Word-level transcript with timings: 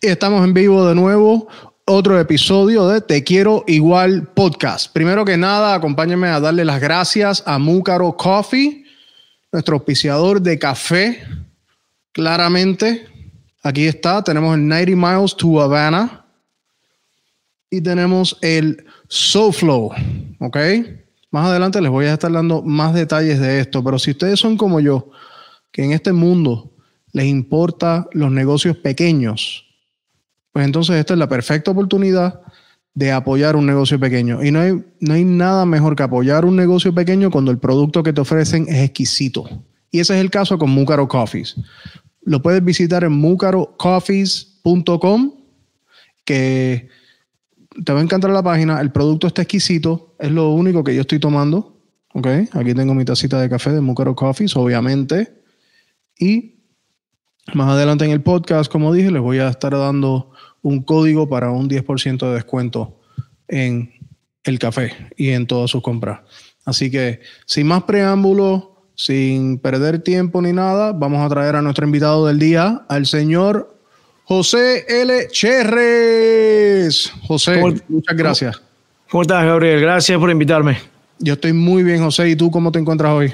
Estamos 0.00 0.44
en 0.44 0.54
vivo 0.54 0.86
de 0.86 0.94
nuevo, 0.94 1.48
otro 1.86 2.20
episodio 2.20 2.86
de 2.86 3.00
Te 3.00 3.24
Quiero 3.24 3.64
Igual 3.66 4.28
Podcast. 4.28 4.92
Primero 4.92 5.24
que 5.24 5.36
nada, 5.36 5.74
acompáñenme 5.74 6.28
a 6.28 6.38
darle 6.38 6.64
las 6.64 6.80
gracias 6.80 7.42
a 7.46 7.58
Múcaro 7.58 8.16
Coffee, 8.16 8.84
nuestro 9.50 9.76
auspiciador 9.76 10.40
de 10.40 10.56
café. 10.56 11.24
Claramente, 12.12 13.08
aquí 13.64 13.86
está, 13.86 14.22
tenemos 14.22 14.54
el 14.54 14.68
90 14.68 14.94
Miles 14.94 15.36
to 15.36 15.60
Havana 15.60 16.26
y 17.68 17.80
tenemos 17.80 18.38
el 18.40 18.86
SoFlow, 19.08 19.92
¿ok? 20.38 20.56
Más 21.32 21.48
adelante 21.48 21.80
les 21.80 21.90
voy 21.90 22.06
a 22.06 22.14
estar 22.14 22.30
dando 22.30 22.62
más 22.62 22.94
detalles 22.94 23.40
de 23.40 23.58
esto, 23.58 23.82
pero 23.82 23.98
si 23.98 24.12
ustedes 24.12 24.38
son 24.38 24.56
como 24.56 24.78
yo, 24.78 25.10
que 25.72 25.82
en 25.82 25.90
este 25.90 26.12
mundo 26.12 26.70
les 27.12 27.26
importa 27.26 28.06
los 28.12 28.30
negocios 28.30 28.76
pequeños, 28.76 29.66
pues 30.52 30.66
entonces 30.66 30.96
esta 30.96 31.14
es 31.14 31.18
la 31.18 31.28
perfecta 31.28 31.70
oportunidad 31.70 32.42
de 32.94 33.10
apoyar 33.10 33.56
un 33.56 33.64
negocio 33.66 33.98
pequeño. 33.98 34.44
Y 34.44 34.50
no 34.50 34.60
hay, 34.60 34.84
no 35.00 35.14
hay 35.14 35.24
nada 35.24 35.64
mejor 35.64 35.96
que 35.96 36.02
apoyar 36.02 36.44
un 36.44 36.56
negocio 36.56 36.94
pequeño 36.94 37.30
cuando 37.30 37.50
el 37.50 37.56
producto 37.58 38.02
que 38.02 38.12
te 38.12 38.20
ofrecen 38.20 38.66
es 38.68 38.84
exquisito. 38.84 39.48
Y 39.90 40.00
ese 40.00 40.12
es 40.14 40.20
el 40.20 40.28
caso 40.30 40.58
con 40.58 40.68
Mucaro 40.70 41.08
Coffees. 41.08 41.56
Lo 42.22 42.42
puedes 42.42 42.62
visitar 42.64 43.04
en 43.04 43.12
mucarocoffees.com, 43.12 45.32
que 46.24 46.88
te 47.84 47.92
va 47.92 48.00
a 48.00 48.02
encantar 48.02 48.30
la 48.30 48.42
página. 48.42 48.80
El 48.80 48.90
producto 48.92 49.26
está 49.26 49.42
exquisito. 49.42 50.14
Es 50.18 50.30
lo 50.30 50.50
único 50.50 50.84
que 50.84 50.94
yo 50.94 51.00
estoy 51.00 51.18
tomando. 51.18 51.72
Ok, 52.14 52.26
aquí 52.52 52.74
tengo 52.74 52.92
mi 52.94 53.06
tacita 53.06 53.40
de 53.40 53.48
café 53.48 53.70
de 53.70 53.80
Mucaro 53.80 54.14
Coffees, 54.14 54.54
obviamente. 54.56 55.32
Y 56.18 56.56
más 57.54 57.70
adelante 57.70 58.04
en 58.04 58.10
el 58.10 58.22
podcast, 58.22 58.70
como 58.70 58.92
dije, 58.92 59.10
les 59.10 59.22
voy 59.22 59.38
a 59.38 59.48
estar 59.48 59.72
dando 59.72 60.31
un 60.62 60.82
código 60.82 61.28
para 61.28 61.50
un 61.50 61.68
10% 61.68 62.28
de 62.28 62.34
descuento 62.34 62.98
en 63.48 63.92
el 64.44 64.58
café 64.58 64.92
y 65.16 65.30
en 65.30 65.46
todas 65.46 65.70
sus 65.70 65.82
compras. 65.82 66.20
Así 66.64 66.90
que 66.90 67.20
sin 67.46 67.66
más 67.66 67.82
preámbulos, 67.84 68.64
sin 68.94 69.58
perder 69.58 70.00
tiempo 70.00 70.40
ni 70.40 70.52
nada, 70.52 70.92
vamos 70.92 71.20
a 71.20 71.28
traer 71.28 71.56
a 71.56 71.62
nuestro 71.62 71.84
invitado 71.84 72.26
del 72.26 72.38
día, 72.38 72.82
al 72.88 73.06
señor 73.06 73.76
José 74.24 74.84
L. 74.88 75.28
Cherres. 75.30 77.12
José, 77.26 77.60
muchas 77.88 78.16
gracias. 78.16 78.62
¿Cómo 79.10 79.22
estás, 79.22 79.44
Gabriel? 79.44 79.80
Gracias 79.80 80.18
por 80.18 80.30
invitarme. 80.30 80.78
Yo 81.18 81.34
estoy 81.34 81.52
muy 81.52 81.82
bien, 81.82 82.02
José. 82.02 82.30
¿Y 82.30 82.36
tú 82.36 82.50
cómo 82.50 82.72
te 82.72 82.78
encuentras 82.78 83.12
hoy? 83.12 83.32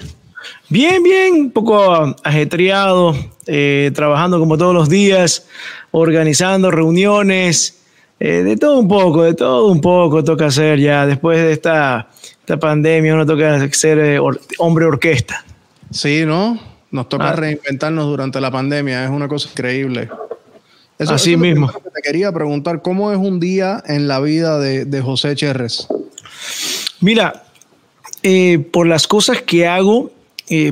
Bien, 0.69 1.03
bien, 1.03 1.35
un 1.35 1.51
poco 1.51 2.15
ajetreado, 2.25 3.15
eh, 3.47 3.91
trabajando 3.95 4.39
como 4.39 4.59
todos 4.59 4.75
los 4.75 4.89
días, 4.89 5.47
organizando 5.91 6.71
reuniones, 6.71 7.79
eh, 8.21 8.43
de 8.43 8.57
todo 8.57 8.79
un 8.79 8.89
poco, 8.89 9.23
de 9.23 9.35
todo 9.35 9.67
un 9.67 9.81
poco 9.81 10.25
toca 10.25 10.47
hacer 10.47 10.81
ya. 10.81 11.07
Después 11.07 11.39
de 11.39 11.53
esta, 11.53 12.09
esta 12.41 12.59
pandemia, 12.59 13.15
uno 13.15 13.25
toca 13.25 13.69
ser 13.73 13.99
eh, 13.99 14.21
hombre 14.59 14.85
orquesta. 14.85 15.45
Sí, 15.91 16.25
¿no? 16.27 16.59
Nos 16.91 17.09
toca 17.09 17.31
ah. 17.31 17.37
reinventarnos 17.37 18.07
durante 18.07 18.41
la 18.41 18.51
pandemia, 18.51 19.05
es 19.05 19.11
una 19.11 19.29
cosa 19.29 19.49
increíble. 19.51 20.09
Así 20.99 21.37
mismo. 21.37 21.71
te 21.71 22.03
quería 22.03 22.33
preguntar, 22.33 22.83
¿cómo 22.83 23.13
es 23.13 23.19
un 23.19 23.39
día 23.39 23.83
en 23.87 24.09
la 24.09 24.19
vida 24.19 24.59
de, 24.59 24.85
de 24.85 25.01
José 25.01 25.37
Cherres? 25.37 25.87
Mira, 27.01 27.45
por 28.73 28.87
las 28.89 29.07
cosas 29.07 29.43
que 29.43 29.69
hago, 29.69 30.11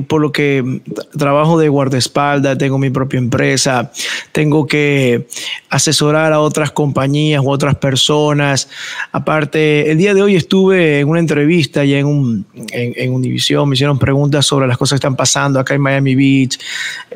por 0.07 0.21
lo 0.21 0.31
que 0.31 0.81
trabajo 1.17 1.59
de 1.59 1.69
guardaespaldas, 1.69 2.57
tengo 2.57 2.77
mi 2.77 2.89
propia 2.89 3.17
empresa, 3.17 3.91
tengo 4.31 4.65
que 4.65 5.27
asesorar 5.69 6.33
a 6.33 6.39
otras 6.39 6.71
compañías 6.71 7.43
u 7.43 7.49
otras 7.49 7.75
personas. 7.75 8.69
Aparte, 9.11 9.91
el 9.91 9.97
día 9.97 10.13
de 10.13 10.21
hoy 10.21 10.35
estuve 10.35 10.99
en 10.99 11.09
una 11.09 11.19
entrevista 11.19 11.83
ya 11.85 11.99
en, 11.99 12.07
un, 12.07 12.45
en, 12.53 13.13
Univision, 13.13 13.67
me 13.69 13.75
hicieron 13.75 13.99
preguntas 13.99 14.45
sobre 14.45 14.67
las 14.67 14.77
cosas 14.77 14.95
que 14.95 15.07
están 15.07 15.15
pasando 15.15 15.59
acá 15.59 15.73
en 15.73 15.81
Miami 15.81 16.15
Beach 16.15 16.59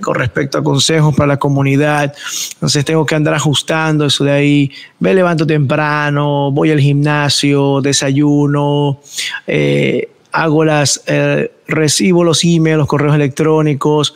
con 0.01 0.15
respecto 0.15 0.57
a 0.57 0.63
consejos 0.63 1.15
para 1.15 1.27
la 1.27 1.37
comunidad. 1.37 2.13
Entonces 2.53 2.85
tengo 2.85 3.05
que 3.05 3.15
andar 3.15 3.33
ajustando 3.33 4.05
eso 4.05 4.23
de 4.23 4.31
ahí. 4.31 4.71
Me 4.99 5.13
levanto 5.13 5.45
temprano, 5.45 6.51
voy 6.51 6.71
al 6.71 6.79
gimnasio, 6.79 7.81
desayuno. 7.81 8.99
Eh, 9.47 10.09
hago 10.31 10.65
las, 10.65 11.01
eh, 11.07 11.51
recibo 11.67 12.23
los 12.23 12.43
emails, 12.43 12.77
los 12.77 12.87
correos 12.87 13.15
electrónicos, 13.15 14.13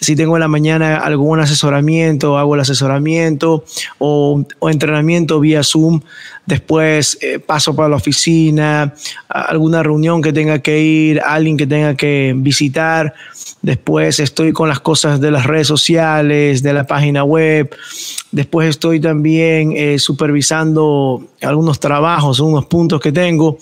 si 0.00 0.16
tengo 0.16 0.36
en 0.36 0.40
la 0.40 0.48
mañana 0.48 0.96
algún 0.96 1.40
asesoramiento, 1.40 2.38
hago 2.38 2.54
el 2.54 2.60
asesoramiento 2.60 3.64
o, 3.98 4.44
entrenamiento 4.70 5.40
vía 5.40 5.62
Zoom, 5.62 6.00
después 6.46 7.18
eh, 7.20 7.38
paso 7.38 7.74
para 7.74 7.88
la 7.88 7.96
oficina, 7.96 8.94
alguna 9.28 9.82
reunión 9.82 10.22
que 10.22 10.32
tenga 10.32 10.58
que 10.60 10.80
ir, 10.80 11.20
alguien 11.20 11.56
que 11.56 11.66
tenga 11.66 11.94
que 11.94 12.34
visitar, 12.36 13.14
después 13.62 14.18
estoy 14.18 14.52
con 14.52 14.68
las 14.68 14.80
cosas 14.80 15.20
de 15.20 15.30
las 15.30 15.46
redes 15.46 15.68
sociales, 15.68 16.62
de 16.62 16.72
la 16.72 16.84
página 16.84 17.22
web, 17.24 17.74
después 18.32 18.68
estoy 18.68 19.00
también 19.00 19.72
eh, 19.76 19.98
supervisando 19.98 21.24
algunos 21.40 21.78
trabajos, 21.78 22.40
unos 22.40 22.66
puntos 22.66 23.00
que 23.00 23.12
tengo 23.12 23.58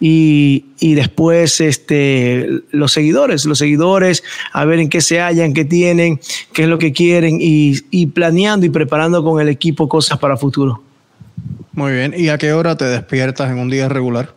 y, 0.00 0.66
y, 0.80 0.94
después 0.94 1.60
este, 1.60 2.48
los 2.70 2.92
seguidores, 2.92 3.44
los 3.44 3.58
seguidores, 3.58 4.24
a 4.52 4.64
ver 4.64 4.80
en 4.80 4.88
qué 4.88 5.00
se 5.00 5.20
hallan, 5.20 5.54
qué 5.54 5.64
tienen, 5.64 6.20
qué 6.52 6.64
es 6.64 6.68
lo 6.68 6.78
que 6.78 6.92
quieren 6.92 7.38
y, 7.40 7.76
y 7.90 8.06
planeando 8.06 8.66
y 8.66 8.70
preparando 8.70 9.22
con 9.22 9.40
el 9.40 9.48
equipo 9.48 9.88
cosas 9.88 10.18
para 10.18 10.36
futuro. 10.36 10.82
Muy 11.72 11.92
bien, 11.92 12.14
¿y 12.16 12.28
a 12.28 12.38
qué 12.38 12.52
hora 12.52 12.76
te 12.76 12.84
despiertas 12.84 13.50
en 13.50 13.58
un 13.58 13.70
día 13.70 13.88
regular? 13.88 14.34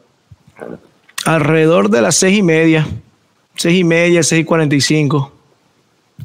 Alrededor 1.25 1.89
de 1.89 2.01
las 2.01 2.15
seis 2.15 2.37
y 2.37 2.43
media. 2.43 2.87
Seis 3.57 3.79
y 3.79 3.83
media, 3.83 4.23
seis 4.23 4.41
y 4.41 4.45
cuarenta 4.45 4.75
y 4.75 4.81
cinco. 4.81 5.33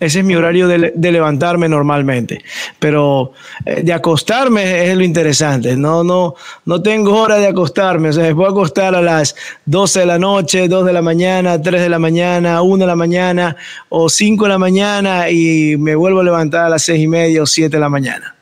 Ese 0.00 0.20
es 0.20 0.24
mi 0.24 0.34
horario 0.34 0.68
de, 0.68 1.12
levantarme 1.12 1.68
normalmente. 1.68 2.42
Pero 2.78 3.32
eh, 3.64 3.82
de 3.82 3.92
acostarme 3.92 4.90
es 4.90 4.96
lo 4.96 5.04
interesante. 5.04 5.76
No, 5.76 6.02
no, 6.02 6.34
no 6.64 6.82
tengo 6.82 7.20
hora 7.20 7.36
de 7.36 7.46
acostarme. 7.46 8.08
O 8.08 8.12
sea, 8.12 8.24
me 8.24 8.34
puedo 8.34 8.50
acostar 8.50 8.94
a 8.94 9.02
las 9.02 9.36
12 9.66 10.00
de 10.00 10.06
la 10.06 10.18
noche, 10.18 10.66
2 10.66 10.86
de 10.86 10.92
la 10.92 11.02
mañana, 11.02 11.60
3 11.60 11.82
de 11.82 11.88
la 11.88 11.98
mañana, 11.98 12.62
1 12.62 12.78
de 12.78 12.86
la 12.86 12.96
mañana 12.96 13.56
o 13.90 14.08
5 14.08 14.44
de 14.44 14.48
la 14.48 14.58
mañana 14.58 15.30
y 15.30 15.76
me 15.76 15.94
vuelvo 15.94 16.20
a 16.20 16.24
levantar 16.24 16.66
a 16.66 16.68
las 16.70 16.82
6 16.82 17.00
y 17.00 17.06
media 17.06 17.42
o 17.42 17.46
7 17.46 17.76
de 17.76 17.80
la 17.80 17.88
mañana. 17.88 18.34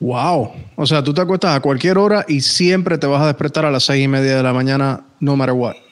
Wow. 0.00 0.52
O 0.76 0.86
sea, 0.86 1.02
tú 1.02 1.14
te 1.14 1.20
acuestas 1.20 1.54
a 1.54 1.60
cualquier 1.60 1.98
hora 1.98 2.24
y 2.26 2.40
siempre 2.40 2.98
te 2.98 3.06
vas 3.06 3.22
a 3.22 3.26
despertar 3.26 3.64
a 3.66 3.70
las 3.70 3.84
6 3.84 4.04
y 4.04 4.08
media 4.08 4.36
de 4.36 4.42
la 4.42 4.52
mañana, 4.52 5.04
no 5.20 5.36
matter 5.36 5.54
what. 5.54 5.85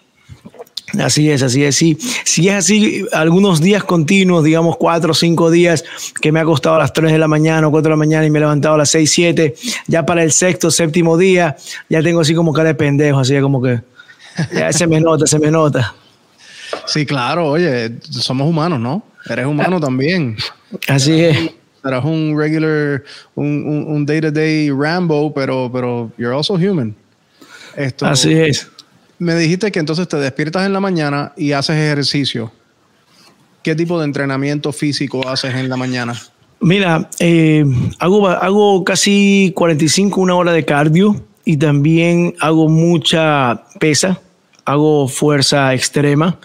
Así 1.00 1.30
es, 1.30 1.42
así 1.42 1.64
es. 1.64 1.76
Sí, 1.76 1.98
si 2.24 2.48
es 2.48 2.54
así, 2.54 3.06
algunos 3.12 3.60
días 3.60 3.84
continuos, 3.84 4.44
digamos 4.44 4.76
cuatro 4.76 5.12
o 5.12 5.14
cinco 5.14 5.50
días 5.50 5.84
que 6.20 6.30
me 6.30 6.40
ha 6.40 6.44
costado 6.44 6.76
a 6.76 6.78
las 6.78 6.92
3 6.92 7.12
de 7.12 7.18
la 7.18 7.28
mañana 7.28 7.66
o 7.66 7.70
4 7.70 7.88
de 7.88 7.90
la 7.90 7.96
mañana 7.96 8.26
y 8.26 8.30
me 8.30 8.38
he 8.38 8.40
levantado 8.40 8.74
a 8.74 8.78
las 8.78 8.90
6, 8.90 9.10
7, 9.10 9.54
ya 9.86 10.06
para 10.06 10.22
el 10.22 10.32
sexto, 10.32 10.70
séptimo 10.70 11.16
día, 11.16 11.56
ya 11.88 12.02
tengo 12.02 12.20
así 12.20 12.34
como 12.34 12.52
cara 12.52 12.68
de 12.68 12.74
pendejo, 12.74 13.18
así 13.18 13.38
como 13.40 13.62
que 13.62 13.80
ya 14.52 14.72
se 14.72 14.86
me 14.86 15.00
nota, 15.00 15.26
se 15.26 15.38
me 15.38 15.50
nota. 15.50 15.94
Sí, 16.86 17.06
claro, 17.06 17.48
oye, 17.48 17.92
somos 18.10 18.48
humanos, 18.48 18.80
¿no? 18.80 19.02
Eres 19.28 19.46
humano 19.46 19.80
también. 19.80 20.36
Así 20.88 21.20
es. 21.20 21.50
Eres 21.84 22.04
un 22.04 22.34
regular, 22.36 23.02
un, 23.34 24.04
day-to-day 24.06 24.70
Rambo, 24.70 25.32
pero, 25.32 25.70
pero 25.72 26.10
you're 26.18 26.34
also 26.34 26.54
human. 26.54 26.94
Esto, 27.76 28.06
así 28.06 28.32
es 28.32 28.70
me 29.24 29.34
dijiste 29.34 29.72
que 29.72 29.80
entonces 29.80 30.06
te 30.06 30.18
despiertas 30.18 30.66
en 30.66 30.72
la 30.72 30.80
mañana 30.80 31.32
y 31.36 31.52
haces 31.52 31.76
ejercicio. 31.76 32.52
¿Qué 33.62 33.74
tipo 33.74 33.98
de 33.98 34.04
entrenamiento 34.04 34.72
físico 34.72 35.26
haces 35.26 35.54
en 35.54 35.70
la 35.70 35.76
mañana? 35.76 36.14
Mira, 36.60 37.08
eh, 37.18 37.64
hago, 37.98 38.28
hago 38.28 38.84
casi 38.84 39.52
45, 39.54 40.20
una 40.20 40.34
hora 40.34 40.52
de 40.52 40.64
cardio 40.64 41.24
y 41.44 41.56
también 41.56 42.34
hago 42.40 42.68
mucha 42.68 43.62
pesa, 43.80 44.20
hago 44.66 45.08
fuerza 45.08 45.72
extrema. 45.72 46.38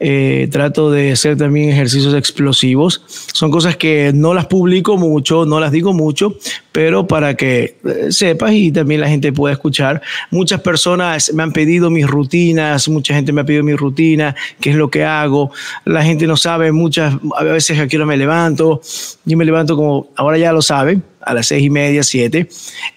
Eh, 0.00 0.48
trato 0.50 0.90
de 0.90 1.12
hacer 1.12 1.36
también 1.36 1.70
ejercicios 1.70 2.14
explosivos. 2.14 3.02
Son 3.32 3.50
cosas 3.50 3.76
que 3.76 4.10
no 4.12 4.34
las 4.34 4.46
publico 4.46 4.96
mucho, 4.96 5.46
no 5.46 5.60
las 5.60 5.70
digo 5.70 5.92
mucho, 5.92 6.36
pero 6.72 7.06
para 7.06 7.36
que 7.36 7.76
eh, 7.84 8.06
sepas 8.10 8.52
y 8.52 8.72
también 8.72 9.00
la 9.00 9.08
gente 9.08 9.32
pueda 9.32 9.52
escuchar. 9.52 10.02
Muchas 10.32 10.60
personas 10.60 11.32
me 11.32 11.44
han 11.44 11.52
pedido 11.52 11.90
mis 11.90 12.08
rutinas, 12.08 12.88
mucha 12.88 13.14
gente 13.14 13.32
me 13.32 13.42
ha 13.42 13.44
pedido 13.44 13.62
mi 13.62 13.74
rutina, 13.76 14.34
qué 14.60 14.70
es 14.70 14.76
lo 14.76 14.90
que 14.90 15.04
hago. 15.04 15.52
La 15.84 16.02
gente 16.02 16.26
no 16.26 16.36
sabe, 16.36 16.72
muchas, 16.72 17.14
a 17.36 17.44
veces 17.44 17.78
aquí 17.78 17.96
no 17.96 18.04
me 18.04 18.16
levanto. 18.16 18.80
Yo 19.24 19.36
me 19.36 19.44
levanto 19.44 19.76
como, 19.76 20.10
ahora 20.16 20.38
ya 20.38 20.52
lo 20.52 20.60
saben, 20.60 21.04
a 21.20 21.34
las 21.34 21.46
seis 21.46 21.62
y 21.62 21.70
media, 21.70 22.02
siete, 22.02 22.48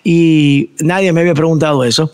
y 0.04 0.72
nadie 0.80 1.14
me 1.14 1.22
había 1.22 1.36
preguntado 1.36 1.84
eso 1.84 2.12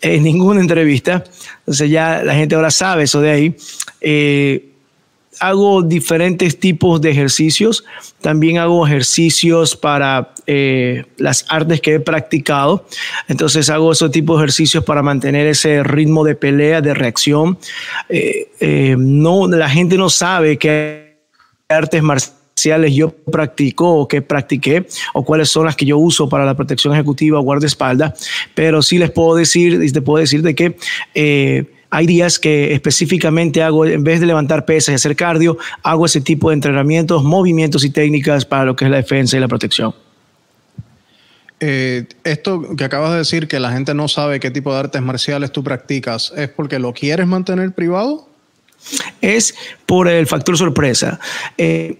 en 0.00 0.22
ninguna 0.22 0.60
entrevista. 0.60 1.24
Entonces 1.60 1.90
ya 1.90 2.22
la 2.22 2.34
gente 2.34 2.54
ahora 2.54 2.70
sabe 2.70 3.04
eso 3.04 3.20
de 3.20 3.30
ahí. 3.30 3.56
Eh, 4.00 4.72
hago 5.40 5.82
diferentes 5.82 6.58
tipos 6.58 7.00
de 7.00 7.10
ejercicios. 7.10 7.84
También 8.20 8.58
hago 8.58 8.86
ejercicios 8.86 9.76
para 9.76 10.32
eh, 10.46 11.04
las 11.16 11.44
artes 11.48 11.80
que 11.80 11.94
he 11.94 12.00
practicado. 12.00 12.86
Entonces 13.28 13.68
hago 13.70 13.92
esos 13.92 14.10
tipos 14.10 14.38
de 14.38 14.44
ejercicios 14.44 14.84
para 14.84 15.02
mantener 15.02 15.46
ese 15.46 15.82
ritmo 15.82 16.24
de 16.24 16.34
pelea, 16.34 16.80
de 16.80 16.94
reacción. 16.94 17.58
Eh, 18.08 18.48
eh, 18.60 18.96
no, 18.98 19.48
la 19.48 19.68
gente 19.68 19.96
no 19.96 20.10
sabe 20.10 20.56
qué 20.58 21.16
artes 21.68 22.02
marciales 22.02 22.94
yo 22.94 23.10
practico 23.10 23.88
o 23.88 24.08
que 24.08 24.22
practiqué 24.22 24.86
o 25.12 25.24
cuáles 25.24 25.50
son 25.50 25.66
las 25.66 25.76
que 25.76 25.84
yo 25.84 25.98
uso 25.98 26.28
para 26.28 26.44
la 26.44 26.56
protección 26.56 26.94
ejecutiva 26.94 27.38
o 27.38 27.42
guardaespaldas, 27.42 28.26
pero 28.54 28.82
sí 28.82 28.98
les 28.98 29.10
puedo 29.10 29.36
decir, 29.36 29.82
y 29.82 29.92
te 29.92 30.00
puedo 30.00 30.20
decir 30.20 30.42
de 30.42 30.54
que 30.54 30.76
hay 31.90 32.06
días 32.06 32.38
que 32.38 32.72
específicamente 32.74 33.62
hago, 33.62 33.86
en 33.86 34.04
vez 34.04 34.20
de 34.20 34.26
levantar 34.26 34.64
pesas 34.64 34.92
y 34.92 34.94
hacer 34.94 35.16
cardio, 35.16 35.58
hago 35.82 36.06
ese 36.06 36.20
tipo 36.20 36.50
de 36.50 36.54
entrenamientos, 36.54 37.22
movimientos 37.22 37.84
y 37.84 37.90
técnicas 37.90 38.44
para 38.44 38.64
lo 38.64 38.76
que 38.76 38.84
es 38.84 38.90
la 38.90 38.98
defensa 38.98 39.36
y 39.36 39.40
la 39.40 39.48
protección. 39.48 39.94
Eh, 41.58 42.04
esto 42.24 42.76
que 42.76 42.84
acabas 42.84 43.12
de 43.12 43.18
decir, 43.18 43.48
que 43.48 43.58
la 43.60 43.72
gente 43.72 43.94
no 43.94 44.08
sabe 44.08 44.40
qué 44.40 44.50
tipo 44.50 44.72
de 44.72 44.80
artes 44.80 45.00
marciales 45.00 45.52
tú 45.52 45.64
practicas, 45.64 46.32
¿es 46.36 46.48
porque 46.48 46.78
lo 46.78 46.92
quieres 46.92 47.26
mantener 47.26 47.72
privado? 47.72 48.28
Es 49.20 49.54
por 49.86 50.08
el 50.08 50.26
factor 50.26 50.58
sorpresa. 50.58 51.18
Eh, 51.56 51.98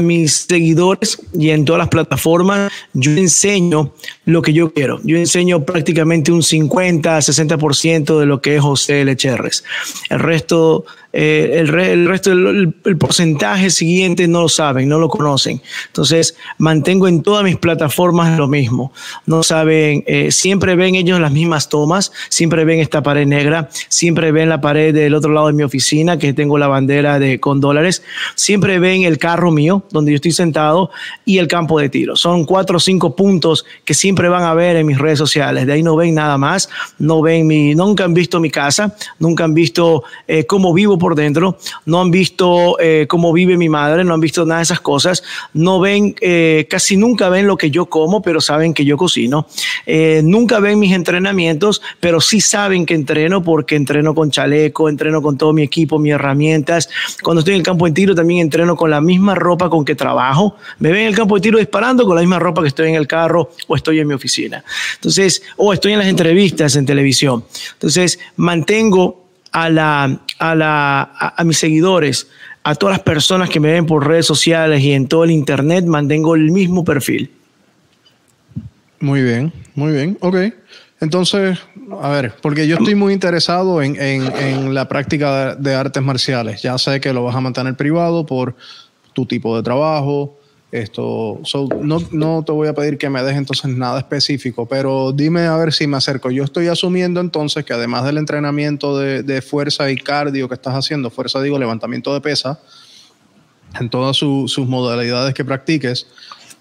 mis 0.00 0.46
seguidores 0.48 1.20
y 1.32 1.50
en 1.50 1.64
todas 1.64 1.80
las 1.80 1.88
plataformas, 1.88 2.72
yo 2.92 3.12
enseño 3.12 3.92
lo 4.24 4.42
que 4.42 4.52
yo 4.52 4.72
quiero. 4.72 5.00
Yo 5.04 5.16
enseño 5.16 5.64
prácticamente 5.64 6.32
un 6.32 6.42
50, 6.42 7.18
60% 7.18 8.18
de 8.18 8.26
lo 8.26 8.40
que 8.40 8.56
es 8.56 8.62
José 8.62 9.04
Lecherres. 9.04 9.64
El 10.08 10.20
resto 10.20 10.84
eh, 11.12 11.56
el, 11.58 12.06
resto 12.06 12.30
el 12.30 12.96
porcentaje 12.96 13.70
siguiente 13.70 14.28
no 14.28 14.42
lo 14.42 14.48
saben, 14.48 14.88
no 14.88 14.98
lo 14.98 15.08
conocen. 15.08 15.60
Entonces, 15.88 16.36
mantengo 16.58 17.08
en 17.08 17.22
todas 17.22 17.42
mis 17.42 17.56
plataformas 17.56 18.38
lo 18.38 18.46
mismo. 18.46 18.92
No 19.26 19.42
saben, 19.42 20.04
eh, 20.06 20.30
siempre 20.30 20.76
ven 20.76 20.94
ellos 20.94 21.18
las 21.18 21.32
mismas 21.32 21.68
tomas, 21.68 22.12
siempre 22.28 22.64
ven 22.64 22.78
esta 22.78 23.02
pared 23.02 23.26
negra, 23.26 23.68
siempre 23.88 24.30
ven 24.30 24.48
la 24.48 24.60
pared 24.60 24.94
del 24.94 25.14
otro 25.14 25.32
lado 25.32 25.48
de 25.48 25.52
mi 25.52 25.64
oficina, 25.64 26.18
que 26.18 26.32
tengo 26.32 26.58
la 26.58 26.68
bandera 26.68 27.18
de 27.18 27.40
con 27.40 27.60
dólares, 27.60 28.02
siempre 28.36 28.78
ven 28.78 29.02
el 29.02 29.18
carro 29.18 29.50
mío, 29.50 29.84
donde 29.90 30.12
yo 30.12 30.16
estoy 30.16 30.32
sentado, 30.32 30.90
y 31.24 31.38
el 31.38 31.48
campo 31.48 31.78
de 31.78 31.88
tiro. 31.88 32.16
Son 32.16 32.44
cuatro 32.44 32.76
o 32.76 32.80
cinco 32.80 33.14
puntos 33.16 33.64
que 33.84 33.94
siempre 33.94 34.28
van 34.28 34.44
a 34.44 34.54
ver 34.54 34.76
en 34.76 34.86
mis 34.86 34.98
redes 34.98 35.18
sociales. 35.18 35.66
De 35.66 35.72
ahí 35.72 35.82
no 35.82 35.96
ven 35.96 36.14
nada 36.14 36.38
más, 36.38 36.68
no 36.98 37.22
ven 37.22 37.46
mi, 37.46 37.74
nunca 37.74 38.04
han 38.04 38.14
visto 38.14 38.40
mi 38.40 38.50
casa, 38.50 38.94
nunca 39.18 39.44
han 39.44 39.54
visto 39.54 40.04
eh, 40.26 40.46
cómo 40.46 40.72
vivo 40.72 40.98
por 40.98 41.14
dentro, 41.14 41.58
no 41.86 42.00
han 42.00 42.10
visto 42.10 42.78
eh, 42.80 43.06
cómo 43.08 43.32
vive 43.32 43.56
mi 43.56 43.68
madre, 43.68 44.04
no 44.04 44.14
han 44.14 44.20
visto 44.20 44.44
nada 44.44 44.58
de 44.58 44.64
esas 44.64 44.80
cosas, 44.80 45.22
no 45.54 45.80
ven, 45.80 46.14
eh, 46.20 46.66
casi 46.68 46.96
nunca 46.96 47.28
ven 47.28 47.46
lo 47.46 47.56
que 47.56 47.70
yo 47.70 47.86
como, 47.86 48.22
pero 48.22 48.40
saben 48.40 48.74
que 48.74 48.84
yo 48.84 48.96
cocino, 48.96 49.46
eh, 49.86 50.22
nunca 50.24 50.60
ven 50.60 50.78
mis 50.78 50.92
entrenamientos, 50.92 51.82
pero 52.00 52.20
sí 52.20 52.40
saben 52.40 52.86
que 52.86 52.94
entreno 52.94 53.42
porque 53.42 53.76
entreno 53.76 54.14
con 54.14 54.30
chaleco, 54.30 54.88
entreno 54.88 55.22
con 55.22 55.36
todo 55.36 55.52
mi 55.52 55.62
equipo, 55.62 55.98
mis 55.98 56.12
herramientas. 56.12 56.88
Cuando 57.22 57.40
estoy 57.40 57.54
en 57.54 57.60
el 57.60 57.64
campo 57.64 57.86
de 57.86 57.92
tiro 57.92 58.14
también 58.14 58.40
entreno 58.40 58.76
con 58.76 58.90
la 58.90 59.00
misma 59.00 59.34
ropa 59.34 59.68
con 59.68 59.79
que 59.84 59.94
trabajo. 59.94 60.56
Me 60.78 60.90
ven 60.90 61.02
en 61.02 61.06
el 61.08 61.14
campo 61.14 61.34
de 61.36 61.40
tiro 61.40 61.58
disparando 61.58 62.04
con 62.04 62.14
la 62.14 62.22
misma 62.22 62.38
ropa 62.38 62.62
que 62.62 62.68
estoy 62.68 62.88
en 62.88 62.94
el 62.94 63.06
carro 63.06 63.50
o 63.66 63.76
estoy 63.76 64.00
en 64.00 64.08
mi 64.08 64.14
oficina. 64.14 64.64
Entonces, 64.94 65.42
o 65.56 65.72
estoy 65.72 65.92
en 65.92 65.98
las 65.98 66.08
entrevistas 66.08 66.76
en 66.76 66.86
televisión. 66.86 67.44
Entonces, 67.72 68.18
mantengo 68.36 69.26
a, 69.52 69.68
la, 69.68 70.20
a, 70.38 70.54
la, 70.54 71.02
a, 71.36 71.44
mis 71.44 71.58
seguidores, 71.58 72.28
a 72.62 72.74
todas 72.74 72.96
las 72.96 73.04
personas 73.04 73.48
que 73.48 73.60
me 73.60 73.72
ven 73.72 73.86
por 73.86 74.06
redes 74.06 74.26
sociales 74.26 74.82
y 74.82 74.92
en 74.92 75.08
todo 75.08 75.24
el 75.24 75.30
internet, 75.30 75.84
mantengo 75.84 76.34
el 76.34 76.50
mismo 76.50 76.84
perfil. 76.84 77.30
Muy 79.00 79.22
bien, 79.22 79.52
muy 79.74 79.92
bien, 79.92 80.18
ok. 80.20 80.36
Entonces, 81.00 81.58
a 82.02 82.10
ver, 82.10 82.34
porque 82.42 82.68
yo 82.68 82.76
estoy 82.76 82.94
muy 82.94 83.14
interesado 83.14 83.80
en, 83.80 84.00
en, 84.00 84.30
en 84.36 84.74
la 84.74 84.86
práctica 84.86 85.54
de, 85.54 85.74
artes 85.74 86.02
marciales. 86.02 86.60
Ya 86.60 86.76
sé 86.76 87.00
que 87.00 87.14
lo 87.14 87.24
vas 87.24 87.34
a 87.34 87.40
mantener 87.40 87.74
privado 87.74 88.26
por 88.26 88.54
tu 89.20 89.26
tipo 89.26 89.54
de 89.56 89.62
trabajo, 89.62 90.38
esto, 90.72 91.40
no, 91.82 91.98
no 92.12 92.44
te 92.44 92.52
voy 92.52 92.68
a 92.68 92.74
pedir 92.74 92.96
que 92.96 93.10
me 93.10 93.20
dejes 93.22 93.38
entonces 93.38 93.76
nada 93.76 93.98
específico, 93.98 94.66
pero 94.66 95.12
dime 95.12 95.42
a 95.46 95.56
ver 95.56 95.72
si 95.72 95.86
me 95.86 95.96
acerco. 95.96 96.30
Yo 96.30 96.44
estoy 96.44 96.68
asumiendo 96.68 97.20
entonces 97.20 97.64
que 97.64 97.72
además 97.72 98.04
del 98.04 98.18
entrenamiento 98.18 98.96
de, 98.96 99.24
de 99.24 99.42
fuerza 99.42 99.90
y 99.90 99.96
cardio 99.96 100.48
que 100.48 100.54
estás 100.54 100.74
haciendo, 100.74 101.10
fuerza 101.10 101.42
digo, 101.42 101.58
levantamiento 101.58 102.14
de 102.14 102.20
pesa, 102.20 102.60
en 103.80 103.90
todas 103.90 104.16
su, 104.16 104.44
sus 104.46 104.68
modalidades 104.68 105.34
que 105.34 105.44
practiques, 105.44 106.06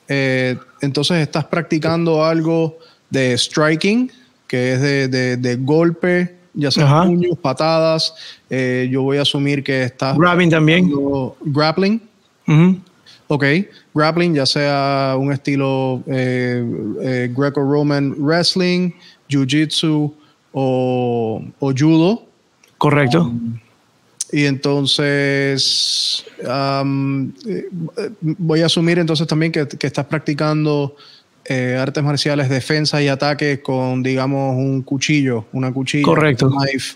eh, 0.08 0.58
entonces 0.82 1.18
estás 1.18 1.46
practicando 1.46 2.26
algo 2.26 2.80
de 3.12 3.38
striking, 3.38 4.12
que 4.48 4.74
es 4.74 4.82
de, 4.82 5.08
de, 5.08 5.38
de 5.38 5.56
golpe, 5.58 6.36
ya 6.56 6.72
sea 6.72 7.04
puños, 7.04 7.38
patadas. 7.38 8.16
Eh, 8.50 8.90
yo 8.92 9.04
voy 9.04 9.18
a 9.18 9.22
asumir 9.22 9.64
que 9.64 9.84
estás... 9.84 10.18
Grappling 10.18 10.50
también. 10.50 10.92
Grappling. 11.42 12.09
Uh 12.50 12.54
-huh. 12.54 12.82
Ok, 13.32 13.44
grappling, 13.94 14.34
ya 14.34 14.46
sea 14.46 15.16
un 15.16 15.32
estilo 15.32 16.02
eh, 16.08 16.66
eh, 17.04 17.30
Greco-Roman 17.32 18.16
Wrestling, 18.18 18.92
Jiu-Jitsu 19.30 20.12
o, 20.52 21.44
o, 21.60 21.74
Judo. 21.78 22.26
Correcto. 22.80 23.22
Um, 23.22 23.60
y 24.32 24.46
entonces 24.46 26.26
um, 26.44 27.32
voy 28.22 28.62
a 28.62 28.66
asumir 28.66 28.98
entonces 28.98 29.28
también 29.28 29.52
que, 29.52 29.68
que 29.68 29.88
estás 29.88 30.06
practicando 30.06 30.96
eh, 31.46 31.78
artes 31.80 32.04
marciales, 32.04 32.50
defensa 32.50 33.02
y 33.02 33.08
ataque 33.08 33.62
con, 33.62 34.04
digamos, 34.04 34.56
un 34.56 34.82
cuchillo, 34.82 35.46
una 35.52 35.72
cuchilla. 35.72 36.04
Correcto. 36.04 36.50
Knife, 36.50 36.96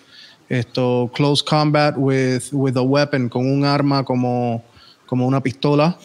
esto, 0.49 1.11
close 1.13 1.43
combat 1.43 1.95
with, 1.97 2.43
with 2.51 2.77
a 2.77 2.81
weapon, 2.81 3.29
con 3.29 3.45
un 3.45 3.65
arma 3.65 4.03
como, 4.03 4.63
como 5.05 5.27
una 5.27 5.41
pistola. 5.41 5.97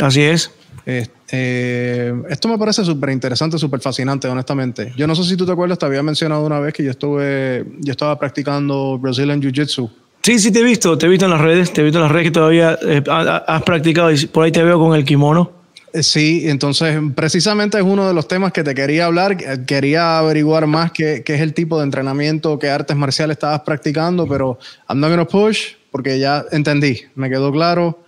Así 0.00 0.22
es. 0.22 0.50
Eh, 0.86 2.12
esto 2.28 2.48
me 2.48 2.58
parece 2.58 2.84
súper 2.84 3.10
interesante, 3.10 3.58
súper 3.58 3.80
fascinante, 3.80 4.28
honestamente. 4.28 4.92
Yo 4.96 5.06
no 5.06 5.14
sé 5.14 5.24
si 5.24 5.36
tú 5.36 5.46
te 5.46 5.52
acuerdas, 5.52 5.78
te 5.78 5.86
había 5.86 6.02
mencionado 6.02 6.44
una 6.44 6.60
vez 6.60 6.74
que 6.74 6.84
yo 6.84 6.90
estuve, 6.90 7.64
yo 7.78 7.92
estaba 7.92 8.18
practicando 8.18 8.98
Brazilian 8.98 9.40
Jiu-Jitsu. 9.40 9.90
Sí, 10.22 10.38
sí, 10.38 10.52
te 10.52 10.60
he 10.60 10.62
visto, 10.62 10.96
te 10.96 11.06
he 11.06 11.08
visto 11.08 11.24
en 11.24 11.32
las 11.32 11.40
redes, 11.40 11.72
te 11.72 11.80
he 11.80 11.84
visto 11.84 11.98
en 11.98 12.04
las 12.04 12.12
redes 12.12 12.26
que 12.26 12.30
todavía 12.30 12.78
eh, 12.82 13.02
has 13.08 13.62
practicado 13.62 14.12
y 14.12 14.26
por 14.26 14.44
ahí 14.44 14.52
te 14.52 14.62
veo 14.62 14.78
con 14.78 14.94
el 14.94 15.04
kimono. 15.04 15.50
Sí, 15.94 16.44
entonces 16.48 16.98
precisamente 17.14 17.76
es 17.76 17.84
uno 17.84 18.08
de 18.08 18.14
los 18.14 18.26
temas 18.26 18.52
que 18.52 18.62
te 18.62 18.74
quería 18.74 19.06
hablar. 19.06 19.36
Quería 19.66 20.18
averiguar 20.18 20.66
más 20.66 20.90
qué, 20.92 21.22
qué 21.24 21.34
es 21.34 21.40
el 21.40 21.52
tipo 21.52 21.76
de 21.78 21.84
entrenamiento, 21.84 22.58
qué 22.58 22.70
artes 22.70 22.96
marciales 22.96 23.34
estabas 23.34 23.60
practicando, 23.60 24.26
pero 24.26 24.58
I'm 24.88 25.00
not 25.00 25.10
gonna 25.10 25.26
push 25.26 25.74
porque 25.90 26.18
ya 26.18 26.44
entendí, 26.50 27.02
me 27.14 27.28
quedó 27.28 27.52
claro 27.52 28.02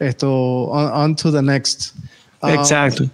esto, 0.00 0.70
on, 0.70 0.92
on 0.92 1.14
to 1.16 1.30
the 1.30 1.42
next. 1.42 1.92
Um, 2.42 2.50
Exacto. 2.50 3.10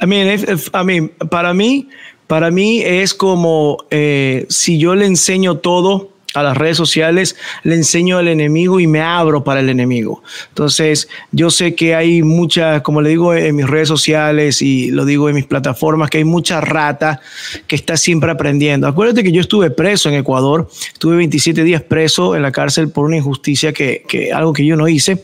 I 0.00 0.06
mean, 0.06 0.26
if, 0.26 0.70
I 0.74 0.82
mean, 0.82 1.10
para 1.30 1.52
mí, 1.54 1.88
para 2.26 2.50
mí 2.50 2.82
es 2.82 3.14
como 3.14 3.84
eh, 3.90 4.46
si 4.48 4.78
yo 4.78 4.94
le 4.94 5.06
enseño 5.06 5.58
todo 5.58 6.13
a 6.34 6.42
las 6.42 6.56
redes 6.56 6.76
sociales, 6.76 7.36
le 7.62 7.76
enseño 7.76 8.18
al 8.18 8.26
enemigo 8.26 8.80
y 8.80 8.88
me 8.88 9.00
abro 9.00 9.44
para 9.44 9.60
el 9.60 9.68
enemigo. 9.68 10.22
Entonces, 10.48 11.08
yo 11.30 11.48
sé 11.48 11.76
que 11.76 11.94
hay 11.94 12.22
mucha, 12.22 12.82
como 12.82 13.00
le 13.00 13.10
digo 13.10 13.32
en 13.34 13.54
mis 13.54 13.68
redes 13.68 13.86
sociales 13.86 14.60
y 14.60 14.90
lo 14.90 15.04
digo 15.04 15.28
en 15.28 15.36
mis 15.36 15.46
plataformas, 15.46 16.10
que 16.10 16.18
hay 16.18 16.24
mucha 16.24 16.60
rata 16.60 17.20
que 17.68 17.76
está 17.76 17.96
siempre 17.96 18.32
aprendiendo. 18.32 18.88
Acuérdate 18.88 19.22
que 19.22 19.30
yo 19.30 19.40
estuve 19.40 19.70
preso 19.70 20.08
en 20.08 20.16
Ecuador, 20.16 20.68
estuve 20.92 21.16
27 21.16 21.62
días 21.62 21.82
preso 21.82 22.34
en 22.34 22.42
la 22.42 22.50
cárcel 22.50 22.90
por 22.90 23.04
una 23.04 23.16
injusticia 23.16 23.72
que, 23.72 24.04
que 24.08 24.32
algo 24.32 24.52
que 24.52 24.66
yo 24.66 24.74
no 24.74 24.88
hice. 24.88 25.22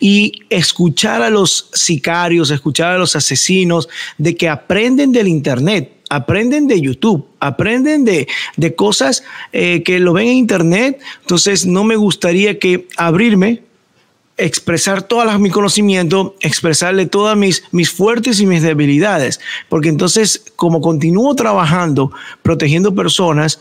Y 0.00 0.32
escuchar 0.48 1.20
a 1.20 1.28
los 1.28 1.68
sicarios, 1.74 2.50
escuchar 2.50 2.92
a 2.92 2.98
los 2.98 3.14
asesinos 3.14 3.90
de 4.16 4.36
que 4.36 4.48
aprenden 4.48 5.12
del 5.12 5.28
Internet 5.28 5.95
aprenden 6.08 6.66
de 6.66 6.80
YouTube, 6.80 7.26
aprenden 7.40 8.04
de, 8.04 8.28
de 8.56 8.74
cosas 8.74 9.24
eh, 9.52 9.82
que 9.82 9.98
lo 9.98 10.12
ven 10.12 10.28
en 10.28 10.34
Internet. 10.34 11.00
Entonces, 11.20 11.66
no 11.66 11.84
me 11.84 11.96
gustaría 11.96 12.58
que 12.58 12.88
abrirme, 12.96 13.62
expresar 14.36 15.02
todo 15.02 15.38
mi 15.38 15.50
conocimiento, 15.50 16.36
expresarle 16.40 17.06
todas 17.06 17.36
mis, 17.36 17.64
mis 17.72 17.90
fuertes 17.90 18.40
y 18.40 18.46
mis 18.46 18.62
debilidades, 18.62 19.40
porque 19.68 19.88
entonces, 19.88 20.44
como 20.56 20.80
continúo 20.80 21.34
trabajando, 21.34 22.12
protegiendo 22.42 22.94
personas, 22.94 23.60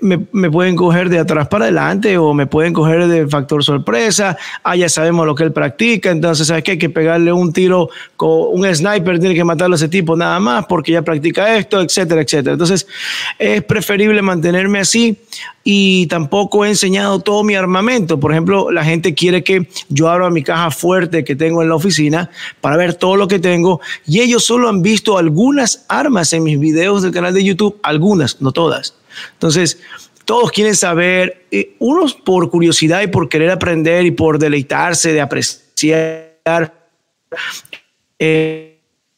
me, 0.00 0.50
pueden 0.50 0.76
coger 0.76 1.08
de 1.08 1.18
atrás 1.18 1.48
para 1.48 1.66
adelante 1.66 2.16
o 2.18 2.34
me 2.34 2.46
pueden 2.46 2.72
coger 2.72 3.06
de 3.08 3.26
factor 3.26 3.64
sorpresa. 3.64 4.36
Ah, 4.62 4.76
ya 4.76 4.88
sabemos 4.88 5.26
lo 5.26 5.34
que 5.34 5.44
él 5.44 5.52
practica, 5.52 6.10
entonces 6.10 6.46
sabes 6.46 6.64
que 6.64 6.72
hay 6.72 6.78
que 6.78 6.90
pegarle 6.90 7.32
un 7.32 7.52
tiro 7.52 7.88
con 8.16 8.30
un 8.52 8.74
sniper, 8.74 9.18
tiene 9.18 9.34
que 9.34 9.44
matarlo 9.44 9.74
a 9.74 9.76
ese 9.76 9.88
tipo 9.88 10.16
nada 10.16 10.38
más 10.40 10.66
porque 10.66 10.92
ya 10.92 11.02
practica 11.02 11.56
esto, 11.56 11.80
etcétera, 11.80 12.22
etcétera. 12.22 12.52
Entonces 12.52 12.86
es 13.38 13.62
preferible 13.64 14.22
mantenerme 14.22 14.80
así 14.80 15.18
y 15.64 16.06
tampoco 16.06 16.64
he 16.64 16.68
enseñado 16.68 17.20
todo 17.20 17.42
mi 17.44 17.54
armamento. 17.54 18.18
Por 18.18 18.32
ejemplo, 18.32 18.70
la 18.70 18.84
gente 18.84 19.14
quiere 19.14 19.44
que 19.44 19.68
yo 19.88 20.08
abra 20.08 20.30
mi 20.30 20.42
caja 20.42 20.70
fuerte 20.70 21.24
que 21.24 21.36
tengo 21.36 21.62
en 21.62 21.68
la 21.68 21.74
oficina 21.74 22.30
para 22.60 22.76
ver 22.76 22.94
todo 22.94 23.16
lo 23.16 23.28
que 23.28 23.38
tengo 23.38 23.80
y 24.06 24.20
ellos 24.20 24.44
solo 24.44 24.68
han 24.68 24.82
visto 24.82 25.18
algunas 25.18 25.84
armas 25.88 26.32
en 26.32 26.42
mis 26.42 26.58
videos 26.58 27.02
del 27.02 27.12
canal 27.12 27.34
de 27.34 27.44
YouTube, 27.44 27.78
algunas, 27.82 28.40
no 28.40 28.52
todas. 28.52 28.99
Entonces, 29.32 29.80
todos 30.24 30.52
quieren 30.52 30.74
saber, 30.74 31.46
eh, 31.50 31.74
unos 31.78 32.14
por 32.14 32.50
curiosidad 32.50 33.02
y 33.02 33.08
por 33.08 33.28
querer 33.28 33.50
aprender 33.50 34.06
y 34.06 34.10
por 34.10 34.38
deleitarse, 34.38 35.12
de 35.12 35.20
apreciar. 35.20 36.74
Eh, 38.18 38.70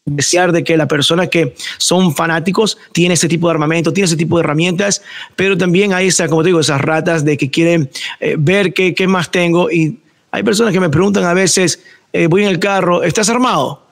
desear 0.05 0.51
de 0.53 0.65
que 0.65 0.77
la 0.77 0.89
persona 0.89 1.29
que 1.29 1.55
son 1.79 2.15
fanáticos 2.15 2.77
tiene 2.93 3.15
ese 3.15 3.29
tipo 3.29 3.47
de 3.47 3.53
armamento, 3.53 3.93
tiene 3.93 4.07
ese 4.07 4.17
tipo 4.17 4.37
de 4.37 4.45
herramientas, 4.45 5.03
pero 5.37 5.57
también 5.57 5.93
hay 5.93 6.09
esa, 6.09 6.29
como 6.29 6.43
digo, 6.43 6.61
esas 6.61 6.81
ratas 6.81 7.25
de 7.25 7.37
que 7.37 7.51
quieren 7.51 7.89
eh, 8.21 8.35
ver 8.39 8.73
qué, 8.75 8.95
qué, 8.95 9.07
más 9.07 9.31
tengo 9.31 9.71
y 9.71 9.99
hay 10.33 10.43
personas 10.43 10.73
que 10.73 10.81
me 10.81 10.89
preguntan 10.89 11.25
a 11.25 11.35
veces, 11.35 11.83
eh, 12.13 12.27
voy 12.27 12.43
en 12.43 12.49
el 12.49 12.59
carro, 12.59 13.03
¿estás 13.03 13.29
armado? 13.29 13.83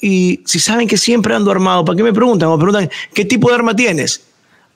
Y 0.00 0.40
si 0.44 0.58
saben 0.58 0.86
que 0.86 0.98
siempre 0.98 1.34
ando 1.34 1.50
armado, 1.50 1.84
¿para 1.84 1.96
qué 1.96 2.02
me 2.02 2.12
preguntan? 2.12 2.48
O 2.48 2.56
me 2.56 2.62
preguntan, 2.62 2.90
¿qué 3.14 3.24
tipo 3.24 3.48
de 3.48 3.54
arma 3.54 3.74
tienes? 3.74 4.24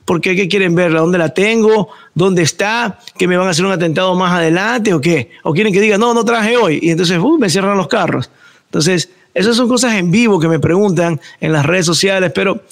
Porque 0.05 0.35
¿qué 0.35 0.49
quieren 0.49 0.75
verla? 0.75 1.01
¿Dónde 1.01 1.19
la 1.19 1.33
tengo? 1.35 1.89
¿Dónde 2.15 2.43
está? 2.43 2.99
¿Que 3.19 3.29
me 3.29 3.37
van 3.37 3.47
a 3.47 3.51
hacer 3.51 3.65
un 3.65 3.73
atentado 3.73 4.15
más 4.17 4.33
adelante 4.33 4.93
o 4.93 5.01
qué? 5.01 5.31
¿O 5.43 5.53
quieren 5.53 5.73
que 5.73 5.81
diga, 5.81 5.99
no, 5.99 6.15
no 6.15 6.25
traje 6.25 6.57
hoy? 6.57 6.81
Y 6.83 6.91
entonces, 6.91 7.19
uh, 7.19 7.39
me 7.39 7.49
cierran 7.49 7.77
los 7.77 7.89
carros. 7.89 8.31
Entonces, 8.67 9.11
esas 9.35 9.57
son 9.57 9.69
cosas 9.69 9.95
en 9.95 10.11
vivo 10.11 10.41
que 10.41 10.49
me 10.49 10.59
preguntan 10.59 11.21
en 11.41 11.53
las 11.53 11.65
redes 11.65 11.87
sociales, 11.87 12.33
pero 12.35 12.63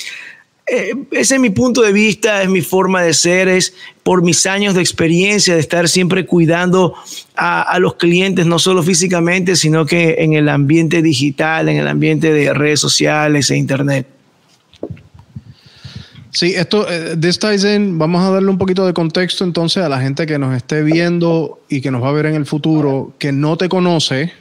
eh, 0.70 0.94
ese 1.12 1.36
es 1.36 1.40
mi 1.40 1.50
punto 1.50 1.80
de 1.80 1.92
vista, 1.92 2.42
es 2.42 2.48
mi 2.48 2.60
forma 2.60 3.02
de 3.02 3.14
ser, 3.14 3.48
es 3.48 3.74
por 4.02 4.22
mis 4.22 4.44
años 4.44 4.74
de 4.74 4.80
experiencia 4.80 5.54
de 5.54 5.60
estar 5.60 5.88
siempre 5.88 6.26
cuidando 6.26 6.94
a, 7.36 7.78
los 7.78 7.94
clientes, 7.94 8.44
no 8.44 8.58
solo 8.58 8.82
físicamente, 8.82 9.56
sino 9.56 9.86
que 9.86 10.16
en 10.18 10.34
el 10.34 10.48
ambiente 10.48 11.00
digital, 11.00 11.68
en 11.68 11.78
el 11.78 11.88
ambiente 11.88 12.32
de 12.32 12.52
redes 12.52 12.80
sociales 12.80 13.50
e 13.50 13.56
internet. 13.56 14.06
Sí, 16.30 16.54
esto, 16.54 16.86
eh, 16.90 17.16
this 17.16 17.38
ties 17.38 17.64
vamos 17.96 18.22
a 18.22 18.30
darle 18.30 18.50
un 18.50 18.58
poquito 18.58 18.86
de 18.86 18.92
contexto 18.92 19.44
entonces 19.44 19.82
a 19.82 19.88
la 19.88 20.00
gente 20.00 20.26
que 20.26 20.38
nos 20.38 20.54
esté 20.54 20.82
viendo 20.82 21.60
y 21.68 21.80
que 21.80 21.90
nos 21.90 22.02
va 22.02 22.10
a 22.10 22.12
ver 22.12 22.26
en 22.26 22.34
el 22.34 22.44
futuro, 22.44 23.14
que 23.18 23.32
no 23.32 23.56
te 23.56 23.68
conoce, 23.68 24.32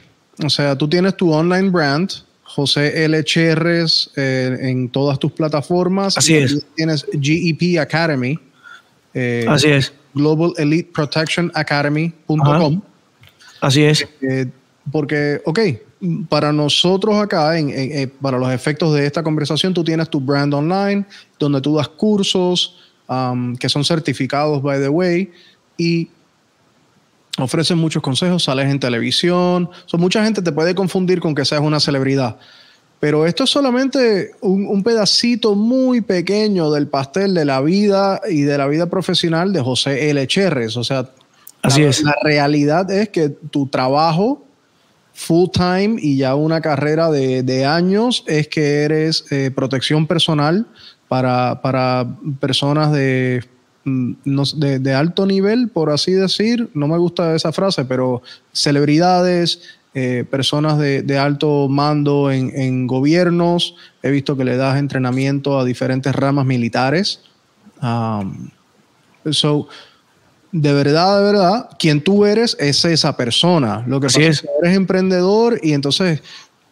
o 0.44 0.50
sea, 0.50 0.76
tú 0.76 0.88
tienes 0.88 1.16
tu 1.16 1.32
online 1.32 1.70
brand, 1.70 2.10
José 2.42 3.04
L. 3.04 3.24
Cherres, 3.24 4.10
eh, 4.16 4.56
en 4.60 4.88
todas 4.88 5.18
tus 5.18 5.32
plataformas. 5.32 6.16
Así 6.16 6.34
es. 6.34 6.64
Tienes 6.76 7.04
GEP 7.12 7.78
Academy. 7.80 8.38
Eh, 9.14 9.44
Así 9.48 9.68
es. 9.68 9.92
Global 10.14 10.52
Elite 10.56 10.90
Protection 10.92 11.50
Academy.com. 11.54 12.80
Así 13.60 13.82
es. 13.82 14.06
Eh, 14.22 14.46
porque, 14.90 15.42
ok, 15.44 15.60
para 16.28 16.52
nosotros 16.52 17.16
acá, 17.16 17.52
para 18.20 18.38
los 18.38 18.52
efectos 18.52 18.94
de 18.94 19.06
esta 19.06 19.22
conversación, 19.22 19.74
tú 19.74 19.82
tienes 19.82 20.08
tu 20.08 20.20
brand 20.20 20.54
online, 20.54 21.04
donde 21.38 21.60
tú 21.60 21.74
das 21.74 21.88
cursos 21.88 22.76
um, 23.08 23.56
que 23.56 23.68
son 23.68 23.84
certificados, 23.84 24.62
by 24.62 24.80
the 24.80 24.88
way, 24.88 25.30
y 25.76 26.08
ofrecen 27.38 27.78
muchos 27.78 28.02
consejos, 28.02 28.44
sales 28.44 28.70
en 28.70 28.78
televisión. 28.78 29.70
mucha 29.94 30.24
gente 30.24 30.42
te 30.42 30.52
puede 30.52 30.74
confundir 30.74 31.20
con 31.20 31.34
que 31.34 31.44
seas 31.44 31.60
una 31.60 31.80
celebridad. 31.80 32.36
Pero 33.00 33.26
esto 33.26 33.44
es 33.44 33.50
solamente 33.50 34.32
un, 34.40 34.82
pedacito 34.82 35.54
muy 35.54 36.00
pequeño 36.00 36.72
del 36.72 36.88
pastel 36.88 37.32
de 37.32 37.44
la 37.44 37.60
vida 37.60 38.20
y 38.28 38.42
de 38.42 38.58
la 38.58 38.66
vida 38.66 38.86
profesional 38.86 39.52
de 39.52 39.60
José 39.60 40.10
L. 40.10 40.26
Cherres. 40.26 40.76
O 40.76 40.82
sea, 40.82 41.08
Así 41.62 41.82
la, 41.82 41.88
es. 41.90 42.02
la 42.02 42.16
realidad 42.24 42.90
es 42.90 43.08
que 43.10 43.28
tu 43.28 43.68
trabajo 43.68 44.47
full 45.18 45.48
time 45.52 45.96
y 46.00 46.16
ya 46.16 46.34
una 46.34 46.60
carrera 46.60 47.10
de, 47.10 47.66
años 47.66 48.24
es 48.26 48.48
que 48.48 48.84
eres 48.84 49.24
eh, 49.30 49.50
protección 49.54 50.06
personal 50.06 50.66
para, 51.08 51.60
para 51.60 52.06
personas 52.40 52.92
de 52.92 53.42
Mm, 53.88 54.42
de, 54.80 54.94
alto 54.94 55.26
nivel, 55.26 55.68
por 55.68 55.90
así 55.90 56.12
decir, 56.12 56.68
no 56.74 56.88
me 56.88 56.98
gusta 56.98 57.34
esa 57.34 57.52
frase, 57.52 57.84
pero 57.84 58.22
celebridades, 58.52 59.62
eh, 59.94 60.24
personas 60.30 60.78
de, 60.78 61.18
alto 61.18 61.68
mando 61.68 62.30
en, 62.30 62.86
gobiernos, 62.86 63.74
he 64.02 64.10
visto 64.10 64.36
que 64.36 64.44
le 64.44 64.56
das 64.56 64.78
entrenamiento 64.78 65.58
a 65.58 65.64
diferentes 65.64 66.14
ramas 66.14 66.44
militares. 66.44 67.20
Um, 67.80 68.50
so, 69.30 69.68
de 70.52 70.72
verdad, 70.72 71.18
de 71.18 71.24
verdad, 71.24 71.70
quien 71.78 72.02
tú 72.02 72.24
eres 72.24 72.56
es 72.58 72.84
esa 72.84 73.16
persona. 73.16 73.84
Lo 73.86 74.00
que 74.00 74.06
pasa 74.06 74.20
es. 74.20 74.42
que 74.42 74.48
eres 74.62 74.76
emprendedor 74.76 75.60
y 75.62 75.72
entonces 75.72 76.22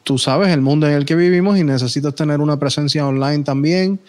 tú 0.03 0.19
sabes 0.19 0.51
el 0.51 0.61
mundo 0.61 0.87
en 0.87 0.95
el 0.95 1.05
que 1.05 1.17
vivimos 1.17 1.59
y 1.59 1.65
necesitas 1.65 2.15
tener 2.15 2.41
una 2.41 2.59
presencia 2.59 3.07
online 3.07 3.43
también 3.43 4.01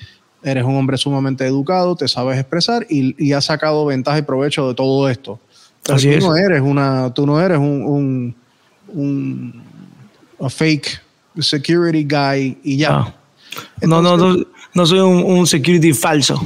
eres 0.43 0.63
un 0.63 0.75
hombre 0.75 0.97
sumamente 0.97 1.45
educado, 1.45 1.95
te 1.95 2.07
sabes 2.07 2.39
expresar 2.39 2.85
y, 2.89 3.33
has 3.33 3.45
sacado 3.45 3.85
ventaja 3.85 4.19
y 4.19 4.21
provecho 4.21 4.67
de 4.67 4.75
todo 4.75 5.09
esto. 5.09 5.39
tú 5.83 5.93
no 6.19 6.35
eres 6.35 6.61
una, 6.61 7.13
tú 7.13 7.25
no 7.25 7.39
eres 7.41 7.57
un, 7.57 8.35
un, 8.87 9.63
fake 10.49 11.01
security 11.39 12.03
guy 12.03 12.57
y 12.63 12.77
ya. 12.77 12.91
Ah. 12.91 13.13
no, 13.81 14.01
no, 14.01 14.17
no, 14.17 14.45
no, 14.73 14.85
soy 14.85 14.99
un, 14.99 15.45
security 15.47 15.93
falso. 15.93 16.41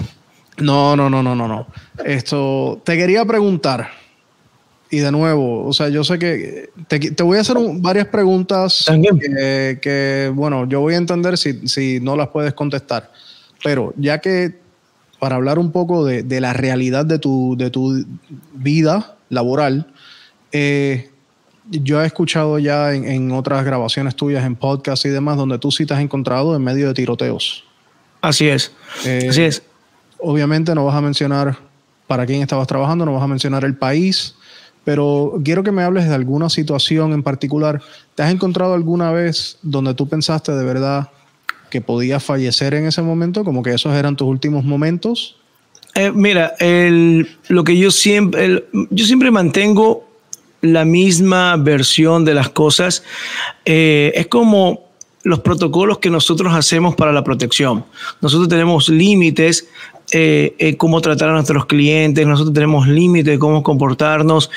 No, 0.58 0.96
no, 0.96 1.10
no, 1.10 1.24
no, 1.24 1.36
no, 1.36 1.48
no. 1.48 1.68
Esto 2.06 2.82
te 2.84 2.98
quería 2.98 3.26
preguntar. 3.26 3.90
Y 4.90 5.00
de 5.00 5.12
nuevo, 5.12 5.66
o 5.66 5.72
sea, 5.72 5.88
yo 5.88 6.04
sé 6.04 6.20
que 6.20 6.70
te, 6.88 7.24
voy 7.24 7.38
a 7.38 7.42
hacer 7.42 7.56
varias 7.76 8.08
preguntas 8.08 8.86
que, 8.86 9.80
que, 9.82 10.32
bueno, 10.34 10.68
yo 10.68 10.82
voy 10.82 10.96
a 10.96 10.98
entender 10.98 11.38
si, 11.38 11.66
si 11.68 12.02
no 12.02 12.18
las 12.18 12.28
puedes 12.28 12.54
contestar. 12.54 13.10
Pero 13.64 13.94
ya 13.96 14.20
que 14.20 14.60
para 15.22 15.36
hablar 15.36 15.60
un 15.60 15.72
poco 15.72 16.04
de, 16.04 16.42
la 16.42 16.52
realidad 16.52 17.06
de 17.06 17.20
tu, 17.20 17.56
de 17.56 17.70
tu 17.70 18.04
vida 18.54 19.18
laboral, 19.30 19.86
eh, 20.52 21.12
yo 21.70 22.02
he 22.02 22.06
escuchado 22.08 22.58
ya 22.58 22.94
en, 22.94 23.32
otras 23.32 23.64
grabaciones 23.64 24.16
tuyas, 24.16 24.44
en 24.44 24.56
podcast 24.56 25.06
y 25.06 25.10
demás, 25.10 25.38
donde 25.38 25.60
tú 25.60 25.72
sí 25.72 25.86
te 25.86 25.94
has 25.94 26.02
encontrado 26.02 26.56
en 26.56 26.64
medio 26.64 26.88
de 26.88 26.96
tiroteos. 26.96 27.64
Así 28.20 28.48
es. 28.50 28.74
Eh, 29.06 29.28
Así 29.30 29.44
es. 29.44 29.64
Obviamente 30.22 30.74
no 30.76 30.86
vas 30.86 30.96
a 30.96 31.02
mencionar 31.02 31.58
para 32.08 32.26
quién 32.26 32.42
estabas 32.42 32.68
trabajando, 32.68 33.06
no 33.06 33.14
vas 33.14 33.24
a 33.24 33.28
mencionar 33.28 33.64
el 33.64 33.76
país, 33.76 34.36
pero 34.84 35.40
quiero 35.44 35.64
que 35.64 35.72
me 35.72 35.84
hables 35.84 36.08
de 36.08 36.16
alguna 36.16 36.50
situación 36.50 37.14
en 37.14 37.24
particular. 37.24 37.82
¿Te 38.16 38.24
has 38.24 38.32
encontrado 38.32 38.74
alguna 38.74 39.12
vez 39.12 39.58
donde 39.62 39.94
tú 39.94 40.08
pensaste 40.08 40.52
de 40.52 40.64
verdad, 40.64 41.10
que 41.70 41.82
podías 41.82 42.24
fallecer 42.24 42.74
en 42.74 42.86
ese 42.86 43.02
momento, 43.02 43.44
como 43.46 43.64
que 43.64 43.74
esos 43.74 43.94
eran 43.94 44.16
tus 44.16 44.28
últimos 44.28 44.64
momentos? 44.64 45.38
Eh, 45.96 46.12
mira, 46.12 46.54
lo 47.48 47.64
que 47.64 47.78
yo 47.78 47.92
siempre, 47.92 48.66
yo 48.90 49.06
siempre 49.06 49.32
mantengo 49.32 50.08
la 50.62 50.86
misma 50.86 51.58
versión 51.58 52.24
de 52.24 52.34
las 52.34 52.50
cosas. 52.50 53.04
Eh, 53.66 54.12
es 54.16 54.28
como 54.28 54.92
los 55.24 55.40
protocolos 55.40 56.00
que 56.00 56.10
nosotros 56.10 56.54
hacemos 56.54 56.96
para 56.96 57.12
la 57.12 57.24
protección. 57.24 57.86
Nosotros 58.22 58.48
tenemos 58.48 58.90
límites 58.90 59.68
eh, 60.12 60.56
en 60.60 60.76
cómo 60.76 61.02
tratar 61.02 61.30
a 61.30 61.34
nuestros 61.34 61.66
clientes, 61.66 62.26
nosotros 62.26 62.54
tenemos 62.54 62.88
límites 62.88 63.34
de 63.34 63.40
cómo 63.40 63.64
comportarnos. 63.64 64.50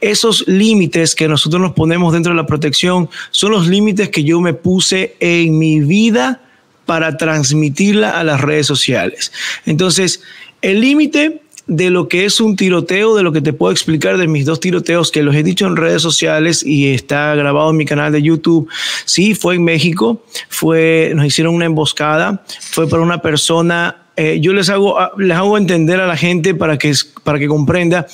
Esos 0.00 0.46
límites 0.46 1.14
que 1.14 1.28
nosotros 1.28 1.62
nos 1.62 1.72
ponemos 1.72 2.12
dentro 2.12 2.32
de 2.32 2.36
la 2.36 2.46
protección 2.46 3.08
son 3.30 3.52
los 3.52 3.68
límites 3.68 4.08
que 4.08 4.24
yo 4.24 4.40
me 4.40 4.54
puse 4.54 5.16
en 5.20 5.58
mi 5.58 5.80
vida 5.80 6.42
para 6.86 7.16
transmitirla 7.16 8.18
a 8.18 8.24
las 8.24 8.40
redes 8.40 8.66
sociales. 8.66 9.32
Entonces, 9.64 10.22
el 10.62 10.80
límite 10.80 11.42
de 11.66 11.90
lo 11.90 12.08
que 12.08 12.24
es 12.24 12.40
un 12.40 12.56
tiroteo, 12.56 13.16
de 13.16 13.22
lo 13.22 13.32
que 13.32 13.40
te 13.40 13.52
puedo 13.52 13.72
explicar 13.72 14.18
de 14.18 14.28
mis 14.28 14.46
dos 14.46 14.60
tiroteos 14.60 15.10
que 15.10 15.22
los 15.22 15.34
he 15.34 15.42
dicho 15.42 15.66
en 15.66 15.76
redes 15.76 16.00
sociales 16.00 16.64
y 16.64 16.88
está 16.88 17.34
grabado 17.34 17.70
en 17.70 17.76
mi 17.76 17.84
canal 17.84 18.12
de 18.12 18.22
YouTube. 18.22 18.68
Sí, 19.04 19.34
fue 19.34 19.56
en 19.56 19.64
México, 19.64 20.22
fue, 20.48 21.12
nos 21.14 21.26
hicieron 21.26 21.54
una 21.54 21.64
emboscada, 21.64 22.44
fue 22.60 22.88
para 22.88 23.02
una 23.02 23.20
persona. 23.20 24.02
Eh, 24.16 24.40
yo 24.40 24.52
les 24.52 24.70
hago, 24.70 24.98
ah, 24.98 25.12
les 25.18 25.36
hago 25.36 25.58
entender 25.58 26.00
a 26.00 26.06
la 26.06 26.16
gente 26.16 26.54
para 26.54 26.78
que, 26.78 26.92
para 27.22 27.38
que 27.38 27.48
comprenda. 27.48 28.06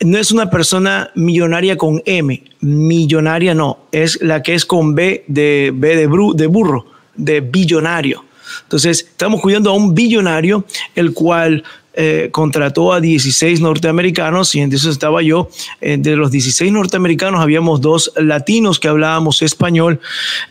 No 0.00 0.18
es 0.18 0.32
una 0.32 0.50
persona 0.50 1.10
millonaria 1.14 1.76
con 1.76 2.02
M, 2.06 2.42
millonaria 2.60 3.54
no, 3.54 3.78
es 3.92 4.20
la 4.22 4.42
que 4.42 4.54
es 4.54 4.64
con 4.64 4.94
B 4.94 5.24
de, 5.28 5.70
B 5.74 5.96
de, 5.96 6.08
de 6.34 6.46
burro 6.46 6.94
de 7.16 7.40
billonario. 7.40 8.24
Entonces, 8.62 9.00
estamos 9.00 9.40
cuidando 9.40 9.70
a 9.70 9.74
un 9.74 9.94
billonario, 9.94 10.64
el 10.94 11.12
cual 11.12 11.64
eh, 11.96 12.28
contrató 12.30 12.92
a 12.92 13.00
16 13.00 13.60
norteamericanos 13.60 14.54
y 14.54 14.60
entonces 14.60 14.90
estaba 14.90 15.22
yo. 15.22 15.48
De 15.80 16.16
los 16.16 16.30
16 16.30 16.72
norteamericanos 16.72 17.40
habíamos 17.40 17.80
dos 17.80 18.12
latinos 18.16 18.80
que 18.80 18.88
hablábamos 18.88 19.42
español 19.42 20.00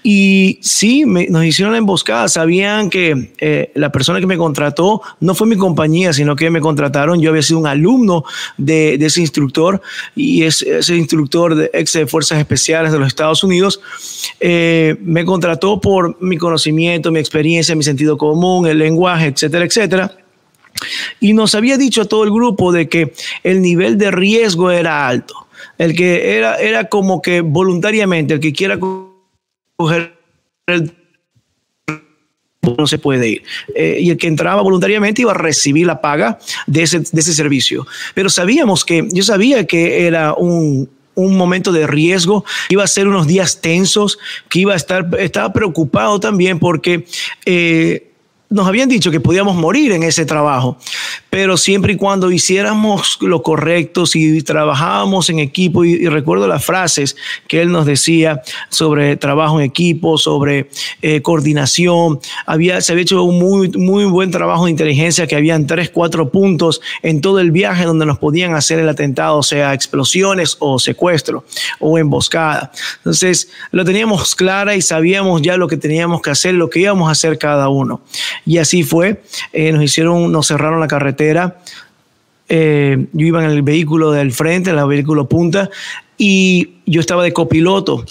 y 0.03 0.59
sí, 0.62 1.05
nos 1.05 1.45
hicieron 1.45 1.73
la 1.73 1.77
emboscada. 1.77 2.27
Sabían 2.27 2.89
que 2.89 3.31
eh, 3.39 3.71
la 3.75 3.91
persona 3.91 4.19
que 4.19 4.27
me 4.27 4.38
contrató 4.38 5.01
no 5.19 5.35
fue 5.35 5.47
mi 5.47 5.55
compañía, 5.55 6.13
sino 6.13 6.35
que 6.35 6.50
me 6.50 6.62
contrataron. 6.62 7.21
Yo 7.21 7.29
había 7.29 7.41
sido 7.41 7.59
un 7.59 7.67
alumno 7.67 8.23
de, 8.57 8.95
ese 8.95 9.21
instructor 9.21 9.81
y 10.15 10.43
es, 10.43 10.62
ese 10.62 10.95
instructor 10.95 11.55
de 11.55 11.69
ex 11.73 11.93
de 11.93 12.07
Fuerzas 12.07 12.39
Especiales 12.39 12.91
de 12.91 13.00
los 13.00 13.07
Estados 13.07 13.43
Unidos 13.43 13.81
eh, 14.39 14.95
me 15.01 15.25
contrató 15.25 15.79
por 15.79 16.21
mi 16.21 16.38
conocimiento, 16.38 17.12
mi 17.12 17.19
experiencia, 17.19 17.75
mi 17.75 17.83
sentido 17.83 18.17
común, 18.17 18.67
el 18.67 18.77
lenguaje, 18.77 19.27
etcétera, 19.27 19.65
etcétera. 19.65 20.23
Y 21.20 21.34
nos 21.34 21.56
había 21.56 21.77
dicho 21.77 22.01
a 22.01 22.06
todo 22.06 22.24
el 22.24 22.32
grupo 22.32 22.72
de 22.72 22.89
que 22.89 23.13
el 23.44 23.62
nivel 23.62 23.98
de 23.98 24.12
riesgo 24.12 24.72
era 24.72 25.08
alto. 25.08 25.48
El 25.77 25.96
que 25.96 26.38
era, 26.38 26.56
era 26.56 26.86
como 26.89 27.22
que 27.22 27.42
voluntariamente, 27.42 28.36
el 28.36 28.39
que 28.39 28.53
quiera 28.53 28.80
coger 29.77 30.15
el 30.68 30.94
no 32.77 32.88
se 32.88 32.98
puede 32.98 33.27
ir. 33.27 33.44
Eh, 33.75 33.98
y 34.01 34.10
el 34.10 34.18
que 34.18 34.27
entraba 34.27 34.62
voluntariamente 34.62 35.22
iba 35.22 35.32
a 35.32 35.36
recibir 35.36 35.86
la 35.86 36.01
paga 36.01 36.39
de 36.65 36.84
ese, 36.84 37.00
de 37.00 37.22
ese 37.22 37.34
servicio. 37.34 37.86
Pero 38.13 38.30
sabíamos 38.30 38.86
que, 38.86 39.08
yo 39.12 39.24
sabía 39.24 39.68
que 39.68 40.08
era 40.08 40.34
un, 40.34 40.89
un 41.15 41.38
momento 41.38 41.72
de 41.72 41.88
riesgo, 41.88 42.46
iba 42.70 42.84
a 42.84 42.88
ser 42.88 43.08
unos 43.08 43.27
días 43.27 43.62
tensos, 43.62 44.18
que 44.50 44.60
iba 44.60 44.74
a 44.74 44.77
estar, 44.77 45.08
estaba 45.20 45.51
preocupado 45.53 46.20
también 46.20 46.60
porque 46.60 47.06
eh, 47.46 48.12
nos 48.53 48.67
habían 48.67 48.88
dicho 48.88 49.10
que 49.10 49.19
podíamos 49.19 49.55
morir 49.55 49.91
en 49.93 50.03
ese 50.03 50.25
trabajo, 50.25 50.77
pero 51.31 51.57
siempre 51.57 51.93
y 51.93 51.95
cuando 51.98 52.31
hiciéramos 52.31 53.17
lo 53.22 53.41
correcto, 53.41 54.05
si 54.05 54.43
trabajábamos 54.43 55.29
en 55.31 55.39
equipo, 55.39 55.83
y, 55.83 56.07
recuerdo 56.07 56.48
las 56.48 56.63
frases 56.63 57.15
que 57.48 57.62
él 57.62 57.72
nos 57.72 57.88
decía 57.88 58.43
sobre 58.69 59.17
trabajo 59.17 59.60
en 59.60 59.65
equipo, 59.65 60.19
sobre 60.19 60.69
eh, 61.01 61.22
coordinación, 61.24 62.19
había, 62.45 62.79
se 62.81 62.91
había 62.91 63.01
hecho 63.01 63.24
un 63.24 63.39
muy, 63.39 63.69
muy 63.69 64.05
buen 64.05 64.29
trabajo 64.29 64.65
de 64.65 64.72
inteligencia, 64.72 65.25
que 65.25 65.36
habían 65.36 65.65
tres, 65.65 65.89
cuatro 65.89 66.29
puntos 66.29 66.79
en 67.01 67.22
todo 67.22 67.39
el 67.39 67.50
viaje 67.50 67.86
donde 67.86 68.05
nos 68.05 68.19
podían 68.19 68.53
hacer 68.53 68.77
el 68.77 68.88
atentado, 68.88 69.41
sea 69.41 69.74
explosiones 69.74 70.57
o 70.60 70.77
secuestro 70.77 71.43
o 71.79 71.98
emboscada. 71.98 72.72
Entonces, 72.98 73.50
lo 73.72 73.83
teníamos 73.83 74.36
clara 74.36 74.75
y 74.75 74.81
sabíamos 74.83 75.41
ya 75.41 75.57
lo 75.57 75.67
que 75.67 75.77
teníamos 75.77 76.22
que 76.22 76.29
hacer, 76.29 76.53
lo 76.53 76.69
que 76.69 76.81
íbamos 76.81 77.10
a 77.10 77.13
hacer 77.13 77.39
cada 77.39 77.69
uno. 77.69 78.01
Y 78.45 78.57
así 78.57 78.83
fue. 78.83 79.21
Eh, 79.51 79.71
nos 79.71 79.83
hicieron, 79.83 80.31
nos 80.31 80.47
cerraron 80.47 80.79
la 80.79 80.88
carretera. 80.88 81.59
Eh, 82.50 83.07
yo 83.13 83.25
iba 83.25 83.43
en 83.43 83.50
el 83.50 83.62
vehículo 83.62 84.12
del 84.12 84.31
frente, 84.31 84.69
en 84.69 84.77
el 84.77 84.85
vehículo 84.85 85.27
punta, 85.27 85.69
y 86.17 86.75
yo 86.85 87.00
estaba 87.00 87.23
de 87.23 87.33
copiloto 87.33 88.05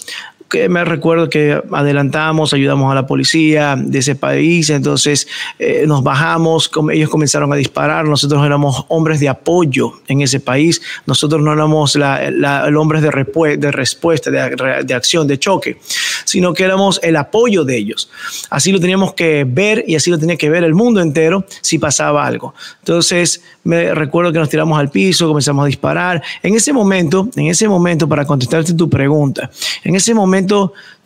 me 0.69 0.85
recuerdo 0.85 1.29
que 1.29 1.61
adelantamos, 1.71 2.53
ayudamos 2.53 2.91
a 2.91 2.95
la 2.95 3.07
policía 3.07 3.75
de 3.77 3.99
ese 3.99 4.15
país, 4.15 4.69
entonces 4.69 5.27
eh, 5.59 5.85
nos 5.87 6.03
bajamos, 6.03 6.69
ellos 6.91 7.09
comenzaron 7.09 7.51
a 7.51 7.55
disparar, 7.55 8.05
nosotros 8.05 8.45
éramos 8.45 8.85
hombres 8.89 9.19
de 9.19 9.29
apoyo 9.29 9.93
en 10.07 10.21
ese 10.21 10.39
país, 10.39 10.81
nosotros 11.05 11.41
no 11.41 11.53
éramos 11.53 11.95
la, 11.95 12.23
el 12.23 12.77
hombres 12.77 13.01
de, 13.01 13.11
respuesta, 13.11 14.29
de, 14.29 14.83
de, 14.83 14.93
acción, 14.93 15.27
de 15.27 15.39
choque, 15.39 15.77
sino 16.25 16.53
que 16.53 16.63
éramos 16.63 16.99
el 17.03 17.15
apoyo 17.15 17.63
de 17.63 17.77
ellos. 17.77 18.09
Así 18.49 18.71
lo 18.71 18.79
teníamos 18.79 19.13
que 19.13 19.45
ver 19.47 19.83
y 19.87 19.95
así 19.95 20.11
lo 20.11 20.19
tenía 20.19 20.37
que 20.37 20.49
ver 20.49 20.63
el 20.63 20.73
mundo 20.73 21.01
entero 21.01 21.45
si 21.61 21.79
pasaba 21.79 22.25
algo. 22.25 22.53
Entonces 22.79 23.41
me 23.63 23.93
recuerdo 23.95 24.31
que 24.31 24.39
nos 24.39 24.49
tiramos 24.49 24.77
al 24.77 24.89
piso, 24.89 25.27
comenzamos 25.27 25.63
a 25.63 25.67
disparar. 25.67 26.21
En 26.41 26.55
ese 26.55 26.73
momento, 26.73 27.29
en 27.35 27.47
ese 27.47 27.67
momento, 27.67 28.07
para 28.07 28.25
contestarte 28.25 28.73
tu 28.73 28.89
pregunta, 28.89 29.49
en 29.83 29.95
ese 29.95 30.13
momento, 30.13 30.42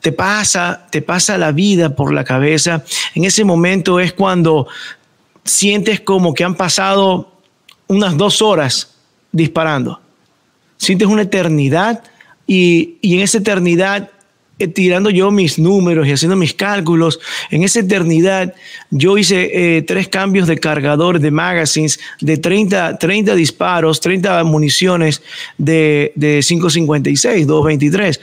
te 0.02 0.12
pasa, 0.12 0.88
te 0.90 1.02
pasa 1.02 1.38
la 1.38 1.52
vida 1.52 1.96
por 1.96 2.14
la 2.14 2.24
cabeza. 2.24 2.84
En 3.16 3.26
ese 3.26 3.44
momento 3.44 4.00
es 4.00 4.14
cuando 4.14 4.68
sientes 5.44 6.02
como 6.02 6.34
que 6.34 6.44
han 6.44 6.56
pasado 6.56 7.32
unas 7.88 8.18
dos 8.18 8.42
horas 8.42 8.96
disparando. 9.32 10.00
Sientes 10.78 11.08
una 11.08 11.24
eternidad 11.24 12.04
y, 12.46 12.98
y 13.02 13.16
en 13.16 13.22
esa 13.22 13.40
eternidad 13.40 14.12
eh, 14.60 14.68
tirando 14.68 15.10
yo 15.10 15.30
mis 15.30 15.60
números 15.60 16.08
y 16.08 16.12
haciendo 16.12 16.36
mis 16.36 16.54
cálculos, 16.54 17.20
en 17.52 17.64
esa 17.64 17.82
eternidad 17.82 18.56
yo 18.90 19.18
hice 19.18 19.78
eh, 19.78 19.82
tres 19.84 20.08
cambios 20.08 20.48
de 20.48 20.58
cargador 20.58 21.20
de 21.20 21.30
magazines 21.30 22.00
de 22.22 22.38
30, 22.38 22.98
30 22.98 23.36
disparos, 23.36 24.02
30 24.02 24.44
municiones 24.44 25.22
de, 25.58 26.12
de 26.16 26.40
5.56, 26.40 27.46
2.23. 27.46 28.20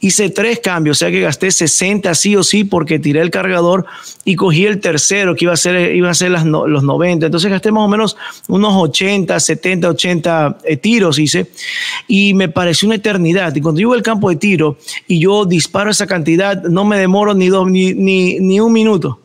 Hice 0.00 0.30
tres 0.30 0.60
cambios, 0.60 0.96
o 0.96 1.00
sea 1.00 1.10
que 1.10 1.20
gasté 1.20 1.50
60 1.50 2.14
sí 2.14 2.36
o 2.36 2.42
sí 2.42 2.64
porque 2.64 2.98
tiré 2.98 3.20
el 3.20 3.30
cargador 3.30 3.84
y 4.24 4.34
cogí 4.34 4.64
el 4.66 4.80
tercero 4.80 5.34
que 5.34 5.44
iba 5.44 5.52
a 5.52 5.56
ser, 5.56 5.94
iba 5.94 6.10
a 6.10 6.14
ser 6.14 6.30
las 6.30 6.44
los 6.44 6.82
90. 6.82 7.26
Entonces 7.26 7.50
gasté 7.50 7.70
más 7.70 7.84
o 7.84 7.88
menos 7.88 8.16
unos 8.48 8.72
80, 8.74 9.38
70, 9.38 9.88
80 9.90 10.58
tiros 10.80 11.18
hice 11.18 11.50
y 12.08 12.34
me 12.34 12.48
pareció 12.48 12.88
una 12.88 12.96
eternidad. 12.96 13.54
Y 13.54 13.60
cuando 13.60 13.80
yo 13.80 13.92
al 13.92 14.02
campo 14.02 14.30
de 14.30 14.36
tiro 14.36 14.78
y 15.06 15.18
yo 15.18 15.44
disparo 15.66 15.90
esa 15.90 16.06
cantidad, 16.06 16.62
no 16.62 16.84
me 16.84 16.96
demoro 16.96 17.34
ni, 17.34 17.48
dos, 17.48 17.68
ni, 17.68 17.92
ni, 17.92 18.60
un 18.60 18.72
minuto. 18.72 19.20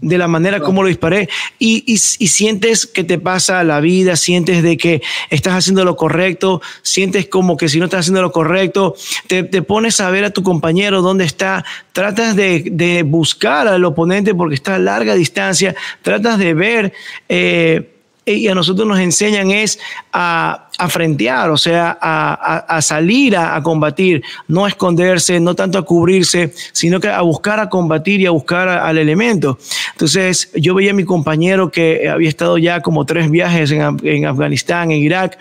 De 0.00 0.16
la 0.18 0.26
manera 0.26 0.60
como 0.60 0.82
lo 0.82 0.88
disparé. 0.88 1.28
Y, 1.58 1.84
y, 1.86 1.98
sientes 1.98 2.86
que 2.86 3.04
te 3.04 3.18
pasa 3.18 3.62
la 3.64 3.80
vida, 3.80 4.16
sientes 4.16 4.62
de 4.62 4.76
que 4.76 5.02
estás 5.30 5.54
haciendo 5.54 5.84
lo 5.84 5.96
correcto, 5.96 6.62
sientes 6.82 7.28
como 7.28 7.56
que 7.56 7.68
si 7.68 7.78
no 7.78 7.86
estás 7.86 8.00
haciendo 8.00 8.22
lo 8.22 8.32
correcto, 8.32 8.94
te, 9.26 9.42
te 9.42 9.62
pones 9.62 10.00
a 10.00 10.10
ver 10.10 10.24
a 10.24 10.30
tu 10.30 10.42
compañero 10.42 11.02
dónde 11.02 11.24
está, 11.24 11.64
tratas 11.92 12.36
de, 12.36 12.64
de, 12.70 13.02
buscar 13.02 13.68
al 13.68 13.84
oponente 13.84 14.34
porque 14.34 14.54
está 14.54 14.76
a 14.76 14.78
larga 14.78 15.14
distancia, 15.14 15.74
tratas 16.02 16.38
de 16.38 16.54
ver... 16.54 16.92
Eh, 17.28 17.92
y 18.26 18.48
a 18.48 18.54
nosotros 18.56 18.88
nos 18.88 18.98
enseñan 18.98 19.52
es 19.52 19.78
a, 20.12 20.68
a 20.78 20.88
frentear, 20.88 21.48
o 21.50 21.56
sea, 21.56 21.96
a, 22.00 22.56
a, 22.56 22.82
salir 22.82 23.36
a, 23.36 23.62
combatir, 23.62 24.22
no 24.48 24.64
a 24.64 24.68
esconderse, 24.68 25.38
no 25.38 25.54
tanto 25.54 25.78
a 25.78 25.82
cubrirse, 25.82 26.52
sino 26.72 26.98
que 26.98 27.08
a 27.08 27.20
buscar 27.20 27.60
a 27.60 27.68
combatir 27.68 28.20
y 28.20 28.26
a 28.26 28.32
buscar 28.32 28.68
al 28.68 28.98
elemento. 28.98 29.58
Entonces, 29.92 30.50
yo 30.54 30.74
veía 30.74 30.90
a 30.90 30.94
mi 30.94 31.04
compañero 31.04 31.70
que 31.70 32.08
había 32.08 32.28
estado 32.28 32.58
ya 32.58 32.80
como 32.80 33.06
tres 33.06 33.30
viajes 33.30 33.70
en, 33.70 33.96
en 34.02 34.26
Afganistán, 34.26 34.90
en 34.90 34.98
Irak, 34.98 35.38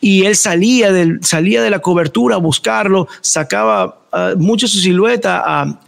y 0.00 0.26
él 0.26 0.36
salía, 0.36 0.92
del, 0.92 1.20
salía 1.22 1.62
de 1.62 1.70
la 1.70 1.78
cobertura 1.78 2.34
a 2.36 2.38
buscarlo, 2.38 3.08
sacaba 3.22 3.97
mucho 4.36 4.66
su 4.66 4.78
silueta 4.78 5.42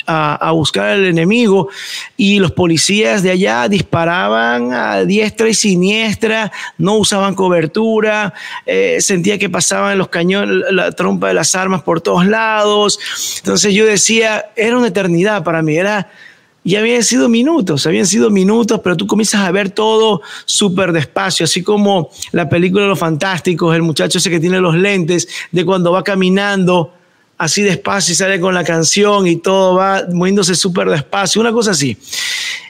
a, 0.06 0.52
buscar 0.52 0.88
al 0.88 1.06
enemigo 1.06 1.68
y 2.16 2.38
los 2.38 2.52
policías 2.52 3.22
de 3.22 3.30
allá 3.30 3.68
disparaban 3.68 4.72
a 4.72 5.04
diestra 5.04 5.48
y 5.48 5.54
siniestra, 5.54 6.52
no 6.76 6.96
usaban 6.96 7.34
cobertura, 7.34 8.34
eh, 8.66 8.98
sentía 9.00 9.38
que 9.38 9.48
pasaban 9.48 9.96
los 9.96 10.08
cañones, 10.08 10.64
la 10.70 10.92
trompa 10.92 11.28
de 11.28 11.34
las 11.34 11.54
armas 11.54 11.82
por 11.82 12.00
todos 12.00 12.26
lados. 12.26 12.98
Entonces 13.38 13.72
yo 13.72 13.86
decía, 13.86 14.46
era 14.56 14.76
una 14.76 14.88
eternidad 14.88 15.42
para 15.42 15.62
mí, 15.62 15.76
era... 15.76 16.10
Y 16.62 16.76
habían 16.76 17.02
sido 17.02 17.30
minutos, 17.30 17.86
habían 17.86 18.04
sido 18.04 18.28
minutos, 18.28 18.82
pero 18.84 18.94
tú 18.94 19.06
comienzas 19.06 19.40
a 19.40 19.50
ver 19.50 19.70
todo 19.70 20.20
súper 20.44 20.92
despacio, 20.92 21.44
así 21.44 21.62
como 21.62 22.10
la 22.32 22.50
película 22.50 22.84
los 22.84 22.98
fantásticos, 22.98 23.74
el 23.74 23.80
muchacho 23.80 24.18
ese 24.18 24.28
que 24.28 24.40
tiene 24.40 24.60
los 24.60 24.74
lentes, 24.74 25.26
de 25.50 25.64
cuando 25.64 25.90
va 25.90 26.04
caminando 26.04 26.92
así 27.40 27.62
despacio 27.62 28.12
y 28.12 28.16
sale 28.16 28.38
con 28.38 28.52
la 28.52 28.64
canción 28.64 29.26
y 29.26 29.36
todo 29.36 29.74
va 29.74 30.04
moviéndose 30.12 30.54
súper 30.54 30.90
despacio, 30.90 31.40
una 31.40 31.52
cosa 31.52 31.70
así. 31.70 31.96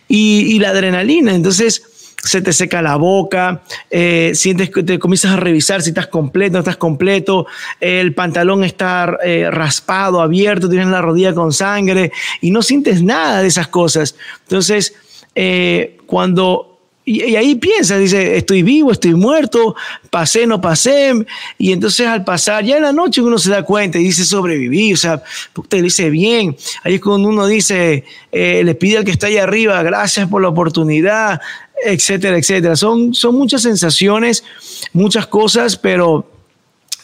Y, 0.06 0.58
la 0.60 0.70
adrenalina, 0.70 1.34
entonces 1.34 1.82
se 2.22 2.40
te 2.40 2.52
seca 2.52 2.80
la 2.80 2.94
boca, 2.94 3.62
eh, 3.90 4.30
sientes 4.34 4.70
que 4.70 4.84
te 4.84 4.98
comienzas 5.00 5.32
a 5.32 5.36
revisar 5.36 5.82
si 5.82 5.90
estás 5.90 6.06
completo, 6.06 6.52
no 6.52 6.58
estás 6.60 6.76
completo, 6.76 7.46
el 7.80 8.14
pantalón 8.14 8.62
está 8.62 9.18
eh, 9.24 9.48
raspado, 9.50 10.20
abierto, 10.20 10.68
tienes 10.68 10.88
la 10.88 11.02
rodilla 11.02 11.34
con 11.34 11.52
sangre 11.52 12.12
y 12.40 12.52
no 12.52 12.62
sientes 12.62 13.02
nada 13.02 13.42
de 13.42 13.48
esas 13.48 13.66
cosas. 13.68 14.14
Entonces, 14.42 14.94
eh, 15.34 15.98
cuando 16.06 16.69
y, 17.10 17.36
ahí 17.36 17.56
piensa, 17.56 17.98
dice, 17.98 18.36
estoy 18.36 18.62
vivo, 18.62 18.92
estoy 18.92 19.14
muerto, 19.14 19.74
pasé, 20.10 20.46
no 20.46 20.60
pasé. 20.60 21.12
Y 21.58 21.72
entonces 21.72 22.06
al 22.06 22.22
pasar, 22.22 22.64
ya 22.64 22.76
en 22.76 22.84
la 22.84 22.92
noche 22.92 23.20
uno 23.20 23.36
se 23.36 23.50
da 23.50 23.64
cuenta 23.64 23.98
y 23.98 24.04
dice, 24.04 24.24
sobreviví, 24.24 24.92
o 24.92 24.96
sea, 24.96 25.22
usted 25.56 25.82
dice 25.82 26.08
bien. 26.08 26.56
Ahí 26.84 26.94
es 26.94 27.00
cuando 27.00 27.28
uno 27.28 27.46
dice, 27.46 28.04
eh, 28.30 28.62
le 28.64 28.74
pide 28.76 28.98
al 28.98 29.04
que 29.04 29.10
está 29.10 29.26
ahí 29.26 29.38
arriba, 29.38 29.82
gracias 29.82 30.28
por 30.28 30.40
la 30.40 30.48
oportunidad, 30.48 31.40
etcétera, 31.84 32.38
etcétera. 32.38 32.76
Son, 32.76 33.12
son 33.12 33.34
muchas 33.34 33.62
sensaciones, 33.62 34.44
muchas 34.92 35.26
cosas, 35.26 35.76
pero 35.76 36.30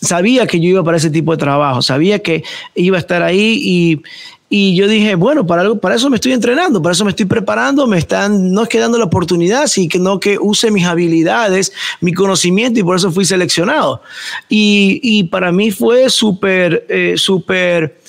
sabía 0.00 0.46
que 0.46 0.60
yo 0.60 0.68
iba 0.68 0.84
para 0.84 0.98
ese 0.98 1.10
tipo 1.10 1.32
de 1.32 1.38
trabajo, 1.38 1.82
sabía 1.82 2.20
que 2.20 2.44
iba 2.74 2.96
a 2.96 3.00
estar 3.00 3.22
ahí 3.22 3.58
y, 3.60 4.02
Y 4.48 4.76
yo 4.76 4.86
dije, 4.86 5.16
bueno, 5.16 5.44
para, 5.44 5.62
algo, 5.62 5.78
para 5.78 5.96
eso 5.96 6.08
me 6.08 6.16
estoy 6.16 6.32
entrenando, 6.32 6.80
para 6.80 6.92
eso 6.92 7.04
me 7.04 7.10
estoy 7.10 7.26
preparando, 7.26 7.86
me 7.86 7.98
están, 7.98 8.52
no 8.52 8.62
es 8.62 8.68
que 8.68 8.78
dando 8.78 8.96
la 8.96 9.06
oportunidad, 9.06 9.66
sino 9.66 10.20
que 10.20 10.38
use 10.38 10.70
mis 10.70 10.84
habilidades, 10.84 11.72
mi 12.00 12.12
conocimiento 12.12 12.78
y 12.78 12.84
por 12.84 12.96
eso 12.96 13.10
fui 13.10 13.24
seleccionado. 13.24 14.02
Y, 14.48 15.00
y 15.02 15.24
para 15.24 15.50
mí 15.50 15.72
fue 15.72 16.08
súper, 16.10 16.86
eh, 16.88 17.14
súper, 17.16 18.00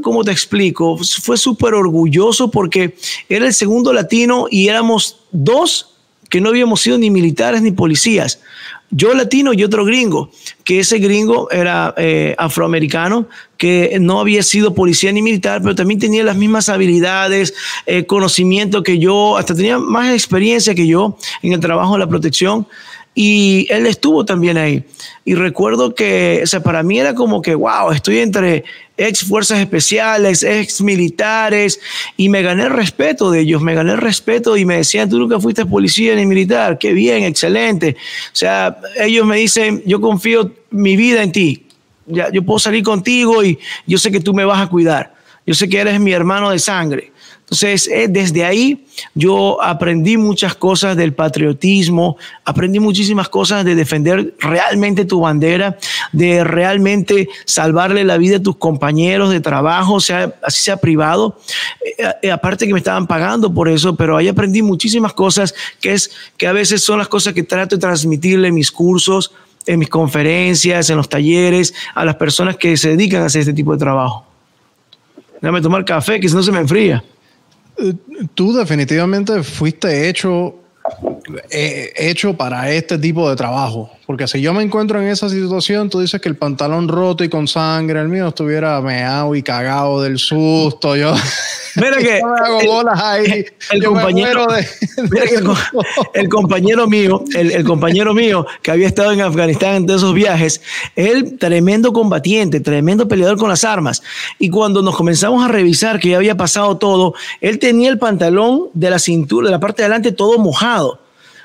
¿cómo 0.00 0.22
te 0.22 0.30
explico? 0.30 0.96
Fue 0.96 1.36
súper 1.36 1.74
orgulloso 1.74 2.52
porque 2.52 2.94
era 3.28 3.46
el 3.46 3.54
segundo 3.54 3.92
latino 3.92 4.46
y 4.48 4.68
éramos 4.68 5.16
dos 5.32 5.96
que 6.28 6.40
no 6.40 6.50
habíamos 6.50 6.82
sido 6.82 6.98
ni 6.98 7.10
militares 7.10 7.62
ni 7.62 7.72
policías 7.72 8.38
yo 8.90 9.14
latino 9.14 9.52
y 9.52 9.62
otro 9.62 9.84
gringo, 9.84 10.30
que 10.64 10.80
ese 10.80 10.98
gringo 10.98 11.50
era 11.50 11.94
eh, 11.96 12.34
afroamericano, 12.38 13.28
que 13.56 13.98
no 14.00 14.20
había 14.20 14.42
sido 14.42 14.74
policía 14.74 15.12
ni 15.12 15.22
militar, 15.22 15.60
pero 15.62 15.74
también 15.74 16.00
tenía 16.00 16.24
las 16.24 16.36
mismas 16.36 16.68
habilidades, 16.68 17.54
eh, 17.86 18.04
conocimiento 18.06 18.82
que 18.82 18.98
yo, 18.98 19.36
hasta 19.36 19.54
tenía 19.54 19.78
más 19.78 20.12
experiencia 20.12 20.74
que 20.74 20.86
yo 20.86 21.16
en 21.42 21.52
el 21.52 21.60
trabajo 21.60 21.92
de 21.92 22.00
la 22.00 22.08
protección. 22.08 22.66
Y 23.14 23.66
él 23.70 23.86
estuvo 23.86 24.24
también 24.24 24.56
ahí. 24.56 24.84
Y 25.24 25.34
recuerdo 25.34 25.94
que, 25.94 26.44
o 26.44 26.62
para 26.62 26.82
mí 26.82 26.98
era 26.98 27.14
como 27.14 27.42
que, 27.42 27.54
wow, 27.54 27.90
estoy 27.90 28.18
entre 28.18 28.64
ex 28.96 29.24
fuerzas 29.24 29.58
especiales, 29.58 30.42
ex 30.42 30.80
militares, 30.82 31.80
y 32.16 32.28
me 32.28 32.42
gané 32.42 32.64
el 32.64 32.70
respeto 32.70 33.30
de 33.30 33.40
ellos, 33.40 33.62
me 33.62 33.74
gané 33.74 33.92
el 33.92 33.98
respeto 33.98 34.56
y 34.56 34.64
me 34.64 34.76
decían, 34.76 35.08
tú 35.08 35.18
nunca 35.18 35.40
fuiste 35.40 35.64
policía 35.64 36.14
ni 36.14 36.26
militar, 36.26 36.78
qué 36.78 36.92
bien, 36.92 37.24
excelente. 37.24 37.96
O 38.26 38.36
sea, 38.36 38.78
ellos 38.96 39.26
me 39.26 39.38
dicen, 39.38 39.82
yo 39.86 40.00
confío 40.00 40.52
mi 40.70 40.96
vida 40.96 41.22
en 41.22 41.32
ti, 41.32 41.66
ya, 42.06 42.30
yo 42.30 42.42
puedo 42.42 42.58
salir 42.58 42.84
contigo 42.84 43.42
y 43.42 43.58
yo 43.86 43.96
sé 43.96 44.10
que 44.12 44.20
tú 44.20 44.34
me 44.34 44.44
vas 44.44 44.60
a 44.60 44.68
cuidar, 44.68 45.14
yo 45.46 45.54
sé 45.54 45.68
que 45.68 45.78
eres 45.78 45.98
mi 45.98 46.12
hermano 46.12 46.50
de 46.50 46.58
sangre. 46.58 47.12
Entonces, 47.50 47.88
eh, 47.88 48.06
desde 48.08 48.44
ahí 48.44 48.86
yo 49.12 49.60
aprendí 49.60 50.16
muchas 50.16 50.54
cosas 50.54 50.96
del 50.96 51.14
patriotismo, 51.14 52.16
aprendí 52.44 52.78
muchísimas 52.78 53.28
cosas 53.28 53.64
de 53.64 53.74
defender 53.74 54.34
realmente 54.38 55.04
tu 55.04 55.18
bandera, 55.18 55.76
de 56.12 56.44
realmente 56.44 57.28
salvarle 57.46 58.04
la 58.04 58.18
vida 58.18 58.36
a 58.36 58.40
tus 58.40 58.54
compañeros 58.54 59.30
de 59.30 59.40
trabajo, 59.40 59.98
sea, 59.98 60.32
así 60.44 60.62
sea 60.62 60.76
privado. 60.76 61.40
Eh, 61.84 62.04
eh, 62.22 62.30
aparte 62.30 62.68
que 62.68 62.72
me 62.72 62.78
estaban 62.78 63.08
pagando 63.08 63.52
por 63.52 63.68
eso, 63.68 63.96
pero 63.96 64.16
ahí 64.16 64.28
aprendí 64.28 64.62
muchísimas 64.62 65.12
cosas 65.12 65.52
que, 65.80 65.92
es, 65.92 66.12
que 66.36 66.46
a 66.46 66.52
veces 66.52 66.84
son 66.84 66.98
las 66.98 67.08
cosas 67.08 67.34
que 67.34 67.42
trato 67.42 67.74
de 67.74 67.80
transmitirle 67.80 68.46
en 68.46 68.54
mis 68.54 68.70
cursos, 68.70 69.32
en 69.66 69.80
mis 69.80 69.88
conferencias, 69.88 70.88
en 70.88 70.96
los 70.96 71.08
talleres, 71.08 71.74
a 71.96 72.04
las 72.04 72.14
personas 72.14 72.56
que 72.56 72.76
se 72.76 72.90
dedican 72.90 73.22
a 73.22 73.26
hacer 73.26 73.40
este 73.40 73.54
tipo 73.54 73.72
de 73.72 73.78
trabajo. 73.78 74.24
Déjame 75.40 75.60
tomar 75.60 75.84
café, 75.84 76.20
que 76.20 76.28
si 76.28 76.34
no 76.36 76.44
se 76.44 76.52
me 76.52 76.60
enfría 76.60 77.02
tú 78.34 78.52
definitivamente 78.52 79.42
fuiste 79.42 80.08
hecho, 80.08 80.54
eh, 81.50 81.92
hecho 81.96 82.34
para 82.34 82.70
este 82.70 82.98
tipo 82.98 83.28
de 83.28 83.36
trabajo. 83.36 83.90
Porque 84.06 84.26
si 84.26 84.40
yo 84.40 84.52
me 84.52 84.62
encuentro 84.62 85.00
en 85.00 85.06
esa 85.06 85.28
situación, 85.28 85.88
tú 85.88 86.00
dices 86.00 86.20
que 86.20 86.28
el 86.28 86.36
pantalón 86.36 86.88
roto 86.88 87.22
y 87.22 87.28
con 87.28 87.46
sangre, 87.46 88.00
el 88.00 88.08
mío 88.08 88.28
estuviera 88.28 88.80
meado 88.80 89.34
y 89.36 89.42
cagado 89.42 90.02
del 90.02 90.18
susto. 90.18 90.96
Yo. 90.96 91.14
Mira 91.76 91.98
que. 91.98 92.20
el, 93.70 93.84
compañero. 93.84 94.46
el, 96.14 96.28
compañero 96.28 96.88
mío, 96.88 97.22
el, 97.34 97.64
compañero 97.64 98.12
mío 98.12 98.46
que 98.62 98.72
había 98.72 98.88
estado 98.88 99.12
en 99.12 99.20
Afganistán 99.20 99.76
en 99.76 99.90
esos 99.90 100.12
viajes, 100.12 100.60
él, 100.96 101.38
tremendo 101.38 101.92
combatiente, 101.92 102.58
tremendo 102.58 103.06
peleador 103.06 103.38
con 103.38 103.48
las 103.48 103.62
armas. 103.62 104.02
Y 104.40 104.50
cuando 104.50 104.82
nos 104.82 104.96
comenzamos 104.96 105.44
a 105.44 105.48
revisar 105.48 106.00
que 106.00 106.08
ya 106.10 106.16
había 106.16 106.36
pasado 106.36 106.78
todo, 106.78 107.14
él 107.40 107.60
tenía 107.60 107.88
el 107.88 107.98
pantalón 107.98 108.70
de 108.74 108.90
la 108.90 108.98
cintura, 108.98 109.46
de 109.46 109.52
la 109.52 109.60
parte 109.60 109.82
de 109.82 109.86
adelante, 109.86 110.10
todo 110.10 110.36
mojado 110.38 110.79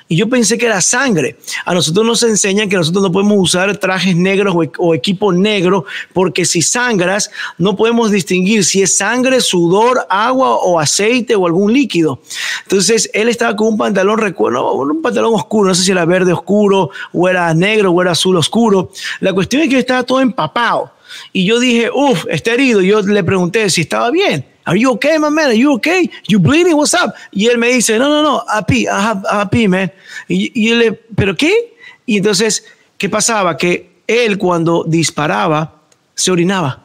y 0.07 0.17
yo 0.17 0.29
pensé 0.29 0.57
que 0.57 0.67
era 0.67 0.81
sangre. 0.81 1.37
A 1.65 1.73
nosotros 1.73 2.05
nos 2.05 2.21
enseñan 2.21 2.69
que 2.69 2.75
nosotros 2.75 3.03
no 3.03 3.11
podemos 3.11 3.37
usar 3.39 3.75
trajes 3.77 4.15
negros 4.15 4.55
o, 4.77 4.93
equipo 4.93 5.33
negro 5.33 5.85
porque 6.13 6.45
si 6.45 6.61
sangras 6.61 7.31
no 7.57 7.75
podemos 7.75 8.11
distinguir 8.11 8.63
si 8.63 8.83
es 8.83 8.95
sangre, 8.95 9.41
sudor, 9.41 10.05
agua 10.09 10.57
o 10.57 10.79
aceite 10.79 11.35
o 11.35 11.47
algún 11.47 11.73
líquido. 11.73 12.21
Entonces 12.63 13.09
él 13.13 13.29
estaba 13.29 13.55
con 13.55 13.69
un 13.69 13.77
pantalón, 13.77 14.19
recuerdo, 14.19 14.73
un 14.73 15.01
pantalón 15.01 15.33
oscuro, 15.33 15.69
no 15.69 15.75
sé 15.75 15.83
si 15.83 15.91
era 15.91 16.05
verde 16.05 16.33
oscuro 16.33 16.91
o 17.11 17.27
era 17.27 17.51
negro 17.53 17.91
o 17.91 18.01
era 18.01 18.11
azul 18.11 18.37
oscuro. 18.37 18.91
La 19.21 19.33
cuestión 19.33 19.63
es 19.63 19.69
que 19.69 19.79
estaba 19.79 20.03
todo 20.03 20.19
empapado. 20.19 20.91
Y 21.33 21.45
yo 21.45 21.59
dije, 21.59 21.89
uff, 21.93 22.25
está 22.29 22.53
herido. 22.53 22.81
Yo 22.81 23.01
le 23.01 23.23
pregunté 23.23 23.69
si 23.69 23.81
estaba 23.81 24.11
bien. 24.11 24.54
Are 24.65 24.77
you 24.77 24.91
okay, 24.93 25.19
my 25.19 25.29
man? 25.29 25.47
Are 25.47 25.53
you 25.53 25.73
okay? 25.73 26.09
You 26.27 26.39
bleeding? 26.39 26.75
What's 26.75 26.93
up? 26.93 27.13
Y 27.31 27.47
él 27.47 27.57
me 27.57 27.67
dice, 27.67 27.99
no, 27.99 28.09
no, 28.09 28.23
no, 28.23 28.43
a 28.47 28.65
pee, 28.65 29.67
man. 29.67 29.91
Y, 30.27 30.51
y 30.55 30.71
él 30.71 30.79
le, 30.79 30.91
¿pero 30.93 31.35
qué? 31.35 31.75
Y 32.05 32.17
entonces, 32.17 32.65
¿qué 32.97 33.07
pasaba? 33.07 33.57
Que 33.57 34.01
él 34.07 34.37
cuando 34.37 34.83
disparaba, 34.83 35.75
se 36.15 36.31
orinaba. 36.31 36.81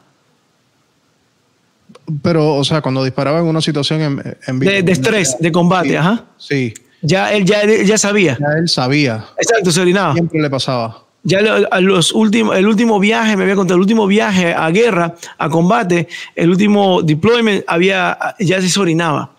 Pero, 2.22 2.56
o 2.56 2.64
sea, 2.64 2.82
cuando 2.82 3.02
disparaba 3.02 3.38
en 3.38 3.46
una 3.46 3.60
situación 3.60 4.00
en, 4.00 4.36
en 4.46 4.58
de, 4.58 4.82
de, 4.82 4.92
estrés, 4.92 5.36
de 5.38 5.52
combate, 5.52 5.96
ajá. 5.96 6.24
Sí. 6.36 6.74
Ya 7.02 7.32
él 7.32 7.46
ya, 7.46 7.64
ya 7.64 7.96
sabía. 7.96 8.36
Ya 8.38 8.58
él 8.58 8.68
sabía. 8.68 9.24
Exacto, 9.38 9.70
se 9.70 9.80
orinaba. 9.80 10.12
Siempre 10.12 10.40
le 10.40 10.50
pasaba 10.50 11.04
ya 11.22 11.40
los 11.80 12.12
últimos, 12.12 12.56
el 12.56 12.66
último 12.66 12.98
viaje, 12.98 13.36
me 13.36 13.42
había 13.42 13.56
contado, 13.56 13.76
el 13.76 13.82
último 13.82 14.06
viaje 14.06 14.54
a 14.54 14.70
guerra, 14.70 15.14
a 15.38 15.48
combate, 15.48 16.08
el 16.34 16.50
último 16.50 17.02
deployment, 17.02 17.64
había, 17.66 18.18
ya 18.38 18.60
se 18.60 18.80
orinaba. 18.80 19.30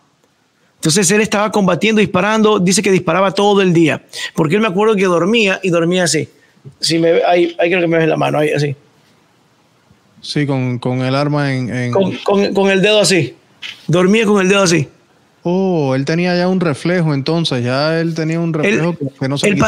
Entonces 0.75 1.09
él 1.11 1.21
estaba 1.21 1.51
combatiendo, 1.51 1.99
disparando, 1.99 2.59
dice 2.59 2.81
que 2.81 2.91
disparaba 2.91 3.31
todo 3.31 3.61
el 3.61 3.73
día, 3.73 4.03
porque 4.35 4.55
él 4.55 4.61
me 4.61 4.67
acuerdo 4.67 4.95
que 4.95 5.05
dormía 5.05 5.59
y 5.61 5.69
dormía 5.69 6.03
así. 6.03 6.27
Si 6.79 6.99
me 6.99 7.23
ahí, 7.23 7.55
ahí 7.59 7.69
creo 7.69 7.81
que 7.81 7.87
me 7.87 7.97
ves 7.97 8.07
la 8.07 8.17
mano, 8.17 8.39
ahí 8.39 8.51
así. 8.51 8.75
Sí, 10.21 10.45
con, 10.45 10.77
con 10.77 11.01
el 11.01 11.15
arma 11.15 11.53
en... 11.53 11.91
Con, 11.91 12.15
con, 12.17 12.53
con 12.53 12.69
el 12.69 12.81
dedo 12.81 12.99
así. 12.99 13.35
Dormía 13.87 14.25
con 14.25 14.39
el 14.41 14.49
dedo 14.49 14.63
así. 14.63 14.87
Oh, 15.43 15.95
él 15.95 16.05
tenía 16.05 16.35
ya 16.37 16.47
un 16.47 16.59
reflejo 16.59 17.13
entonces, 17.13 17.63
ya 17.63 17.99
él 17.99 18.13
tenía 18.13 18.39
un 18.39 18.53
reflejo 18.53 18.95
que 19.19 19.27
no 19.27 19.37
se 19.39 19.49
él, 19.49 19.59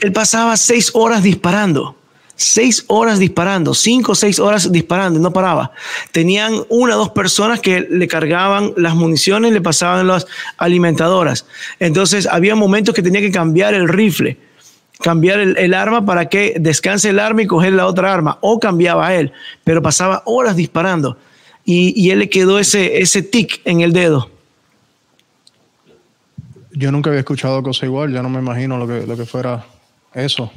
él, 0.00 0.12
pasaba 0.12 0.56
seis 0.56 0.90
horas 0.94 1.22
disparando, 1.22 1.94
seis 2.36 2.84
horas 2.86 3.18
disparando, 3.18 3.74
cinco 3.74 4.12
o 4.12 4.14
seis 4.14 4.38
horas 4.38 4.72
disparando 4.72 5.18
y 5.18 5.22
no 5.22 5.30
paraba. 5.30 5.72
Tenían 6.10 6.54
una 6.70 6.96
o 6.96 7.00
dos 7.00 7.10
personas 7.10 7.60
que 7.60 7.86
le 7.90 8.08
cargaban 8.08 8.72
las 8.78 8.94
municiones, 8.94 9.52
le 9.52 9.60
pasaban 9.60 10.06
las 10.06 10.26
alimentadoras. 10.56 11.44
Entonces 11.80 12.26
había 12.26 12.54
momentos 12.54 12.94
que 12.94 13.02
tenía 13.02 13.20
que 13.20 13.30
cambiar 13.30 13.74
el 13.74 13.88
rifle, 13.88 14.38
cambiar 15.02 15.38
el, 15.40 15.74
arma 15.74 16.06
para 16.06 16.30
que 16.30 16.54
descanse 16.58 17.10
el 17.10 17.18
arma 17.18 17.42
y 17.42 17.46
coger 17.46 17.74
la 17.74 17.86
otra 17.86 18.10
arma, 18.10 18.38
o 18.40 18.58
cambiaba 18.58 19.14
él, 19.14 19.32
pero 19.64 19.82
pasaba 19.82 20.22
horas 20.24 20.56
disparando. 20.56 21.18
Y, 21.66 21.92
y 21.94 22.10
él 22.10 22.20
le 22.20 22.30
quedó 22.30 22.58
ese, 22.58 23.02
ese 23.02 23.20
tic 23.20 23.60
en 23.66 23.82
el 23.82 23.92
dedo. 23.92 24.29
Yo 26.80 26.90
nunca 26.90 27.10
había 27.10 27.20
escuchado 27.20 27.62
cosa 27.62 27.84
igual, 27.84 28.10
ya 28.10 28.22
no 28.22 28.30
me 28.30 28.38
imagino 28.38 28.78
lo 28.78 28.86
que, 28.86 29.06
lo 29.06 29.14
que 29.14 29.26
fuera 29.26 29.66
eso. 30.14 30.50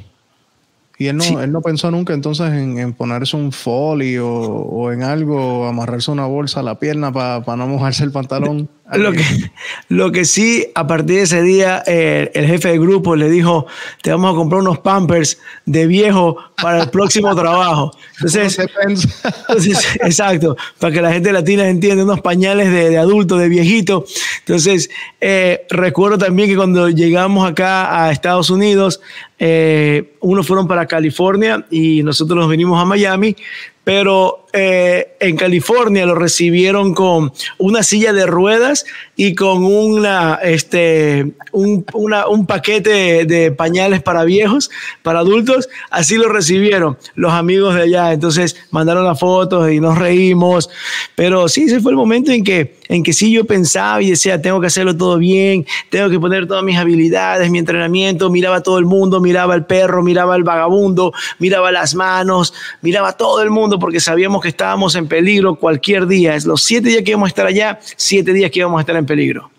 Y 0.96 1.08
él 1.08 1.18
no, 1.18 1.42
él 1.42 1.52
no 1.52 1.60
pensó 1.60 1.90
nunca 1.90 2.14
entonces 2.14 2.50
en, 2.50 2.94
ponerse 2.94 3.36
un 3.36 3.52
folio 3.52 4.26
o, 4.26 4.90
en 4.90 5.02
algo, 5.02 5.66
amarrarse 5.66 6.10
una 6.10 6.24
bolsa 6.24 6.60
a 6.60 6.62
la 6.62 6.78
pierna 6.78 7.12
para 7.12 7.56
no 7.56 7.66
mojarse 7.66 8.04
el 8.04 8.10
pantalón. 8.10 8.70
Lo 8.96 9.12
que, 9.12 9.24
lo 9.88 10.12
que 10.12 10.24
sí, 10.24 10.66
a 10.74 10.86
partir 10.86 11.16
de 11.16 11.22
ese 11.22 11.42
día, 11.42 11.82
eh, 11.86 12.30
el 12.34 12.46
jefe 12.46 12.68
del 12.68 12.80
grupo 12.80 13.16
le 13.16 13.30
dijo, 13.30 13.66
te 14.02 14.10
vamos 14.10 14.32
a 14.32 14.36
comprar 14.36 14.60
unos 14.60 14.78
pampers 14.78 15.38
de 15.66 15.86
viejo 15.86 16.36
para 16.60 16.82
el 16.82 16.90
próximo 16.90 17.34
trabajo. 17.36 17.92
Entonces, 18.16 18.58
exacto, 20.02 20.56
para 20.78 20.92
que 20.92 21.02
la 21.02 21.12
gente 21.12 21.32
latina 21.32 21.68
entienda, 21.68 22.04
unos 22.04 22.20
pañales 22.20 22.70
de, 22.70 22.90
de 22.90 22.98
adulto, 22.98 23.36
de 23.36 23.48
viejito. 23.48 24.04
Entonces, 24.40 24.90
eh, 25.20 25.66
recuerdo 25.70 26.18
también 26.18 26.48
que 26.48 26.56
cuando 26.56 26.88
llegamos 26.88 27.48
acá 27.48 28.04
a 28.04 28.10
Estados 28.10 28.50
Unidos, 28.50 29.00
eh, 29.38 30.14
unos 30.20 30.46
fueron 30.46 30.68
para 30.68 30.86
California 30.86 31.64
y 31.70 32.02
nosotros 32.02 32.38
nos 32.38 32.48
vinimos 32.48 32.80
a 32.80 32.84
Miami, 32.84 33.36
pero 33.82 34.43
eh, 34.56 35.16
en 35.18 35.36
California 35.36 36.06
lo 36.06 36.14
recibieron 36.14 36.94
con 36.94 37.32
una 37.58 37.82
silla 37.82 38.12
de 38.12 38.24
ruedas 38.24 38.86
y 39.16 39.34
con 39.34 39.64
una, 39.64 40.38
este, 40.44 41.32
un, 41.50 41.84
un 41.92 42.46
paquete 42.46 43.24
de 43.24 43.50
pañales 43.50 44.00
para 44.00 44.22
viejos, 44.22 44.70
para 45.02 45.18
adultos. 45.18 45.68
Así 45.90 46.16
lo 46.18 46.28
recibieron 46.28 46.96
los 47.16 47.32
amigos 47.32 47.74
de 47.74 47.82
allá. 47.82 48.12
Entonces 48.12 48.54
mandaron 48.70 49.04
las 49.04 49.18
fotos 49.18 49.72
y 49.72 49.80
nos 49.80 49.98
reímos. 49.98 50.70
Pero 51.16 51.48
sí, 51.48 51.64
ese 51.64 51.80
fue 51.80 51.90
el 51.90 51.96
momento 51.96 52.30
en 52.30 52.44
que, 52.44 52.76
en 52.88 53.02
que 53.02 53.12
sí 53.12 53.32
yo 53.32 53.44
pensaba 53.44 54.00
y 54.02 54.10
decía, 54.10 54.40
tengo 54.40 54.60
que 54.60 54.68
hacerlo 54.68 54.96
todo 54.96 55.18
bien, 55.18 55.66
tengo 55.90 56.08
que 56.10 56.20
poner 56.20 56.46
todas 56.46 56.62
mis 56.62 56.76
habilidades, 56.76 57.50
mi 57.50 57.58
entrenamiento. 57.58 58.30
Miraba 58.30 58.56
a 58.58 58.62
todo 58.62 58.78
el 58.78 58.86
mundo, 58.86 59.20
miraba 59.20 59.54
al 59.54 59.66
perro, 59.66 60.04
miraba 60.04 60.36
al 60.36 60.44
vagabundo, 60.44 61.12
miraba 61.40 61.72
las 61.72 61.96
manos, 61.96 62.54
miraba 62.82 63.08
a 63.08 63.16
todo 63.16 63.42
el 63.42 63.50
mundo 63.50 63.80
porque 63.80 63.98
sabíamos 63.98 64.43
que 64.44 64.50
estábamos 64.50 64.94
en 64.94 65.08
peligro 65.08 65.56
cualquier 65.56 66.06
día. 66.06 66.36
Es 66.36 66.44
los 66.44 66.62
siete 66.62 66.90
días 66.90 67.02
que 67.02 67.10
íbamos 67.10 67.26
a 67.26 67.28
estar 67.28 67.46
allá, 67.46 67.80
siete 67.96 68.32
días 68.32 68.50
que 68.50 68.60
íbamos 68.60 68.78
a 68.78 68.82
estar 68.82 68.96
en 68.96 69.06
peligro. 69.06 69.50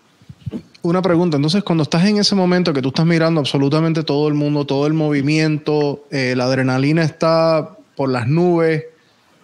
Una 0.82 1.02
pregunta, 1.02 1.36
entonces 1.36 1.64
cuando 1.64 1.82
estás 1.82 2.06
en 2.06 2.18
ese 2.18 2.36
momento 2.36 2.72
que 2.72 2.80
tú 2.80 2.88
estás 2.88 3.04
mirando 3.04 3.40
absolutamente 3.40 4.04
todo 4.04 4.28
el 4.28 4.34
mundo, 4.34 4.64
todo 4.64 4.86
el 4.86 4.94
movimiento, 4.94 6.04
eh, 6.12 6.34
la 6.36 6.44
adrenalina 6.44 7.02
está 7.02 7.76
por 7.96 8.08
las 8.08 8.28
nubes, 8.28 8.84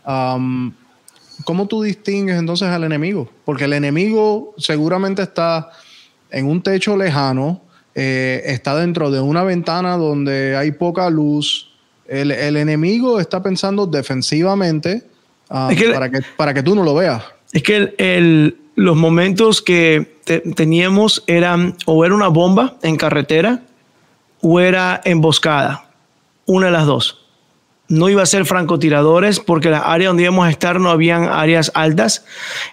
¿cómo 0.05 1.67
tú 1.67 1.83
distingues 1.83 2.39
entonces 2.39 2.69
al 2.69 2.85
enemigo? 2.85 3.29
Porque 3.45 3.65
el 3.65 3.73
enemigo 3.73 4.55
seguramente 4.57 5.23
está 5.23 5.71
en 6.31 6.47
un 6.47 6.63
techo 6.63 6.97
lejano, 6.97 7.61
eh, 7.97 8.43
está 8.47 8.77
dentro 8.77 9.11
de 9.11 9.21
una 9.21 9.43
ventana 9.43 9.97
donde 9.97 10.57
hay 10.57 10.71
poca 10.71 11.11
luz. 11.11 11.73
El, 12.07 12.57
enemigo 12.57 13.19
está 13.19 13.43
pensando 13.43 13.87
defensivamente 13.87 15.12
para, 15.53 16.11
que, 16.11 16.21
para 16.37 16.55
que 16.55 16.63
tú 16.63 16.75
no 16.75 16.83
lo 16.83 16.95
veas. 16.95 17.23
Es 17.53 17.63
que 17.63 17.95
el, 17.99 18.57
los 18.75 18.97
momentos 18.97 19.61
que 19.61 20.17
teníamos 20.57 21.23
eran 21.27 21.77
o 21.87 22.05
era 22.05 22.15
una 22.15 22.29
bomba 22.29 22.77
en 22.83 22.97
carretera 22.97 23.61
o 24.41 24.61
era 24.61 25.01
emboscada. 25.05 25.91
Una 26.47 26.67
de 26.67 26.73
las 26.73 26.87
dos. 26.87 27.19
No 27.89 28.09
iba 28.09 28.23
a 28.23 28.27
ser 28.27 28.47
francotiradores 28.47 29.39
porque 29.41 29.69
la 29.69 29.81
área 29.81 30.09
donde 30.09 30.23
íbamos 30.23 30.47
a 30.47 30.51
estar 30.51 30.81
no 30.81 30.91
habían 30.91 31.25
áreas 31.25 31.71
altas. 31.75 32.25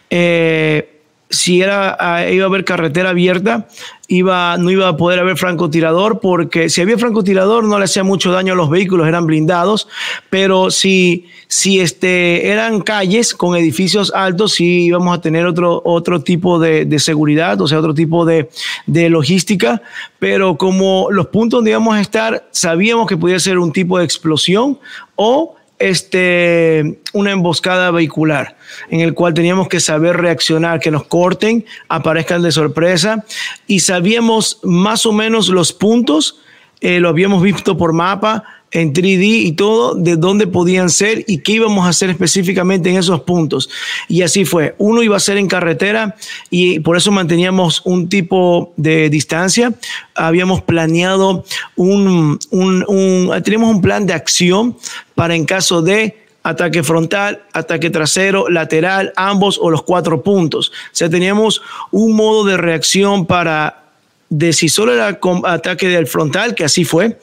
Eh, 0.09 0.98
si 1.29 1.61
era, 1.61 1.95
ah, 1.99 2.27
iba 2.27 2.45
a 2.45 2.47
haber 2.47 2.65
carretera 2.65 3.11
abierta, 3.11 3.67
iba, 4.07 4.57
no 4.57 4.71
iba 4.71 4.87
a 4.87 4.97
poder 4.97 5.19
haber 5.19 5.37
francotirador, 5.37 6.19
porque 6.19 6.69
si 6.69 6.81
había 6.81 6.97
francotirador 6.97 7.63
no 7.65 7.77
le 7.77 7.85
hacía 7.85 8.03
mucho 8.03 8.31
daño 8.31 8.53
a 8.53 8.55
los 8.55 8.69
vehículos, 8.71 9.07
eran 9.07 9.27
blindados, 9.27 9.87
pero 10.31 10.71
si, 10.71 11.27
si 11.47 11.79
este, 11.79 12.47
eran 12.47 12.81
calles 12.81 13.35
con 13.35 13.55
edificios 13.55 14.11
altos, 14.15 14.53
sí 14.53 14.85
íbamos 14.85 15.15
a 15.15 15.21
tener 15.21 15.45
otro, 15.45 15.83
otro 15.85 16.21
tipo 16.21 16.57
de, 16.59 16.85
de 16.85 16.97
seguridad, 16.99 17.61
o 17.61 17.67
sea, 17.67 17.77
otro 17.79 17.93
tipo 17.93 18.25
de, 18.25 18.49
de, 18.87 19.09
logística, 19.09 19.83
pero 20.17 20.57
como 20.57 21.09
los 21.11 21.27
puntos 21.27 21.59
donde 21.59 21.71
íbamos 21.71 21.95
a 21.95 22.01
estar, 22.01 22.47
sabíamos 22.49 23.07
que 23.07 23.17
podía 23.17 23.37
ser 23.37 23.59
un 23.59 23.71
tipo 23.71 23.99
de 23.99 24.05
explosión 24.05 24.79
o 25.15 25.55
este, 25.79 26.99
una 27.13 27.31
emboscada 27.31 27.89
vehicular 27.91 28.57
en 28.89 28.99
el 28.99 29.13
cual 29.13 29.33
teníamos 29.33 29.67
que 29.69 29.79
saber 29.79 30.17
reaccionar, 30.17 30.79
que 30.79 30.91
nos 30.91 31.05
corten, 31.05 31.65
aparezcan 31.87 32.41
de 32.41 32.51
sorpresa. 32.51 33.25
Y 33.65 33.79
sabíamos 33.79 34.59
más 34.63 35.05
o 35.05 35.13
menos 35.13 35.49
los 35.49 35.73
puntos, 35.73 36.41
eh, 36.81 36.99
lo 36.99 37.09
habíamos 37.09 37.41
visto 37.41 37.77
por 37.77 37.93
mapa, 37.93 38.43
en 38.71 38.93
3D 38.93 39.45
y 39.45 39.51
todo, 39.53 39.95
de 39.95 40.15
dónde 40.15 40.47
podían 40.47 40.89
ser 40.89 41.23
y 41.27 41.39
qué 41.39 41.53
íbamos 41.53 41.85
a 41.85 41.89
hacer 41.89 42.09
específicamente 42.09 42.89
en 42.89 42.97
esos 42.97 43.21
puntos. 43.21 43.69
Y 44.07 44.21
así 44.21 44.45
fue. 44.45 44.75
Uno 44.77 45.01
iba 45.01 45.17
a 45.17 45.19
ser 45.19 45.37
en 45.37 45.47
carretera 45.47 46.15
y 46.49 46.79
por 46.79 46.97
eso 46.97 47.11
manteníamos 47.11 47.81
un 47.85 48.09
tipo 48.09 48.73
de 48.77 49.09
distancia. 49.09 49.73
Habíamos 50.15 50.61
planeado 50.61 51.43
un, 51.75 52.39
un, 52.51 52.85
un 52.87 53.63
un 53.69 53.81
plan 53.81 54.05
de 54.05 54.13
acción 54.13 54.77
para 55.15 55.35
en 55.35 55.45
caso 55.45 55.81
de 55.81 56.15
ataque 56.43 56.83
frontal, 56.83 57.43
ataque 57.53 57.89
trasero, 57.89 58.49
lateral, 58.49 59.13
ambos 59.15 59.59
o 59.61 59.69
los 59.69 59.83
cuatro 59.83 60.23
puntos. 60.23 60.69
O 60.69 60.89
sea, 60.91 61.09
teníamos 61.09 61.61
un 61.91 62.15
modo 62.15 62.45
de 62.45 62.57
reacción 62.57 63.25
para 63.25 63.88
de 64.29 64.53
si 64.53 64.69
solo 64.69 64.93
era 64.93 65.19
ataque 65.45 65.87
del 65.87 66.07
frontal, 66.07 66.53
que 66.53 66.63
así 66.63 66.85
fue, 66.85 67.17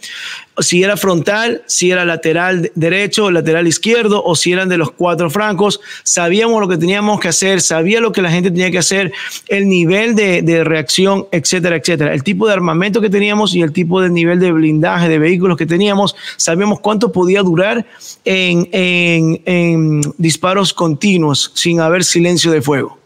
si 0.59 0.83
era 0.83 0.97
frontal, 0.97 1.63
si 1.67 1.91
era 1.91 2.05
lateral 2.05 2.73
derecho, 2.75 3.31
lateral 3.31 3.69
izquierdo 3.69 4.25
o 4.25 4.35
si 4.35 4.53
eran 4.53 4.69
de 4.69 4.79
los 4.79 4.91
cuatro 4.91 5.31
francos. 5.31 5.81
Sabíamos 6.03 6.61
lo 6.61 6.69
que 6.69 6.77
teníamos 6.77 7.21
que 7.21 7.29
hacer, 7.29 7.61
sabía 7.61 8.01
lo 8.01 8.11
que 8.11 8.23
la 8.23 8.31
gente 8.31 8.51
tenía 8.51 8.71
que 8.71 8.79
hacer, 8.79 9.13
el 9.49 9.69
nivel 9.69 10.15
de, 10.15 10.65
reacción, 10.65 11.27
etcétera, 11.31 11.77
etcétera. 11.77 12.13
El 12.13 12.23
tipo 12.23 12.47
de 12.47 12.55
armamento 12.55 13.01
que 13.01 13.11
teníamos 13.11 13.55
y 13.55 13.63
el 13.63 13.73
tipo 13.73 14.01
de 14.01 14.11
nivel 14.11 14.41
de 14.41 14.51
blindaje 14.51 15.09
de 15.09 15.19
vehículos 15.19 15.57
que 15.57 15.67
teníamos, 15.67 16.17
sabíamos 16.37 16.81
cuánto 16.81 17.13
podía 17.13 17.43
durar 17.43 17.87
en, 18.25 18.69
en 18.73 20.01
disparos 20.19 20.73
continuos 20.73 21.53
sin 21.55 21.81
haber 21.81 22.03
silencio 22.03 22.51
de 22.51 22.63
fuego. 22.63 23.06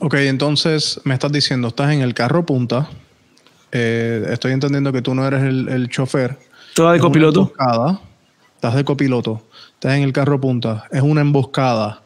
Ok, 0.00 0.14
entonces 0.14 1.00
me 1.04 1.14
estás 1.14 1.32
diciendo, 1.32 1.68
estás 1.68 1.92
en 1.92 2.02
el 2.02 2.14
carro 2.14 2.46
punta. 2.46 2.88
Eh, 3.72 4.26
estoy 4.30 4.52
entendiendo 4.52 4.92
que 4.92 5.02
tú 5.02 5.14
no 5.14 5.26
eres 5.26 5.42
el, 5.42 5.88
chofer. 5.88 6.38
¿Estás 6.68 6.92
de 6.92 7.00
copiloto? 7.00 7.52
Estás 8.54 8.74
de 8.74 8.84
copiloto. 8.84 9.42
Estás 9.74 9.96
en 9.96 10.04
el 10.04 10.12
carro 10.12 10.40
punta. 10.40 10.84
Es 10.90 11.02
una 11.02 11.20
emboscada. 11.20 12.02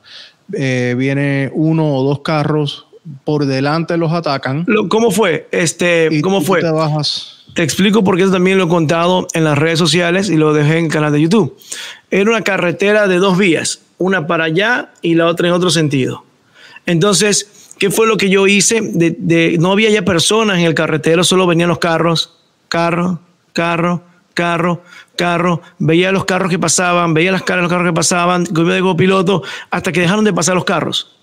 Eh, 0.55 0.95
viene 0.97 1.51
uno 1.55 1.95
o 1.95 2.03
dos 2.03 2.21
carros 2.21 2.87
por 3.25 3.47
delante 3.47 3.97
los 3.97 4.13
atacan. 4.13 4.67
¿Cómo 4.89 5.11
fue? 5.11 5.49
Este, 5.51 6.21
¿Cómo 6.23 6.41
fue? 6.41 6.61
Te 6.61 6.71
bajas. 6.71 7.45
Te 7.55 7.63
explico 7.63 8.03
porque 8.03 8.23
eso 8.23 8.33
también 8.33 8.57
lo 8.57 8.65
he 8.65 8.69
contado 8.69 9.27
en 9.35 9.45
las 9.45 9.59
redes 9.59 9.79
sociales 9.79 10.31
y 10.31 10.37
lo 10.37 10.55
dejé 10.55 10.79
en 10.79 10.87
el 10.87 10.91
canal 10.91 11.13
de 11.13 11.21
YouTube. 11.21 11.57
Era 12.11 12.31
una 12.31 12.43
carretera 12.43 13.09
de 13.09 13.17
dos 13.17 13.37
vías, 13.37 13.83
una 13.99 14.27
para 14.27 14.45
allá 14.45 14.93
y 15.03 15.15
la 15.15 15.27
otra 15.27 15.49
en 15.49 15.55
otro 15.55 15.71
sentido. 15.71 16.25
Entonces, 16.87 17.62
¿Qué 17.83 17.91
fue 17.91 18.07
lo 18.07 18.17
que 18.17 18.31
yo 18.31 18.47
hice? 18.47 18.81
De, 18.81 19.57
no 19.59 19.73
había 19.73 19.91
ya 19.91 20.03
personas 20.03 20.61
en 20.61 20.67
el 20.67 20.73
carretero, 20.73 21.25
solo 21.25 21.49
venían 21.49 21.69
los 21.69 21.81
carros, 21.81 22.39
carro, 22.69 23.19
carro, 23.53 24.05
carro, 24.35 24.85
carro. 25.17 25.61
Veía 25.81 26.13
los 26.13 26.25
carros 26.25 26.49
que 26.49 26.61
pasaban, 26.61 27.13
veía 27.13 27.33
las 27.33 27.43
caras 27.43 27.59
de 27.59 27.63
los 27.63 27.71
carros 27.73 27.89
que 27.89 27.93
pasaban, 27.93 28.47
como 28.47 28.71
de 28.71 28.95
piloto, 28.95 29.43
hasta 29.69 29.91
que 29.91 29.99
dejaron 29.99 30.25
de 30.25 30.33
pasar 30.33 30.55
los 30.55 30.65
carros. 30.65 31.17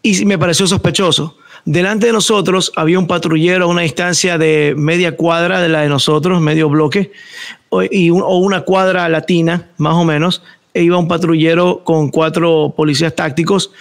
Y 0.00 0.24
me 0.26 0.38
pareció 0.38 0.68
sospechoso. 0.68 1.36
Delante 1.64 2.06
de 2.06 2.12
nosotros 2.12 2.70
había 2.76 2.96
un 2.96 3.08
patrullero 3.08 3.64
a 3.64 3.66
una 3.66 3.82
distancia 3.82 4.38
de 4.38 4.74
media 4.76 5.16
cuadra 5.16 5.60
de 5.60 5.68
la 5.68 5.80
de 5.80 5.88
nosotros, 5.88 6.40
medio 6.40 6.68
bloque, 6.68 7.10
o 7.70 7.80
una 8.38 8.60
cuadra 8.60 9.08
latina, 9.08 9.70
más 9.76 9.94
o 9.94 10.04
menos, 10.04 10.44
e 10.72 10.84
iba 10.84 10.98
un 10.98 11.08
patrullero 11.08 11.82
con 11.82 12.10
cuatro 12.10 12.74
policías 12.76 13.12
tácticos 13.16 13.72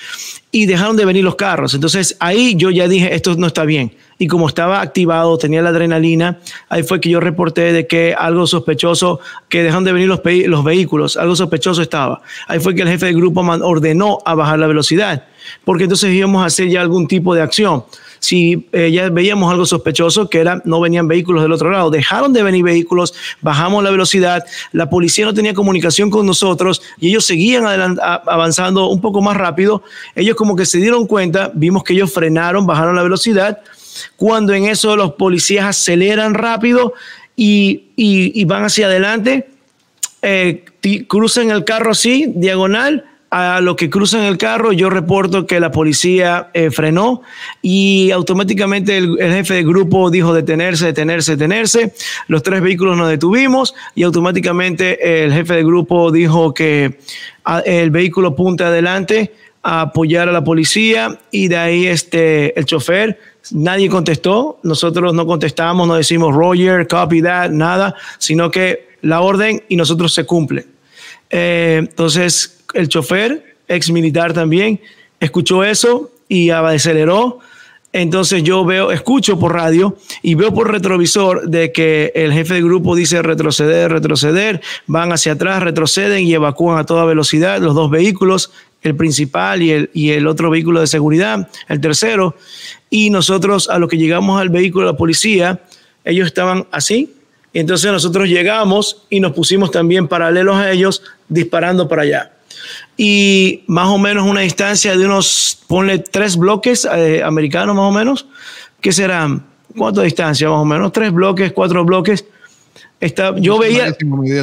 y 0.55 0.67
dejaron 0.67 0.95
de 0.95 1.03
venir 1.03 1.21
los 1.21 1.35
carros. 1.35 1.73
Entonces 1.73 2.15
ahí 2.21 2.55
yo 2.55 2.71
ya 2.71 2.87
dije, 2.87 3.13
esto 3.13 3.35
no 3.35 3.47
está 3.47 3.65
bien. 3.65 3.93
Y 4.17 4.27
como 4.27 4.47
estaba 4.47 4.79
activado, 4.79 5.37
tenía 5.37 5.61
la 5.61 5.67
adrenalina, 5.67 6.39
ahí 6.69 6.81
fue 6.81 7.01
que 7.01 7.09
yo 7.09 7.19
reporté 7.19 7.73
de 7.73 7.87
que 7.87 8.15
algo 8.17 8.47
sospechoso, 8.47 9.19
que 9.49 9.63
dejaron 9.63 9.83
de 9.83 9.91
venir 9.91 10.07
los, 10.07 10.21
los 10.23 10.63
vehículos, 10.63 11.17
algo 11.17 11.35
sospechoso 11.35 11.81
estaba. 11.81 12.21
Ahí 12.47 12.61
fue 12.61 12.73
que 12.73 12.83
el 12.83 12.87
jefe 12.87 13.07
del 13.07 13.17
grupo 13.17 13.41
ordenó 13.41 14.19
a 14.25 14.33
bajar 14.33 14.57
la 14.57 14.67
velocidad, 14.67 15.25
porque 15.65 15.83
entonces 15.83 16.13
íbamos 16.13 16.41
a 16.41 16.45
hacer 16.45 16.69
ya 16.69 16.79
algún 16.79 17.05
tipo 17.05 17.35
de 17.35 17.41
acción 17.41 17.83
si 18.25 18.67
eh, 18.71 18.91
ya 18.91 19.09
veíamos 19.09 19.51
algo 19.51 19.65
sospechoso, 19.67 20.27
que 20.29 20.39
era 20.39 20.59
no 20.65 20.81
venían 20.81 21.07
vehículos 21.07 21.43
del 21.43 21.51
otro 21.51 21.69
lado. 21.69 21.91
Dejaron 21.91 22.33
de 22.33 22.41
venir 22.41 22.63
vehículos, 22.63 23.13
bajamos 23.41 23.83
la 23.83 23.91
velocidad, 23.91 24.43
la 24.71 24.89
policía 24.89 25.25
no 25.25 25.33
tenía 25.33 25.53
comunicación 25.53 26.09
con 26.09 26.25
nosotros 26.25 26.81
y 26.99 27.09
ellos 27.09 27.25
seguían 27.25 27.65
avanzando 27.99 28.89
un 28.89 28.99
poco 28.99 29.21
más 29.21 29.37
rápido. 29.37 29.83
Ellos 30.15 30.35
como 30.35 30.55
que 30.55 30.65
se 30.65 30.79
dieron 30.79 31.05
cuenta, 31.05 31.51
vimos 31.53 31.83
que 31.83 31.93
ellos 31.93 32.11
frenaron, 32.11 32.65
bajaron 32.65 32.95
la 32.95 33.03
velocidad. 33.03 33.59
Cuando 34.15 34.53
en 34.53 34.65
eso 34.65 34.95
los 34.95 35.13
policías 35.13 35.65
aceleran 35.65 36.33
rápido 36.33 36.93
y, 37.35 38.43
van 38.45 38.63
hacia 38.63 38.87
adelante, 38.87 39.49
eh, 40.23 40.65
cruzan 41.07 41.51
el 41.51 41.63
carro 41.63 41.91
así, 41.91 42.31
diagonal, 42.35 43.05
a 43.29 43.59
lo 43.61 43.75
que 43.75 43.89
cruzan 43.89 44.23
el 44.23 44.37
carro, 44.37 44.71
yo 44.71 44.89
reporto 44.89 45.45
que 45.45 45.59
la 45.59 45.71
policía 45.71 46.49
eh, 46.53 46.71
frenó 46.71 47.21
y 47.61 48.11
automáticamente 48.11 48.97
el, 48.97 49.17
jefe 49.17 49.55
del 49.55 49.65
grupo 49.65 50.09
dijo 50.09 50.33
detenerse, 50.33 50.85
detenerse, 50.85 51.33
detenerse. 51.33 51.93
Los 52.27 52.43
tres 52.43 52.61
vehículos 52.61 52.97
nos 52.97 53.09
detuvimos 53.09 53.73
y 53.93 54.03
automáticamente 54.03 55.23
el 55.23 55.33
jefe 55.33 55.55
del 55.55 55.65
grupo 55.65 56.11
dijo 56.11 56.53
que 56.53 56.99
el 57.65 57.91
vehículo 57.91 58.35
punta 58.35 58.67
adelante 58.67 59.33
a 59.63 59.81
apoyar 59.81 60.29
a 60.29 60.31
la 60.31 60.43
policía 60.43 61.19
y 61.31 61.47
de 61.47 61.57
ahí 61.57 61.87
este, 61.87 62.57
el 62.57 62.65
chofer 62.65 63.19
nadie 63.51 63.89
contestó, 63.89 64.59
nosotros 64.63 65.13
no 65.13 65.25
contestamos, 65.25 65.87
no 65.87 65.95
decimos 65.95 66.33
Roger, 66.33 66.87
copy 66.87 67.21
that, 67.21 67.49
nada, 67.49 67.95
sino 68.17 68.49
que 68.49 68.95
la 69.01 69.21
orden 69.21 69.63
y 69.67 69.75
nosotros 69.75 70.13
se 70.13 70.25
cumple. 70.25 70.65
Eh, 71.29 71.77
entonces, 71.79 72.54
el 72.75 72.87
chofer, 72.89 73.55
ex 73.67 73.89
militar 73.89 74.33
también, 74.33 74.79
escuchó 75.19 75.63
eso 75.63 76.11
y 76.27 76.49
aceleró. 76.49 77.39
Entonces 77.93 78.43
yo 78.43 78.65
veo, 78.65 78.91
escucho 78.91 79.39
por 79.39 79.53
radio 79.53 79.95
y 80.21 80.35
veo 80.35 80.53
por 80.53 80.69
retrovisor 80.69 81.47
de 81.47 81.71
que 81.71 82.11
el 82.13 82.33
jefe 82.33 82.55
del 82.55 82.65
grupo 82.65 82.93
dice 82.93 83.21
retroceder, 83.21 83.89
retroceder, 83.89 84.61
van 84.85 85.13
hacia 85.13 85.31
atrás, 85.31 85.63
retroceden 85.63 86.27
y 86.27 86.33
evacúan 86.33 86.77
a 86.77 86.85
toda 86.85 87.05
velocidad 87.05 87.61
los 87.61 87.73
dos 87.73 87.89
vehículos, 87.89 88.51
el 88.81 88.95
principal 88.95 89.61
y 89.61 89.71
el, 89.71 89.89
y 89.93 90.09
el 90.09 90.27
otro 90.27 90.49
vehículo 90.49 90.81
de 90.81 90.87
seguridad, 90.87 91.47
el 91.69 91.79
tercero. 91.79 92.35
Y 92.89 93.11
nosotros 93.11 93.69
a 93.69 93.79
lo 93.79 93.87
que 93.87 93.97
llegamos 93.97 94.41
al 94.41 94.49
vehículo 94.49 94.87
de 94.87 94.91
la 94.91 94.97
policía, 94.97 95.61
ellos 96.03 96.27
estaban 96.27 96.67
así. 96.71 97.13
Y 97.53 97.59
entonces 97.59 97.89
nosotros 97.89 98.27
llegamos 98.27 99.05
y 99.09 99.21
nos 99.21 99.31
pusimos 99.31 99.71
también 99.71 100.09
paralelos 100.09 100.57
a 100.57 100.69
ellos 100.69 101.01
disparando 101.29 101.87
para 101.87 102.01
allá. 102.01 102.34
Y 102.97 103.63
más 103.67 103.87
o 103.87 103.97
menos 103.97 104.25
una 104.25 104.41
distancia 104.41 104.95
de 104.95 105.05
unos, 105.05 105.59
ponle 105.67 105.99
tres 105.99 106.37
bloques 106.37 106.87
eh, 106.91 107.21
americanos 107.23 107.75
más 107.75 107.85
o 107.85 107.91
menos, 107.91 108.27
que 108.81 108.91
serán, 108.91 109.45
¿cuánto 109.75 110.01
distancia 110.01 110.49
más 110.49 110.59
o 110.59 110.65
menos? 110.65 110.91
Tres 110.91 111.11
bloques, 111.11 111.51
cuatro 111.51 111.83
bloques. 111.83 112.25
Está, 112.99 113.35
yo 113.37 113.59
veía, 113.59 113.93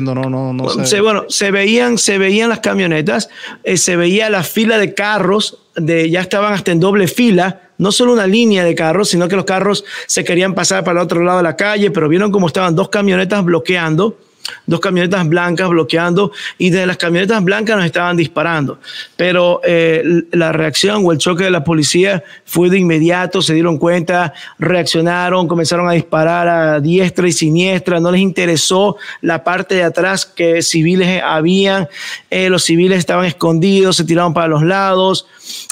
no, 0.02 0.14
no, 0.14 0.52
no 0.52 0.84
se, 0.84 1.00
bueno, 1.00 1.24
se 1.28 1.50
veían, 1.50 1.96
se 1.96 2.18
veían 2.18 2.50
las 2.50 2.60
camionetas, 2.60 3.30
eh, 3.64 3.78
se 3.78 3.96
veía 3.96 4.28
la 4.28 4.42
fila 4.42 4.76
de 4.78 4.92
carros, 4.92 5.58
de, 5.74 6.10
ya 6.10 6.20
estaban 6.20 6.52
hasta 6.52 6.70
en 6.70 6.78
doble 6.78 7.08
fila, 7.08 7.62
no 7.78 7.90
solo 7.90 8.12
una 8.12 8.26
línea 8.26 8.62
de 8.62 8.74
carros, 8.74 9.08
sino 9.08 9.26
que 9.26 9.36
los 9.36 9.46
carros 9.46 9.84
se 10.06 10.22
querían 10.22 10.54
pasar 10.54 10.84
para 10.84 11.00
el 11.00 11.04
otro 11.04 11.22
lado 11.24 11.38
de 11.38 11.44
la 11.44 11.56
calle, 11.56 11.90
pero 11.90 12.08
vieron 12.08 12.30
cómo 12.30 12.46
estaban 12.46 12.76
dos 12.76 12.90
camionetas 12.90 13.42
bloqueando 13.42 14.18
dos 14.66 14.80
camionetas 14.80 15.28
blancas 15.28 15.68
bloqueando 15.68 16.32
y 16.58 16.70
de 16.70 16.86
las 16.86 16.96
camionetas 16.96 17.42
blancas 17.42 17.76
nos 17.76 17.86
estaban 17.86 18.16
disparando. 18.16 18.78
Pero 19.16 19.60
eh, 19.64 20.24
la 20.32 20.52
reacción 20.52 21.02
o 21.04 21.12
el 21.12 21.18
choque 21.18 21.44
de 21.44 21.50
la 21.50 21.64
policía 21.64 22.22
fue 22.44 22.70
de 22.70 22.78
inmediato, 22.78 23.42
se 23.42 23.54
dieron 23.54 23.78
cuenta, 23.78 24.32
reaccionaron, 24.58 25.48
comenzaron 25.48 25.88
a 25.88 25.92
disparar 25.92 26.48
a 26.48 26.80
diestra 26.80 27.28
y 27.28 27.32
siniestra, 27.32 28.00
no 28.00 28.10
les 28.10 28.20
interesó 28.20 28.96
la 29.20 29.44
parte 29.44 29.74
de 29.74 29.84
atrás 29.84 30.26
que 30.26 30.62
civiles 30.62 31.22
habían, 31.24 31.88
eh, 32.30 32.48
los 32.48 32.64
civiles 32.64 32.98
estaban 32.98 33.24
escondidos, 33.24 33.96
se 33.96 34.04
tiraron 34.04 34.34
para 34.34 34.48
los 34.48 34.62
lados, 34.62 35.26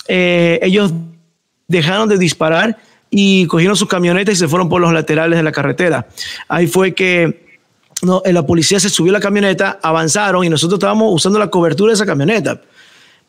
eh, 0.09 0.59
ellos 0.63 0.93
dejaron 1.69 2.09
de 2.09 2.19
disparar 2.19 2.79
y 3.11 3.47
cogieron 3.47 3.77
sus 3.77 3.89
camionetas 3.89 4.35
y 4.35 4.39
se 4.39 4.49
fueron 4.49 4.69
por 4.69 4.81
los 4.81 4.93
laterales 4.93 5.37
de 5.37 5.43
la 5.43 5.53
carretera. 5.53 6.07
Ahí 6.49 6.67
fue 6.67 6.95
que 6.95 7.50
no, 8.03 8.23
la 8.25 8.47
policía 8.47 8.81
se 8.81 8.89
subió 8.89 9.13
a 9.13 9.15
la 9.15 9.21
camioneta, 9.21 9.79
avanzaron 9.83 10.45
y 10.45 10.49
nosotros 10.49 10.79
estábamos 10.79 11.13
usando 11.13 11.39
la 11.39 11.49
cobertura 11.49 11.91
de 11.91 11.95
esa 11.95 12.07
camioneta. 12.07 12.61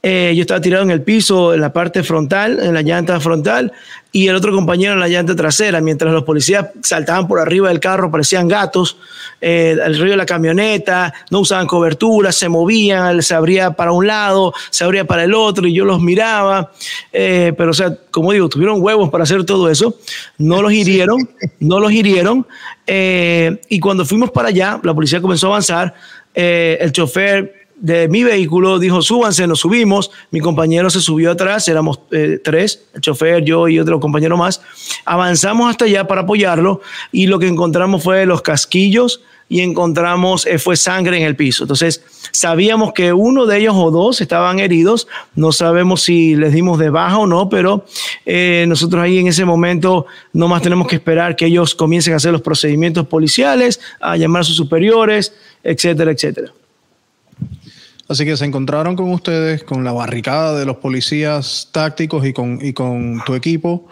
Eh, 0.04 0.34
yo 0.36 0.42
estaba 0.42 0.60
tirado 0.60 0.84
en 0.84 0.90
el 0.90 1.04
piso, 1.04 1.54
en 1.54 1.62
la 1.62 1.72
parte 1.72 2.02
frontal, 2.02 2.60
en 2.60 2.74
la 2.74 2.82
llanta 2.82 3.20
frontal, 3.20 3.72
y 4.12 4.28
el 4.28 4.36
otro 4.36 4.52
compañero 4.52 4.94
en 4.94 5.00
la 5.00 5.08
llanta 5.08 5.36
trasera, 5.36 5.80
mientras 5.80 6.12
los 6.12 6.24
policías 6.24 6.70
saltaban 6.82 7.28
por 7.28 7.40
arriba 7.40 7.70
del 7.70 7.80
carro, 7.80 8.10
parecían 8.10 8.48
gatos, 8.48 8.98
eh, 9.40 9.78
el 9.80 10.00
río 10.00 10.12
de 10.12 10.18
la 10.18 10.26
camioneta, 10.26 11.14
no 11.30 11.42
usaban 11.42 11.68
cobertura, 11.68 12.32
se 12.32 12.50
movían, 12.50 13.22
se 13.22 13.36
abría 13.36 13.74
para 13.74 13.92
un 13.92 14.08
lado, 14.08 14.56
se 14.72 14.84
abría 14.84 15.06
para 15.06 15.24
el 15.24 15.36
otro, 15.36 15.68
y 15.68 15.74
yo 15.74 15.86
los 15.86 16.02
miraba, 16.02 16.72
eh, 17.14 17.54
pero 17.56 17.70
o 17.70 17.76
sea, 17.76 17.96
como 18.10 18.32
digo, 18.32 18.50
tuvieron 18.50 18.82
huevos 18.82 19.12
para 19.12 19.24
hacer 19.24 19.46
todo 19.46 19.70
eso, 19.70 20.00
no 20.40 20.64
los 20.64 20.74
hirieron, 20.74 21.30
no 21.60 21.80
los 21.80 21.92
hirieron, 21.92 22.48
y 22.88 23.80
cuando 23.80 24.04
fuimos 24.04 24.32
para 24.32 24.50
allá, 24.50 24.80
la 24.84 24.96
policía 24.96 25.22
comenzó 25.22 25.48
a 25.48 25.50
avanzar, 25.52 25.94
el 26.34 26.92
chofer 26.92 27.61
de 27.82 28.08
mi 28.08 28.24
vehículo, 28.24 28.78
dijo, 28.78 29.02
súbanse, 29.02 29.48
nos 29.48 29.60
subimos, 29.60 30.12
mi 30.30 30.40
compañero 30.40 30.90
se 30.92 31.02
subió 31.02 31.32
atrás, 31.32 31.68
éramos 31.68 32.00
eh, 32.12 32.40
tres, 32.42 32.84
el 32.94 33.02
chofer, 33.02 33.44
yo 33.44 33.68
y 33.68 33.80
otro 33.80 34.00
compañero 34.00 34.38
más, 34.38 34.62
avanzamos 35.04 35.70
hasta 35.70 35.86
allá 35.86 36.08
para 36.08 36.22
apoyarlo 36.22 36.82
y 37.12 37.26
lo 37.26 37.40
que 37.40 37.48
encontramos 37.48 38.04
fue 38.04 38.28
los 38.28 38.44
casquillos 38.44 39.22
y 39.50 39.62
encontramos, 39.62 40.46
eh, 40.46 40.60
fue 40.60 40.78
sangre 40.78 41.18
en 41.18 41.24
el 41.24 41.36
piso. 41.36 41.64
Entonces, 41.64 42.04
sabíamos 42.32 42.94
que 42.94 43.12
uno 43.12 43.48
de 43.48 43.58
ellos 43.58 43.74
o 43.76 43.90
dos 43.90 44.22
estaban 44.22 44.60
heridos, 44.60 45.08
no 45.36 45.52
sabemos 45.52 46.04
si 46.04 46.36
les 46.36 46.54
dimos 46.54 46.78
de 46.78 46.92
baja 46.92 47.18
o 47.18 47.28
no, 47.28 47.50
pero 47.50 47.84
eh, 48.28 48.64
nosotros 48.68 49.04
ahí 49.04 49.18
en 49.18 49.28
ese 49.28 49.44
momento 49.44 50.06
no 50.34 50.48
más 50.48 50.62
tenemos 50.62 50.88
que 50.88 50.98
esperar 50.98 51.36
que 51.36 51.48
ellos 51.48 51.74
comiencen 51.74 52.14
a 52.14 52.18
hacer 52.18 52.32
los 52.32 52.42
procedimientos 52.42 53.08
policiales, 53.08 53.82
a 54.00 54.16
llamar 54.16 54.42
a 54.42 54.46
sus 54.46 54.56
superiores, 54.56 55.34
etcétera, 55.64 56.12
etcétera. 56.12 56.54
Así 58.12 58.26
que 58.26 58.36
se 58.36 58.44
encontraron 58.44 58.98
con 58.98 59.10
ustedes, 59.14 59.64
con 59.64 59.86
la 59.86 59.94
barricada 59.94 60.60
de 60.60 60.66
los 60.66 60.76
policías 60.76 61.70
tácticos 61.72 62.26
y 62.26 62.34
con, 62.34 62.60
y 62.62 62.74
con 62.74 63.24
tu 63.26 63.36
equipo. 63.36 63.88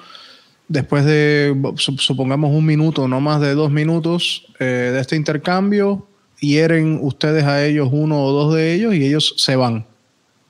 Después 0.67 1.05
de, 1.05 1.55
supongamos, 1.77 2.51
un 2.51 2.65
minuto, 2.65 3.07
no 3.07 3.21
más 3.21 3.39
de 3.39 3.53
dos 3.55 3.71
minutos 3.71 4.45
eh, 4.59 4.91
de 4.93 4.99
este 4.99 5.15
intercambio, 5.15 6.05
hieren 6.41 6.99
ustedes 7.01 7.45
a 7.45 7.65
ellos, 7.65 7.87
uno 7.93 8.21
o 8.21 8.33
dos 8.33 8.53
de 8.55 8.73
ellos, 8.73 8.93
y 8.93 9.05
ellos 9.05 9.35
se 9.37 9.55
van. 9.55 9.85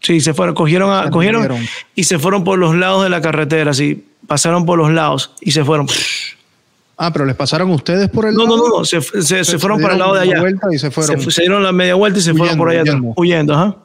Sí, 0.01 0.19
se 0.19 0.33
fueron, 0.33 0.55
cogieron, 0.55 0.91
a, 0.91 1.11
cogieron 1.11 1.47
y 1.93 2.05
se 2.05 2.17
fueron 2.17 2.43
por 2.43 2.57
los 2.57 2.75
lados 2.75 3.03
de 3.03 3.11
la 3.11 3.21
carretera, 3.21 3.71
sí, 3.75 4.03
pasaron 4.25 4.65
por 4.65 4.79
los 4.79 4.89
lados 4.89 5.35
y 5.41 5.51
se 5.51 5.63
fueron. 5.63 5.85
Ah, 7.01 7.13
pero 7.13 7.25
les 7.25 7.35
pasaron 7.35 7.71
ustedes 7.71 8.09
por 8.09 8.25
el 8.25 8.35
no, 8.35 8.43
lado. 8.43 8.57
No, 8.57 8.63
no, 8.67 8.77
no, 8.79 8.85
se, 8.85 9.01
se, 9.01 9.57
fueron 9.57 9.79
para 9.81 9.93
el 9.93 9.99
lado 9.99 10.15
de 10.15 10.21
allá. 10.21 10.43
y 10.69 10.77
se, 10.77 10.91
fueron. 10.91 11.31
se, 11.31 11.41
dieron 11.41 11.63
la 11.63 11.71
media 11.71 11.95
vuelta 11.95 12.19
y 12.19 12.21
se 12.21 12.33
fueron 12.33 12.57
por 12.57 12.69
allá 12.69 12.83
huyendo. 13.15 13.53
ajá. 13.53 13.77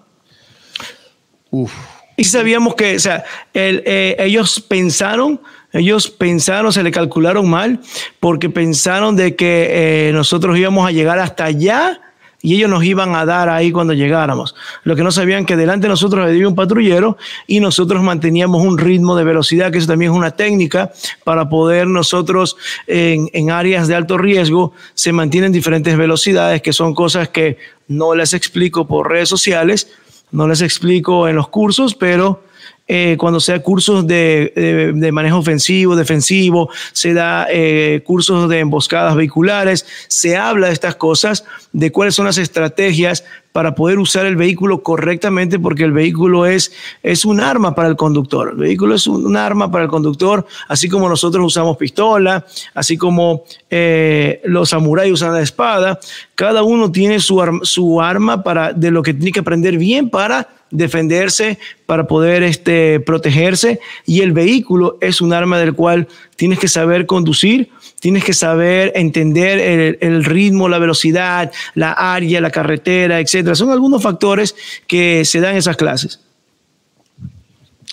Uf. 1.51 1.73
Y 2.17 2.25
sabíamos 2.25 2.75
que, 2.75 2.97
o 2.97 2.99
sea, 2.99 3.25
eh, 3.55 4.17
ellos 4.19 4.61
pensaron, 4.61 5.41
ellos 5.73 6.11
pensaron, 6.11 6.73
se 6.73 6.83
le 6.83 6.91
calcularon 6.91 7.49
mal, 7.49 7.81
porque 8.19 8.51
pensaron 8.51 9.15
de 9.15 9.37
que 9.37 10.09
eh, 10.09 10.13
nosotros 10.13 10.59
íbamos 10.59 10.85
a 10.85 10.91
llegar 10.91 11.21
hasta 11.21 11.45
allá 11.45 12.01
y 12.45 12.57
ellos 12.57 12.69
nos 12.69 12.85
iban 12.85 13.15
a 13.15 13.25
dar 13.25 13.49
ahí 13.49 13.73
cuando 13.73 13.95
llegáramos. 13.95 14.55
Lo 14.83 14.95
que 14.95 15.03
no 15.03 15.11
sabían 15.11 15.47
que 15.47 15.57
delante 15.57 15.87
de 15.87 15.89
nosotros 15.89 16.27
había 16.27 16.47
un 16.47 16.55
patrullero 16.55 17.17
y 17.47 17.59
nosotros 17.59 18.03
manteníamos 18.03 18.63
un 18.63 18.77
ritmo 18.77 19.17
de 19.17 19.25
velocidad, 19.25 19.73
que 19.73 19.79
eso 19.79 19.87
también 19.87 20.13
es 20.13 20.19
una 20.19 20.33
técnica 20.33 20.93
para 21.25 21.49
poder 21.49 21.87
nosotros 21.87 22.59
en, 22.87 23.31
en 23.33 23.51
áreas 23.51 23.89
de 23.89 23.95
alto 23.95 24.19
riesgo 24.19 24.75
se 24.93 25.11
mantienen 25.11 25.53
diferentes 25.53 25.97
velocidades, 25.97 26.61
que 26.61 26.75
son 26.75 26.95
cosas 26.95 27.31
que 27.31 27.57
no 27.89 28.15
les 28.15 28.35
explico 28.35 28.87
por 28.87 29.09
redes 29.09 29.31
sociales, 29.31 29.89
no 30.31 30.47
les 30.47 30.61
explico 30.61 31.27
en 31.29 31.37
los 31.37 31.49
cursos, 31.49 31.95
pero 31.95 32.43
eh, 32.87 33.17
cuando 33.19 33.41
sea 33.41 33.63
cursos 33.63 34.07
de, 34.07 34.93
de, 34.95 35.13
manejo 35.13 35.39
ofensivo, 35.39 35.97
defensivo, 35.97 36.69
se 36.93 37.15
da 37.15 37.47
eh, 37.51 38.03
cursos 38.05 38.49
de 38.49 38.59
emboscadas 38.59 39.17
vehiculares, 39.17 39.87
se 40.09 40.37
habla 40.37 40.67
de 40.67 40.75
estas 40.75 40.95
cosas, 40.97 41.45
de 41.73 41.91
cuáles 41.91 42.15
son 42.15 42.27
las 42.27 42.37
estrategias 42.37 43.25
para 43.55 43.77
poder 43.77 44.01
usar 44.01 44.27
el 44.27 44.35
vehículo 44.35 44.83
correctamente, 44.83 45.61
porque 45.61 45.85
el 45.85 45.93
vehículo 45.93 46.45
es, 46.45 46.73
es 47.05 47.25
un 47.25 47.41
arma 47.41 47.75
para 47.75 47.89
el 47.89 47.95
conductor. 47.95 48.51
El 48.51 48.57
vehículo 48.57 48.97
es 48.97 49.07
un, 49.07 49.37
arma 49.37 49.71
para 49.71 49.85
el 49.85 49.91
conductor, 49.91 50.45
así 50.67 50.89
como 50.89 51.09
nosotros 51.09 51.47
usamos 51.47 51.77
pistola, 51.77 52.45
así 52.75 52.99
como 52.99 53.45
eh, 53.71 54.43
los 54.45 54.71
samuráis 54.71 55.13
usan 55.13 55.33
la 55.33 55.41
espada. 55.41 56.01
Cada 56.35 56.65
uno 56.65 56.91
tiene 56.91 57.21
su, 57.21 57.41
su 57.63 58.03
arma 58.03 58.43
para, 58.43 58.73
de 58.73 58.91
lo 58.91 59.05
que 59.05 59.15
tiene 59.15 59.31
que 59.31 59.41
aprender 59.41 59.79
bien 59.79 60.11
para 60.11 60.49
defenderse, 60.75 61.59
para 61.87 62.07
poder 62.07 62.43
este, 62.43 63.01
protegerse. 63.01 63.81
Y 64.05 64.21
el 64.21 64.33
vehículo 64.33 64.99
es 65.01 65.21
un 65.21 65.33
arma 65.33 65.59
del 65.59 65.75
cual 65.75 66.09
tienes 66.37 66.59
que 66.59 66.69
saber 66.69 67.07
conducir, 67.07 67.71
tienes 68.01 68.25
que 68.25 68.35
saber 68.35 68.93
entender 68.95 69.97
el, 70.01 70.25
ritmo, 70.25 70.69
la 70.69 70.79
velocidad, 70.79 71.53
la 71.75 71.93
área, 71.93 72.41
la 72.41 72.51
carretera, 72.51 73.21
etcétera. 73.21 73.55
Son 73.55 73.71
algunos 73.71 74.03
factores 74.03 74.55
que 74.87 75.25
se 75.25 75.41
dan 75.41 75.53
en 75.53 75.59
esas 75.59 75.77
clases. 75.77 76.21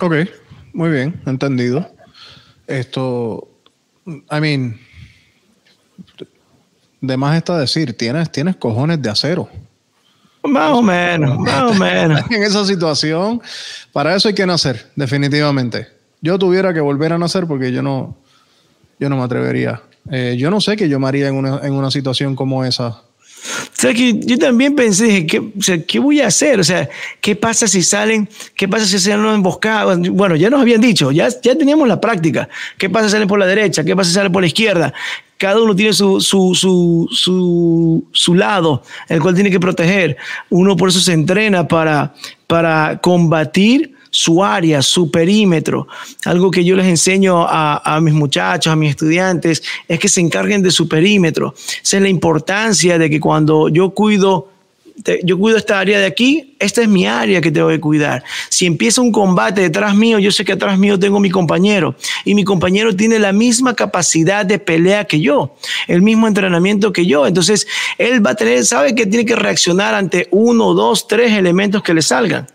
Ok, 0.01 0.15
muy 0.73 0.89
bien, 0.89 1.21
entendido. 1.25 1.89
Esto, 2.67 3.47
I 4.05 4.39
mean, 4.41 4.79
de 6.99 7.17
más 7.17 7.37
está 7.37 7.57
decir, 7.57 7.95
tienes, 7.95 8.31
tienes 8.31 8.55
cojones 8.55 9.01
de 9.01 9.09
acero. 9.09 9.49
Más 10.43 10.71
o 10.71 10.81
menos, 10.81 11.37
más 11.39 11.71
o 11.71 11.73
menos. 11.75 12.21
en 12.31 12.43
esa 12.43 12.65
situación, 12.65 13.41
para 13.91 14.15
eso 14.15 14.27
hay 14.27 14.33
que 14.33 14.45
nacer, 14.45 14.87
definitivamente. 14.95 15.87
Yo 16.21 16.37
tuviera 16.39 16.73
que 16.73 16.81
volver 16.81 17.13
a 17.13 17.17
nacer 17.17 17.47
porque 17.47 17.71
yo 17.71 17.81
no, 17.81 18.15
yo 18.99 19.09
no 19.09 19.17
me 19.17 19.23
atrevería. 19.23 19.81
Eh, 20.09 20.35
yo 20.37 20.49
no 20.49 20.61
sé 20.61 20.75
qué 20.75 20.89
yo 20.89 20.99
me 20.99 21.07
haría 21.07 21.27
en 21.27 21.35
una, 21.35 21.59
en 21.63 21.73
una 21.73 21.91
situación 21.91 22.35
como 22.35 22.65
esa. 22.65 23.01
Sea, 23.73 23.93
que 23.93 24.19
yo 24.19 24.37
también 24.37 24.75
pensé, 24.75 25.25
¿qué, 25.25 25.39
o 25.39 25.61
sea, 25.61 25.83
¿qué 25.83 25.99
voy 25.99 26.21
a 26.21 26.27
hacer? 26.27 26.59
O 26.59 26.63
sea, 26.63 26.87
¿qué 27.19 27.35
pasa 27.35 27.67
si 27.67 27.81
salen, 27.81 28.29
qué 28.55 28.67
pasa 28.67 28.85
si 28.85 28.99
salen 28.99 29.21
una 29.21 29.33
emboscada? 29.33 29.97
Bueno, 30.11 30.35
ya 30.35 30.49
nos 30.49 30.61
habían 30.61 30.81
dicho, 30.81 31.11
ya, 31.11 31.27
ya 31.41 31.55
teníamos 31.55 31.87
la 31.87 31.99
práctica. 31.99 32.47
¿Qué 32.77 32.89
pasa 32.89 33.07
si 33.07 33.13
salen 33.13 33.27
por 33.27 33.39
la 33.39 33.47
derecha? 33.47 33.83
¿Qué 33.83 33.95
pasa 33.95 34.09
si 34.09 34.15
salen 34.15 34.31
por 34.31 34.41
la 34.41 34.47
izquierda? 34.47 34.93
cada 35.37 35.59
uno 35.59 35.75
tiene 35.75 35.91
su, 35.91 36.21
su, 36.21 36.53
su, 36.53 37.09
su, 37.11 38.05
su 38.11 38.35
lado, 38.35 38.83
el 39.09 39.19
cual 39.19 39.33
tiene 39.33 39.49
que 39.49 39.59
proteger. 39.59 40.15
Uno 40.51 40.77
por 40.77 40.89
eso 40.89 40.99
se 40.99 41.13
entrena 41.13 41.67
para, 41.67 42.13
para 42.45 42.99
combatir 43.01 43.95
su 44.11 44.43
área, 44.43 44.81
su 44.83 45.09
perímetro. 45.09 45.87
Algo 46.25 46.51
que 46.51 46.63
yo 46.63 46.75
les 46.75 46.85
enseño 46.85 47.45
a, 47.47 47.99
mis 48.01 48.13
muchachos, 48.13 48.71
a 48.71 48.75
mis 48.75 48.91
estudiantes, 48.91 49.63
es 49.87 49.99
que 49.99 50.09
se 50.09 50.21
encarguen 50.21 50.61
de 50.61 50.69
su 50.69 50.87
perímetro. 50.87 51.55
Esa 51.81 51.97
es 51.97 52.03
la 52.03 52.09
importancia 52.09 52.99
de 52.99 53.09
que 53.09 53.19
cuando 53.19 53.69
yo 53.69 53.89
cuido 53.91 54.49
yo 55.23 55.39
cuido 55.39 55.57
esta 55.57 55.79
área 55.79 55.99
de 55.99 56.05
aquí, 56.05 56.55
esta 56.59 56.81
es 56.81 56.87
mi 56.87 57.07
área 57.07 57.41
que 57.41 57.49
tengo 57.49 57.69
que 57.69 57.79
cuidar. 57.79 58.23
Si 58.49 58.67
empieza 58.67 59.01
un 59.01 59.11
combate 59.11 59.61
detrás 59.61 59.95
mío, 59.95 60.19
yo 60.19 60.31
sé 60.31 60.45
que 60.45 60.51
atrás 60.51 60.77
mío 60.77 60.99
tengo 60.99 61.19
mi 61.19 61.31
compañero 61.31 61.95
y 62.23 62.35
mi 62.35 62.43
compañero 62.43 62.95
tiene 62.95 63.17
la 63.17 63.31
misma 63.31 63.75
capacidad 63.75 64.45
de 64.45 64.59
pelea 64.59 65.05
que 65.05 65.19
yo, 65.19 65.55
el 65.87 66.03
mismo 66.03 66.27
entrenamiento 66.27 66.93
que 66.93 67.07
yo. 67.07 67.25
Entonces, 67.25 67.67
él 67.97 68.23
va 68.23 68.31
a 68.31 68.35
tener, 68.35 68.63
sabe 68.63 68.93
que 68.93 69.07
tiene 69.07 69.25
que 69.25 69.35
reaccionar 69.35 69.95
ante 69.95 70.27
uno, 70.29 70.73
dos, 70.75 71.07
tres 71.07 71.31
elementos 71.31 71.81
que 71.81 71.93
le 71.93 72.03
salgan. 72.03 72.47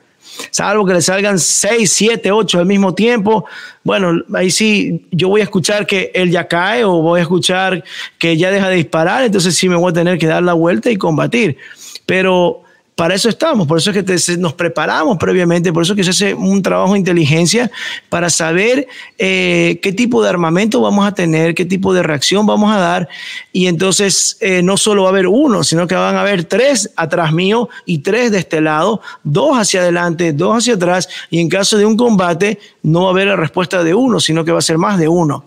Salvo 0.51 0.85
que 0.85 0.95
le 0.95 1.03
salgan 1.03 1.39
6, 1.39 1.91
7, 1.91 2.33
8 2.33 2.59
al 2.59 2.67
mismo 2.67 2.95
tiempo. 2.95 3.47
Bueno, 3.85 4.23
ahí 4.35 4.51
sí, 4.51 5.07
yo 5.11 5.29
voy 5.29 5.41
a 5.41 5.45
escuchar 5.45 5.87
que 5.87 6.11
él 6.15 6.31
ya 6.31 6.49
cae 6.49 6.85
o 6.85 7.03
voy 7.03 7.21
a 7.21 7.23
escuchar 7.23 7.85
que 8.19 8.37
ya 8.37 8.51
deja 8.51 8.69
de 8.69 8.77
disparar, 8.77 9.25
entonces 9.25 9.55
sí 9.57 9.69
me 9.69 9.77
voy 9.77 9.91
a 9.91 9.95
tener 9.95 10.19
que 10.19 10.27
dar 10.27 10.43
la 10.43 10.55
vuelta 10.55 10.91
y 10.91 10.97
combatir. 10.97 11.57
Pero 12.05 12.66
para 12.97 13.15
eso 13.15 13.29
estamos, 13.29 13.67
por 13.67 13.77
eso 13.77 13.91
es 13.91 14.03
que 14.03 14.37
nos 14.39 14.55
preparamos 14.55 15.19
previamente, 15.19 15.71
por 15.71 15.83
eso 15.83 15.93
es 15.93 15.99
que 15.99 16.05
se 16.05 16.11
hace 16.11 16.35
un 16.35 16.63
trabajo 16.63 16.95
de 16.95 16.99
inteligencia 16.99 17.71
para 18.09 18.31
saber 18.31 18.89
eh, 19.19 19.79
qué 19.83 19.93
tipo 19.93 20.23
de 20.23 20.31
armamento 20.31 20.81
vamos 20.81 21.07
a 21.07 21.13
tener, 21.13 21.55
qué 21.55 21.67
tipo 21.67 21.93
de 21.93 22.03
reacción 22.03 22.47
vamos 22.47 22.75
a 22.75 22.79
dar. 22.79 23.07
Y 23.53 23.67
entonces 23.67 24.39
eh, 24.41 24.63
no 24.63 24.79
solo 24.79 25.03
va 25.03 25.11
a 25.11 25.13
haber 25.13 25.27
uno, 25.27 25.63
sino 25.63 25.87
que 25.87 25.95
van 25.95 26.17
a 26.17 26.23
haber 26.23 26.45
tres 26.45 26.91
atrás 26.97 27.35
mío 27.35 27.69
y 27.85 27.99
tres 27.99 28.31
de 28.31 28.39
este 28.39 28.63
lado, 28.63 29.03
dos 29.23 29.59
hacia 29.59 29.83
adelante, 29.83 30.33
dos 30.33 30.57
hacia 30.57 30.73
atrás. 30.73 31.07
Y 31.29 31.41
en 31.41 31.51
caso 31.51 31.77
de 31.77 31.85
un 31.85 31.99
combate, 31.99 32.59
no 32.83 33.03
va 33.03 33.09
a 33.09 33.11
haber 33.11 33.27
la 33.27 33.37
respuesta 33.37 33.85
de 33.85 33.93
uno, 33.93 34.21
sino 34.21 34.43
que 34.43 34.53
va 34.53 34.61
a 34.61 34.63
ser 34.63 34.79
más 34.79 34.99
de 34.99 35.09
uno. 35.09 35.45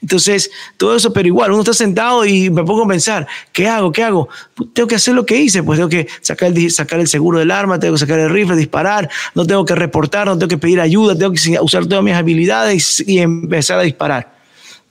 Entonces, 0.00 0.50
todo 0.76 0.96
eso, 0.96 1.12
pero 1.12 1.28
igual, 1.28 1.52
uno 1.52 1.60
está 1.60 1.74
sentado 1.74 2.24
y 2.24 2.50
me 2.50 2.64
pongo 2.64 2.84
a 2.84 2.88
pensar, 2.88 3.26
¿qué 3.52 3.68
hago? 3.68 3.92
¿Qué 3.92 4.02
hago? 4.02 4.28
Tengo 4.72 4.88
que 4.88 4.94
hacer 4.94 5.14
lo 5.14 5.26
que 5.26 5.36
hice, 5.36 5.62
pues 5.62 5.78
tengo 5.78 5.88
que 5.88 6.08
sacar 6.22 6.48
el, 6.48 6.70
sacar 6.88 7.00
el 7.00 7.08
seguro 7.08 7.38
del 7.38 7.50
arma, 7.50 7.78
tengo 7.78 7.94
que 7.94 8.00
sacar 8.00 8.18
el 8.18 8.30
rifle, 8.30 8.56
disparar, 8.56 9.10
no 9.34 9.46
tengo 9.46 9.64
que 9.64 9.74
reportar, 9.74 10.26
no 10.26 10.38
tengo 10.38 10.48
que 10.48 10.56
pedir 10.56 10.80
ayuda, 10.80 11.14
tengo 11.14 11.32
que 11.32 11.60
usar 11.60 11.84
todas 11.84 12.02
mis 12.02 12.14
habilidades 12.14 13.04
y, 13.06 13.18
empezar 13.18 13.78
a 13.78 13.82
disparar. 13.82 14.38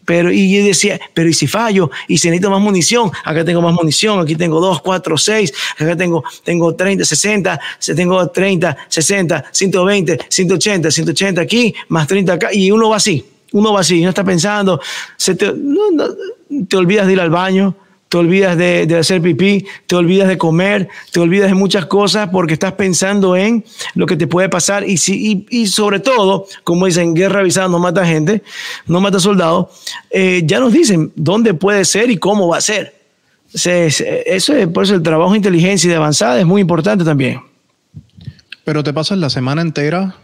Pero, 0.06 0.32
y 0.32 0.56
decía, 0.60 1.00
pero 1.14 1.28
¿y 1.28 1.34
si 1.34 1.48
fallo? 1.48 1.90
¿Y 2.08 2.18
si 2.18 2.30
necesito 2.30 2.50
más 2.50 2.62
munición? 2.62 3.12
Acá 3.26 3.44
tengo 3.44 3.62
más 3.62 3.74
munición, 3.74 4.20
aquí 4.20 4.36
tengo 4.36 4.62
2, 4.62 4.82
4, 4.82 5.18
6, 5.18 5.54
acá 5.80 5.98
tengo, 5.98 6.24
tengo 6.44 6.76
30, 6.76 7.04
60, 7.04 7.60
tengo 7.96 8.30
30, 8.30 8.78
60, 8.88 9.46
120, 9.52 10.18
180, 10.30 10.92
180 10.92 11.42
aquí, 11.42 11.74
más 11.90 12.08
30 12.08 12.34
acá, 12.34 12.54
y 12.54 12.72
uno 12.72 12.90
va 12.90 12.98
así, 12.98 13.26
uno 13.52 13.74
va 13.74 13.82
así, 13.82 14.02
no 14.02 14.10
está 14.10 14.24
pensando, 14.24 14.80
se 15.18 15.36
te, 15.36 15.52
te 16.70 16.78
olvidas 16.78 17.08
de 17.08 17.14
ir 17.14 17.20
al 17.20 17.30
baño, 17.30 17.76
te 18.10 18.18
olvidas 18.18 18.58
de, 18.58 18.96
hacer 18.98 19.22
pipí, 19.22 19.66
te 19.86 19.96
olvidas 19.96 20.28
de 20.28 20.38
comer, 20.38 20.88
te 21.12 21.20
olvidas 21.20 21.50
de 21.50 21.56
muchas 21.56 21.86
cosas 21.86 22.30
porque 22.30 22.54
estás 22.54 22.74
pensando 22.74 23.36
en 23.36 23.66
lo 23.96 24.06
que 24.06 24.16
te 24.16 24.28
puede 24.28 24.50
pasar 24.50 24.84
y, 24.88 24.98
y, 25.50 25.68
sobre 25.68 26.00
todo, 26.00 26.48
como 26.64 26.86
dicen, 26.86 27.14
guerra 27.14 27.42
avisada 27.42 27.68
no 27.68 27.80
mata 27.80 28.06
gente, 28.06 28.44
no 28.86 29.02
mata 29.02 29.20
soldados, 29.20 29.68
eh, 30.10 30.44
ya 30.46 30.60
nos 30.60 30.74
dicen 30.74 31.12
dónde 31.16 31.54
puede 31.54 31.86
ser 31.86 32.10
y 32.10 32.18
cómo 32.18 32.48
va 32.48 32.58
a 32.58 32.62
ser. 32.62 32.96
eso 33.54 34.54
es, 34.54 34.68
por 34.68 34.84
eso 34.84 34.96
el 34.96 35.04
trabajo 35.04 35.32
de 35.32 35.38
inteligencia 35.38 35.88
y 35.88 35.92
de 35.92 35.98
avanzada 35.98 36.40
es 36.40 36.46
muy 36.46 36.62
importante 36.62 37.04
también. 37.04 37.42
Pero 38.64 38.84
te 38.84 38.94
pasas 38.94 39.18
la 39.18 39.30
semana 39.30 39.62
entera 39.62 40.16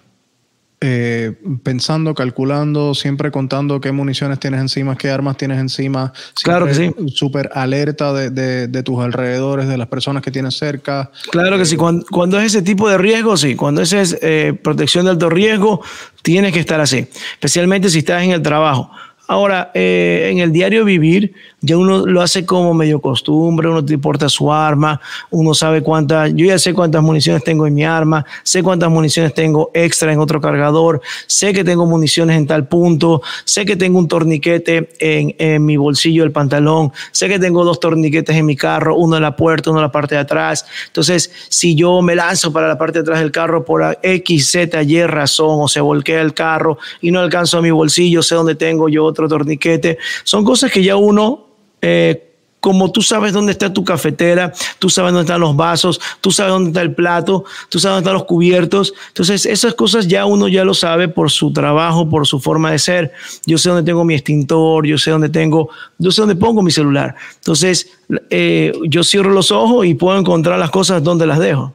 eh, 0.86 1.32
pensando, 1.64 2.14
calculando, 2.14 2.94
siempre 2.94 3.32
contando 3.32 3.80
qué 3.80 3.94
municiones 3.94 4.38
tienes 4.38 4.60
encima, 4.60 4.98
qué 4.98 5.10
armas 5.10 5.38
tienes 5.38 5.58
encima. 5.58 6.12
Claro 6.44 6.66
que 6.66 6.74
sí. 6.74 6.92
Súper 7.08 7.50
alerta 7.54 8.12
de, 8.12 8.84
tus 8.84 9.00
alrededores, 9.00 9.70
de 9.70 9.78
las 9.78 9.88
personas 9.88 10.22
que 10.22 10.30
tienes 10.30 10.58
cerca. 10.58 11.10
Claro 11.32 11.58
que 11.58 11.64
sí. 11.64 11.78
Cuando, 11.78 12.38
es 12.38 12.48
ese 12.48 12.64
tipo 12.64 12.90
de 12.90 12.98
riesgo, 12.98 13.38
sí. 13.38 13.56
Cuando 13.56 13.82
es 13.82 13.94
eh, 13.94 14.60
protección 14.62 15.06
de 15.06 15.12
alto 15.12 15.30
riesgo, 15.30 15.82
tienes 16.22 16.52
que 16.52 16.60
estar 16.60 16.82
así. 16.82 17.08
Especialmente 17.32 17.90
si 17.90 18.00
estás 18.00 18.22
en 18.22 18.32
el 18.32 18.42
trabajo. 18.42 18.92
Ahora, 19.28 19.72
eh, 19.74 20.28
en 20.34 20.40
el 20.40 20.52
diario 20.52 20.84
vivir, 20.84 21.34
ya 21.64 21.78
uno 21.78 22.06
lo 22.06 22.22
hace 22.22 22.46
como 22.46 22.74
medio 22.74 23.00
costumbre, 23.00 23.70
uno 23.70 23.84
te 23.84 23.94
importa 23.94 24.28
su 24.28 24.52
arma, 24.52 25.00
uno 25.32 25.54
sabe 25.54 25.82
cuántas, 25.82 26.34
yo 26.36 26.46
ya 26.46 26.60
sé 26.60 26.74
cuántas 26.74 27.02
municiones 27.02 27.42
tengo 27.44 27.66
en 27.66 27.74
mi 27.74 27.86
arma, 27.86 28.26
sé 28.44 28.62
cuántas 28.62 28.90
municiones 28.90 29.34
tengo 29.34 29.72
extra 29.74 30.12
en 30.12 30.20
otro 30.20 30.42
cargador, 30.42 31.02
sé 31.26 31.54
que 31.54 31.64
tengo 31.64 31.86
municiones 31.86 32.38
en 32.38 32.48
tal 32.48 32.68
punto, 32.68 33.22
sé 33.46 33.64
que 33.64 33.78
tengo 33.78 33.98
un 33.98 34.10
torniquete 34.10 34.90
en, 35.00 35.36
en 35.40 35.66
mi 35.66 35.78
bolsillo 35.78 36.24
del 36.24 36.34
pantalón, 36.34 36.92
sé 37.12 37.30
que 37.30 37.40
tengo 37.40 37.64
dos 37.64 37.80
torniquetes 37.80 38.36
en 38.36 38.46
mi 38.46 38.58
carro, 38.58 38.98
uno 38.98 39.16
en 39.16 39.22
la 39.22 39.38
puerta, 39.38 39.70
uno 39.70 39.80
en 39.80 39.84
la 39.84 39.92
parte 39.92 40.16
de 40.16 40.22
atrás. 40.22 40.66
Entonces, 40.88 41.32
si 41.48 41.76
yo 41.76 42.02
me 42.02 42.14
lanzo 42.14 42.52
para 42.52 42.68
la 42.68 42.78
parte 42.78 43.00
de 43.00 43.04
atrás 43.04 43.20
del 43.20 43.32
carro 43.32 43.64
por 43.64 43.98
X, 44.02 44.52
Z, 44.52 44.84
Y 44.84 45.02
razón, 45.06 45.62
o 45.62 45.68
se 45.70 45.80
volquea 45.80 46.20
el 46.20 46.34
carro 46.34 46.78
y 47.00 47.10
no 47.10 47.22
alcanzo 47.22 47.60
a 47.60 47.62
mi 47.62 47.72
bolsillo, 47.72 48.22
sé 48.22 48.36
dónde 48.36 48.56
tengo 48.56 48.90
yo 48.90 49.06
otro 49.06 49.30
torniquete, 49.30 49.98
son 50.26 50.44
cosas 50.44 50.70
que 50.70 50.84
ya 50.84 50.98
uno 50.98 51.53
eh, 51.84 52.30
como 52.64 52.94
tú 52.94 53.02
sabes 53.02 53.34
dónde 53.34 53.52
está 53.52 53.74
tu 53.74 53.84
cafetera, 53.84 54.54
tú 54.80 54.90
sabes 54.90 55.12
dónde 55.12 55.26
están 55.26 55.42
los 55.42 55.54
vasos, 55.54 56.00
tú 56.22 56.32
sabes 56.32 56.54
dónde 56.54 56.70
está 56.70 56.82
el 56.82 56.96
plato, 56.96 57.44
tú 57.68 57.78
sabes 57.78 57.96
dónde 57.96 58.08
están 58.08 58.14
los 58.14 58.24
cubiertos. 58.24 58.94
Entonces, 59.10 59.46
esas 59.46 59.74
cosas 59.74 60.08
ya 60.08 60.26
uno 60.26 60.48
ya 60.48 60.64
lo 60.64 60.74
sabe 60.74 61.10
por 61.10 61.30
su 61.30 61.52
trabajo, 61.52 62.10
por 62.10 62.26
su 62.26 62.40
forma 62.40 62.72
de 62.72 62.80
ser. 62.80 63.12
Yo 63.46 63.58
sé 63.58 63.68
dónde 63.68 63.84
tengo 63.84 64.06
mi 64.06 64.14
extintor, 64.14 64.86
yo 64.86 64.98
sé 64.98 65.12
dónde 65.12 65.28
tengo, 65.28 65.72
yo 65.98 66.10
sé 66.10 66.22
dónde 66.22 66.38
pongo 66.38 66.62
mi 66.62 66.72
celular. 66.72 67.16
Entonces, 67.36 67.90
eh, 68.30 68.72
yo 68.88 69.04
cierro 69.04 69.32
los 69.32 69.52
ojos 69.52 69.86
y 69.86 69.94
puedo 69.96 70.18
encontrar 70.18 70.58
las 70.58 70.72
cosas 70.72 71.04
donde 71.04 71.28
las 71.28 71.40
dejo. 71.40 71.74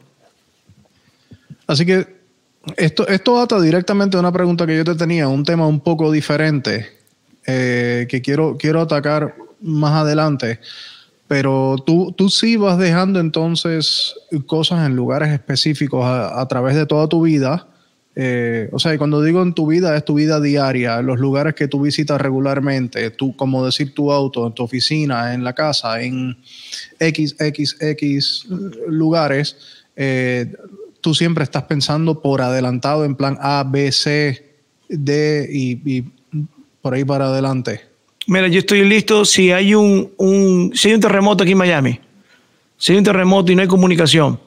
Así 1.66 1.84
que 1.84 2.16
esto, 2.78 3.06
esto 3.08 3.36
data 3.36 3.60
directamente 3.60 4.16
de 4.16 4.20
una 4.20 4.32
pregunta 4.32 4.66
que 4.66 4.74
yo 4.74 4.84
te 4.84 4.94
tenía, 4.94 5.28
un 5.28 5.44
tema 5.44 5.66
un 5.66 5.80
poco 5.80 6.10
diferente 6.10 6.96
eh, 7.46 8.06
que 8.08 8.22
quiero, 8.22 8.56
quiero 8.58 8.80
atacar 8.80 9.34
más 9.60 9.92
adelante. 9.92 10.60
Pero 11.28 11.76
tú, 11.84 12.12
tú 12.12 12.30
sí 12.30 12.56
vas 12.56 12.78
dejando 12.78 13.20
entonces 13.20 14.14
cosas 14.46 14.86
en 14.86 14.96
lugares 14.96 15.28
específicos 15.28 16.04
a, 16.04 16.46
través 16.48 16.74
de 16.74 16.86
toda 16.86 17.06
tu 17.06 17.22
vida. 17.22 17.68
Eh, 18.16 18.70
o 18.72 18.78
sea, 18.78 18.94
y 18.94 18.98
cuando 18.98 19.22
digo 19.22 19.42
en 19.42 19.52
tu 19.52 19.66
vida, 19.66 19.94
es 19.94 20.04
tu 20.04 20.14
vida 20.14 20.40
diaria, 20.40 21.02
los 21.02 21.20
lugares 21.20 21.54
que 21.54 21.68
tú 21.68 21.82
visitas 21.82 22.20
regularmente, 22.20 23.10
tú, 23.10 23.36
como 23.36 23.64
decir 23.64 23.94
tu 23.94 24.10
auto, 24.10 24.50
tu 24.52 24.64
oficina, 24.64 25.34
en 25.34 25.44
la 25.44 25.52
casa, 25.52 26.00
en 26.02 26.36
XXX 26.98 28.46
lugares, 28.88 29.56
eh, 29.94 30.52
tú 31.00 31.14
siempre 31.14 31.44
estás 31.44 31.64
pensando 31.64 32.22
por 32.22 32.40
adelantado 32.40 33.04
en 33.04 33.14
plan 33.14 33.36
A, 33.40 33.64
B, 33.64 33.92
C, 33.92 34.56
D 34.88 35.46
y 35.52 36.04
por 36.80 36.94
ahí 36.94 37.04
para 37.04 37.26
adelante. 37.26 37.97
Mira, 38.28 38.46
yo 38.48 38.58
estoy 38.58 38.84
listo 38.84 39.24
si 39.24 39.52
hay 39.52 39.74
un, 39.74 40.12
un, 40.18 40.70
si 40.74 40.88
hay 40.88 40.94
un 40.94 41.00
terremoto 41.00 41.44
aquí 41.44 41.52
en 41.52 41.58
Miami. 41.58 41.98
Si 42.76 42.92
hay 42.92 42.98
un 42.98 43.04
terremoto 43.04 43.50
y 43.50 43.54
no 43.54 43.62
hay 43.62 43.68
comunicación. 43.68 44.38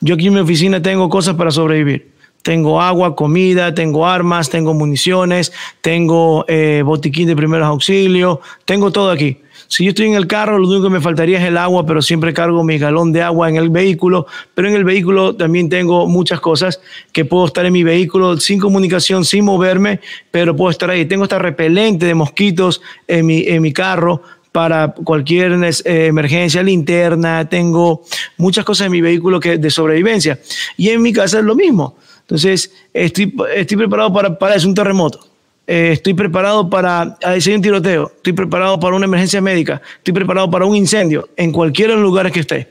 Yo 0.00 0.14
aquí 0.14 0.28
en 0.28 0.32
mi 0.32 0.40
oficina 0.40 0.80
tengo 0.80 1.10
cosas 1.10 1.34
para 1.34 1.50
sobrevivir. 1.50 2.10
Tengo 2.40 2.80
agua, 2.80 3.14
comida, 3.14 3.74
tengo 3.74 4.06
armas, 4.06 4.48
tengo 4.48 4.72
municiones, 4.72 5.52
tengo 5.82 6.46
eh, 6.48 6.82
botiquín 6.82 7.28
de 7.28 7.36
primeros 7.36 7.66
auxilios, 7.66 8.38
tengo 8.64 8.90
todo 8.90 9.10
aquí. 9.10 9.42
Si 9.68 9.84
yo 9.84 9.90
estoy 9.90 10.06
en 10.06 10.14
el 10.14 10.26
carro, 10.26 10.58
lo 10.58 10.66
único 10.66 10.84
que 10.84 10.94
me 10.94 11.00
faltaría 11.00 11.38
es 11.38 11.44
el 11.44 11.58
agua, 11.58 11.84
pero 11.84 12.00
siempre 12.00 12.32
cargo 12.32 12.64
mi 12.64 12.78
galón 12.78 13.12
de 13.12 13.22
agua 13.22 13.50
en 13.50 13.56
el 13.56 13.68
vehículo. 13.68 14.26
Pero 14.54 14.68
en 14.68 14.74
el 14.74 14.84
vehículo 14.84 15.36
también 15.36 15.68
tengo 15.68 16.06
muchas 16.06 16.40
cosas 16.40 16.80
que 17.12 17.26
puedo 17.26 17.46
estar 17.46 17.66
en 17.66 17.74
mi 17.74 17.84
vehículo 17.84 18.38
sin 18.38 18.58
comunicación, 18.58 19.26
sin 19.26 19.44
moverme, 19.44 20.00
pero 20.30 20.56
puedo 20.56 20.70
estar 20.70 20.90
ahí. 20.90 21.04
Tengo 21.04 21.24
esta 21.24 21.38
repelente 21.38 22.06
de 22.06 22.14
mosquitos 22.14 22.80
en 23.06 23.26
mi, 23.26 23.42
en 23.46 23.60
mi 23.60 23.72
carro 23.74 24.22
para 24.52 24.94
cualquier 24.94 25.52
eh, 25.52 26.06
emergencia, 26.06 26.62
linterna, 26.62 27.48
tengo 27.48 28.04
muchas 28.38 28.64
cosas 28.64 28.86
en 28.86 28.92
mi 28.92 29.02
vehículo 29.02 29.38
que 29.38 29.58
de 29.58 29.70
sobrevivencia. 29.70 30.40
Y 30.78 30.88
en 30.88 31.02
mi 31.02 31.12
casa 31.12 31.40
es 31.40 31.44
lo 31.44 31.54
mismo. 31.54 31.96
Entonces, 32.22 32.72
estoy, 32.92 33.26
preparado 33.26 34.12
para, 34.12 34.38
para 34.38 34.56
un 34.66 34.74
terremoto. 34.74 35.27
Eh, 35.70 35.92
estoy 35.92 36.14
preparado 36.14 36.70
para 36.70 37.18
hacer 37.22 37.54
un 37.54 37.60
tiroteo, 37.60 38.10
estoy 38.16 38.32
preparado 38.32 38.80
para 38.80 38.96
una 38.96 39.04
emergencia 39.04 39.42
médica, 39.42 39.82
estoy 39.98 40.14
preparado 40.14 40.50
para 40.50 40.64
un 40.64 40.74
incendio, 40.74 41.28
en 41.36 41.52
cualquiera 41.52 41.92
de 41.92 41.96
los 41.96 42.04
lugares 42.04 42.32
que 42.32 42.40
esté. 42.40 42.68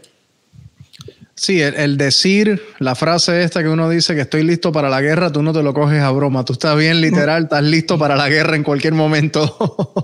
Sí, 1.36 1.62
el, 1.62 1.98
decir 1.98 2.60
la 2.80 2.96
frase 2.96 3.44
esta 3.44 3.62
que 3.62 3.70
uno 3.70 3.88
dice 3.88 4.16
que 4.16 4.22
estoy 4.22 4.42
listo 4.42 4.72
para 4.72 4.90
la 4.90 5.00
guerra, 5.02 5.32
tú 5.32 5.44
no 5.44 5.54
te 5.54 5.62
lo 5.62 5.76
coges 5.76 6.02
a 6.02 6.10
broma, 6.10 6.44
tú 6.44 6.54
estás 6.54 6.76
bien 6.76 7.00
literal, 7.00 7.44
estás 7.44 7.62
listo 7.62 8.00
para 8.00 8.16
la 8.16 8.30
guerra 8.30 8.56
en 8.56 8.64
cualquier 8.64 8.96
momento. 8.96 9.56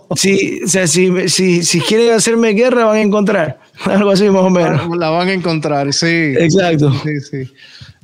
sí, 0.16 0.60
o 0.64 0.68
sea, 0.68 0.86
si, 0.86 1.30
si, 1.30 1.64
si 1.64 1.82
quieren 1.82 2.14
hacerme 2.14 2.50
guerra 2.50 2.86
van 2.86 2.98
a 2.98 3.02
encontrar, 3.02 3.60
algo 3.86 4.12
así 4.12 4.30
más 4.30 4.44
o 4.44 4.52
menos. 4.52 4.96
La 4.96 5.10
van 5.10 5.30
a 5.30 5.34
encontrar, 5.34 5.92
sí. 5.94 6.36
Exacto. 6.38 6.94
Sí, 7.04 7.20
sí. 7.22 7.54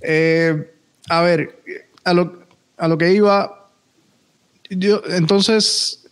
Eh, 0.02 0.68
a 1.10 1.22
ver, 1.22 1.60
a 2.06 2.14
lo, 2.16 2.40
a 2.76 2.88
lo 2.88 2.98
que 2.98 3.14
iba, 3.14 3.59
yo, 4.70 5.02
entonces, 5.10 6.08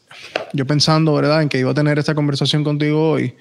yo 0.53 0.65
pensando, 0.65 1.13
¿verdad?, 1.13 1.41
en 1.41 1.49
que 1.49 1.59
iba 1.59 1.71
a 1.71 1.75
tener 1.75 1.99
esta 1.99 2.15
conversación 2.15 2.63
contigo 2.63 3.11
hoy, 3.11 3.35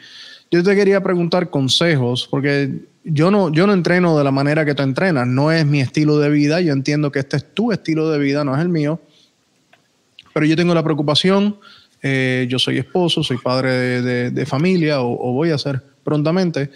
yo 0.50 0.62
te 0.62 0.76
quería 0.76 1.02
preguntar 1.02 1.50
consejos, 1.50 2.28
porque 2.30 2.86
yo 3.04 3.30
no, 3.30 3.52
yo 3.52 3.66
no 3.66 3.72
entreno 3.72 4.16
de 4.16 4.24
la 4.24 4.30
manera 4.30 4.64
que 4.64 4.74
tú 4.74 4.82
entrenas, 4.82 5.26
no 5.26 5.50
es 5.50 5.66
mi 5.66 5.80
estilo 5.80 6.18
de 6.18 6.30
vida, 6.30 6.60
yo 6.60 6.72
entiendo 6.72 7.10
que 7.10 7.20
este 7.20 7.38
es 7.38 7.54
tu 7.54 7.72
estilo 7.72 8.10
de 8.10 8.18
vida, 8.18 8.44
no 8.44 8.54
es 8.54 8.60
el 8.60 8.68
mío, 8.68 9.00
pero 10.32 10.46
yo 10.46 10.56
tengo 10.56 10.74
la 10.74 10.82
preocupación, 10.82 11.58
eh, 12.02 12.46
yo 12.48 12.58
soy 12.58 12.78
esposo, 12.78 13.24
soy 13.24 13.38
padre 13.38 14.02
de, 14.02 14.46
familia 14.46 15.00
o, 15.00 15.32
voy 15.32 15.50
a 15.50 15.58
ser 15.58 15.82
prontamente, 16.04 16.70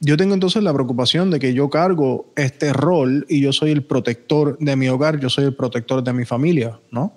yo 0.00 0.16
tengo 0.16 0.34
entonces 0.34 0.62
la 0.62 0.72
preocupación 0.72 1.30
de 1.30 1.40
que 1.40 1.54
yo 1.54 1.70
cargo 1.70 2.32
este 2.36 2.72
rol 2.72 3.26
y 3.28 3.40
yo 3.40 3.52
soy 3.52 3.72
el 3.72 3.82
protector 3.82 4.56
de 4.58 4.76
mi 4.76 4.88
hogar, 4.88 5.18
yo 5.18 5.28
soy 5.28 5.44
el 5.44 5.54
protector 5.54 6.04
de 6.04 6.12
mi 6.12 6.24
familia, 6.24 6.78
¿no? 6.90 7.12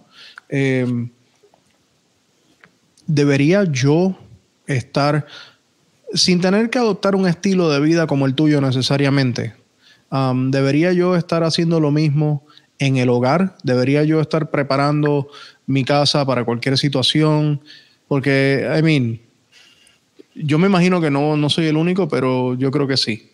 Eh, 0.49 0.85
debería 3.05 3.65
yo 3.65 4.17
estar 4.65 5.25
sin 6.13 6.41
tener 6.41 6.69
que 6.69 6.79
adoptar 6.79 7.15
un 7.15 7.27
estilo 7.27 7.69
de 7.69 7.79
vida 7.79 8.07
como 8.07 8.25
el 8.25 8.35
tuyo 8.35 8.59
necesariamente. 8.61 9.53
Um, 10.11 10.51
debería 10.51 10.91
yo 10.91 11.15
estar 11.15 11.43
haciendo 11.43 11.79
lo 11.79 11.91
mismo 11.91 12.45
en 12.79 12.97
el 12.97 13.09
hogar, 13.09 13.55
debería 13.63 14.03
yo 14.03 14.19
estar 14.19 14.49
preparando 14.49 15.29
mi 15.67 15.85
casa 15.85 16.25
para 16.25 16.43
cualquier 16.43 16.77
situación, 16.77 17.61
porque, 18.07 18.67
I 18.77 18.81
mean, 18.81 19.21
yo 20.35 20.57
me 20.59 20.67
imagino 20.67 21.01
que 21.01 21.11
no, 21.11 21.37
no 21.37 21.49
soy 21.49 21.67
el 21.67 21.77
único, 21.77 22.07
pero 22.07 22.55
yo 22.55 22.71
creo 22.71 22.87
que 22.87 22.97
sí. 22.97 23.31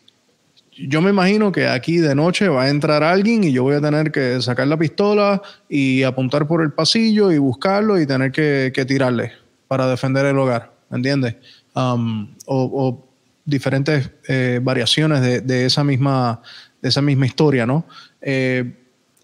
Yo 0.77 1.01
me 1.01 1.09
imagino 1.09 1.51
que 1.51 1.67
aquí 1.67 1.97
de 1.97 2.13
noche 2.13 2.49
va 2.49 2.63
a 2.63 2.69
entrar 2.69 3.03
alguien 3.03 3.43
y 3.43 3.51
yo 3.51 3.63
voy 3.63 3.75
a 3.75 3.81
tener 3.81 4.11
que 4.11 4.39
sacar 4.41 4.67
la 4.67 4.77
pistola 4.77 5.41
y 5.67 6.03
apuntar 6.03 6.47
por 6.47 6.61
el 6.61 6.71
pasillo 6.71 7.31
y 7.31 7.39
buscarlo 7.39 7.99
y 7.99 8.05
tener 8.05 8.31
que, 8.31 8.85
tirarle 8.87 9.31
para 9.67 9.87
defender 9.87 10.25
el 10.27 10.37
hogar, 10.37 10.71
¿me 10.89 10.97
entiendes? 10.97 11.35
Um, 11.73 12.35
o, 12.45 13.03
diferentes 13.43 14.11
eh, 14.27 14.59
variaciones 14.61 15.21
de, 15.21 15.41
de, 15.41 15.65
esa 15.65 15.83
misma, 15.83 16.41
de 16.81 16.89
esa 16.89 17.01
misma 17.01 17.25
historia, 17.25 17.65
¿no? 17.65 17.85
Eh, 18.21 18.73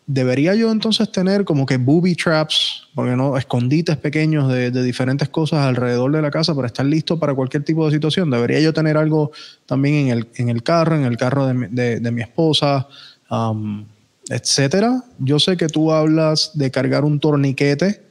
debería 0.05 0.55
yo 0.55 0.71
entonces 0.71 1.11
tener 1.11 1.45
como 1.45 1.65
que 1.65 1.77
booby 1.77 2.15
traps, 2.15 2.87
porque 2.93 3.15
no, 3.15 3.37
escondites 3.37 3.97
pequeños 3.97 4.51
de, 4.51 4.71
diferentes 4.83 5.29
cosas 5.29 5.59
alrededor 5.65 6.11
de 6.11 6.21
la 6.21 6.31
casa 6.31 6.53
para 6.53 6.67
estar 6.67 6.85
listo 6.85 7.19
para 7.19 7.33
cualquier 7.33 7.63
tipo 7.63 7.85
de 7.85 7.93
situación. 7.93 8.29
Debería 8.29 8.59
yo 8.59 8.73
tener 8.73 8.97
algo 8.97 9.31
también 9.65 9.95
en 9.95 10.07
el, 10.09 10.27
en 10.35 10.49
el 10.49 10.63
carro, 10.63 10.95
en 10.95 11.05
el 11.05 11.17
carro 11.17 11.47
de, 11.47 11.99
de, 11.99 12.11
mi 12.11 12.21
esposa, 12.21 12.87
um, 13.29 13.85
etcétera. 14.29 15.03
Yo 15.19 15.39
sé 15.39 15.57
que 15.57 15.67
tú 15.67 15.91
hablas 15.91 16.51
de 16.53 16.71
cargar 16.71 17.05
un 17.05 17.19
torniquete 17.19 18.01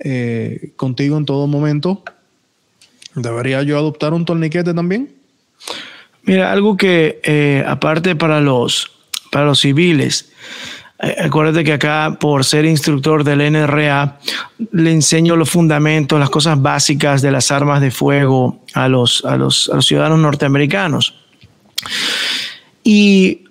eh, 0.00 0.72
contigo 0.76 1.16
en 1.16 1.24
todo 1.24 1.46
momento. 1.46 2.02
¿Debería 3.14 3.62
yo 3.62 3.78
adoptar 3.78 4.12
un 4.12 4.24
torniquete 4.24 4.74
también? 4.74 5.12
Mira, 6.22 6.52
algo 6.52 6.76
que 6.76 7.20
eh, 7.24 7.64
aparte 7.66 8.14
para 8.14 8.40
los, 8.40 8.90
para 9.32 9.46
los 9.46 9.60
civiles, 9.60 10.30
acuérdate 10.98 11.64
que 11.64 11.72
acá 11.74 12.16
por 12.18 12.44
ser 12.44 12.64
instructor 12.64 13.22
del 13.22 13.52
NRA 13.52 14.18
le 14.72 14.92
enseño 14.92 15.36
los 15.36 15.48
fundamentos, 15.48 16.18
las 16.18 16.30
cosas 16.30 16.60
básicas 16.60 17.22
de 17.22 17.30
las 17.30 17.50
armas 17.50 17.80
de 17.80 17.90
fuego 17.90 18.60
a 18.74 18.88
los, 18.88 19.24
a 19.24 19.36
los, 19.36 19.70
a 19.72 19.76
los 19.76 19.86
ciudadanos 19.86 20.18
norteamericanos. 20.18 21.14
Y 22.82 23.47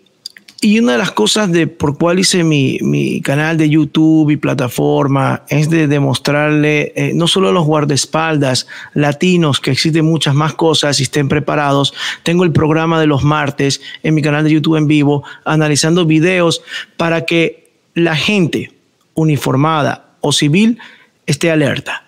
y 0.59 0.79
una 0.79 0.93
de 0.93 0.97
las 0.97 1.11
cosas 1.11 1.51
de 1.51 1.67
por 1.67 1.97
cuál 1.99 2.17
hice 2.17 2.43
mi, 2.43 2.79
mi, 2.81 3.21
canal 3.21 3.57
de 3.57 3.69
YouTube 3.69 4.31
y 4.31 4.37
plataforma 4.37 5.43
es 5.49 5.69
de 5.69 5.87
demostrarle 5.87 6.93
eh, 6.95 7.11
no 7.13 7.27
solo 7.27 7.49
a 7.49 7.51
los 7.51 7.65
guardaespaldas 7.65 8.65
latinos 8.95 9.59
que 9.59 9.69
existen 9.69 10.05
muchas 10.05 10.33
más 10.33 10.55
cosas 10.55 10.99
y 10.99 11.03
estén 11.03 11.29
preparados. 11.29 11.93
Tengo 12.23 12.43
el 12.43 12.51
programa 12.51 12.99
de 12.99 13.05
los 13.05 13.23
martes 13.23 13.81
en 14.01 14.15
mi 14.15 14.23
canal 14.23 14.43
de 14.43 14.51
YouTube 14.51 14.77
en 14.77 14.87
vivo 14.87 15.23
analizando 15.45 16.05
videos 16.05 16.63
para 16.97 17.25
que 17.25 17.71
la 17.93 18.15
gente 18.15 18.73
uniformada 19.13 20.15
o 20.21 20.31
civil 20.31 20.79
esté 21.27 21.51
alerta. 21.51 22.03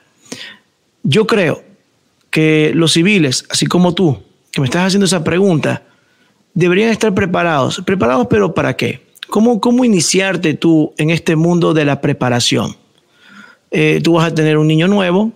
Yo 1.04 1.28
creo 1.28 1.64
que 2.32 2.72
los 2.74 2.94
civiles, 2.94 3.46
así 3.50 3.68
como 3.68 3.94
tú, 3.94 4.24
que 4.52 4.62
me 4.62 4.66
estás 4.66 4.88
haciendo 4.88 5.06
esa 5.06 5.24
pregunta, 5.24 5.84
deberían 6.54 6.90
estar 6.90 7.14
preparados. 7.14 7.82
¿Preparados 7.86 8.28
pero 8.30 8.54
para 8.54 8.76
qué? 8.76 9.08
¿Cómo, 9.30 9.62
cómo 9.62 9.86
iniciarte 9.86 10.54
tú 10.56 10.94
en 10.98 11.10
este 11.10 11.36
mundo 11.36 11.74
de 11.74 11.86
la 11.86 12.02
preparación? 12.02 12.76
Eh, 13.72 14.02
tú 14.04 14.14
vas 14.14 14.32
a 14.32 14.34
tener 14.34 14.58
un 14.58 14.68
niño 14.68 14.88
nuevo, 14.88 15.32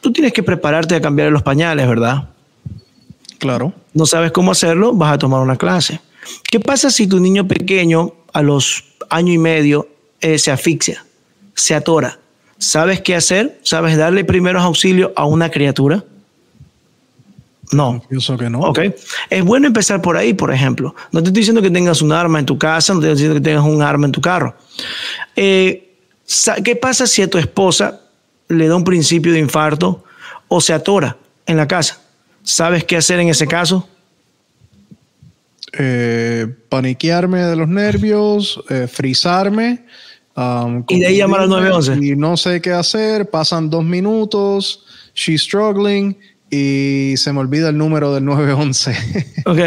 tú 0.00 0.12
tienes 0.12 0.32
que 0.32 0.42
prepararte 0.42 0.94
a 0.94 1.00
cambiar 1.00 1.30
los 1.30 1.42
pañales, 1.42 1.86
¿verdad? 1.86 2.30
Claro. 3.38 3.74
No 3.92 4.06
sabes 4.06 4.32
cómo 4.32 4.52
hacerlo, 4.52 4.94
vas 4.94 5.12
a 5.12 5.18
tomar 5.18 5.42
una 5.42 5.56
clase. 5.56 6.00
¿Qué 6.50 6.60
pasa 6.60 6.90
si 6.90 7.06
tu 7.06 7.20
niño 7.20 7.46
pequeño 7.46 8.14
a 8.32 8.42
los 8.42 8.84
año 9.10 9.32
y 9.32 9.38
medio 9.38 9.88
eh, 10.20 10.38
se 10.38 10.50
asfixia, 10.50 11.04
se 11.54 11.74
atora? 11.74 12.18
¿Sabes 12.56 13.02
qué 13.02 13.14
hacer? 13.14 13.60
¿Sabes 13.62 13.96
darle 13.98 14.24
primeros 14.24 14.62
auxilios 14.62 15.10
a 15.16 15.26
una 15.26 15.50
criatura? 15.50 16.04
No. 17.72 18.02
Pienso 18.08 18.36
que 18.36 18.50
no. 18.50 18.60
Ok. 18.60 18.80
Es 19.30 19.44
bueno 19.44 19.66
empezar 19.66 20.02
por 20.02 20.16
ahí, 20.16 20.34
por 20.34 20.52
ejemplo. 20.52 20.94
No 21.12 21.22
te 21.22 21.28
estoy 21.28 21.40
diciendo 21.40 21.62
que 21.62 21.70
tengas 21.70 22.02
un 22.02 22.12
arma 22.12 22.38
en 22.38 22.46
tu 22.46 22.58
casa, 22.58 22.94
no 22.94 23.00
te 23.00 23.06
estoy 23.06 23.16
diciendo 23.16 23.34
que 23.34 23.48
tengas 23.48 23.64
un 23.64 23.82
arma 23.82 24.06
en 24.06 24.12
tu 24.12 24.20
carro. 24.20 24.56
Eh, 25.36 25.96
¿Qué 26.64 26.76
pasa 26.76 27.06
si 27.06 27.22
a 27.22 27.28
tu 27.28 27.38
esposa 27.38 28.00
le 28.48 28.68
da 28.68 28.76
un 28.76 28.84
principio 28.84 29.32
de 29.32 29.38
infarto 29.38 30.04
o 30.48 30.60
se 30.60 30.72
atora 30.72 31.16
en 31.46 31.56
la 31.56 31.66
casa? 31.66 32.00
¿Sabes 32.42 32.84
qué 32.84 32.96
hacer 32.96 33.20
en 33.20 33.28
ese 33.28 33.46
caso? 33.46 33.88
Eh, 35.72 36.46
paniquearme 36.68 37.40
de 37.40 37.56
los 37.56 37.68
nervios, 37.68 38.62
eh, 38.68 38.86
frizarme. 38.90 39.84
Um, 40.36 40.84
y 40.88 40.98
de 40.98 41.06
ahí 41.06 41.16
llamar 41.18 41.42
al 41.42 41.48
911. 41.48 42.04
Y 42.04 42.16
no 42.16 42.36
sé 42.36 42.60
qué 42.60 42.72
hacer, 42.72 43.30
pasan 43.30 43.70
dos 43.70 43.84
minutos, 43.84 44.84
she's 45.14 45.42
struggling 45.42 46.16
y 46.50 47.16
se 47.16 47.32
me 47.32 47.40
olvida 47.40 47.70
el 47.70 47.78
número 47.78 48.14
del 48.14 48.24
911. 48.24 48.96
ok, 49.46 49.58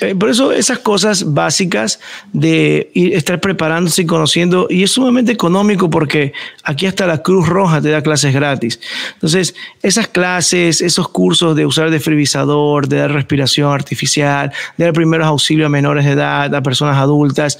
eh, 0.00 0.14
por 0.14 0.28
eso 0.28 0.52
esas 0.52 0.78
cosas 0.78 1.32
básicas 1.32 1.98
de 2.32 2.90
ir, 2.94 3.14
estar 3.14 3.40
preparándose 3.40 4.02
y 4.02 4.06
conociendo, 4.06 4.66
y 4.68 4.82
es 4.82 4.92
sumamente 4.92 5.32
económico 5.32 5.88
porque 5.88 6.32
aquí 6.62 6.86
hasta 6.86 7.06
la 7.06 7.22
Cruz 7.22 7.48
Roja 7.48 7.80
te 7.80 7.88
da 7.88 8.02
clases 8.02 8.34
gratis. 8.34 8.78
Entonces, 9.14 9.54
esas 9.82 10.08
clases, 10.08 10.82
esos 10.82 11.08
cursos 11.08 11.56
de 11.56 11.64
usar 11.66 11.90
desfibrilador, 11.90 12.86
de 12.86 12.98
dar 12.98 13.12
respiración 13.12 13.72
artificial, 13.72 14.52
de 14.76 14.84
dar 14.84 14.92
primeros 14.92 15.26
auxilios 15.26 15.66
a 15.66 15.70
menores 15.70 16.04
de 16.04 16.12
edad, 16.12 16.54
a 16.54 16.62
personas 16.62 16.96
adultas, 16.96 17.58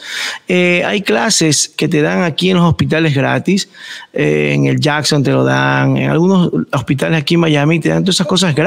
eh, 0.49 0.83
hay 0.85 1.03
clases 1.03 1.73
que 1.77 1.89
te 1.89 2.03
dan 2.03 2.23
aquí 2.23 2.51
en 2.51 2.59
los 2.59 2.67
hospitales 2.67 3.15
gratis, 3.15 3.69
eh, 4.13 4.53
en 4.55 4.67
el 4.67 4.79
Jackson 4.81 5.23
te 5.23 5.33
lo 5.33 5.45
dan, 5.45 5.97
en 5.97 6.11
algunos 6.11 6.51
hospitales 6.73 7.21
aquí 7.21 7.35
en 7.35 7.41
Miami 7.41 7.81
te 7.81 7.89
dan 7.89 8.05
todas 8.05 8.17
esas 8.17 8.27
cosas 8.27 8.55
gratis. 8.55 8.66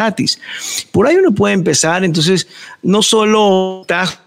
Por 0.91 1.07
ahí 1.07 1.15
uno 1.15 1.31
puede 1.33 1.53
empezar, 1.53 2.03
entonces, 2.03 2.47
no 2.81 3.01
solo 3.01 3.81
estás 3.81 4.19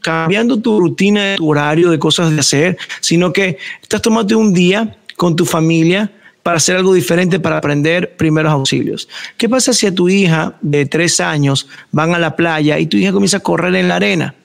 cambiando 0.00 0.58
tu 0.58 0.78
rutina, 0.80 1.36
tu 1.36 1.50
horario 1.50 1.90
de 1.90 1.98
cosas 1.98 2.30
de 2.30 2.40
hacer, 2.40 2.78
sino 3.00 3.32
que 3.32 3.58
estás 3.82 4.00
tomando 4.02 4.38
un 4.38 4.54
día 4.54 4.96
con 5.16 5.34
tu 5.34 5.44
familia 5.44 6.12
para 6.42 6.58
hacer 6.58 6.76
algo 6.76 6.94
diferente, 6.94 7.40
para 7.40 7.56
aprender 7.56 8.16
primeros 8.16 8.52
auxilios. 8.52 9.08
¿Qué 9.36 9.48
pasa 9.48 9.72
si 9.72 9.86
a 9.88 9.92
tu 9.92 10.08
hija 10.08 10.54
de 10.60 10.86
tres 10.86 11.18
años 11.18 11.66
van 11.90 12.14
a 12.14 12.20
la 12.20 12.36
playa 12.36 12.78
y 12.78 12.86
tu 12.86 12.96
hija 12.96 13.10
comienza 13.10 13.38
a 13.38 13.40
correr 13.40 13.74
en 13.74 13.88
la 13.88 13.96
arena? 13.96 14.36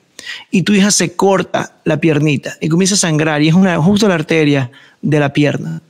Y 0.49 0.63
tu 0.63 0.73
hija 0.73 0.89
se 0.89 1.15
corta 1.15 1.75
la 1.83 1.97
piernita 1.97 2.57
y 2.59 2.69
comienza 2.69 2.95
a 2.95 2.97
sangrar 2.97 3.43
y 3.43 3.49
es 3.49 3.53
una, 3.53 3.77
justo 3.77 4.07
la 4.07 4.15
arteria 4.15 4.71
de 5.01 5.19
la 5.19 5.31
pierna. 5.31 5.83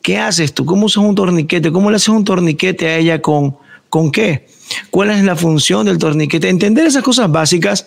¿Qué 0.00 0.16
haces 0.16 0.54
tú? 0.54 0.64
¿Cómo 0.64 0.86
usas 0.86 1.04
un 1.04 1.14
torniquete? 1.14 1.70
¿Cómo 1.70 1.90
le 1.90 1.96
haces 1.96 2.08
un 2.08 2.24
torniquete 2.24 2.86
a 2.86 2.96
ella 2.96 3.20
con, 3.20 3.58
con 3.88 4.10
qué? 4.10 4.46
¿Cuál 4.90 5.10
es 5.10 5.24
la 5.24 5.36
función 5.36 5.86
del 5.86 5.98
torniquete? 5.98 6.48
Entender 6.48 6.86
esas 6.86 7.02
cosas 7.02 7.30
básicas 7.30 7.86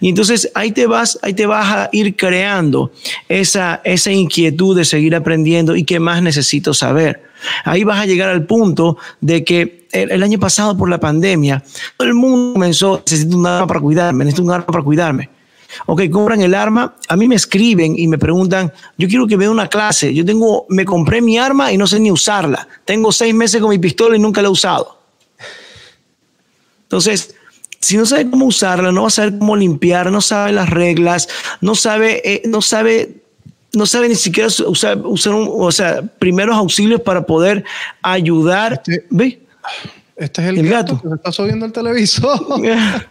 y 0.00 0.08
entonces 0.08 0.50
ahí 0.54 0.72
te 0.72 0.86
vas, 0.86 1.18
ahí 1.22 1.34
te 1.34 1.46
vas 1.46 1.66
a 1.66 1.88
ir 1.92 2.16
creando 2.16 2.92
esa, 3.28 3.80
esa 3.84 4.12
inquietud 4.12 4.76
de 4.76 4.84
seguir 4.84 5.14
aprendiendo 5.14 5.76
y 5.76 5.84
qué 5.84 6.00
más 6.00 6.22
necesito 6.22 6.74
saber. 6.74 7.24
Ahí 7.64 7.84
vas 7.84 8.00
a 8.00 8.06
llegar 8.06 8.28
al 8.28 8.46
punto 8.46 8.96
de 9.20 9.44
que 9.44 9.86
el, 9.92 10.10
el 10.10 10.22
año 10.22 10.38
pasado 10.38 10.76
por 10.76 10.88
la 10.88 11.00
pandemia, 11.00 11.62
todo 11.96 12.08
el 12.08 12.14
mundo 12.14 12.54
comenzó, 12.54 13.02
necesito 13.04 13.36
un 13.36 13.46
arma 13.46 13.66
para 13.66 13.80
cuidarme, 13.80 14.24
necesito 14.24 14.44
un 14.44 14.52
arma 14.52 14.66
para 14.66 14.84
cuidarme. 14.84 15.28
Ok, 15.86 16.02
compran 16.10 16.42
el 16.42 16.54
arma, 16.54 16.96
a 17.08 17.16
mí 17.16 17.26
me 17.26 17.34
escriben 17.34 17.98
y 17.98 18.06
me 18.06 18.18
preguntan, 18.18 18.72
yo 18.98 19.08
quiero 19.08 19.26
que 19.26 19.38
dé 19.38 19.48
una 19.48 19.68
clase, 19.68 20.12
yo 20.12 20.24
tengo, 20.24 20.66
me 20.68 20.84
compré 20.84 21.22
mi 21.22 21.38
arma 21.38 21.72
y 21.72 21.78
no 21.78 21.86
sé 21.86 21.98
ni 21.98 22.10
usarla, 22.10 22.68
tengo 22.84 23.10
seis 23.10 23.34
meses 23.34 23.60
con 23.60 23.70
mi 23.70 23.78
pistola 23.78 24.14
y 24.14 24.18
nunca 24.18 24.42
la 24.42 24.48
he 24.48 24.50
usado. 24.50 25.01
Entonces, 26.92 27.34
si 27.80 27.96
no 27.96 28.04
sabe 28.04 28.28
cómo 28.28 28.44
usarla, 28.44 28.92
no 28.92 29.00
va 29.00 29.06
a 29.06 29.10
saber 29.10 29.38
cómo 29.38 29.56
limpiar, 29.56 30.12
no 30.12 30.20
sabe 30.20 30.52
las 30.52 30.68
reglas, 30.68 31.26
no 31.62 31.74
sabe, 31.74 32.20
eh, 32.22 32.42
no 32.44 32.60
sabe, 32.60 33.22
no 33.72 33.86
sabe 33.86 34.10
ni 34.10 34.14
siquiera 34.14 34.48
usar, 34.66 34.98
usar 35.06 35.32
un, 35.32 35.48
o 35.50 35.72
sea, 35.72 36.02
primeros 36.02 36.54
auxilios 36.54 37.00
para 37.00 37.24
poder 37.24 37.64
ayudar. 38.02 38.74
Este, 38.74 39.06
¿Ve? 39.08 39.40
Este 40.16 40.42
es 40.42 40.48
el, 40.48 40.58
El 40.58 40.68
gato, 40.68 40.96
gato. 40.96 41.02
que 41.02 41.08
se 41.08 41.14
está 41.14 41.32
subiendo 41.32 41.64
el 41.64 41.72
televisor. 41.72 42.38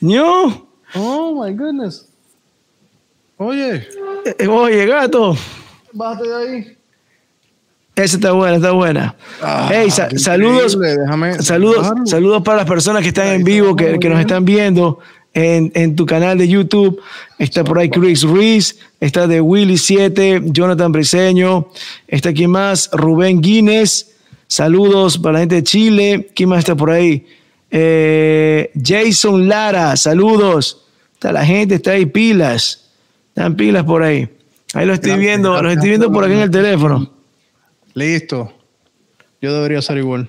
No. 0.00 0.66
oh 0.96 1.42
my 1.44 1.54
goodness. 1.54 2.06
Oye, 3.36 3.86
Eh, 4.38 4.46
Oye, 4.48 4.86
gato. 4.86 5.36
bájate 5.92 6.28
de 6.28 6.34
ahí. 6.36 6.78
Esa 7.96 8.16
está 8.16 8.32
buena, 8.32 8.56
está 8.56 8.72
buena. 8.72 9.14
Ah, 9.40 9.70
hey, 9.72 9.90
sa- 9.90 10.08
qué 10.08 10.18
saludos, 10.18 10.78
déjame 10.78 11.34
saludos, 11.42 11.92
saludos 12.06 12.42
para 12.42 12.58
las 12.58 12.66
personas 12.66 13.02
que 13.02 13.08
están 13.08 13.28
Ahí 13.28 13.36
en 13.36 13.44
vivo, 13.44 13.76
que, 13.76 13.98
que 14.00 14.08
nos 14.08 14.18
están 14.20 14.44
viendo. 14.44 14.98
en, 15.32 15.96
tu 15.96 16.04
canal 16.06 16.38
de 16.38 16.46
YouTube. 16.48 17.00
Está 17.38 17.62
por 17.64 17.78
ahí 17.78 17.88
Chris 17.90 18.22
Ruiz, 18.22 18.78
está 19.00 19.26
de 19.26 19.40
Willy 19.40 19.78
7, 19.78 20.42
Jonathan 20.46 20.92
Briseño, 20.92 21.68
está 22.08 22.28
aquí 22.30 22.46
más, 22.46 22.88
Rubén 22.92 23.40
Guinness. 23.40 24.12
Saludos 24.46 25.18
para 25.18 25.34
la 25.34 25.38
gente 25.40 25.56
de 25.56 25.62
Chile. 25.64 26.30
¿Quién 26.34 26.48
más 26.50 26.60
está 26.60 26.76
por 26.76 26.90
ahí? 26.90 27.26
Eh, 27.70 28.70
Jason 28.80 29.48
Lara, 29.48 29.96
saludos. 29.96 30.84
Está 31.14 31.32
la 31.32 31.44
gente, 31.44 31.76
está 31.76 31.92
ahí 31.92 32.06
pilas. 32.06 32.90
Están 33.28 33.56
pilas 33.56 33.82
por 33.84 34.02
ahí. 34.02 34.28
Ahí 34.74 34.86
lo 34.86 34.94
estoy 34.94 35.16
viendo, 35.16 35.60
lo 35.60 35.70
estoy 35.70 35.88
viendo 35.88 36.12
por 36.12 36.24
aquí 36.24 36.34
en 36.34 36.40
el 36.40 36.50
teléfono. 36.50 37.10
Listo. 37.94 38.52
Yo 39.40 39.54
debería 39.54 39.80
ser 39.82 39.98
igual. 39.98 40.28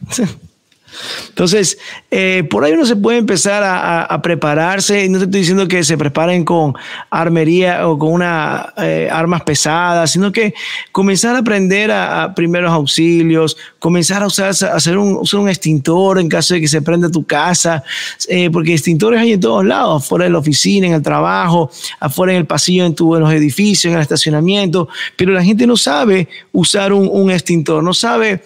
Entonces, 1.28 1.78
eh, 2.10 2.44
por 2.48 2.64
ahí 2.64 2.72
uno 2.72 2.86
se 2.86 2.96
puede 2.96 3.18
empezar 3.18 3.62
a, 3.64 4.22
prepararse. 4.22 5.08
No 5.08 5.18
te 5.18 5.24
estoy 5.24 5.40
diciendo 5.40 5.68
que 5.68 5.84
se 5.84 5.98
preparen 5.98 6.44
con 6.44 6.74
armería 7.10 7.86
o 7.86 7.98
con 7.98 8.22
eh, 8.22 9.08
armas 9.12 9.42
pesadas, 9.42 10.10
sino 10.10 10.32
que 10.32 10.54
comenzar 10.92 11.36
a 11.36 11.40
aprender 11.40 11.92
a, 11.92 12.34
primeros 12.34 12.72
auxilios, 12.72 13.56
comenzar 13.78 14.22
a 14.22 14.26
usar 14.26 14.48
hacer 14.48 14.96
un, 14.96 15.16
usar 15.16 15.40
un 15.40 15.48
extintor 15.48 16.18
en 16.18 16.28
caso 16.28 16.54
de 16.54 16.60
que 16.60 16.68
se 16.68 16.82
prenda 16.82 17.10
tu 17.10 17.24
casa, 17.24 17.82
eh, 18.28 18.50
porque 18.50 18.72
extintores 18.72 19.20
hay 19.20 19.32
en 19.32 19.40
todos 19.40 19.64
lados, 19.64 20.02
afuera 20.02 20.24
de 20.24 20.30
la 20.30 20.38
oficina, 20.38 20.86
en 20.86 20.94
el 20.94 21.02
trabajo, 21.02 21.70
afuera 22.00 22.32
en 22.32 22.38
el 22.38 22.46
pasillo, 22.46 22.86
en, 22.86 22.94
tu, 22.94 23.14
los 23.14 23.32
edificios, 23.32 23.90
en 23.90 23.96
el 23.96 24.02
estacionamiento, 24.02 24.88
pero 25.16 25.32
la 25.32 25.44
gente 25.44 25.66
no 25.66 25.76
sabe 25.76 26.28
usar 26.52 26.92
un, 26.92 27.08
un 27.10 27.30
extintor, 27.30 27.82
no 27.82 27.92
sabe 27.94 28.42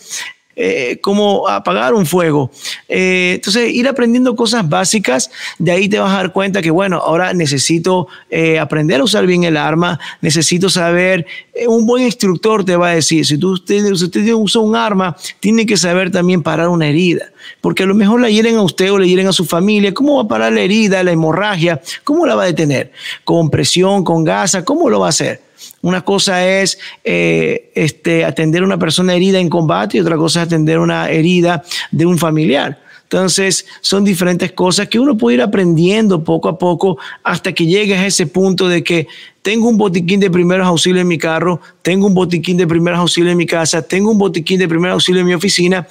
eh, 0.63 0.99
cómo 1.01 1.49
apagar 1.49 1.95
un 1.95 2.05
fuego. 2.05 2.51
Eh, 2.87 3.33
entonces, 3.37 3.73
ir 3.73 3.89
aprendiendo 3.89 4.37
cosas 4.37 4.69
básicas, 4.69 5.31
de 5.59 5.71
ahí 5.71 5.89
te 5.89 5.99
vas 5.99 6.13
a 6.13 6.19
dar 6.19 6.35
cuenta 6.35 6.61
que, 6.61 6.71
bueno, 6.71 6.99
ahora 6.99 7.33
necesito 7.33 8.09
eh, 8.29 8.59
aprender 8.59 9.01
a 9.01 9.05
usar 9.05 9.25
bien 9.27 9.45
el 9.45 9.57
arma, 9.57 9.99
necesito 10.21 10.69
saber, 10.69 11.25
un 11.67 11.87
buen 11.87 12.05
instructor 12.05 12.63
te 12.63 12.77
va 12.77 12.89
a 12.89 12.95
decir, 12.95 13.25
si 13.25 13.39
tú, 13.39 13.53
usted, 13.53 13.91
usted 13.91 14.35
usa 14.35 14.61
un 14.61 14.77
arma, 14.77 15.17
tiene 15.41 15.65
que 15.65 15.79
saber 15.79 16.11
también 16.11 16.43
parar 16.43 16.69
una 16.69 16.89
herida, 16.89 17.33
porque 17.63 17.85
a 17.85 17.87
lo 17.87 17.95
mejor 17.95 18.21
la 18.21 18.29
hieren 18.29 18.57
a 18.57 18.63
usted 18.63 18.93
o 18.93 18.99
le 18.99 19.09
hieren 19.09 19.29
a 19.29 19.33
su 19.33 19.47
familia, 19.47 19.95
¿cómo 19.95 20.17
va 20.17 20.25
a 20.25 20.29
parar 20.29 20.53
la 20.53 20.61
herida, 20.61 21.03
la 21.03 21.13
hemorragia? 21.13 21.81
¿Cómo 22.05 22.27
la 22.27 22.35
va 22.35 22.43
a 22.43 22.47
detener? 22.47 22.93
¿Con 23.25 23.49
presión, 23.49 24.05
con 24.05 24.25
gasa? 24.25 24.63
¿Cómo 24.63 24.91
lo 24.91 25.01
va 25.01 25.07
a 25.07 25.09
hacer? 25.09 25.41
Una 25.83 26.03
cosa 26.03 26.47
es 26.47 26.79
eh, 27.05 27.71
este, 27.75 28.25
atender 28.25 28.63
a 28.63 28.67
una 28.67 28.79
persona 28.79 29.15
herida 29.15 29.39
en 29.39 29.49
combate 29.49 29.97
y 29.97 30.01
otra 30.01 30.17
cosa 30.17 30.43
es 30.43 30.47
atender 30.47 30.79
una 30.79 31.09
herida 31.09 31.63
de 31.91 32.07
un 32.07 32.19
familiar. 32.19 32.79
Entonces, 33.11 33.67
son 33.81 34.05
diferentes 34.05 34.53
cosas 34.53 34.89
que 34.89 35.01
uno 35.01 35.17
puede 35.17 35.39
ir 35.39 35.43
aprendiendo 35.43 36.23
poco 36.23 36.49
a 36.49 36.57
poco 36.57 36.97
hasta 37.25 37.53
que 37.53 37.67
llegues 37.67 37.99
a 37.99 38.07
ese 38.07 38.29
punto 38.29 38.69
de 38.69 38.85
que 38.85 39.09
tengo 39.43 39.69
un 39.69 39.77
botiquín 39.77 40.21
de 40.21 40.31
primeros 40.31 40.65
auxilios 40.65 41.01
en 41.01 41.09
mi 41.09 41.19
carro, 41.19 41.61
tengo 41.83 42.07
un 42.07 42.15
botiquín 42.15 42.57
de 42.57 42.69
primeros 42.69 43.01
auxilios 43.01 43.33
en 43.33 43.39
mi 43.39 43.47
casa, 43.47 43.83
tengo 43.83 44.13
un 44.13 44.19
botiquín 44.19 44.61
de 44.61 44.69
primeros 44.69 44.95
auxilios 44.95 45.23
en 45.23 45.27
mi 45.27 45.35
oficina. 45.35 45.89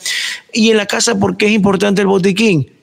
Y 0.54 0.70
en 0.72 0.78
la 0.78 0.86
casa, 0.86 1.20
¿por 1.20 1.36
qué 1.36 1.48
es 1.48 1.52
importante 1.52 2.00
el 2.00 2.08
botiquín? 2.08 2.79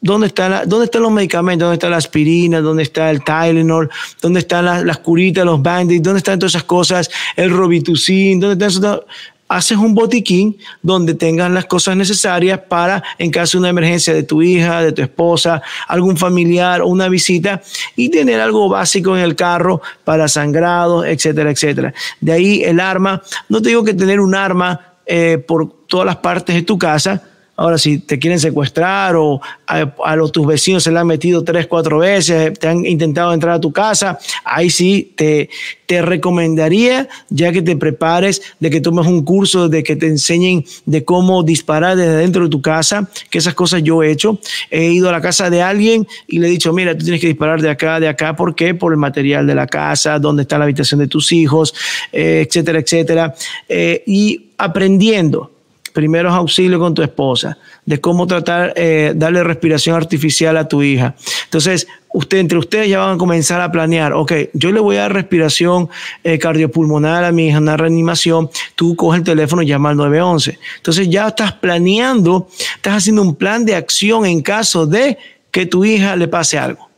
¿Dónde, 0.00 0.28
está 0.28 0.64
¿Dónde 0.64 0.86
están 0.86 1.02
los 1.02 1.12
medicamentos? 1.12 1.66
¿Dónde 1.66 1.74
está 1.74 1.90
la 1.90 1.98
aspirina? 1.98 2.60
¿Dónde 2.60 2.82
está 2.84 3.10
el 3.10 3.22
Tylenol? 3.22 3.90
¿Dónde 4.22 4.40
están 4.40 4.64
las, 4.64 4.98
curitas, 4.98 5.44
los 5.44 5.62
bandits? 5.62 6.02
¿Dónde 6.02 6.18
están 6.18 6.38
todas 6.38 6.52
esas 6.52 6.64
cosas? 6.64 7.10
El 7.36 7.50
Robitussin. 7.50 8.40
¿Dónde 8.40 8.66
están 8.66 9.00
Haces 9.48 9.78
un 9.78 9.96
botiquín 9.96 10.56
donde 10.80 11.14
tengan 11.14 11.52
las 11.54 11.66
cosas 11.66 11.96
necesarias 11.96 12.60
para, 12.68 13.02
en 13.18 13.32
caso 13.32 13.58
de 13.58 13.62
una 13.62 13.68
emergencia 13.70 14.14
de 14.14 14.22
tu 14.22 14.42
hija, 14.42 14.80
de 14.80 14.92
tu 14.92 15.02
esposa, 15.02 15.60
algún 15.88 16.16
familiar 16.16 16.82
o 16.82 16.86
una 16.86 17.08
visita, 17.08 17.60
y 17.96 18.10
tener 18.10 18.38
algo 18.38 18.68
básico 18.68 19.16
en 19.16 19.24
el 19.24 19.34
carro 19.34 19.82
para 20.04 20.28
sangrado, 20.28 21.04
etcétera, 21.04 21.50
etcétera. 21.50 21.92
De 22.20 22.30
ahí 22.30 22.62
el 22.62 22.78
arma. 22.78 23.22
No 23.48 23.60
te 23.60 23.70
digo 23.70 23.82
que 23.82 23.92
tener 23.92 24.20
un 24.20 24.36
arma 24.36 24.94
eh, 25.04 25.38
por 25.38 25.68
todas 25.88 26.06
las 26.06 26.18
partes 26.18 26.54
de 26.54 26.62
tu 26.62 26.78
casa, 26.78 27.29
Ahora, 27.60 27.76
si 27.76 27.98
te 27.98 28.18
quieren 28.18 28.40
secuestrar 28.40 29.16
o 29.16 29.38
a, 29.66 30.16
los, 30.16 30.32
tus 30.32 30.46
vecinos 30.46 30.82
se 30.82 30.90
le 30.90 30.98
han 30.98 31.06
metido 31.06 31.44
tres, 31.44 31.66
cuatro 31.66 31.98
veces, 31.98 32.58
te 32.58 32.66
han 32.66 32.86
intentado 32.86 33.34
entrar 33.34 33.56
a 33.56 33.60
tu 33.60 33.70
casa, 33.70 34.18
ahí 34.44 34.70
sí 34.70 35.12
te, 35.14 35.50
te 35.84 36.00
recomendaría, 36.00 37.06
ya 37.28 37.52
que 37.52 37.60
te 37.60 37.76
prepares, 37.76 38.40
de 38.60 38.70
que 38.70 38.80
tomes 38.80 39.06
un 39.06 39.26
curso, 39.26 39.68
de 39.68 39.82
que 39.82 39.94
te 39.94 40.06
enseñen 40.06 40.64
de 40.86 41.04
cómo 41.04 41.42
disparar 41.42 41.98
desde 41.98 42.16
dentro 42.16 42.44
de 42.44 42.48
tu 42.48 42.62
casa, 42.62 43.10
que 43.28 43.36
esas 43.36 43.52
cosas 43.52 43.82
yo 43.82 44.02
he 44.02 44.10
hecho. 44.10 44.38
He 44.70 44.92
ido 44.92 45.10
a 45.10 45.12
la 45.12 45.20
casa 45.20 45.50
de 45.50 45.60
alguien 45.60 46.08
y 46.28 46.38
le 46.38 46.46
he 46.46 46.50
dicho, 46.50 46.72
mira, 46.72 46.96
tú 46.96 47.04
tienes 47.04 47.20
que 47.20 47.26
disparar 47.26 47.60
de 47.60 47.68
acá, 47.68 48.00
de 48.00 48.08
acá, 48.08 48.34
¿por 48.34 48.54
qué? 48.54 48.72
Por 48.72 48.94
el 48.94 48.98
material 48.98 49.46
de 49.46 49.54
la 49.54 49.66
casa, 49.66 50.18
dónde 50.18 50.44
está 50.44 50.56
la 50.56 50.64
habitación 50.64 51.00
de 51.00 51.08
tus 51.08 51.30
hijos, 51.30 51.74
eh, 52.10 52.46
etcétera, 52.48 52.78
etcétera. 52.78 53.34
Eh, 53.68 54.02
y 54.06 54.46
aprendiendo 54.56 55.59
primeros 55.92 56.32
auxilios 56.32 56.80
con 56.80 56.94
tu 56.94 57.02
esposa, 57.02 57.58
de 57.84 58.00
cómo 58.00 58.26
tratar, 58.26 58.72
eh, 58.76 59.12
darle 59.14 59.44
respiración 59.44 59.96
artificial 59.96 60.56
a 60.56 60.68
tu 60.68 60.82
hija. 60.82 61.14
Entonces, 61.44 61.86
usted, 62.12 62.38
entre 62.38 62.58
ustedes 62.58 62.88
ya 62.88 63.00
van 63.00 63.14
a 63.14 63.18
comenzar 63.18 63.60
a 63.60 63.70
planear, 63.70 64.12
ok, 64.12 64.32
yo 64.52 64.72
le 64.72 64.80
voy 64.80 64.96
a 64.96 65.02
dar 65.02 65.12
respiración 65.12 65.88
eh, 66.24 66.38
cardiopulmonar 66.38 67.24
a 67.24 67.32
mi 67.32 67.48
hija, 67.48 67.58
una 67.58 67.76
reanimación, 67.76 68.50
tú 68.74 68.96
coges 68.96 69.18
el 69.18 69.24
teléfono 69.24 69.62
y 69.62 69.66
llama 69.66 69.90
al 69.90 69.96
911. 69.96 70.58
Entonces 70.76 71.08
ya 71.08 71.28
estás 71.28 71.52
planeando, 71.52 72.48
estás 72.76 72.94
haciendo 72.94 73.22
un 73.22 73.34
plan 73.34 73.64
de 73.64 73.74
acción 73.74 74.26
en 74.26 74.40
caso 74.42 74.86
de 74.86 75.18
que 75.50 75.66
tu 75.66 75.84
hija 75.84 76.16
le 76.16 76.28
pase 76.28 76.58
algo. 76.58 76.90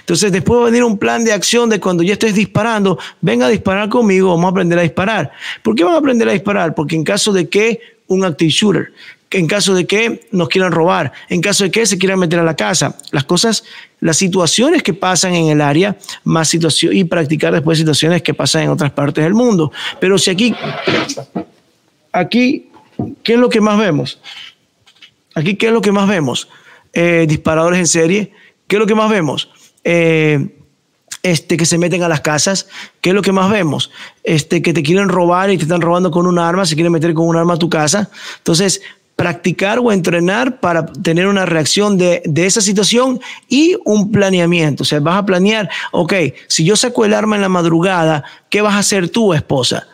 Entonces, 0.00 0.32
después 0.32 0.58
va 0.58 0.62
a 0.62 0.70
venir 0.70 0.84
un 0.84 0.98
plan 0.98 1.24
de 1.24 1.32
acción 1.32 1.70
de 1.70 1.80
cuando 1.80 2.02
ya 2.02 2.14
estés 2.14 2.34
disparando, 2.34 2.98
venga 3.20 3.46
a 3.46 3.48
disparar 3.48 3.88
conmigo, 3.88 4.30
vamos 4.30 4.46
a 4.46 4.50
aprender 4.50 4.78
a 4.78 4.82
disparar. 4.82 5.30
¿Por 5.62 5.74
qué 5.74 5.84
van 5.84 5.94
a 5.94 5.98
aprender 5.98 6.28
a 6.28 6.32
disparar? 6.32 6.74
Porque 6.74 6.96
en 6.96 7.04
caso 7.04 7.32
de 7.32 7.48
que 7.48 7.97
un 8.08 8.24
active 8.24 8.50
shooter. 8.50 8.92
En 9.30 9.46
caso 9.46 9.74
de 9.74 9.86
que 9.86 10.26
nos 10.32 10.48
quieran 10.48 10.72
robar, 10.72 11.12
en 11.28 11.42
caso 11.42 11.64
de 11.64 11.70
que 11.70 11.84
se 11.84 11.98
quieran 11.98 12.18
meter 12.18 12.38
a 12.38 12.42
la 12.42 12.56
casa, 12.56 12.96
las 13.12 13.24
cosas, 13.24 13.62
las 14.00 14.16
situaciones 14.16 14.82
que 14.82 14.94
pasan 14.94 15.34
en 15.34 15.48
el 15.48 15.60
área, 15.60 15.96
más 16.24 16.48
situación 16.48 16.96
y 16.96 17.04
practicar 17.04 17.52
después 17.52 17.78
situaciones 17.78 18.22
que 18.22 18.32
pasan 18.32 18.62
en 18.62 18.70
otras 18.70 18.90
partes 18.90 19.22
del 19.22 19.34
mundo. 19.34 19.70
Pero 20.00 20.16
si 20.16 20.30
aquí, 20.30 20.54
aquí, 22.10 22.70
¿qué 23.22 23.34
es 23.34 23.38
lo 23.38 23.50
que 23.50 23.60
más 23.60 23.78
vemos? 23.78 24.18
Aquí, 25.34 25.56
¿qué 25.56 25.66
es 25.66 25.72
lo 25.72 25.82
que 25.82 25.92
más 25.92 26.08
vemos? 26.08 26.48
Eh, 26.94 27.26
disparadores 27.28 27.78
en 27.78 27.86
serie. 27.86 28.32
¿Qué 28.66 28.76
es 28.76 28.80
lo 28.80 28.86
que 28.86 28.94
más 28.94 29.10
vemos? 29.10 29.50
Eh, 29.84 30.57
este, 31.22 31.56
que 31.56 31.66
se 31.66 31.78
meten 31.78 32.02
a 32.02 32.08
las 32.08 32.20
casas, 32.20 32.68
¿qué 33.00 33.10
es 33.10 33.14
lo 33.14 33.22
que 33.22 33.32
más 33.32 33.50
vemos? 33.50 33.90
Este, 34.24 34.62
que 34.62 34.72
te 34.72 34.82
quieren 34.82 35.08
robar 35.08 35.50
y 35.50 35.56
te 35.56 35.64
están 35.64 35.80
robando 35.80 36.10
con 36.10 36.26
un 36.26 36.38
arma, 36.38 36.66
se 36.66 36.74
quieren 36.74 36.92
meter 36.92 37.14
con 37.14 37.26
un 37.26 37.36
arma 37.36 37.54
a 37.54 37.58
tu 37.58 37.68
casa. 37.68 38.10
Entonces, 38.38 38.80
practicar 39.16 39.80
o 39.80 39.90
entrenar 39.90 40.60
para 40.60 40.86
tener 40.86 41.26
una 41.26 41.44
reacción 41.44 41.98
de, 41.98 42.22
de, 42.24 42.46
esa 42.46 42.60
situación 42.60 43.20
y 43.48 43.76
un 43.84 44.12
planeamiento. 44.12 44.84
O 44.84 44.86
sea, 44.86 45.00
vas 45.00 45.16
a 45.16 45.26
planear, 45.26 45.68
ok, 45.90 46.14
si 46.46 46.64
yo 46.64 46.76
saco 46.76 47.04
el 47.04 47.12
arma 47.12 47.34
en 47.34 47.42
la 47.42 47.48
madrugada, 47.48 48.22
¿qué 48.48 48.60
vas 48.60 48.74
a 48.74 48.78
hacer 48.78 49.08
tú, 49.08 49.34
esposa? 49.34 49.88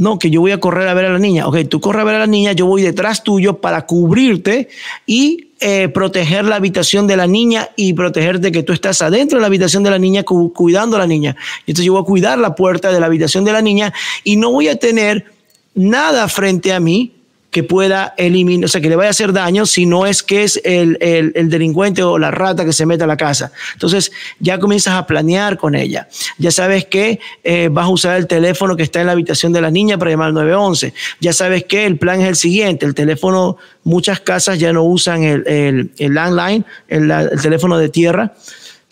No, 0.00 0.18
que 0.18 0.30
yo 0.30 0.40
voy 0.40 0.52
a 0.52 0.58
correr 0.58 0.88
a 0.88 0.94
ver 0.94 1.04
a 1.04 1.12
la 1.12 1.18
niña. 1.18 1.46
Ok, 1.46 1.58
tú 1.68 1.78
corres 1.78 2.00
a 2.00 2.04
ver 2.04 2.14
a 2.14 2.20
la 2.20 2.26
niña, 2.26 2.52
yo 2.52 2.64
voy 2.64 2.80
detrás 2.80 3.22
tuyo 3.22 3.58
para 3.58 3.84
cubrirte 3.84 4.70
y 5.04 5.48
eh, 5.60 5.88
proteger 5.88 6.46
la 6.46 6.56
habitación 6.56 7.06
de 7.06 7.18
la 7.18 7.26
niña 7.26 7.68
y 7.76 7.92
protegerte 7.92 8.50
que 8.50 8.62
tú 8.62 8.72
estás 8.72 9.02
adentro 9.02 9.36
de 9.36 9.42
la 9.42 9.48
habitación 9.48 9.82
de 9.82 9.90
la 9.90 9.98
niña 9.98 10.22
cuidando 10.22 10.96
a 10.96 11.00
la 11.00 11.06
niña. 11.06 11.36
Entonces 11.66 11.84
yo 11.84 11.92
voy 11.92 12.00
a 12.00 12.06
cuidar 12.06 12.38
la 12.38 12.54
puerta 12.54 12.90
de 12.90 12.98
la 12.98 13.04
habitación 13.04 13.44
de 13.44 13.52
la 13.52 13.60
niña 13.60 13.92
y 14.24 14.36
no 14.36 14.50
voy 14.50 14.68
a 14.68 14.78
tener 14.78 15.26
nada 15.74 16.28
frente 16.28 16.72
a 16.72 16.80
mí 16.80 17.12
que 17.50 17.64
pueda 17.64 18.14
eliminar, 18.16 18.66
o 18.66 18.68
sea, 18.68 18.80
que 18.80 18.88
le 18.88 18.96
vaya 18.96 19.08
a 19.08 19.10
hacer 19.10 19.32
daño 19.32 19.66
si 19.66 19.84
no 19.84 20.06
es 20.06 20.22
que 20.22 20.44
es 20.44 20.60
el, 20.64 20.96
el, 21.00 21.50
delincuente 21.50 22.02
o 22.02 22.18
la 22.18 22.30
rata 22.30 22.64
que 22.64 22.72
se 22.72 22.86
mete 22.86 23.04
a 23.04 23.06
la 23.06 23.16
casa. 23.16 23.50
Entonces 23.72 24.12
ya 24.38 24.58
comienzas 24.58 24.94
a 24.94 25.06
planear 25.06 25.58
con 25.58 25.74
ella. 25.74 26.08
Ya 26.38 26.52
sabes 26.52 26.84
que 26.84 27.18
eh, 27.42 27.68
vas 27.70 27.86
a 27.86 27.88
usar 27.88 28.16
el 28.16 28.26
teléfono 28.26 28.76
que 28.76 28.84
está 28.84 29.00
en 29.00 29.06
la 29.06 29.12
habitación 29.12 29.52
de 29.52 29.60
la 29.60 29.70
niña 29.70 29.98
para 29.98 30.12
llamar 30.12 30.28
al 30.28 30.34
911. 30.34 30.94
Ya 31.20 31.32
sabes 31.32 31.64
que 31.64 31.86
el 31.86 31.98
plan 31.98 32.20
es 32.20 32.28
el 32.28 32.36
siguiente. 32.36 32.86
El 32.86 32.94
teléfono, 32.94 33.56
muchas 33.82 34.20
casas 34.20 34.58
ya 34.60 34.72
no 34.72 34.84
usan 34.84 35.24
el, 35.24 35.90
el 35.98 36.14
landline, 36.14 36.64
el 36.88 37.40
teléfono 37.42 37.78
de 37.78 37.88
tierra 37.88 38.34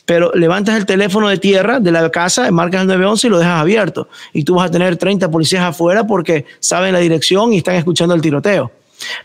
pero 0.09 0.33
levantas 0.33 0.75
el 0.75 0.87
teléfono 0.87 1.29
de 1.29 1.37
tierra 1.37 1.81
de 1.81 1.93
la 1.93 2.09
casa, 2.09 2.51
marcas 2.51 2.81
el 2.81 2.87
911 2.87 3.27
y 3.27 3.31
lo 3.31 3.39
dejas 3.39 3.61
abierto. 3.61 4.09
Y 4.33 4.43
tú 4.43 4.55
vas 4.55 4.71
a 4.71 4.73
tener 4.73 4.97
30 4.97 5.31
policías 5.31 5.63
afuera 5.63 6.07
porque 6.07 6.47
saben 6.61 6.95
la 6.95 6.99
dirección 6.99 7.53
y 7.53 7.59
están 7.59 7.75
escuchando 7.75 8.15
el 8.15 8.23
tiroteo. 8.23 8.73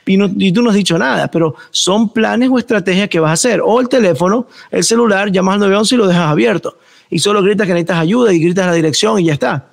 Y, 0.05 0.51
tú 0.51 0.61
no 0.61 0.71
has 0.71 0.75
dicho 0.75 0.97
nada, 0.97 1.31
pero 1.31 1.55
son 1.71 2.09
planes 2.09 2.49
o 2.51 2.59
estrategias 2.59 3.07
que 3.07 3.21
vas 3.21 3.29
a 3.29 3.34
hacer. 3.36 3.61
O 3.63 3.79
el 3.79 3.88
teléfono, 3.88 4.47
el 4.71 4.84
celular, 4.84 5.31
llamas 5.31 5.53
al 5.53 5.59
911 5.61 5.95
y 5.95 5.97
lo 5.99 6.07
dejas 6.07 6.29
abierto. 6.29 6.77
Y 7.09 7.19
solo 7.19 7.41
gritas 7.41 7.65
que 7.65 7.71
necesitas 7.71 7.99
ayuda 7.99 8.34
y 8.34 8.39
gritas 8.39 8.65
la 8.65 8.73
dirección 8.73 9.21
y 9.21 9.27
ya 9.27 9.34
está. 9.34 9.72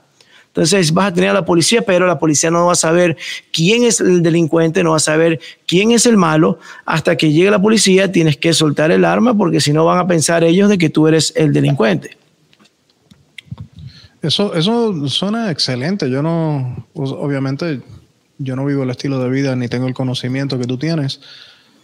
Entonces 0.51 0.93
vas 0.93 1.13
a 1.13 1.15
tener 1.15 1.31
a 1.31 1.35
la 1.35 1.45
policía, 1.45 1.83
pero 1.83 2.09
la 2.09 2.19
policía 2.19 2.51
no 2.51 2.67
va 2.67 2.73
a 2.73 2.77
saber 2.77 3.17
quién 3.53 3.85
es 3.85 4.01
el 4.01 4.21
delincuente, 4.21 4.83
no 4.83 4.91
va 4.91 4.97
a 4.97 5.01
saber 5.01 5.39
quién 5.65 5.93
es 5.93 6.07
el 6.07 6.17
malo. 6.17 6.59
Hasta 6.85 7.17
que 7.17 7.33
llegue 7.33 7.53
la 7.53 7.63
policía 7.63 8.11
tienes 8.11 8.37
que 8.37 8.53
soltar 8.53 8.91
el 8.91 9.05
arma 9.05 9.33
porque 9.33 9.61
si 9.61 9.73
no 9.73 9.85
van 9.85 9.99
a 9.99 10.09
pensar 10.09 10.43
ellos 10.43 10.69
de 10.69 10.77
que 10.77 10.91
tú 10.91 11.07
eres 11.07 11.33
el 11.37 11.53
delincuente. 11.53 12.17
Eso, 14.23 14.53
eso 14.55 15.09
suena 15.09 15.53
excelente. 15.53 16.11
Yo 16.11 16.21
no, 16.21 16.85
pues, 16.95 17.11
obviamente, 17.11 17.81
yo 18.39 18.57
no 18.57 18.67
vivo 18.67 18.83
el 18.83 18.91
estilo 18.91 19.23
de 19.23 19.31
vida 19.31 19.55
ni 19.55 19.69
tengo 19.69 19.87
el 19.87 19.95
conocimiento 19.95 20.59
que 20.59 20.67
tú 20.67 20.79
tienes. 20.79 21.21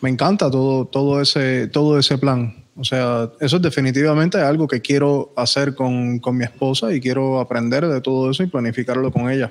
Me 0.01 0.11
encanta 0.11 0.51
todo, 0.51 0.87
todo, 0.87 1.21
ese, 1.21 1.69
todo 1.69 2.01
ese 2.01 2.19
plan. 2.19 2.66
O 2.79 2.85
sea, 2.85 3.31
eso 3.41 3.57
es 3.57 3.63
definitivamente 3.63 4.39
algo 4.39 4.69
que 4.69 4.81
quiero 4.81 5.33
hacer 5.37 5.75
con, 5.75 6.21
mi 6.33 6.45
esposa 6.45 6.93
y 6.93 7.01
quiero 7.01 7.41
aprender 7.41 7.87
de 7.87 8.01
todo 8.01 8.31
eso 8.31 8.43
y 8.43 8.47
planificarlo 8.47 9.11
con 9.11 9.31
ella. 9.31 9.49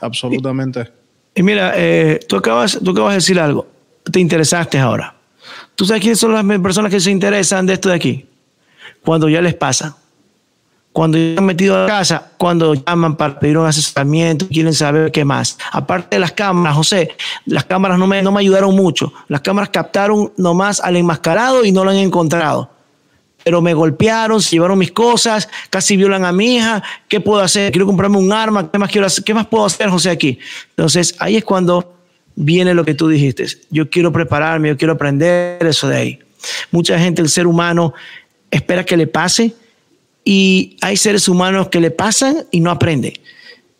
Absolutamente. 0.00 0.90
Y, 1.34 1.42
mira, 1.42 1.72
eh, 1.76 2.20
tú, 2.28 2.36
acabas, 2.36 2.78
tú 2.82 2.90
acabas 2.90 3.12
de 3.12 3.16
decir 3.16 3.40
algo. 3.40 3.66
Te 4.10 4.20
interesaste 4.20 4.78
ahora. 4.78 5.14
¿Tú 5.74 5.86
sabes 5.86 6.02
quiénes 6.02 6.18
son 6.18 6.32
las 6.32 6.60
personas 6.60 6.92
que 6.92 7.00
se 7.00 7.10
interesan 7.10 7.64
de 7.64 7.74
esto 7.74 7.88
de 7.88 7.94
aquí? 7.94 8.26
Cuando 9.02 9.28
ya 9.28 9.40
les 9.40 9.54
pasa 9.54 9.96
cuando 10.92 11.18
ya 11.18 11.38
han 11.38 11.44
metido 11.44 11.84
a 11.84 11.86
casa, 11.86 12.32
cuando 12.36 12.74
llaman 12.74 13.16
para 13.16 13.38
pedir 13.38 13.58
un 13.58 13.66
asesoramiento, 13.66 14.48
quieren 14.48 14.74
saber 14.74 15.12
qué 15.12 15.24
más. 15.24 15.56
Aparte 15.70 16.16
de 16.16 16.20
las 16.20 16.32
cámaras, 16.32 16.76
José, 16.76 17.16
las 17.46 17.64
cámaras 17.64 17.98
no 17.98 18.06
me, 18.06 18.22
no 18.22 18.32
me 18.32 18.40
ayudaron 18.40 18.74
mucho. 18.74 19.12
Las 19.28 19.40
cámaras 19.40 19.70
captaron 19.70 20.32
nomás 20.36 20.80
al 20.80 20.96
enmascarado 20.96 21.64
y 21.64 21.70
no 21.70 21.84
lo 21.84 21.90
han 21.90 21.96
encontrado. 21.96 22.70
Pero 23.44 23.62
me 23.62 23.72
golpearon, 23.72 24.42
se 24.42 24.50
llevaron 24.50 24.78
mis 24.78 24.90
cosas, 24.90 25.48
casi 25.70 25.96
violan 25.96 26.24
a 26.24 26.32
mi 26.32 26.56
hija. 26.56 26.82
¿Qué 27.08 27.20
puedo 27.20 27.40
hacer? 27.40 27.70
Quiero 27.70 27.86
comprarme 27.86 28.18
un 28.18 28.32
arma. 28.32 28.70
¿Qué 28.70 28.78
más, 28.78 28.90
quiero 28.90 29.06
hacer? 29.06 29.24
¿Qué 29.24 29.32
más 29.32 29.46
puedo 29.46 29.64
hacer, 29.64 29.88
José, 29.88 30.10
aquí? 30.10 30.38
Entonces, 30.70 31.14
ahí 31.18 31.36
es 31.36 31.44
cuando 31.44 31.94
viene 32.34 32.74
lo 32.74 32.84
que 32.84 32.94
tú 32.94 33.08
dijiste. 33.08 33.46
Yo 33.70 33.88
quiero 33.88 34.12
prepararme, 34.12 34.68
yo 34.68 34.76
quiero 34.76 34.94
aprender 34.94 35.64
eso 35.64 35.88
de 35.88 35.96
ahí. 35.96 36.18
Mucha 36.72 36.98
gente, 36.98 37.22
el 37.22 37.28
ser 37.28 37.46
humano, 37.46 37.94
espera 38.50 38.84
que 38.84 38.96
le 38.96 39.06
pase 39.06 39.54
y 40.24 40.76
hay 40.80 40.96
seres 40.96 41.28
humanos 41.28 41.68
que 41.68 41.80
le 41.80 41.90
pasan 41.90 42.44
y 42.50 42.60
no 42.60 42.70
aprenden. 42.70 43.14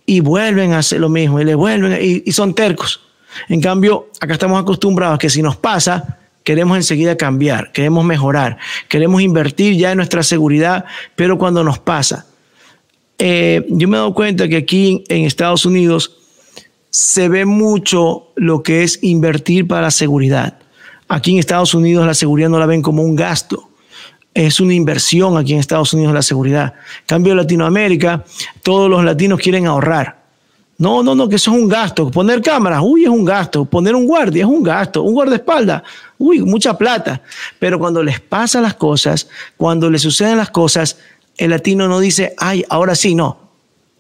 Y 0.07 0.21
vuelven 0.21 0.73
a 0.73 0.79
hacer 0.79 1.01
lo 1.01 1.09
mismo 1.09 1.41
y 1.41 1.45
le 1.45 1.55
vuelven 1.55 1.99
y, 2.25 2.33
son 2.33 2.55
tercos. 2.55 3.01
En 3.49 3.61
cambio, 3.61 4.09
acá 4.21 4.33
estamos 4.33 4.61
acostumbrados 4.61 5.17
a 5.17 5.19
que 5.19 5.31
si 5.31 5.41
nos 5.43 5.57
pasa, 5.57 6.19
queremos 6.43 6.77
enseguida 6.77 7.17
cambiar, 7.17 7.71
queremos 7.73 8.05
mejorar, 8.05 8.59
queremos 8.89 9.23
invertir 9.23 9.77
ya 9.77 9.93
en 9.93 9.99
nuestra 9.99 10.23
seguridad, 10.23 10.85
pero 11.15 11.39
cuando 11.39 11.63
nos 11.63 11.79
pasa, 11.79 12.27
eh, 13.19 13.65
yo 13.69 13.87
me 13.87 13.97
he 13.97 14.01
dado 14.01 14.15
cuenta 14.15 14.49
que 14.49 14.57
aquí 14.57 15.05
en 15.09 15.25
Estados 15.27 15.65
Unidos 15.65 16.17
se 16.91 17.29
ve 17.29 17.45
mucho 17.45 18.33
lo 18.35 18.63
que 18.63 18.83
es 18.83 18.99
invertir 19.03 19.69
para 19.69 19.83
la 19.83 19.91
seguridad. 19.93 20.59
Aquí 21.07 21.33
en 21.33 21.39
Estados 21.39 21.75
Unidos 21.75 22.07
la 22.07 22.15
seguridad 22.15 22.49
no 22.49 22.59
la 22.59 22.67
ven 22.67 22.83
como 22.83 23.03
un 23.03 23.15
gasto, 23.15 23.70
es 24.35 24.61
una 24.61 24.75
inversión 24.75 25.37
aquí 25.37 25.53
en 25.53 25.61
Estados 25.61 25.93
Unidos 25.93 26.15
la 26.15 26.23
seguridad. 26.23 26.75
cambio, 27.07 27.33
en 27.33 27.39
Latinoamérica, 27.39 28.25
todos 28.63 28.89
los 28.89 29.05
latinos 29.05 29.41
quieren 29.41 29.67
ahorrar. 29.67 30.21
No, 30.79 31.03
no, 31.03 31.15
no, 31.15 31.29
que 31.29 31.37
eso 31.37 31.51
es 31.51 31.59
un 31.59 31.69
gasto. 31.69 32.11
Poner 32.11 32.41
cámaras, 32.41 32.81
uy, 32.83 33.03
es 33.03 33.11
un 33.11 33.25
gasto. 33.25 33.67
Poner 33.67 33.95
un 33.95 34.07
guardia 34.07 34.45
es 34.45 34.49
un 34.49 34.63
gasto. 34.63 35.03
Un 35.03 35.13
guardaespaldas, 35.13 35.83
uy, 36.17 36.41
mucha 36.41 36.79
plata. 36.79 37.21
Pero 37.59 37.79
cuando 37.79 38.03
les 38.03 38.19
pasan 38.19 38.63
las 38.63 38.75
cosas, 38.75 39.29
cuando 39.59 39.91
les 39.91 40.01
suceden 40.01 40.39
las 40.39 40.51
cosas, 40.51 40.97
el 41.37 41.51
latino 41.51 41.87
no 41.87 42.01
dice, 42.01 42.35
ay, 42.39 42.65
ahora 42.71 42.95
sí, 42.95 43.15
no. 43.15 43.39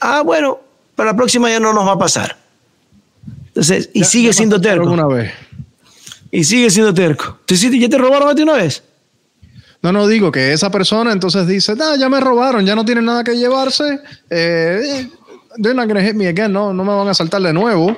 Ah, 0.00 0.22
bueno, 0.22 0.58
para 0.94 1.10
la 1.10 1.16
próxima 1.16 1.50
ya 1.50 1.60
no 1.60 1.74
nos 1.74 1.86
va 1.86 1.92
a 1.92 1.98
pasar. 1.98 2.38
Entonces, 3.48 3.90
y 3.92 4.04
sigue 4.04 4.32
siendo 4.32 4.58
terco. 4.58 5.08
Vez. 5.08 5.32
Y 6.30 6.44
sigue 6.44 6.70
siendo 6.70 6.94
terco. 6.94 7.40
¿Ya 7.46 7.88
te 7.90 7.98
robaron 7.98 8.28
a 8.30 8.34
ti 8.34 8.42
una 8.42 8.54
vez? 8.54 8.82
No, 9.82 9.92
no 9.92 10.06
digo 10.06 10.30
que 10.30 10.52
esa 10.52 10.70
persona 10.70 11.12
entonces 11.12 11.46
dice, 11.46 11.74
nah, 11.74 11.96
ya 11.96 12.08
me 12.08 12.20
robaron, 12.20 12.66
ya 12.66 12.74
no 12.74 12.84
tienen 12.84 13.06
nada 13.06 13.24
que 13.24 13.36
llevarse. 13.36 14.00
Eh, 14.28 15.08
they're 15.56 15.74
not 15.74 15.88
gonna 15.88 16.02
hit 16.02 16.14
me 16.14 16.26
again, 16.26 16.52
no, 16.52 16.72
no 16.72 16.84
me 16.84 16.94
van 16.94 17.08
a 17.08 17.14
saltar 17.14 17.40
de 17.40 17.52
nuevo. 17.52 17.96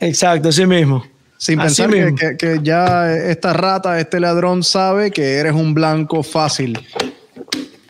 Exacto, 0.00 0.50
así 0.50 0.66
mismo. 0.66 1.04
Sin 1.38 1.58
pensar 1.58 1.90
Que, 1.90 2.36
que, 2.36 2.60
ya 2.62 3.12
esta 3.12 3.52
rata, 3.52 3.98
este 3.98 4.20
ladrón 4.20 4.62
sabe 4.62 5.10
que 5.10 5.34
eres 5.34 5.54
un 5.54 5.74
blanco 5.74 6.22
fácil. 6.22 6.78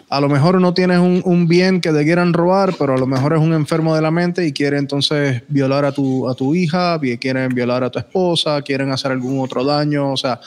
A 0.09 0.21
lo 0.21 0.29
mejor 0.29 0.59
no 0.59 0.73
tienes 0.73 0.99
un, 0.99 1.21
un, 1.25 1.47
bien 1.49 1.81
que 1.83 1.91
te 1.91 2.03
quieran 2.05 2.33
robar, 2.33 2.75
pero 2.79 2.95
a 2.95 2.99
lo 2.99 3.07
mejor 3.07 3.35
es 3.35 3.41
un 3.41 3.53
enfermo 3.53 3.95
de 3.95 4.01
la 4.01 4.11
mente 4.11 4.47
y 4.47 4.53
quiere 4.53 4.79
entonces 4.79 5.43
violar 5.49 5.85
a 5.85 5.93
tu, 5.93 6.29
a 6.29 6.35
tu 6.35 6.55
hija, 6.55 6.99
quieren 7.21 7.51
violar 7.55 7.85
a 7.85 7.91
tu 7.91 7.99
esposa, 7.99 8.63
quieren 8.63 8.91
hacer 8.91 9.13
algún 9.13 9.41
otro 9.41 9.65
daño. 9.65 10.13
O 10.13 10.17
sea, 10.17 10.41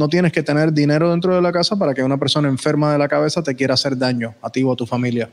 no 0.00 0.08
tienes 0.08 0.32
que 0.32 0.42
tener 0.42 0.72
dinero 0.72 1.10
dentro 1.10 1.34
de 1.34 1.42
la 1.42 1.52
casa 1.52 1.76
para 1.76 1.92
que 1.92 2.02
una 2.02 2.16
persona 2.16 2.48
enferma 2.48 2.90
de 2.90 2.98
la 2.98 3.06
cabeza 3.06 3.42
te 3.42 3.54
quiera 3.54 3.74
hacer 3.74 3.98
daño 3.98 4.34
a 4.40 4.48
ti 4.48 4.62
o 4.62 4.72
a 4.72 4.76
tu 4.76 4.86
familia. 4.86 5.28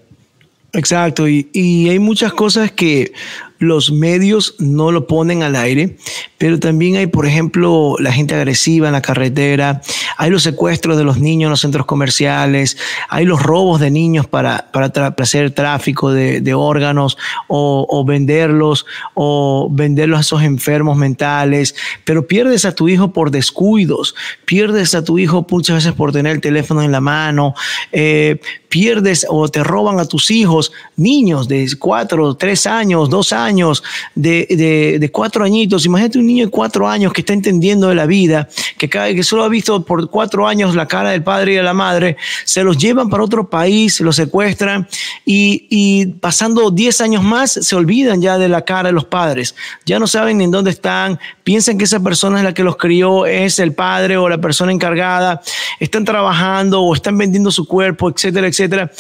Exacto, 0.74 1.30
y, 1.30 1.50
y, 1.54 1.88
hay 1.88 1.98
muchas 1.98 2.34
cosas 2.34 2.74
que 2.74 3.14
los 3.60 3.92
medios 3.92 4.56
no 4.60 4.92
lo 4.92 5.08
ponen 5.08 5.44
al 5.44 5.56
aire, 5.56 5.98
pero 6.38 6.60
también 6.60 6.98
hay, 6.98 7.08
por 7.08 7.26
ejemplo, 7.26 7.96
la 8.00 8.12
gente 8.12 8.36
agresiva 8.36 8.88
en 8.88 8.94
la 8.94 9.02
carretera, 9.02 9.82
hay 10.18 10.30
los 10.30 10.44
secuestros 10.44 10.98
de 10.98 11.04
los 11.04 11.20
niños 11.20 11.48
en 11.48 11.52
los 11.52 11.62
centros 11.62 11.86
comerciales, 11.86 12.78
hay 13.10 13.26
los 13.26 13.42
robos 13.42 13.80
de 13.80 13.90
niños 13.90 14.28
para, 14.28 14.70
para, 14.72 14.92
hacer 15.18 15.52
tráfico 15.52 16.12
de, 16.12 16.54
órganos 16.54 17.18
o, 17.48 18.04
venderlos 18.06 18.86
o 19.14 19.68
venderlos 19.72 20.18
a 20.18 20.22
esos 20.22 20.44
enfermos 20.44 20.98
mentales, 20.98 21.76
pero 22.04 22.28
pierdes 22.28 22.66
a 22.66 22.74
tu 22.74 22.88
hijo 22.88 23.12
por 23.14 23.32
descuidos, 23.32 24.16
pierdes 24.46 24.96
a 24.96 25.04
tu 25.04 25.18
hijo 25.18 25.46
muchas 25.50 25.78
veces 25.78 25.94
por 25.94 26.12
tener 26.12 26.34
el 26.34 26.42
teléfono 26.42 26.82
en 26.84 26.92
la 26.92 27.02
mano, 27.02 27.54
eh, 27.92 28.40
pierdes 28.70 29.26
o 29.30 29.48
te 29.50 29.64
roban 29.64 30.00
a 30.00 30.06
tus 30.06 30.30
hijos, 30.32 30.72
niños 30.96 31.48
de 31.48 31.68
cuatro, 31.80 32.36
tres 32.36 32.68
años, 32.68 33.10
dos 33.10 33.34
años, 33.34 33.47
años, 33.48 33.84
de, 34.14 34.98
de, 35.00 35.12
cuatro 35.12 35.44
añitos, 35.44 35.86
imagínate 35.86 36.20
un 36.20 36.28
niño 36.28 36.46
de 36.46 36.52
cuatro 36.52 36.88
años 36.88 37.14
que 37.14 37.22
está 37.22 37.34
entendiendo 37.34 37.88
de 37.88 37.96
la 37.96 38.06
vida, 38.06 38.48
que, 38.78 38.90
que 38.90 39.24
solo 39.24 39.44
ha 39.44 39.50
visto 39.50 39.84
por 39.84 40.10
cuatro 40.10 40.48
años 40.48 40.76
la 40.76 40.88
cara 40.88 41.12
del 41.12 41.24
padre 41.24 41.54
y 41.54 41.56
de 41.56 41.64
la 41.64 41.74
madre, 41.74 42.18
se 42.44 42.64
los 42.64 42.78
llevan 42.78 43.10
para 43.10 43.24
otro 43.24 43.50
país, 43.50 44.00
los 44.02 44.18
secuestran 44.18 44.88
y, 45.26 45.68
y 45.70 46.06
pasando 46.08 46.70
diez 46.72 47.02
años 47.02 47.24
más 47.24 47.52
se 47.52 47.76
olvidan 47.76 48.22
ya 48.22 48.38
de 48.38 48.50
la 48.50 48.64
cara 48.64 48.90
de 48.90 48.94
los 48.94 49.06
padres, 49.06 49.56
ya 49.86 49.98
no 50.00 50.08
saben 50.08 50.38
ni 50.38 50.44
en 50.44 50.52
dónde 50.52 50.72
están, 50.72 51.20
piensan 51.44 51.78
que 51.78 51.86
esa 51.86 52.02
persona 52.02 52.40
es 52.40 52.44
la 52.44 52.54
que 52.54 52.64
los 52.64 52.76
crió, 52.76 53.26
es 53.26 53.60
el 53.60 53.74
padre 53.74 54.18
o 54.18 54.28
la 54.28 54.40
persona 54.40 54.72
encargada, 54.72 55.42
están 55.80 56.04
trabajando 56.04 56.82
o 56.82 56.94
están 56.94 57.18
vendiendo 57.18 57.52
su 57.52 57.66
cuerpo, 57.66 58.10
etcétera, 58.10 58.48
etcétera 58.48 58.92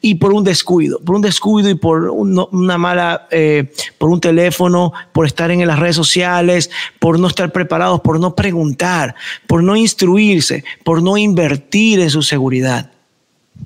y 0.00 0.16
por 0.16 0.32
un 0.32 0.44
descuido, 0.44 1.00
por 1.00 1.16
un 1.16 1.22
descuido 1.22 1.68
y 1.68 1.74
por 1.74 2.10
una 2.10 2.78
mala, 2.78 3.26
eh, 3.30 3.72
por 3.98 4.10
un 4.10 4.20
teléfono, 4.20 4.92
por 5.12 5.26
estar 5.26 5.50
en 5.50 5.66
las 5.66 5.78
redes 5.78 5.96
sociales, 5.96 6.70
por 6.98 7.18
no 7.18 7.26
estar 7.26 7.52
preparados, 7.52 8.00
por 8.00 8.20
no 8.20 8.34
preguntar, 8.34 9.14
por 9.46 9.62
no 9.62 9.76
instruirse, 9.76 10.64
por 10.84 11.02
no 11.02 11.16
invertir 11.16 12.00
en 12.00 12.10
su 12.10 12.22
seguridad, 12.22 12.92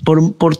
por, 0.03 0.33
por, 0.33 0.57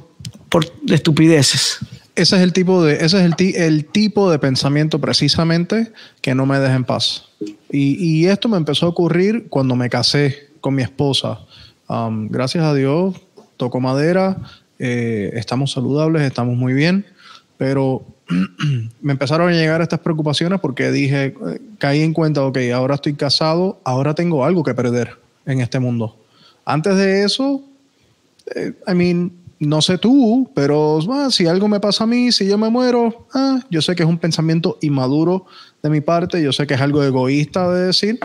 por 0.49 0.65
estupideces. 0.87 1.79
Ese 2.15 2.35
es 2.35 2.41
el 2.43 2.53
tipo 2.53 2.83
de, 2.83 2.97
ese 2.97 3.25
es 3.25 3.33
el, 3.39 3.55
el 3.55 3.85
tipo 3.85 4.29
de 4.29 4.37
pensamiento 4.37 5.01
precisamente 5.01 5.91
que 6.21 6.35
no 6.35 6.45
me 6.45 6.59
deja 6.59 6.75
en 6.75 6.83
paz. 6.83 7.29
Y, 7.71 7.97
y, 7.99 8.27
esto 8.27 8.47
me 8.47 8.57
empezó 8.57 8.85
a 8.85 8.89
ocurrir 8.89 9.47
cuando 9.49 9.75
me 9.75 9.89
casé 9.89 10.51
con 10.61 10.75
mi 10.75 10.83
esposa. 10.83 11.39
Gracias 12.29 12.63
a 12.63 12.73
Dios, 12.73 13.15
toco 13.57 13.79
madera, 13.79 14.37
eh, 14.79 15.31
estamos 15.35 15.71
saludables, 15.71 16.23
estamos 16.23 16.55
muy 16.55 16.73
bien, 16.73 17.05
pero 17.57 18.03
me 19.01 19.13
empezaron 19.13 19.49
a 19.49 19.51
llegar 19.51 19.81
estas 19.81 19.99
preocupaciones 19.99 20.59
porque 20.59 20.91
dije, 20.91 21.25
eh, 21.25 21.61
caí 21.77 22.01
en 22.01 22.13
cuenta, 22.13 22.43
ok, 22.43 22.57
ahora 22.73 22.95
estoy 22.95 23.13
casado, 23.13 23.79
ahora 23.83 24.13
tengo 24.13 24.45
algo 24.45 24.63
que 24.63 24.73
perder 24.73 25.17
en 25.45 25.61
este 25.61 25.79
mundo. 25.79 26.17
Antes 26.65 26.95
de 26.95 27.23
eso, 27.23 27.61
eh, 28.55 28.73
I 28.87 28.93
mean, 28.93 29.31
no 29.59 29.81
sé 29.81 29.97
tú, 29.97 30.49
pero 30.53 30.99
ah, 31.11 31.29
si 31.29 31.47
algo 31.47 31.67
me 31.67 31.79
pasa 31.79 32.03
a 32.03 32.07
mí, 32.07 32.31
si 32.31 32.47
yo 32.47 32.57
me 32.57 32.69
muero, 32.69 33.27
ah, 33.33 33.59
yo 33.69 33.81
sé 33.81 33.95
que 33.95 34.03
es 34.03 34.09
un 34.09 34.17
pensamiento 34.17 34.77
inmaduro 34.81 35.45
de 35.81 35.89
mi 35.89 36.01
parte, 36.01 36.41
yo 36.41 36.51
sé 36.51 36.67
que 36.67 36.73
es 36.73 36.81
algo 36.81 37.03
egoísta 37.03 37.71
de 37.71 37.85
decir, 37.87 38.19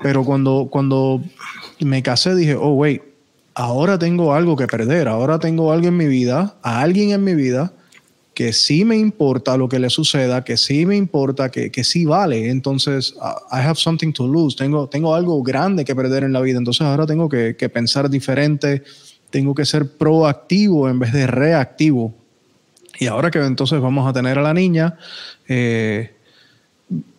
pero 0.00 0.24
cuando, 0.24 0.68
cuando 0.70 1.22
me 1.80 2.02
casé 2.02 2.34
dije, 2.34 2.54
oh, 2.54 2.74
wait, 2.74 3.02
ahora 3.54 3.98
tengo 3.98 4.34
algo 4.34 4.56
que 4.56 4.66
perder, 4.66 5.08
ahora 5.08 5.38
tengo 5.38 5.72
algo 5.72 5.88
en 5.88 5.96
mi 5.96 6.06
vida, 6.06 6.56
a 6.62 6.80
alguien 6.80 7.10
en 7.10 7.24
mi 7.24 7.34
vida 7.34 7.72
que 8.34 8.52
sí 8.52 8.84
me 8.84 8.96
importa 8.96 9.56
lo 9.56 9.68
que 9.68 9.78
le 9.78 9.90
suceda, 9.90 10.42
que 10.42 10.56
sí 10.56 10.86
me 10.86 10.96
importa, 10.96 11.50
que, 11.50 11.70
que 11.70 11.84
sí 11.84 12.04
vale. 12.04 12.48
Entonces, 12.48 13.14
I 13.50 13.58
have 13.60 13.76
something 13.76 14.12
to 14.12 14.26
lose, 14.26 14.56
tengo, 14.56 14.88
tengo 14.88 15.14
algo 15.14 15.42
grande 15.42 15.84
que 15.84 15.94
perder 15.94 16.24
en 16.24 16.32
la 16.32 16.40
vida. 16.40 16.58
Entonces, 16.58 16.82
ahora 16.82 17.06
tengo 17.06 17.28
que, 17.28 17.54
pensar 17.72 18.08
diferente, 18.08 18.82
tengo 19.30 19.54
que 19.54 19.66
ser 19.66 19.96
proactivo 19.96 20.88
en 20.88 20.98
vez 20.98 21.12
de 21.12 21.26
reactivo. 21.26 22.14
Y 22.98 23.06
ahora 23.06 23.30
que 23.30 23.38
entonces 23.38 23.80
vamos 23.80 24.08
a 24.08 24.12
tener 24.12 24.38
a 24.38 24.42
la 24.42 24.54
niña, 24.54 24.96
eh, 25.48 26.14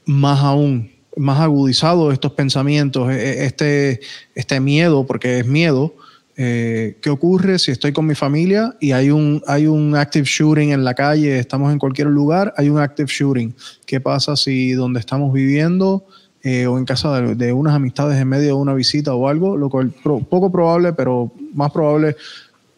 más 0.05 0.39
aún, 0.39 0.91
más 1.15 1.39
agudizado 1.39 2.11
estos 2.11 2.31
pensamientos, 2.33 3.11
e, 3.11 3.15
e, 3.15 3.45
este, 3.45 3.99
este 4.33 4.59
miedo, 4.59 5.05
porque 5.05 5.39
es 5.39 5.45
miedo, 5.45 5.93
eh, 6.35 6.97
¿qué 7.01 7.11
ocurre 7.11 7.59
si 7.59 7.71
estoy 7.71 7.93
con 7.93 8.07
mi 8.07 8.15
familia 8.15 8.75
y 8.79 8.91
hay 8.91 9.11
un, 9.11 9.43
hay 9.45 9.67
un 9.67 9.95
active 9.95 10.25
shooting 10.25 10.71
en 10.71 10.83
la 10.83 10.95
calle, 10.95 11.37
estamos 11.37 11.71
en 11.71 11.77
cualquier 11.77 12.07
lugar, 12.07 12.53
hay 12.57 12.69
un 12.69 12.79
active 12.79 13.07
shooting? 13.07 13.53
¿Qué 13.85 14.01
pasa 14.01 14.35
si 14.35 14.71
donde 14.71 14.99
estamos 14.99 15.31
viviendo 15.31 16.05
eh, 16.41 16.65
o 16.65 16.77
en 16.77 16.85
casa 16.85 17.21
de, 17.21 17.53
unas 17.53 17.75
amistades 17.75 18.19
en 18.19 18.27
medio 18.27 18.47
de 18.47 18.53
una 18.53 18.73
visita 18.73 19.13
o 19.13 19.27
algo, 19.29 19.55
lo 19.55 19.69
cual 19.69 19.91
poco 19.91 20.51
probable, 20.51 20.93
pero 20.93 21.31
más 21.53 21.71
probable 21.71 22.15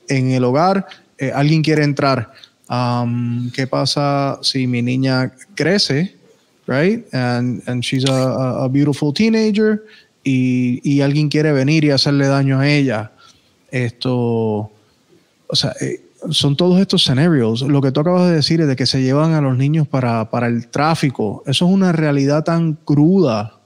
en 0.09 0.31
el 0.31 0.43
hogar, 0.43 0.85
eh, 1.17 1.31
alguien 1.33 1.61
quiere 1.61 1.83
entrar? 1.83 2.33
Um, 2.69 3.51
¿Qué 3.51 3.67
pasa 3.67 4.37
si 4.41 4.67
mi 4.67 4.81
niña 4.81 5.31
crece, 5.55 6.15
right? 6.67 7.05
And, 7.13 7.63
and 7.67 7.81
she's 7.83 8.05
a, 8.09 8.65
a 8.65 8.67
beautiful 8.67 9.13
teenager 9.13 9.83
y, 10.23 10.81
y 10.83 11.01
alguien 11.01 11.29
quiere 11.29 11.53
venir 11.53 11.85
y 11.85 11.91
hacerle 11.91 12.27
daño 12.27 12.59
a 12.59 12.67
ella? 12.67 13.11
Esto, 13.71 14.71
o 15.47 15.55
sea, 15.55 15.73
eh, 15.81 16.01
son 16.29 16.55
todos 16.55 16.79
estos 16.79 17.03
escenarios. 17.03 17.61
Lo 17.61 17.81
que 17.81 17.91
tú 17.91 17.99
acabas 17.99 18.29
de 18.29 18.35
decir 18.35 18.61
es 18.61 18.67
de 18.67 18.75
que 18.75 18.85
se 18.85 19.01
llevan 19.01 19.33
a 19.33 19.41
los 19.41 19.57
niños 19.57 19.87
para, 19.87 20.29
para 20.29 20.47
el 20.47 20.67
tráfico. 20.67 21.43
Eso 21.45 21.65
es 21.65 21.71
una 21.71 21.91
realidad 21.91 22.43
tan 22.43 22.73
cruda. 22.73 23.59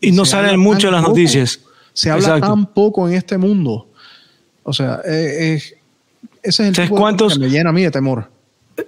Y 0.00 0.12
no 0.12 0.24
salen 0.24 0.58
mucho 0.58 0.88
en 0.88 0.94
las 0.94 1.02
noticias. 1.02 1.60
Se 1.92 2.10
habla 2.10 2.40
tan 2.40 2.66
poco 2.66 3.06
en 3.08 3.14
este 3.14 3.38
mundo. 3.38 3.88
O 4.64 4.72
sea, 4.72 5.00
eh, 5.04 5.56
ese 5.56 5.74
es 6.42 6.60
el 6.60 6.74
tipo 6.74 6.96
cuántos, 6.96 7.34
que 7.34 7.38
me 7.40 7.50
llena 7.50 7.70
a 7.70 7.72
mí 7.72 7.82
de 7.82 7.90
temor. 7.90 8.30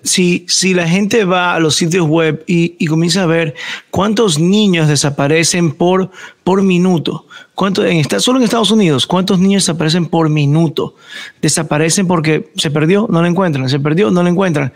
Si, 0.02 0.46
si 0.48 0.74
la 0.74 0.88
gente 0.88 1.24
va 1.24 1.54
a 1.54 1.60
los 1.60 1.76
sitios 1.76 2.06
web 2.06 2.42
y, 2.46 2.74
y 2.78 2.86
comienza 2.86 3.22
a 3.22 3.26
ver 3.26 3.54
cuántos 3.90 4.38
niños 4.38 4.88
desaparecen 4.88 5.72
por, 5.72 6.10
por 6.42 6.62
minuto, 6.62 7.26
¿Cuánto, 7.54 7.86
en, 7.86 8.04
solo 8.20 8.38
en 8.38 8.44
Estados 8.44 8.72
Unidos, 8.72 9.06
¿cuántos 9.06 9.38
niños 9.38 9.62
desaparecen 9.62 10.06
por 10.06 10.28
minuto? 10.28 10.96
Desaparecen 11.40 12.08
porque 12.08 12.50
se 12.56 12.70
perdió, 12.70 13.06
no 13.08 13.22
lo 13.22 13.28
encuentran, 13.28 13.68
se 13.68 13.78
perdió, 13.78 14.10
no 14.10 14.24
lo 14.24 14.28
encuentran. 14.28 14.72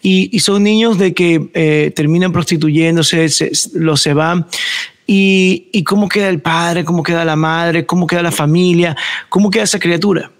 Y, 0.00 0.38
son 0.40 0.62
niños 0.62 0.96
de 0.96 1.12
que 1.12 1.50
eh, 1.52 1.92
terminan 1.94 2.32
prostituyéndose, 2.32 3.28
se, 3.28 3.52
los 3.74 4.00
se 4.00 4.14
van. 4.14 4.46
Y, 5.06 5.68
y, 5.72 5.84
cómo 5.84 6.08
queda 6.08 6.30
el 6.30 6.40
padre, 6.40 6.84
cómo 6.84 7.02
queda 7.02 7.22
la 7.26 7.36
madre, 7.36 7.84
cómo 7.84 8.06
queda 8.06 8.22
la 8.22 8.32
familia, 8.32 8.96
cómo 9.28 9.50
queda 9.50 9.64
esa 9.64 9.78
criatura. 9.78 10.30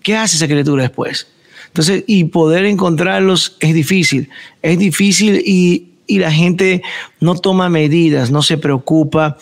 ¿Qué 0.00 0.16
hace 0.16 0.36
esa 0.36 0.46
criatura 0.46 0.84
después? 0.84 1.26
Entonces, 1.72 2.04
y 2.06 2.24
poder 2.24 2.66
encontrarlos 2.66 3.56
es 3.60 3.72
difícil. 3.72 4.28
Es 4.60 4.78
difícil 4.78 5.42
y, 5.44 5.92
y 6.06 6.18
la 6.18 6.30
gente 6.30 6.82
no 7.20 7.34
toma 7.34 7.70
medidas, 7.70 8.30
no 8.30 8.42
se 8.42 8.58
preocupa. 8.58 9.38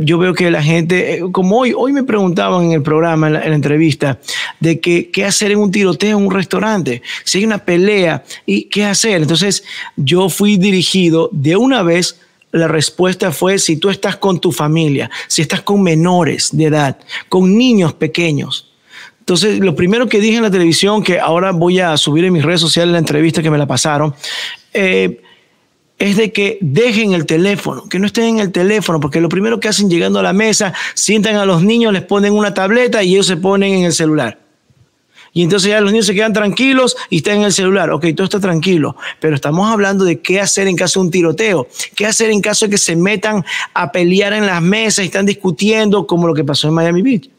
yo 0.00 0.16
veo 0.16 0.32
que 0.32 0.50
la 0.50 0.62
gente, 0.62 1.16
eh, 1.16 1.22
como 1.30 1.58
hoy, 1.58 1.74
hoy 1.76 1.92
me 1.92 2.04
preguntaban 2.04 2.64
en 2.64 2.72
el 2.72 2.82
programa, 2.82 3.26
en 3.26 3.34
la, 3.34 3.44
entrevista, 3.44 4.18
de 4.58 4.80
que, 4.80 5.10
qué 5.10 5.26
hacer 5.26 5.52
en 5.52 5.58
un 5.58 5.70
tiroteo 5.70 6.16
en 6.16 6.24
un 6.24 6.32
restaurante, 6.32 7.02
si 7.24 7.38
hay 7.38 7.44
una 7.44 7.58
pelea, 7.58 8.24
y 8.46 8.64
qué 8.64 8.86
hacer. 8.86 9.20
Entonces 9.20 9.64
yo 9.96 10.30
fui 10.30 10.56
dirigido 10.56 11.28
de 11.32 11.56
una 11.56 11.82
vez 11.82 12.18
la 12.52 12.68
respuesta 12.68 13.32
fue 13.32 13.58
si 13.58 13.76
tú 13.76 13.90
estás 13.90 14.16
con 14.16 14.40
tu 14.40 14.50
familia, 14.52 15.10
si 15.28 15.42
estás 15.42 15.60
con 15.60 15.82
menores 15.82 16.56
de 16.56 16.64
edad, 16.64 16.98
con 17.28 17.58
niños 17.58 17.92
pequeños. 17.92 18.72
Entonces, 19.26 19.58
lo 19.58 19.74
primero 19.74 20.08
que 20.08 20.20
dije 20.20 20.36
en 20.36 20.44
la 20.44 20.52
televisión, 20.52 21.02
que 21.02 21.18
ahora 21.18 21.50
voy 21.50 21.80
a 21.80 21.96
subir 21.96 22.24
en 22.24 22.32
mis 22.32 22.44
redes 22.44 22.60
sociales 22.60 22.92
la 22.92 23.00
entrevista 23.00 23.42
que 23.42 23.50
me 23.50 23.58
la 23.58 23.66
pasaron, 23.66 24.14
eh, 24.72 25.20
es 25.98 26.16
de 26.16 26.30
que 26.30 26.58
dejen 26.60 27.12
el 27.12 27.26
teléfono, 27.26 27.88
que 27.88 27.98
no 27.98 28.06
estén 28.06 28.36
en 28.36 28.38
el 28.38 28.52
teléfono, 28.52 29.00
porque 29.00 29.20
lo 29.20 29.28
primero 29.28 29.58
que 29.58 29.66
hacen 29.66 29.90
llegando 29.90 30.20
a 30.20 30.22
la 30.22 30.32
mesa, 30.32 30.72
sientan 30.94 31.34
a 31.34 31.44
los 31.44 31.64
niños, 31.64 31.92
les 31.92 32.02
ponen 32.02 32.34
una 32.34 32.54
tableta 32.54 33.02
y 33.02 33.14
ellos 33.14 33.26
se 33.26 33.36
ponen 33.36 33.74
en 33.74 33.84
el 33.86 33.92
celular. 33.92 34.38
Y 35.32 35.42
entonces 35.42 35.70
ya 35.70 35.80
los 35.80 35.90
niños 35.90 36.06
se 36.06 36.14
quedan 36.14 36.32
tranquilos 36.32 36.96
y 37.10 37.16
están 37.16 37.38
en 37.38 37.42
el 37.42 37.52
celular. 37.52 37.90
Ok, 37.90 38.06
todo 38.14 38.26
está 38.26 38.38
tranquilo. 38.38 38.94
Pero 39.20 39.34
estamos 39.34 39.68
hablando 39.68 40.04
de 40.04 40.20
qué 40.20 40.40
hacer 40.40 40.68
en 40.68 40.76
caso 40.76 41.00
de 41.00 41.06
un 41.06 41.10
tiroteo. 41.10 41.66
¿Qué 41.96 42.06
hacer 42.06 42.30
en 42.30 42.40
caso 42.40 42.66
de 42.66 42.70
que 42.70 42.78
se 42.78 42.94
metan 42.94 43.44
a 43.74 43.90
pelear 43.90 44.32
en 44.34 44.46
las 44.46 44.62
mesas 44.62 45.04
y 45.04 45.08
están 45.08 45.26
discutiendo 45.26 46.06
como 46.06 46.28
lo 46.28 46.32
que 46.32 46.44
pasó 46.44 46.68
en 46.68 46.74
Miami 46.74 47.02
Beach? 47.02 47.35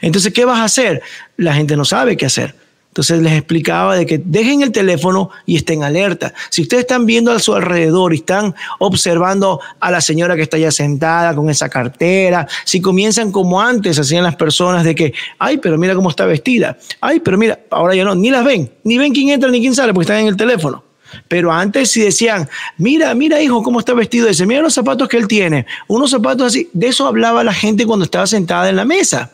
Entonces, 0.00 0.32
¿qué 0.32 0.44
vas 0.44 0.58
a 0.58 0.64
hacer? 0.64 1.02
La 1.36 1.54
gente 1.54 1.76
no 1.76 1.84
sabe 1.84 2.16
qué 2.16 2.26
hacer. 2.26 2.54
Entonces 2.96 3.20
les 3.20 3.34
explicaba 3.34 3.94
de 3.94 4.06
que 4.06 4.16
dejen 4.16 4.62
el 4.62 4.72
teléfono 4.72 5.28
y 5.44 5.56
estén 5.56 5.82
alerta. 5.82 6.32
Si 6.48 6.62
ustedes 6.62 6.84
están 6.84 7.04
viendo 7.04 7.30
a 7.30 7.38
su 7.38 7.54
alrededor 7.54 8.14
y 8.14 8.16
están 8.16 8.54
observando 8.78 9.60
a 9.80 9.90
la 9.90 10.00
señora 10.00 10.34
que 10.34 10.40
está 10.40 10.56
ya 10.56 10.70
sentada 10.70 11.34
con 11.34 11.50
esa 11.50 11.68
cartera, 11.68 12.48
si 12.64 12.80
comienzan 12.80 13.32
como 13.32 13.60
antes 13.60 13.98
hacían 13.98 14.24
las 14.24 14.36
personas 14.36 14.82
de 14.82 14.94
que, 14.94 15.12
ay, 15.38 15.58
pero 15.58 15.76
mira 15.76 15.94
cómo 15.94 16.08
está 16.08 16.24
vestida, 16.24 16.78
ay, 17.02 17.20
pero 17.20 17.36
mira, 17.36 17.60
ahora 17.70 17.94
ya 17.94 18.02
no, 18.02 18.14
ni 18.14 18.30
las 18.30 18.46
ven, 18.46 18.72
ni 18.82 18.96
ven 18.96 19.12
quién 19.12 19.28
entra 19.28 19.50
ni 19.50 19.60
quién 19.60 19.74
sale 19.74 19.92
porque 19.92 20.04
están 20.04 20.20
en 20.20 20.28
el 20.28 20.36
teléfono. 20.38 20.82
Pero 21.28 21.52
antes 21.52 21.90
si 21.90 22.00
decían, 22.00 22.48
mira, 22.78 23.14
mira 23.14 23.42
hijo, 23.42 23.62
cómo 23.62 23.78
está 23.78 23.92
vestido 23.92 24.26
ese, 24.26 24.46
mira 24.46 24.62
los 24.62 24.72
zapatos 24.72 25.06
que 25.06 25.18
él 25.18 25.28
tiene, 25.28 25.66
unos 25.86 26.12
zapatos 26.12 26.46
así, 26.46 26.70
de 26.72 26.86
eso 26.86 27.06
hablaba 27.06 27.44
la 27.44 27.52
gente 27.52 27.84
cuando 27.84 28.06
estaba 28.06 28.26
sentada 28.26 28.70
en 28.70 28.76
la 28.76 28.86
mesa. 28.86 29.32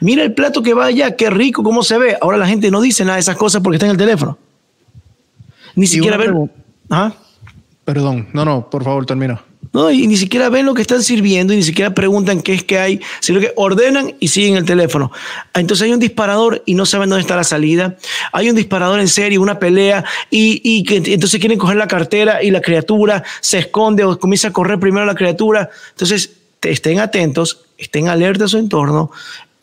Mira 0.00 0.22
el 0.22 0.34
plato 0.34 0.62
que 0.62 0.74
va 0.74 0.86
allá, 0.86 1.16
qué 1.16 1.30
rico, 1.30 1.62
cómo 1.62 1.82
se 1.82 1.98
ve. 1.98 2.16
Ahora 2.20 2.38
la 2.38 2.46
gente 2.46 2.70
no 2.70 2.80
dice 2.80 3.04
nada 3.04 3.16
de 3.16 3.20
esas 3.20 3.36
cosas 3.36 3.62
porque 3.62 3.76
está 3.76 3.86
en 3.86 3.92
el 3.92 3.98
teléfono. 3.98 4.38
Ni 5.74 5.86
siquiera 5.86 6.16
ven. 6.16 6.50
Perdón, 7.84 8.28
no, 8.32 8.44
no, 8.44 8.70
por 8.70 8.84
favor, 8.84 9.06
termina. 9.06 9.42
No, 9.72 9.90
y 9.90 10.06
ni 10.06 10.18
siquiera 10.18 10.50
ven 10.50 10.66
lo 10.66 10.74
que 10.74 10.82
están 10.82 11.02
sirviendo 11.02 11.54
y 11.54 11.56
ni 11.56 11.62
siquiera 11.62 11.94
preguntan 11.94 12.42
qué 12.42 12.52
es 12.52 12.62
que 12.62 12.78
hay, 12.78 13.00
sino 13.20 13.40
que 13.40 13.54
ordenan 13.56 14.14
y 14.20 14.28
siguen 14.28 14.56
el 14.56 14.66
teléfono. 14.66 15.10
Entonces 15.54 15.86
hay 15.86 15.94
un 15.94 15.98
disparador 15.98 16.62
y 16.66 16.74
no 16.74 16.84
saben 16.84 17.08
dónde 17.08 17.22
está 17.22 17.36
la 17.36 17.44
salida. 17.44 17.96
Hay 18.32 18.50
un 18.50 18.56
disparador 18.56 19.00
en 19.00 19.08
serio, 19.08 19.40
una 19.40 19.58
pelea, 19.58 20.04
y, 20.30 20.60
y 20.62 20.82
que 20.82 20.96
entonces 20.96 21.40
quieren 21.40 21.58
coger 21.58 21.76
la 21.76 21.88
cartera 21.88 22.42
y 22.42 22.50
la 22.50 22.60
criatura 22.60 23.24
se 23.40 23.60
esconde 23.60 24.04
o 24.04 24.18
comienza 24.18 24.48
a 24.48 24.52
correr 24.52 24.78
primero 24.78 25.06
la 25.06 25.14
criatura. 25.14 25.70
Entonces, 25.92 26.34
estén 26.60 27.00
atentos, 27.00 27.62
estén 27.78 28.08
alerta 28.08 28.44
a 28.44 28.48
su 28.48 28.58
entorno, 28.58 29.10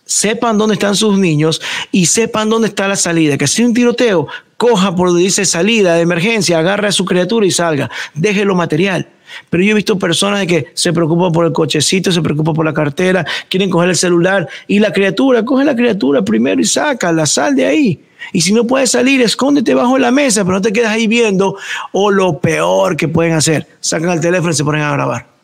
sepan 0.10 0.58
dónde 0.58 0.74
están 0.74 0.96
sus 0.96 1.20
niños 1.20 1.62
y 1.92 2.08
sepan 2.08 2.50
dónde 2.50 2.70
está 2.70 2.88
la 2.88 2.96
salida. 2.96 3.38
Que 3.38 3.46
si 3.46 3.64
un 3.64 3.76
tiroteo, 3.76 4.28
coja 4.58 4.96
por 4.96 5.10
donde 5.10 5.22
dice 5.22 5.46
salida 5.46 5.94
de 5.94 6.02
emergencia, 6.02 6.58
agarre 6.58 6.88
a 6.88 6.92
su 6.92 7.06
criatura 7.06 7.46
y 7.46 7.52
salga. 7.52 7.92
Déjelo 8.16 8.56
material. 8.56 9.08
Pero 9.52 9.64
yo 9.64 9.72
he 9.72 9.76
visto 9.76 10.00
personas 10.00 10.48
que 10.48 10.72
se 10.74 10.92
preocupan 10.92 11.32
por 11.32 11.46
el 11.46 11.54
cochecito, 11.54 12.12
se 12.12 12.24
preocupan 12.24 12.56
por 12.56 12.66
la 12.66 12.74
cartera, 12.74 13.24
quieren 13.48 13.70
coger 13.70 13.90
el 13.90 13.96
celular 13.96 14.50
y 14.68 14.80
la 14.80 14.92
criatura, 14.92 15.46
coge 15.46 15.64
la 15.64 15.76
criatura 15.76 16.24
primero 16.24 16.60
y 16.60 16.66
saca, 16.66 17.12
la 17.12 17.28
sal 17.28 17.56
de 17.56 17.68
ahí. 17.68 18.04
Y 18.34 18.42
si 18.42 18.52
no 18.52 18.66
puedes 18.66 18.90
salir, 18.90 19.22
escóndete 19.22 19.76
bajo 19.76 20.00
la 20.00 20.10
mesa, 20.10 20.44
pero 20.44 20.56
no 20.56 20.62
te 20.62 20.74
quedas 20.74 20.92
ahí 20.92 21.06
viendo. 21.06 21.56
O 21.92 22.10
lo 22.10 22.40
peor 22.40 22.98
que 22.98 23.08
pueden 23.08 23.34
hacer, 23.34 23.68
sacan 23.80 24.10
el 24.10 24.22
teléfono 24.22 24.52
y 24.52 24.56
se 24.56 24.64
ponen 24.64 24.82
a 24.82 24.92
grabar. 24.92 25.39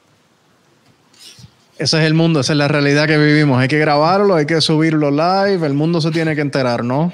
Ese 1.77 1.99
es 1.99 2.05
el 2.05 2.13
mundo, 2.13 2.39
esa 2.39 2.53
es 2.53 2.57
la 2.57 2.69
realidad 2.69 3.05
que 3.05 3.17
vivimos. 3.17 3.59
Hay 3.59 3.67
que 3.67 3.77
grabarlo, 3.77 4.35
hay 4.35 4.45
que 4.45 4.61
subirlo 4.61 5.11
live, 5.11 5.65
el 5.65 5.73
mundo 5.73 5.99
se 5.99 6.11
tiene 6.11 6.33
que 6.33 6.41
enterar, 6.41 6.85
¿no? 6.85 7.11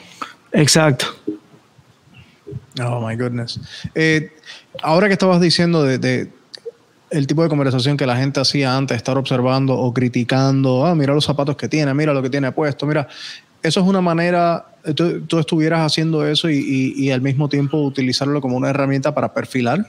Exacto. 0.52 1.08
Oh, 2.80 3.06
my 3.06 3.16
goodness. 3.16 3.60
Eh, 3.96 4.32
ahora 4.84 5.08
que 5.08 5.14
estabas 5.14 5.42
diciendo 5.42 5.84
de, 5.84 6.30
el 7.10 7.28
tipo 7.28 7.42
de 7.42 7.50
conversación 7.50 7.98
que 7.98 8.06
la 8.06 8.16
gente 8.18 8.40
hacía 8.40 8.78
antes, 8.78 8.98
estar 8.98 9.18
observando 9.18 9.74
o 9.74 9.92
criticando, 9.94 10.86
ah, 10.86 10.94
mira 10.94 11.14
los 11.14 11.26
zapatos 11.26 11.56
que 11.56 11.68
tiene, 11.68 11.92
mira 11.96 12.14
lo 12.14 12.22
que 12.22 12.30
tiene 12.30 12.52
puesto, 12.52 12.86
mira, 12.86 13.08
eso 13.64 13.80
es 13.80 13.86
una 13.86 14.02
manera, 14.02 14.66
tú, 14.96 15.40
estuvieras 15.40 15.82
haciendo 15.82 16.26
eso 16.26 16.50
y 16.50 17.10
al 17.10 17.22
mismo 17.22 17.50
tiempo 17.50 17.80
utilizarlo 17.80 18.42
como 18.42 18.58
una 18.58 18.70
herramienta 18.70 19.14
para 19.14 19.34
perfilar. 19.34 19.88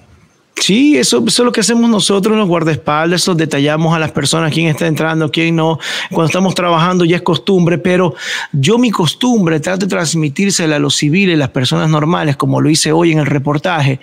Sí, 0.54 0.96
eso, 0.96 1.24
es 1.26 1.38
lo 1.40 1.50
que 1.50 1.60
hacemos 1.60 1.90
nosotros 1.90 2.36
los 2.36 2.46
guardaespaldas, 2.46 3.22
eso 3.22 3.34
detallamos 3.34 3.96
a 3.96 3.98
las 3.98 4.12
personas 4.12 4.52
quién 4.52 4.68
está 4.68 4.86
entrando, 4.86 5.30
quién 5.30 5.56
no. 5.56 5.78
Cuando 6.10 6.26
estamos 6.26 6.54
trabajando 6.54 7.04
ya 7.04 7.16
es 7.16 7.22
costumbre, 7.22 7.78
pero 7.78 8.14
yo 8.52 8.78
mi 8.78 8.90
costumbre 8.90 9.58
trato 9.58 9.86
de 9.86 9.90
transmitírsela 9.90 10.76
a 10.76 10.78
los 10.78 10.94
civiles, 10.94 11.36
las 11.36 11.48
personas 11.48 11.88
normales, 11.88 12.36
como 12.36 12.60
lo 12.60 12.70
hice 12.70 12.92
hoy 12.92 13.10
en 13.10 13.18
el 13.18 13.26
reportaje, 13.26 13.98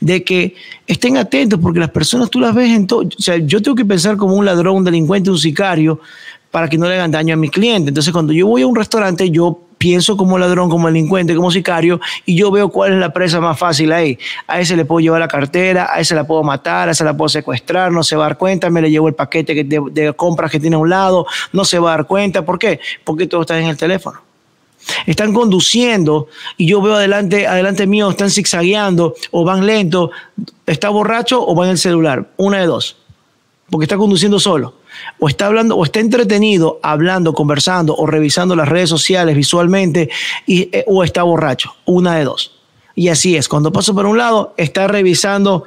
de 0.00 0.22
que 0.22 0.54
estén 0.86 1.16
atentos 1.16 1.58
porque 1.60 1.80
las 1.80 1.90
personas 1.90 2.30
tú 2.30 2.38
las 2.38 2.54
ves 2.54 2.70
en 2.70 2.86
todo. 2.86 3.00
O 3.00 3.22
sea, 3.22 3.38
yo 3.38 3.60
tengo 3.60 3.74
que 3.74 3.84
pensar 3.84 4.16
como 4.16 4.34
un 4.34 4.44
ladrón, 4.44 4.76
un 4.76 4.84
delincuente, 4.84 5.30
un 5.30 5.38
sicario 5.38 6.00
para 6.52 6.68
que 6.68 6.78
no 6.78 6.86
le 6.86 6.94
hagan 6.94 7.10
daño 7.10 7.34
a 7.34 7.36
mi 7.36 7.48
cliente. 7.48 7.88
Entonces, 7.88 8.12
cuando 8.12 8.32
yo 8.32 8.46
voy 8.46 8.62
a 8.62 8.68
un 8.68 8.76
restaurante, 8.76 9.28
yo 9.28 9.63
pienso 9.78 10.16
como 10.16 10.38
ladrón, 10.38 10.70
como 10.70 10.86
delincuente, 10.86 11.34
como 11.34 11.50
sicario, 11.50 12.00
y 12.24 12.36
yo 12.36 12.50
veo 12.50 12.68
cuál 12.68 12.92
es 12.94 12.98
la 12.98 13.12
presa 13.12 13.40
más 13.40 13.58
fácil 13.58 13.92
ahí. 13.92 14.18
A 14.46 14.60
ese 14.60 14.76
le 14.76 14.84
puedo 14.84 15.00
llevar 15.00 15.20
la 15.20 15.28
cartera, 15.28 15.90
a 15.92 16.00
ese 16.00 16.14
la 16.14 16.26
puedo 16.26 16.42
matar, 16.42 16.88
a 16.88 16.92
ese 16.92 17.04
la 17.04 17.16
puedo 17.16 17.28
secuestrar, 17.28 17.92
no 17.92 18.02
se 18.02 18.16
va 18.16 18.24
a 18.24 18.28
dar 18.28 18.38
cuenta, 18.38 18.70
me 18.70 18.80
le 18.80 18.90
llevo 18.90 19.08
el 19.08 19.14
paquete 19.14 19.64
de, 19.64 20.12
compras 20.14 20.50
que 20.50 20.60
tiene 20.60 20.76
a 20.76 20.78
un 20.78 20.90
lado, 20.90 21.26
no 21.52 21.64
se 21.64 21.78
va 21.78 21.92
a 21.92 21.96
dar 21.96 22.06
cuenta. 22.06 22.44
¿Por 22.44 22.58
qué? 22.58 22.80
Porque 23.04 23.26
todo 23.26 23.42
está 23.42 23.58
en 23.58 23.66
el 23.66 23.76
teléfono. 23.76 24.20
Están 25.06 25.32
conduciendo 25.32 26.28
y 26.58 26.66
yo 26.66 26.82
veo 26.82 26.94
adelante, 26.94 27.46
adelante 27.46 27.86
mío, 27.86 28.10
están 28.10 28.30
zigzagueando 28.30 29.14
o 29.30 29.44
van 29.44 29.66
lento, 29.66 30.10
está 30.66 30.90
borracho 30.90 31.46
o 31.46 31.54
va 31.54 31.64
en 31.64 31.72
el 31.72 31.78
celular, 31.78 32.28
una 32.36 32.58
de 32.58 32.66
dos, 32.66 32.96
porque 33.70 33.84
está 33.84 33.96
conduciendo 33.96 34.38
solo. 34.38 34.74
O 35.18 35.28
está 35.28 35.46
hablando, 35.46 35.76
o 35.76 35.84
está 35.84 36.00
entretenido, 36.00 36.80
hablando, 36.82 37.32
conversando, 37.32 37.94
o 37.94 38.06
revisando 38.06 38.56
las 38.56 38.68
redes 38.68 38.88
sociales 38.88 39.36
visualmente, 39.36 40.10
y, 40.46 40.68
eh, 40.72 40.84
o 40.86 41.04
está 41.04 41.22
borracho, 41.22 41.74
una 41.84 42.16
de 42.16 42.24
dos. 42.24 42.52
Y 42.94 43.08
así 43.08 43.36
es, 43.36 43.48
cuando 43.48 43.72
paso 43.72 43.94
por 43.94 44.06
un 44.06 44.18
lado, 44.18 44.54
está 44.56 44.86
revisando, 44.86 45.64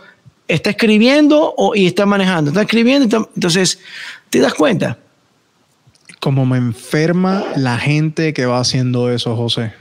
está 0.48 0.70
escribiendo 0.70 1.54
o, 1.58 1.76
y 1.76 1.88
está 1.88 2.06
manejando, 2.06 2.52
está 2.52 2.62
escribiendo, 2.62 3.28
entonces, 3.36 3.80
¿te 4.30 4.40
das 4.40 4.54
cuenta? 4.54 4.98
Como 6.20 6.46
me 6.46 6.58
enferma 6.58 7.44
la 7.56 7.78
gente 7.78 8.34
que 8.34 8.46
va 8.46 8.60
haciendo 8.60 9.12
eso, 9.12 9.36
José. 9.36 9.74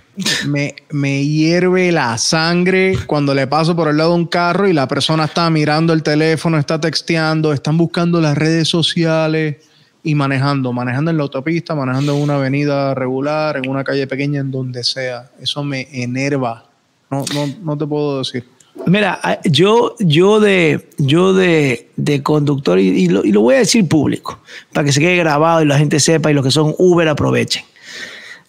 Me, 0.47 0.75
me, 0.91 1.25
hierve 1.25 1.93
la 1.93 2.17
sangre 2.17 2.99
cuando 3.07 3.35
le 3.35 3.47
paso 3.47 3.77
por 3.77 3.89
el 3.89 3.99
lado 3.99 4.11
de 4.11 4.17
un 4.17 4.27
carro 4.27 4.67
y 4.67 4.73
la 4.73 4.89
persona 4.89 5.27
está 5.27 5.51
mirando 5.51 5.93
el 5.93 6.03
teléfono, 6.03 6.59
está 6.59 6.81
texteando, 6.81 7.53
están 7.53 7.77
buscando 7.77 8.21
las 8.21 8.37
redes 8.37 8.69
sociales 8.69 9.57
y 10.03 10.15
manejando, 10.15 10.73
manejando 10.73 11.11
en 11.11 11.17
la 11.17 11.25
autopista, 11.25 11.75
manejando 11.75 12.15
en 12.15 12.23
una 12.23 12.37
avenida 12.37 12.95
regular, 12.95 13.57
en 13.57 13.69
una 13.69 13.85
calle 13.85 14.07
pequeña, 14.07 14.41
en 14.41 14.51
donde 14.51 14.85
sea. 14.85 15.31
Eso 15.41 15.65
me 15.65 15.89
enerva. 15.93 16.65
No, 17.11 17.25
no, 17.35 17.47
no 17.63 17.77
te 17.77 17.87
puedo 17.87 18.19
decir. 18.19 18.45
Mira, 18.87 19.41
yo, 19.45 19.97
yo 19.99 20.39
de, 20.39 20.91
yo 20.99 21.35
de, 21.35 21.91
de 21.97 22.23
conductor, 22.23 22.79
y, 22.79 23.09
lo, 23.09 23.25
y, 23.25 23.33
lo, 23.33 23.41
voy 23.41 23.57
a 23.57 23.59
decir 23.59 23.89
público, 23.89 24.39
para 24.73 24.85
que 24.85 24.93
se 24.93 25.01
quede 25.01 25.17
grabado 25.17 25.63
y 25.63 25.67
la 25.67 25.79
gente 25.79 25.99
sepa 25.99 26.31
y 26.31 26.35
los 26.35 26.45
que 26.45 26.51
son 26.53 26.75
Uber 26.79 27.09
aprovechen. 27.09 27.65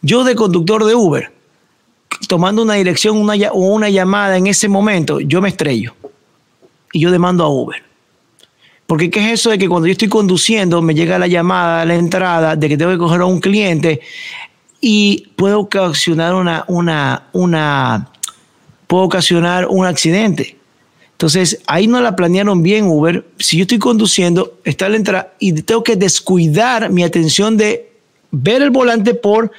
Yo 0.01 0.23
de 0.23 0.35
conductor 0.35 0.85
de 0.85 0.93
Uber, 0.93 1.31
tomando 2.27 2.63
una 2.63 2.73
dirección 2.73 3.17
una, 3.17 3.35
o 3.51 3.59
una 3.59 3.89
llamada 3.89 4.37
en 4.37 4.47
ese 4.47 4.67
momento, 4.67 5.19
yo 5.19 5.41
me 5.41 5.49
estrello 5.49 5.95
y 6.91 6.99
yo 6.99 7.11
demando 7.11 7.43
a 7.43 7.49
Uber. 7.49 7.83
Porque 8.85 9.09
¿qué 9.09 9.19
es 9.19 9.39
eso 9.39 9.49
de 9.49 9.57
que 9.57 9.67
cuando 9.67 9.87
yo 9.87 9.91
estoy 9.91 10.07
conduciendo 10.07 10.81
me 10.81 10.95
llega 10.95 11.19
la 11.19 11.27
llamada, 11.27 11.85
la 11.85 11.95
entrada 11.95 12.55
de 12.55 12.69
que 12.69 12.77
tengo 12.77 12.91
que 12.91 12.97
coger 12.97 13.21
a 13.21 13.25
un 13.25 13.39
cliente 13.39 13.99
y 14.79 15.29
puedo 15.35 15.59
ocasionar 15.59 16.33
una, 16.33 16.63
una, 16.67 17.27
una, 17.33 18.09
puedo 18.87 19.03
ocasionar 19.03 19.67
un 19.67 19.85
accidente. 19.85 20.57
Entonces, 21.11 21.61
ahí 21.65 21.87
no 21.87 21.99
la 21.99 22.15
planearon 22.15 22.61
bien 22.61 22.85
Uber. 22.85 23.25
Si 23.39 23.57
yo 23.57 23.63
estoy 23.63 23.79
conduciendo, 23.79 24.59
está 24.63 24.87
la 24.87 24.97
entrada 24.97 25.33
y 25.39 25.51
tengo 25.63 25.83
que 25.83 25.95
descuidar 25.95 26.91
mi 26.91 27.03
atención 27.03 27.57
de 27.57 27.91
ver 28.31 28.61
el 28.61 28.69
volante 28.69 29.15
por 29.15 29.51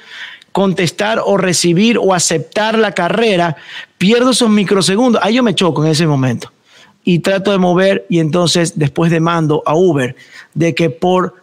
contestar 0.51 1.21
o 1.25 1.37
recibir 1.37 1.97
o 1.97 2.13
aceptar 2.13 2.77
la 2.77 2.93
carrera, 2.93 3.57
pierdo 3.97 4.31
esos 4.31 4.49
microsegundos. 4.49 5.21
Ahí 5.23 5.35
yo 5.35 5.43
me 5.43 5.55
choco 5.55 5.83
en 5.83 5.91
ese 5.91 6.07
momento 6.07 6.51
y 7.03 7.19
trato 7.19 7.51
de 7.51 7.57
mover 7.57 8.05
y 8.09 8.19
entonces 8.19 8.77
después 8.77 9.11
demando 9.11 9.63
a 9.65 9.75
Uber 9.75 10.15
de 10.53 10.75
que 10.75 10.89
por, 10.89 11.35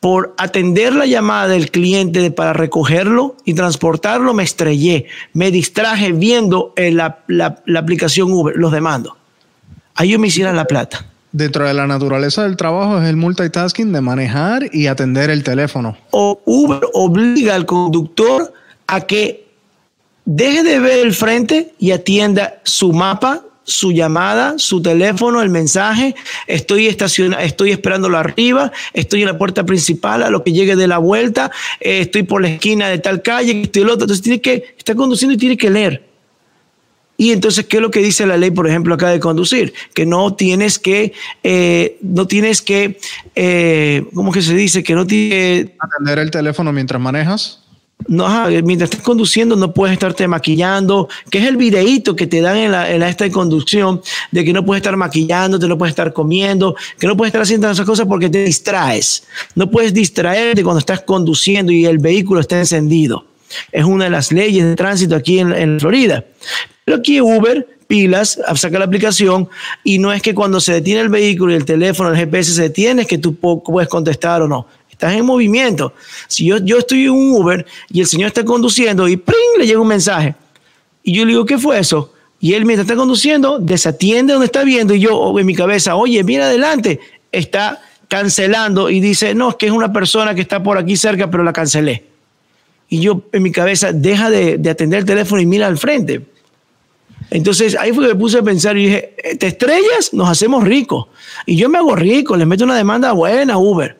por 0.00 0.34
atender 0.38 0.94
la 0.94 1.06
llamada 1.06 1.48
del 1.48 1.70
cliente 1.70 2.30
para 2.30 2.52
recogerlo 2.52 3.36
y 3.44 3.54
transportarlo 3.54 4.34
me 4.34 4.42
estrellé, 4.42 5.06
me 5.32 5.50
distraje 5.50 6.12
viendo 6.12 6.72
la, 6.76 7.20
la, 7.26 7.62
la 7.64 7.80
aplicación 7.80 8.32
Uber, 8.32 8.56
los 8.56 8.72
demando. 8.72 9.16
Ahí 9.94 10.10
yo 10.10 10.18
me 10.18 10.28
hiciera 10.28 10.52
la 10.52 10.66
plata 10.66 11.06
dentro 11.32 11.66
de 11.66 11.74
la 11.74 11.86
naturaleza 11.86 12.44
del 12.44 12.56
trabajo 12.56 13.00
es 13.00 13.08
el 13.08 13.16
multitasking 13.16 13.92
de 13.92 14.00
manejar 14.00 14.68
y 14.72 14.86
atender 14.86 15.30
el 15.30 15.42
teléfono. 15.42 15.96
O 16.10 16.40
Uber 16.44 16.80
obliga 16.94 17.54
al 17.54 17.66
conductor 17.66 18.52
a 18.86 19.02
que 19.02 19.46
deje 20.24 20.62
de 20.62 20.78
ver 20.78 20.98
el 21.00 21.14
frente 21.14 21.74
y 21.78 21.92
atienda 21.92 22.60
su 22.64 22.92
mapa, 22.92 23.42
su 23.64 23.92
llamada, 23.92 24.54
su 24.58 24.80
teléfono, 24.80 25.42
el 25.42 25.50
mensaje. 25.50 26.14
Estoy 26.46 26.86
estacionado, 26.86 27.42
estoy 27.42 27.70
esperándolo 27.70 28.16
arriba, 28.16 28.72
estoy 28.94 29.20
en 29.20 29.26
la 29.26 29.36
puerta 29.36 29.64
principal 29.64 30.22
a 30.22 30.30
lo 30.30 30.42
que 30.42 30.52
llegue 30.52 30.74
de 30.74 30.88
la 30.88 30.98
vuelta, 30.98 31.50
eh, 31.80 32.00
estoy 32.00 32.22
por 32.22 32.40
la 32.40 32.48
esquina 32.48 32.88
de 32.88 32.98
tal 32.98 33.20
calle, 33.20 33.62
estoy 33.62 33.82
el 33.82 33.90
otro. 33.90 34.04
Entonces 34.04 34.22
tiene 34.22 34.40
que, 34.40 34.74
está 34.76 34.94
conduciendo 34.94 35.34
y 35.34 35.38
tiene 35.38 35.56
que 35.56 35.70
leer. 35.70 36.07
Y 37.20 37.32
entonces, 37.32 37.66
¿qué 37.66 37.78
es 37.78 37.82
lo 37.82 37.90
que 37.90 37.98
dice 37.98 38.24
la 38.26 38.36
ley, 38.36 38.52
por 38.52 38.68
ejemplo, 38.68 38.94
acá 38.94 39.10
de 39.10 39.18
conducir? 39.18 39.74
Que 39.92 40.06
no 40.06 40.34
tienes 40.34 40.78
que, 40.78 41.12
eh, 41.42 41.98
no 42.00 42.28
tienes 42.28 42.62
que, 42.62 43.00
eh, 43.34 44.06
¿cómo 44.14 44.30
que 44.30 44.40
se 44.40 44.54
dice? 44.54 44.84
Que 44.84 44.94
no 44.94 45.04
tienes 45.04 45.66
que... 45.66 45.76
Atender 45.80 46.20
el 46.20 46.30
teléfono 46.30 46.72
mientras 46.72 47.02
manejas. 47.02 47.64
No, 48.06 48.28
mientras 48.62 48.90
estás 48.90 49.02
conduciendo 49.02 49.56
no 49.56 49.74
puedes 49.74 49.94
estarte 49.94 50.28
maquillando, 50.28 51.08
que 51.28 51.38
es 51.38 51.46
el 51.46 51.56
videíto 51.56 52.14
que 52.14 52.28
te 52.28 52.40
dan 52.40 52.56
en, 52.56 52.70
la, 52.70 52.88
en 52.88 53.02
esta 53.02 53.28
conducción 53.30 54.00
de 54.30 54.44
que 54.44 54.52
no 54.52 54.64
puedes 54.64 54.82
estar 54.82 54.96
maquillando, 54.96 55.58
te 55.58 55.66
no 55.66 55.76
puedes 55.76 55.90
estar 55.90 56.12
comiendo, 56.12 56.76
que 57.00 57.08
no 57.08 57.16
puedes 57.16 57.30
estar 57.30 57.42
haciendo 57.42 57.68
esas 57.68 57.84
cosas 57.84 58.06
porque 58.06 58.30
te 58.30 58.44
distraes. 58.44 59.24
No 59.56 59.68
puedes 59.68 59.92
distraerte 59.92 60.62
cuando 60.62 60.78
estás 60.78 61.00
conduciendo 61.00 61.72
y 61.72 61.84
el 61.84 61.98
vehículo 61.98 62.40
está 62.40 62.56
encendido. 62.56 63.26
Es 63.72 63.84
una 63.84 64.04
de 64.04 64.10
las 64.10 64.30
leyes 64.30 64.64
de 64.64 64.76
tránsito 64.76 65.16
aquí 65.16 65.40
en, 65.40 65.52
en 65.52 65.80
Florida. 65.80 66.24
Pero 66.88 67.00
aquí 67.00 67.20
Uber, 67.20 67.68
pilas, 67.86 68.40
saca 68.54 68.78
la 68.78 68.86
aplicación 68.86 69.46
y 69.84 69.98
no 69.98 70.10
es 70.10 70.22
que 70.22 70.34
cuando 70.34 70.58
se 70.58 70.72
detiene 70.72 71.02
el 71.02 71.10
vehículo 71.10 71.52
y 71.52 71.56
el 71.56 71.66
teléfono, 71.66 72.08
el 72.08 72.16
GPS 72.16 72.54
se 72.54 72.62
detiene, 72.62 73.02
es 73.02 73.08
que 73.08 73.18
tú 73.18 73.34
puedes 73.34 73.90
contestar 73.90 74.40
o 74.40 74.48
no. 74.48 74.66
Estás 74.90 75.12
en 75.12 75.26
movimiento. 75.26 75.92
Si 76.28 76.46
yo, 76.46 76.56
yo 76.56 76.78
estoy 76.78 77.04
en 77.04 77.10
un 77.10 77.32
Uber 77.32 77.66
y 77.90 78.00
el 78.00 78.06
señor 78.06 78.28
está 78.28 78.42
conduciendo 78.42 79.06
y 79.06 79.18
¡pring! 79.18 79.58
le 79.58 79.66
llega 79.66 79.78
un 79.80 79.86
mensaje. 79.86 80.34
Y 81.02 81.12
yo 81.12 81.26
le 81.26 81.32
digo, 81.32 81.44
¿qué 81.44 81.58
fue 81.58 81.78
eso? 81.78 82.14
Y 82.40 82.54
él 82.54 82.64
mientras 82.64 82.86
está 82.86 82.96
conduciendo, 82.96 83.58
desatiende 83.58 84.32
donde 84.32 84.46
está 84.46 84.64
viendo 84.64 84.94
y 84.94 85.00
yo 85.00 85.14
oh, 85.14 85.38
en 85.38 85.44
mi 85.44 85.54
cabeza, 85.54 85.94
oye, 85.94 86.24
mira 86.24 86.46
adelante, 86.46 87.00
está 87.30 87.82
cancelando 88.08 88.88
y 88.88 89.00
dice, 89.00 89.34
no, 89.34 89.50
es 89.50 89.56
que 89.56 89.66
es 89.66 89.72
una 89.72 89.92
persona 89.92 90.34
que 90.34 90.40
está 90.40 90.62
por 90.62 90.78
aquí 90.78 90.96
cerca, 90.96 91.30
pero 91.30 91.44
la 91.44 91.52
cancelé. 91.52 92.04
Y 92.88 93.00
yo 93.00 93.24
en 93.32 93.42
mi 93.42 93.52
cabeza, 93.52 93.92
deja 93.92 94.30
de, 94.30 94.56
de 94.56 94.70
atender 94.70 95.00
el 95.00 95.04
teléfono 95.04 95.42
y 95.42 95.44
mira 95.44 95.66
al 95.66 95.76
frente 95.76 96.37
entonces 97.30 97.76
ahí 97.78 97.92
fue 97.92 98.06
que 98.06 98.14
me 98.14 98.18
puse 98.18 98.38
a 98.38 98.42
pensar 98.42 98.76
y 98.76 98.86
dije, 98.86 99.14
eh, 99.22 99.36
¿te 99.36 99.48
estrellas? 99.48 100.12
Nos 100.12 100.28
hacemos 100.28 100.64
ricos. 100.64 101.06
Y 101.46 101.56
yo 101.56 101.68
me 101.68 101.78
hago 101.78 101.94
rico, 101.94 102.36
les 102.36 102.46
meto 102.46 102.64
una 102.64 102.76
demanda 102.76 103.12
buena 103.12 103.54
a 103.54 103.58
Uber. 103.58 103.96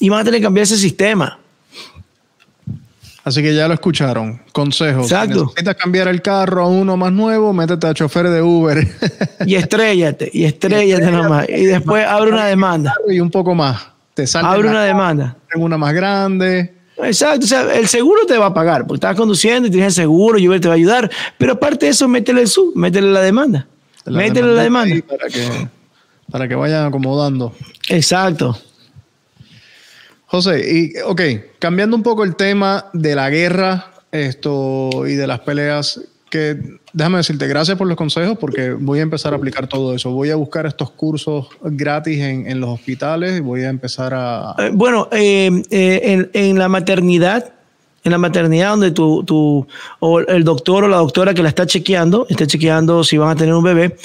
Y 0.00 0.08
van 0.08 0.20
a 0.20 0.24
tener 0.24 0.40
que 0.40 0.44
cambiar 0.44 0.64
ese 0.64 0.76
sistema. 0.76 1.38
Así 3.22 3.42
que 3.42 3.54
ya 3.54 3.66
lo 3.68 3.74
escucharon. 3.74 4.42
Consejos. 4.52 5.04
Exacto. 5.04 5.34
Si 5.34 5.44
necesitas 5.46 5.76
cambiar 5.76 6.08
el 6.08 6.20
carro 6.20 6.64
a 6.64 6.68
uno 6.68 6.96
más 6.96 7.10
nuevo, 7.10 7.54
métete 7.54 7.86
a 7.86 7.94
chofer 7.94 8.28
de 8.28 8.42
Uber. 8.42 8.86
Y 9.46 9.54
estrellate, 9.54 10.30
y 10.32 10.44
estrellate 10.44 11.10
nomás. 11.10 11.48
Y 11.48 11.64
después 11.64 12.06
abre 12.06 12.32
una 12.32 12.46
demanda. 12.46 12.94
Y 13.08 13.20
un 13.20 13.30
poco 13.30 13.54
más. 13.54 13.86
Te 14.12 14.24
abre 14.34 14.68
una 14.68 14.84
demanda. 14.84 15.36
Tengo 15.50 15.64
una 15.64 15.78
más 15.78 15.94
grande. 15.94 16.74
Exacto, 16.96 17.44
o 17.44 17.48
sea, 17.48 17.74
el 17.74 17.88
seguro 17.88 18.24
te 18.26 18.38
va 18.38 18.46
a 18.46 18.54
pagar, 18.54 18.86
porque 18.86 18.96
estás 18.96 19.16
conduciendo 19.16 19.68
y 19.68 19.70
tienes 19.70 19.98
el 19.98 20.04
seguro, 20.04 20.38
y 20.38 20.60
te 20.60 20.68
va 20.68 20.74
a 20.74 20.76
ayudar, 20.76 21.10
pero 21.38 21.54
aparte 21.54 21.86
de 21.86 21.92
eso, 21.92 22.06
métele 22.08 22.42
el 22.42 22.48
sub, 22.48 22.72
métele 22.76 23.10
la 23.10 23.20
demanda. 23.20 23.66
métele 24.06 24.54
la 24.54 24.62
demanda. 24.62 24.94
Para 25.06 25.28
que, 25.28 25.68
para 26.30 26.48
que 26.48 26.54
vayan 26.54 26.86
acomodando. 26.86 27.52
Exacto. 27.88 28.56
José, 30.26 30.64
y 30.68 31.00
ok, 31.00 31.20
cambiando 31.58 31.96
un 31.96 32.02
poco 32.02 32.24
el 32.24 32.36
tema 32.36 32.86
de 32.92 33.14
la 33.14 33.28
guerra 33.30 33.92
esto, 34.14 35.06
y 35.06 35.14
de 35.14 35.26
las 35.26 35.40
peleas, 35.40 36.00
que 36.30 36.78
déjame 36.94 37.18
decirte, 37.18 37.46
gracias 37.48 37.76
por 37.76 37.86
los 37.86 37.96
consejos 37.96 38.38
porque 38.38 38.70
voy 38.72 39.00
a 39.00 39.02
empezar 39.02 39.34
a 39.34 39.36
aplicar 39.36 39.66
todo 39.66 39.94
eso. 39.94 40.10
Voy 40.12 40.30
a 40.30 40.36
buscar 40.36 40.64
estos 40.64 40.90
cursos 40.92 41.48
gratis 41.62 42.18
en, 42.20 42.46
en 42.46 42.60
los 42.60 42.70
hospitales 42.70 43.36
y 43.36 43.40
voy 43.40 43.64
a 43.64 43.68
empezar 43.68 44.14
a... 44.14 44.54
Eh, 44.58 44.70
bueno, 44.72 45.08
eh, 45.10 45.50
eh, 45.70 46.00
en, 46.04 46.30
en, 46.32 46.58
la 46.58 46.68
maternidad, 46.68 47.52
en 48.04 48.12
la 48.12 48.18
maternidad 48.18 48.70
donde 48.70 48.92
tu, 48.92 49.24
tu, 49.24 49.66
o 49.98 50.20
el 50.20 50.44
doctor 50.44 50.84
o 50.84 50.88
la 50.88 50.98
doctora 50.98 51.34
que 51.34 51.42
la 51.42 51.48
está 51.48 51.66
chequeando, 51.66 52.26
está 52.30 52.46
chequeando 52.46 53.02
si 53.02 53.18
van 53.18 53.30
a 53.30 53.36
tener 53.36 53.54
un 53.54 53.64
bebé, 53.64 53.96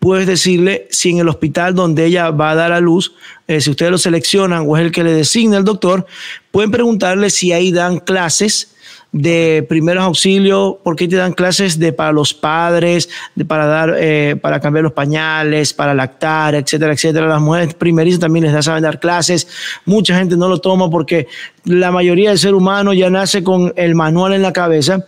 puedes 0.00 0.26
decirle 0.26 0.88
si 0.90 1.10
en 1.10 1.18
el 1.18 1.28
hospital 1.28 1.76
donde 1.76 2.06
ella 2.06 2.30
va 2.32 2.50
a 2.50 2.54
dar 2.56 2.72
a 2.72 2.80
luz, 2.80 3.14
si 3.46 3.70
ustedes 3.70 3.92
lo 3.92 3.98
seleccionan 3.98 4.64
o 4.66 4.76
es 4.76 4.82
el 4.82 4.90
que 4.90 5.04
le 5.04 5.12
designa 5.12 5.58
el 5.58 5.64
doctor, 5.64 6.06
pueden 6.50 6.72
preguntarle 6.72 7.30
si 7.30 7.52
ahí 7.52 7.70
dan 7.70 8.00
clases 8.00 8.72
de 9.12 9.64
primeros 9.68 10.02
auxilios, 10.02 10.76
porque 10.82 11.06
te 11.06 11.16
dan 11.16 11.34
clases 11.34 11.78
de 11.78 11.92
para 11.92 12.12
los 12.12 12.32
padres, 12.32 13.10
de 13.34 13.44
para 13.44 13.66
dar, 13.66 13.94
eh, 13.98 14.36
para 14.40 14.58
cambiar 14.58 14.84
los 14.84 14.94
pañales, 14.94 15.74
para 15.74 15.94
lactar, 15.94 16.54
etcétera, 16.54 16.94
etcétera. 16.94 17.26
Las 17.26 17.40
mujeres 17.40 17.74
primerizas 17.74 18.20
también 18.20 18.50
les 18.50 18.64
saben 18.64 18.82
dar 18.82 18.98
clases. 18.98 19.46
Mucha 19.84 20.16
gente 20.16 20.36
no 20.36 20.48
lo 20.48 20.58
toma 20.58 20.88
porque 20.90 21.28
la 21.64 21.92
mayoría 21.92 22.30
del 22.30 22.38
ser 22.38 22.54
humano 22.54 22.92
ya 22.92 23.08
nace 23.08 23.44
con 23.44 23.72
el 23.76 23.94
manual 23.94 24.32
en 24.32 24.42
la 24.42 24.52
cabeza. 24.52 25.04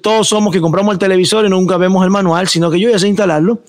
Todos 0.00 0.28
somos 0.28 0.52
que 0.52 0.60
compramos 0.60 0.92
el 0.92 0.98
televisor 0.98 1.44
y 1.44 1.48
nunca 1.48 1.76
vemos 1.76 2.04
el 2.04 2.10
manual, 2.10 2.46
sino 2.46 2.70
que 2.70 2.78
yo 2.78 2.90
ya 2.90 2.98
sé 2.98 3.08
instalarlo. 3.08 3.60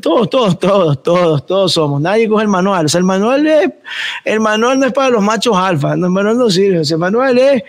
Todos, 0.00 0.28
todos, 0.28 0.58
todos, 0.58 1.02
todos, 1.02 1.46
todos 1.46 1.72
somos. 1.72 2.00
Nadie 2.00 2.28
coge 2.28 2.42
el 2.42 2.48
manual. 2.48 2.86
O 2.86 2.88
sea, 2.88 2.98
el 2.98 3.04
manual 3.04 3.46
es, 3.46 3.70
el 4.24 4.40
manual 4.40 4.78
no 4.78 4.86
es 4.86 4.92
para 4.92 5.10
los 5.10 5.22
machos 5.22 5.56
alfa. 5.56 5.94
el 5.94 6.00
manual 6.00 6.36
no 6.36 6.50
sirve. 6.50 6.82
el 6.82 6.98
manual 6.98 7.38
es 7.38 7.62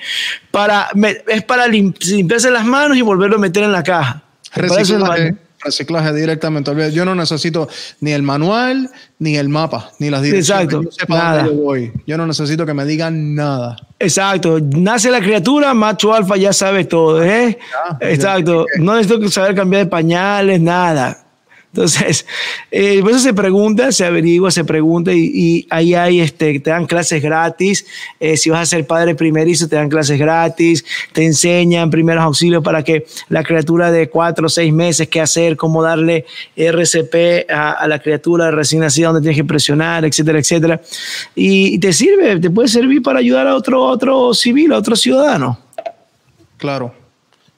para, 0.52 0.90
es 1.28 1.44
para 1.44 1.68
limpiarse 1.68 2.52
las 2.52 2.66
manos 2.66 2.98
y 2.98 3.02
volverlo 3.02 3.38
a 3.38 3.40
meter 3.40 3.64
en 3.64 3.72
la 3.72 3.84
caja. 3.84 4.24
Reciclaje, 4.54 5.36
reciclaje 5.68 6.14
directamente. 6.14 6.72
Yo 6.92 7.06
no 7.06 7.16
necesito 7.16 7.68
ni 8.02 8.12
el 8.12 8.24
manual, 8.24 8.90
ni 9.20 9.38
el 9.38 9.50
mapa, 9.50 9.92
ni 10.00 10.10
las 10.10 10.22
direcciones. 10.22 10.74
Exacto. 10.74 11.14
nada. 11.14 11.46
Yo, 11.46 11.54
voy. 11.54 11.92
yo 12.06 12.18
no 12.18 12.26
necesito 12.26 12.66
que 12.66 12.74
me 12.74 12.86
digan 12.86 13.36
nada. 13.36 13.78
Exacto. 14.00 14.60
Nace 14.60 15.12
la 15.12 15.20
criatura, 15.20 15.74
macho 15.74 16.14
alfa 16.14 16.38
ya 16.38 16.54
sabe 16.54 16.86
todo. 16.86 17.24
¿eh? 17.24 17.58
Exacto. 18.02 18.66
No 18.80 18.96
necesito 18.96 19.30
saber 19.30 19.56
cambiar 19.56 19.86
de 19.86 19.90
pañales, 19.90 20.60
nada. 20.60 21.27
Entonces, 21.74 22.26
eh, 22.72 23.04
eso 23.08 23.20
se 23.20 23.34
pregunta, 23.34 23.92
se 23.92 24.06
averigua, 24.06 24.50
se 24.52 24.64
pregunta 24.64 25.12
y, 25.14 25.68
ahí 25.70 25.94
hay, 25.94 26.22
este, 26.22 26.60
te 26.60 26.70
dan 26.70 26.86
clases 26.86 27.22
gratis. 27.22 27.86
Eh, 28.20 28.38
si 28.38 28.50
vas 28.50 28.62
a 28.62 28.66
ser 28.66 28.88
padre 28.88 29.16
primerizo, 29.16 29.68
te 29.68 29.76
dan 29.76 29.90
clases 29.90 30.18
gratis, 30.18 30.86
te 31.12 31.26
enseñan 31.26 31.90
primeros 31.90 32.24
auxilios 32.24 32.64
para 32.64 32.84
que 32.84 33.06
la 33.30 33.44
criatura 33.44 33.92
de 33.92 34.10
cuatro 34.10 34.48
o 34.48 34.50
seis 34.50 34.74
meses, 34.74 35.08
qué 35.10 35.22
hacer, 35.22 35.58
cómo 35.58 35.84
darle 35.84 36.26
RCP 36.56 37.50
a, 37.50 37.88
la 37.88 38.00
criatura 38.00 38.50
recién 38.50 38.82
nacida, 38.82 39.08
donde 39.08 39.22
tienes 39.22 39.38
que 39.38 39.46
presionar, 39.46 40.06
etcétera, 40.06 40.40
etcétera. 40.40 40.82
Y, 41.36 41.78
te 41.80 41.94
sirve, 41.94 42.40
te 42.40 42.50
puede 42.50 42.70
servir 42.70 43.04
para 43.04 43.20
ayudar 43.20 43.46
a 43.46 43.56
otro, 43.56 43.84
otro 43.84 44.34
civil, 44.34 44.72
a 44.74 44.78
otro 44.78 44.96
ciudadano. 44.96 45.60
Claro. 46.58 46.94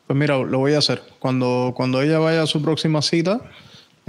Pues 0.07 0.17
mira, 0.17 0.37
lo 0.37 0.57
voy 0.57 0.73
a 0.73 0.79
hacer. 0.79 1.03
Cuando, 1.19 1.73
cuando 1.75 2.01
ella 2.01 2.17
vaya 2.17 2.41
a 2.41 2.47
su 2.47 2.61
próxima 2.61 3.01
cita, 3.01 3.41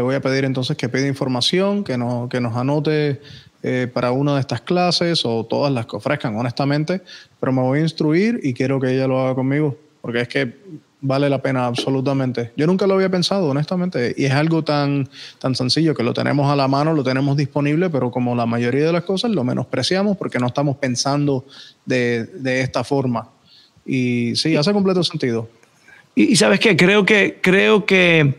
le 0.01 0.03
voy 0.03 0.15
a 0.15 0.23
pedir 0.23 0.47
entonces 0.47 0.79
que 0.79 0.89
pida 0.89 1.07
información, 1.07 1.85
que, 1.85 1.99
no, 1.99 2.27
que 2.31 2.41
nos 2.41 2.57
anote 2.57 3.21
eh, 3.63 3.87
para 3.93 4.13
una 4.13 4.33
de 4.33 4.41
estas 4.41 4.63
clases 4.63 5.27
o 5.27 5.45
todas 5.45 5.71
las 5.71 5.85
que 5.85 5.97
ofrezcan, 5.97 6.35
honestamente, 6.37 7.03
pero 7.39 7.53
me 7.53 7.61
voy 7.61 7.81
a 7.81 7.83
instruir 7.83 8.41
y 8.43 8.55
quiero 8.55 8.81
que 8.81 8.95
ella 8.95 9.07
lo 9.07 9.21
haga 9.21 9.35
conmigo, 9.35 9.77
porque 10.01 10.23
es 10.23 10.29
que 10.29 10.55
vale 11.03 11.29
la 11.29 11.43
pena 11.43 11.67
absolutamente. 11.67 12.51
Yo 12.57 12.67
nunca 12.67 12.87
lo 12.87 12.95
había 12.95 13.11
pensado, 13.11 13.51
honestamente, 13.51 14.15
y 14.17 14.25
es 14.25 14.33
algo 14.33 14.65
tan, 14.65 15.07
tan 15.39 15.55
sencillo 15.55 15.95
que 15.95 16.03
lo 16.03 16.15
tenemos 16.15 16.51
a 16.51 16.57
la 16.57 16.67
mano, 16.67 16.95
lo 16.95 17.05
tenemos 17.05 17.37
disponible, 17.37 17.91
pero 17.91 18.11
como 18.11 18.35
la 18.35 18.47
mayoría 18.47 18.87
de 18.87 18.93
las 18.95 19.05
cosas 19.05 19.31
lo 19.33 19.45
menospreciamos 19.45 20.17
porque 20.17 20.39
no 20.39 20.47
estamos 20.47 20.79
pensando 20.79 21.45
de, 21.85 22.25
de 22.25 22.63
esta 22.63 22.85
forma. 22.85 23.29
Y 23.85 24.35
sí, 24.35 24.57
hace 24.57 24.73
completo 24.73 25.05
sentido. 25.05 25.47
Y, 26.15 26.37
sabes 26.37 26.59
qué, 26.59 26.77
creo 26.77 27.05
que, 27.05 27.39
creo 27.41 27.87
que 27.87 28.39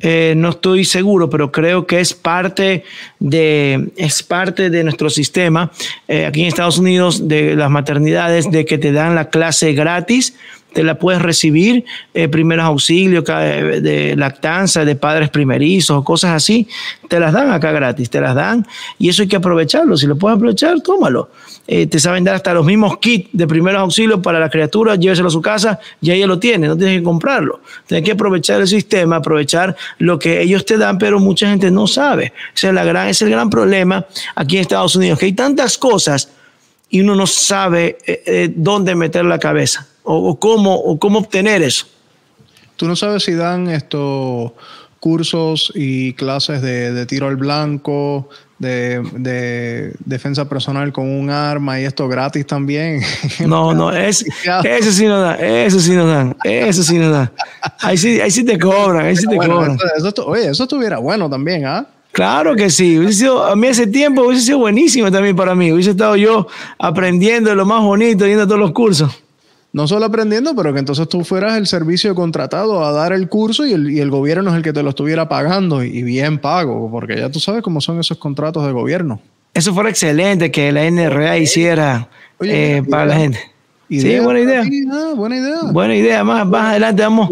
eh, 0.00 0.34
no 0.36 0.50
estoy 0.50 0.84
seguro, 0.84 1.28
pero 1.28 1.52
creo 1.52 1.86
que 1.86 2.00
es 2.00 2.14
parte 2.14 2.84
de, 3.18 3.90
es 3.96 4.22
parte 4.22 4.70
de 4.70 4.82
nuestro 4.82 5.10
sistema 5.10 5.70
eh, 6.08 6.26
aquí 6.26 6.40
en 6.40 6.48
Estados 6.48 6.78
Unidos 6.78 7.28
de 7.28 7.54
las 7.54 7.70
maternidades 7.70 8.50
de 8.50 8.64
que 8.64 8.78
te 8.78 8.92
dan 8.92 9.14
la 9.14 9.28
clase 9.28 9.74
gratis 9.74 10.34
te 10.72 10.82
la 10.82 10.98
puedes 10.98 11.20
recibir, 11.20 11.84
eh, 12.14 12.28
primeros 12.28 12.64
auxilios 12.64 13.24
de 13.24 14.14
lactancia, 14.16 14.84
de 14.84 14.96
padres 14.96 15.30
primerizos 15.30 15.96
o 15.96 16.04
cosas 16.04 16.32
así, 16.32 16.68
te 17.08 17.18
las 17.18 17.32
dan 17.32 17.50
acá 17.50 17.72
gratis, 17.72 18.08
te 18.08 18.20
las 18.20 18.34
dan 18.34 18.66
y 18.98 19.08
eso 19.08 19.22
hay 19.22 19.28
que 19.28 19.36
aprovecharlo. 19.36 19.96
Si 19.96 20.06
lo 20.06 20.16
puedes 20.16 20.36
aprovechar, 20.36 20.80
tómalo. 20.80 21.30
Eh, 21.66 21.86
te 21.86 22.00
saben 22.00 22.24
dar 22.24 22.34
hasta 22.34 22.54
los 22.54 22.64
mismos 22.64 22.98
kits 22.98 23.28
de 23.32 23.46
primeros 23.46 23.80
auxilios 23.80 24.20
para 24.20 24.40
la 24.40 24.48
criatura, 24.48 24.96
lléveselo 24.96 25.28
a 25.28 25.30
su 25.30 25.40
casa 25.40 25.78
y 26.00 26.10
ella 26.10 26.26
lo 26.26 26.38
tiene, 26.38 26.66
no 26.66 26.76
tienes 26.76 26.98
que 26.98 27.04
comprarlo. 27.04 27.60
Tienes 27.86 28.04
que 28.04 28.12
aprovechar 28.12 28.60
el 28.60 28.68
sistema, 28.68 29.16
aprovechar 29.16 29.76
lo 29.98 30.18
que 30.18 30.40
ellos 30.40 30.64
te 30.64 30.78
dan, 30.78 30.98
pero 30.98 31.20
mucha 31.20 31.48
gente 31.48 31.70
no 31.70 31.86
sabe. 31.86 32.32
Ese 32.54 32.68
es, 32.68 32.74
la 32.74 32.84
gran, 32.84 33.08
es 33.08 33.22
el 33.22 33.30
gran 33.30 33.50
problema 33.50 34.04
aquí 34.34 34.56
en 34.56 34.62
Estados 34.62 34.96
Unidos, 34.96 35.18
que 35.18 35.26
hay 35.26 35.32
tantas 35.32 35.78
cosas 35.78 36.30
y 36.88 37.00
uno 37.00 37.14
no 37.14 37.26
sabe 37.26 37.98
eh, 38.04 38.52
dónde 38.54 38.94
meter 38.94 39.24
la 39.24 39.38
cabeza 39.38 39.86
o, 40.10 40.38
cómo, 40.38 40.74
o 40.74 40.98
cómo 40.98 41.20
obtener 41.20 41.62
eso. 41.62 41.86
Tú 42.76 42.86
no 42.86 42.96
sabes 42.96 43.24
si 43.24 43.34
dan 43.34 43.68
estos 43.68 44.52
cursos 44.98 45.72
y 45.74 46.12
clases 46.14 46.62
de, 46.62 47.06
tiro 47.06 47.28
al 47.28 47.36
blanco, 47.36 48.28
de, 48.58 49.92
defensa 50.04 50.48
personal 50.48 50.92
con 50.92 51.08
un 51.08 51.30
arma 51.30 51.80
y 51.80 51.84
esto 51.84 52.08
gratis 52.08 52.46
también. 52.46 53.00
No, 53.46 53.72
no, 53.72 53.92
es, 53.92 54.24
eso 54.64 54.92
sí 54.92 55.06
no 55.06 55.20
da, 55.20 55.34
eso 55.36 55.80
sí 55.80 55.92
no 55.92 56.06
dan, 56.06 56.36
eso 56.44 56.82
sí 56.82 56.98
no 56.98 57.10
da. 57.10 57.32
Ahí 57.80 57.96
sí, 57.96 58.20
ahí 58.20 58.30
sí 58.30 58.44
te 58.44 58.58
cobran, 58.58 59.06
ahí 59.06 59.16
sí 59.16 59.26
te 59.26 59.36
cobran. 59.36 59.78
oye, 60.26 60.50
eso 60.50 60.62
estuviera 60.64 60.98
bueno 60.98 61.28
también, 61.28 61.66
¿ah? 61.66 61.86
Claro 62.12 62.56
que 62.56 62.70
sí. 62.70 62.98
a 63.48 63.54
mí 63.54 63.66
ese 63.68 63.86
tiempo 63.86 64.22
hubiese 64.22 64.44
sido 64.44 64.58
buenísimo 64.58 65.10
también 65.12 65.36
para 65.36 65.54
mí. 65.54 65.70
Hubiese 65.70 65.90
estado 65.90 66.16
yo 66.16 66.48
aprendiendo 66.78 67.54
lo 67.54 67.64
más 67.64 67.82
bonito, 67.82 68.26
yendo 68.26 68.42
a 68.42 68.46
todos 68.46 68.58
los 68.58 68.72
cursos 68.72 69.10
no 69.72 69.86
solo 69.86 70.06
aprendiendo, 70.06 70.54
pero 70.54 70.72
que 70.72 70.80
entonces 70.80 71.08
tú 71.08 71.24
fueras 71.24 71.56
el 71.56 71.66
servicio 71.66 72.14
contratado 72.14 72.84
a 72.84 72.92
dar 72.92 73.12
el 73.12 73.28
curso 73.28 73.66
y 73.66 73.72
el, 73.72 74.10
gobierno 74.10 74.50
es 74.50 74.56
el 74.56 74.62
que 74.62 74.72
te 74.72 74.82
lo 74.82 74.90
estuviera 74.90 75.28
pagando 75.28 75.84
y, 75.84 76.02
bien 76.02 76.38
pago, 76.38 76.90
porque 76.90 77.16
ya 77.16 77.30
tú 77.30 77.38
sabes 77.38 77.62
cómo 77.62 77.80
son 77.80 78.00
esos 78.00 78.18
contratos 78.18 78.66
de 78.66 78.72
gobierno. 78.72 79.20
Eso 79.54 79.72
fuera 79.72 79.90
excelente 79.90 80.50
que 80.50 80.72
la 80.72 80.88
NRA 80.90 81.38
hiciera 81.38 82.08
eh, 82.40 82.82
para 82.88 83.06
la 83.06 83.16
gente. 83.16 83.38
sí, 83.88 84.18
buena 84.20 84.40
idea. 84.40 84.64
Buena 85.14 85.36
idea. 85.36 85.58
Buena 85.72 85.96
idea. 85.96 86.24
Más, 86.24 86.46
más 86.46 86.70
adelante 86.70 87.02
vamos, 87.02 87.30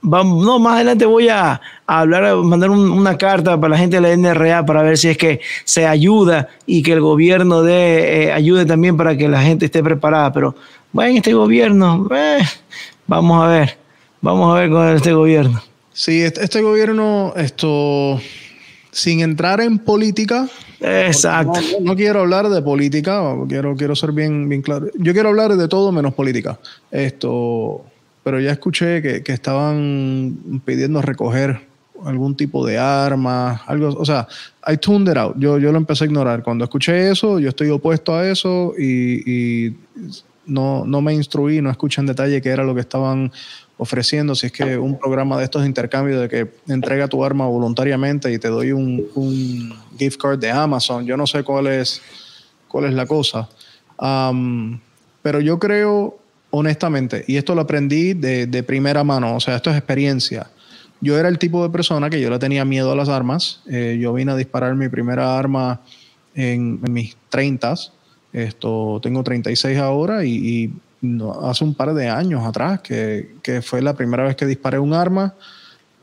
vamos. 0.00 0.44
No, 0.44 0.58
más 0.58 0.76
adelante 0.76 1.06
voy 1.06 1.28
a, 1.28 1.60
hablar, 1.86 2.24
a 2.24 2.36
mandar 2.36 2.70
una 2.70 3.16
carta 3.16 3.60
para 3.60 3.72
la 3.72 3.78
gente 3.78 4.00
de 4.00 4.02
la 4.02 4.16
NRA 4.16 4.64
para 4.66 4.82
ver 4.82 4.98
si 4.98 5.08
es 5.08 5.16
que 5.16 5.40
se 5.64 5.86
ayuda 5.86 6.48
y 6.66 6.82
que 6.82 6.92
el 6.92 7.00
gobierno 7.00 7.62
de, 7.62 8.24
eh, 8.24 8.32
ayude 8.32 8.66
también 8.66 8.96
para 8.96 9.16
que 9.16 9.28
la 9.28 9.42
gente 9.42 9.66
esté 9.66 9.82
preparada. 9.82 10.32
Pero 10.32 10.56
bueno, 10.92 11.16
este 11.16 11.32
gobierno, 11.32 12.08
eh, 12.14 12.40
vamos 13.06 13.44
a 13.44 13.48
ver, 13.48 13.78
vamos 14.20 14.54
a 14.54 14.60
ver 14.60 14.70
con 14.70 14.88
este 14.88 15.12
gobierno. 15.12 15.62
Sí, 15.92 16.22
este, 16.22 16.44
este 16.44 16.62
gobierno, 16.62 17.32
esto, 17.36 18.20
sin 18.90 19.20
entrar 19.20 19.60
en 19.60 19.78
política. 19.78 20.48
Exacto. 20.80 21.60
No, 21.80 21.94
quiero 21.94 22.20
hablar 22.20 22.48
de 22.48 22.60
política, 22.60 23.22
quiero, 23.48 23.76
quiero 23.76 23.94
ser 23.94 24.12
bien, 24.12 24.48
bien 24.48 24.62
claro. 24.62 24.88
Yo 24.94 25.12
quiero 25.12 25.28
hablar 25.28 25.56
de 25.56 25.68
todo 25.68 25.92
menos 25.92 26.14
política. 26.14 26.58
Esto, 26.90 27.84
pero 28.22 28.40
ya 28.40 28.50
escuché 28.50 29.00
que, 29.00 29.22
que 29.22 29.32
estaban 29.32 30.60
pidiendo 30.64 31.00
recoger 31.02 31.60
algún 32.04 32.36
tipo 32.36 32.66
de 32.66 32.78
arma, 32.78 33.62
algo, 33.66 33.88
o 33.90 34.04
sea, 34.04 34.26
I 34.66 34.76
tuned 34.76 35.08
it 35.08 35.16
out. 35.16 35.36
Yo, 35.38 35.58
yo 35.58 35.70
lo 35.72 35.78
empecé 35.78 36.04
a 36.04 36.06
ignorar. 36.08 36.42
Cuando 36.42 36.64
escuché 36.64 37.10
eso, 37.10 37.38
yo 37.38 37.50
estoy 37.50 37.70
opuesto 37.70 38.14
a 38.14 38.28
eso 38.28 38.74
y, 38.76 39.68
y 39.68 39.76
no, 40.46 40.84
no 40.84 41.00
me 41.00 41.14
instruí, 41.14 41.60
no 41.60 41.70
escuché 41.70 42.00
en 42.00 42.06
detalle 42.06 42.40
qué 42.40 42.50
era 42.50 42.64
lo 42.64 42.74
que 42.74 42.80
estaban 42.80 43.32
ofreciendo, 43.78 44.34
si 44.34 44.46
es 44.46 44.52
que 44.52 44.78
un 44.78 44.98
programa 44.98 45.36
de 45.38 45.44
estos 45.44 45.62
de 45.62 45.68
intercambio 45.68 46.20
de 46.20 46.28
que 46.28 46.48
entrega 46.68 47.08
tu 47.08 47.24
arma 47.24 47.46
voluntariamente 47.46 48.32
y 48.32 48.38
te 48.38 48.48
doy 48.48 48.70
un, 48.72 49.04
un 49.14 49.74
gift 49.98 50.20
card 50.20 50.38
de 50.38 50.50
Amazon, 50.50 51.04
yo 51.04 51.16
no 51.16 51.26
sé 51.26 51.42
cuál 51.42 51.66
es, 51.66 52.00
cuál 52.68 52.84
es 52.84 52.94
la 52.94 53.06
cosa. 53.06 53.48
pero 55.22 55.40
yo 55.40 55.58
creo, 55.58 56.18
honestamente, 56.50 57.24
y 57.26 57.36
esto 57.36 57.54
lo 57.54 57.62
aprendí 57.62 58.14
de, 58.14 58.46
de, 58.46 58.62
primera 58.62 59.02
mano, 59.02 59.36
o 59.36 59.40
sea, 59.40 59.56
esto 59.56 59.70
es 59.70 59.76
experiencia. 59.76 60.50
Yo 61.00 61.18
era 61.18 61.28
el 61.28 61.38
tipo 61.38 61.64
de 61.64 61.70
persona 61.70 62.08
que 62.08 62.20
yo 62.20 62.30
le 62.30 62.38
tenía 62.38 62.64
miedo 62.64 62.92
a 62.92 62.94
las 62.94 63.08
armas. 63.08 63.62
Eh, 63.68 63.98
yo 64.00 64.12
vine 64.12 64.30
a 64.30 64.36
disparar 64.36 64.76
mi 64.76 64.88
primera 64.88 65.36
arma 65.36 65.80
en, 66.36 66.78
en 66.84 66.92
mis 66.92 67.16
30 67.28 67.74
esto, 68.32 69.00
tengo 69.02 69.22
36 69.22 69.78
ahora 69.78 70.24
y, 70.24 70.72
hace 71.42 71.64
un 71.64 71.74
par 71.74 71.94
de 71.94 72.08
años 72.08 72.44
atrás 72.46 72.80
que, 72.80 73.60
fue 73.62 73.82
la 73.82 73.94
primera 73.94 74.22
vez 74.22 74.36
que 74.36 74.46
disparé 74.46 74.78
un 74.78 74.94
arma 74.94 75.34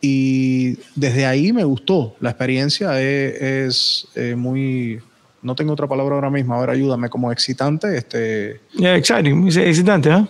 y 0.01 0.77
desde 0.95 1.25
ahí 1.25 1.53
me 1.53 1.63
gustó. 1.63 2.15
La 2.19 2.31
experiencia 2.31 3.01
es, 3.01 4.07
eh, 4.15 4.35
muy, 4.35 4.99
no 5.41 5.55
tengo 5.55 5.73
otra 5.73 5.87
palabra 5.87 6.15
ahora 6.15 6.29
mismo, 6.29 6.53
ahora 6.53 6.73
ayúdame, 6.73 7.09
como 7.09 7.31
excitante. 7.31 7.97
Este, 7.97 8.59
exciting, 8.77 9.47
excitante, 9.47 10.09
¿eh? 10.09 10.25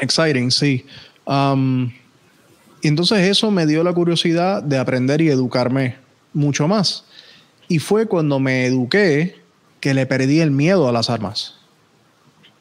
Exciting, 0.00 0.50
sí. 0.50 0.84
Um, 1.26 1.90
y 2.82 2.88
entonces 2.88 3.18
eso 3.20 3.50
me 3.50 3.66
dio 3.66 3.82
la 3.84 3.92
curiosidad 3.92 4.62
de 4.62 4.78
aprender 4.78 5.20
y 5.20 5.28
educarme 5.28 5.96
mucho 6.32 6.68
más. 6.68 7.04
Y 7.68 7.78
fue 7.78 8.06
cuando 8.06 8.38
me 8.38 8.66
eduqué 8.66 9.43
que 9.84 9.92
le 9.92 10.06
perdí 10.06 10.40
el 10.40 10.50
miedo 10.50 10.88
a 10.88 10.92
las 10.92 11.10
armas. 11.10 11.56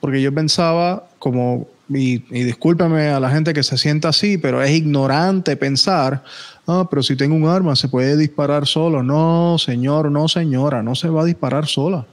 Porque 0.01 0.21
yo 0.21 0.33
pensaba, 0.33 1.07
como, 1.19 1.69
y, 1.87 2.15
y 2.37 2.43
discúlpeme 2.43 3.11
a 3.11 3.19
la 3.21 3.29
gente 3.29 3.53
que 3.53 3.63
se 3.63 3.77
sienta 3.77 4.09
así, 4.09 4.37
pero 4.37 4.61
es 4.61 4.71
ignorante 4.71 5.55
pensar, 5.55 6.21
ah, 6.67 6.85
pero 6.89 7.01
si 7.01 7.15
tengo 7.15 7.33
un 7.33 7.47
arma 7.47 7.77
se 7.77 7.87
puede 7.87 8.17
disparar 8.17 8.67
solo. 8.67 9.01
No, 9.03 9.55
señor, 9.57 10.11
no, 10.11 10.27
señora, 10.27 10.83
no 10.83 10.95
se 10.95 11.07
va 11.07 11.21
a 11.21 11.23
disparar 11.23 11.65
sola. 11.65 12.05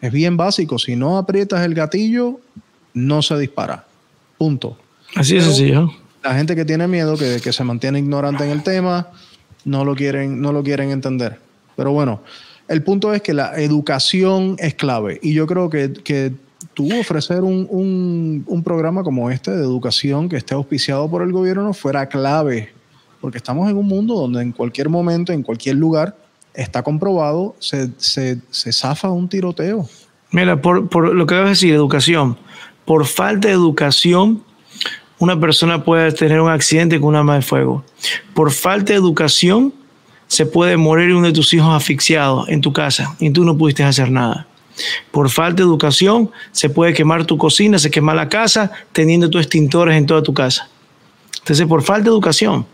Es 0.00 0.12
bien 0.12 0.36
básico, 0.36 0.78
si 0.78 0.94
no 0.94 1.18
aprietas 1.18 1.64
el 1.64 1.74
gatillo, 1.74 2.38
no 2.94 3.22
se 3.22 3.36
dispara. 3.38 3.84
Punto. 4.38 4.78
Así 5.16 5.36
es 5.36 5.42
sencillo. 5.42 5.90
La 6.22 6.36
gente 6.36 6.54
que 6.54 6.64
tiene 6.64 6.86
miedo, 6.86 7.16
que, 7.16 7.40
que 7.42 7.52
se 7.52 7.64
mantiene 7.64 7.98
ignorante 7.98 8.44
en 8.44 8.50
el 8.50 8.62
tema, 8.62 9.08
no 9.64 9.84
lo 9.84 9.96
quieren, 9.96 10.40
no 10.40 10.52
lo 10.52 10.62
quieren 10.62 10.92
entender. 10.92 11.40
Pero 11.74 11.90
bueno, 11.90 12.22
el 12.68 12.82
punto 12.82 13.12
es 13.14 13.22
que 13.22 13.32
la 13.32 13.60
educación 13.60 14.56
es 14.58 14.74
clave 14.74 15.18
y 15.22 15.32
yo 15.32 15.46
creo 15.46 15.70
que, 15.70 16.34
tú 16.74 16.88
ofrecer 16.98 17.42
un, 17.42 18.44
un, 18.46 18.62
programa 18.62 19.02
como 19.02 19.30
este 19.30 19.50
de 19.50 19.62
educación 19.62 20.28
que 20.28 20.36
esté 20.36 20.54
auspiciado 20.54 21.08
por 21.08 21.22
el 21.22 21.32
gobierno 21.32 21.72
fuera 21.72 22.06
clave, 22.06 22.70
porque 23.20 23.38
estamos 23.38 23.70
en 23.70 23.78
un 23.78 23.86
mundo 23.86 24.14
donde 24.14 24.42
en 24.42 24.52
cualquier 24.52 24.90
momento, 24.90 25.32
en 25.32 25.42
cualquier 25.42 25.76
lugar, 25.76 26.16
está 26.52 26.82
comprobado, 26.82 27.54
se, 27.60 27.90
se, 27.96 28.40
se 28.50 28.72
zafa 28.72 29.10
un 29.10 29.28
tiroteo. 29.28 29.88
Mira, 30.32 30.60
por, 30.60 30.88
por 30.88 31.14
lo 31.14 31.26
que 31.26 31.34
vas 31.34 31.46
a 31.46 31.48
decir, 31.50 31.72
educación. 31.72 32.36
Por 32.84 33.06
falta 33.06 33.48
de 33.48 33.54
educación, 33.54 34.42
una 35.18 35.38
persona 35.40 35.82
puede 35.82 36.12
tener 36.12 36.40
un 36.40 36.50
accidente 36.50 37.00
con 37.00 37.10
un 37.10 37.16
arma 37.16 37.36
de 37.36 37.42
fuego. 37.42 37.84
Por 38.34 38.50
falta 38.50 38.92
de 38.92 38.98
educación, 38.98 39.72
se 40.28 40.46
puede 40.46 40.76
morir 40.76 41.14
uno 41.14 41.26
de 41.26 41.32
tus 41.32 41.52
hijos 41.54 41.74
asfixiado 41.74 42.46
en 42.48 42.60
tu 42.60 42.72
casa 42.72 43.14
y 43.18 43.30
tú 43.30 43.44
no 43.44 43.56
pudiste 43.56 43.84
hacer 43.84 44.10
nada. 44.10 44.46
Por 45.10 45.30
falta 45.30 45.62
de 45.62 45.62
educación, 45.62 46.30
se 46.52 46.68
puede 46.68 46.92
quemar 46.92 47.24
tu 47.24 47.38
cocina, 47.38 47.78
se 47.78 47.90
quema 47.90 48.14
la 48.14 48.28
casa, 48.28 48.72
teniendo 48.92 49.30
tus 49.30 49.42
extintores 49.42 49.96
en 49.96 50.06
toda 50.06 50.22
tu 50.22 50.34
casa. 50.34 50.68
Entonces, 51.38 51.66
por 51.66 51.82
falta 51.82 52.04
de 52.04 52.10
educación, 52.10 52.66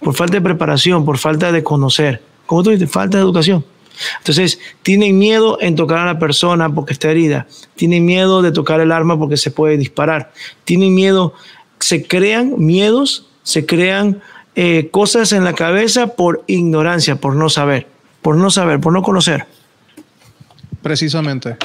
por 0.00 0.14
falta 0.14 0.34
de 0.34 0.40
preparación, 0.40 1.04
por 1.04 1.18
falta 1.18 1.52
de 1.52 1.62
conocer, 1.62 2.22
como 2.46 2.62
tú 2.62 2.70
dices, 2.70 2.90
falta 2.90 3.18
de 3.18 3.24
educación. 3.24 3.64
Entonces, 4.18 4.58
tienen 4.82 5.18
miedo 5.18 5.58
en 5.60 5.76
tocar 5.76 5.98
a 5.98 6.06
la 6.06 6.18
persona 6.18 6.72
porque 6.72 6.92
está 6.92 7.10
herida. 7.10 7.46
Tienen 7.76 8.06
miedo 8.06 8.40
de 8.40 8.52
tocar 8.52 8.80
el 8.80 8.92
arma 8.92 9.18
porque 9.18 9.36
se 9.36 9.50
puede 9.50 9.76
disparar. 9.76 10.32
Tienen 10.64 10.94
miedo, 10.94 11.34
se 11.78 12.06
crean 12.06 12.54
miedos, 12.56 13.26
se 13.42 13.66
crean 13.66 14.22
eh, 14.62 14.90
cosas 14.90 15.32
en 15.32 15.42
la 15.42 15.54
cabeza 15.54 16.08
por 16.08 16.44
ignorancia, 16.46 17.16
por 17.16 17.34
no 17.34 17.48
saber, 17.48 17.86
por 18.20 18.36
no 18.36 18.50
saber, 18.50 18.78
por 18.78 18.92
no 18.92 19.02
conocer. 19.02 19.46
Precisamente. 20.82 21.56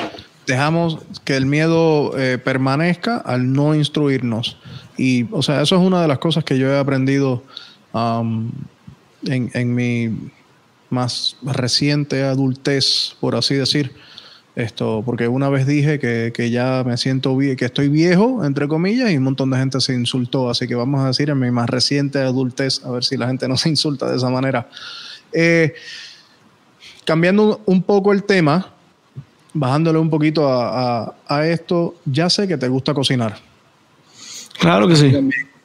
Dejamos 0.48 1.00
que 1.26 1.36
el 1.36 1.46
miedo 1.46 2.18
eh, 2.18 2.38
permanezca 2.38 3.18
al 3.18 3.52
no 3.52 3.76
instruirnos. 3.76 4.58
Y, 4.96 5.28
o 5.34 5.44
sea, 5.44 5.62
eso 5.62 5.76
es 5.76 5.82
una 5.82 6.02
de 6.02 6.08
las 6.08 6.20
cosas 6.20 6.46
que 6.46 6.58
yo 6.58 6.70
he 6.70 6.80
aprendido 6.80 7.44
um, 7.92 8.50
en, 9.26 9.52
en 9.54 9.76
mi 9.76 10.32
más 10.90 11.36
reciente 11.44 12.24
adultez, 12.24 13.18
por 13.20 13.36
así 13.36 13.56
decir. 13.56 13.94
Esto, 14.56 15.04
porque 15.06 15.28
una 15.28 15.50
vez 15.50 15.68
dije 15.68 16.00
que, 16.00 16.32
que 16.34 16.50
ya 16.50 16.84
me 16.86 16.96
siento 16.96 17.36
bien, 17.36 17.58
que 17.58 17.66
estoy 17.66 17.90
viejo, 17.90 18.46
entre 18.46 18.70
comillas, 18.70 19.12
y 19.12 19.18
un 19.18 19.24
montón 19.24 19.50
de 19.52 19.58
gente 19.58 19.82
se 19.82 19.94
insultó. 19.94 20.50
Así 20.50 20.66
que 20.66 20.76
vamos 20.76 21.02
a 21.02 21.08
decir 21.08 21.30
en 21.30 21.40
mi 21.40 21.52
más 21.52 21.70
reciente 21.70 22.20
adultez, 22.20 22.82
a 22.86 22.92
ver 22.92 23.04
si 23.04 23.18
la 23.18 23.28
gente 23.28 23.50
no 23.50 23.58
se 23.58 23.68
insulta 23.68 24.10
de 24.10 24.16
esa 24.16 24.30
manera. 24.30 24.70
Eh, 25.34 25.74
cambiando 27.04 27.62
un 27.66 27.84
poco 27.84 28.14
el 28.14 28.24
tema, 28.24 28.72
bajándole 29.54 30.00
un 30.00 30.10
poquito 30.10 30.50
a, 30.50 31.16
a, 31.28 31.48
esto, 31.48 31.96
ya 32.06 32.30
sé 32.30 32.48
que 32.48 32.58
te 32.58 32.70
gusta 32.70 32.94
cocinar. 32.94 33.38
Claro 34.58 34.88
que 34.88 34.96
sí. 34.96 35.14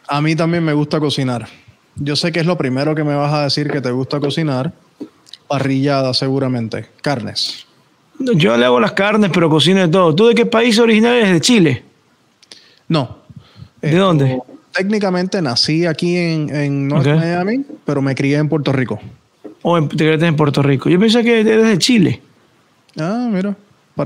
A 0.09 0.21
mí 0.21 0.35
también 0.35 0.65
me 0.65 0.73
gusta 0.73 0.99
cocinar. 0.99 1.47
Yo 1.95 2.17
sé 2.17 2.33
que 2.33 2.41
es 2.41 2.47
lo 2.47 2.59
primero 2.59 2.97
que 2.97 3.05
me 3.05 3.15
vas 3.15 3.33
a 3.33 3.45
decir 3.45 3.71
que 3.71 3.81
te 3.81 3.93
gusta 3.93 4.19
cocinar. 4.19 4.73
Parrillada, 5.47 6.13
seguramente. 6.13 6.89
Carnes. 7.03 7.70
Yo 8.21 8.57
le 8.57 8.65
hago 8.65 8.79
las 8.81 8.93
carnes, 8.93 9.31
pero 9.33 9.49
cocino 9.49 9.81
de 9.81 9.89
todo. 9.89 10.15
¿Tú 10.15 10.27
de 10.29 10.35
qué 10.35 10.47
país 10.47 10.79
original 10.79 11.15
eres? 11.15 11.33
¿De 11.33 11.41
Chile? 11.41 11.83
No. 12.89 13.19
¿De 13.81 13.97
dónde? 13.97 14.39
Técnicamente 14.73 15.41
nací 15.43 15.87
aquí 15.87 16.17
en, 16.17 16.55
en 16.55 16.89
North 16.89 17.07
Miami, 17.07 17.65
pero 17.85 18.03
me 18.03 18.15
crié 18.15 18.37
en 18.37 18.49
Puerto 18.49 18.73
Rico. 18.73 19.01
¿O 19.63 19.75
oh, 19.75 19.89
te 19.89 19.97
criaste 19.97 20.27
en 20.27 20.37
Puerto 20.37 20.63
Rico? 20.63 20.89
Yo 20.89 20.99
pensé 20.99 21.23
que 21.23 21.41
eres 21.41 21.67
de 21.67 21.79
Chile. 21.79 22.21
Ah, 22.99 23.29
mira. 23.31 23.57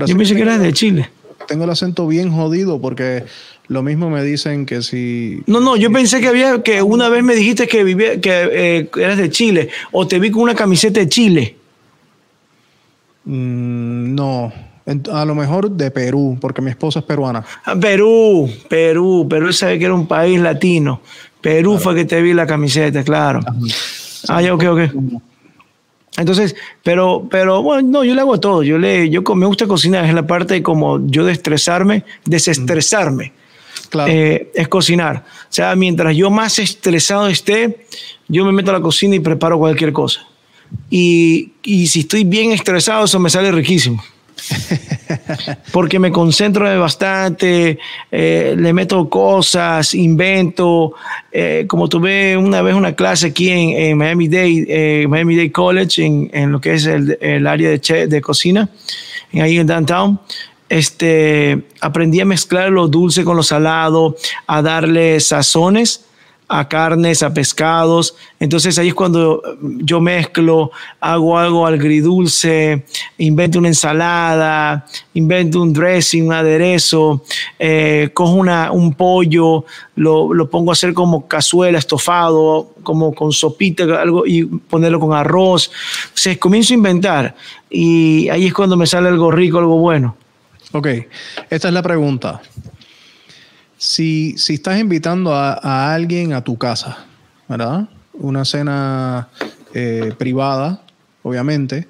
Yo 0.05 0.17
pensé 0.17 0.35
que, 0.35 0.41
eras 0.41 0.59
de 0.59 0.73
Chile. 0.73 1.09
Tengo 1.47 1.63
el 1.63 1.69
acento 1.69 2.07
bien 2.07 2.31
jodido 2.31 2.81
porque 2.81 3.23
lo 3.67 3.83
mismo 3.83 4.09
me 4.09 4.23
dicen 4.23 4.65
que 4.65 4.81
si. 4.81 5.41
No, 5.45 5.59
no, 5.59 5.77
yo 5.77 5.91
pensé 5.91 6.19
que 6.19 6.27
había 6.27 6.61
que 6.61 6.81
una 6.81 7.09
vez 7.09 7.23
me 7.23 7.35
dijiste 7.35 7.67
que 7.67 7.83
vivía, 7.83 8.19
que 8.19 8.49
eh, 8.51 8.89
eras 8.97 9.17
de 9.17 9.29
Chile 9.29 9.69
o 9.91 10.07
te 10.07 10.19
vi 10.19 10.31
con 10.31 10.41
una 10.43 10.55
camiseta 10.55 10.99
de 10.99 11.07
Chile. 11.07 11.55
Mm, 13.25 14.15
no, 14.15 14.53
a 15.11 15.25
lo 15.25 15.35
mejor 15.35 15.71
de 15.71 15.89
Perú, 15.91 16.37
porque 16.39 16.61
mi 16.61 16.69
esposa 16.69 16.99
es 16.99 17.05
peruana. 17.05 17.43
Ah, 17.65 17.75
Perú, 17.75 18.49
Perú, 18.69 19.27
Perú 19.29 19.51
sabe 19.51 19.79
que 19.79 19.85
era 19.85 19.93
un 19.93 20.07
país 20.07 20.39
latino. 20.39 21.01
Perú 21.41 21.77
fue 21.77 21.95
que 21.95 22.05
te 22.05 22.21
vi 22.21 22.33
la 22.33 22.47
camiseta, 22.47 23.03
claro. 23.03 23.39
Ah, 24.27 24.41
ya, 24.41 24.53
ok, 24.53 24.63
ok. 24.63 24.79
Entonces, 26.17 26.55
pero, 26.81 27.27
pero 27.29 27.61
bueno, 27.61 27.87
no, 27.87 28.03
yo 28.03 28.15
le 28.15 28.21
hago 28.21 28.39
todo. 28.39 28.63
Yo 28.63 28.77
le, 28.77 29.09
yo 29.09 29.21
me 29.35 29.45
gusta 29.45 29.67
cocinar, 29.67 30.05
es 30.05 30.13
la 30.13 30.25
parte 30.25 30.63
como 30.63 31.05
yo 31.07 31.25
de 31.25 31.33
estresarme, 31.33 32.03
desestresarme. 32.25 33.33
Claro. 33.89 34.11
Eh, 34.11 34.51
es 34.53 34.67
cocinar. 34.67 35.17
O 35.17 35.53
sea, 35.53 35.75
mientras 35.75 36.15
yo 36.15 36.29
más 36.29 36.57
estresado 36.59 37.27
esté, 37.27 37.85
yo 38.27 38.45
me 38.45 38.51
meto 38.51 38.71
a 38.71 38.73
la 38.73 38.81
cocina 38.81 39.15
y 39.15 39.19
preparo 39.19 39.59
cualquier 39.59 39.93
cosa. 39.93 40.25
Y, 40.89 41.53
y 41.63 41.87
si 41.87 42.01
estoy 42.01 42.23
bien 42.23 42.51
estresado, 42.51 43.05
eso 43.05 43.19
me 43.19 43.29
sale 43.29 43.51
riquísimo. 43.51 44.03
Porque 45.71 45.99
me 45.99 46.11
concentro 46.11 46.79
bastante, 46.79 47.79
eh, 48.11 48.55
le 48.57 48.73
meto 48.73 49.09
cosas, 49.09 49.93
invento. 49.93 50.93
Eh, 51.31 51.65
como 51.67 51.89
tuve 51.89 52.37
una 52.37 52.61
vez 52.61 52.75
una 52.75 52.93
clase 52.93 53.27
aquí 53.27 53.49
en, 53.49 53.97
Miami 53.97 54.27
Dade, 54.27 54.65
eh, 54.67 55.07
Miami 55.07 55.35
Dade 55.35 55.51
College, 55.51 56.05
en, 56.05 56.29
en, 56.33 56.51
lo 56.51 56.61
que 56.61 56.73
es 56.73 56.85
el, 56.85 57.17
el 57.21 57.47
área 57.47 57.69
de, 57.69 58.07
de 58.07 58.21
cocina, 58.21 58.69
ahí 59.33 59.57
en 59.57 59.67
downtown, 59.67 60.19
este, 60.69 61.63
aprendí 61.81 62.19
a 62.19 62.25
mezclar 62.25 62.71
lo 62.71 62.87
dulce 62.87 63.23
con 63.23 63.37
lo 63.37 63.43
salado, 63.43 64.15
a 64.47 64.61
darle 64.61 65.19
sazones 65.19 66.04
a 66.47 66.67
carnes, 66.67 67.23
a 67.23 67.33
pescados. 67.33 68.15
Entonces 68.39 68.77
ahí 68.77 68.89
es 68.89 68.93
cuando 68.93 69.41
yo 69.61 69.99
mezclo, 69.99 70.71
hago 70.99 71.37
algo 71.37 71.65
agridulce, 71.65 72.85
invento 73.17 73.59
una 73.59 73.69
ensalada, 73.69 74.85
invento 75.13 75.61
un 75.61 75.73
dressing, 75.73 76.27
un 76.27 76.33
aderezo, 76.33 77.23
eh, 77.57 78.09
cojo 78.13 78.33
una, 78.33 78.71
un 78.71 78.93
pollo, 78.93 79.65
lo, 79.95 80.33
lo, 80.33 80.49
pongo 80.49 80.71
a 80.71 80.73
hacer 80.73 80.93
como 80.93 81.27
cazuela, 81.27 81.79
estofado, 81.79 82.73
como 82.83 83.13
con 83.13 83.31
sopita, 83.31 83.83
algo, 84.01 84.25
y 84.25 84.45
ponerlo 84.45 84.99
con 84.99 85.13
arroz. 85.13 85.71
Entonces 86.05 86.37
comienzo 86.37 86.73
a 86.73 86.77
inventar 86.77 87.35
y 87.69 88.29
ahí 88.29 88.47
es 88.47 88.53
cuando 88.53 88.77
me 88.77 88.85
sale 88.85 89.09
algo 89.09 89.31
rico, 89.31 89.57
algo 89.57 89.77
bueno. 89.77 90.15
Ok, 90.71 90.87
esta 91.49 91.67
es 91.69 91.73
la 91.73 91.81
pregunta. 91.81 92.41
Si, 93.87 94.33
si 94.39 94.55
estás 94.55 94.79
invitando 94.79 95.31
a, 95.35 95.93
alguien 95.93 96.33
a 96.33 96.43
tu 96.43 96.57
casa, 96.57 97.05
¿verdad? 97.47 97.87
Una 98.13 98.43
cena 98.43 99.29
eh, 99.75 100.11
privada, 100.17 100.81
obviamente, 101.21 101.87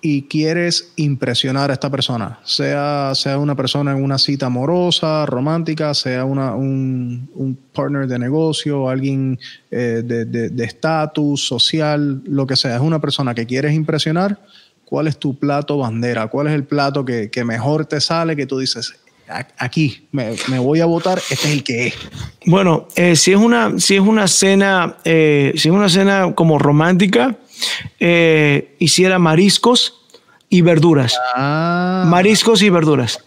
y 0.00 0.22
quieres 0.22 0.92
impresionar 0.96 1.70
a 1.70 1.74
esta 1.74 1.90
persona, 1.90 2.40
sea, 2.42 3.12
sea 3.14 3.38
una 3.38 3.54
persona 3.54 3.92
en 3.92 4.02
una 4.02 4.18
cita 4.18 4.46
amorosa, 4.46 5.24
romántica, 5.24 5.94
sea 5.94 6.24
una, 6.24 6.56
un, 6.56 7.30
un, 7.36 7.56
partner 7.72 8.08
de 8.08 8.18
negocio, 8.18 8.88
alguien 8.88 9.38
eh, 9.70 10.02
de 10.04 10.64
estatus 10.64 11.46
social, 11.46 12.20
lo 12.26 12.48
que 12.48 12.56
sea, 12.56 12.74
es 12.74 12.82
una 12.82 13.00
persona 13.00 13.32
que 13.32 13.46
quieres 13.46 13.74
impresionar, 13.74 14.40
¿cuál 14.84 15.06
es 15.06 15.16
tu 15.18 15.38
plato 15.38 15.78
bandera? 15.78 16.26
¿Cuál 16.26 16.48
es 16.48 16.54
el 16.54 16.64
plato 16.64 17.04
que, 17.04 17.30
que 17.30 17.44
mejor 17.44 17.86
te 17.86 18.00
sale, 18.00 18.34
que 18.34 18.46
tú 18.46 18.58
dices, 18.58 18.96
aquí 19.58 20.08
me, 20.12 20.58
voy 20.58 20.80
a 20.80 20.86
votar, 20.86 21.18
este 21.18 21.48
es 21.48 21.52
el 21.52 21.64
que 21.64 21.86
es. 21.88 21.94
Bueno, 22.46 22.88
eh, 22.96 23.16
si 23.16 23.32
es 23.32 23.38
una, 23.38 23.78
si 23.78 23.94
es 23.94 24.00
una 24.00 24.28
cena, 24.28 24.96
eh, 25.04 25.52
si 25.56 25.68
es 25.68 25.74
una 25.74 25.88
cena 25.88 26.34
como 26.34 26.58
romántica, 26.58 27.36
eh, 28.00 28.76
hiciera 28.78 29.18
mariscos 29.18 30.00
y 30.48 30.60
verduras. 30.60 31.18
Ah. 31.34 32.04
mariscos 32.08 32.62
y 32.62 32.70
verduras. 32.70 33.18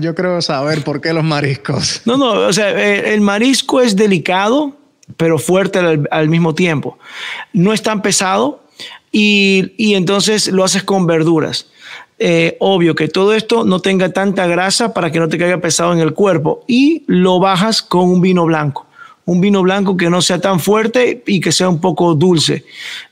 yo 0.00 0.14
creo 0.14 0.42
saber 0.42 0.82
por 0.82 1.00
qué 1.00 1.12
los 1.12 1.24
mariscos. 1.24 2.02
No, 2.04 2.16
no, 2.16 2.32
o 2.32 2.52
sea, 2.52 2.70
el 2.70 3.20
marisco 3.20 3.80
es 3.80 3.94
delicado, 3.94 4.76
pero 5.16 5.38
fuerte 5.38 5.78
al, 6.10 6.28
mismo 6.28 6.54
tiempo. 6.54 6.98
No 7.52 7.72
es 7.72 7.82
tan 7.82 8.02
pesado 8.02 8.64
y, 9.12 9.74
y 9.76 9.94
entonces 9.94 10.48
lo 10.48 10.64
haces 10.64 10.82
con 10.82 11.06
verduras. 11.06 11.66
Eh, 12.24 12.56
obvio 12.60 12.94
que 12.94 13.08
todo 13.08 13.34
esto 13.34 13.64
no 13.64 13.80
tenga 13.80 14.12
tanta 14.12 14.46
grasa 14.46 14.94
para 14.94 15.10
que 15.10 15.18
no 15.18 15.28
te 15.28 15.38
caiga 15.38 15.58
pesado 15.58 15.92
en 15.92 15.98
el 15.98 16.14
cuerpo 16.14 16.62
y 16.68 17.02
lo 17.08 17.40
bajas 17.40 17.82
con 17.82 18.08
un 18.08 18.20
vino 18.20 18.44
blanco. 18.44 18.86
Un 19.24 19.40
vino 19.40 19.60
blanco 19.60 19.96
que 19.96 20.08
no 20.08 20.22
sea 20.22 20.40
tan 20.40 20.60
fuerte 20.60 21.24
y 21.26 21.40
que 21.40 21.50
sea 21.50 21.68
un 21.68 21.80
poco 21.80 22.14
dulce. 22.14 22.64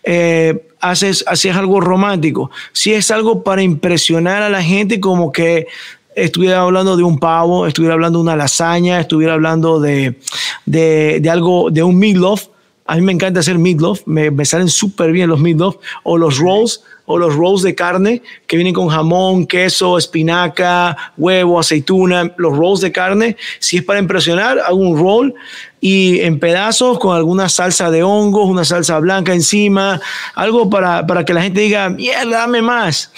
Eh, 0.05 0.69
haces, 0.78 1.24
haces 1.27 1.57
algo 1.57 1.81
romántico. 1.81 2.53
Si 2.73 2.93
es 2.93 3.11
algo 3.11 3.43
para 3.43 3.62
impresionar 3.62 4.43
a 4.43 4.49
la 4.49 4.62
gente, 4.62 5.01
como 5.01 5.32
que 5.32 5.66
estuviera 6.15 6.61
hablando 6.61 6.97
de 6.97 7.03
un 7.03 7.19
pavo, 7.19 7.66
estuviera 7.66 7.95
hablando 7.95 8.20
de 8.20 8.23
una 8.23 8.37
lasaña, 8.37 9.01
estuviera 9.01 9.35
hablando 9.35 9.81
de, 9.81 10.20
de, 10.66 11.19
de 11.20 11.31
algo, 11.31 11.73
de 11.73 11.82
un 11.82 11.99
meatloaf, 11.99 12.47
A 12.90 12.96
mí 12.96 13.02
me 13.02 13.12
encanta 13.12 13.38
hacer 13.38 13.56
meatloaf, 13.56 14.00
me, 14.04 14.32
me 14.32 14.44
salen 14.44 14.68
súper 14.68 15.12
bien 15.12 15.28
los 15.28 15.38
meatloaf 15.38 15.76
o 16.02 16.18
los 16.18 16.38
rolls 16.38 16.82
o 17.04 17.18
los 17.18 17.36
rolls 17.36 17.62
de 17.62 17.72
carne 17.76 18.20
que 18.48 18.56
vienen 18.56 18.74
con 18.74 18.88
jamón, 18.88 19.46
queso, 19.46 19.96
espinaca, 19.96 20.96
huevo, 21.16 21.60
aceituna, 21.60 22.32
los 22.36 22.56
rolls 22.56 22.80
de 22.80 22.90
carne. 22.90 23.36
Si 23.60 23.76
es 23.76 23.84
para 23.84 24.00
impresionar, 24.00 24.58
hago 24.58 24.74
un 24.74 24.98
roll 24.98 25.32
y 25.80 26.18
en 26.22 26.40
pedazos 26.40 26.98
con 26.98 27.16
alguna 27.16 27.48
salsa 27.48 27.92
de 27.92 28.02
hongos, 28.02 28.48
una 28.48 28.64
salsa 28.64 28.98
blanca 28.98 29.32
encima, 29.34 30.00
algo 30.34 30.68
para, 30.68 31.06
para 31.06 31.24
que 31.24 31.32
la 31.32 31.42
gente 31.42 31.60
diga, 31.60 31.90
mierda, 31.90 32.38
dame 32.38 32.60
más. 32.60 33.12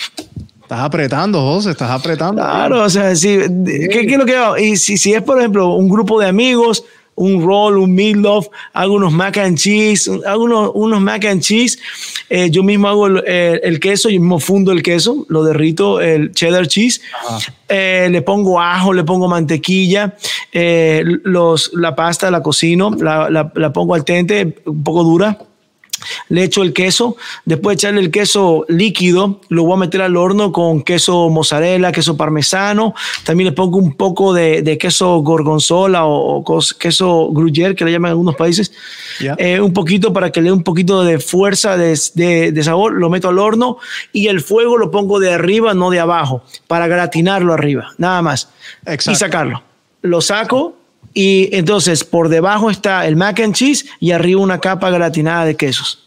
Estás 0.60 0.80
apretando, 0.80 1.40
José, 1.40 1.70
estás 1.70 1.90
apretando. 1.90 2.42
Claro, 2.42 2.82
o 2.82 2.90
sea, 2.90 3.16
si, 3.16 3.38
¿qué, 3.38 3.88
¿qué, 3.88 4.12
es 4.12 4.18
lo 4.18 4.26
que 4.26 4.36
hago? 4.36 4.58
Y 4.58 4.76
si, 4.76 4.98
si 4.98 5.14
es, 5.14 5.22
por 5.22 5.38
ejemplo, 5.38 5.68
un 5.68 5.88
grupo 5.88 6.20
de 6.20 6.28
amigos, 6.28 6.84
un 7.14 7.42
roll, 7.42 7.78
un 7.78 7.94
meatloaf, 7.94 8.48
hago 8.72 8.94
unos 8.94 9.12
mac 9.12 9.36
and 9.38 9.58
cheese, 9.58 10.10
hago 10.26 10.44
unos, 10.44 10.70
unos 10.74 11.00
mac 11.00 11.24
and 11.24 11.42
cheese. 11.42 11.78
Eh, 12.28 12.50
yo 12.50 12.62
mismo 12.62 12.88
hago 12.88 13.06
el, 13.06 13.22
el, 13.26 13.80
queso, 13.80 14.08
yo 14.08 14.20
mismo 14.20 14.38
fundo 14.38 14.72
el 14.72 14.82
queso, 14.82 15.26
lo 15.28 15.44
derrito, 15.44 16.00
el 16.00 16.32
cheddar 16.32 16.66
cheese. 16.66 17.00
Eh, 17.68 18.08
le 18.10 18.22
pongo 18.22 18.60
ajo, 18.60 18.92
le 18.92 19.04
pongo 19.04 19.28
mantequilla, 19.28 20.16
eh, 20.52 21.02
los, 21.04 21.70
la 21.74 21.94
pasta 21.94 22.30
la 22.30 22.42
cocino, 22.42 22.90
la, 22.98 23.30
la, 23.30 23.52
la 23.54 23.72
pongo 23.72 23.94
al 23.94 24.04
tente, 24.04 24.56
un 24.64 24.82
poco 24.82 25.04
dura 25.04 25.38
le 26.28 26.44
echo 26.44 26.62
el 26.62 26.72
queso, 26.72 27.16
después 27.44 27.76
de 27.76 27.80
echarle 27.80 28.00
el 28.00 28.10
queso 28.10 28.64
líquido, 28.68 29.40
lo 29.48 29.64
voy 29.64 29.74
a 29.74 29.76
meter 29.78 30.02
al 30.02 30.16
horno 30.16 30.52
con 30.52 30.82
queso 30.82 31.28
mozzarella, 31.28 31.92
queso 31.92 32.16
parmesano, 32.16 32.94
también 33.24 33.50
le 33.50 33.52
pongo 33.52 33.78
un 33.78 33.94
poco 33.94 34.32
de, 34.32 34.62
de 34.62 34.78
queso 34.78 35.18
gorgonzola 35.18 36.04
o, 36.04 36.42
o, 36.44 36.60
queso 36.78 37.28
gruyere, 37.32 37.74
que 37.74 37.84
le 37.84 37.92
llaman 37.92 38.10
en 38.10 38.12
algunos 38.12 38.36
países, 38.36 38.72
yeah. 39.20 39.34
eh, 39.38 39.60
un 39.60 39.72
poquito 39.72 40.12
para 40.12 40.30
que 40.30 40.40
le 40.40 40.46
dé 40.46 40.52
un 40.52 40.62
poquito 40.62 41.04
de 41.04 41.18
fuerza, 41.18 41.76
de, 41.76 41.98
de, 42.14 42.52
de, 42.52 42.62
sabor, 42.64 42.92
lo 42.92 43.10
meto 43.10 43.28
al 43.28 43.38
horno 43.38 43.78
y 44.12 44.28
el 44.28 44.40
fuego 44.40 44.78
lo 44.78 44.90
pongo 44.90 45.20
de 45.20 45.32
arriba, 45.32 45.74
no 45.74 45.90
de 45.90 46.00
abajo, 46.00 46.42
para 46.66 46.86
gratinarlo 46.86 47.52
arriba, 47.52 47.92
nada 47.98 48.22
más, 48.22 48.48
Exacto. 48.86 49.12
y 49.12 49.14
sacarlo. 49.16 49.62
Lo 50.02 50.20
saco, 50.20 50.76
y 51.14 51.54
entonces 51.54 52.04
por 52.04 52.28
debajo 52.28 52.70
está 52.70 53.06
el 53.06 53.16
mac 53.16 53.40
and 53.40 53.54
cheese 53.54 53.86
y 54.00 54.12
arriba 54.12 54.40
una 54.40 54.58
capa 54.58 54.90
gratinada 54.90 55.44
de 55.44 55.56
quesos. 55.56 56.02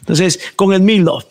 Entonces, 0.00 0.38
con 0.56 0.72
el 0.72 0.82
meatloaf. 0.82 1.24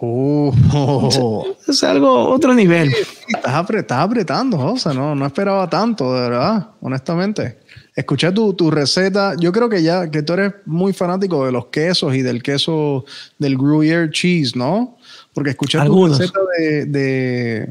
Oh, 0.00 0.52
oh. 0.72 1.46
Es, 1.62 1.68
es, 1.68 1.84
algo, 1.84 2.28
otro 2.28 2.52
nivel. 2.52 2.90
Sí, 2.90 2.96
estás, 3.28 3.54
apret, 3.54 3.80
estás, 3.82 4.00
apretando, 4.00 4.58
José. 4.58 4.92
No, 4.92 5.14
no 5.14 5.26
esperaba 5.26 5.68
tanto, 5.68 6.12
de 6.14 6.20
verdad, 6.20 6.68
honestamente. 6.80 7.58
Escuché 7.94 8.32
tu, 8.32 8.52
tu, 8.54 8.70
receta. 8.70 9.34
Yo 9.38 9.52
creo 9.52 9.68
que 9.68 9.82
ya 9.82 10.10
que 10.10 10.22
tú 10.22 10.34
eres 10.34 10.54
muy 10.66 10.92
fanático 10.92 11.46
de 11.46 11.52
los 11.52 11.66
quesos 11.66 12.14
y 12.14 12.22
del 12.22 12.42
queso 12.42 13.04
del 13.38 13.56
Gruyere 13.56 14.10
cheese, 14.10 14.56
¿no? 14.56 14.98
Porque 15.32 15.50
escuché 15.50 15.78
Algunos. 15.78 16.18
tu 16.18 16.22
receta 16.22 16.40
de, 16.58 16.84
de, 16.86 17.68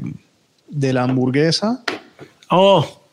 de 0.68 0.92
la 0.92 1.04
hamburguesa. 1.04 1.84
Oh, 2.50 3.03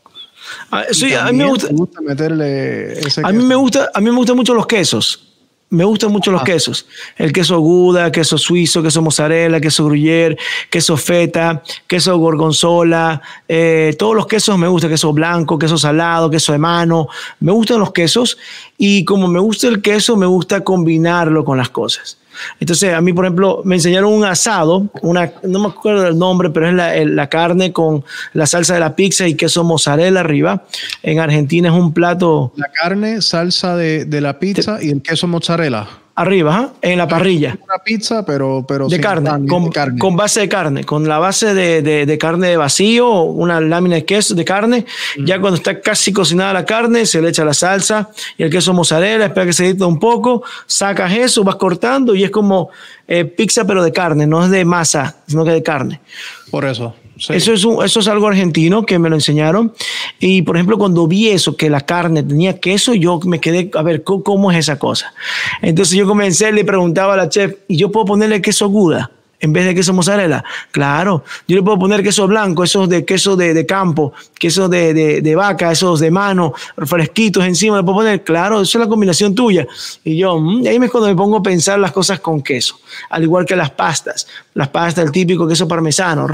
Ah, 0.72 0.86
sí, 0.92 1.14
a 1.14 1.26
mí 1.26 1.38
me 1.38 1.46
gusta, 1.46 1.68
gusta 1.72 2.02
meterle 2.02 2.94
ese 3.00 3.22
a 3.24 3.32
mí 3.32 3.44
me 3.44 3.56
gusta 3.56 3.90
a 3.94 4.00
mí 4.00 4.10
me 4.10 4.18
gustan 4.18 4.36
mucho 4.36 4.54
los 4.54 4.68
quesos 4.68 5.32
me 5.72 5.86
gustan 5.86 6.12
mucho 6.12 6.32
los 6.32 6.44
quesos. 6.44 6.86
El 7.18 7.32
queso 7.32 7.60
Gouda, 7.60 8.12
queso 8.12 8.38
suizo, 8.38 8.84
queso 8.84 9.02
mozzarella, 9.02 9.62
queso 9.62 9.86
gruyere, 9.86 10.38
queso 10.70 10.98
feta, 10.98 11.64
queso 11.88 12.18
gorgonzola. 12.18 13.22
Eh, 13.48 13.96
todos 13.98 14.16
los 14.16 14.28
quesos 14.28 14.58
me 14.58 14.68
gustan. 14.68 14.90
Queso 14.90 15.14
blanco, 15.14 15.58
queso 15.58 15.78
salado, 15.78 16.30
queso 16.30 16.52
de 16.52 16.58
mano. 16.58 17.08
Me 17.40 17.54
gustan 17.54 17.80
los 17.80 17.94
quesos. 17.94 18.38
Y 18.78 19.06
como 19.06 19.30
me 19.30 19.40
gusta 19.40 19.70
el 19.70 19.82
queso, 19.82 20.18
me 20.18 20.26
gusta 20.26 20.62
combinarlo 20.62 21.46
con 21.46 21.58
las 21.58 21.70
cosas. 21.70 22.18
Entonces, 22.60 22.94
a 22.94 23.02
mí, 23.02 23.14
por 23.14 23.26
ejemplo, 23.26 23.62
me 23.66 23.76
enseñaron 23.76 24.14
un 24.14 24.26
asado, 24.26 24.90
una, 25.02 25.32
no 25.44 25.60
me 25.60 25.68
acuerdo 25.68 26.04
del 26.04 26.18
nombre, 26.18 26.50
pero 26.50 26.68
es 26.68 26.74
la, 26.74 26.96
la, 27.06 27.28
carne 27.28 27.72
con 27.72 28.04
la 28.34 28.46
salsa 28.46 28.74
de 28.74 28.80
la 28.80 28.96
pizza 28.96 29.28
y 29.28 29.36
queso 29.36 29.64
mozzarella 29.64 30.20
arriba. 30.20 30.66
En 31.04 31.20
Argentina 31.20 31.70
es 31.70 31.76
un 31.76 31.94
plato. 31.94 32.54
La 32.56 32.70
carne, 32.72 33.22
salsa 33.22 33.76
de, 33.76 34.06
de 34.06 34.22
la 34.22 34.40
pizza 34.40 34.82
y 34.82 34.90
el 34.90 35.02
queso 35.02 35.28
mozzarella. 35.28 35.88
Arriba, 36.14 36.74
¿eh? 36.82 36.92
en 36.92 36.98
la 36.98 37.08
parrilla. 37.08 37.58
Una 37.64 37.78
pizza, 37.84 38.26
pero. 38.26 38.66
pero 38.68 38.88
de, 38.88 39.00
carne, 39.00 39.30
pan, 39.30 39.48
con, 39.48 39.66
de 39.66 39.70
carne, 39.70 40.00
con, 40.00 40.16
base 40.18 40.42
de 40.42 40.50
carne, 40.50 40.84
con 40.84 41.08
la 41.08 41.20
base 41.20 41.54
de, 41.54 41.82
de, 41.82 42.06
de, 42.06 42.18
carne 42.18 42.50
de 42.50 42.58
vacío, 42.58 43.22
una 43.22 43.62
lámina 43.62 43.96
de 43.96 44.06
queso 44.06 44.36
de 44.36 44.44
carne. 44.44 44.86
Mm. 45.18 45.26
Ya 45.26 45.40
cuando 45.40 45.56
está 45.56 45.80
casi 45.80 46.12
cocinada 46.12 46.52
la 46.52 46.66
carne, 46.66 47.06
se 47.06 47.22
le 47.22 47.30
echa 47.30 47.46
la 47.46 47.54
salsa 47.54 48.10
y 48.38 48.44
el 48.44 48.50
queso 48.50 48.74
mozzarella, 48.74 49.26
espera 49.26 49.46
que 49.46 49.54
se 49.54 49.68
edite 49.68 49.86
un 49.86 50.00
poco, 50.00 50.44
sacas 50.66 51.14
eso, 51.14 51.44
vas 51.44 51.56
cortando 51.56 52.14
y 52.14 52.26
es 52.26 52.32
como 52.32 52.70
eh, 53.08 53.26
pizza, 53.26 53.66
pero 53.66 53.84
de 53.84 53.94
carne, 53.94 54.28
no 54.28 54.44
es 54.44 54.52
de 54.52 54.66
masa, 54.66 55.16
sino 55.28 55.46
que 55.46 55.52
de 55.52 55.64
carne. 55.64 56.02
Por 56.50 56.66
eso. 56.66 56.94
Eso, 57.30 57.84
es 57.84 58.08
algo 58.08 58.28
argentino 58.28 58.86
que 58.86 58.98
me 59.00 59.10
lo 59.10 59.16
enseñaron. 59.16 59.74
Y 60.20 60.42
por 60.42 60.56
ejemplo, 60.58 60.78
cuando 60.78 61.08
vi 61.08 61.30
eso, 61.30 61.56
que 61.56 61.70
la 61.70 61.82
carne 61.82 62.24
tenía 62.24 62.60
queso, 62.60 62.94
yo 62.94 63.20
me 63.26 63.40
quedé, 63.40 63.70
a 63.74 63.82
ver, 63.84 64.04
¿cómo, 64.04 64.52
es 64.52 64.58
esa 64.58 64.80
cosa? 64.80 65.14
Entonces 65.62 65.98
yo 65.98 66.08
comencé, 66.08 66.52
le 66.52 66.66
preguntaba 66.66 67.14
a 67.14 67.18
la 67.18 67.30
chef, 67.30 67.54
¿y 67.68 67.78
yo 67.78 67.92
puedo 67.92 68.06
ponerle 68.06 68.42
queso 68.42 68.70
Gouda? 68.70 69.12
en 69.42 69.52
vez 69.52 69.66
de 69.66 69.76
queso 69.76 69.94
mozzarella. 69.94 70.44
Claro, 70.70 71.24
yo 71.48 71.56
le 71.56 71.64
puedo 71.64 71.80
poner 71.80 72.04
queso 72.04 72.28
blanco, 72.28 72.64
esos 72.64 72.88
de 72.88 73.04
queso 73.04 73.36
de, 73.36 73.66
campo, 73.66 74.14
queso 74.38 74.70
de, 74.70 74.94
de, 74.94 75.22
de, 75.22 75.36
vaca, 75.36 75.72
esos 75.72 76.00
de 76.00 76.12
mano, 76.12 76.54
fresquitos 76.86 77.44
encima, 77.44 77.78
le 77.78 77.84
puedo 77.84 77.98
poner, 77.98 78.24
claro, 78.24 78.62
eso 78.62 78.78
es 78.78 78.84
la 78.84 78.88
combinación 78.88 79.34
tuya. 79.34 79.68
Y 80.04 80.18
yo, 80.18 80.40
mmm, 80.40 80.68
ahí 80.68 80.78
es 80.78 80.92
cuando 80.92 81.10
me 81.10 81.16
pongo 81.16 81.38
a 81.38 81.44
pensar 81.44 81.80
las 81.80 81.92
cosas 81.92 82.20
con 82.20 82.42
queso, 82.42 82.80
al 83.10 83.24
igual 83.24 83.46
que 83.46 83.56
las 83.56 83.72
pastas, 83.72 84.28
las 84.54 84.70
pastas, 84.70 85.06
el 85.06 85.12
típico 85.12 85.48
queso 85.48 85.68
parmesano. 85.68 86.28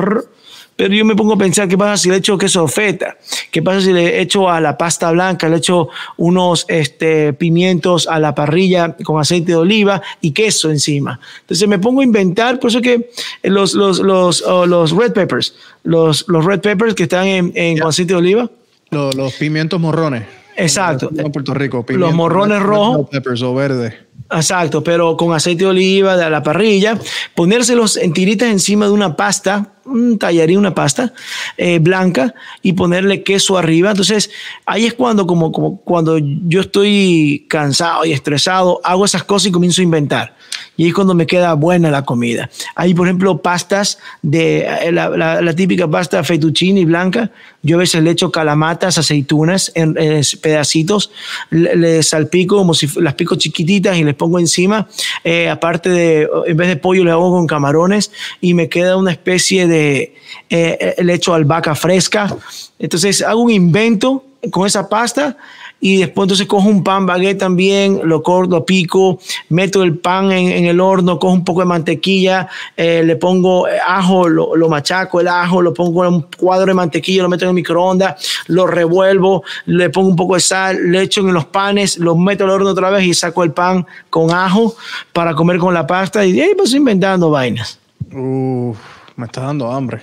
Pero 0.77 0.93
yo 0.93 1.03
me 1.03 1.15
pongo 1.15 1.33
a 1.33 1.37
pensar 1.37 1.67
qué 1.67 1.77
pasa 1.77 1.97
si 1.97 2.09
le 2.09 2.17
echo 2.17 2.37
queso 2.37 2.67
feta, 2.67 3.17
qué 3.51 3.63
pasa 3.63 3.81
si 3.81 3.91
le 3.91 4.21
echo 4.21 4.49
a 4.49 4.61
la 4.61 4.77
pasta 4.77 5.11
blanca, 5.11 5.49
le 5.49 5.57
echo 5.57 5.89
unos 6.17 6.65
este, 6.69 7.33
pimientos 7.33 8.07
a 8.07 8.19
la 8.19 8.35
parrilla 8.35 8.95
con 9.03 9.19
aceite 9.19 9.53
de 9.53 9.57
oliva 9.57 10.01
y 10.21 10.31
queso 10.31 10.69
encima. 10.69 11.19
Entonces 11.41 11.67
me 11.67 11.79
pongo 11.79 12.01
a 12.01 12.03
inventar, 12.03 12.59
por 12.59 12.69
eso 12.69 12.79
que 12.79 13.09
los, 13.41 13.73
los, 13.73 13.99
los, 13.99 14.43
oh, 14.43 14.67
los 14.67 14.91
red 14.91 15.13
peppers, 15.13 15.55
los, 15.83 16.25
los 16.27 16.45
red 16.45 16.61
peppers 16.61 16.93
que 16.93 17.03
están 17.03 17.25
en, 17.25 17.51
en 17.55 17.79
con 17.79 17.89
aceite 17.89 18.13
de 18.13 18.19
oliva. 18.19 18.51
Los, 18.91 19.15
los 19.15 19.33
pimientos 19.33 19.81
morrones. 19.81 20.23
Exacto. 20.55 21.09
En 21.15 21.31
Puerto 21.31 21.53
Rico. 21.53 21.85
los 21.87 22.13
morrones 22.13 22.61
rojos. 22.61 23.09
Peppers 23.09 23.41
o 23.41 23.53
verdes. 23.53 23.93
Exacto, 24.29 24.83
pero 24.83 25.15
con 25.15 25.33
aceite 25.33 25.63
de 25.63 25.69
oliva 25.69 26.17
de 26.17 26.29
la 26.29 26.43
parrilla, 26.43 26.99
ponérselos 27.33 27.95
en 27.95 28.11
tiritas 28.11 28.49
encima 28.49 28.85
de 28.85 28.91
una 28.91 29.15
pasta, 29.15 29.73
un 29.85 30.19
tallarín, 30.19 30.57
una 30.57 30.75
pasta 30.75 31.13
eh, 31.55 31.79
blanca 31.79 32.33
y 32.61 32.73
ponerle 32.73 33.23
queso 33.23 33.57
arriba. 33.57 33.91
Entonces, 33.91 34.29
ahí 34.65 34.85
es 34.85 34.93
cuando, 34.93 35.25
como, 35.25 35.51
como 35.51 35.77
cuando 35.77 36.17
yo 36.17 36.61
estoy 36.61 37.45
cansado 37.49 38.03
y 38.05 38.11
estresado, 38.11 38.81
hago 38.83 39.05
esas 39.05 39.23
cosas 39.23 39.47
y 39.47 39.51
comienzo 39.51 39.81
a 39.81 39.85
inventar. 39.85 40.36
Y 40.75 40.87
es 40.87 40.93
cuando 40.93 41.15
me 41.15 41.25
queda 41.25 41.53
buena 41.53 41.89
la 41.89 42.05
comida. 42.05 42.49
Hay, 42.75 42.93
por 42.93 43.07
ejemplo, 43.07 43.41
pastas 43.41 43.97
de 44.21 44.67
la, 44.91 45.09
la, 45.09 45.53
típica 45.55 45.87
pasta 45.87 46.23
fettuccine 46.23 46.85
blanca. 46.85 47.31
Yo 47.63 47.77
a 47.77 47.79
veces 47.79 48.03
le 48.03 48.11
echo 48.11 48.31
calamatas, 48.31 48.99
aceitunas 48.99 49.71
en, 49.73 49.95
pedacitos, 50.41 51.11
le, 51.49 52.03
salpico 52.03 52.57
como 52.57 52.75
si 52.75 52.87
las 53.01 53.15
pico 53.15 53.35
chiquititas 53.35 53.97
y 53.97 54.03
les 54.03 54.13
pongo 54.13 54.37
encima. 54.37 54.87
Eh, 55.23 55.49
aparte 55.49 55.89
de, 55.89 56.29
en 56.45 56.55
vez 56.55 56.67
de 56.67 56.75
pollo, 56.75 57.03
le 57.03 57.11
hago 57.11 57.31
con 57.31 57.47
camarones 57.47 58.11
y 58.39 58.53
me 58.53 58.69
queda 58.69 58.97
una 58.97 59.11
especie 59.11 59.67
de, 59.67 60.15
eh, 60.49 60.95
le 60.99 61.13
echo 61.13 61.33
albahaca 61.33 61.73
fresca. 61.73 62.35
Entonces 62.77 63.23
hago 63.23 63.41
un 63.41 63.51
invento 63.51 64.23
con 64.51 64.67
esa 64.67 64.87
pasta 64.87 65.37
y 65.79 65.97
después 65.97 66.25
entonces 66.25 66.47
cojo 66.47 66.67
un 66.67 66.83
pan 66.83 67.05
baguette 67.05 67.39
también, 67.39 68.01
lo 68.03 68.23
corto, 68.23 68.57
lo 68.57 68.65
pico, 68.65 69.19
meto 69.49 69.83
el 69.83 69.97
pan 69.97 70.31
en, 70.31 70.65
el 70.65 70.79
horno, 70.79 71.19
cojo 71.19 71.33
un 71.33 71.43
poco 71.43 71.61
de 71.61 71.67
mantequilla, 71.67 72.49
eh, 72.75 73.03
le 73.03 73.15
pongo 73.15 73.67
ajo, 73.85 74.27
lo, 74.27 74.55
lo, 74.55 74.69
machaco 74.69 75.21
el 75.21 75.27
ajo, 75.27 75.61
lo 75.61 75.73
pongo 75.73 76.05
en 76.05 76.13
un 76.13 76.25
cuadro 76.37 76.67
de 76.67 76.73
mantequilla, 76.73 77.23
lo 77.23 77.29
meto 77.29 77.45
en 77.45 77.49
el 77.49 77.55
microondas, 77.55 78.43
lo 78.47 78.65
revuelvo, 78.65 79.43
le 79.65 79.89
pongo 79.89 80.09
un 80.09 80.15
poco 80.15 80.35
de 80.35 80.41
sal, 80.41 80.91
le 80.91 81.03
echo 81.03 81.21
en 81.21 81.33
los 81.33 81.45
panes, 81.45 81.97
lo 81.97 82.15
meto 82.15 82.43
al 82.43 82.49
horno 82.51 82.69
otra 82.69 82.89
vez 82.89 83.05
y 83.05 83.13
saco 83.13 83.43
el 83.43 83.51
pan 83.51 83.85
con 84.09 84.31
ajo 84.31 84.75
para 85.13 85.35
comer 85.35 85.57
con 85.57 85.73
la 85.73 85.85
pasta 85.85 86.25
y 86.25 86.39
ahí 86.41 86.51
pues 86.55 86.73
inventando 86.73 87.29
vainas. 87.29 87.79
Uh, 88.11 88.73
me 89.15 89.25
está 89.25 89.41
dando 89.41 89.71
hambre. 89.71 90.01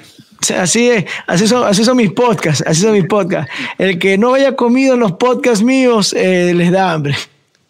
Así 0.51 0.89
es, 0.89 1.05
así 1.27 1.47
son, 1.47 1.66
así 1.66 1.85
son 1.85 1.97
mis 1.97 2.12
podcasts, 2.12 2.65
así 2.66 2.83
son 2.83 2.93
mis 2.93 3.07
podcasts. 3.07 3.51
El 3.79 3.99
que 3.99 4.19
no 4.19 4.35
haya 4.35 4.55
comido 4.55 4.95
en 4.95 5.01
los 5.01 5.12
podcasts 5.12 5.65
míos 5.65 6.12
eh, 6.12 6.53
les 6.55 6.71
da 6.71 6.93
hambre. 6.93 7.15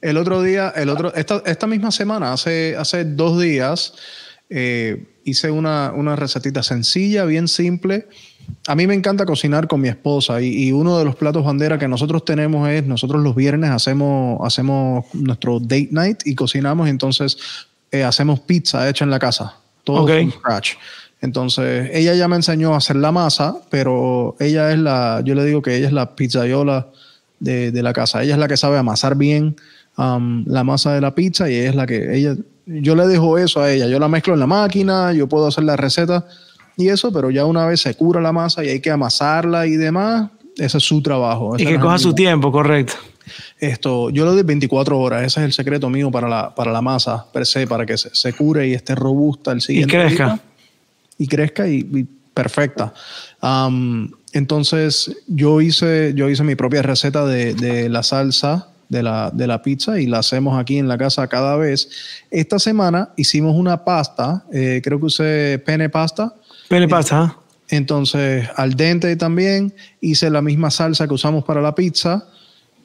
El 0.00 0.16
otro 0.16 0.42
día, 0.42 0.72
el 0.76 0.90
otro, 0.90 1.14
esta, 1.14 1.42
esta 1.46 1.66
misma 1.66 1.90
semana, 1.90 2.32
hace, 2.32 2.76
hace 2.76 3.04
dos 3.04 3.40
días, 3.40 3.94
Eh, 4.50 5.02
hice 5.24 5.50
una, 5.50 5.92
una 5.96 6.16
recetita 6.16 6.62
sencilla, 6.62 7.24
bien 7.24 7.48
simple. 7.48 8.06
A 8.66 8.74
mí 8.74 8.86
me 8.86 8.94
encanta 8.94 9.24
cocinar 9.24 9.66
con 9.66 9.80
mi 9.80 9.88
esposa 9.88 10.40
y, 10.40 10.70
uno 10.70 10.98
de 10.98 11.04
los 11.04 11.16
platos 11.16 11.44
bandera 11.44 11.78
que 11.78 11.88
nosotros 11.88 12.24
tenemos 12.24 12.68
es, 12.68 12.84
nosotros 12.84 13.22
los 13.22 13.34
viernes 13.34 13.70
hacemos, 13.70 14.38
hacemos 14.44 15.06
nuestro 15.14 15.60
date 15.60 15.88
night 15.90 16.20
y 16.26 16.34
cocinamos, 16.34 16.88
entonces 16.88 17.38
eh, 17.90 18.04
hacemos 18.04 18.40
pizza 18.40 18.86
hecha 18.88 19.04
en 19.04 19.10
la 19.10 19.18
casa, 19.18 19.56
todo 19.82 20.06
from 20.06 20.30
scratch. 20.30 20.74
Entonces, 21.24 21.90
ella 21.92 22.14
ya 22.14 22.28
me 22.28 22.36
enseñó 22.36 22.74
a 22.74 22.76
hacer 22.76 22.96
la 22.96 23.12
masa, 23.12 23.56
pero 23.70 24.36
ella 24.38 24.70
es 24.70 24.78
la, 24.78 25.22
yo 25.24 25.34
le 25.34 25.44
digo 25.44 25.62
que 25.62 25.76
ella 25.76 25.86
es 25.86 25.92
la 25.92 26.14
pizzaiola 26.14 26.88
de, 27.40 27.72
de 27.72 27.82
la 27.82 27.92
casa. 27.92 28.22
Ella 28.22 28.34
es 28.34 28.38
la 28.38 28.48
que 28.48 28.56
sabe 28.56 28.78
amasar 28.78 29.16
bien 29.16 29.56
um, 29.96 30.44
la 30.46 30.64
masa 30.64 30.92
de 30.94 31.00
la 31.00 31.14
pizza 31.14 31.50
y 31.50 31.54
ella 31.54 31.70
es 31.70 31.74
la 31.74 31.86
que, 31.86 32.16
ella, 32.16 32.36
yo 32.66 32.94
le 32.94 33.06
dejo 33.06 33.38
eso 33.38 33.60
a 33.60 33.72
ella. 33.72 33.86
Yo 33.86 33.98
la 33.98 34.08
mezclo 34.08 34.34
en 34.34 34.40
la 34.40 34.46
máquina, 34.46 35.12
yo 35.12 35.28
puedo 35.28 35.46
hacer 35.46 35.64
la 35.64 35.76
receta 35.76 36.26
y 36.76 36.88
eso, 36.88 37.12
pero 37.12 37.30
ya 37.30 37.44
una 37.44 37.66
vez 37.66 37.80
se 37.80 37.94
cura 37.94 38.20
la 38.20 38.32
masa 38.32 38.64
y 38.64 38.68
hay 38.68 38.80
que 38.80 38.90
amasarla 38.90 39.66
y 39.66 39.76
demás, 39.76 40.30
ese 40.56 40.78
es 40.78 40.84
su 40.84 41.02
trabajo. 41.02 41.56
Y 41.58 41.64
que 41.64 41.78
coja 41.78 41.98
su 41.98 42.14
tiempo, 42.14 42.50
correcto. 42.50 42.94
Esto, 43.58 44.10
yo 44.10 44.24
lo 44.24 44.34
doy 44.34 44.42
24 44.42 44.98
horas, 44.98 45.22
ese 45.22 45.40
es 45.40 45.46
el 45.46 45.52
secreto 45.52 45.88
mío 45.88 46.10
para 46.10 46.28
la, 46.28 46.54
para 46.54 46.70
la 46.70 46.82
masa 46.82 47.24
per 47.32 47.46
se, 47.46 47.66
para 47.66 47.86
que 47.86 47.96
se, 47.96 48.32
cure 48.34 48.68
y 48.68 48.74
esté 48.74 48.94
robusta 48.94 49.52
el 49.52 49.60
siguiente. 49.60 49.96
Y 49.96 49.98
crezca. 49.98 50.38
Y 51.18 51.26
crezca 51.26 51.68
y, 51.68 52.06
perfecta. 52.32 52.92
entonces, 54.32 55.16
yo 55.28 55.60
hice, 55.60 56.12
yo 56.16 56.28
hice 56.28 56.42
mi 56.42 56.56
propia 56.56 56.82
receta 56.82 57.24
de, 57.24 57.54
de 57.54 57.88
la 57.88 58.02
salsa 58.02 58.68
de 58.88 59.02
la, 59.02 59.30
de 59.32 59.46
la, 59.46 59.62
pizza 59.62 60.00
y 60.00 60.06
la 60.06 60.18
hacemos 60.18 60.58
aquí 60.58 60.78
en 60.78 60.88
la 60.88 60.98
casa 60.98 61.26
cada 61.26 61.56
vez. 61.56 61.88
Esta 62.30 62.58
semana 62.58 63.10
hicimos 63.16 63.56
una 63.56 63.84
pasta, 63.84 64.44
eh, 64.52 64.80
creo 64.82 64.98
que 64.98 65.06
usé 65.06 65.62
pene 65.64 65.88
pasta. 65.88 66.34
Pene 66.68 66.88
pasta. 66.88 67.36
Entonces, 67.68 68.48
al 68.56 68.74
dente 68.74 69.16
también 69.16 69.74
hice 70.00 70.30
la 70.30 70.42
misma 70.42 70.70
salsa 70.70 71.08
que 71.08 71.14
usamos 71.14 71.44
para 71.44 71.60
la 71.60 71.74
pizza 71.74 72.26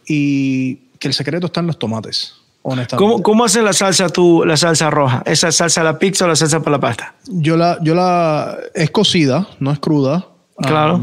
y 0.07 0.75
que 0.99 1.07
el 1.07 1.13
secreto 1.13 1.47
está 1.47 1.59
en 1.59 1.67
los 1.67 1.77
tomates. 1.77 2.33
Honestamente. 2.61 2.97
¿Cómo, 2.97 3.23
cómo 3.23 3.45
haces 3.45 3.63
la 3.63 3.73
salsa 3.73 4.09
tú, 4.09 4.43
la 4.45 4.57
salsa 4.57 4.89
roja? 4.89 5.23
¿Esa 5.25 5.51
salsa 5.51 5.83
la 5.83 5.97
pizza 5.97 6.25
o 6.25 6.27
la 6.27 6.35
salsa 6.35 6.59
para 6.59 6.71
la 6.71 6.79
pasta? 6.79 7.15
Yo 7.27 7.55
la, 7.55 7.77
yo 7.81 7.95
la, 7.95 8.57
es 8.73 8.91
cocida, 8.91 9.47
no 9.59 9.71
es 9.71 9.79
cruda. 9.79 10.25
Claro. 10.61 11.01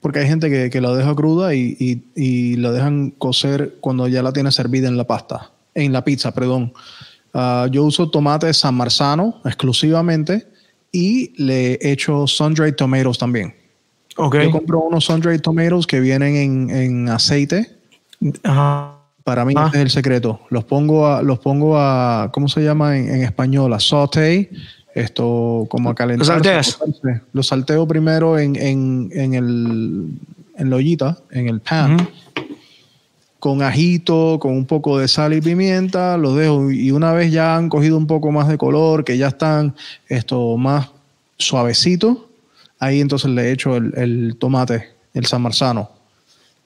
porque 0.00 0.20
hay 0.20 0.28
gente 0.28 0.48
que, 0.48 0.70
que 0.70 0.80
la 0.80 0.94
deja 0.94 1.12
cruda 1.16 1.54
y, 1.54 1.76
y, 1.80 2.04
y, 2.14 2.56
la 2.56 2.70
dejan 2.70 3.10
cocer 3.10 3.78
cuando 3.80 4.06
ya 4.06 4.22
la 4.22 4.32
tiene 4.32 4.52
servida 4.52 4.86
en 4.86 4.96
la 4.96 5.04
pasta, 5.04 5.50
en 5.74 5.92
la 5.92 6.04
pizza, 6.04 6.32
perdón. 6.32 6.72
Uh, 7.34 7.66
yo 7.70 7.84
uso 7.84 8.10
tomate 8.10 8.52
San 8.54 8.76
Marzano 8.76 9.40
exclusivamente 9.44 10.46
y 10.92 11.32
le 11.42 11.78
echo 11.80 12.26
sun-dried 12.26 12.74
tomatoes 12.74 13.18
también. 13.18 13.54
Okay. 14.16 14.44
Yo 14.44 14.50
compro 14.50 14.80
unos 14.80 15.04
sun-dried 15.04 15.40
tomatoes 15.40 15.86
que 15.86 16.00
vienen 16.00 16.36
en, 16.36 16.70
en 16.70 17.08
aceite. 17.08 17.76
Ajá. 18.44 18.99
Para 19.24 19.44
mí 19.44 19.54
ah. 19.56 19.70
es 19.72 19.80
el 19.80 19.90
secreto. 19.90 20.40
Los 20.50 20.64
pongo 20.64 21.06
a, 21.06 21.22
los 21.22 21.38
pongo 21.38 21.78
a, 21.78 22.30
¿cómo 22.32 22.48
se 22.48 22.62
llama 22.62 22.96
en, 22.96 23.08
en 23.08 23.22
español? 23.22 23.72
A 23.72 23.80
saute. 23.80 24.50
Esto 24.94 25.66
como 25.70 25.90
a 25.90 25.94
calentar. 25.94 26.18
¿Los 26.18 26.26
salteas? 26.26 26.78
Los 27.32 27.46
salteo 27.46 27.86
primero 27.86 28.38
en, 28.38 28.56
en, 28.56 29.08
en 29.12 29.34
el 29.34 30.08
en 30.56 30.68
la 30.70 30.76
ollita, 30.76 31.18
en 31.30 31.48
el 31.48 31.60
pan. 31.60 31.94
Uh 31.94 31.96
-huh. 31.98 32.08
Con 33.38 33.62
ajito, 33.62 34.38
con 34.38 34.52
un 34.52 34.66
poco 34.66 34.98
de 34.98 35.08
sal 35.08 35.32
y 35.32 35.40
pimienta, 35.40 36.18
los 36.18 36.36
dejo. 36.36 36.70
Y 36.70 36.90
una 36.90 37.12
vez 37.12 37.32
ya 37.32 37.56
han 37.56 37.68
cogido 37.68 37.96
un 37.96 38.06
poco 38.06 38.32
más 38.32 38.48
de 38.48 38.58
color, 38.58 39.04
que 39.04 39.16
ya 39.16 39.28
están 39.28 39.74
esto 40.08 40.56
más 40.58 40.90
suavecito, 41.38 42.28
ahí 42.78 43.00
entonces 43.00 43.30
le 43.30 43.50
echo 43.50 43.76
el, 43.76 43.94
el 43.96 44.36
tomate, 44.38 44.90
el 45.14 45.24
san 45.24 45.40
marzano. 45.40 45.88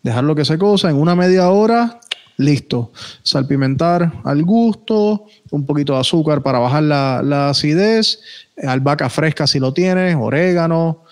Dejarlo 0.02 0.34
que 0.34 0.44
se 0.44 0.58
cosa 0.58 0.90
en 0.90 0.96
una 0.96 1.14
media 1.14 1.48
hora, 1.48 2.00
listo. 2.36 2.92
Salpimentar 3.22 4.12
al 4.24 4.42
gusto, 4.42 5.26
un 5.50 5.66
poquito 5.66 5.94
de 5.94 6.00
azúcar 6.00 6.42
para 6.42 6.58
bajar 6.58 6.82
la, 6.82 7.48
acidez, 7.48 8.20
albahaca 8.62 9.08
fresca 9.08 9.46
si 9.46 9.58
lo 9.58 9.72
tienes, 9.72 10.16
orégano. 10.16 11.02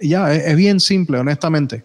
Ya, 0.00 0.34
es, 0.34 0.44
es, 0.46 0.56
bien 0.56 0.80
simple, 0.80 1.18
honestamente. 1.18 1.84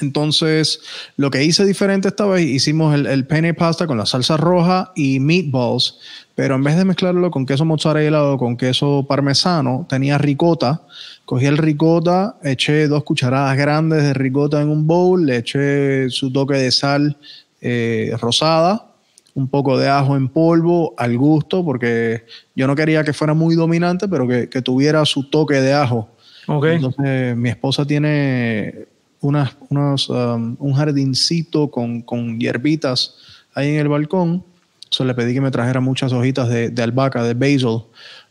Entonces, 0.00 0.80
lo 1.16 1.30
que 1.30 1.44
hice 1.44 1.64
diferente 1.66 2.08
esta 2.08 2.24
vez, 2.26 2.44
hicimos 2.44 2.94
el, 2.94 3.06
el 3.06 3.26
penne 3.26 3.54
pasta 3.54 3.86
con 3.86 3.98
la 3.98 4.06
salsa 4.06 4.36
roja 4.36 4.92
y 4.96 5.20
meatballs, 5.20 5.98
pero 6.34 6.54
en 6.54 6.64
vez 6.64 6.76
de 6.76 6.84
mezclarlo 6.84 7.30
con 7.30 7.44
queso 7.44 7.64
mozzarella 7.64 8.24
o 8.24 8.38
con 8.38 8.56
queso 8.56 9.04
parmesano, 9.06 9.86
tenía 9.88 10.16
ricota. 10.16 10.82
Cogí 11.24 11.46
el 11.46 11.58
ricota, 11.58 12.36
eché 12.42 12.88
dos 12.88 13.04
cucharadas 13.04 13.56
grandes 13.56 14.02
de 14.02 14.14
ricota 14.14 14.62
en 14.62 14.70
un 14.70 14.86
bowl, 14.86 15.26
le 15.26 15.38
eché 15.38 16.08
su 16.10 16.32
toque 16.32 16.54
de 16.54 16.70
sal 16.70 17.16
eh, 17.62 18.14
rosada, 18.20 18.92
un 19.34 19.48
poco 19.48 19.78
de 19.78 19.88
ajo 19.88 20.16
en 20.16 20.28
polvo 20.28 20.94
al 20.98 21.16
gusto, 21.16 21.64
porque 21.64 22.26
yo 22.54 22.66
no 22.66 22.76
quería 22.76 23.04
que 23.04 23.12
fuera 23.12 23.32
muy 23.32 23.54
dominante, 23.54 24.08
pero 24.08 24.28
que, 24.28 24.48
que 24.48 24.60
tuviera 24.60 25.04
su 25.06 25.30
toque 25.30 25.54
de 25.54 25.72
ajo. 25.72 26.10
Okay. 26.46 26.74
Entonces, 26.74 27.36
mi 27.36 27.48
esposa 27.48 27.86
tiene 27.86 28.86
unas, 29.20 29.56
unos, 29.70 30.10
um, 30.10 30.56
un 30.58 30.74
jardincito 30.74 31.70
con, 31.70 32.02
con, 32.02 32.38
hierbitas 32.38 33.14
ahí 33.54 33.70
en 33.70 33.76
el 33.76 33.88
balcón. 33.88 34.44
So, 34.90 35.04
le 35.04 35.14
pedí 35.14 35.32
que 35.32 35.40
me 35.40 35.50
trajera 35.50 35.80
muchas 35.80 36.12
hojitas 36.12 36.48
de, 36.48 36.68
de, 36.68 36.82
albahaca, 36.82 37.22
de 37.22 37.34
basil. 37.34 37.84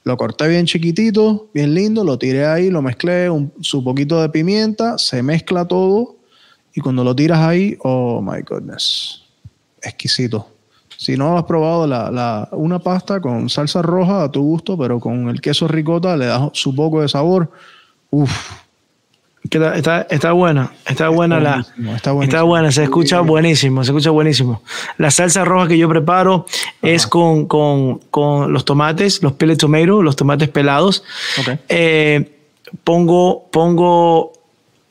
Lo 0.03 0.17
corté 0.17 0.47
bien 0.47 0.65
chiquitito, 0.65 1.49
bien 1.53 1.73
lindo, 1.73 2.03
lo 2.03 2.17
tiré 2.17 2.45
ahí, 2.45 2.69
lo 2.69 2.81
mezclé, 2.81 3.29
un, 3.29 3.51
su 3.61 3.83
poquito 3.83 4.21
de 4.21 4.29
pimienta, 4.29 4.97
se 4.97 5.23
mezcla 5.23 5.65
todo 5.65 6.17
y 6.73 6.81
cuando 6.81 7.03
lo 7.03 7.15
tiras 7.15 7.39
ahí, 7.39 7.77
oh 7.83 8.21
my 8.21 8.41
goodness, 8.41 9.20
exquisito. 9.81 10.47
Si 10.97 11.17
no 11.17 11.37
has 11.37 11.45
probado 11.45 11.87
la, 11.87 12.11
la, 12.11 12.47
una 12.51 12.79
pasta 12.79 13.19
con 13.19 13.49
salsa 13.49 13.81
roja 13.81 14.23
a 14.23 14.31
tu 14.31 14.43
gusto, 14.43 14.77
pero 14.77 14.99
con 14.99 15.29
el 15.29 15.41
queso 15.41 15.67
ricota 15.67 16.15
le 16.15 16.27
das 16.27 16.49
su 16.53 16.75
poco 16.75 17.01
de 17.01 17.09
sabor, 17.09 17.51
uff, 18.11 18.61
Está, 19.43 19.75
está, 19.75 20.01
está, 20.09 20.31
buena, 20.33 20.71
está 20.85 21.09
buena 21.09 21.39
la. 21.39 21.65
Está, 21.95 22.13
está, 22.23 22.43
buena, 22.43 22.71
se 22.71 22.83
escucha 22.83 23.21
buenísimo, 23.21 23.83
se 23.83 23.89
escucha 23.89 24.11
buenísimo. 24.11 24.61
La 24.99 25.09
salsa 25.09 25.43
roja 25.43 25.67
que 25.67 25.79
yo 25.79 25.89
preparo 25.89 26.45
Ajá. 26.47 26.67
es 26.83 27.07
con, 27.07 27.47
con, 27.47 27.97
con, 28.11 28.53
los 28.53 28.65
tomates, 28.65 29.23
los 29.23 29.33
pellet 29.33 29.57
tomato, 29.57 30.03
los 30.03 30.15
tomates 30.15 30.47
pelados. 30.47 31.03
Okay. 31.39 31.57
Eh, 31.69 32.37
pongo, 32.83 33.47
pongo 33.51 34.31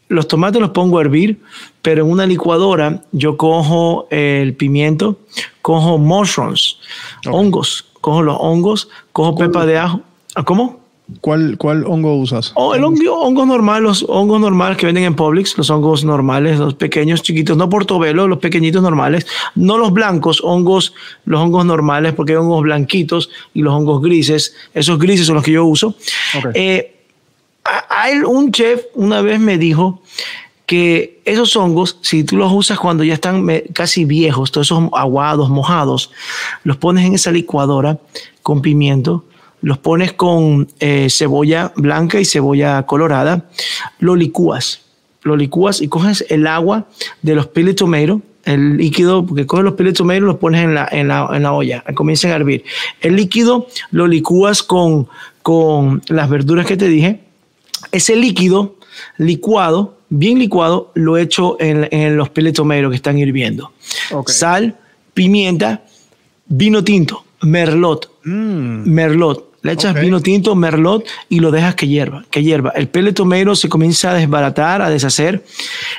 los 0.09 0.27
tomates 0.27 0.61
los 0.61 0.71
pongo 0.71 0.99
a 0.99 1.03
hervir, 1.03 1.41
pero 1.83 2.05
en 2.05 2.11
una 2.11 2.27
licuadora 2.27 3.03
yo 3.13 3.37
cojo 3.37 4.07
el 4.11 4.55
pimiento, 4.55 5.19
cojo 5.63 5.99
mushrooms, 5.99 6.79
okay. 7.19 7.33
hongos, 7.33 7.87
cojo 8.01 8.23
los 8.23 8.37
hongos, 8.39 8.89
cojo 9.13 9.35
pepa 9.37 9.67
de 9.67 9.79
ajo. 9.79 10.01
¿Cómo? 10.45 10.81
¿Cuál, 11.21 11.57
¿Cuál 11.59 11.85
hongo 11.87 12.15
usas? 12.15 12.53
Oh, 12.55 12.75
el 12.75 12.85
hongo, 12.85 13.21
hongo 13.21 13.45
normal, 13.45 13.83
los 13.83 14.05
hongos 14.09 14.41
normales 14.41 14.77
que 14.77 14.87
venden 14.87 15.05
en 15.05 15.17
Publix, 15.17 15.59
los 15.59 15.69
hongos 15.69 16.05
normales, 16.05 16.59
los 16.59 16.75
pequeños, 16.75 17.23
chiquitos, 17.23 17.57
no 17.57 17.69
portobelo, 17.69 18.29
los 18.29 18.39
pequeñitos 18.39 18.81
normales, 18.81 19.27
no 19.57 19.77
los 19.77 19.93
blancos, 19.93 20.41
hongos, 20.45 20.95
los 21.25 21.41
hongos 21.41 21.65
normales, 21.65 22.13
porque 22.15 22.33
hay 22.33 22.39
hongos 22.39 22.63
blanquitos 22.63 23.29
y 23.55 23.63
los 23.63 23.75
hongos 23.75 24.03
grises, 24.03 24.55
esos 24.73 24.99
grises 24.99 25.27
son 25.27 25.37
los 25.37 25.45
que 25.45 25.53
yo 25.53 25.65
uso. 25.65 25.97
Okay. 26.39 26.53
Eh, 26.55 26.97
hay 27.89 28.19
un 28.19 28.53
chef 28.53 28.85
una 28.95 29.21
vez 29.21 29.41
me 29.41 29.59
dijo 29.59 30.03
que 30.71 31.21
esos 31.25 31.57
hongos, 31.57 31.99
si 32.01 32.23
tú 32.23 32.37
los 32.37 32.53
usas 32.53 32.79
cuando 32.79 33.03
ya 33.03 33.15
están 33.15 33.45
casi 33.73 34.05
viejos, 34.05 34.53
todos 34.53 34.69
esos 34.69 34.89
aguados, 34.93 35.51
mojados, 35.51 36.13
los 36.63 36.77
pones 36.77 37.05
en 37.05 37.15
esa 37.17 37.33
licuadora 37.33 37.99
con 38.45 38.63
pimiento, 38.63 39.25
los 39.63 39.79
pones 39.79 40.13
con 40.13 40.69
eh, 40.79 41.09
cebolla 41.11 41.73
blanca 41.75 42.21
y 42.21 42.25
cebolla 42.25 42.85
colorada, 42.85 43.47
lo 43.99 44.15
licúas, 44.15 44.83
lo 45.23 45.35
licúas 45.35 45.83
y 45.83 45.89
coges 45.89 46.25
el 46.29 46.47
agua 46.47 46.87
de 47.21 47.35
los 47.35 47.49
pili 47.49 47.75
tomato, 47.75 48.23
el 48.45 48.77
líquido, 48.77 49.27
porque 49.27 49.47
coges 49.47 49.65
los 49.65 49.75
pili 49.75 49.93
tomato 49.93 50.19
y 50.19 50.21
los 50.21 50.37
pones 50.37 50.63
en 50.63 50.77
la, 50.77 50.89
en 50.93 51.09
la, 51.09 51.29
en 51.33 51.43
la 51.43 51.53
olla, 51.53 51.83
comienzan 51.97 52.31
a 52.31 52.37
hervir. 52.37 52.63
El 53.01 53.17
líquido 53.17 53.67
lo 53.91 54.07
licúas 54.07 54.63
con, 54.63 55.09
con 55.43 56.01
las 56.07 56.31
verduras 56.31 56.65
que 56.65 56.77
te 56.77 56.87
dije. 56.87 57.23
Ese 57.91 58.15
líquido 58.15 58.77
licuado, 59.19 59.99
bien 60.11 60.39
licuado, 60.39 60.93
lo 60.95 61.17
echo 61.17 61.57
en, 61.59 61.89
en 61.91 62.17
los 62.17 62.29
pili 62.29 62.53
tomato 62.53 62.91
que 62.91 62.97
están 62.97 63.19
hirviendo. 63.19 63.73
Okay. 64.11 64.35
Sal, 64.35 64.77
pimienta, 65.15 65.85
vino 66.47 66.85
tinto, 66.85 67.25
merlot, 67.43 68.11
Mm. 68.23 68.85
merlot 68.85 69.51
Le 69.63 69.73
echas 69.73 69.95
vino 69.95 70.21
tinto, 70.21 70.55
merlot 70.55 71.07
y 71.29 71.41
lo 71.41 71.51
dejas 71.51 71.75
que 71.75 71.87
hierva, 71.87 72.25
que 72.31 72.43
hierva. 72.43 72.71
El 72.71 72.89
pele 72.89 73.13
tomato 73.13 73.55
se 73.55 73.69
comienza 73.69 74.11
a 74.11 74.15
desbaratar, 74.15 74.81
a 74.81 74.89
deshacer. 74.89 75.45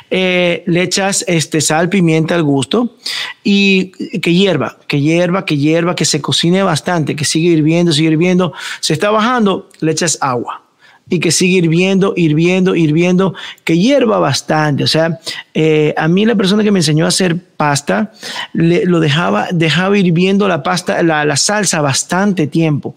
Eh, 0.09 0.63
le 0.65 0.81
echas 0.81 1.23
este, 1.27 1.61
sal, 1.61 1.87
pimienta 1.87 2.33
al 2.33 2.41
gusto 2.41 2.95
y 3.43 3.91
que 4.19 4.33
hierva, 4.33 4.77
que 4.87 4.99
hierva, 4.99 5.45
que 5.45 5.57
hierva, 5.57 5.95
que 5.95 6.05
se 6.05 6.21
cocine 6.21 6.63
bastante, 6.63 7.15
que 7.15 7.23
sigue 7.23 7.49
hirviendo, 7.49 7.91
sigue 7.91 8.09
hirviendo. 8.09 8.51
Se 8.79 8.93
está 8.93 9.11
bajando, 9.11 9.69
le 9.79 9.91
echas 9.91 10.17
agua 10.21 10.63
y 11.09 11.19
que 11.19 11.31
sigue 11.31 11.57
hirviendo, 11.57 12.13
hirviendo, 12.15 12.73
hirviendo, 12.75 13.33
que 13.65 13.77
hierva 13.77 14.17
bastante. 14.19 14.83
O 14.83 14.87
sea, 14.87 15.19
eh, 15.53 15.93
a 15.97 16.07
mí 16.07 16.25
la 16.25 16.35
persona 16.35 16.63
que 16.63 16.71
me 16.71 16.79
enseñó 16.79 17.05
a 17.05 17.09
hacer 17.09 17.37
pasta, 17.57 18.11
le- 18.53 18.85
lo 18.85 18.99
dejaba, 19.01 19.47
dejaba 19.51 19.97
hirviendo 19.97 20.47
la 20.47 20.63
pasta, 20.63 21.03
la, 21.03 21.25
la 21.25 21.35
salsa 21.35 21.81
bastante 21.81 22.47
tiempo, 22.47 22.95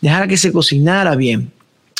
dejara 0.00 0.28
que 0.28 0.36
se 0.36 0.52
cocinara 0.52 1.16
bien. 1.16 1.50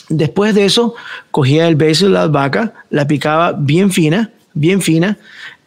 Después 0.09 0.55
de 0.55 0.67
eso, 0.67 0.95
cogía 1.33 1.67
el 1.67 1.77
de 1.77 2.09
la 2.11 2.23
albahaca, 2.23 2.73
la 2.91 3.09
picaba 3.09 3.53
bien 3.53 3.91
fina, 3.91 4.31
bien 4.55 4.81
fina. 4.81 5.19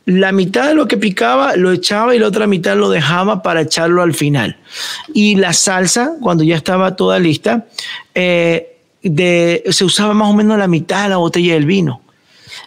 La 0.05 0.31
mitad 0.31 0.69
de 0.69 0.75
lo 0.75 0.87
que 0.87 0.95
picaba 0.97 1.55
lo 1.57 1.71
echaba 1.73 2.15
y 2.15 2.19
la 2.19 2.27
otra 2.27 2.47
mitad 2.47 2.75
lo 2.77 2.89
dejaba 2.89 3.43
para 3.43 3.61
echarlo 3.61 4.01
al 4.01 4.13
final. 4.15 4.55
Y 5.13 5.35
la 5.35 5.51
salsa, 5.53 6.13
cuando 6.21 6.43
ya 6.45 6.55
estaba 6.55 6.95
toda 6.95 7.19
lista, 7.19 7.67
eh, 8.15 8.68
de, 9.03 9.63
se 9.69 9.85
usaba 9.85 10.13
más 10.13 10.29
o 10.29 10.33
menos 10.33 10.57
la 10.57 10.67
mitad 10.67 11.03
de 11.03 11.09
la 11.09 11.17
botella 11.17 11.53
del 11.53 11.65
vino. 11.65 12.01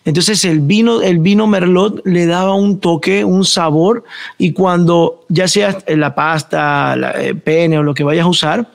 Entonces 0.05 0.45
el 0.45 0.61
vino, 0.61 1.03
el 1.03 1.19
vino 1.19 1.47
merlot 1.47 2.01
le 2.07 2.27
daba 2.27 2.55
un 2.55 2.79
toque, 2.81 3.25
un 3.25 3.45
sabor 3.45 4.05
y 4.39 4.53
cuando 4.53 5.25
ya 5.29 5.47
sea 5.49 5.77
la 5.89 6.15
pasta, 6.15 6.97
la 6.97 7.11
eh, 7.23 7.35
pene 7.35 7.79
o 7.79 7.83
lo 7.83 7.93
que 7.95 8.05
vayas 8.05 8.25
a 8.25 8.29
usar, 8.29 8.71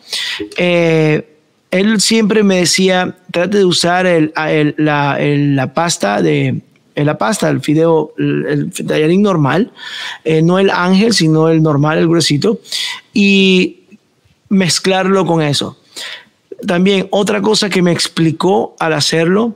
eh, 0.58 1.34
él 1.72 2.00
siempre 2.02 2.44
me 2.44 2.58
decía, 2.58 3.18
trate 3.32 3.58
de 3.58 3.66
usar 3.66 4.06
el- 4.06 4.32
el- 4.50 4.76
la, 4.78 5.18
el- 5.20 5.60
pasta 5.74 6.22
de 6.22 6.62
eh, 6.96 7.04
la 7.06 7.18
pasta, 7.18 7.50
el 7.50 7.62
fideo, 7.62 8.14
el, 8.18 8.46
el 8.76 8.88
tallarín 8.88 9.22
normal, 9.22 9.72
no 10.44 10.60
el 10.60 10.70
ángel, 10.70 11.14
sino 11.14 11.50
el 11.50 11.62
normal, 11.62 12.00
el 12.00 12.08
gruesito, 12.08 12.60
y 13.14 13.82
mezclarlo 14.50 15.26
con 15.26 15.42
eso. 15.42 15.78
También 16.66 17.08
otra 17.12 17.42
cosa 17.42 17.70
que 17.70 17.82
me 17.82 17.92
explicó 17.92 18.76
al 18.80 18.94
hacerlo, 18.94 19.56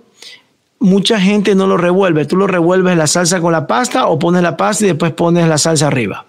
mucha 0.79 1.19
gente 1.19 1.55
no 1.55 1.67
lo 1.67 1.77
revuelve. 1.77 2.25
Tú 2.25 2.35
lo 2.37 2.47
revuelves 2.47 2.95
la 2.97 3.07
salsa 3.07 3.39
con 3.41 3.51
la 3.51 3.65
pasta 3.67 4.07
o 4.07 4.19
pones 4.19 4.43
la 4.43 4.55
pasta 4.57 4.85
y 4.85 4.89
después 4.89 5.11
pones 5.13 5.47
la 5.47 5.57
salsa 5.57 5.87
arriba. 5.87 6.25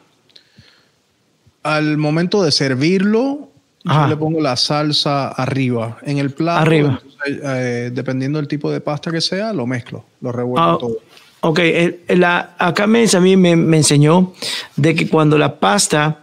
Al 1.62 1.96
momento 1.96 2.42
de 2.42 2.50
servirlo, 2.50 3.48
Ajá. 3.84 4.04
yo 4.04 4.08
le 4.08 4.16
pongo 4.16 4.40
la 4.40 4.56
salsa 4.56 5.28
arriba. 5.28 5.98
En 6.02 6.18
el 6.18 6.30
plato, 6.30 6.60
Arriba. 6.62 7.00
entonces, 7.02 7.40
eh, 7.44 7.90
dependiendo 7.92 8.38
del 8.38 8.48
tipo 8.48 8.70
de 8.70 8.80
pasta 8.80 9.10
que 9.12 9.20
sea, 9.20 9.52
lo 9.52 9.66
mezclo, 9.66 10.04
lo 10.20 10.32
revuelvo 10.32 10.58
Ah, 10.74 10.76
todo. 10.80 10.96
ok, 11.40 11.60
la, 12.08 12.54
acá 12.58 12.86
me, 12.88 13.04
a 13.06 13.20
mí 13.20 13.36
me, 13.36 13.54
me 13.54 13.76
enseñó 13.76 14.32
de 14.76 14.94
que 14.94 15.08
cuando 15.08 15.38
la 15.38 15.60
pasta 15.60 16.18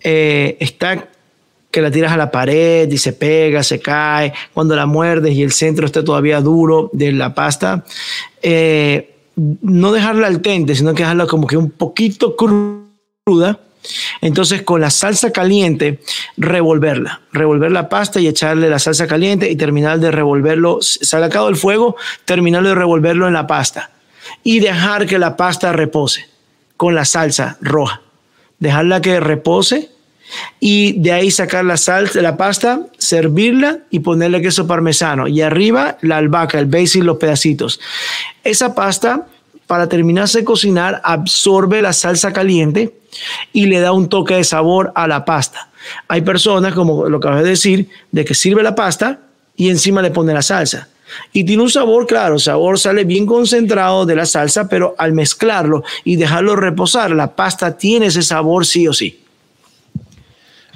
eh, 0.00 0.56
está 0.60 1.08
que 1.70 1.82
la 1.82 1.90
tiras 1.90 2.12
a 2.12 2.16
la 2.16 2.30
pared 2.30 2.90
y 2.90 2.98
se 2.98 3.12
pega, 3.12 3.62
se 3.62 3.80
cae, 3.80 4.32
cuando 4.54 4.74
la 4.74 4.86
muerdes 4.86 5.34
y 5.34 5.42
el 5.42 5.52
centro 5.52 5.86
está 5.86 6.02
todavía 6.02 6.40
duro 6.40 6.90
de 6.92 7.12
la 7.12 7.34
pasta, 7.34 7.84
eh, 8.42 9.14
no 9.36 9.92
dejarla 9.92 10.26
al 10.26 10.40
tente, 10.40 10.74
sino 10.74 10.94
que 10.94 11.02
dejarla 11.02 11.26
como 11.26 11.46
que 11.46 11.56
un 11.56 11.70
poquito 11.70 12.36
cruda. 12.36 13.60
Entonces 14.20 14.62
con 14.62 14.80
la 14.80 14.90
salsa 14.90 15.30
caliente, 15.30 16.00
revolverla, 16.36 17.22
revolver 17.32 17.70
la 17.70 17.88
pasta 17.88 18.20
y 18.20 18.26
echarle 18.26 18.68
la 18.68 18.78
salsa 18.78 19.06
caliente 19.06 19.50
y 19.50 19.56
terminar 19.56 20.00
de 20.00 20.10
revolverlo, 20.10 20.78
sacado 20.80 21.46
del 21.46 21.56
fuego, 21.56 21.96
terminar 22.24 22.64
de 22.64 22.74
revolverlo 22.74 23.26
en 23.28 23.34
la 23.34 23.46
pasta 23.46 23.90
y 24.42 24.60
dejar 24.60 25.06
que 25.06 25.18
la 25.18 25.36
pasta 25.36 25.72
repose 25.72 26.26
con 26.76 26.94
la 26.94 27.04
salsa 27.04 27.56
roja. 27.60 28.02
Dejarla 28.58 29.00
que 29.00 29.20
repose 29.20 29.90
y 30.60 30.92
de 31.00 31.12
ahí 31.12 31.30
sacar 31.30 31.64
la 31.64 31.76
salsa, 31.76 32.20
la 32.20 32.36
pasta, 32.36 32.86
servirla 32.98 33.80
y 33.90 34.00
ponerle 34.00 34.42
queso 34.42 34.66
parmesano 34.66 35.28
y 35.28 35.40
arriba 35.40 35.98
la 36.02 36.18
albahaca, 36.18 36.58
el 36.58 36.66
basil, 36.66 37.04
los 37.04 37.18
pedacitos. 37.18 37.80
Esa 38.44 38.74
pasta 38.74 39.26
para 39.66 39.88
terminarse 39.88 40.40
de 40.40 40.44
cocinar 40.44 41.00
absorbe 41.04 41.82
la 41.82 41.92
salsa 41.92 42.32
caliente 42.32 42.94
y 43.52 43.66
le 43.66 43.80
da 43.80 43.92
un 43.92 44.08
toque 44.08 44.34
de 44.34 44.44
sabor 44.44 44.92
a 44.94 45.06
la 45.06 45.24
pasta. 45.24 45.70
Hay 46.08 46.22
personas, 46.22 46.74
como 46.74 47.08
lo 47.08 47.18
acabas 47.18 47.42
de 47.42 47.50
decir, 47.50 47.88
de 48.10 48.24
que 48.24 48.34
sirve 48.34 48.62
la 48.62 48.74
pasta 48.74 49.20
y 49.56 49.70
encima 49.70 50.02
le 50.02 50.10
pone 50.10 50.32
la 50.34 50.42
salsa. 50.42 50.88
Y 51.32 51.44
tiene 51.44 51.62
un 51.62 51.70
sabor, 51.70 52.06
claro, 52.06 52.38
sabor 52.38 52.78
sale 52.78 53.04
bien 53.04 53.26
concentrado 53.26 54.04
de 54.04 54.16
la 54.16 54.26
salsa, 54.26 54.68
pero 54.68 54.94
al 54.98 55.12
mezclarlo 55.12 55.82
y 56.04 56.16
dejarlo 56.16 56.56
reposar, 56.56 57.10
la 57.12 57.34
pasta 57.34 57.76
tiene 57.76 58.06
ese 58.06 58.22
sabor 58.22 58.66
sí 58.66 58.86
o 58.88 58.92
sí. 58.92 59.22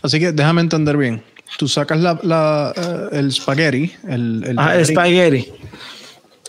Así 0.03 0.19
que 0.21 0.33
déjame 0.33 0.61
entender 0.61 0.97
bien. 0.97 1.23
Tú 1.59 1.69
sacas 1.69 2.01
la, 2.01 2.19
la, 2.23 2.73
eh, 2.77 3.19
el 3.19 3.33
spaghetti, 3.33 3.93
el, 4.09 4.45
el 4.49 4.59
Ah, 4.59 4.75
el 4.75 4.81
espagueti. 4.83 5.49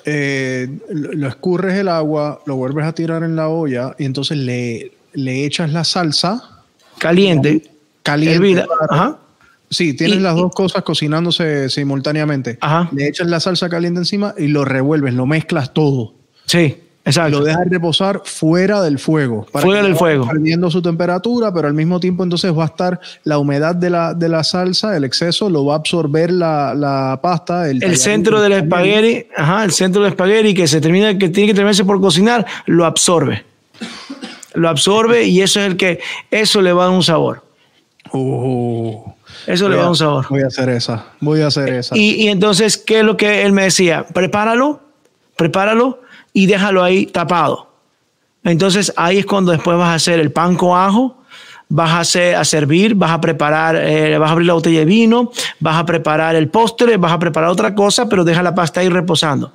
eh, 0.05 0.67
lo 0.89 1.27
escurres 1.27 1.75
el 1.75 1.87
agua, 1.87 2.41
lo 2.45 2.55
vuelves 2.55 2.85
a 2.85 2.93
tirar 2.93 3.23
en 3.23 3.35
la 3.35 3.47
olla 3.49 3.95
y 3.97 4.05
entonces 4.05 4.37
le, 4.37 4.91
le 5.13 5.45
echas 5.45 5.71
la 5.71 5.83
salsa 5.83 6.61
Caliente. 6.97 7.63
caliente. 8.01 8.35
Hervida. 8.35 8.65
Ajá. 8.89 9.17
Sí, 9.69 9.93
tienes 9.93 10.17
Y- 10.17 10.21
las 10.21 10.35
y- 10.35 10.41
dos 10.41 10.51
cosas 10.53 10.83
cocinándose 10.83 11.69
simultáneamente. 11.69 12.57
Ajá. 12.61 12.89
Le 12.93 13.07
echas 13.07 13.27
la 13.27 13.39
salsa 13.39 13.69
caliente 13.69 13.99
encima 13.99 14.33
y 14.37 14.47
lo 14.47 14.65
revuelves, 14.65 15.13
lo 15.13 15.25
mezclas 15.25 15.73
todo. 15.73 16.13
Sí, 16.45 16.77
exacto. 17.05 17.39
Lo 17.39 17.45
dejas 17.45 17.69
reposar 17.69 18.21
fuera 18.23 18.81
del 18.81 18.99
fuego. 18.99 19.45
Fuera 19.51 19.81
que 19.81 19.87
del 19.87 19.95
fuego. 19.95 20.27
Perdiendo 20.27 20.69
su 20.71 20.81
temperatura, 20.81 21.53
pero 21.53 21.67
al 21.67 21.73
mismo 21.73 21.99
tiempo 21.99 22.23
entonces 22.23 22.55
va 22.57 22.63
a 22.63 22.67
estar 22.67 22.99
la 23.23 23.37
humedad 23.37 23.75
de 23.75 23.89
la, 23.89 24.13
de 24.13 24.29
la 24.29 24.43
salsa, 24.43 24.95
el 24.95 25.03
exceso, 25.03 25.49
lo 25.49 25.65
va 25.65 25.75
a 25.75 25.77
absorber 25.77 26.31
la, 26.31 26.73
la 26.73 27.19
pasta. 27.21 27.69
El, 27.69 27.97
centro 27.97 28.41
del 28.41 28.53
espagueti, 28.53 29.27
ajá, 29.35 29.63
el 29.63 29.71
centro 29.71 30.01
del 30.03 30.11
espagueti 30.11 30.53
que 30.53 30.67
se 30.67 30.79
termina, 30.81 31.17
que 31.17 31.29
tiene 31.29 31.47
que 31.47 31.53
terminarse 31.53 31.85
por 31.85 31.99
cocinar, 31.99 32.45
lo 32.65 32.85
absorbe. 32.85 33.45
Lo 34.53 34.69
absorbe 34.69 35.23
y 35.25 35.41
eso 35.41 35.59
es 35.59 35.67
el 35.67 35.77
que, 35.77 35.99
eso 36.29 36.61
le 36.61 36.73
va 36.73 36.83
a 36.83 36.87
dar 36.87 36.95
un 36.95 37.03
sabor. 37.03 37.43
Oh. 38.11 39.15
Eso 39.47 39.67
le 39.67 39.75
va 39.75 39.81
a 39.81 39.83
a- 39.83 39.85
dar 39.85 39.89
un 39.91 39.97
sabor. 39.97 40.25
Voy 40.29 40.41
a 40.41 40.47
hacer 40.47 40.69
esa. 40.69 41.05
Voy 41.19 41.41
a 41.41 41.47
hacer 41.47 41.69
esa. 41.69 41.97
Y, 41.97 42.23
y 42.23 42.27
entonces, 42.27 42.77
¿qué 42.77 42.99
es 42.99 43.05
lo 43.05 43.17
que 43.17 43.43
él 43.43 43.51
me 43.51 43.63
decía? 43.63 44.05
Prepáralo, 44.13 44.79
prepáralo 45.35 46.02
y 46.33 46.47
déjalo 46.47 46.83
ahí 46.83 47.05
tapado. 47.05 47.71
Entonces 48.43 48.91
ahí 48.97 49.19
es 49.19 49.25
cuando 49.25 49.51
después 49.51 49.77
vas 49.77 49.89
a 49.89 49.93
hacer 49.93 50.19
el 50.19 50.31
pan 50.31 50.55
con 50.55 50.77
ajo, 50.77 51.23
vas 51.69 51.91
a, 51.91 51.99
hacer, 52.01 52.35
a 52.35 52.43
servir, 52.43 52.95
vas 52.95 53.11
a 53.11 53.21
preparar, 53.21 53.75
eh, 53.75 54.17
vas 54.17 54.29
a 54.29 54.33
abrir 54.33 54.47
la 54.47 54.53
botella 54.53 54.79
de 54.79 54.85
vino, 54.85 55.31
vas 55.59 55.77
a 55.77 55.85
preparar 55.85 56.35
el 56.35 56.49
postre, 56.49 56.97
vas 56.97 57.13
a 57.13 57.19
preparar 57.19 57.49
otra 57.49 57.73
cosa, 57.73 58.09
pero 58.09 58.23
deja 58.23 58.43
la 58.43 58.53
pasta 58.53 58.81
ahí 58.81 58.89
reposando. 58.89 59.53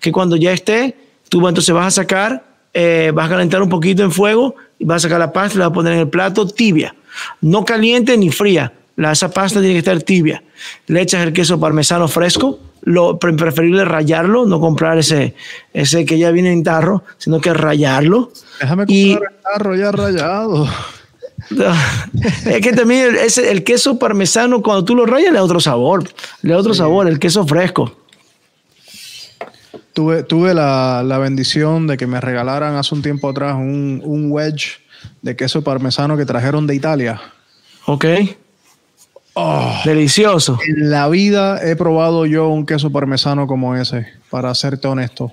Que 0.00 0.10
cuando 0.10 0.36
ya 0.36 0.52
esté, 0.52 0.96
tú 1.28 1.46
entonces 1.46 1.74
vas 1.74 1.86
a 1.86 2.02
sacar, 2.02 2.44
eh, 2.72 3.12
vas 3.14 3.26
a 3.26 3.30
calentar 3.30 3.62
un 3.62 3.68
poquito 3.68 4.02
en 4.02 4.10
fuego 4.10 4.56
y 4.78 4.84
vas 4.84 4.96
a 5.04 5.08
sacar 5.08 5.18
la 5.18 5.32
pasta 5.32 5.58
la 5.58 5.66
vas 5.66 5.72
a 5.72 5.74
poner 5.74 5.92
en 5.92 5.98
el 6.00 6.08
plato 6.08 6.46
tibia, 6.46 6.94
no 7.40 7.64
caliente 7.64 8.16
ni 8.16 8.30
fría. 8.30 8.72
La, 8.96 9.12
esa 9.12 9.30
pasta 9.30 9.60
tiene 9.60 9.74
que 9.74 9.80
estar 9.80 10.02
tibia. 10.02 10.42
Le 10.86 11.02
echas 11.02 11.22
el 11.22 11.34
queso 11.34 11.60
parmesano 11.60 12.08
fresco, 12.08 12.58
lo 12.86 13.18
pre- 13.18 13.32
preferible 13.34 13.84
rayarlo, 13.84 14.46
no 14.46 14.60
comprar 14.60 14.96
ese, 14.96 15.34
ese 15.74 16.04
que 16.06 16.18
ya 16.18 16.30
viene 16.30 16.52
en 16.52 16.62
tarro, 16.62 17.02
sino 17.18 17.40
que 17.40 17.52
rayarlo. 17.52 18.30
Déjame 18.60 18.84
y- 18.86 19.12
comprar 19.14 19.32
el 19.34 19.42
tarro 19.42 19.74
ya 19.76 19.90
rayado. 19.92 20.68
es 22.46 22.60
que 22.60 22.72
también 22.72 23.06
el, 23.10 23.16
ese- 23.16 23.50
el 23.50 23.64
queso 23.64 23.98
parmesano, 23.98 24.62
cuando 24.62 24.84
tú 24.84 24.94
lo 24.94 25.04
rayas, 25.04 25.32
le 25.32 25.38
da 25.38 25.42
otro 25.44 25.58
sabor. 25.60 26.08
Le 26.42 26.52
da 26.52 26.58
otro 26.58 26.74
sabor, 26.74 27.08
el 27.08 27.18
queso 27.18 27.44
fresco. 27.44 27.92
Tuve, 29.92 30.22
tuve 30.22 30.54
la, 30.54 31.02
la 31.04 31.18
bendición 31.18 31.86
de 31.86 31.96
que 31.96 32.06
me 32.06 32.20
regalaran 32.20 32.76
hace 32.76 32.94
un 32.94 33.02
tiempo 33.02 33.28
atrás 33.30 33.54
un, 33.56 34.00
un 34.04 34.30
wedge 34.30 34.78
de 35.22 35.34
queso 35.36 35.62
parmesano 35.64 36.16
que 36.16 36.24
trajeron 36.26 36.66
de 36.66 36.74
Italia. 36.74 37.20
¿Ok? 37.86 38.04
Oh, 39.38 39.70
Delicioso. 39.84 40.58
en 40.66 40.90
la 40.90 41.08
vida 41.10 41.60
he 41.62 41.76
probado 41.76 42.24
yo 42.24 42.48
un 42.48 42.64
queso 42.64 42.90
parmesano 42.90 43.46
como 43.46 43.76
ese, 43.76 44.06
para 44.30 44.54
serte 44.54 44.88
honesto. 44.88 45.30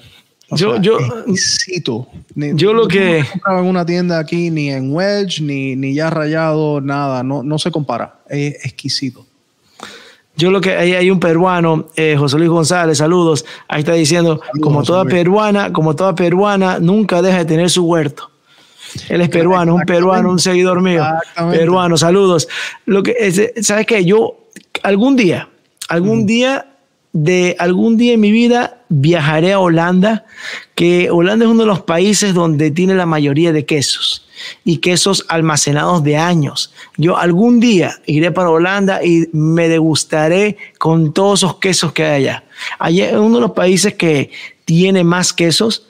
O 0.49 0.57
Yo- 0.57 0.73
sea, 0.73 0.81
yo- 0.81 0.97
exquisito. 1.27 2.07
Ni- 2.35 2.51
yo 2.53 2.73
lo 2.73 2.81
no 2.83 2.87
que- 2.89 3.23
compraba 3.31 3.59
en 3.61 3.65
una 3.65 3.85
tienda 3.85 4.19
aquí 4.19 4.51
ni 4.51 4.69
en 4.69 4.93
wedge 4.93 5.39
ni, 5.41 5.77
ni 5.77 5.93
ya 5.93 6.09
rayado 6.09 6.81
nada, 6.81 7.23
no, 7.23 7.43
no 7.43 7.57
se 7.57 7.71
compara. 7.71 8.15
Es 8.29 8.65
exquisito. 8.65 9.25
Yo 10.35 10.51
lo 10.51 10.59
que 10.59 10.71
hay, 10.75 10.93
hay 10.93 11.09
un 11.09 11.19
peruano, 11.21 11.85
eh, 11.95 12.15
José 12.17 12.37
Luis 12.37 12.49
González, 12.49 12.97
saludos, 12.97 13.45
ahí 13.69 13.79
está 13.79 13.93
diciendo, 13.93 14.41
como 14.61 14.83
toda 14.83 15.03
Luis. 15.03 15.13
peruana, 15.13 15.71
como 15.71 15.95
toda 15.95 16.13
peruana, 16.13 16.79
nunca 16.79 17.21
deja 17.21 17.37
de 17.37 17.45
tener 17.45 17.69
su 17.69 17.85
huerto. 17.85 18.29
Él 19.09 19.21
es 19.21 19.29
peruano, 19.29 19.75
un 19.75 19.81
peruano, 19.83 20.29
un 20.29 20.39
seguidor 20.39 20.81
mío. 20.81 21.03
Peruano, 21.51 21.97
saludos. 21.97 22.47
Lo 22.85 23.03
que 23.03 23.15
es- 23.19 23.65
sabes 23.65 23.85
que 23.85 24.03
yo 24.05 24.37
algún 24.83 25.15
día, 25.15 25.49
algún 25.89 26.25
día 26.25 26.67
de 27.15 27.55
algún 27.59 27.95
día 27.95 28.13
en 28.13 28.19
mi 28.21 28.31
vida 28.31 28.79
viajaré 28.89 29.53
a 29.53 29.59
Holanda, 29.59 30.25
que 30.73 31.11
Holanda 31.11 31.45
es 31.45 31.51
uno 31.51 31.61
de 31.61 31.67
los 31.67 31.81
países 31.81 32.33
donde 32.33 32.71
tiene 32.71 32.95
la 32.95 33.05
mayoría 33.05 33.51
de 33.51 33.65
quesos 33.65 34.27
y 34.65 34.77
quesos 34.77 35.23
almacenados 35.29 36.03
de 36.03 36.17
años. 36.17 36.73
Yo 36.97 37.17
algún 37.17 37.59
día 37.59 37.99
iré 38.07 38.31
para 38.31 38.49
Holanda 38.49 39.03
y 39.03 39.29
me 39.31 39.69
degustaré 39.69 40.57
con 40.79 41.13
todos 41.13 41.41
esos 41.41 41.57
quesos 41.57 41.93
que 41.93 42.03
hay 42.03 42.23
allá. 42.23 42.43
Allá 42.79 43.09
es 43.11 43.15
uno 43.15 43.35
de 43.35 43.41
los 43.41 43.51
países 43.51 43.93
que 43.93 44.31
tiene 44.65 45.03
más 45.03 45.33
quesos 45.33 45.87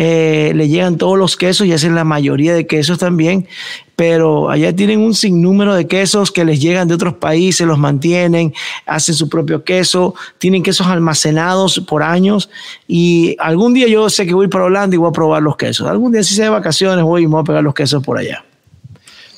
eh, 0.00 0.52
le 0.54 0.68
llegan 0.68 0.96
todos 0.96 1.18
los 1.18 1.36
quesos 1.36 1.66
y 1.66 1.72
hacen 1.72 1.96
la 1.96 2.04
mayoría 2.04 2.54
de 2.54 2.68
quesos 2.68 3.00
también, 3.00 3.48
pero 3.96 4.48
allá 4.48 4.72
tienen 4.72 5.00
un 5.00 5.12
sinnúmero 5.12 5.74
de 5.74 5.88
quesos 5.88 6.30
que 6.30 6.44
les 6.44 6.60
llegan 6.60 6.86
de 6.86 6.94
otros 6.94 7.14
países, 7.14 7.66
los 7.66 7.80
mantienen, 7.80 8.54
hacen 8.86 9.16
su 9.16 9.28
propio 9.28 9.64
queso, 9.64 10.14
tienen 10.38 10.62
quesos 10.62 10.86
almacenados 10.86 11.80
por 11.80 12.04
años 12.04 12.48
y 12.86 13.34
algún 13.40 13.74
día 13.74 13.88
yo 13.88 14.08
sé 14.08 14.24
que 14.24 14.34
voy 14.34 14.46
para 14.46 14.66
Holanda 14.66 14.94
y 14.94 14.98
voy 14.98 15.08
a 15.08 15.12
probar 15.12 15.42
los 15.42 15.56
quesos. 15.56 15.88
Algún 15.88 16.12
día 16.12 16.22
si 16.22 16.36
sea 16.36 16.44
de 16.44 16.50
vacaciones 16.52 17.04
voy 17.04 17.24
y 17.24 17.26
voy 17.26 17.40
a 17.40 17.44
pegar 17.44 17.64
los 17.64 17.74
quesos 17.74 18.00
por 18.04 18.18
allá. 18.18 18.44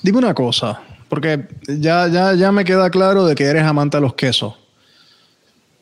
Dime 0.02 0.18
una 0.18 0.34
cosa, 0.34 0.82
porque 1.08 1.48
ya, 1.68 2.06
ya, 2.08 2.34
ya 2.34 2.52
me 2.52 2.66
queda 2.66 2.90
claro 2.90 3.24
de 3.24 3.34
que 3.34 3.44
eres 3.44 3.62
amante 3.62 3.96
de 3.96 4.02
los 4.02 4.12
quesos. 4.12 4.56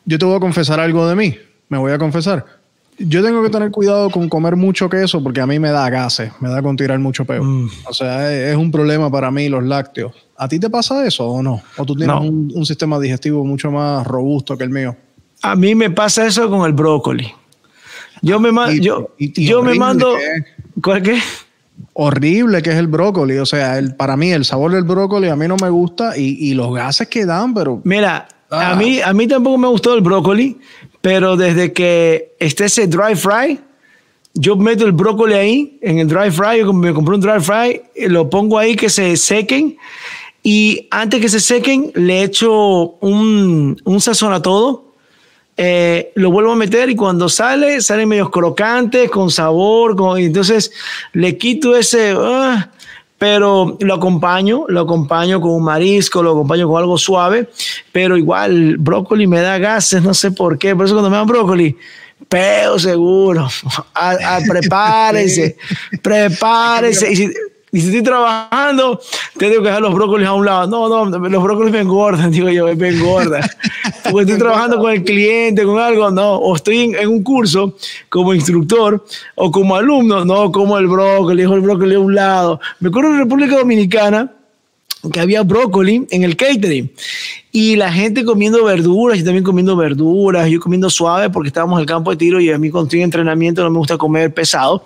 Yo 0.04 0.20
te 0.20 0.24
voy 0.24 0.36
a 0.36 0.40
confesar 0.40 0.78
algo 0.78 1.08
de 1.08 1.16
mí, 1.16 1.36
me 1.68 1.78
voy 1.78 1.90
a 1.90 1.98
confesar 1.98 2.57
yo 2.98 3.22
tengo 3.22 3.42
que 3.42 3.50
tener 3.50 3.70
cuidado 3.70 4.10
con 4.10 4.28
comer 4.28 4.56
mucho 4.56 4.88
queso 4.88 5.22
porque 5.22 5.40
a 5.40 5.46
mí 5.46 5.58
me 5.58 5.70
da 5.70 5.88
gases, 5.88 6.32
me 6.40 6.48
da 6.48 6.62
con 6.62 6.76
tirar 6.76 6.98
mucho 6.98 7.24
peo. 7.24 7.42
Mm. 7.44 7.70
O 7.86 7.94
sea, 7.94 8.32
es, 8.32 8.56
un 8.56 8.70
problema 8.70 9.10
para 9.10 9.30
mí 9.30 9.48
los 9.48 9.62
lácteos. 9.62 10.12
¿A 10.36 10.48
ti 10.48 10.58
te 10.58 10.68
pasa 10.68 11.06
eso 11.06 11.26
o 11.26 11.42
no? 11.42 11.62
¿O 11.76 11.84
tú 11.84 11.94
tienes 11.94 12.16
un, 12.20 12.66
sistema 12.66 12.98
digestivo 12.98 13.44
mucho 13.44 13.70
más 13.70 14.06
robusto 14.06 14.56
que 14.56 14.64
el 14.64 14.70
mío? 14.70 14.96
A 15.42 15.54
mí 15.54 15.74
me 15.74 15.90
pasa 15.90 16.26
eso 16.26 16.50
con 16.50 16.66
el 16.66 16.72
brócoli. 16.72 17.32
Yo 18.20 18.40
me, 18.40 18.50
yo, 18.80 19.10
yo 19.18 19.62
me 19.62 19.74
mando... 19.74 20.14
¿Cuál 20.82 21.02
qué? 21.02 21.18
Horrible 21.92 22.62
que 22.62 22.70
es 22.70 22.76
el 22.76 22.88
brócoli. 22.88 23.38
O 23.38 23.46
sea, 23.46 23.78
el, 23.78 23.94
para 23.94 24.16
mí 24.16 24.32
el 24.32 24.44
sabor 24.44 24.72
del 24.72 24.82
brócoli 24.82 25.28
a 25.28 25.36
mí 25.36 25.46
no 25.46 25.56
me 25.56 25.70
gusta 25.70 26.16
y, 26.16 26.52
los 26.54 26.74
gases 26.74 27.06
que 27.06 27.24
dan, 27.24 27.54
pero... 27.54 27.80
Mira, 27.84 28.26
a, 28.50 28.72
ah. 28.72 28.74
mí, 28.76 29.00
a 29.00 29.12
mí 29.12 29.28
tampoco 29.28 29.58
me 29.58 29.68
gustó 29.68 29.94
el 29.94 30.00
brócoli, 30.00 30.58
pero 31.00 31.36
desde 31.36 31.72
que 31.72 32.34
esté 32.38 32.66
ese 32.66 32.86
dry 32.86 33.14
fry, 33.14 33.60
yo 34.34 34.56
meto 34.56 34.84
el 34.84 34.92
brócoli 34.92 35.34
ahí, 35.34 35.78
en 35.82 35.98
el 35.98 36.08
dry 36.08 36.30
fry, 36.30 36.58
yo 36.58 36.72
me 36.72 36.92
compré 36.92 37.14
un 37.14 37.20
dry 37.20 37.40
fry, 37.40 37.82
lo 38.08 38.28
pongo 38.30 38.58
ahí 38.58 38.76
que 38.76 38.88
se 38.88 39.16
sequen 39.16 39.76
y 40.42 40.86
antes 40.90 41.20
que 41.20 41.28
se 41.28 41.40
sequen 41.40 41.92
le 41.94 42.22
echo 42.22 42.96
un, 43.00 43.80
un 43.84 44.00
sazón 44.00 44.32
a 44.32 44.42
todo. 44.42 44.84
Eh, 45.60 46.12
lo 46.14 46.30
vuelvo 46.30 46.52
a 46.52 46.56
meter 46.56 46.88
y 46.88 46.94
cuando 46.94 47.28
sale, 47.28 47.80
salen 47.80 48.08
medio 48.08 48.30
crocantes, 48.30 49.10
con 49.10 49.28
sabor, 49.28 49.96
con, 49.96 50.18
entonces 50.18 50.70
le 51.12 51.36
quito 51.36 51.76
ese... 51.76 52.14
Ah, 52.16 52.70
pero 53.18 53.76
lo 53.80 53.94
acompaño, 53.94 54.64
lo 54.68 54.80
acompaño 54.80 55.40
con 55.40 55.50
un 55.50 55.64
marisco, 55.64 56.22
lo 56.22 56.30
acompaño 56.30 56.68
con 56.68 56.78
algo 56.78 56.96
suave, 56.96 57.50
pero 57.90 58.16
igual 58.16 58.76
brócoli 58.78 59.26
me 59.26 59.40
da 59.40 59.58
gases, 59.58 60.02
no 60.02 60.14
sé 60.14 60.30
por 60.30 60.56
qué, 60.56 60.74
por 60.74 60.86
eso 60.86 60.94
cuando 60.94 61.10
me 61.10 61.16
dan 61.16 61.26
brócoli, 61.26 61.76
peo 62.28 62.78
seguro, 62.78 63.48
a, 63.94 64.38
prepárese, 64.48 65.56
prepárese. 66.00 67.32
Y 67.72 67.80
si 67.80 67.86
estoy 67.88 68.02
trabajando, 68.02 69.00
tengo 69.36 69.62
que 69.62 69.68
dejar 69.68 69.82
los 69.82 69.94
brócolis 69.94 70.26
a 70.26 70.32
un 70.32 70.46
lado. 70.46 70.66
No, 70.66 70.88
no, 70.88 71.18
los 71.28 71.42
brócolis 71.42 71.72
me 71.72 71.80
engordan, 71.80 72.30
digo 72.32 72.48
yo, 72.48 72.74
me 72.74 72.88
engordan. 72.88 73.42
Porque 74.10 74.22
estoy 74.22 74.38
trabajando 74.38 74.78
con 74.78 74.92
el 74.92 75.04
cliente, 75.04 75.64
con 75.64 75.78
algo, 75.78 76.10
no. 76.10 76.36
O 76.36 76.56
estoy 76.56 76.94
en, 76.94 77.08
un 77.08 77.22
curso 77.22 77.76
como 78.08 78.34
instructor 78.34 79.04
o 79.34 79.50
como 79.50 79.76
alumno, 79.76 80.24
no, 80.24 80.50
como 80.50 80.78
el 80.78 80.86
brócoli, 80.86 81.42
dejo 81.42 81.54
el 81.54 81.60
brócoli 81.60 81.94
a 81.94 82.00
un 82.00 82.14
lado. 82.14 82.60
Me 82.80 82.88
acuerdo 82.88 83.10
en 83.10 83.18
República 83.18 83.58
Dominicana 83.58 84.32
que 85.12 85.20
había 85.20 85.42
brócoli 85.42 86.06
en 86.10 86.24
el 86.24 86.36
catering 86.36 86.90
y 87.50 87.76
la 87.76 87.90
gente 87.90 88.24
comiendo 88.24 88.62
verduras, 88.64 89.18
y 89.18 89.24
también 89.24 89.42
comiendo 89.42 89.74
verduras, 89.74 90.48
yo 90.50 90.60
comiendo 90.60 90.90
suave 90.90 91.30
porque 91.30 91.48
estábamos 91.48 91.78
en 91.78 91.80
el 91.80 91.86
campo 91.86 92.10
de 92.10 92.16
tiro 92.18 92.40
y 92.40 92.50
a 92.50 92.58
mí 92.58 92.70
cuando 92.70 92.88
estoy 92.88 93.00
en 93.00 93.04
entrenamiento 93.04 93.62
no 93.62 93.70
me 93.70 93.78
gusta 93.78 93.96
comer 93.96 94.34
pesado. 94.34 94.84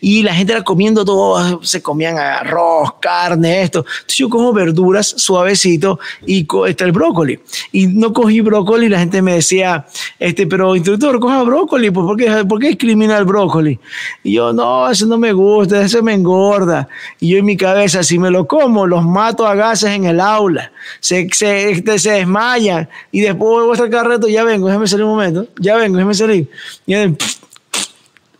Y 0.00 0.22
la 0.22 0.34
gente 0.34 0.52
era 0.54 0.62
comiendo 0.62 1.04
todo, 1.04 1.62
se 1.62 1.82
comían 1.82 2.18
arroz, 2.18 2.94
carne, 3.00 3.62
esto. 3.62 3.80
Entonces 3.80 4.16
yo 4.16 4.28
como 4.30 4.52
verduras 4.52 5.14
suavecito 5.16 6.00
y 6.26 6.46
está 6.66 6.84
el 6.84 6.92
brócoli. 6.92 7.38
Y 7.72 7.86
no 7.88 8.12
cogí 8.12 8.40
brócoli, 8.40 8.88
la 8.88 8.98
gente 8.98 9.20
me 9.20 9.34
decía, 9.34 9.86
este, 10.18 10.46
pero 10.46 10.74
instructor, 10.74 11.20
coja 11.20 11.42
brócoli, 11.42 11.90
pues, 11.90 12.06
¿por 12.06 12.16
qué, 12.16 12.44
¿por 12.46 12.58
qué 12.58 12.68
discrimina 12.68 13.18
el 13.18 13.26
brócoli? 13.26 13.78
Y 14.24 14.32
yo, 14.32 14.52
no, 14.52 14.90
eso 14.90 15.06
no 15.06 15.18
me 15.18 15.32
gusta, 15.32 15.82
eso 15.82 16.02
me 16.02 16.14
engorda. 16.14 16.88
Y 17.20 17.28
yo 17.28 17.38
en 17.38 17.44
mi 17.44 17.56
cabeza, 17.56 18.02
si 18.02 18.18
me 18.18 18.30
lo 18.30 18.46
como, 18.46 18.86
los 18.86 19.04
mato 19.04 19.46
a 19.46 19.54
gases 19.54 19.90
en 19.90 20.06
el 20.06 20.20
aula. 20.20 20.72
Se, 21.00 21.28
se, 21.32 21.81
se 21.98 22.12
desmayan 22.12 22.88
y 23.10 23.20
después 23.20 23.50
vuelvo 23.50 23.70
a 23.70 23.74
estar 23.74 23.90
carreto, 23.90 24.28
ya 24.28 24.44
vengo, 24.44 24.66
déjame 24.66 24.86
salir 24.86 25.04
un 25.04 25.12
momento, 25.12 25.46
ya 25.58 25.76
vengo, 25.76 25.96
déjame 25.96 26.14
salir. 26.14 26.50
Y 26.86 26.94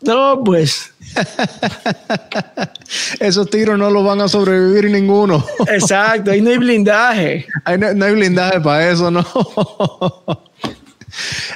no, 0.02 0.43
pues. 0.44 0.93
Esos 3.20 3.51
tiros 3.51 3.78
no 3.78 3.90
los 3.90 4.05
van 4.05 4.20
a 4.20 4.28
sobrevivir 4.28 4.90
ninguno. 4.90 5.44
Exacto, 5.69 6.31
ahí 6.31 6.40
no 6.40 6.51
hay 6.51 6.59
blindaje. 6.59 7.47
no, 7.94 8.05
hay 8.05 8.14
blindaje 8.14 8.60
para 8.60 8.90
eso, 8.90 9.10
no. 9.10 9.24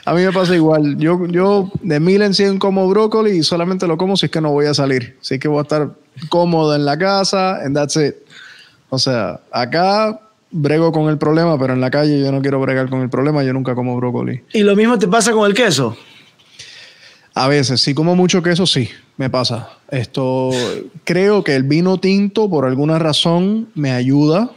A 0.04 0.12
mí 0.12 0.22
me 0.22 0.32
pasa 0.32 0.54
igual. 0.54 0.98
Yo, 0.98 1.26
yo 1.26 1.70
de 1.80 1.98
mil 1.98 2.22
en 2.22 2.34
cien 2.34 2.58
como 2.58 2.86
brócoli 2.88 3.38
y 3.38 3.42
solamente 3.42 3.86
lo 3.86 3.96
como 3.96 4.16
si 4.16 4.26
es 4.26 4.32
que 4.32 4.40
no 4.40 4.52
voy 4.52 4.66
a 4.66 4.74
salir. 4.74 5.16
Así 5.20 5.38
que 5.38 5.48
voy 5.48 5.60
a 5.60 5.62
estar 5.62 5.90
cómodo 6.28 6.76
en 6.76 6.84
la 6.84 6.98
casa 6.98 7.56
and 7.64 7.74
that's 7.74 7.96
it. 7.96 8.16
O 8.90 8.98
sea, 8.98 9.40
acá 9.50 10.20
brego 10.50 10.92
con 10.92 11.08
el 11.08 11.18
problema, 11.18 11.58
pero 11.58 11.72
en 11.72 11.80
la 11.80 11.90
calle 11.90 12.20
yo 12.20 12.32
no 12.32 12.40
quiero 12.40 12.60
bregar 12.60 12.88
con 12.88 13.02
el 13.02 13.10
problema, 13.10 13.42
yo 13.42 13.52
nunca 13.52 13.74
como 13.74 13.96
brócoli. 13.96 14.42
¿Y 14.52 14.62
lo 14.62 14.76
mismo 14.76 14.98
te 14.98 15.08
pasa 15.08 15.32
con 15.32 15.46
el 15.46 15.54
queso? 15.54 15.96
A 17.34 17.48
veces, 17.48 17.82
si 17.82 17.92
como 17.92 18.16
mucho 18.16 18.42
queso, 18.42 18.66
sí, 18.66 18.88
me 19.18 19.28
pasa. 19.28 19.68
Esto, 19.90 20.50
creo 21.04 21.44
que 21.44 21.54
el 21.54 21.64
vino 21.64 21.98
tinto, 21.98 22.48
por 22.48 22.64
alguna 22.64 22.98
razón, 22.98 23.68
me 23.74 23.92
ayuda 23.92 24.52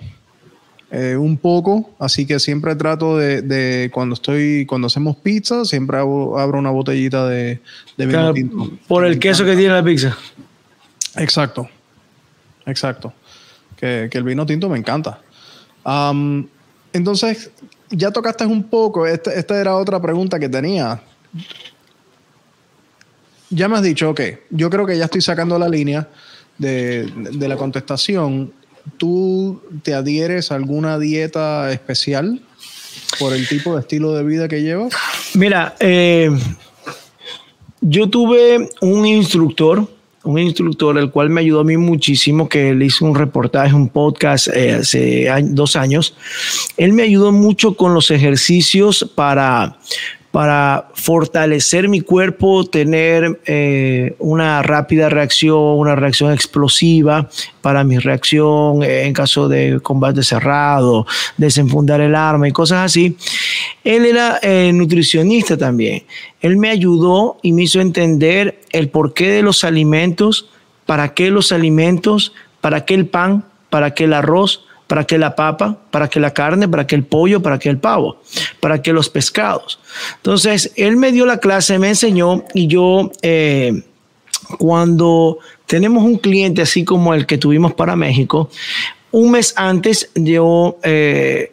eh, 0.91 1.17
un 1.17 1.37
poco, 1.37 1.91
así 1.99 2.25
que 2.25 2.39
siempre 2.39 2.75
trato 2.75 3.17
de, 3.17 3.89
cuando 3.93 4.13
estoy, 4.13 4.65
cuando 4.65 4.87
hacemos 4.87 5.17
pizza, 5.17 5.65
siempre 5.65 5.97
abro, 5.97 6.57
una 6.57 6.69
botellita 6.69 7.27
de, 7.27 7.59
vino 7.97 8.33
tinto. 8.33 8.71
Por 8.87 9.05
el 9.05 9.19
queso 9.19 9.43
que 9.43 9.57
tiene 9.57 9.73
la 9.73 9.83
pizza. 9.83 10.17
Exacto, 11.17 11.67
exacto. 12.65 13.11
Que, 13.75 14.07
que 14.11 14.17
el 14.17 14.23
vino 14.23 14.45
tinto 14.45 14.69
me 14.69 14.77
encanta 14.77 15.21
entonces, 16.93 17.51
ya 17.89 18.11
tocaste 18.11 18.45
un 18.45 18.63
poco, 18.63 19.05
esta, 19.05 19.59
era 19.59 19.75
otra 19.75 20.01
pregunta 20.01 20.39
que 20.39 20.49
tenía. 20.49 21.01
Ya 23.49 23.67
me 23.67 23.77
has 23.77 23.83
dicho, 23.83 24.09
ok, 24.09 24.21
yo 24.51 24.69
creo 24.69 24.85
que 24.85 24.97
ya 24.97 25.05
estoy 25.05 25.21
sacando 25.21 25.57
la 25.57 25.67
línea 25.67 26.07
de, 26.57 27.11
de 27.31 27.47
la 27.47 27.57
contestación. 27.57 28.53
¿Tú 28.97 29.61
te 29.83 29.93
adhieres 29.93 30.51
a 30.51 30.55
alguna 30.55 30.99
dieta 30.99 31.71
especial 31.71 32.41
por 33.19 33.33
el 33.33 33.47
tipo 33.47 33.75
de 33.75 33.81
estilo 33.81 34.13
de 34.13 34.23
vida 34.23 34.47
que 34.47 34.61
llevas? 34.61 34.93
Mira, 35.33 35.75
eh, 35.79 36.29
yo 37.81 38.09
tuve 38.09 38.69
un 38.81 39.05
instructor 39.05 39.89
un 40.23 40.39
instructor, 40.39 40.97
el 40.97 41.11
cual 41.11 41.29
me 41.29 41.41
ayudó 41.41 41.61
a 41.61 41.63
mí 41.63 41.77
muchísimo, 41.77 42.49
que 42.49 42.73
le 42.73 42.85
hizo 42.85 43.05
un 43.05 43.15
reportaje, 43.15 43.73
un 43.73 43.89
podcast 43.89 44.47
eh, 44.49 44.73
hace 44.73 45.27
dos 45.43 45.75
años. 45.75 46.15
Él 46.77 46.93
me 46.93 47.03
ayudó 47.03 47.31
mucho 47.31 47.75
con 47.75 47.93
los 47.93 48.11
ejercicios 48.11 49.09
para, 49.15 49.77
para 50.31 50.89
fortalecer 50.93 51.89
mi 51.89 52.01
cuerpo, 52.01 52.63
tener 52.63 53.41
eh, 53.45 54.15
una 54.19 54.61
rápida 54.61 55.09
reacción, 55.09 55.57
una 55.57 55.95
reacción 55.95 56.31
explosiva 56.31 57.27
para 57.61 57.83
mi 57.83 57.97
reacción 57.97 58.83
eh, 58.83 59.05
en 59.05 59.13
caso 59.13 59.49
de 59.49 59.79
combate 59.81 60.21
cerrado, 60.21 61.07
desenfundar 61.37 62.01
el 62.01 62.13
arma 62.13 62.47
y 62.47 62.51
cosas 62.51 62.85
así. 62.85 63.17
Él 63.83 64.05
era 64.05 64.39
eh, 64.43 64.71
nutricionista 64.71 65.57
también. 65.57 66.03
Él 66.41 66.57
me 66.57 66.69
ayudó 66.69 67.37
y 67.41 67.51
me 67.51 67.63
hizo 67.63 67.81
entender 67.81 68.61
el 68.71 68.89
porqué 68.89 69.29
de 69.29 69.41
los 69.41 69.63
alimentos, 69.63 70.49
para 70.85 71.13
qué 71.15 71.31
los 71.31 71.51
alimentos, 71.51 72.33
para 72.61 72.85
qué 72.85 72.93
el 72.93 73.07
pan, 73.07 73.45
para 73.69 73.93
qué 73.93 74.03
el 74.03 74.13
arroz, 74.13 74.65
para 74.89 75.03
qué 75.03 75.19
la 75.19 75.35
papa, 75.35 75.77
para 75.91 76.07
qué 76.07 76.19
la 76.19 76.33
carne, 76.33 76.67
para 76.67 76.87
qué 76.87 76.95
el 76.95 77.03
pollo, 77.03 77.43
para 77.43 77.59
qué 77.59 77.69
el 77.69 77.77
pavo, 77.77 78.17
para 78.59 78.81
qué 78.81 78.91
los 78.91 79.07
pescados. 79.07 79.79
Entonces, 80.15 80.73
él 80.75 80.97
me 80.97 81.11
dio 81.11 81.27
la 81.27 81.37
clase, 81.37 81.77
me 81.77 81.89
enseñó 81.89 82.43
y 82.55 82.65
yo, 82.65 83.11
eh, 83.21 83.83
cuando 84.57 85.37
tenemos 85.67 86.03
un 86.03 86.17
cliente 86.17 86.63
así 86.63 86.83
como 86.83 87.13
el 87.13 87.27
que 87.27 87.37
tuvimos 87.37 87.75
para 87.75 87.95
México, 87.95 88.49
un 89.11 89.29
mes 89.29 89.53
antes 89.55 90.09
yo 90.15 90.79
eh, 90.81 91.51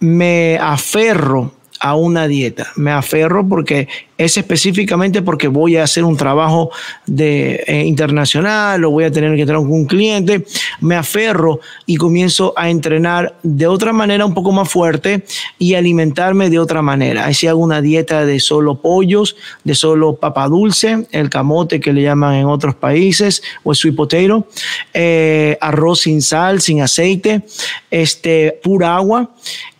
me 0.00 0.58
aferro 0.58 1.54
a 1.78 1.94
una 1.94 2.26
dieta. 2.26 2.72
Me 2.74 2.90
aferro 2.90 3.48
porque 3.48 3.86
es 4.18 4.36
específicamente 4.36 5.22
porque 5.22 5.48
voy 5.48 5.76
a 5.76 5.84
hacer 5.84 6.04
un 6.04 6.16
trabajo 6.16 6.70
de, 7.06 7.64
eh, 7.66 7.84
internacional 7.84 8.84
o 8.84 8.90
voy 8.90 9.04
a 9.04 9.10
tener 9.10 9.36
que 9.36 9.44
con 9.52 9.70
un 9.70 9.86
cliente. 9.86 10.44
Me 10.80 10.96
aferro 10.96 11.60
y 11.86 11.96
comienzo 11.96 12.54
a 12.56 12.70
entrenar 12.70 13.36
de 13.42 13.66
otra 13.66 13.92
manera 13.92 14.24
un 14.24 14.34
poco 14.34 14.52
más 14.52 14.68
fuerte 14.68 15.24
y 15.58 15.74
alimentarme 15.74 16.50
de 16.50 16.58
otra 16.58 16.82
manera. 16.82 17.32
Si 17.34 17.46
hago 17.46 17.60
una 17.60 17.80
dieta 17.80 18.24
de 18.24 18.40
solo 18.40 18.80
pollos, 18.80 19.36
de 19.64 19.74
solo 19.74 20.16
papa 20.16 20.48
dulce, 20.48 21.06
el 21.10 21.30
camote 21.30 21.80
que 21.80 21.92
le 21.92 22.02
llaman 22.02 22.36
en 22.36 22.46
otros 22.46 22.74
países 22.74 23.42
o 23.62 23.72
el 23.72 23.76
sweet 23.76 23.96
potato, 23.96 24.46
eh, 24.92 25.58
arroz 25.60 26.00
sin 26.00 26.22
sal, 26.22 26.60
sin 26.60 26.82
aceite, 26.82 27.42
este, 27.90 28.58
pura 28.62 28.96
agua 28.96 29.30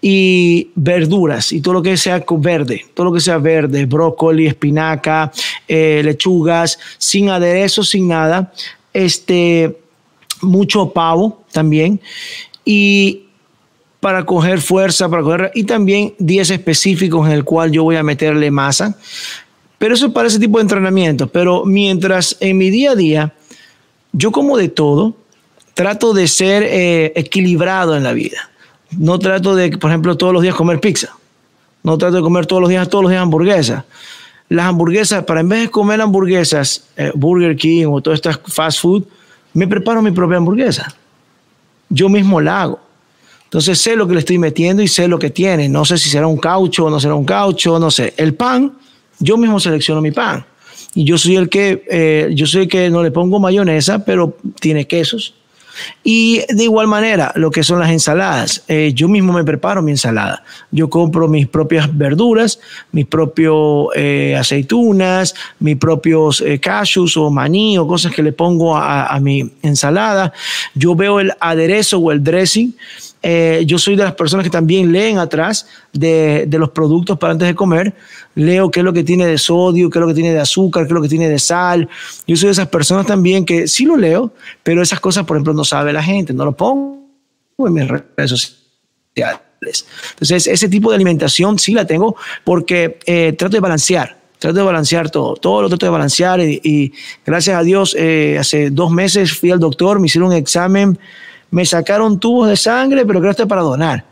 y 0.00 0.70
verduras 0.74 1.50
y 1.50 1.60
todo 1.60 1.74
lo 1.74 1.82
que 1.82 1.96
sea 1.96 2.24
verde, 2.36 2.84
todo 2.92 3.06
lo 3.06 3.12
que 3.12 3.20
sea 3.20 3.38
verde, 3.38 3.86
brócoli, 3.86 4.23
espinaca, 4.32 5.32
eh, 5.68 6.02
lechugas, 6.04 6.78
sin 6.98 7.30
aderezo, 7.30 7.82
sin 7.82 8.08
nada, 8.08 8.52
este, 8.92 9.78
mucho 10.40 10.90
pavo 10.90 11.44
también 11.52 12.00
y 12.64 13.22
para 14.00 14.24
coger 14.24 14.60
fuerza, 14.60 15.08
para 15.08 15.22
coger, 15.22 15.50
y 15.54 15.64
también 15.64 16.14
días 16.18 16.50
específicos 16.50 17.26
en 17.26 17.32
el 17.32 17.44
cual 17.44 17.70
yo 17.70 17.84
voy 17.84 17.96
a 17.96 18.02
meterle 18.02 18.50
masa. 18.50 18.98
Pero 19.78 19.94
eso 19.94 20.06
es 20.06 20.12
para 20.12 20.28
ese 20.28 20.38
tipo 20.38 20.58
de 20.58 20.62
entrenamiento. 20.62 21.26
Pero 21.26 21.64
mientras 21.64 22.36
en 22.40 22.58
mi 22.58 22.70
día 22.70 22.92
a 22.92 22.94
día 22.94 23.34
yo 24.12 24.30
como 24.30 24.56
de 24.56 24.68
todo, 24.68 25.16
trato 25.72 26.12
de 26.12 26.28
ser 26.28 26.62
eh, 26.62 27.12
equilibrado 27.16 27.96
en 27.96 28.04
la 28.04 28.12
vida 28.12 28.50
no 28.98 29.18
trato 29.18 29.54
de, 29.54 29.76
por 29.76 29.90
ejemplo, 29.90 30.16
todos 30.16 30.32
los 30.32 30.42
días 30.42 30.54
comer 30.54 30.80
pizza. 30.80 31.16
No 31.82 31.98
trato 31.98 32.16
de 32.16 32.22
comer 32.22 32.46
todos 32.46 32.62
los 32.62 32.70
días, 32.70 32.88
todos 32.88 33.02
los 33.04 33.10
días 33.10 33.22
hamburguesas. 33.22 33.84
Las 34.48 34.66
hamburguesas, 34.66 35.24
para 35.24 35.40
en 35.40 35.48
vez 35.48 35.62
de 35.62 35.70
comer 35.70 36.00
hamburguesas, 36.00 36.84
eh, 36.96 37.10
Burger 37.14 37.56
King 37.56 37.86
o 37.86 38.00
todas 38.00 38.18
estas 38.18 38.38
fast 38.46 38.80
food, 38.80 39.04
me 39.54 39.66
preparo 39.66 40.02
mi 40.02 40.10
propia 40.10 40.36
hamburguesa. 40.36 40.94
Yo 41.88 42.08
mismo 42.08 42.40
la 42.40 42.62
hago. 42.62 42.80
Entonces 43.44 43.78
sé 43.78 43.94
lo 43.94 44.06
que 44.06 44.14
le 44.14 44.20
estoy 44.20 44.38
metiendo 44.38 44.82
y 44.82 44.88
sé 44.88 45.06
lo 45.06 45.18
que 45.18 45.30
tiene. 45.30 45.68
No 45.68 45.84
sé 45.84 45.96
si 45.96 46.10
será 46.10 46.26
un 46.26 46.38
caucho 46.38 46.86
o 46.86 46.90
no 46.90 46.98
será 46.98 47.14
un 47.14 47.24
caucho, 47.24 47.78
no 47.78 47.90
sé. 47.90 48.12
El 48.16 48.34
pan, 48.34 48.72
yo 49.18 49.36
mismo 49.36 49.60
selecciono 49.60 50.00
mi 50.00 50.10
pan. 50.10 50.44
Y 50.94 51.04
yo 51.04 51.16
soy 51.18 51.36
el 51.36 51.48
que, 51.48 51.84
eh, 51.88 52.30
yo 52.34 52.46
soy 52.46 52.62
el 52.62 52.68
que 52.68 52.90
no 52.90 53.02
le 53.02 53.10
pongo 53.10 53.38
mayonesa, 53.38 54.04
pero 54.04 54.36
tiene 54.60 54.86
quesos 54.86 55.34
y 56.02 56.42
de 56.48 56.64
igual 56.64 56.86
manera, 56.86 57.32
lo 57.34 57.50
que 57.50 57.62
son 57.62 57.80
las 57.80 57.90
ensaladas. 57.90 58.62
Eh, 58.68 58.92
yo 58.94 59.08
mismo 59.08 59.32
me 59.32 59.44
preparo 59.44 59.82
mi 59.82 59.92
ensalada. 59.92 60.42
Yo 60.70 60.88
compro 60.88 61.28
mis 61.28 61.46
propias 61.46 61.96
verduras, 61.96 62.58
mis 62.92 63.06
propios 63.06 63.88
eh, 63.94 64.36
aceitunas, 64.38 65.34
mis 65.58 65.76
propios 65.76 66.40
eh, 66.40 66.58
cashews 66.58 67.16
o 67.16 67.30
maní 67.30 67.78
o 67.78 67.86
cosas 67.86 68.12
que 68.12 68.22
le 68.22 68.32
pongo 68.32 68.76
a, 68.76 69.06
a 69.06 69.20
mi 69.20 69.50
ensalada. 69.62 70.32
Yo 70.74 70.94
veo 70.94 71.20
el 71.20 71.32
aderezo 71.40 71.98
o 71.98 72.12
el 72.12 72.22
dressing 72.22 72.74
eh, 73.26 73.64
yo 73.66 73.78
soy 73.78 73.96
de 73.96 74.04
las 74.04 74.12
personas 74.12 74.44
que 74.44 74.50
también 74.50 74.92
leen 74.92 75.16
atrás 75.16 75.66
de, 75.94 76.44
de, 76.46 76.58
los 76.58 76.68
productos 76.68 77.18
para 77.18 77.32
antes 77.32 77.48
de 77.48 77.54
comer. 77.54 77.94
Leo 78.34 78.70
qué 78.70 78.80
es 78.80 78.84
lo 78.84 78.92
que 78.92 79.04
tiene 79.04 79.26
de 79.26 79.38
sodio, 79.38 79.90
qué 79.90 79.98
es 79.98 80.00
lo 80.00 80.08
que 80.08 80.14
tiene 80.14 80.32
de 80.32 80.40
azúcar, 80.40 80.84
qué 80.84 80.88
es 80.88 80.94
lo 80.94 81.02
que 81.02 81.08
tiene 81.08 81.28
de 81.28 81.38
sal. 81.38 81.88
Yo 82.26 82.36
soy 82.36 82.48
de 82.48 82.52
esas 82.52 82.68
personas 82.68 83.06
también 83.06 83.44
que 83.44 83.68
sí 83.68 83.84
lo 83.84 83.96
leo, 83.96 84.32
pero 84.62 84.82
esas 84.82 85.00
cosas, 85.00 85.24
por 85.24 85.36
ejemplo, 85.36 85.54
no 85.54 85.64
sabe 85.64 85.92
la 85.92 86.02
gente, 86.02 86.32
no 86.32 86.44
lo 86.44 86.52
pongo 86.52 86.98
en 87.58 87.72
mis 87.72 87.88
redes 87.88 88.30
sociales. 88.30 89.40
Entonces, 90.10 90.46
ese 90.46 90.68
tipo 90.68 90.90
de 90.90 90.96
alimentación 90.96 91.58
sí 91.58 91.72
la 91.72 91.86
tengo 91.86 92.16
porque 92.42 92.98
eh, 93.06 93.34
trato 93.36 93.54
de 93.54 93.60
balancear 93.60 94.24
trato 94.36 94.58
de 94.58 94.64
balancear 94.64 95.08
todo, 95.08 95.36
todo 95.36 95.62
lo 95.62 95.68
trato 95.70 95.86
de 95.86 95.90
balancear 95.90 96.38
y, 96.40 96.92
gracias 97.24 97.56
a 97.56 97.62
Dios 97.62 97.96
eh, 97.98 98.36
hace 98.38 98.68
dos 98.68 98.90
meses 98.90 99.32
fui 99.32 99.50
al 99.50 99.58
doctor, 99.58 99.98
me 99.98 100.06
hicieron 100.06 100.28
un 100.28 100.36
examen 100.36 100.98
me 101.54 101.64
sacaron 101.64 102.18
tubos 102.18 102.48
de 102.48 102.56
sangre, 102.56 103.06
pero 103.06 103.20
creo 103.20 103.30
que 103.30 103.30
esto 103.30 103.42
es 103.44 103.48
para 103.48 103.62
donar. 103.62 104.04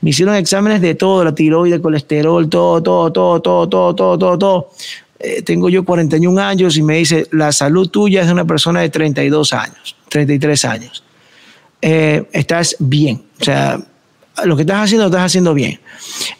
Me 0.00 0.10
hicieron 0.10 0.34
exámenes 0.34 0.80
de 0.80 0.94
todo, 0.94 1.24
la 1.24 1.34
tiroides, 1.34 1.80
colesterol, 1.80 2.48
todo, 2.48 2.82
todo, 2.82 3.12
todo, 3.12 3.40
todo, 3.40 3.68
todo, 3.68 3.94
todo, 3.94 4.18
todo, 4.18 4.38
todo. 4.38 4.70
Eh, 5.20 5.42
tengo 5.42 5.68
yo 5.68 5.84
41 5.84 6.40
años 6.40 6.76
y 6.76 6.82
me 6.82 6.98
dice, 6.98 7.26
la 7.32 7.50
salud 7.50 7.88
tuya 7.88 8.20
es 8.20 8.26
de 8.28 8.32
una 8.32 8.44
persona 8.44 8.80
de 8.80 8.88
32 8.88 9.52
años, 9.52 9.96
33 10.08 10.64
años. 10.64 11.02
Eh, 11.82 12.24
estás 12.32 12.76
bien. 12.78 13.22
O 13.40 13.44
sea, 13.44 13.80
lo 14.44 14.56
que 14.56 14.62
estás 14.62 14.84
haciendo, 14.84 15.04
lo 15.04 15.10
estás 15.10 15.26
haciendo 15.26 15.54
bien. 15.54 15.80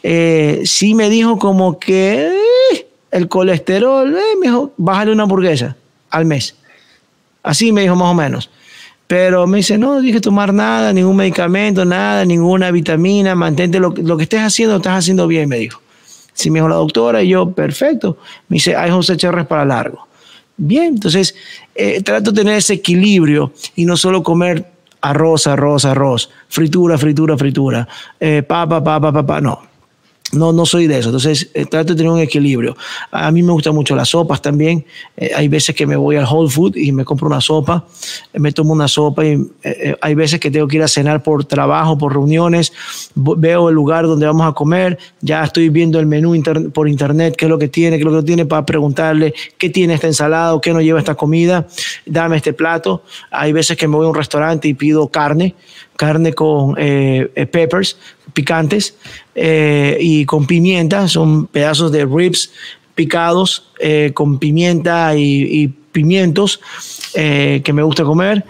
Eh, 0.03 0.61
sí 0.65 0.93
me 0.93 1.09
dijo 1.09 1.37
como 1.37 1.79
que 1.79 2.31
el 3.11 3.27
colesterol, 3.27 4.11
me 4.39 4.47
dijo, 4.47 4.73
bájale 4.77 5.11
una 5.11 5.23
hamburguesa 5.23 5.75
al 6.09 6.25
mes. 6.25 6.55
Así 7.43 7.71
me 7.71 7.81
dijo 7.81 7.95
más 7.95 8.11
o 8.11 8.13
menos. 8.13 8.49
Pero 9.09 9.47
me 9.47 9.57
dice, 9.57 9.75
no, 9.79 9.99
dije 10.01 10.21
tomar 10.21 10.53
nada, 10.53 10.93
ningún 10.93 11.15
medicamento, 11.15 11.83
nada, 11.83 12.23
ninguna 12.25 12.69
vitamina, 12.69 13.33
mantente 13.33 13.79
lo, 13.79 13.89
lo 13.89 14.17
que 14.17 14.23
estés 14.23 14.41
haciendo, 14.41 14.75
estás 14.75 14.99
haciendo 14.99 15.25
bien, 15.25 15.49
me 15.49 15.57
dijo. 15.57 15.81
Sí, 16.33 16.51
me 16.51 16.59
dijo 16.59 16.69
la 16.69 16.75
doctora, 16.75 17.23
y 17.23 17.29
yo, 17.29 17.49
perfecto. 17.49 18.19
Me 18.49 18.57
dice, 18.57 18.75
hay 18.75 18.91
José 18.91 19.17
Cherres 19.17 19.47
para 19.47 19.65
largo. 19.65 20.07
Bien, 20.57 20.93
entonces 20.93 21.33
eh, 21.73 22.03
trato 22.03 22.31
de 22.31 22.41
tener 22.41 22.57
ese 22.57 22.75
equilibrio 22.75 23.51
y 23.75 23.85
no 23.85 23.97
solo 23.97 24.21
comer 24.21 24.63
arroz, 25.01 25.47
arroz, 25.47 25.85
arroz, 25.85 26.29
fritura, 26.47 26.95
fritura, 26.99 27.35
fritura, 27.35 27.87
eh, 28.19 28.43
papa, 28.43 28.83
papa, 28.83 29.11
papa, 29.11 29.41
no. 29.41 29.68
No, 30.31 30.53
no 30.53 30.65
soy 30.65 30.85
de 30.85 30.99
eso. 30.99 31.09
Entonces, 31.09 31.49
eh, 31.53 31.65
trato 31.65 31.93
de 31.93 31.97
tener 31.97 32.11
un 32.11 32.19
equilibrio. 32.19 32.77
A 33.11 33.31
mí 33.31 33.41
me 33.41 33.51
gustan 33.51 33.73
mucho 33.73 33.95
las 33.95 34.09
sopas 34.09 34.41
también. 34.41 34.85
Eh, 35.17 35.31
hay 35.35 35.47
veces 35.47 35.75
que 35.75 35.87
me 35.87 35.95
voy 35.95 36.17
al 36.17 36.25
Whole 36.25 36.49
Food 36.49 36.75
y 36.75 36.91
me 36.91 37.03
compro 37.03 37.27
una 37.27 37.41
sopa, 37.41 37.85
eh, 38.31 38.39
me 38.39 38.51
tomo 38.51 38.73
una 38.73 38.87
sopa 38.87 39.25
y 39.25 39.39
hay 40.01 40.15
veces 40.15 40.39
que 40.39 40.51
tengo 40.51 40.67
que 40.67 40.77
ir 40.77 40.83
a 40.83 40.87
cenar 40.87 41.23
por 41.23 41.45
trabajo, 41.45 41.97
por 41.97 42.13
reuniones. 42.13 42.71
Veo 43.15 43.69
el 43.69 43.75
lugar 43.75 44.05
donde 44.05 44.27
vamos 44.27 44.47
a 44.47 44.53
comer. 44.53 44.99
Ya 45.21 45.43
estoy 45.43 45.69
viendo 45.69 45.99
el 45.99 46.05
menú 46.05 46.39
por 46.73 46.87
internet, 46.87 47.35
qué 47.35 47.45
es 47.45 47.49
lo 47.49 47.57
que 47.57 47.67
tiene, 47.67 47.97
qué 47.97 48.01
es 48.01 48.05
lo 48.05 48.11
que 48.11 48.17
no 48.17 48.23
tiene, 48.23 48.45
para 48.45 48.65
preguntarle 48.65 49.33
qué 49.57 49.69
tiene 49.69 49.95
esta 49.95 50.07
ensalada 50.07 50.53
o 50.53 50.61
qué 50.61 50.73
no 50.73 50.81
lleva 50.81 50.99
esta 50.99 51.15
comida. 51.15 51.65
Dame 52.05 52.37
este 52.37 52.53
plato. 52.53 53.03
Hay 53.31 53.51
veces 53.51 53.77
que 53.77 53.87
me 53.87 53.95
voy 53.95 54.05
a 54.05 54.09
un 54.09 54.15
restaurante 54.15 54.67
y 54.67 54.75
pido 54.75 55.07
carne 55.07 55.55
carne 55.99 56.31
con 56.31 56.75
eh, 56.77 57.27
peppers 57.51 57.97
picantes 58.31 58.95
eh, 59.35 59.97
y 59.99 60.23
con 60.23 60.47
pimienta, 60.47 61.09
son 61.09 61.47
pedazos 61.47 61.91
de 61.91 62.05
ribs 62.05 62.51
picados 62.95 63.69
eh, 63.81 64.11
con 64.13 64.39
pimienta 64.39 65.13
y, 65.17 65.63
y 65.63 65.67
pimientos 65.67 66.61
que 67.13 67.73
me 67.73 67.83
gusta 67.83 68.03
comer, 68.03 68.45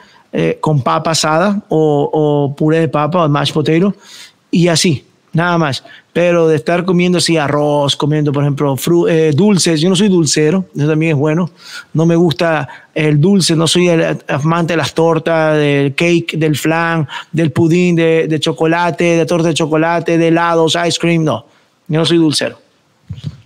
con 0.59 0.84
papa 0.84 1.11
asada 1.11 1.63
o, 1.69 2.09
o 2.13 2.55
puré 2.55 2.81
de 2.81 2.88
papa 2.88 3.26
o 3.26 3.30
mashed 3.30 3.53
potato 3.53 3.95
y 4.51 4.67
así 4.67 5.05
nada 5.34 5.57
más. 5.57 5.84
Pero 6.19 6.49
de 6.49 6.57
estar 6.57 6.83
comiendo 6.83 7.19
así 7.19 7.37
arroz, 7.37 7.95
comiendo, 7.95 8.33
por 8.33 8.43
ejemplo, 8.43 8.75
eh, 9.07 9.31
dulces, 9.33 9.79
yo 9.79 9.87
no 9.87 9.95
soy 9.95 10.09
dulcero, 10.09 10.65
eso 10.75 10.85
también 10.85 11.13
es 11.13 11.17
bueno. 11.17 11.49
No 11.93 12.05
me 12.05 12.17
gusta 12.17 12.67
el 12.93 13.21
dulce, 13.21 13.55
no 13.55 13.67
soy 13.67 13.87
el 13.87 14.17
amante 14.27 14.73
de 14.73 14.77
las 14.77 14.93
tortas, 14.93 15.55
del 15.55 15.95
cake, 15.95 16.37
del 16.37 16.57
flan, 16.57 17.07
del 17.31 17.53
pudín 17.53 17.95
de, 17.95 18.27
de 18.27 18.37
chocolate, 18.37 19.15
de 19.15 19.25
torta 19.25 19.47
de 19.47 19.53
chocolate, 19.53 20.17
de 20.17 20.27
helados, 20.27 20.77
ice 20.85 20.99
cream, 20.99 21.23
no. 21.23 21.45
Yo 21.87 21.99
no 21.99 22.05
soy 22.05 22.17
dulcero. 22.17 22.59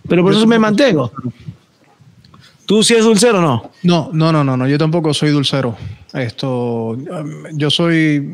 Pero 0.10 0.24
por 0.24 0.34
eso 0.34 0.48
me 0.48 0.58
mantengo. 0.58 1.12
¿Tú 2.66 2.82
sí 2.82 2.94
eres 2.94 3.06
dulcero 3.06 3.38
o 3.38 3.42
no? 3.42 3.72
No, 3.84 4.10
no, 4.12 4.32
no, 4.32 4.44
no, 4.44 4.58
no. 4.58 4.68
Yo 4.68 4.80
tampoco 4.80 5.14
soy 5.14 5.30
dulcero. 5.30 5.78
Esto, 6.12 6.98
yo 7.54 7.70
soy 7.70 8.34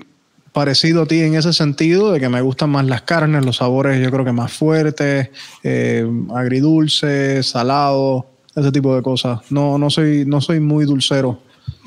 parecido 0.59 1.03
a 1.03 1.05
ti 1.05 1.21
en 1.21 1.35
ese 1.35 1.53
sentido, 1.53 2.11
de 2.11 2.19
que 2.19 2.27
me 2.27 2.41
gustan 2.41 2.69
más 2.69 2.85
las 2.85 3.03
carnes, 3.03 3.45
los 3.45 3.55
sabores 3.55 4.03
yo 4.03 4.11
creo 4.11 4.25
que 4.25 4.33
más 4.33 4.51
fuertes, 4.51 5.29
eh, 5.63 6.05
agridulces, 6.35 7.47
salados, 7.47 8.25
ese 8.53 8.69
tipo 8.69 8.93
de 8.93 9.01
cosas. 9.01 9.39
No, 9.49 9.77
no, 9.77 9.89
soy, 9.89 10.25
no 10.25 10.41
soy 10.41 10.59
muy 10.59 10.83
dulcero. 10.83 11.39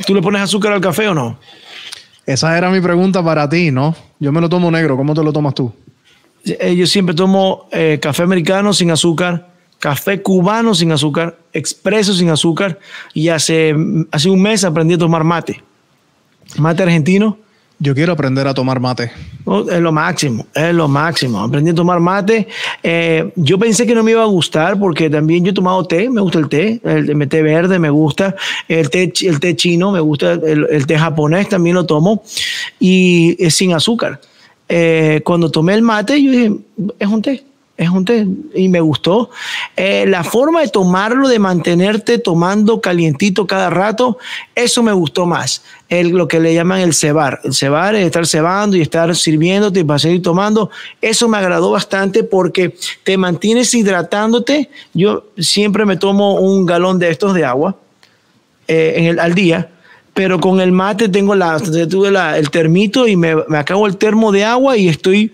¿Tú 0.07 0.15
le 0.15 0.23
pones 0.23 0.41
azúcar 0.41 0.73
al 0.73 0.81
café 0.81 1.07
o 1.09 1.15
no? 1.15 1.39
Esa 2.25 2.57
era 2.57 2.71
mi 2.71 2.81
pregunta 2.81 3.23
para 3.23 3.47
ti, 3.47 3.71
¿no? 3.71 3.95
Yo 4.19 4.33
me 4.33 4.41
lo 4.41 4.49
tomo 4.49 4.71
negro, 4.71 4.97
¿cómo 4.97 5.13
te 5.13 5.23
lo 5.23 5.35
tomas 5.35 5.53
tú? 5.53 5.71
Eh, 6.47 6.75
yo 6.75 6.87
siempre 6.87 7.15
tomo 7.15 7.69
eh, 7.73 7.99
café 8.01 8.23
americano 8.23 8.73
sin 8.73 8.91
azúcar, 8.91 9.51
café 9.81 10.23
cubano 10.23 10.75
sin 10.75 10.93
azúcar, 10.93 11.37
expreso 11.53 12.15
sin 12.15 12.31
azúcar 12.31 12.79
y 13.13 13.29
hace, 13.29 13.75
hace 14.11 14.31
un 14.31 14.41
mes 14.41 14.65
aprendí 14.65 14.95
a 14.95 14.99
tomar 14.99 15.25
mate. 15.25 15.63
Mate 16.57 16.85
argentino 16.85 17.37
yo 17.83 17.95
quiero 17.95 18.13
aprender 18.13 18.47
a 18.47 18.55
tomar 18.55 18.79
mate. 18.79 19.11
Oh, 19.45 19.69
es 19.69 19.81
lo 19.81 19.91
máximo, 19.91 20.47
es 20.55 20.73
lo 20.73 20.87
máximo. 20.87 21.41
Aprendí 21.41 21.73
a 21.73 21.75
tomar 21.75 21.99
mate. 21.99 22.47
Eh, 22.83 23.33
yo 23.35 23.59
pensé 23.59 23.87
que 23.87 23.95
no 23.95 24.05
me 24.05 24.13
iba 24.13 24.23
a 24.23 24.27
gustar 24.27 24.79
porque 24.79 25.11
también 25.11 25.45
yo 25.45 25.51
he 25.51 25.55
tomado 25.55 25.85
té, 25.85 26.09
me 26.09 26.21
gusta 26.21 26.39
el 26.39 26.49
té, 26.49 26.81
el, 26.85 27.29
té 27.29 27.43
verde 27.43 27.81
me 27.81 27.91
gusta, 27.91 28.37
el 28.69 28.89
té, 28.89 29.13
el 29.23 29.41
té 29.41 29.57
chino 29.57 29.91
me 29.91 30.01
gusta, 30.01 30.33
el, 30.33 30.67
el 30.71 30.87
té 30.87 30.97
japonés 30.97 31.49
también 31.49 31.75
lo 31.75 31.85
tomo 31.85 32.23
y 32.79 33.37
es 33.45 33.57
sin 33.57 33.75
azúcar. 33.75 34.21
Eh, 34.69 35.21
cuando 35.25 35.51
tomé 35.51 35.75
el 35.75 35.83
mate, 35.83 36.23
yo 36.23 36.31
dije, 36.31 36.53
es 37.01 37.09
un 37.09 37.21
té. 37.21 37.45
es 37.77 37.89
un 37.89 38.05
té 38.05 38.27
y 38.55 38.69
me 38.69 38.81
gustó. 38.81 39.31
Eh, 39.77 40.07
la 40.07 40.23
forma 40.23 40.61
de 40.61 40.69
tomarlo, 40.69 41.29
de 41.29 41.39
mantenerte 41.39 42.19
tomando 42.19 42.81
calientito 42.81 43.47
cada 43.47 43.71
rato, 43.71 44.19
eso 44.55 44.83
me 44.83 44.93
gustó 44.93 45.27
más. 45.27 45.63
El, 45.93 46.09
lo 46.09 46.27
que 46.27 46.41
le 46.41 46.55
llaman 46.55 46.81
el 46.81 46.95
cebar. 46.95 47.41
El 47.45 47.53
cebar 47.53 47.95
es 47.95 48.07
estar 48.07 48.27
cebando 48.27 48.77
y 48.77 48.81
estar 48.81 49.15
sirviéndote 49.15 49.81
y 49.81 49.85
para 49.85 49.99
seguir 49.99 50.23
tomando. 50.23 50.71
Eso 51.03 51.29
me 51.29 51.37
agradó 51.37 51.71
bastante 51.71 52.25
porque 52.25 52.75
te 53.05 53.19
mantienes 53.19 53.75
hidratándote. 53.75 54.71
Yo 54.95 55.27
siempre 55.37 55.85
me 55.85 55.99
tomo 55.99 56.37
un 56.37 56.65
galón 56.65 56.99
de 56.99 57.11
estos 57.11 57.35
de 57.35 57.45
agua 57.45 57.77
eh, 58.69 58.95
en 58.97 59.05
el, 59.05 59.19
al 59.19 59.35
día 59.35 59.69
pero 60.15 60.41
con 60.41 60.61
el 60.61 60.73
mate 60.73 61.09
tengo 61.09 61.35
la, 61.35 61.59
tuve 61.59 62.11
el 62.39 62.51
termito 62.51 63.09
y 63.09 63.17
me, 63.17 63.35
me 63.49 63.57
acabo 63.57 63.87
el 63.87 63.97
termo 63.97 64.31
de 64.31 64.45
agua 64.45 64.77
y 64.77 64.89
estoy 64.89 65.33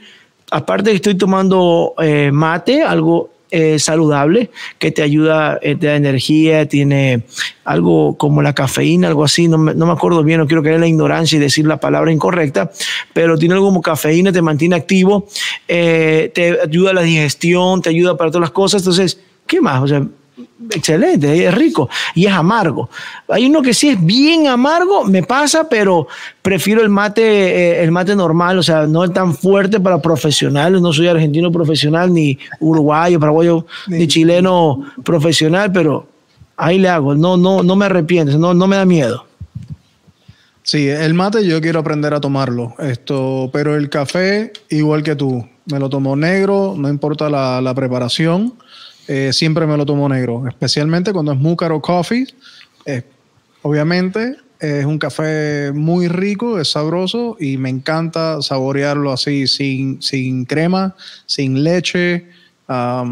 aparte 0.51 0.93
estoy 0.93 1.17
tomando 1.17 1.95
eh, 2.01 2.31
mate, 2.33 2.83
algo 2.83 3.31
eh, 3.51 3.79
saludable 3.79 4.51
que 4.79 4.91
te 4.91 5.03
ayuda, 5.03 5.59
eh, 5.63 5.77
te 5.77 5.87
da 5.87 5.97
energía, 5.97 6.67
tiene 6.67 7.23
algo 7.65 8.17
como 8.17 8.43
la 8.43 8.55
cafeína, 8.55 9.09
algo 9.09 9.25
así, 9.25 9.49
no 9.49 9.59
me, 9.59 9.75
no 9.75 9.87
me 9.87 9.93
acuerdo 9.93 10.23
bien, 10.23 10.39
no 10.39 10.47
quiero 10.47 10.63
caer 10.63 10.77
en 10.77 10.81
la 10.83 10.89
ignorancia 10.89 11.37
y 11.37 11.41
decir 11.41 11.67
la 11.67 11.79
palabra 11.79 12.13
incorrecta, 12.13 12.71
pero 13.13 13.39
tiene 13.39 13.55
algo 13.55 13.67
como 13.67 13.83
cafeína, 13.83 14.33
te 14.33 14.43
mantiene 14.43 14.77
activo, 14.77 15.27
te 15.67 16.59
ayuda 16.63 16.91
a 16.91 16.95
la 16.95 17.03
digestión, 17.03 17.83
te 17.83 17.91
ayuda 17.91 18.17
para 18.17 18.31
todas 18.31 18.43
las 18.43 18.51
cosas, 18.51 18.83
entonces, 18.83 19.21
¿qué 19.47 19.61
más? 19.61 19.83
O 19.83 19.89
sea, 19.89 20.07
excelente, 20.71 21.47
es 21.47 21.55
rico 21.55 21.89
y 22.15 22.27
es 22.27 22.33
amargo. 22.33 22.89
Hay 23.29 23.47
uno 23.47 23.63
que 23.63 23.75
sí 23.75 23.91
es 23.91 24.05
bien 24.05 24.47
amargo, 24.47 25.05
me 25.05 25.23
pasa, 25.23 25.69
pero 25.69 26.09
prefiero 26.43 26.83
el 26.83 26.89
mate, 26.89 27.23
eh, 27.23 27.83
el 27.85 27.91
mate 27.91 28.15
normal, 28.15 28.59
o 28.59 28.63
sea, 28.63 28.87
no 28.87 29.05
es 29.05 29.13
tan 29.13 29.35
fuerte 29.35 29.81
para 29.81 30.01
profesionales. 30.01 30.81
No 30.81 30.93
soy 30.93 31.09
argentino 31.09 31.51
profesional, 31.51 32.13
ni 32.13 32.39
uruguayo, 32.61 33.21
paraguayo, 33.21 33.67
ni 33.87 34.07
chileno 34.07 34.85
profesional, 35.05 35.73
pero 35.73 36.07
ahí 36.57 36.79
le 36.79 36.89
hago. 36.89 37.15
No, 37.15 37.37
no, 37.37 37.63
no 37.63 37.77
me 37.77 37.87
arrepiento, 37.87 38.39
no, 38.39 38.55
no 38.55 38.67
me 38.67 38.77
da 38.77 38.85
miedo. 38.85 39.25
Sí, 40.63 40.87
el 40.87 41.15
mate 41.15 41.47
yo 41.47 41.63
quiero 41.63 41.81
aprender 41.81 42.13
a 42.13 42.21
tomarlo, 42.21 42.75
esto, 42.79 43.49
pero 43.55 43.75
el 43.75 43.89
café, 43.89 44.53
igual 44.69 45.03
que 45.03 45.17
tú, 45.17 45.49
me 45.65 45.79
lo 45.79 45.89
tomo 45.89 46.15
negro, 46.15 46.75
no 46.77 46.91
importa 46.91 47.31
la, 47.31 47.63
la 47.63 47.75
preparación. 47.75 48.53
Eh, 49.09 49.33
siempre 49.33 49.67
me 49.67 49.75
lo 49.79 49.87
tomo 49.87 50.07
negro, 50.07 50.47
especialmente 50.47 51.15
cuando 51.15 51.33
es 51.33 51.39
Múcaro 51.39 51.81
Coffee. 51.81 52.27
Eh, 52.85 53.03
obviamente 53.63 54.37
es 54.61 54.85
un 54.85 54.99
café 54.99 55.73
muy 55.73 56.09
rico, 56.09 56.61
es 56.61 56.73
sabroso 56.73 57.37
y 57.41 57.57
me 57.57 57.71
encanta 57.71 58.43
saborearlo 58.43 59.11
así, 59.11 59.47
sin, 59.47 60.03
sin 60.03 60.45
crema, 60.45 60.95
sin 61.25 61.65
leche, 61.65 62.29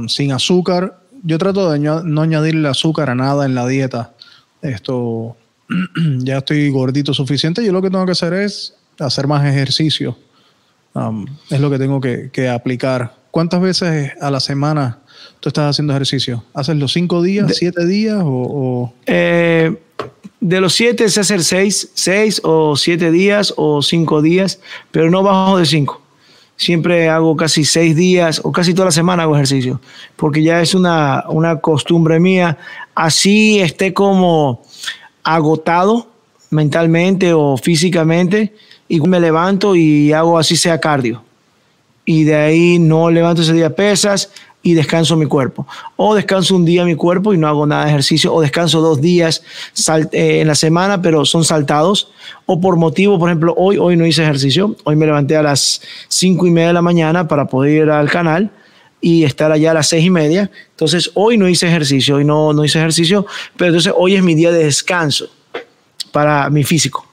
sin 0.08 0.32
azúcar. 0.32 1.00
Yo 1.22 1.38
trato 1.38 1.70
de 1.70 1.78
no 1.78 2.20
añadirle 2.20 2.68
azúcar 2.68 3.08
a 3.08 3.14
nada 3.14 3.46
en 3.46 3.54
la 3.54 3.66
dieta. 3.66 4.12
Esto 4.60 5.36
ya 6.18 6.38
estoy 6.38 6.68
gordito 6.68 7.14
suficiente. 7.14 7.64
Yo 7.64 7.72
lo 7.72 7.80
que 7.80 7.90
tengo 7.90 8.04
que 8.04 8.12
hacer 8.12 8.34
es 8.34 8.74
hacer 8.98 9.26
más 9.26 9.46
ejercicio. 9.46 10.18
Es 11.48 11.60
lo 11.60 11.70
que 11.70 11.78
tengo 11.78 12.00
que, 12.00 12.30
que 12.30 12.48
aplicar. 12.50 13.14
¿Cuántas 13.30 13.60
veces 13.60 14.12
a 14.20 14.30
la 14.30 14.40
semana 14.40 14.98
tú 15.46 15.50
estás 15.50 15.70
haciendo 15.70 15.92
ejercicio? 15.92 16.42
¿Haces 16.54 16.74
los 16.76 16.92
cinco 16.92 17.22
días, 17.22 17.54
siete 17.54 17.86
días 17.86 18.18
o...? 18.20 18.92
Eh, 19.06 19.76
de 20.40 20.60
los 20.60 20.74
siete 20.74 21.08
se 21.08 21.20
hacer 21.20 21.44
seis, 21.44 21.88
seis 21.94 22.40
o 22.42 22.76
siete 22.76 23.12
días 23.12 23.54
o 23.56 23.80
cinco 23.80 24.22
días, 24.22 24.58
pero 24.90 25.08
no 25.08 25.22
bajo 25.22 25.56
de 25.56 25.64
cinco. 25.64 26.02
Siempre 26.56 27.08
hago 27.08 27.36
casi 27.36 27.64
seis 27.64 27.94
días 27.94 28.40
o 28.42 28.50
casi 28.50 28.74
toda 28.74 28.86
la 28.86 28.90
semana 28.90 29.22
hago 29.22 29.36
ejercicio, 29.36 29.80
porque 30.16 30.42
ya 30.42 30.60
es 30.60 30.74
una, 30.74 31.24
una 31.28 31.60
costumbre 31.60 32.18
mía. 32.18 32.58
Así 32.96 33.60
esté 33.60 33.94
como 33.94 34.62
agotado 35.22 36.08
mentalmente 36.50 37.32
o 37.32 37.56
físicamente, 37.56 38.52
y 38.88 39.00
me 39.00 39.20
levanto 39.20 39.76
y 39.76 40.12
hago 40.12 40.40
así 40.40 40.56
sea 40.56 40.80
cardio. 40.80 41.22
Y 42.04 42.24
de 42.24 42.34
ahí 42.34 42.78
no 42.78 43.10
levanto 43.10 43.42
ese 43.42 43.52
día 43.52 43.74
pesas, 43.74 44.30
y 44.66 44.74
descanso 44.74 45.16
mi 45.16 45.26
cuerpo. 45.26 45.64
O 45.94 46.16
descanso 46.16 46.56
un 46.56 46.64
día 46.64 46.84
mi 46.84 46.96
cuerpo 46.96 47.32
y 47.32 47.38
no 47.38 47.46
hago 47.46 47.64
nada 47.68 47.84
de 47.84 47.90
ejercicio. 47.90 48.34
O 48.34 48.40
descanso 48.40 48.80
dos 48.80 49.00
días 49.00 49.44
eh, 50.10 50.40
en 50.40 50.48
la 50.48 50.56
semana, 50.56 51.00
pero 51.00 51.24
son 51.24 51.44
saltados. 51.44 52.10
O 52.46 52.60
por 52.60 52.74
motivo, 52.74 53.16
por 53.16 53.28
ejemplo, 53.28 53.54
hoy, 53.56 53.78
hoy 53.78 53.96
no 53.96 54.04
hice 54.04 54.24
ejercicio. 54.24 54.74
Hoy 54.82 54.96
me 54.96 55.06
levanté 55.06 55.36
a 55.36 55.42
las 55.44 55.80
cinco 56.08 56.48
y 56.48 56.50
media 56.50 56.68
de 56.68 56.72
la 56.72 56.82
mañana 56.82 57.28
para 57.28 57.46
poder 57.46 57.84
ir 57.84 57.90
al 57.90 58.10
canal 58.10 58.50
y 59.00 59.22
estar 59.22 59.52
allá 59.52 59.70
a 59.70 59.74
las 59.74 59.86
seis 59.86 60.04
y 60.04 60.10
media. 60.10 60.50
Entonces, 60.70 61.12
hoy 61.14 61.38
no 61.38 61.48
hice 61.48 61.68
ejercicio, 61.68 62.16
hoy 62.16 62.24
no, 62.24 62.52
no 62.52 62.64
hice 62.64 62.80
ejercicio, 62.80 63.24
pero 63.56 63.68
entonces 63.68 63.92
hoy 63.96 64.16
es 64.16 64.22
mi 64.24 64.34
día 64.34 64.50
de 64.50 64.64
descanso 64.64 65.30
para 66.10 66.50
mi 66.50 66.64
físico. 66.64 67.06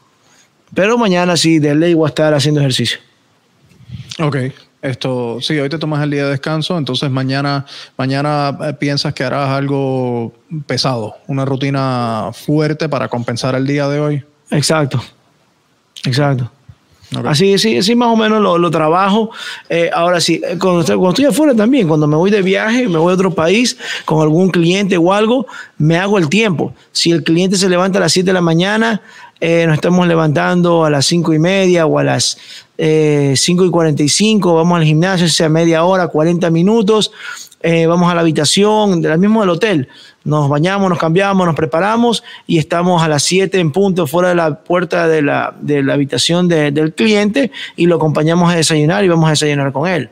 Pero 0.73 0.97
mañana 0.97 1.37
sí, 1.37 1.59
de 1.59 1.75
ley 1.75 1.93
voy 1.93 2.07
a 2.07 2.09
estar 2.09 2.33
haciendo 2.33 2.61
ejercicio. 2.61 2.97
Ok. 4.17 4.37
Esto, 4.83 5.37
sí, 5.39 5.57
hoy 5.57 5.69
te 5.69 5.79
tomas 5.79 6.03
el 6.03 6.11
día 6.11 6.25
de 6.25 6.31
descanso, 6.31 6.77
entonces 6.77 7.09
mañana, 7.09 7.65
mañana 7.97 8.57
eh, 8.61 8.73
piensas 8.73 9.13
que 9.13 9.23
harás 9.23 9.49
algo 9.49 10.33
pesado, 10.67 11.15
una 11.27 11.45
rutina 11.45 12.31
fuerte 12.33 12.89
para 12.89 13.07
compensar 13.07 13.55
el 13.55 13.65
día 13.65 13.87
de 13.87 13.99
hoy. 14.01 14.23
Exacto, 14.51 15.01
exacto. 16.03 16.51
Así, 17.25 17.57
sí, 17.57 17.81
sí, 17.81 17.95
más 17.95 18.09
o 18.09 18.17
menos 18.17 18.41
lo, 18.41 18.71
trabajo. 18.71 19.31
Eh, 19.69 19.89
ahora 19.93 20.19
sí, 20.19 20.41
eh, 20.43 20.57
cuando, 20.59 20.83
cuando, 20.85 21.09
estoy 21.09 21.25
afuera 21.25 21.55
también, 21.55 21.87
cuando 21.87 22.05
me 22.05 22.15
voy 22.17 22.31
de 22.31 22.41
viaje, 22.41 22.87
me 22.87 22.97
voy 22.97 23.11
a 23.11 23.15
otro 23.15 23.33
país 23.33 23.77
con 24.03 24.21
algún 24.21 24.49
cliente 24.49 24.97
o 24.97 25.13
algo, 25.13 25.45
me 25.77 25.97
hago 25.97 26.17
el 26.17 26.27
tiempo. 26.27 26.73
Si 26.91 27.11
el 27.11 27.23
cliente 27.23 27.55
se 27.55 27.69
levanta 27.69 27.99
a 27.99 28.01
las 28.01 28.11
7 28.11 28.25
de 28.25 28.33
la 28.33 28.41
mañana, 28.41 29.01
eh, 29.39 29.65
nos 29.67 29.75
estamos 29.75 30.07
levantando 30.07 30.85
a 30.85 30.89
las 30.89 31.05
5 31.05 31.33
y 31.33 31.39
media 31.39 31.85
o 31.85 31.99
a 31.99 32.03
las 32.03 32.37
eh, 32.77 33.33
5 33.35 33.65
y 33.65 33.69
45, 33.69 34.55
vamos 34.55 34.77
al 34.77 34.85
gimnasio, 34.85 35.27
sea 35.27 35.49
media 35.49 35.83
hora, 35.83 36.07
40 36.07 36.49
minutos, 36.49 37.11
eh, 37.61 37.85
vamos 37.85 38.11
a 38.11 38.15
la 38.15 38.21
habitación, 38.21 39.01
de 39.01 39.09
la 39.09 39.17
mismo 39.17 39.41
del 39.41 39.49
hotel, 39.49 39.89
nos 40.23 40.49
bañamos, 40.49 40.89
nos 40.89 40.99
cambiamos, 40.99 41.45
nos 41.45 41.55
preparamos 41.55 42.23
y 42.47 42.57
estamos 42.57 43.01
a 43.03 43.07
las 43.07 43.23
7 43.23 43.59
en 43.59 43.71
punto 43.71 44.07
fuera 44.07 44.29
de 44.29 44.35
la 44.35 44.63
puerta 44.63 45.07
de 45.07 45.21
la, 45.21 45.53
de 45.59 45.83
la 45.83 45.93
habitación 45.93 46.47
del 46.47 46.93
cliente 46.93 47.51
y 47.75 47.87
lo 47.87 47.95
acompañamos 47.95 48.51
a 48.51 48.55
desayunar 48.55 49.03
y 49.03 49.09
vamos 49.09 49.27
a 49.27 49.31
desayunar 49.31 49.71
con 49.73 49.89
él. 49.89 50.09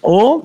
O 0.00 0.42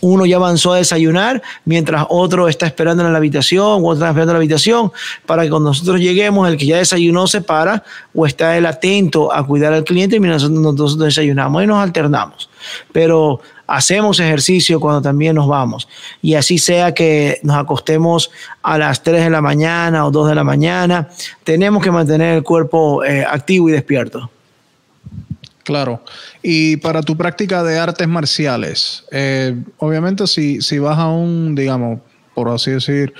uno 0.00 0.26
ya 0.26 0.36
avanzó 0.36 0.72
a 0.72 0.78
desayunar, 0.78 1.42
mientras 1.64 2.06
otro 2.08 2.48
está 2.48 2.66
esperando 2.66 3.04
en 3.04 3.12
la 3.12 3.18
habitación, 3.18 3.64
o 3.64 3.76
otro 3.78 3.92
está 3.94 4.08
esperando 4.08 4.32
en 4.32 4.34
la 4.34 4.38
habitación, 4.38 4.92
para 5.26 5.42
que 5.44 5.50
cuando 5.50 5.70
nosotros 5.70 6.00
lleguemos, 6.00 6.48
el 6.48 6.56
que 6.56 6.66
ya 6.66 6.76
desayunó 6.76 7.26
se 7.26 7.40
para 7.40 7.82
o 8.14 8.26
está 8.26 8.56
él 8.56 8.66
atento 8.66 9.32
a 9.32 9.46
cuidar 9.46 9.72
al 9.72 9.84
cliente 9.84 10.20
mientras 10.20 10.42
nosotros, 10.42 10.74
nosotros 10.74 10.98
desayunamos 11.06 11.62
y 11.62 11.66
nos 11.66 11.78
alternamos. 11.82 12.50
Pero 12.92 13.40
hacemos 13.66 14.20
ejercicio 14.20 14.80
cuando 14.80 15.02
también 15.02 15.34
nos 15.36 15.48
vamos. 15.48 15.88
Y 16.22 16.34
así 16.34 16.58
sea 16.58 16.92
que 16.92 17.40
nos 17.42 17.56
acostemos 17.56 18.30
a 18.62 18.78
las 18.78 19.02
3 19.02 19.24
de 19.24 19.30
la 19.30 19.40
mañana 19.40 20.06
o 20.06 20.10
2 20.10 20.28
de 20.28 20.34
la 20.34 20.44
mañana, 20.44 21.08
tenemos 21.44 21.82
que 21.82 21.90
mantener 21.90 22.36
el 22.36 22.42
cuerpo 22.42 23.04
eh, 23.04 23.24
activo 23.24 23.68
y 23.68 23.72
despierto. 23.72 24.30
Claro. 25.64 26.02
Y 26.42 26.76
para 26.76 27.02
tu 27.02 27.16
práctica 27.16 27.62
de 27.62 27.78
artes 27.78 28.06
marciales, 28.06 29.04
eh, 29.10 29.56
obviamente 29.78 30.26
si, 30.26 30.60
si 30.60 30.78
vas 30.78 30.98
a 30.98 31.08
un, 31.08 31.54
digamos, 31.54 32.00
por 32.34 32.50
así 32.50 32.70
decir, 32.70 33.14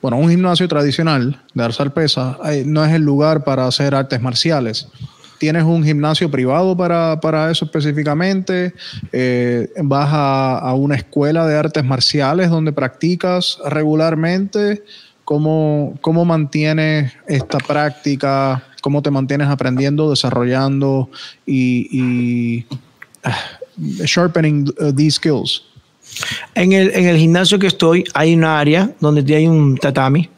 bueno, 0.00 0.16
un 0.16 0.30
gimnasio 0.30 0.66
tradicional 0.66 1.40
de 1.54 1.62
alzar 1.62 1.92
pesas, 1.92 2.36
no 2.64 2.84
es 2.84 2.92
el 2.92 3.02
lugar 3.02 3.44
para 3.44 3.66
hacer 3.66 3.94
artes 3.94 4.20
marciales. 4.20 4.88
¿Tienes 5.38 5.64
un 5.64 5.84
gimnasio 5.84 6.30
privado 6.30 6.76
para, 6.76 7.50
eso 7.50 7.66
específicamente? 7.66 8.74
Eh, 9.12 9.68
¿Vas 9.82 10.08
a, 10.12 10.58
a, 10.58 10.74
una 10.74 10.94
escuela 10.94 11.46
de 11.46 11.56
artes 11.56 11.84
marciales 11.84 12.48
donde 12.48 12.72
practicas 12.72 13.58
regularmente? 13.66 14.82
¿Cómo, 15.24 15.94
cómo 16.00 16.24
mantienes 16.24 17.12
esta 17.26 17.58
práctica? 17.58 18.62
cómo 18.82 19.00
te 19.00 19.10
mantienes 19.10 19.48
aprendiendo, 19.48 20.10
desarrollando 20.10 21.08
y, 21.46 22.66
ah, 23.24 23.38
sharpening 24.04 24.68
uh, 24.80 24.92
these 24.92 25.16
skills. 25.16 25.62
En 26.54 26.72
el, 26.72 26.90
en 26.90 27.06
el 27.06 27.16
gimnasio 27.16 27.58
que 27.58 27.68
estoy 27.68 28.04
hay 28.12 28.34
una 28.34 28.58
área 28.58 28.90
donde 29.00 29.34
hay 29.34 29.46
un 29.46 29.78
tatami, 29.78 30.28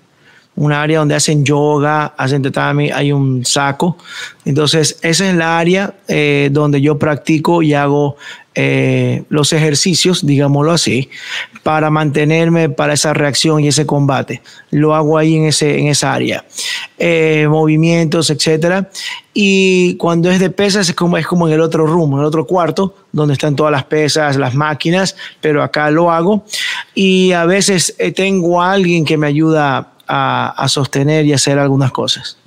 un 0.55 0.71
área 0.71 1.01
donde 1.01 1.17
hacen 1.17 1.45
yoga, 1.45 2.15
hacen 2.17 2.43
tatami, 2.43 2.91
hay 2.91 3.11
un 3.11 3.45
saco. 3.45 3.97
Entonces, 4.45 4.99
esa 5.03 5.29
es 5.29 5.35
la 5.35 5.59
área 5.59 5.95
eh, 6.07 6.49
donde 6.53 6.81
yo 6.81 6.97
practico 6.97 7.61
y 7.63 7.75
hago 7.75 8.17
eh, 8.55 9.25
los 9.31 9.53
ejercicios, 9.53 10.25
digámoslo 10.25 10.71
así, 10.71 11.11
para 11.63 11.91
mantenerme 11.91 12.69
para 12.69 12.93
esa 12.93 13.13
reacción 13.13 13.61
y 13.61 13.69
ese 13.69 13.85
combate. 13.85 14.43
Lo 14.71 14.95
hago 14.95 15.19
ahí 15.19 15.37
en, 15.37 15.47
ese, 15.47 15.79
en 15.79 15.89
esa 15.89 16.13
área. 16.13 16.45
Eh, 16.97 17.47
movimientos, 17.49 18.31
etcétera. 18.31 18.89
Y 19.33 19.97
cuando 19.97 20.31
es 20.31 20.39
de 20.39 20.51
pesas 20.51 20.89
es 20.89 20.95
como, 20.95 21.17
es 21.17 21.27
como 21.27 21.49
en 21.49 21.55
el 21.55 21.61
otro 21.61 21.87
room, 21.87 22.13
en 22.13 22.21
el 22.21 22.25
otro 22.25 22.47
cuarto, 22.47 22.95
donde 23.11 23.35
están 23.35 23.57
todas 23.57 23.73
las 23.73 23.85
pesas, 23.85 24.37
las 24.37 24.55
máquinas, 24.55 25.17
pero 25.41 25.63
acá 25.63 25.91
lo 25.91 26.13
hago. 26.13 26.45
Y 26.95 27.33
a 27.33 27.45
veces 27.47 27.97
eh, 27.99 28.13
tengo 28.13 28.63
a 28.63 28.73
alguien 28.73 29.05
que 29.05 29.17
me 29.17 29.27
ayuda 29.27 29.95
a, 30.07 30.55
a 30.57 30.69
sostener 30.69 31.27
y 31.27 31.33
hacer 31.33 31.59
algunas 31.59 31.91
cosas. 31.91 32.39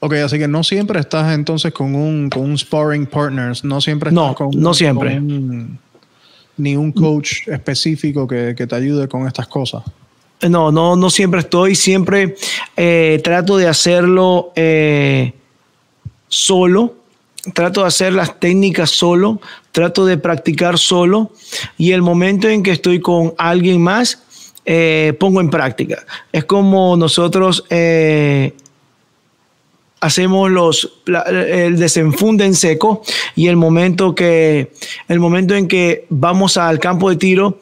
Ok, 0.00 0.14
así 0.14 0.38
que 0.38 0.48
no 0.48 0.64
siempre 0.64 0.98
estás 0.98 1.32
entonces 1.34 1.72
con 1.72 1.94
un, 1.94 2.30
con 2.30 2.42
un 2.42 2.58
sparring 2.58 3.06
partners, 3.06 3.62
no 3.64 3.80
siempre 3.80 4.08
estás 4.10 4.28
no, 4.28 4.34
con, 4.34 4.50
no 4.54 4.72
siempre. 4.72 5.14
Con 5.14 5.78
ni 6.56 6.76
un 6.76 6.92
coach 6.92 7.48
específico 7.48 8.26
que, 8.26 8.54
que, 8.56 8.66
te 8.66 8.74
ayude 8.74 9.08
con 9.08 9.26
estas 9.26 9.46
cosas. 9.46 9.82
No, 10.48 10.72
no, 10.72 10.96
no 10.96 11.10
siempre 11.10 11.40
estoy, 11.40 11.74
siempre 11.74 12.36
eh, 12.76 13.20
trato 13.22 13.56
de 13.56 13.68
hacerlo 13.68 14.52
eh, 14.56 15.32
solo, 16.28 16.94
trato 17.52 17.82
de 17.82 17.88
hacer 17.88 18.12
las 18.12 18.38
técnicas 18.40 18.90
solo, 18.90 19.40
trato 19.72 20.06
de 20.06 20.16
practicar 20.16 20.78
solo 20.78 21.32
y 21.76 21.92
el 21.92 22.02
momento 22.02 22.48
en 22.48 22.62
que 22.62 22.72
estoy 22.72 23.00
con 23.00 23.34
alguien 23.36 23.82
más, 23.82 24.22
eh, 24.64 25.14
pongo 25.18 25.40
en 25.40 25.50
práctica. 25.50 26.04
Es 26.32 26.44
como 26.44 26.96
nosotros 26.96 27.64
eh, 27.68 28.54
hacemos 30.00 30.50
los 30.50 30.92
el 31.26 31.78
desenfunde 31.78 32.44
en 32.44 32.54
seco 32.54 33.02
y 33.36 33.48
el 33.48 33.56
momento 33.56 34.14
que 34.14 34.72
el 35.08 35.20
momento 35.20 35.54
en 35.54 35.68
que 35.68 36.06
vamos 36.08 36.56
al 36.56 36.78
campo 36.78 37.10
de 37.10 37.16
tiro 37.16 37.58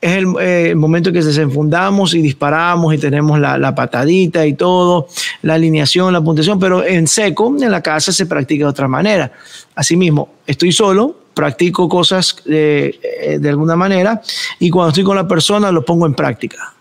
es 0.00 0.12
el, 0.12 0.26
eh, 0.38 0.68
el 0.70 0.76
momento 0.76 1.08
en 1.08 1.14
que 1.14 1.22
desenfundamos 1.22 2.14
y 2.14 2.20
disparamos 2.20 2.94
y 2.94 2.98
tenemos 2.98 3.40
la, 3.40 3.56
la, 3.56 3.74
patadita 3.74 4.46
y 4.46 4.52
todo, 4.52 5.08
la 5.42 5.54
alineación, 5.54 6.12
la 6.12 6.20
puntuación, 6.20 6.58
pero 6.58 6.84
en 6.84 7.06
seco 7.06 7.56
en 7.58 7.70
la 7.70 7.82
casa 7.82 8.12
se 8.12 8.26
practica 8.26 8.66
de 8.66 8.70
otra 8.70 8.86
manera. 8.86 9.32
Asimismo, 9.74 10.28
estoy 10.46 10.72
solo, 10.72 11.16
practico 11.32 11.88
cosas 11.88 12.36
de, 12.44 13.38
de 13.40 13.48
alguna 13.48 13.76
manera 13.76 14.20
y 14.58 14.68
cuando 14.68 14.90
estoy 14.90 15.04
con 15.04 15.16
la 15.16 15.26
persona 15.26 15.72
lo 15.72 15.84
pongo 15.84 16.04
en 16.04 16.14
práctica. 16.14 16.73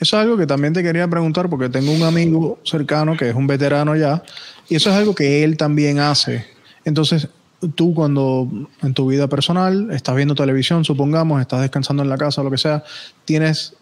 Eso 0.00 0.16
es 0.16 0.22
algo 0.22 0.38
que 0.38 0.46
también 0.46 0.72
te 0.72 0.82
quería 0.82 1.06
preguntar 1.08 1.50
porque 1.50 1.68
tengo 1.68 1.92
un 1.92 2.02
amigo 2.02 2.58
cercano 2.64 3.18
que 3.18 3.28
es 3.28 3.34
un 3.34 3.46
veterano 3.46 3.94
ya 3.94 4.22
y 4.68 4.76
eso 4.76 4.88
es 4.88 4.96
algo 4.96 5.14
que 5.14 5.44
él 5.44 5.58
también 5.58 5.98
hace. 5.98 6.46
Entonces, 6.86 7.28
tú 7.74 7.92
cuando 7.92 8.48
en 8.82 8.94
tu 8.94 9.08
vida 9.08 9.28
personal 9.28 9.90
estás 9.90 10.16
viendo 10.16 10.34
televisión, 10.34 10.86
supongamos, 10.86 11.42
estás 11.42 11.60
descansando 11.60 12.02
en 12.02 12.08
la 12.08 12.16
casa 12.16 12.42
lo 12.42 12.50
que 12.50 12.56
sea, 12.56 12.82
tienes, 13.26 13.74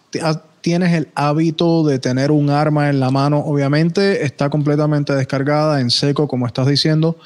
tienes 0.61 0.93
el 0.93 1.09
hábito 1.15 1.87
de 1.87 2.01
tener 2.01 2.33
un 2.33 2.51
arma 2.51 2.91
en 2.91 2.99
la 2.99 3.11
mano, 3.11 3.39
obviamente 3.39 4.25
está 4.25 4.51
completamente 4.51 5.15
descargada, 5.15 5.81
en 5.81 5.91
seco, 5.91 6.27
como 6.27 6.49
estás 6.49 6.67
diciendo. 6.67 7.17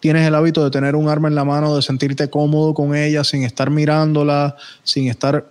Tienes 0.00 0.26
el 0.26 0.34
hábito 0.34 0.62
de 0.62 0.70
tener 0.70 0.94
un 0.94 1.08
arma 1.08 1.28
en 1.28 1.34
la 1.34 1.44
mano, 1.44 1.74
de 1.74 1.80
sentirte 1.80 2.28
cómodo 2.28 2.74
con 2.74 2.94
ella, 2.94 3.24
sin 3.24 3.42
estar 3.42 3.70
mirándola, 3.70 4.56
sin 4.82 5.08
estar... 5.08 5.48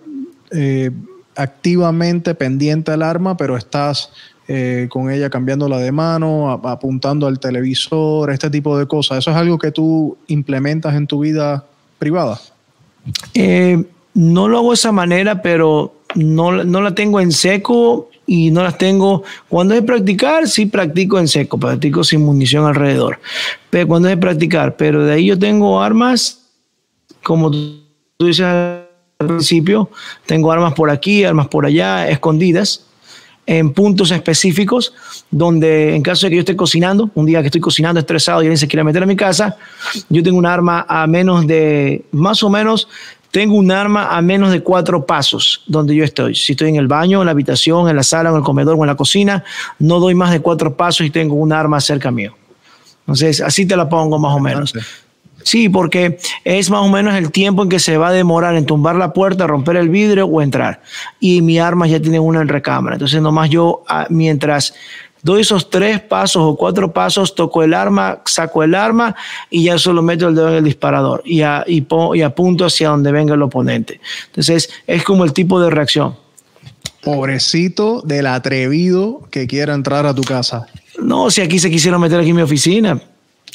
Eh, 0.52 0.91
activamente 1.38 2.36
pendiente 2.36 2.92
al 2.92 3.04
arma, 3.04 3.38
pero 3.38 3.56
estás 3.56 4.12
eh, 4.48 4.88
con 4.90 5.12
ella 5.12 5.30
cambiándola 5.30 5.78
de 5.78 5.92
mano, 5.92 6.52
apuntando 6.52 7.28
al 7.28 7.40
televisor, 7.40 8.32
este 8.32 8.50
tipo 8.50 8.78
de 8.78 8.88
cosas. 8.88 9.20
¿Eso 9.20 9.32
es 9.32 9.38
algo 9.38 9.58
que 9.58 9.72
tú 9.72 10.18
implementas 10.28 10.96
en 10.96 11.06
tu 11.06 11.20
vida 11.20 11.66
privada? 12.00 12.40
Eh, 13.34 13.84
no 14.14 14.48
lo 14.48 14.58
hago 14.58 14.70
de 14.70 14.76
esa 14.76 14.92
manera, 14.92 15.42
pero 15.42 15.94
no, 16.16 16.64
no, 16.64 16.82
la 16.82 16.96
tengo 16.96 17.20
en 17.20 17.32
seco 17.32 18.10
y 18.26 18.50
no 18.52 18.64
las 18.64 18.78
tengo. 18.78 19.24
Cuando 19.48 19.76
es 19.76 19.84
practicar, 19.84 20.48
sí 20.48 20.66
practico 20.66 21.20
en 21.20 21.28
seco, 21.28 21.60
practico 21.60 22.04
sin 22.04 22.22
munición 22.22 22.66
alrededor. 22.66 23.20
Pero 23.70 23.88
cuando 23.88 24.08
es 24.08 24.16
de 24.16 24.22
practicar, 24.22 24.76
pero 24.76 25.06
de 25.06 25.14
ahí 25.14 25.28
yo 25.28 25.38
tengo 25.38 25.82
armas, 25.82 26.50
como 27.22 27.52
tú 27.52 28.26
dices 28.26 28.87
al 29.19 29.27
principio, 29.27 29.89
tengo 30.27 30.52
armas 30.52 30.73
por 30.73 30.91
aquí, 30.91 31.23
armas 31.23 31.48
por 31.48 31.65
allá, 31.65 32.07
escondidas 32.07 32.84
en 33.48 33.73
puntos 33.73 34.11
específicos 34.11 34.94
donde 35.31 35.95
en 35.95 36.03
caso 36.03 36.26
de 36.26 36.30
que 36.30 36.35
yo 36.35 36.41
esté 36.41 36.56
cocinando, 36.56 37.10
un 37.15 37.26
día 37.26 37.41
que 37.41 37.48
estoy 37.48 37.61
cocinando 37.61 37.99
estresado 37.99 38.41
y 38.41 38.45
alguien 38.45 38.57
se 38.57 38.68
quiera 38.68 38.84
meter 38.84 39.02
a 39.02 39.06
mi 39.06 39.15
casa, 39.15 39.57
yo 40.10 40.22
tengo 40.22 40.38
un 40.38 40.45
arma 40.45 40.85
a 40.88 41.07
menos 41.07 41.48
de, 41.48 42.06
más 42.11 42.44
o 42.44 42.49
menos, 42.49 42.88
tengo 43.31 43.56
un 43.56 43.72
arma 43.72 44.15
a 44.15 44.22
menos 44.22 44.52
de 44.52 44.61
cuatro 44.61 45.06
pasos 45.06 45.64
donde 45.65 45.95
yo 45.95 46.03
estoy. 46.03 46.35
Si 46.35 46.52
estoy 46.52 46.69
en 46.69 46.76
el 46.76 46.88
baño, 46.88 47.22
en 47.22 47.26
la 47.26 47.31
habitación, 47.31 47.89
en 47.89 47.95
la 47.95 48.03
sala, 48.03 48.30
en 48.30 48.35
el 48.35 48.44
comedor 48.44 48.76
o 48.77 48.84
en 48.84 48.88
la 48.88 48.95
cocina, 48.95 49.44
no 49.80 49.99
doy 49.99 50.14
más 50.14 50.31
de 50.31 50.41
cuatro 50.41 50.76
pasos 50.76 51.07
y 51.07 51.10
tengo 51.10 51.35
un 51.35 51.52
arma 51.53 51.81
cerca 51.81 52.11
mío. 52.11 52.35
Entonces, 52.99 53.41
así 53.41 53.65
te 53.65 53.76
la 53.76 53.89
pongo 53.89 54.19
más 54.19 54.35
o 54.35 54.39
menos. 54.39 54.73
Sí, 55.44 55.70
porque 55.70 56.20
es 56.44 56.70
más 56.70 56.82
o 56.82 56.90
menos 56.90 57.16
el 57.16 57.32
tiempo 57.32 57.64
en 57.64 57.70
que 57.70 57.80
se 57.80 57.98
va 57.98 58.10
a 58.10 58.12
demorar 58.12 58.56
en 58.56 58.66
tumbar 58.66 58.96
la 58.96 59.14
puerta, 59.14 59.48
romper 59.48 59.78
el 59.78 59.90
vidrio 59.90 60.26
o 60.26 60.42
entrar. 60.42 60.82
Y 61.20 61.42
mi 61.42 61.58
arma 61.60 61.88
ya 61.88 62.02
tiene 62.02 62.20
una 62.20 62.42
en 62.42 62.48
recámara. 62.48 62.96
Entonces, 62.96 63.22
nomás 63.22 63.50
yo, 63.50 63.84
ah, 63.88 64.08
mientras 64.10 64.74
doy 65.24 65.42
esos 65.42 65.70
tres 65.70 66.02
pasos 66.02 66.42
o 66.44 66.56
cuatro 66.56 66.92
pasos, 66.92 67.34
toco 67.34 67.64
el 67.64 67.74
arma, 67.74 68.22
saco 68.26 68.64
el 68.64 68.76
arma 68.76 69.16
y 69.50 69.64
ya 69.64 69.78
solo 69.78 70.02
meto 70.02 70.28
el 70.28 70.36
dedo 70.36 70.50
en 70.50 70.56
el 70.56 70.64
disparador 70.64 71.22
y, 71.26 71.42
a, 71.42 71.64
y, 71.68 71.86
y 72.14 72.22
apunto 72.22 72.66
hacia 72.66 72.90
donde 72.90 73.12
venga 73.12 73.34
el 73.34 73.42
oponente. 73.42 74.02
Entonces, 74.28 74.70
es 74.86 75.04
como 75.04 75.24
el 75.24 75.34
tipo 75.34 75.60
de 75.62 75.70
reacción. 75.70 76.16
Pobrecito 77.04 78.02
del 78.02 78.28
atrevido 78.28 79.22
que 79.32 79.48
quiera 79.48 79.74
entrar 79.74 80.06
a 80.06 80.14
tu 80.14 80.24
casa. 80.24 80.68
No, 81.00 81.30
si 81.30 81.42
aquí 81.42 81.60
se 81.60 81.70
quisieron 81.70 82.02
meter 82.02 82.20
aquí 82.20 82.32
en 82.32 82.36
mi 82.36 82.42
oficina 82.42 83.00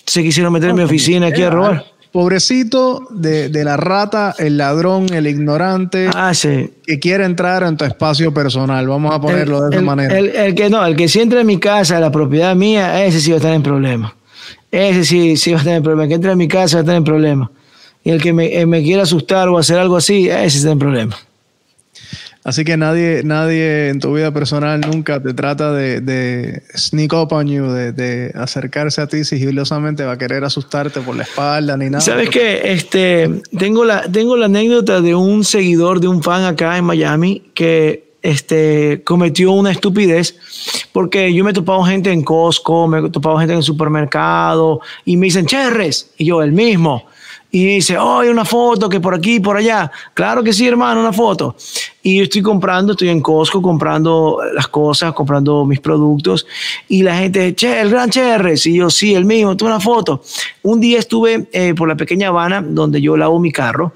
se 0.07 0.23
quisieron 0.23 0.53
meter 0.53 0.71
en 0.71 0.77
mi 0.77 0.83
oficina 0.83 1.29
aquí 1.29 1.43
a 1.43 1.51
robar. 1.51 1.85
Pobrecito 2.13 3.09
de, 3.11 3.49
de, 3.49 3.65
la 3.65 3.79
rata, 3.79 4.35
el 4.39 4.59
ladrón, 4.59 5.07
el 5.15 5.27
ignorante 5.27 6.11
ah, 6.15 6.35
sí. 6.35 6.71
que 6.87 6.99
quiere 6.99 7.25
entrar 7.25 7.63
en 7.63 7.79
tu 7.79 7.87
espacio 7.87 8.35
personal. 8.35 8.87
Vamos 8.87 9.15
a 9.15 9.21
ponerlo 9.21 9.57
el, 9.57 9.63
de 9.63 9.69
esa 9.71 9.79
el, 9.79 9.85
manera. 9.87 10.19
El, 10.19 10.29
el, 10.29 10.55
que 10.55 10.69
no, 10.69 10.85
el 10.85 10.95
que 10.95 11.09
si 11.09 11.21
entra 11.21 11.41
en 11.41 11.47
mi 11.47 11.59
casa, 11.59 11.99
la 12.01 12.13
propiedad 12.13 12.55
mía, 12.55 13.03
ese 13.03 13.19
sí 13.19 13.31
va 13.31 13.37
a 13.37 13.39
estar 13.39 13.55
en 13.55 13.63
problema. 13.63 14.15
Ese 14.71 15.07
sí, 15.07 15.39
sí 15.39 15.53
va 15.53 15.57
a 15.57 15.61
estar 15.61 15.75
en 15.75 15.83
problema. 15.83 16.03
El 16.03 16.09
que 16.11 16.15
entra 16.17 16.33
en 16.33 16.39
mi 16.39 16.49
casa 16.49 16.77
va 16.77 16.81
a 16.81 16.83
estar 16.83 16.97
en 16.97 17.05
problema. 17.05 17.51
Y 18.05 18.11
el 18.11 18.21
que 18.21 18.35
me, 18.35 18.67
me 18.67 18.83
quiera 18.83 19.05
asustar 19.05 19.49
o 19.49 19.57
hacer 19.57 19.79
algo 19.79 19.97
así, 19.97 20.29
ese 20.29 20.59
está 20.59 20.71
en 20.71 20.79
problema. 20.79 21.17
Así 22.45 22.65
que 22.65 22.77
nadie, 22.77 23.23
nadie 23.25 23.89
en 23.89 24.01
tu 24.01 24.15
vida 24.15 24.33
personal 24.33 24.81
nunca 24.81 25.23
te 25.23 25.33
trata 25.33 25.73
de, 25.73 26.63
sneak 26.75 27.13
up 27.13 27.33
on 27.33 27.47
you, 27.47 27.67
de, 27.67 27.93
de, 27.93 28.33
acercarse 28.35 29.01
a 29.01 29.07
ti 29.07 29.25
sigilosamente, 29.25 30.05
va 30.05 30.13
a 30.13 30.19
querer 30.19 30.43
asustarte 30.43 31.01
por 31.01 31.15
la 31.15 31.23
espalda 31.23 31.77
ni 31.77 31.87
nada. 31.87 32.01
¿Sabes 32.01 32.31
qué? 32.31 32.73
Este, 32.73 33.31
tengo, 33.57 33.85
la, 33.85 34.11
tengo 34.11 34.37
la 34.37 34.47
anécdota 34.47 35.01
de 35.01 35.15
un 35.15 35.45
seguidor, 35.45 36.01
de 36.01 36.09
un 36.09 36.21
fan 36.21 36.45
acá 36.45 36.77
en 36.77 36.85
Miami 36.85 37.45
que 37.55 38.13
este, 38.23 39.03
cometió 39.05 39.53
una 39.53 39.71
estupidez 39.71 40.37
porque 40.93 41.33
yo 41.33 41.45
me 41.45 41.51
he 41.51 41.55
topado 41.55 41.83
gente 41.85 42.11
en 42.11 42.23
Costco, 42.23 42.89
me 42.89 42.99
he 42.99 43.11
topado 43.11 43.39
gente 43.39 43.53
en 43.53 43.59
el 43.59 43.65
supermercado 43.65 44.81
y 45.05 45.17
me 45.17 45.27
dicen, 45.27 45.47
Cherres, 45.47 46.13
y 46.19 46.27
yo 46.27 46.43
el 46.43 46.53
mismo 46.53 47.07
y 47.55 47.67
dice, 47.67 47.99
oh, 47.99 48.21
una 48.21 48.47
foto 48.47 48.89
que 48.89 48.99
por 48.99 49.15
aquí, 49.15 49.39
por 49.39 49.59
allá. 49.59 49.93
Claro 50.15 50.43
que 50.43 50.55
sí, 50.55 50.67
hermano, 50.67 51.03
una 51.03 51.13
foto. 51.13 51.55
Y 52.03 52.17
yo 52.17 52.23
estoy 52.23 52.41
comprando, 52.41 52.93
estoy 52.93 53.11
en 53.11 53.21
Costco 53.21 53.61
comprando 53.61 54.41
las 54.55 54.69
cosas, 54.69 55.13
comprando 55.13 55.67
mis 55.67 55.79
productos. 55.79 56.47
Y 56.89 57.03
la 57.03 57.19
gente, 57.19 57.55
che, 57.55 57.79
el 57.79 57.91
gran 57.91 58.09
Cherres. 58.09 58.65
Y 58.65 58.77
yo, 58.77 58.89
sí, 58.89 59.15
el 59.15 59.27
mismo, 59.27 59.55
tuve 59.55 59.69
una 59.69 59.81
foto. 59.81 60.23
Un 60.63 60.81
día 60.81 60.99
estuve 60.99 61.47
eh, 61.53 61.75
por 61.75 61.89
la 61.89 61.95
pequeña 61.95 62.29
Habana, 62.29 62.65
donde 62.67 63.03
yo 63.03 63.19
lavo 63.19 63.39
mi 63.39 63.53
carro. 63.53 63.93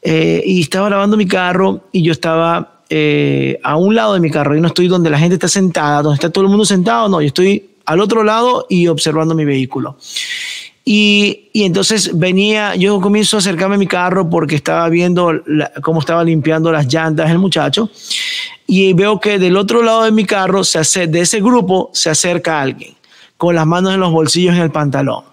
Eh, 0.00 0.42
y 0.46 0.62
estaba 0.62 0.88
lavando 0.88 1.18
mi 1.18 1.26
carro 1.26 1.88
y 1.92 2.02
yo 2.02 2.12
estaba 2.12 2.84
eh, 2.88 3.60
a 3.64 3.76
un 3.76 3.94
lado 3.94 4.14
de 4.14 4.20
mi 4.20 4.30
carro. 4.30 4.56
Y 4.56 4.62
no 4.62 4.68
estoy 4.68 4.88
donde 4.88 5.10
la 5.10 5.18
gente 5.18 5.34
está 5.34 5.48
sentada, 5.48 6.00
donde 6.00 6.14
está 6.14 6.30
todo 6.30 6.44
el 6.44 6.48
mundo 6.48 6.64
sentado. 6.64 7.06
No, 7.10 7.20
yo 7.20 7.26
estoy 7.26 7.68
al 7.84 8.00
otro 8.00 8.24
lado 8.24 8.64
y 8.70 8.86
observando 8.86 9.34
mi 9.34 9.44
vehículo. 9.44 9.98
Y, 10.90 11.50
entonces 11.52 12.18
venía, 12.18 12.74
yo 12.74 12.98
comienzo 12.98 13.36
a 13.36 13.40
acercarme 13.40 13.74
a 13.74 13.78
mi 13.78 13.86
carro 13.86 14.30
porque 14.30 14.54
estaba 14.54 14.88
viendo 14.88 15.34
la, 15.34 15.70
cómo 15.82 16.00
estaba 16.00 16.24
limpiando 16.24 16.72
las 16.72 16.86
llantas 16.90 17.30
el 17.30 17.38
muchacho 17.38 17.90
y 18.66 18.94
veo 18.94 19.20
que 19.20 19.38
del 19.38 19.58
otro 19.58 19.82
lado 19.82 20.04
de 20.04 20.12
mi 20.12 20.24
carro, 20.24 20.64
se 20.64 20.78
hace, 20.78 21.06
de 21.06 21.20
ese 21.20 21.42
grupo, 21.42 21.90
se 21.92 22.08
acerca 22.08 22.62
alguien 22.62 22.94
con 23.36 23.54
las 23.54 23.66
manos 23.66 23.92
en 23.92 24.00
los 24.00 24.10
bolsillos 24.10 24.54
en 24.54 24.62
el 24.62 24.70
pantalón. 24.70 25.24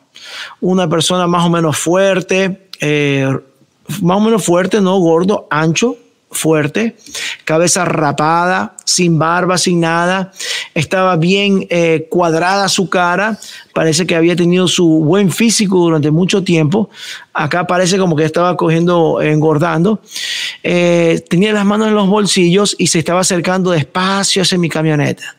Una 0.60 0.90
persona 0.90 1.26
más 1.26 1.46
o 1.46 1.50
menos 1.50 1.78
fuerte, 1.78 2.68
eh, 2.82 3.34
más 4.02 4.18
o 4.18 4.20
menos 4.20 4.44
fuerte, 4.44 4.82
no 4.82 4.98
gordo, 4.98 5.48
ancho, 5.50 5.96
fuerte, 6.36 6.96
cabeza 7.44 7.86
rapada, 7.86 8.76
sin 8.84 9.18
barba, 9.18 9.58
sin 9.58 9.80
nada. 9.80 10.32
Estaba 10.74 11.16
bien 11.16 11.66
eh, 11.70 12.08
cuadrada 12.10 12.70
su 12.70 12.90
cara. 12.90 13.40
Parece 13.74 14.06
que 14.06 14.16
había 14.16 14.36
tenido 14.36 14.68
su 14.68 14.86
buen 14.86 15.32
físico 15.32 15.78
durante 15.78 16.12
mucho 16.12 16.44
tiempo. 16.44 16.90
Acá 17.34 17.68
parece 17.68 17.98
como 17.98 18.16
que 18.16 18.26
estaba 18.26 18.56
cogiendo, 18.56 19.22
engordando. 19.22 20.02
Eh, 20.64 21.24
tenía 21.30 21.54
las 21.54 21.66
manos 21.66 21.88
en 21.88 21.96
los 21.96 22.08
bolsillos 22.08 22.76
y 22.78 22.88
se 22.88 23.00
estaba 23.00 23.22
acercando 23.22 23.72
despacio 23.72 24.42
hacia 24.42 24.58
mi 24.58 24.70
camioneta 24.70 25.36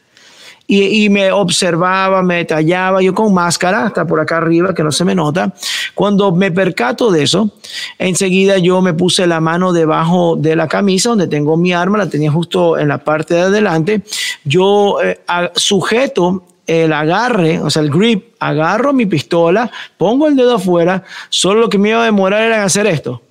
y, 0.67 1.09
me 1.11 1.31
observaba, 1.31 2.23
me 2.23 2.37
detallaba, 2.37 3.01
yo 3.01 3.15
con 3.15 3.33
máscara, 3.33 3.87
hasta 3.87 4.07
por 4.07 4.19
acá 4.19 4.39
arriba, 4.39 4.75
que 4.75 4.83
no 4.83 4.91
se 4.91 5.05
me 5.05 5.15
nota. 5.15 5.53
Cuando 5.95 6.33
me 6.33 6.51
percato 6.51 7.11
de 7.11 7.23
eso, 7.23 7.51
enseguida 7.99 8.59
yo 8.59 8.83
me 8.83 8.93
puse 8.93 9.27
la 9.27 9.41
mano 9.41 9.73
debajo 9.73 10.37
de 10.37 10.57
la 10.57 10.67
camisa, 10.67 11.11
donde 11.11 11.29
tengo 11.29 11.57
mi 11.57 11.73
arma, 11.73 11.99
la 11.99 12.09
tenía 12.09 12.33
justo 12.33 12.79
en 12.79 12.89
la 12.89 12.99
parte 12.99 13.35
de 13.35 13.43
adelante. 13.43 14.03
Yo 14.45 14.99
eh, 15.03 15.21
sujeto 15.55 16.45
el 16.67 16.93
agarre, 16.93 17.61
o 17.61 17.71
sea, 17.71 17.83
el 17.83 17.91
grip, 17.91 18.35
agarro 18.41 18.93
mi 18.93 19.07
pistola, 19.07 19.71
pongo 19.97 20.27
el 20.27 20.35
dedo 20.35 20.57
afuera, 20.57 21.05
solo 21.29 21.61
lo 21.61 21.69
que 21.69 21.79
me 21.79 21.91
iba 21.91 22.03
a 22.03 22.07
demorar 22.07 22.43
era 22.43 22.65
hacer 22.65 22.87
esto 22.89 23.23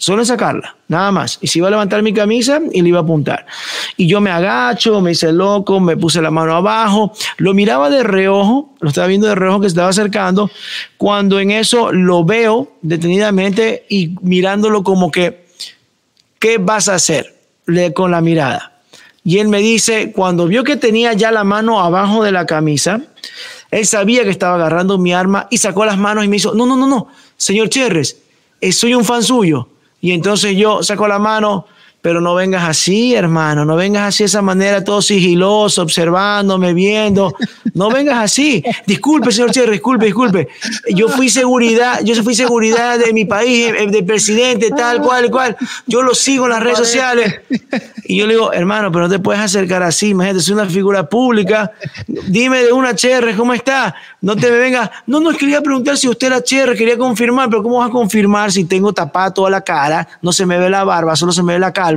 Solo 0.00 0.24
sacarla, 0.24 0.76
nada 0.88 1.12
más. 1.12 1.36
Y 1.42 1.48
si 1.48 1.58
iba 1.58 1.68
a 1.68 1.70
levantar 1.70 2.02
mi 2.02 2.14
camisa 2.14 2.58
y 2.72 2.80
le 2.80 2.88
iba 2.88 3.00
a 3.00 3.02
apuntar. 3.02 3.44
Y 3.98 4.06
yo 4.06 4.22
me 4.22 4.30
agacho, 4.30 4.98
me 5.02 5.12
hice 5.12 5.30
loco, 5.30 5.78
me 5.78 5.94
puse 5.94 6.22
la 6.22 6.30
mano 6.30 6.56
abajo, 6.56 7.12
lo 7.36 7.52
miraba 7.52 7.90
de 7.90 8.02
reojo, 8.02 8.74
lo 8.80 8.88
estaba 8.88 9.08
viendo 9.08 9.26
de 9.26 9.34
reojo 9.34 9.60
que 9.60 9.66
se 9.66 9.72
estaba 9.72 9.90
acercando, 9.90 10.50
cuando 10.96 11.38
en 11.38 11.50
eso 11.50 11.92
lo 11.92 12.24
veo 12.24 12.78
detenidamente 12.80 13.84
y 13.90 14.16
mirándolo 14.22 14.82
como 14.84 15.10
que, 15.10 15.44
¿qué 16.38 16.56
vas 16.56 16.88
a 16.88 16.94
hacer? 16.94 17.36
Le, 17.66 17.92
con 17.92 18.10
la 18.10 18.22
mirada. 18.22 18.80
Y 19.22 19.36
él 19.36 19.48
me 19.48 19.58
dice, 19.58 20.12
cuando 20.12 20.46
vio 20.46 20.64
que 20.64 20.76
tenía 20.76 21.12
ya 21.12 21.30
la 21.30 21.44
mano 21.44 21.78
abajo 21.78 22.24
de 22.24 22.32
la 22.32 22.46
camisa, 22.46 23.02
él 23.70 23.84
sabía 23.84 24.24
que 24.24 24.30
estaba 24.30 24.54
agarrando 24.54 24.96
mi 24.96 25.12
arma 25.12 25.46
y 25.50 25.58
sacó 25.58 25.84
las 25.84 25.98
manos 25.98 26.24
y 26.24 26.28
me 26.28 26.36
hizo, 26.36 26.54
no, 26.54 26.64
no, 26.64 26.74
no, 26.74 26.86
no, 26.86 27.08
señor 27.36 27.68
Cherres, 27.68 28.16
eh, 28.62 28.72
soy 28.72 28.94
un 28.94 29.04
fan 29.04 29.22
suyo 29.22 29.68
y 30.00 30.12
entonces 30.12 30.56
yo 30.56 30.82
saco 30.82 31.06
la 31.06 31.18
mano, 31.18 31.66
pero 32.02 32.20
no 32.20 32.34
vengas 32.34 32.66
así, 32.66 33.14
hermano, 33.14 33.64
no 33.64 33.76
vengas 33.76 34.08
así 34.08 34.22
de 34.22 34.28
esa 34.28 34.40
manera, 34.40 34.82
todo 34.82 35.02
sigiloso, 35.02 35.82
observándome, 35.82 36.72
viendo. 36.72 37.34
No 37.74 37.90
vengas 37.90 38.24
así. 38.24 38.64
Disculpe, 38.86 39.30
señor 39.30 39.50
Cherry, 39.50 39.72
disculpe, 39.72 40.06
disculpe. 40.06 40.48
Yo 40.94 41.08
fui 41.08 41.28
seguridad, 41.28 42.00
yo 42.02 42.14
fui 42.22 42.34
seguridad 42.34 42.98
de 42.98 43.12
mi 43.12 43.26
país, 43.26 43.68
eh, 43.68 43.86
del 43.88 44.04
presidente, 44.04 44.70
tal 44.70 45.02
cual, 45.02 45.30
cual. 45.30 45.56
Yo 45.86 46.02
lo 46.02 46.14
sigo 46.14 46.46
en 46.46 46.52
las 46.52 46.62
redes 46.62 46.78
sociales. 46.78 47.40
Y 48.04 48.16
yo 48.16 48.26
le 48.26 48.34
digo, 48.34 48.52
hermano, 48.52 48.90
pero 48.90 49.06
no 49.06 49.10
te 49.10 49.18
puedes 49.18 49.42
acercar 49.42 49.82
así, 49.82 50.08
imagínate, 50.08 50.40
soy 50.40 50.54
una 50.54 50.66
figura 50.66 51.08
pública. 51.08 51.72
Dime 52.06 52.64
de 52.64 52.72
una 52.72 52.94
Cherry, 52.94 53.34
¿cómo 53.34 53.52
está? 53.52 53.94
No 54.22 54.36
te 54.36 54.50
me 54.50 54.56
vengas. 54.56 54.90
No, 55.06 55.20
no, 55.20 55.30
quería 55.32 55.60
preguntar 55.60 55.98
si 55.98 56.08
usted 56.08 56.28
era 56.28 56.42
Cherry, 56.42 56.76
quería 56.76 56.96
confirmar, 56.96 57.50
pero 57.50 57.62
¿cómo 57.62 57.78
vas 57.78 57.88
a 57.88 57.92
confirmar 57.92 58.50
si 58.50 58.64
tengo 58.64 58.92
tapada 58.92 59.32
toda 59.32 59.50
la 59.50 59.60
cara? 59.60 60.08
No 60.22 60.32
se 60.32 60.46
me 60.46 60.58
ve 60.58 60.70
la 60.70 60.82
barba, 60.82 61.14
solo 61.14 61.30
se 61.30 61.42
me 61.42 61.52
ve 61.52 61.58
la 61.58 61.72
cara 61.72 61.89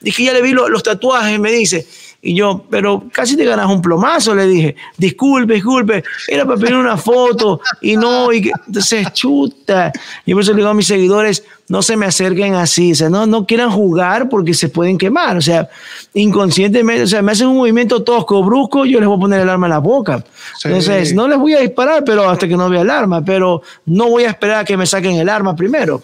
Dije, 0.00 0.24
ya 0.24 0.32
le 0.32 0.42
vi 0.42 0.52
los 0.52 0.82
tatuajes, 0.82 1.38
me 1.38 1.52
dice. 1.52 1.86
Y 2.24 2.34
yo, 2.34 2.64
pero 2.70 3.02
casi 3.10 3.36
te 3.36 3.44
ganas 3.44 3.68
un 3.68 3.82
plomazo, 3.82 4.32
le 4.32 4.46
dije. 4.46 4.76
Disculpe, 4.96 5.54
disculpe, 5.54 6.04
era 6.28 6.44
para 6.44 6.56
pedir 6.56 6.76
una 6.76 6.96
foto 6.96 7.60
y 7.80 7.96
no, 7.96 8.32
y 8.32 8.42
que, 8.42 8.52
entonces 8.68 9.12
chuta. 9.12 9.90
Yo 10.24 10.36
por 10.36 10.44
eso 10.44 10.52
le 10.52 10.58
digo 10.58 10.68
a 10.68 10.74
mis 10.74 10.86
seguidores, 10.86 11.42
no 11.66 11.82
se 11.82 11.96
me 11.96 12.06
acerquen 12.06 12.54
así, 12.54 12.92
o 12.92 12.94
sea, 12.94 13.10
no, 13.10 13.26
no 13.26 13.44
quieran 13.44 13.72
jugar 13.72 14.28
porque 14.28 14.54
se 14.54 14.68
pueden 14.68 14.98
quemar, 14.98 15.36
o 15.36 15.40
sea, 15.40 15.68
inconscientemente, 16.14 17.02
o 17.02 17.06
sea, 17.08 17.22
me 17.22 17.32
hacen 17.32 17.48
un 17.48 17.56
movimiento 17.56 18.04
tosco, 18.04 18.44
brusco, 18.44 18.84
yo 18.84 19.00
les 19.00 19.08
voy 19.08 19.16
a 19.16 19.20
poner 19.20 19.40
el 19.40 19.48
arma 19.48 19.66
en 19.66 19.72
la 19.72 19.78
boca. 19.78 20.24
Entonces, 20.62 21.12
no 21.14 21.26
les 21.26 21.38
voy 21.38 21.54
a 21.54 21.60
disparar, 21.60 22.04
pero 22.04 22.30
hasta 22.30 22.46
que 22.46 22.56
no 22.56 22.70
vea 22.70 22.82
el 22.82 22.90
arma, 22.90 23.24
pero 23.24 23.62
no 23.86 24.08
voy 24.08 24.24
a 24.24 24.28
esperar 24.28 24.60
a 24.60 24.64
que 24.64 24.76
me 24.76 24.86
saquen 24.86 25.16
el 25.16 25.28
arma 25.28 25.56
primero. 25.56 26.00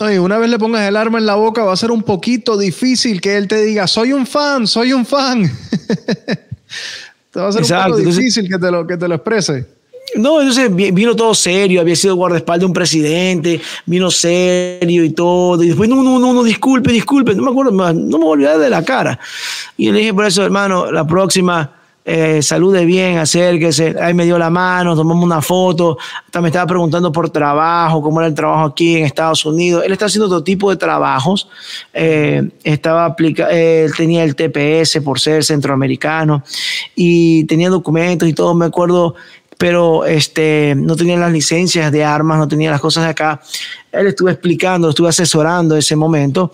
Oye, 0.00 0.18
una 0.18 0.38
vez 0.38 0.48
le 0.48 0.58
pongas 0.58 0.88
el 0.88 0.96
arma 0.96 1.18
en 1.18 1.26
la 1.26 1.34
boca, 1.34 1.62
va 1.62 1.74
a 1.74 1.76
ser 1.76 1.90
un 1.90 2.02
poquito 2.02 2.56
difícil 2.56 3.20
que 3.20 3.36
él 3.36 3.46
te 3.46 3.60
diga, 3.60 3.86
soy 3.86 4.14
un 4.14 4.26
fan, 4.26 4.66
soy 4.66 4.94
un 4.94 5.04
fan. 5.04 5.42
te 7.30 7.38
va 7.38 7.48
a 7.48 7.52
ser 7.52 7.62
un 7.62 7.90
poco 7.90 7.96
difícil 7.98 8.48
que, 8.48 8.58
te 8.58 8.70
lo, 8.70 8.86
que 8.86 8.96
te 8.96 9.06
lo 9.06 9.16
exprese. 9.16 9.66
No, 10.16 10.40
entonces 10.40 10.74
vino 10.74 11.14
todo 11.14 11.34
serio, 11.34 11.82
había 11.82 11.94
sido 11.96 12.16
guardaespaldas 12.16 12.60
de 12.60 12.66
un 12.66 12.72
presidente, 12.72 13.60
vino 13.84 14.10
serio 14.10 15.04
y 15.04 15.10
todo. 15.10 15.62
Y 15.62 15.68
después, 15.68 15.86
no, 15.86 16.02
no, 16.02 16.18
no, 16.18 16.32
no, 16.32 16.42
disculpe, 16.44 16.90
disculpe, 16.92 17.34
no 17.34 17.42
me 17.42 17.50
acuerdo, 17.50 17.70
no 17.70 17.92
me 17.92 18.24
voy 18.24 18.24
a 18.24 18.30
olvidar 18.30 18.58
de 18.58 18.70
la 18.70 18.82
cara. 18.82 19.20
Y 19.76 19.92
le 19.92 19.98
dije 19.98 20.14
por 20.14 20.24
eso, 20.24 20.42
hermano, 20.42 20.90
la 20.90 21.06
próxima 21.06 21.79
eh, 22.04 22.40
salude 22.42 22.86
bien, 22.86 23.18
acérquese, 23.18 23.94
ahí 24.00 24.14
me 24.14 24.24
dio 24.24 24.38
la 24.38 24.48
mano, 24.48 24.96
tomamos 24.96 25.22
una 25.22 25.42
foto, 25.42 25.98
me 26.40 26.48
estaba 26.48 26.66
preguntando 26.66 27.12
por 27.12 27.28
trabajo, 27.28 28.00
cómo 28.00 28.20
era 28.20 28.28
el 28.28 28.34
trabajo 28.34 28.64
aquí 28.64 28.96
en 28.96 29.04
Estados 29.04 29.44
Unidos. 29.44 29.84
Él 29.84 29.92
está 29.92 30.06
haciendo 30.06 30.28
todo 30.28 30.42
tipo 30.42 30.70
de 30.70 30.76
trabajos, 30.76 31.48
eh, 31.92 32.48
estaba 32.64 33.04
aplica 33.04 33.50
él 33.50 33.92
tenía 33.94 34.24
el 34.24 34.34
TPS 34.34 35.00
por 35.04 35.20
ser 35.20 35.44
centroamericano 35.44 36.42
y 36.94 37.44
tenía 37.44 37.68
documentos 37.68 38.28
y 38.28 38.32
todo, 38.32 38.54
me 38.54 38.66
acuerdo 38.66 39.14
pero 39.60 40.06
este, 40.06 40.74
no 40.74 40.96
tenía 40.96 41.18
las 41.18 41.30
licencias 41.30 41.92
de 41.92 42.02
armas, 42.02 42.38
no 42.38 42.48
tenía 42.48 42.70
las 42.70 42.80
cosas 42.80 43.04
de 43.04 43.10
acá. 43.10 43.42
Él 43.92 44.06
estuvo 44.06 44.30
explicando, 44.30 44.88
estuve 44.88 45.10
asesorando 45.10 45.76
ese 45.76 45.94
momento. 45.96 46.50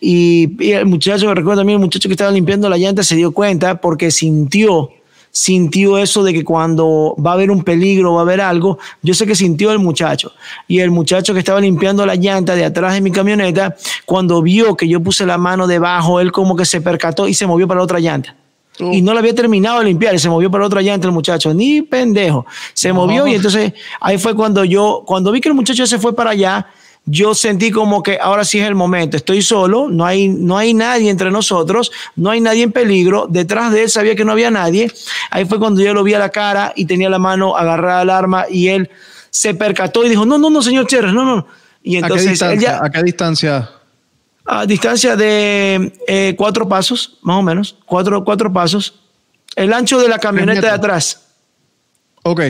Y, 0.00 0.72
el 0.72 0.86
muchacho, 0.86 1.34
recuerdo 1.34 1.60
también, 1.60 1.78
el 1.78 1.84
muchacho 1.84 2.08
que 2.08 2.14
estaba 2.14 2.30
limpiando 2.30 2.70
la 2.70 2.78
llanta 2.78 3.02
se 3.02 3.14
dio 3.14 3.32
cuenta 3.32 3.78
porque 3.78 4.10
sintió, 4.10 4.88
sintió 5.30 5.98
eso 5.98 6.24
de 6.24 6.32
que 6.32 6.44
cuando 6.44 7.14
va 7.18 7.32
a 7.32 7.34
haber 7.34 7.50
un 7.50 7.62
peligro, 7.62 8.14
va 8.14 8.20
a 8.20 8.22
haber 8.22 8.40
algo, 8.40 8.78
yo 9.02 9.12
sé 9.12 9.26
que 9.26 9.34
sintió 9.34 9.70
el 9.70 9.78
muchacho. 9.78 10.32
Y 10.66 10.78
el 10.78 10.90
muchacho 10.90 11.34
que 11.34 11.40
estaba 11.40 11.60
limpiando 11.60 12.06
la 12.06 12.14
llanta 12.14 12.54
de 12.54 12.64
atrás 12.64 12.94
de 12.94 13.02
mi 13.02 13.10
camioneta, 13.10 13.76
cuando 14.06 14.40
vio 14.40 14.78
que 14.78 14.88
yo 14.88 15.02
puse 15.02 15.26
la 15.26 15.36
mano 15.36 15.66
debajo, 15.66 16.20
él 16.20 16.32
como 16.32 16.56
que 16.56 16.64
se 16.64 16.80
percató 16.80 17.28
y 17.28 17.34
se 17.34 17.46
movió 17.46 17.68
para 17.68 17.80
la 17.80 17.84
otra 17.84 18.00
llanta. 18.00 18.34
Y 18.78 19.02
no 19.02 19.14
la 19.14 19.20
había 19.20 19.34
terminado 19.34 19.78
de 19.78 19.86
limpiar 19.86 20.14
y 20.14 20.18
se 20.18 20.28
movió 20.28 20.50
para 20.50 20.66
otra 20.66 20.82
llanta 20.82 21.06
el 21.06 21.12
muchacho, 21.12 21.54
ni 21.54 21.82
pendejo. 21.82 22.46
Se 22.74 22.92
movió 22.92 23.26
y 23.26 23.34
entonces 23.34 23.72
ahí 24.00 24.18
fue 24.18 24.34
cuando 24.34 24.64
yo, 24.64 25.02
cuando 25.06 25.32
vi 25.32 25.40
que 25.40 25.48
el 25.48 25.54
muchacho 25.54 25.86
se 25.86 25.98
fue 25.98 26.14
para 26.14 26.30
allá, 26.30 26.66
yo 27.06 27.34
sentí 27.34 27.70
como 27.70 28.02
que 28.02 28.18
ahora 28.20 28.44
sí 28.44 28.58
es 28.58 28.66
el 28.66 28.74
momento. 28.74 29.16
Estoy 29.16 29.40
solo, 29.40 29.88
no 29.88 30.04
hay, 30.04 30.28
no 30.28 30.58
hay 30.58 30.74
nadie 30.74 31.08
entre 31.08 31.30
nosotros, 31.30 31.92
no 32.16 32.30
hay 32.30 32.40
nadie 32.40 32.64
en 32.64 32.72
peligro. 32.72 33.26
Detrás 33.30 33.72
de 33.72 33.84
él 33.84 33.90
sabía 33.90 34.16
que 34.16 34.24
no 34.24 34.32
había 34.32 34.50
nadie. 34.50 34.90
Ahí 35.30 35.44
fue 35.44 35.58
cuando 35.58 35.80
yo 35.80 35.94
lo 35.94 36.02
vi 36.02 36.14
a 36.14 36.18
la 36.18 36.30
cara 36.30 36.72
y 36.74 36.84
tenía 36.84 37.08
la 37.08 37.20
mano 37.20 37.56
agarrada 37.56 38.00
al 38.00 38.10
arma 38.10 38.46
y 38.50 38.68
él 38.68 38.90
se 39.30 39.54
percató 39.54 40.04
y 40.04 40.08
dijo, 40.08 40.26
no, 40.26 40.36
no, 40.36 40.50
no, 40.50 40.62
señor 40.62 40.86
Cherres, 40.86 41.12
no, 41.12 41.24
no. 41.24 41.46
Y 41.82 41.96
entonces 41.96 42.42
¿A 42.42 42.56
qué 42.56 42.66
¿A 42.68 42.90
qué 42.90 43.02
distancia? 43.04 43.70
A 44.46 44.64
distancia 44.66 45.16
de 45.16 45.92
eh, 46.06 46.34
cuatro 46.36 46.68
pasos, 46.68 47.18
más 47.22 47.38
o 47.38 47.42
menos, 47.42 47.76
cuatro, 47.84 48.24
cuatro 48.24 48.52
pasos. 48.52 49.00
El 49.56 49.72
ancho 49.72 49.98
de 49.98 50.08
la 50.08 50.18
camioneta 50.18 50.60
de 50.60 50.70
atrás. 50.70 51.26
Ok. 52.22 52.40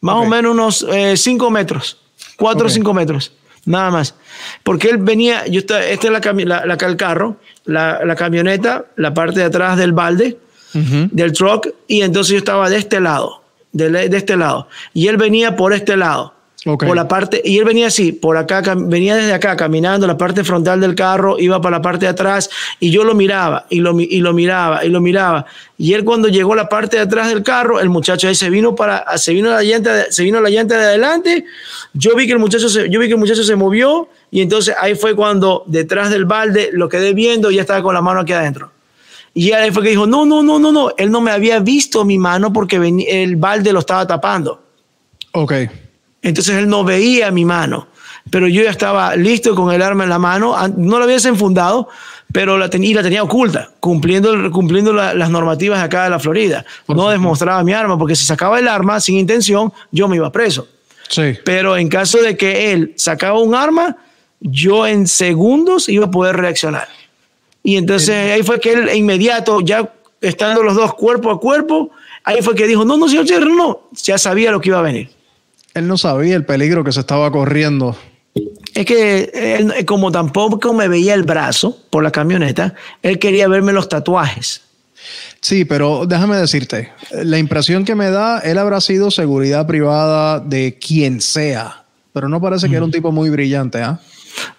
Más 0.00 0.16
o 0.16 0.26
menos 0.26 0.52
unos 0.52 0.86
eh, 0.90 1.16
cinco 1.16 1.50
metros, 1.50 1.98
cuatro 2.36 2.66
o 2.66 2.70
cinco 2.70 2.92
metros, 2.92 3.32
nada 3.64 3.90
más. 3.90 4.14
Porque 4.62 4.88
él 4.88 4.98
venía, 4.98 5.46
yo 5.46 5.60
esta, 5.60 5.84
esta 5.86 6.06
es 6.08 6.12
la, 6.12 6.32
la, 6.44 6.66
la 6.66 6.74
el 6.74 6.96
carro, 6.96 7.36
la, 7.64 8.04
la, 8.04 8.14
camioneta, 8.14 8.86
la 8.96 9.14
parte 9.14 9.40
de 9.40 9.46
atrás 9.46 9.76
del 9.76 9.92
balde, 9.92 10.38
del 10.74 11.32
truck, 11.32 11.68
y 11.88 12.02
entonces 12.02 12.32
yo 12.32 12.38
estaba 12.38 12.68
de 12.68 12.76
este 12.76 13.00
lado, 13.00 13.42
de, 13.72 13.90
de 13.90 14.16
este 14.16 14.36
lado, 14.36 14.68
y 14.92 15.08
él 15.08 15.16
venía 15.16 15.56
por 15.56 15.72
este 15.72 15.96
lado. 15.96 16.35
Por 16.66 16.96
la 16.96 17.06
parte, 17.06 17.40
y 17.44 17.58
él 17.58 17.64
venía 17.64 17.86
así, 17.86 18.10
por 18.10 18.36
acá, 18.36 18.60
venía 18.76 19.14
desde 19.14 19.32
acá, 19.32 19.56
caminando, 19.56 20.04
la 20.04 20.18
parte 20.18 20.42
frontal 20.42 20.80
del 20.80 20.96
carro, 20.96 21.38
iba 21.38 21.60
para 21.60 21.76
la 21.76 21.82
parte 21.82 22.06
de 22.06 22.10
atrás, 22.10 22.50
y 22.80 22.90
yo 22.90 23.04
lo 23.04 23.14
miraba, 23.14 23.66
y 23.70 23.78
lo, 23.78 23.96
y 24.00 24.18
lo 24.18 24.32
miraba, 24.32 24.84
y 24.84 24.88
lo 24.88 25.00
miraba. 25.00 25.46
Y 25.78 25.92
él 25.92 26.02
cuando 26.02 26.26
llegó 26.26 26.54
a 26.54 26.56
la 26.56 26.68
parte 26.68 26.96
de 26.96 27.04
atrás 27.04 27.28
del 27.28 27.44
carro, 27.44 27.78
el 27.78 27.88
muchacho 27.88 28.26
ahí 28.26 28.34
se 28.34 28.50
vino 28.50 28.74
para, 28.74 29.16
se 29.16 29.32
vino 29.32 29.50
la 29.50 29.62
llanta, 29.62 30.10
se 30.10 30.24
vino 30.24 30.40
la 30.40 30.50
llanta 30.50 30.76
de 30.76 30.86
adelante, 30.86 31.44
yo 31.92 32.16
vi 32.16 32.26
que 32.26 32.32
el 32.32 32.40
muchacho 32.40 32.68
se, 32.68 32.90
yo 32.90 32.98
vi 32.98 33.06
que 33.06 33.12
el 33.12 33.20
muchacho 33.20 33.44
se 33.44 33.54
movió, 33.54 34.08
y 34.32 34.40
entonces 34.40 34.74
ahí 34.80 34.96
fue 34.96 35.14
cuando 35.14 35.62
detrás 35.66 36.10
del 36.10 36.24
balde 36.24 36.70
lo 36.72 36.88
quedé 36.88 37.14
viendo 37.14 37.52
y 37.52 37.56
ya 37.56 37.60
estaba 37.60 37.80
con 37.80 37.94
la 37.94 38.02
mano 38.02 38.18
aquí 38.18 38.32
adentro. 38.32 38.72
Y 39.34 39.52
ahí 39.52 39.70
fue 39.70 39.84
que 39.84 39.90
dijo, 39.90 40.08
no, 40.08 40.26
no, 40.26 40.42
no, 40.42 40.58
no, 40.58 40.72
no, 40.72 40.90
él 40.96 41.12
no 41.12 41.20
me 41.20 41.30
había 41.30 41.60
visto 41.60 42.04
mi 42.04 42.18
mano 42.18 42.52
porque 42.52 42.76
el 43.08 43.36
balde 43.36 43.72
lo 43.72 43.78
estaba 43.78 44.04
tapando. 44.04 44.60
Ok. 45.30 45.52
Entonces 46.22 46.56
él 46.56 46.68
no 46.68 46.84
veía 46.84 47.30
mi 47.30 47.44
mano, 47.44 47.88
pero 48.30 48.48
yo 48.48 48.62
ya 48.62 48.70
estaba 48.70 49.14
listo 49.16 49.54
con 49.54 49.72
el 49.72 49.82
arma 49.82 50.04
en 50.04 50.10
la 50.10 50.18
mano, 50.18 50.56
no 50.76 50.98
la 50.98 51.04
había 51.04 51.16
desenfundado, 51.16 51.88
pero 52.32 52.58
la, 52.58 52.68
tenía, 52.68 52.96
la 52.96 53.02
tenía 53.02 53.22
oculta, 53.22 53.70
cumpliendo, 53.80 54.50
cumpliendo 54.50 54.92
las 54.92 55.30
normativas 55.30 55.82
acá 55.82 56.04
de 56.04 56.10
la 56.10 56.18
Florida. 56.18 56.64
No 56.88 57.08
demostraba 57.08 57.62
mi 57.62 57.72
arma, 57.72 57.98
porque 57.98 58.16
si 58.16 58.24
sacaba 58.24 58.58
el 58.58 58.68
arma 58.68 59.00
sin 59.00 59.16
intención, 59.16 59.72
yo 59.92 60.08
me 60.08 60.16
iba 60.16 60.30
preso. 60.32 60.68
Sí. 61.08 61.34
Pero 61.44 61.76
en 61.76 61.88
caso 61.88 62.18
de 62.18 62.36
que 62.36 62.72
él 62.72 62.92
sacaba 62.96 63.38
un 63.40 63.54
arma, 63.54 63.96
yo 64.40 64.86
en 64.86 65.06
segundos 65.06 65.88
iba 65.88 66.06
a 66.06 66.10
poder 66.10 66.36
reaccionar. 66.36 66.88
Y 67.62 67.76
entonces 67.76 68.32
ahí 68.32 68.42
fue 68.42 68.60
que 68.60 68.72
él 68.72 68.90
inmediato, 68.94 69.60
ya 69.60 69.90
estando 70.20 70.62
los 70.62 70.74
dos 70.74 70.94
cuerpo 70.94 71.30
a 71.30 71.40
cuerpo, 71.40 71.90
ahí 72.24 72.42
fue 72.42 72.54
que 72.54 72.66
dijo, 72.66 72.84
no, 72.84 72.96
no, 72.96 73.08
señor 73.08 73.46
no, 73.48 73.88
ya 74.02 74.18
sabía 74.18 74.50
lo 74.50 74.60
que 74.60 74.68
iba 74.68 74.78
a 74.78 74.82
venir. 74.82 75.10
Él 75.76 75.86
no 75.86 75.98
sabía 75.98 76.36
el 76.36 76.44
peligro 76.46 76.82
que 76.84 76.92
se 76.92 77.00
estaba 77.00 77.30
corriendo. 77.30 77.94
Es 78.74 78.86
que 78.86 79.30
él, 79.34 79.84
como 79.84 80.10
tampoco 80.10 80.72
me 80.72 80.88
veía 80.88 81.12
el 81.12 81.22
brazo 81.22 81.78
por 81.90 82.02
la 82.02 82.10
camioneta, 82.10 82.74
él 83.02 83.18
quería 83.18 83.46
verme 83.46 83.72
los 83.72 83.88
tatuajes. 83.88 84.62
Sí, 85.40 85.66
pero 85.66 86.06
déjame 86.06 86.36
decirte, 86.36 86.92
la 87.12 87.38
impresión 87.38 87.84
que 87.84 87.94
me 87.94 88.10
da, 88.10 88.40
él 88.40 88.56
habrá 88.56 88.80
sido 88.80 89.10
seguridad 89.10 89.66
privada 89.66 90.40
de 90.40 90.78
quien 90.78 91.20
sea, 91.20 91.84
pero 92.14 92.28
no 92.28 92.40
parece 92.40 92.68
que 92.68 92.76
era 92.76 92.84
un 92.84 92.90
tipo 92.90 93.12
muy 93.12 93.28
brillante, 93.28 93.82
¿ah? 93.82 94.00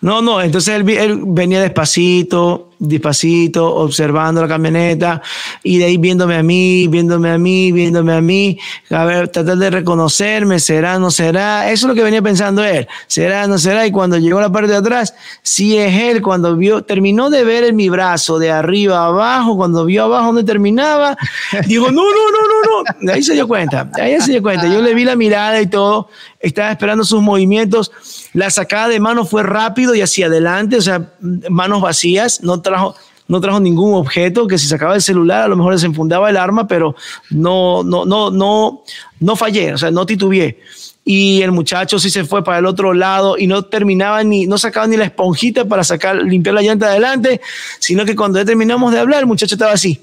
No, 0.02 0.22
no, 0.22 0.40
entonces 0.42 0.76
él, 0.76 1.24
venía 1.26 1.62
despacito, 1.62 2.67
despacito, 2.80 3.74
observando 3.76 4.42
la 4.42 4.48
camioneta 4.48 5.22
y 5.64 5.78
de 5.78 5.86
ahí 5.86 5.98
viéndome 5.98 6.36
a 6.36 6.44
mí, 6.44 6.88
viéndome 6.88 7.32
a 7.32 7.38
mí, 7.38 7.72
viéndome 7.72 8.14
a 8.14 8.22
mí, 8.22 8.60
a 8.90 9.06
ver, 9.06 9.28
tratar 9.30 9.58
de 9.58 9.70
reconocerme, 9.70 10.60
será, 10.60 11.00
no 11.00 11.12
será. 11.12 11.72
Eso 11.72 11.86
es 11.86 11.90
lo 11.90 11.96
que 11.96 12.04
venía 12.04 12.22
pensando 12.22 12.64
él, 12.64 12.88
será, 13.08 13.48
no 13.48 13.58
será. 13.58 13.86
Y 13.88 13.92
cuando 13.92 14.18
llegó 14.18 14.40
a 14.40 14.44
la 14.44 14.52
parte 14.52 14.72
de 14.72 14.78
atrás, 14.78 15.14
sí 15.42 15.78
es 15.78 15.94
él, 15.94 16.22
cuando 16.22 16.56
vio, 16.56 16.84
terminó 16.84 17.30
de 17.30 17.44
ver 17.44 17.64
en 17.64 17.76
mi 17.76 17.90
brazo 17.90 18.40
de 18.40 18.52
arriba 18.52 19.00
a 19.00 19.08
abajo, 19.08 19.58
cuando 19.58 19.86
vio 19.86 20.04
abajo 20.04 20.28
donde 20.28 20.44
terminaba, 20.44 21.18
dijo, 21.68 21.92
no, 21.92 22.04
no, 22.04 22.32
no, 22.32 22.40
no, 22.48 22.84
no. 23.02 23.14
Ahí 23.14 23.24
se 23.24 23.34
dio 23.34 23.48
cuenta, 23.48 23.90
ahí 23.96 24.20
se 24.22 24.32
dio 24.32 24.42
cuenta. 24.42 24.68
Yo 24.68 24.82
le 24.82 24.94
vi 24.94 25.04
la 25.04 25.16
mirada 25.16 25.60
y 25.62 25.68
todo, 25.68 26.10
estaba 26.40 26.72
esperando 26.72 27.04
sus 27.04 27.22
movimientos. 27.22 27.92
La 28.34 28.50
sacada 28.50 28.90
de 28.90 29.00
mano 29.00 29.26
fue 29.26 29.44
rápido 29.44 29.96
y 29.96 30.02
hacia 30.02 30.28
adelante, 30.28 30.78
o 30.78 30.82
sea, 30.82 31.14
manos 31.50 31.82
vacías, 31.82 32.42
no 32.44 32.62
trajo, 32.68 32.96
no 33.28 33.42
trajo 33.42 33.60
ningún 33.60 33.94
objeto, 33.96 34.48
que 34.48 34.58
si 34.58 34.68
sacaba 34.68 34.96
el 34.96 35.02
celular 35.02 35.44
a 35.44 35.48
lo 35.48 35.56
mejor 35.56 35.74
desenfundaba 35.74 36.30
el 36.30 36.38
arma, 36.38 36.68
pero 36.68 36.96
no, 37.30 37.84
no, 37.84 38.06
no, 38.06 38.32
no, 38.32 38.84
no 39.20 39.36
fallé, 39.36 39.74
o 39.74 39.78
sea, 39.78 39.92
no 39.92 40.06
titubeé. 40.06 40.60
Y 41.04 41.42
el 41.42 41.52
muchacho 41.52 42.00
sí 42.00 42.10
se 42.10 42.26
fue 42.26 42.44
para 42.44 42.60
el 42.60 42.66
otro 42.66 42.94
lado 42.94 43.38
y 43.38 43.48
no 43.48 43.64
terminaba 43.64 44.24
ni, 44.24 44.46
no 44.46 44.58
sacaba 44.58 44.88
ni 44.88 44.98
la 44.98 45.06
esponjita 45.06 45.66
para 45.66 45.84
sacar, 45.84 46.18
limpiar 46.18 46.56
la 46.56 46.62
llanta 46.62 46.88
adelante, 46.88 47.40
sino 47.80 48.04
que 48.04 48.16
cuando 48.16 48.40
ya 48.40 48.46
terminamos 48.46 48.92
de 48.92 49.00
hablar, 49.00 49.22
el 49.22 49.26
muchacho 49.26 49.56
estaba 49.56 49.72
así. 49.72 50.02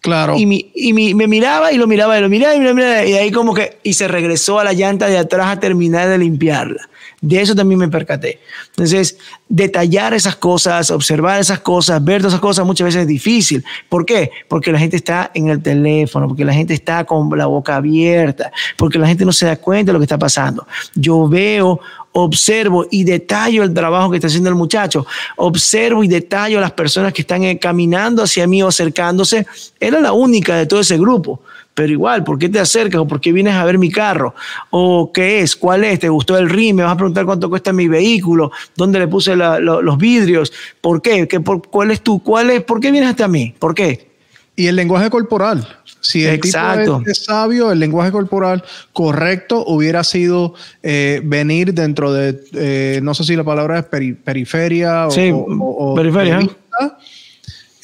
Claro. 0.00 0.36
Y, 0.36 0.70
y 0.74 1.14
me 1.14 1.26
miraba 1.26 1.72
y 1.72 1.78
lo 1.78 1.86
miraba 1.86 2.18
y 2.18 2.20
lo 2.20 2.28
miraba 2.28 2.54
y 2.54 2.60
lo 2.60 2.74
miraba 2.74 3.04
y 3.04 3.14
ahí 3.14 3.32
como 3.32 3.54
que, 3.54 3.78
y 3.82 3.94
se 3.94 4.06
regresó 4.06 4.60
a 4.60 4.64
la 4.64 4.74
llanta 4.74 5.06
de 5.06 5.16
atrás 5.16 5.48
a 5.48 5.58
terminar 5.58 6.08
de 6.08 6.18
limpiarla. 6.18 6.88
De 7.24 7.40
eso 7.40 7.54
también 7.54 7.78
me 7.78 7.88
percaté. 7.88 8.38
Entonces, 8.72 9.16
detallar 9.48 10.12
esas 10.12 10.36
cosas, 10.36 10.90
observar 10.90 11.40
esas 11.40 11.58
cosas, 11.60 12.04
ver 12.04 12.20
esas 12.20 12.38
cosas 12.38 12.66
muchas 12.66 12.84
veces 12.84 13.00
es 13.00 13.08
difícil. 13.08 13.64
¿Por 13.88 14.04
qué? 14.04 14.30
Porque 14.46 14.70
la 14.70 14.78
gente 14.78 14.96
está 14.96 15.30
en 15.32 15.48
el 15.48 15.62
teléfono, 15.62 16.28
porque 16.28 16.44
la 16.44 16.52
gente 16.52 16.74
está 16.74 17.04
con 17.04 17.30
la 17.30 17.46
boca 17.46 17.76
abierta, 17.76 18.52
porque 18.76 18.98
la 18.98 19.06
gente 19.06 19.24
no 19.24 19.32
se 19.32 19.46
da 19.46 19.56
cuenta 19.56 19.88
de 19.88 19.94
lo 19.94 20.00
que 20.00 20.04
está 20.04 20.18
pasando. 20.18 20.66
Yo 20.94 21.26
veo 21.26 21.80
observo 22.12 22.86
y 22.90 23.04
detallo 23.04 23.62
el 23.62 23.72
trabajo 23.72 24.10
que 24.10 24.18
está 24.18 24.26
haciendo 24.26 24.50
el 24.50 24.54
muchacho, 24.54 25.06
observo 25.36 26.04
y 26.04 26.08
detallo 26.08 26.58
a 26.58 26.60
las 26.60 26.72
personas 26.72 27.14
que 27.14 27.22
están 27.22 27.56
caminando 27.56 28.22
hacia 28.22 28.46
mí 28.46 28.62
o 28.62 28.68
acercándose. 28.68 29.46
Era 29.80 29.98
la 29.98 30.12
única 30.12 30.56
de 30.56 30.66
todo 30.66 30.80
ese 30.80 30.98
grupo. 30.98 31.40
Pero 31.74 31.92
igual, 31.92 32.22
¿por 32.22 32.38
qué 32.38 32.48
te 32.48 32.60
acercas? 32.60 33.00
¿O 33.00 33.06
por 33.06 33.20
qué 33.20 33.32
vienes 33.32 33.54
a 33.54 33.64
ver 33.64 33.78
mi 33.78 33.90
carro? 33.90 34.34
¿O 34.70 35.10
qué 35.12 35.40
es? 35.40 35.56
¿Cuál 35.56 35.84
es? 35.84 35.98
¿Te 35.98 36.08
gustó 36.08 36.38
el 36.38 36.48
rim? 36.48 36.76
¿Me 36.76 36.84
vas 36.84 36.92
a 36.92 36.96
preguntar 36.96 37.26
cuánto 37.26 37.50
cuesta 37.50 37.72
mi 37.72 37.88
vehículo? 37.88 38.52
¿Dónde 38.76 39.00
le 39.00 39.08
puse 39.08 39.34
los 39.34 39.98
vidrios? 39.98 40.52
¿Por 40.80 41.02
qué? 41.02 41.26
¿Qué 41.26 41.40
por, 41.40 41.68
¿Cuál 41.68 41.90
es 41.90 42.00
tú? 42.00 42.22
¿Cuál 42.22 42.50
es? 42.50 42.62
¿Por 42.62 42.80
qué 42.80 42.92
vienes 42.92 43.10
hasta 43.10 43.26
mí? 43.26 43.54
¿Por 43.58 43.74
qué? 43.74 44.14
Y 44.56 44.68
el 44.68 44.76
lenguaje 44.76 45.10
corporal. 45.10 45.66
Si 46.00 46.24
el 46.24 46.34
Exacto. 46.34 46.98
tipo 46.98 47.10
es, 47.10 47.24
sabio, 47.24 47.72
el 47.72 47.80
lenguaje 47.80 48.12
corporal 48.12 48.62
correcto 48.92 49.64
hubiera 49.66 50.04
sido 50.04 50.54
eh, 50.82 51.20
venir 51.24 51.74
dentro 51.74 52.12
de, 52.12 52.40
eh, 52.52 53.00
no 53.02 53.14
sé 53.14 53.24
si 53.24 53.34
la 53.34 53.42
palabra 53.42 53.80
es 53.80 53.84
periferia 53.86 55.08
o, 55.08 55.94
periferia. 55.96 56.38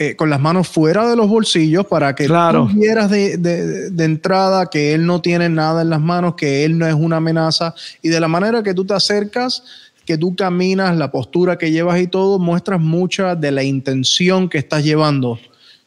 Eh, 0.03 0.17
con 0.17 0.31
las 0.31 0.41
manos 0.41 0.67
fuera 0.67 1.07
de 1.07 1.15
los 1.15 1.29
bolsillos 1.29 1.85
para 1.85 2.15
que 2.15 2.25
claro. 2.25 2.67
tú 2.73 2.79
vieras 2.81 3.11
de, 3.11 3.37
de, 3.37 4.05
entrada 4.07 4.71
que 4.71 4.95
él 4.95 5.05
no 5.05 5.21
tiene 5.21 5.51
nada 5.51 5.83
en 5.83 5.91
las 5.91 6.01
manos, 6.01 6.37
que 6.37 6.65
él 6.65 6.79
no 6.79 6.87
es 6.87 6.95
una 6.95 7.19
amenaza 7.19 7.75
y 8.01 8.09
de 8.09 8.19
la 8.19 8.27
manera 8.27 8.63
que 8.63 8.73
tú 8.73 8.87
te 8.87 8.95
acercas, 8.95 9.63
que 10.07 10.17
tú 10.17 10.35
caminas, 10.35 10.97
la 10.97 11.13
postura 11.13 11.59
que 11.59 11.71
llevas 11.71 12.01
y 12.01 12.07
todo, 12.07 12.39
muestras 12.39 12.81
mucha 12.81 13.37
de 13.37 13.51
la 13.51 13.63
intención 13.63 14.49
que 14.49 14.57
estás 14.57 14.83
llevando. 14.83 15.39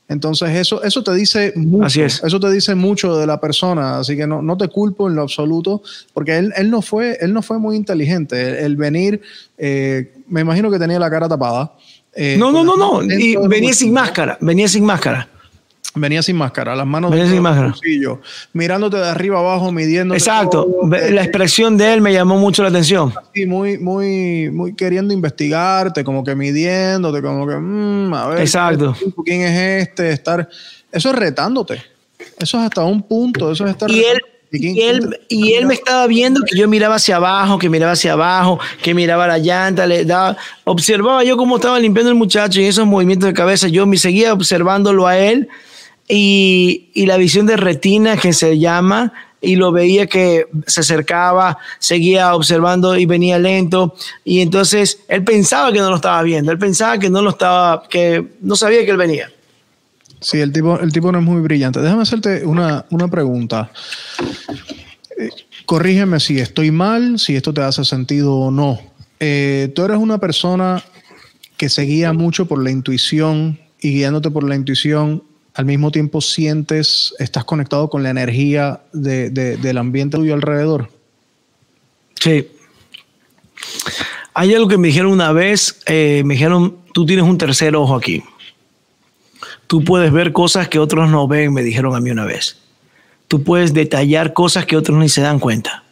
Entonces 0.07 0.49
eso, 0.57 0.84
eso 0.84 1.03
te 1.03 1.15
dice 1.15 1.53
mucho, 1.56 2.06
eso 2.06 2.40
te 2.40 2.52
dice 2.52 2.76
mucho 2.76 3.18
de 3.18 3.26
la 3.26 3.41
persona, 3.41 3.98
así 3.98 4.15
que 4.15 4.27
no, 4.27 4.44
no 4.44 4.56
te 4.57 4.68
culpo 4.68 5.10
en 5.10 5.15
lo 5.15 5.23
absoluto, 5.23 5.81
porque 6.14 6.38
él, 6.38 6.53
él, 6.56 6.69
no, 6.69 6.84
fue, 6.84 7.18
él 7.19 7.34
no 7.34 7.41
fue 7.41 7.57
muy 7.57 7.76
inteligente. 7.76 8.64
El, 8.64 8.76
venir, 8.76 9.22
eh, 9.57 10.14
me 10.27 10.41
imagino 10.41 10.69
que 10.69 10.77
tenía 10.77 10.99
la 10.99 11.10
cara 11.10 11.27
tapada, 11.27 11.73
eh, 12.15 12.35
no, 12.38 12.52
no, 12.52 12.64
no, 12.64 12.76
no. 12.76 13.03
Y 13.03 13.35
venía 13.48 13.73
sin 13.73 13.94
máscara, 13.94 14.38
venía 14.41 14.68
sin 14.68 14.85
máscara. 14.85 15.27
Venía 15.95 16.23
sin 16.23 16.35
máscara, 16.35 16.76
las 16.76 16.88
manos 16.88 17.11
venía 17.11 17.30
sin 17.30 17.40
máscara. 17.40 17.76
mirándote 18.52 18.98
de 18.98 19.07
arriba 19.07 19.38
abajo, 19.40 19.72
midiendo. 19.72 20.15
Exacto. 20.15 20.68
la 20.90 21.22
expresión 21.22 21.77
de 21.77 21.94
él 21.94 22.02
me 22.02 22.11
llamó 22.11 22.38
mucho 22.38 22.64
la 22.64 22.69
atención. 22.69 23.14
Sí, 23.34 23.45
muy, 23.45 23.77
muy, 23.77 24.49
muy 24.49 24.76
queriendo 24.76 25.14
investigarte, 25.14 26.03
como 26.03 26.23
que 26.23 26.34
midiéndote, 26.34 27.22
como 27.22 27.48
que, 27.48 27.56
mmm, 27.56 28.11
a 28.11 28.27
ver. 28.27 28.41
Exacto. 28.41 28.95
¿Quién 29.23 29.41
es 29.41 29.88
este? 29.88 30.11
Estar. 30.11 30.49
Eso 30.91 31.10
es 31.10 31.15
retándote. 31.15 31.76
Eso 32.40 32.57
es 32.57 32.64
hasta 32.64 32.84
un 32.84 33.03
punto. 33.03 33.52
Eso 33.52 33.65
es 33.65 33.72
estar. 33.72 33.91
Y 33.91 33.99
él, 33.99 34.19
y 34.55 34.81
él, 34.81 35.19
y 35.30 35.53
él 35.53 35.65
me 35.65 35.73
estaba 35.73 36.05
viendo 36.05 36.41
que 36.45 36.55
yo 36.55 36.67
miraba 36.67 36.95
hacia 36.95 37.15
abajo, 37.15 37.57
que 37.57 37.69
miraba 37.69 37.93
hacia 37.93 38.13
abajo, 38.13 38.59
que 38.84 38.93
miraba 38.93 39.25
la 39.27 39.39
llanta, 39.39 39.88
le 39.88 40.05
daba, 40.05 40.38
observaba 40.63 41.23
yo 41.23 41.38
cómo 41.38 41.55
estaba 41.55 41.80
limpiando 41.80 42.11
el 42.11 42.17
muchacho 42.17 42.61
y 42.61 42.65
esos 42.65 42.85
movimientos 42.85 43.27
de 43.27 43.34
cabeza, 43.34 43.67
yo 43.67 43.88
me 43.88 43.97
seguía 43.97 44.31
observándolo 44.31 45.07
a 45.07 45.17
él 45.17 45.47
y, 46.07 46.91
y 46.93 47.07
la 47.07 47.17
visión 47.17 47.47
de 47.47 47.57
retina 47.57 48.15
que 48.15 48.31
se 48.31 48.59
llama 48.59 49.11
y 49.41 49.55
lo 49.55 49.71
veía 49.71 50.05
que 50.05 50.47
se 50.67 50.81
acercaba, 50.81 51.57
seguía 51.80 52.35
observando 52.35 52.95
y 52.95 53.05
venía 53.05 53.39
lento. 53.39 53.95
Y 54.23 54.39
entonces 54.39 54.99
él 55.07 55.23
pensaba 55.23 55.73
que 55.73 55.80
no 55.80 55.89
lo 55.89 55.95
estaba 55.95 56.21
viendo, 56.21 56.51
él 56.51 56.59
pensaba 56.59 56.99
que 56.99 57.09
no 57.09 57.23
lo 57.23 57.31
estaba, 57.31 57.84
que 57.89 58.23
no 58.41 58.55
sabía 58.55 58.85
que 58.85 58.91
él 58.91 58.97
venía. 58.97 59.32
Sí, 60.24 60.40
el 60.40 60.54
tipo, 60.54 60.80
el 60.80 60.91
tipo 60.94 61.12
no 61.12 61.20
es 61.20 61.26
muy 61.26 61.41
brillante. 61.41 61.82
Déjame 61.82 62.04
hacerte 62.04 62.45
una, 62.45 62.86
pregunta. 63.12 63.70
Eh, 65.20 65.30
corrígeme 65.66 66.20
si 66.22 66.40
estoy 66.40 66.72
mal, 66.72 67.20
si 67.20 67.36
esto 67.36 67.54
te 67.54 67.62
hace 67.62 67.84
sentido 67.84 68.34
o 68.34 68.50
no. 68.50 68.80
Eh, 69.20 69.72
tú 69.76 69.84
eres 69.84 69.98
una 69.98 70.20
persona 70.20 70.82
que 71.58 71.68
se 71.68 71.82
guía 71.84 72.14
mucho 72.14 72.48
por 72.48 72.64
la 72.64 72.72
intuición 72.72 73.60
y 73.82 73.95
guiándote 73.95 74.32
por 74.32 74.48
la 74.48 74.56
intuición, 74.56 75.24
al 75.56 75.66
mismo 75.66 75.91
tiempo 75.91 76.22
sientes, 76.22 77.14
estás 77.20 77.44
conectado 77.44 77.90
con 77.90 78.02
la 78.02 78.10
energía 78.10 78.82
del 78.94 79.78
ambiente 79.78 80.18
tuyo 80.18 80.34
alrededor. 80.34 80.90
Sí. 82.18 82.48
Hay 84.34 84.54
algo 84.56 84.70
que 84.70 84.78
me 84.78 84.88
dijeron 84.88 85.12
una 85.12 85.34
vez, 85.34 85.82
eh, 85.86 86.24
me 86.26 86.36
dijeron, 86.36 86.78
tú 86.94 87.06
tienes 87.06 87.26
un 87.26 87.38
tercer 87.38 87.76
ojo 87.76 87.95
aquí 87.95 88.24
Tú 89.74 89.84
puedes 89.84 90.12
ver 90.12 90.34
cosas 90.34 90.70
que 90.70 90.78
otros 90.78 91.10
no 91.10 91.28
ven, 91.28 91.52
me 91.52 91.64
dijeron 91.64 91.95
a 91.95 92.00
mí 92.00 92.12
una 92.12 92.26
vez. 92.26 92.58
Tú 93.28 93.41
puedes 93.41 93.74
detallar 93.74 94.34
cosas 94.34 94.68
que 94.68 94.78
otros 94.78 95.00
ni 95.00 95.10
se 95.10 95.22
dan 95.22 95.40
cuenta. 95.40 95.84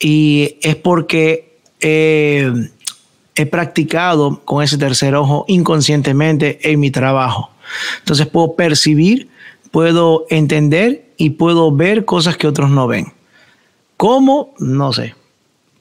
Y 0.00 0.56
es 0.62 0.74
porque 0.74 1.58
he 1.80 3.46
practicado 3.50 4.40
con 4.46 4.64
ese 4.64 4.78
tercer 4.78 5.14
ojo 5.16 5.44
inconscientemente 5.48 6.60
en 6.62 6.80
mi 6.80 6.90
trabajo. 6.90 7.50
Entonces 7.98 8.26
puedo 8.26 8.54
percibir, 8.54 9.28
puedo 9.70 10.24
entender 10.30 11.10
y 11.18 11.28
puedo 11.28 11.70
ver 11.70 12.06
cosas 12.06 12.38
que 12.38 12.46
otros 12.46 12.70
no 12.70 12.86
ven. 12.86 13.12
¿Cómo? 13.98 14.54
No 14.60 14.94
sé. 14.94 15.14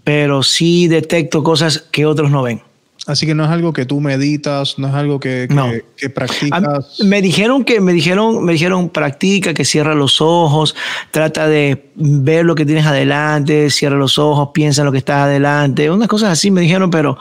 Pero 0.04 0.44
sí 0.44 0.90
detecto 0.90 1.42
cosas 1.42 1.86
que 1.90 2.06
otros 2.06 2.30
no 2.32 2.44
ven. 2.44 2.67
Así 3.08 3.26
que 3.26 3.34
no 3.34 3.46
es 3.46 3.50
algo 3.50 3.72
que 3.72 3.86
tú 3.86 4.02
meditas, 4.02 4.78
no 4.78 4.90
es 4.90 4.94
algo 4.94 5.18
que, 5.18 5.48
que, 5.96 6.10
practicas. 6.10 7.00
Me 7.00 7.22
dijeron 7.22 7.64
que 7.64 7.80
me 7.80 7.94
dijeron, 7.94 8.44
me 8.44 8.52
dijeron 8.52 8.90
practica, 8.90 9.54
que 9.54 9.64
cierra 9.64 9.96
los 9.96 10.20
ojos, 10.20 10.76
trata 11.12 11.48
de 11.48 11.90
ver 11.96 12.44
lo 12.44 12.54
que 12.54 12.66
tienes 12.66 12.86
adelante, 12.86 13.70
cierra 13.70 13.96
los 13.96 14.20
ojos, 14.20 14.50
piensa 14.54 14.82
en 14.82 14.88
lo 14.88 14.92
que 14.92 14.98
está 14.98 15.24
adelante, 15.24 15.90
unas 15.90 16.10
cosas 16.10 16.32
así 16.32 16.52
me 16.52 16.60
dijeron, 16.60 16.92
pero, 16.92 17.18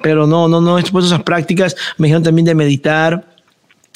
pero 0.00 0.28
no, 0.28 0.46
no, 0.46 0.60
no 0.60 0.78
he 0.78 0.82
puesto 0.84 1.08
esas 1.08 1.24
prácticas. 1.24 1.74
Me 1.96 2.06
dijeron 2.06 2.22
también 2.22 2.46
de 2.46 2.54
meditar, 2.54 3.34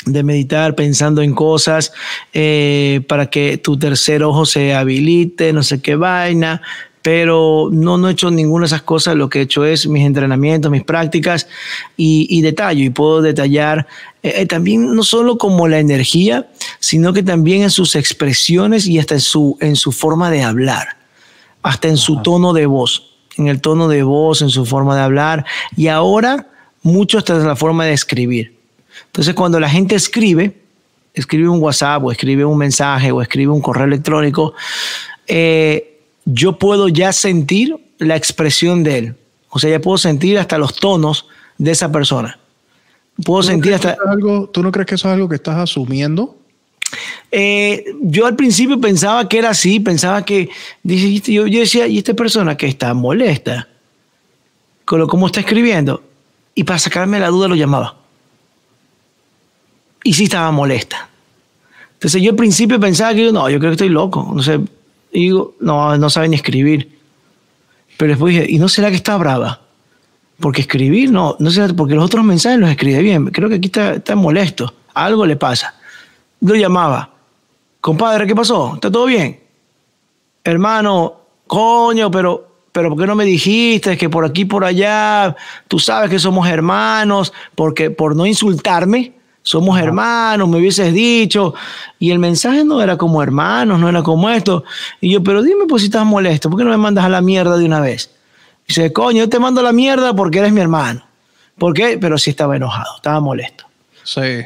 de 0.05 0.25
meditar 0.25 0.75
pensando 0.75 1.23
en 1.23 1.35
cosas 1.35 1.93
eh, 2.33 3.01
para 3.07 3.27
que 3.31 3.59
tu 3.59 3.79
tercer 3.79 4.25
ojo 4.25 4.45
se 4.45 4.75
habilite, 4.75 5.53
no 5.53 5.63
sé 5.63 5.81
qué 5.81 5.95
vaina 5.95 6.63
pero 7.03 7.69
no, 7.71 7.99
no 7.99 8.09
he 8.09 8.13
hecho 8.13 8.31
ninguna 8.31 8.63
de 8.63 8.69
esas 8.69 8.83
cosas. 8.83 9.17
Lo 9.17 9.29
que 9.29 9.41
he 9.41 9.43
hecho 9.43 9.65
es 9.65 9.87
mis 9.87 10.07
entrenamientos, 10.07 10.71
mis 10.71 10.85
prácticas 10.85 11.49
y, 11.97 12.27
y 12.31 12.41
detallo. 12.43 12.85
Y 12.85 12.91
puedo 12.91 13.21
detallar 13.21 13.87
eh, 14.23 14.35
eh, 14.37 14.47
también 14.47 14.95
no 14.95 15.03
solo 15.03 15.37
como 15.37 15.67
la 15.67 15.81
energía, 15.81 16.49
sino 16.79 17.13
que 17.13 17.23
también 17.23 17.63
en 17.63 17.71
sus 17.71 17.97
expresiones 17.97 18.87
y 18.87 18.99
hasta 18.99 19.15
en 19.15 19.21
su, 19.21 19.59
en 19.61 19.75
su 19.75 19.91
forma 19.91 20.31
de 20.31 20.43
hablar, 20.43 20.97
hasta 21.63 21.89
en 21.89 21.97
su 21.97 22.23
tono 22.23 22.53
de 22.53 22.67
voz, 22.67 23.17
en 23.37 23.49
el 23.49 23.61
tono 23.61 23.89
de 23.89 24.05
voz, 24.05 24.43
en 24.43 24.51
su 24.51 24.65
forma 24.65 24.95
de 24.95 25.03
hablar. 25.03 25.45
Y 25.77 25.89
ahora 25.89 26.47
mucho 26.83 27.19
hasta 27.19 27.35
en 27.35 27.47
la 27.47 27.57
forma 27.57 27.85
de 27.85 27.95
escribir. 27.95 28.57
Entonces 29.07 29.35
cuando 29.35 29.59
la 29.59 29.69
gente 29.69 29.97
escribe, 29.97 30.57
escribe 31.15 31.49
un 31.49 31.61
WhatsApp 31.61 32.05
o 32.05 32.13
escribe 32.13 32.45
un 32.45 32.59
mensaje 32.59 33.11
o 33.11 33.21
escribe 33.21 33.51
un 33.51 33.61
correo 33.61 33.87
electrónico, 33.87 34.55
eh, 35.27 35.92
yo 36.25 36.59
puedo 36.59 36.89
ya 36.89 37.13
sentir 37.13 37.77
la 37.99 38.17
expresión 38.17 38.83
de 38.83 38.99
él. 38.99 39.17
O 39.49 39.59
sea, 39.59 39.71
ya 39.71 39.81
puedo 39.81 39.99
sentir 39.99 40.39
hasta 40.39 40.59
los 40.59 40.75
tonos 40.77 41.27
de 41.59 41.71
esa 41.71 41.91
persona. 41.93 42.39
Puedo 43.25 43.43
sentir 43.43 43.75
hasta... 43.75 43.97
Algo, 44.09 44.49
¿Tú 44.49 44.63
no 44.63 44.73
crees 44.73 44.87
que 44.87 44.95
eso 44.95 45.09
es 45.09 45.15
algo 45.15 45.29
que 45.29 45.37
estás 45.37 45.57
asumiendo? 45.57 46.37
Eh, 47.31 47.85
yo 48.03 48.27
al 48.27 48.37
principio 48.37 48.81
pensaba 48.81 49.29
que 49.29 49.39
era 49.39 49.51
así, 49.51 49.81
pensaba 49.81 50.25
que, 50.25 50.51
yo, 50.83 51.47
yo 51.47 51.61
decía, 51.61 51.87
¿y 51.87 51.99
esta 51.99 52.15
persona 52.15 52.57
que 52.57 52.67
está 52.67 52.93
molesta? 52.95 53.69
Con 54.85 55.01
lo 55.01 55.07
cómo 55.07 55.27
está 55.27 55.41
escribiendo. 55.41 56.03
Y 56.55 56.65
para 56.65 56.79
sacarme 56.79 57.19
la 57.19 57.29
duda 57.29 57.49
lo 57.49 57.55
llamaba. 57.55 57.97
Y 60.05 60.15
sí 60.15 60.25
estaba 60.25 60.51
molesta. 60.51 61.09
Entonces 61.95 62.21
yo 62.21 62.31
al 62.31 62.37
principio 62.37 62.81
pensaba 62.81 63.15
que 63.15 63.25
yo, 63.25 63.33
no, 63.33 63.49
yo 63.49 63.59
creo 63.59 63.71
que 63.71 63.75
estoy 63.75 63.89
loco. 63.89 64.33
No 64.35 64.43
sé, 64.43 64.59
y 65.13 65.25
digo, 65.25 65.55
no, 65.61 65.97
no 65.99 66.11
sabe 66.11 66.29
ni 66.29 66.37
escribir. 66.37 66.99
Pero 67.97 68.11
después 68.11 68.35
dije, 68.35 68.47
¿y 68.51 68.59
no 68.59 68.69
será 68.69 68.89
que 68.91 68.97
está 68.97 69.17
brava? 69.17 69.61
Porque 70.41 70.63
escribir, 70.63 71.13
no, 71.13 71.37
no 71.39 71.51
será, 71.51 71.73
porque 71.75 71.95
los 71.95 72.05
otros 72.05 72.25
mensajes 72.25 72.59
los 72.59 72.71
escribe 72.71 73.01
bien. 73.03 73.27
Creo 73.27 73.49
que 73.49 73.57
aquí 73.57 73.67
está, 73.67 73.95
está 73.95 74.17
molesto. 74.17 74.73
Algo 74.95 75.27
le 75.27 75.37
pasa. 75.37 75.75
Lo 76.41 76.55
llamaba. 76.55 77.11
Compadre, 77.81 78.27
¿qué 78.27 78.35
pasó? 78.35 78.75
¿Está 78.75 78.91
todo 78.91 79.07
bien? 79.07 79.41
Hermano, 80.45 81.15
coño, 81.47 82.11
pero, 82.11 82.49
pero 82.73 82.89
¿por 82.89 82.99
qué 82.99 83.07
no 83.07 83.15
me 83.15 83.25
dijiste 83.25 83.97
que 83.97 84.09
por 84.09 84.25
aquí, 84.25 84.45
por 84.45 84.65
allá, 84.65 85.37
tú 85.69 85.79
sabes 85.79 86.11
que 86.11 86.19
somos 86.19 86.49
hermanos? 86.49 87.33
Porque 87.55 87.91
por 87.91 88.17
no 88.17 88.27
insultarme, 88.27 89.13
somos 89.43 89.79
hermanos, 89.81 90.49
me 90.49 90.59
hubieses 90.59 90.93
dicho. 90.93 91.55
Y 91.99 92.11
el 92.11 92.19
mensaje 92.19 92.65
no 92.65 92.81
era 92.81 92.97
como 92.97 93.23
hermanos, 93.23 93.79
no 93.79 93.89
era 93.89 94.03
como 94.03 94.31
esto. 94.31 94.65
Y 95.01 95.13
yo, 95.13 95.23
pero 95.23 95.43
dime 95.43 95.65
pues 95.69 95.83
si 95.83 95.87
estás 95.87 96.07
molesto, 96.07 96.49
¿por 96.49 96.59
qué 96.59 96.65
no 96.65 96.71
me 96.71 96.77
mandas 96.77 97.05
a 97.05 97.09
la 97.09 97.21
mierda 97.21 97.57
de 97.57 97.65
una 97.65 97.81
vez? 97.81 98.11
Y 98.65 98.69
dice, 98.69 98.93
coño, 98.93 99.19
yo 99.19 99.29
te 99.29 99.39
mando 99.39 99.61
a 99.61 99.65
la 99.65 99.73
mierda 99.73 100.15
porque 100.15 100.39
eres 100.39 100.53
mi 100.53 100.61
hermano. 100.61 101.05
¿Por 101.59 101.75
qué? 101.75 101.99
Pero 102.01 102.19
sí 102.19 102.31
estaba 102.31 102.57
enojado, 102.57 102.97
estaba 102.97 103.21
molesto. 103.21 103.65
Sí. 104.05 104.45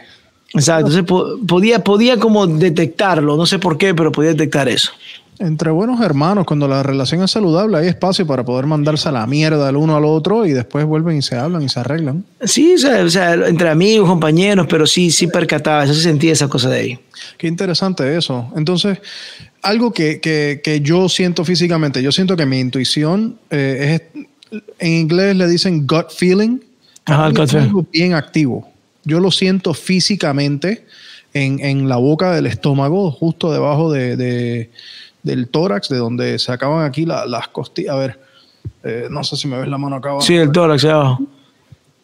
Exacto, 0.55 0.91
entonces 0.91 1.39
podía, 1.47 1.85
podía 1.85 2.19
como 2.19 2.47
detectarlo, 2.47 3.37
no 3.37 3.47
sé 3.47 3.59
por 3.59 3.77
qué, 3.77 3.95
pero 3.95 4.11
podía 4.11 4.31
detectar 4.31 4.69
eso. 4.69 4.93
Entre 5.39 5.71
buenos 5.71 6.01
hermanos, 6.01 6.47
cuando 6.47 6.67
la 6.67 6.83
relación 6.83 7.23
es 7.23 7.31
saludable, 7.31 7.77
hay 7.77 7.89
espacio 7.89 8.27
para 8.27 8.45
poder 8.45 8.67
mandarse 8.67 9.09
a 9.09 9.13
la 9.13 9.27
mierda 9.27 9.69
el 9.69 9.77
uno 9.77 9.95
al 9.97 10.05
otro 10.05 10.47
y 10.47 10.53
después 10.53 10.87
vuelven 10.87 11.19
y 11.19 11.23
se 11.23 11.37
hablan 11.37 11.63
y 11.63 11.69
se 11.69 11.81
arreglan. 11.81 12.25
Sí, 12.43 12.75
o 12.75 13.11
sea, 13.11 13.35
entre 13.35 13.69
amigos, 13.69 14.09
compañeros, 14.09 14.67
pero 14.69 14.87
sí, 14.87 15.11
sí 15.11 15.27
percataba, 15.27 15.85
eso 15.85 15.93
se 15.95 16.03
sentía 16.03 16.33
esa 16.33 16.49
cosa 16.49 16.71
de 16.71 16.79
ahí. 16.79 16.99
Qué 17.37 17.49
interesante 17.49 18.17
eso. 18.17 18.51
Entonces, 18.57 18.99
algo 19.63 19.93
que, 19.93 20.21
que, 20.21 20.61
que 20.65 20.81
yo 20.81 21.09
siento 21.09 21.45
físicamente, 21.45 22.03
yo 22.03 22.13
siento 22.13 22.37
que 22.37 22.47
mi 22.47 22.59
intuición 22.59 23.39
eh, 23.51 24.01
es, 24.13 24.61
en 24.79 24.93
inglés 24.93 25.37
le 25.37 25.49
dicen 25.49 25.87
gut 25.87 26.11
feeling, 26.11 26.61
Ajá, 27.05 27.29
gut 27.29 27.49
feeling. 27.51 27.67
algo 27.67 27.87
bien 27.93 28.15
activo. 28.15 28.69
Yo 29.05 29.21
lo 29.21 29.31
siento 29.31 29.75
físicamente 29.75 30.87
en, 31.35 31.61
en 31.61 31.89
la 31.89 31.97
boca 31.97 32.35
del 32.35 32.47
estómago, 32.47 33.11
justo 33.11 33.53
debajo 33.53 33.93
de, 33.93 34.17
de 34.17 34.71
del 35.27 35.49
tórax, 35.49 35.89
de 35.89 35.99
donde 35.99 36.39
se 36.39 36.53
acaban 36.53 36.85
aquí 36.85 37.05
la, 37.05 37.27
las 37.27 37.49
costillas. 37.49 37.95
A 37.95 37.99
ver, 37.99 38.21
eh, 38.85 39.09
no 39.11 39.25
sé 39.25 39.37
si 39.37 39.49
me 39.49 39.59
ves 39.59 39.69
la 39.69 39.77
mano 39.77 39.97
acá 39.97 40.11
abajo. 40.11 40.25
Sí, 40.25 40.37
el 40.37 40.53
tórax 40.53 40.85
abajo. 40.85 41.23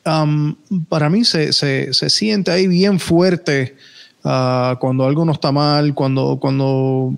Um, 0.04 0.56
para 0.88 1.08
mí 1.08 1.24
se, 1.24 1.52
se, 1.52 1.94
se, 1.94 2.10
siente 2.10 2.50
ahí 2.50 2.66
bien 2.66 2.98
fuerte 2.98 3.76
uh, 4.24 4.76
cuando 4.80 5.06
algo 5.06 5.24
no 5.24 5.30
está 5.30 5.52
mal, 5.52 5.94
cuando, 5.94 6.38
cuando 6.40 7.14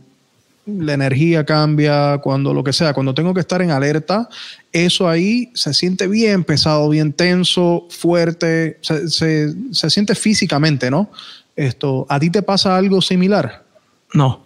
la 0.67 0.93
energía 0.93 1.47
cambia, 1.47 2.19
cuando 2.19 2.53
lo 2.53 2.63
que 2.63 2.75
sea, 2.75 2.93
cuando 2.93 3.15
tengo 3.15 3.33
que 3.33 3.41
estar 3.41 3.63
en 3.63 3.71
alerta, 3.71 4.29
eso 4.71 5.09
ahí 5.09 5.51
se 5.55 5.73
siente 5.73 6.07
bien 6.09 6.45
pesado, 6.45 6.91
bien 6.91 7.15
tenso, 7.15 7.87
fuerte, 7.89 8.77
se, 8.83 9.09
se, 9.09 9.55
se 9.73 9.89
siente 9.89 10.15
físicamente, 10.15 10.91
¿no? 10.91 11.09
Esto, 11.57 12.05
¿a 12.11 12.21
ti 12.21 12.29
te 12.29 12.43
pasa 12.43 12.77
algo 12.77 13.01
similar? 13.01 13.65
No. 14.13 14.44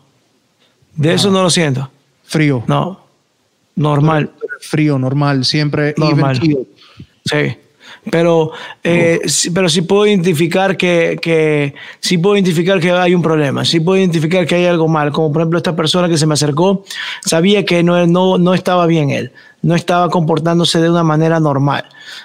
De 0.98 1.14
eso 1.14 1.30
no 1.30 1.42
lo 1.44 1.48
siento. 1.48 1.88
Frío. 2.24 2.64
No. 2.66 3.00
Normal. 3.76 4.32
Frío, 4.60 4.98
normal, 4.98 5.44
siempre. 5.44 5.94
Normal. 5.96 6.40
Sí. 7.24 7.56
Pero, 8.10 8.50
eh, 8.82 9.20
sí, 9.26 9.50
pero 9.50 9.68
sí 9.68 9.82
puedo 9.82 10.06
identificar 10.06 10.76
que, 10.76 11.18
que, 11.22 11.74
sí 12.00 12.18
puedo 12.18 12.36
identificar 12.36 12.80
que 12.80 12.90
hay 12.90 13.14
un 13.14 13.22
problema, 13.22 13.64
sí 13.64 13.80
puedo 13.80 13.98
identificar 13.98 14.46
que 14.46 14.56
hay 14.56 14.66
algo 14.66 14.88
mal. 14.88 15.12
Como 15.12 15.32
por 15.32 15.42
ejemplo 15.42 15.58
esta 15.58 15.76
persona 15.76 16.08
que 16.08 16.18
se 16.18 16.26
me 16.26 16.34
acercó, 16.34 16.84
sabía 17.24 17.64
que 17.64 17.82
no, 17.82 18.06
no, 18.06 18.38
no 18.38 18.54
estaba 18.54 18.86
bien 18.86 19.10
él, 19.10 19.32
no 19.62 19.74
estaba 19.74 20.10
comportándose 20.10 20.80
de 20.80 20.90
una 20.90 21.04
manera 21.04 21.38
normal, 21.38 21.84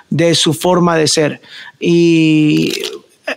de 0.10 0.34
su 0.36 0.54
forma 0.54 0.98
de 0.98 1.08
ser. 1.08 1.42
Y 1.80 2.74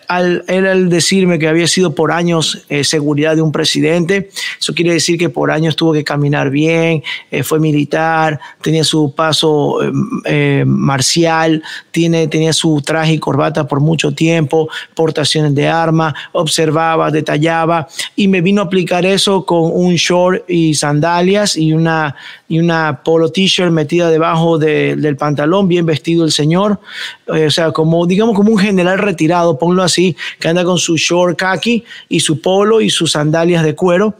al, 0.08 0.44
él 0.48 0.66
al 0.66 0.88
decirme 0.88 1.38
que 1.38 1.48
había 1.48 1.66
sido 1.66 1.94
por 1.94 2.10
años 2.10 2.64
eh, 2.68 2.82
seguridad 2.84 3.36
de 3.36 3.42
un 3.42 3.52
presidente, 3.52 4.30
eso 4.58 4.74
quiere 4.74 4.92
decir 4.92 5.18
que 5.18 5.28
por 5.28 5.50
años 5.50 5.76
tuvo 5.76 5.92
que 5.92 6.02
caminar 6.02 6.50
bien, 6.50 7.02
eh, 7.30 7.42
fue 7.42 7.60
militar, 7.60 8.40
tenía 8.62 8.82
su 8.82 9.14
paso 9.14 9.78
eh, 10.24 10.64
marcial, 10.66 11.62
tiene, 11.90 12.26
tenía 12.26 12.52
su 12.52 12.80
traje 12.82 13.14
y 13.14 13.18
corbata 13.18 13.68
por 13.68 13.80
mucho 13.80 14.12
tiempo, 14.12 14.68
portaciones 14.94 15.54
de 15.54 15.68
arma, 15.68 16.14
observaba, 16.32 17.10
detallaba 17.10 17.86
y 18.16 18.28
me 18.28 18.40
vino 18.40 18.62
a 18.62 18.64
aplicar 18.64 19.06
eso 19.06 19.46
con 19.46 19.70
un 19.72 19.94
short 19.94 20.48
y 20.48 20.74
sandalias 20.74 21.56
y 21.56 21.72
una, 21.72 22.16
y 22.48 22.58
una 22.58 23.02
polo 23.04 23.30
t-shirt 23.30 23.70
metida 23.70 24.10
debajo 24.10 24.58
de, 24.58 24.96
del 24.96 25.16
pantalón, 25.16 25.68
bien 25.68 25.86
vestido 25.86 26.24
el 26.24 26.32
señor, 26.32 26.80
o 27.26 27.50
sea, 27.50 27.70
como 27.72 28.06
digamos 28.06 28.34
como 28.34 28.50
un 28.50 28.58
general 28.58 28.98
retirado, 28.98 29.58
ponlo 29.58 29.75
así, 29.82 30.16
que 30.38 30.48
anda 30.48 30.64
con 30.64 30.78
su 30.78 30.96
short 30.96 31.38
khaki 31.38 31.84
y 32.08 32.20
su 32.20 32.40
polo 32.40 32.80
y 32.80 32.90
sus 32.90 33.12
sandalias 33.12 33.64
de 33.64 33.74
cuero, 33.74 34.14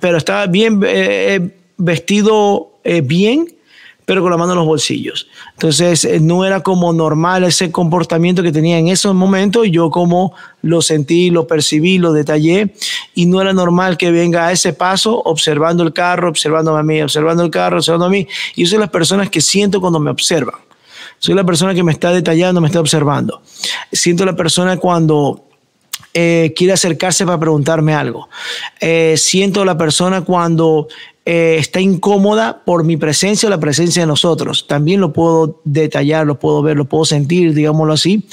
pero 0.00 0.18
estaba 0.18 0.46
bien 0.46 0.80
eh, 0.84 1.50
vestido 1.76 2.72
eh, 2.84 3.00
bien, 3.00 3.46
pero 4.10 4.22
con 4.22 4.32
la 4.32 4.36
mano 4.36 4.52
en 4.52 4.58
los 4.58 4.66
bolsillos. 4.66 5.28
Entonces, 5.52 6.04
eh, 6.04 6.18
no 6.18 6.44
era 6.44 6.64
como 6.64 6.92
normal 6.92 7.44
ese 7.44 7.70
comportamiento 7.70 8.42
que 8.42 8.50
tenía 8.50 8.76
en 8.76 8.88
esos 8.88 9.14
momentos, 9.14 9.68
yo 9.70 9.88
como 9.90 10.34
lo 10.62 10.82
sentí, 10.82 11.30
lo 11.30 11.46
percibí, 11.46 11.98
lo 11.98 12.12
detallé, 12.12 12.74
y 13.14 13.26
no 13.26 13.40
era 13.40 13.52
normal 13.52 13.96
que 13.96 14.10
venga 14.10 14.48
a 14.48 14.52
ese 14.52 14.72
paso 14.72 15.22
observando 15.24 15.84
el 15.84 15.92
carro, 15.92 16.28
observando 16.28 16.76
a 16.76 16.82
mí, 16.82 17.00
observando 17.00 17.44
el 17.44 17.50
carro, 17.50 17.76
observando 17.76 18.06
a 18.06 18.10
mí, 18.10 18.26
y 18.56 18.64
yo 18.64 18.70
soy 18.70 18.80
las 18.80 18.90
personas 18.90 19.30
que 19.30 19.40
siento 19.40 19.80
cuando 19.80 20.00
me 20.00 20.10
observan. 20.10 20.56
Soy 21.20 21.34
la 21.34 21.44
persona 21.44 21.74
que 21.74 21.82
me 21.82 21.92
está 21.92 22.12
detallando, 22.12 22.60
me 22.60 22.66
está 22.66 22.80
observando. 22.80 23.42
Siento 23.92 24.24
la 24.24 24.34
persona 24.34 24.78
cuando 24.78 25.44
eh, 26.14 26.54
quiere 26.56 26.72
acercarse 26.72 27.26
para 27.26 27.38
preguntarme 27.38 27.94
algo. 27.94 28.28
Eh, 28.80 29.14
siento 29.18 29.64
la 29.66 29.76
persona 29.76 30.22
cuando 30.22 30.88
eh, 31.26 31.56
está 31.58 31.78
incómoda 31.78 32.62
por 32.64 32.84
mi 32.84 32.96
presencia 32.96 33.46
o 33.46 33.50
la 33.50 33.60
presencia 33.60 34.02
de 34.02 34.06
nosotros. 34.06 34.66
También 34.66 35.00
lo 35.00 35.12
puedo 35.12 35.60
detallar, 35.64 36.26
lo 36.26 36.38
puedo 36.38 36.62
ver, 36.62 36.78
lo 36.78 36.86
puedo 36.86 37.04
sentir, 37.04 37.52
digámoslo 37.52 37.92
así. 37.92 38.24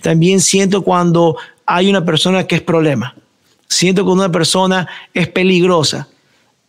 También 0.00 0.40
siento 0.40 0.82
cuando 0.82 1.36
hay 1.66 1.90
una 1.90 2.04
persona 2.04 2.46
que 2.46 2.54
es 2.54 2.62
problema. 2.62 3.16
Siento 3.66 4.04
cuando 4.04 4.22
una 4.22 4.32
persona 4.32 4.86
es 5.12 5.26
peligrosa. 5.26 6.06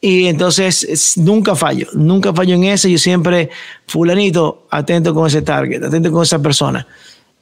Y 0.02 0.28
entonces 0.28 1.18
nunca 1.18 1.56
fallo, 1.56 1.88
nunca 1.94 2.34
fallo 2.34 2.56
en 2.56 2.64
ese. 2.66 2.90
Yo 2.90 2.98
siempre, 2.98 3.50
fulanito, 3.88 4.66
atento 4.70 5.14
con 5.14 5.28
ese 5.28 5.42
target, 5.42 5.84
atento 5.84 6.12
con 6.12 6.24
esa 6.24 6.40
persona. 6.40 6.88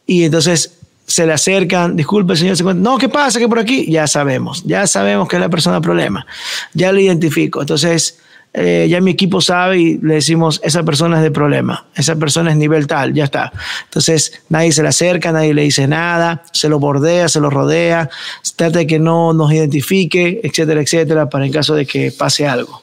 Y 0.07 0.23
entonces 0.23 0.77
se 1.05 1.25
le 1.25 1.33
acercan, 1.33 1.95
disculpe 1.95 2.35
señor, 2.35 2.57
se 2.57 2.63
no, 2.63 2.97
¿qué 2.97 3.09
pasa? 3.09 3.39
que 3.39 3.47
por 3.47 3.59
aquí? 3.59 3.89
Ya 3.89 4.07
sabemos, 4.07 4.63
ya 4.65 4.87
sabemos 4.87 5.27
que 5.27 5.37
es 5.37 5.39
la 5.39 5.49
persona 5.49 5.79
problema, 5.79 6.25
ya 6.73 6.91
lo 6.91 6.99
identifico. 6.99 7.61
Entonces, 7.61 8.19
eh, 8.59 8.87
ya 8.89 9.01
mi 9.01 9.11
equipo 9.11 9.39
sabe 9.39 9.79
y 9.79 9.97
le 9.99 10.15
decimos, 10.15 10.59
esa 10.63 10.81
persona 10.81 11.17
es 11.17 11.23
de 11.23 11.29
problema, 11.29 11.85
esa 11.95 12.15
persona 12.15 12.49
es 12.49 12.57
nivel 12.57 12.87
tal, 12.87 13.13
ya 13.13 13.25
está. 13.25 13.53
Entonces 13.83 14.41
nadie 14.49 14.71
se 14.71 14.81
le 14.81 14.89
acerca, 14.89 15.31
nadie 15.31 15.53
le 15.53 15.61
dice 15.61 15.87
nada, 15.87 16.41
se 16.53 16.67
lo 16.67 16.79
bordea, 16.79 17.29
se 17.29 17.39
lo 17.39 17.51
rodea, 17.51 18.09
trata 18.55 18.79
de 18.79 18.87
que 18.87 18.97
no 18.97 19.31
nos 19.31 19.53
identifique, 19.53 20.41
etcétera, 20.43 20.81
etcétera, 20.81 21.29
para 21.29 21.45
en 21.45 21.51
caso 21.51 21.75
de 21.75 21.85
que 21.85 22.11
pase 22.11 22.47
algo. 22.47 22.81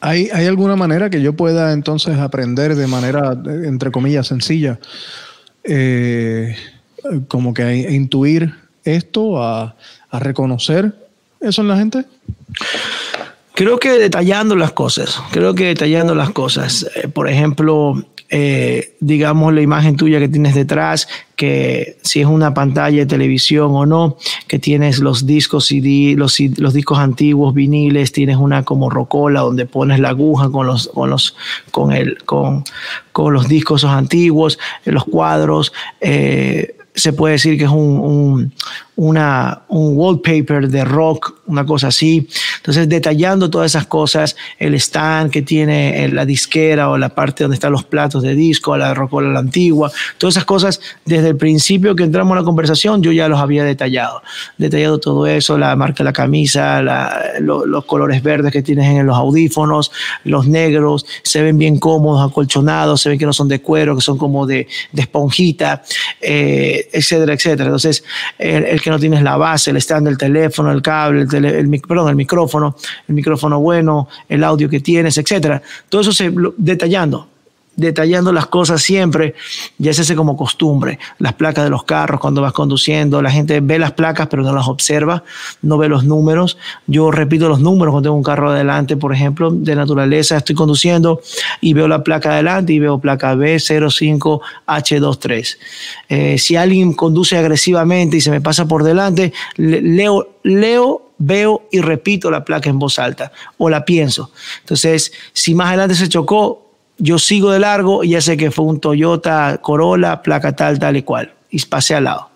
¿Hay, 0.00 0.28
¿Hay 0.32 0.46
alguna 0.46 0.76
manera 0.76 1.10
que 1.10 1.20
yo 1.22 1.32
pueda 1.32 1.72
entonces 1.72 2.16
aprender 2.16 2.76
de 2.76 2.86
manera, 2.86 3.32
entre 3.64 3.90
comillas, 3.90 4.28
sencilla, 4.28 4.78
eh, 5.64 6.54
como 7.26 7.52
que 7.52 7.62
a, 7.64 7.74
intuir 7.74 8.54
esto, 8.84 9.42
a, 9.42 9.74
a 10.08 10.18
reconocer 10.20 10.94
eso 11.40 11.62
en 11.62 11.68
la 11.68 11.76
gente? 11.78 12.04
Creo 13.58 13.80
que 13.80 13.90
detallando 13.90 14.54
las 14.54 14.70
cosas, 14.70 15.20
creo 15.32 15.52
que 15.52 15.64
detallando 15.64 16.14
las 16.14 16.30
cosas. 16.30 16.88
Eh, 16.94 17.08
por 17.08 17.28
ejemplo, 17.28 18.00
eh, 18.30 18.94
digamos, 19.00 19.52
la 19.52 19.60
imagen 19.60 19.96
tuya 19.96 20.20
que 20.20 20.28
tienes 20.28 20.54
detrás, 20.54 21.08
que 21.34 21.98
si 22.02 22.20
es 22.20 22.26
una 22.26 22.54
pantalla 22.54 22.98
de 22.98 23.06
televisión 23.06 23.72
o 23.74 23.84
no, 23.84 24.16
que 24.46 24.60
tienes 24.60 25.00
los 25.00 25.26
discos 25.26 25.66
CD, 25.66 26.14
los, 26.16 26.38
los 26.56 26.72
discos 26.72 27.00
antiguos, 27.00 27.52
viniles, 27.52 28.12
tienes 28.12 28.36
una 28.36 28.62
como 28.62 28.90
rocola 28.90 29.40
donde 29.40 29.66
pones 29.66 29.98
la 29.98 30.10
aguja 30.10 30.50
con 30.50 30.68
los, 30.68 30.86
con 30.94 31.10
los, 31.10 31.34
con 31.72 31.90
el, 31.90 32.18
con, 32.24 32.62
los 33.16 33.48
discos 33.48 33.82
antiguos, 33.82 34.60
los 34.84 35.04
cuadros. 35.04 35.72
Eh, 36.00 36.76
se 36.98 37.12
puede 37.12 37.32
decir 37.32 37.56
que 37.58 37.64
es 37.64 37.70
un, 37.70 38.52
una, 38.98 39.62
un 39.68 39.96
wallpaper 39.96 40.68
de 40.68 40.84
rock, 40.84 41.42
una 41.46 41.64
cosa 41.64 41.86
así. 41.86 42.28
Entonces, 42.56 42.88
detallando 42.88 43.48
todas 43.48 43.70
esas 43.70 43.86
cosas, 43.86 44.34
el 44.58 44.74
stand 44.74 45.30
que 45.30 45.42
tiene 45.42 46.04
eh, 46.04 46.08
la 46.08 46.26
disquera 46.26 46.90
o 46.90 46.98
la 46.98 47.08
parte 47.08 47.44
donde 47.44 47.54
están 47.54 47.70
los 47.70 47.84
platos 47.84 48.24
de 48.24 48.34
disco, 48.34 48.76
la 48.76 48.94
rocola 48.94 49.28
la 49.30 49.38
antigua, 49.38 49.92
todas 50.18 50.34
esas 50.34 50.44
cosas, 50.44 50.80
desde 51.04 51.28
el 51.28 51.36
principio 51.36 51.94
que 51.94 52.02
entramos 52.02 52.32
a 52.32 52.40
la 52.40 52.44
conversación, 52.44 53.00
yo 53.00 53.12
ya 53.12 53.28
los 53.28 53.38
había 53.38 53.62
detallado. 53.62 54.20
Detallado 54.56 54.98
todo 54.98 55.28
eso, 55.28 55.56
la 55.56 55.76
marca 55.76 55.98
de 55.98 56.04
la 56.04 56.12
camisa, 56.12 56.82
los 57.38 57.84
colores 57.84 58.20
verdes 58.20 58.50
que 58.50 58.62
tienes 58.62 58.86
en 58.88 59.06
los 59.06 59.16
audífonos, 59.16 59.92
los 60.24 60.48
negros, 60.48 61.06
se 61.22 61.40
ven 61.40 61.56
bien 61.56 61.78
cómodos, 61.78 62.28
acolchonados, 62.28 63.00
se 63.00 63.10
ven 63.10 63.18
que 63.20 63.26
no 63.26 63.32
son 63.32 63.46
de 63.46 63.60
cuero, 63.60 63.94
que 63.94 64.02
son 64.02 64.18
como 64.18 64.44
de, 64.44 64.66
esponjita, 64.92 65.84
eh, 66.20 66.88
etcétera, 66.92 67.34
etcétera. 67.34 67.66
Entonces, 67.66 68.02
el, 68.40 68.64
el 68.64 68.87
no 68.90 68.98
tienes 68.98 69.22
la 69.22 69.36
base, 69.36 69.70
el 69.70 69.76
stand 69.78 70.06
del 70.06 70.18
teléfono, 70.18 70.70
el 70.72 70.82
cable, 70.82 71.26
el, 71.30 71.44
el, 71.44 71.80
perdón, 71.80 72.10
el 72.10 72.16
micrófono, 72.16 72.76
el 73.06 73.14
micrófono 73.14 73.60
bueno, 73.60 74.08
el 74.28 74.44
audio 74.44 74.68
que 74.68 74.80
tienes, 74.80 75.18
etcétera. 75.18 75.62
Todo 75.88 76.00
eso 76.02 76.12
se 76.12 76.32
detallando 76.56 77.28
detallando 77.78 78.30
las 78.32 78.46
cosas 78.46 78.82
siempre, 78.82 79.34
ya 79.78 79.94
se 79.94 80.02
hace 80.02 80.16
como 80.16 80.36
costumbre. 80.36 80.98
Las 81.18 81.34
placas 81.34 81.62
de 81.64 81.70
los 81.70 81.84
carros 81.84 82.20
cuando 82.20 82.42
vas 82.42 82.52
conduciendo, 82.52 83.22
la 83.22 83.30
gente 83.30 83.60
ve 83.60 83.78
las 83.78 83.92
placas 83.92 84.26
pero 84.26 84.42
no 84.42 84.52
las 84.52 84.66
observa, 84.66 85.22
no 85.62 85.78
ve 85.78 85.88
los 85.88 86.02
números. 86.04 86.58
Yo 86.88 87.12
repito 87.12 87.48
los 87.48 87.60
números 87.60 87.92
cuando 87.92 88.08
tengo 88.08 88.16
un 88.16 88.24
carro 88.24 88.50
adelante, 88.50 88.96
por 88.96 89.14
ejemplo, 89.14 89.52
de 89.52 89.76
naturaleza, 89.76 90.36
estoy 90.36 90.56
conduciendo 90.56 91.20
y 91.60 91.72
veo 91.72 91.86
la 91.86 92.02
placa 92.02 92.32
adelante 92.32 92.72
y 92.72 92.80
veo 92.80 92.98
placa 92.98 93.36
B05H23. 93.36 95.56
Eh, 96.08 96.36
si 96.38 96.56
alguien 96.56 96.94
conduce 96.94 97.38
agresivamente 97.38 98.16
y 98.16 98.20
se 98.20 98.32
me 98.32 98.40
pasa 98.40 98.66
por 98.66 98.82
delante, 98.82 99.32
leo, 99.56 100.30
leo 100.42 101.04
veo 101.18 101.68
y 101.72 101.80
repito 101.80 102.30
la 102.30 102.44
placa 102.44 102.70
en 102.70 102.78
voz 102.78 102.98
alta 102.98 103.32
o 103.56 103.68
la 103.68 103.84
pienso. 103.84 104.30
Entonces, 104.60 105.12
si 105.32 105.54
más 105.54 105.68
adelante 105.68 105.96
se 105.96 106.08
chocó, 106.08 106.67
yo 106.98 107.18
sigo 107.18 107.50
de 107.50 107.60
largo 107.60 108.04
y 108.04 108.10
ya 108.10 108.20
sé 108.20 108.36
que 108.36 108.50
fue 108.50 108.64
un 108.64 108.80
Toyota 108.80 109.58
Corolla, 109.62 110.22
placa 110.22 110.54
tal, 110.54 110.78
tal 110.78 110.96
y 110.96 111.02
cual. 111.02 111.32
Y 111.50 111.64
pasé 111.64 111.94
al 111.94 112.04
lado. 112.04 112.28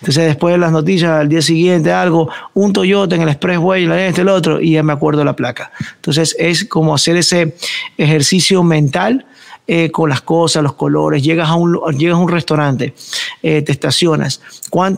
Entonces 0.00 0.26
después 0.26 0.52
de 0.52 0.58
las 0.58 0.72
noticias 0.72 1.10
al 1.10 1.28
día 1.28 1.42
siguiente 1.42 1.92
algo, 1.92 2.28
un 2.54 2.72
Toyota 2.72 3.14
en 3.14 3.22
el 3.22 3.28
Expressway, 3.28 3.90
este, 4.06 4.22
el 4.22 4.28
otro, 4.28 4.60
y 4.60 4.72
ya 4.72 4.82
me 4.82 4.92
acuerdo 4.92 5.24
la 5.24 5.36
placa. 5.36 5.70
Entonces 5.96 6.34
es 6.38 6.64
como 6.64 6.94
hacer 6.94 7.16
ese 7.16 7.54
ejercicio 7.96 8.62
mental 8.62 9.26
eh, 9.68 9.92
con 9.92 10.08
las 10.08 10.22
cosas, 10.22 10.64
los 10.64 10.72
colores. 10.72 11.22
Llegas 11.22 11.48
a 11.48 11.54
un, 11.54 11.78
llegas 11.96 12.16
a 12.16 12.20
un 12.20 12.28
restaurante, 12.28 12.94
eh, 13.42 13.62
te 13.62 13.70
estacionas. 13.70 14.40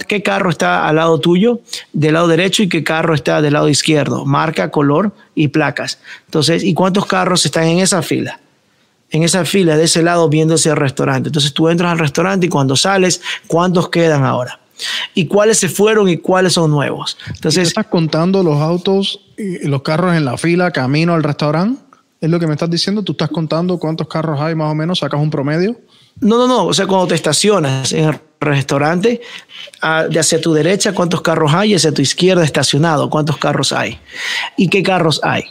¿Qué 0.08 0.22
carro 0.22 0.48
está 0.48 0.88
al 0.88 0.96
lado 0.96 1.20
tuyo, 1.20 1.60
del 1.92 2.14
lado 2.14 2.28
derecho, 2.28 2.62
y 2.62 2.68
qué 2.70 2.82
carro 2.82 3.14
está 3.14 3.42
del 3.42 3.52
lado 3.52 3.68
izquierdo? 3.68 4.24
Marca, 4.24 4.70
color 4.70 5.12
y 5.34 5.48
placas. 5.48 5.98
Entonces, 6.24 6.64
¿y 6.64 6.72
cuántos 6.72 7.04
carros 7.04 7.44
están 7.44 7.64
en 7.64 7.80
esa 7.80 8.00
fila? 8.00 8.40
En 9.12 9.22
esa 9.22 9.44
fila 9.44 9.76
de 9.76 9.84
ese 9.84 10.02
lado 10.02 10.28
viendo 10.28 10.54
ese 10.54 10.74
restaurante. 10.74 11.28
Entonces 11.28 11.52
tú 11.52 11.68
entras 11.68 11.92
al 11.92 11.98
restaurante 11.98 12.46
y 12.46 12.48
cuando 12.48 12.74
sales, 12.74 13.20
¿cuántos 13.46 13.88
quedan 13.90 14.24
ahora? 14.24 14.58
¿Y 15.14 15.26
cuáles 15.26 15.58
se 15.58 15.68
fueron 15.68 16.08
y 16.08 16.16
cuáles 16.16 16.54
son 16.54 16.70
nuevos? 16.70 17.16
Entonces, 17.28 17.68
¿Estás 17.68 17.86
contando 17.86 18.42
los 18.42 18.60
autos 18.60 19.20
y 19.38 19.68
los 19.68 19.82
carros 19.82 20.16
en 20.16 20.24
la 20.24 20.36
fila 20.36 20.70
camino 20.70 21.14
al 21.14 21.22
restaurante? 21.22 21.80
¿Es 22.20 22.30
lo 22.30 22.40
que 22.40 22.46
me 22.46 22.54
estás 22.54 22.70
diciendo? 22.70 23.02
¿Tú 23.02 23.12
estás 23.12 23.28
contando 23.28 23.78
cuántos 23.78 24.08
carros 24.08 24.40
hay 24.40 24.54
más 24.54 24.70
o 24.70 24.74
menos? 24.74 25.00
¿Sacas 25.00 25.20
un 25.20 25.30
promedio? 25.30 25.76
No, 26.20 26.38
no, 26.38 26.46
no. 26.46 26.66
O 26.66 26.74
sea, 26.74 26.86
cuando 26.86 27.08
te 27.08 27.14
estacionas 27.14 27.92
en 27.92 28.08
el 28.08 28.20
restaurante, 28.40 29.20
de 30.08 30.18
hacia 30.18 30.40
tu 30.40 30.52
derecha, 30.52 30.92
¿cuántos 30.94 31.20
carros 31.20 31.52
hay? 31.52 31.72
Y 31.72 31.74
hacia 31.74 31.92
tu 31.92 32.00
izquierda 32.00 32.44
estacionado, 32.44 33.10
¿cuántos 33.10 33.36
carros 33.38 33.72
hay? 33.72 33.98
¿Y 34.56 34.68
qué 34.68 34.82
carros 34.82 35.20
hay? 35.22 35.44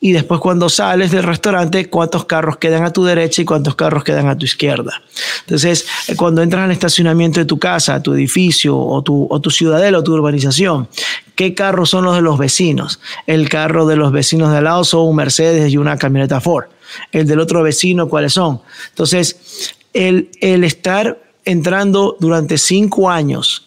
Y 0.00 0.12
después 0.12 0.40
cuando 0.40 0.68
sales 0.68 1.10
del 1.10 1.24
restaurante, 1.24 1.90
cuántos 1.90 2.24
carros 2.24 2.58
quedan 2.58 2.84
a 2.84 2.92
tu 2.92 3.04
derecha 3.04 3.42
y 3.42 3.44
cuántos 3.44 3.74
carros 3.74 4.04
quedan 4.04 4.28
a 4.28 4.38
tu 4.38 4.44
izquierda. 4.44 5.02
Entonces, 5.40 5.86
eh, 6.06 6.14
cuando 6.14 6.40
entras 6.40 6.64
al 6.64 6.70
estacionamiento 6.70 7.40
de 7.40 7.46
tu 7.46 7.58
casa, 7.58 8.00
tu 8.00 8.14
edificio 8.14 8.78
o 8.78 9.02
tu, 9.02 9.26
o 9.28 9.40
tu 9.40 9.50
ciudadela 9.50 9.98
o 9.98 10.04
tu 10.04 10.14
urbanización, 10.14 10.88
¿qué 11.34 11.52
carros 11.54 11.90
son 11.90 12.04
los 12.04 12.14
de 12.14 12.22
los 12.22 12.38
vecinos? 12.38 13.00
El 13.26 13.48
carro 13.48 13.86
de 13.86 13.96
los 13.96 14.12
vecinos 14.12 14.52
de 14.52 14.58
al 14.58 14.64
lado 14.64 14.84
son 14.84 15.08
un 15.08 15.16
Mercedes 15.16 15.72
y 15.72 15.76
una 15.76 15.96
camioneta 15.96 16.40
Ford. 16.40 16.66
El 17.10 17.26
del 17.26 17.40
otro 17.40 17.62
vecino, 17.62 18.08
¿cuáles 18.08 18.34
son? 18.34 18.60
Entonces, 18.90 19.74
el, 19.92 20.30
el 20.40 20.62
estar 20.62 21.18
entrando 21.44 22.16
durante 22.20 22.56
cinco 22.56 23.10
años, 23.10 23.66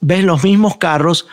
ves 0.00 0.24
los 0.24 0.42
mismos 0.42 0.78
carros 0.78 1.26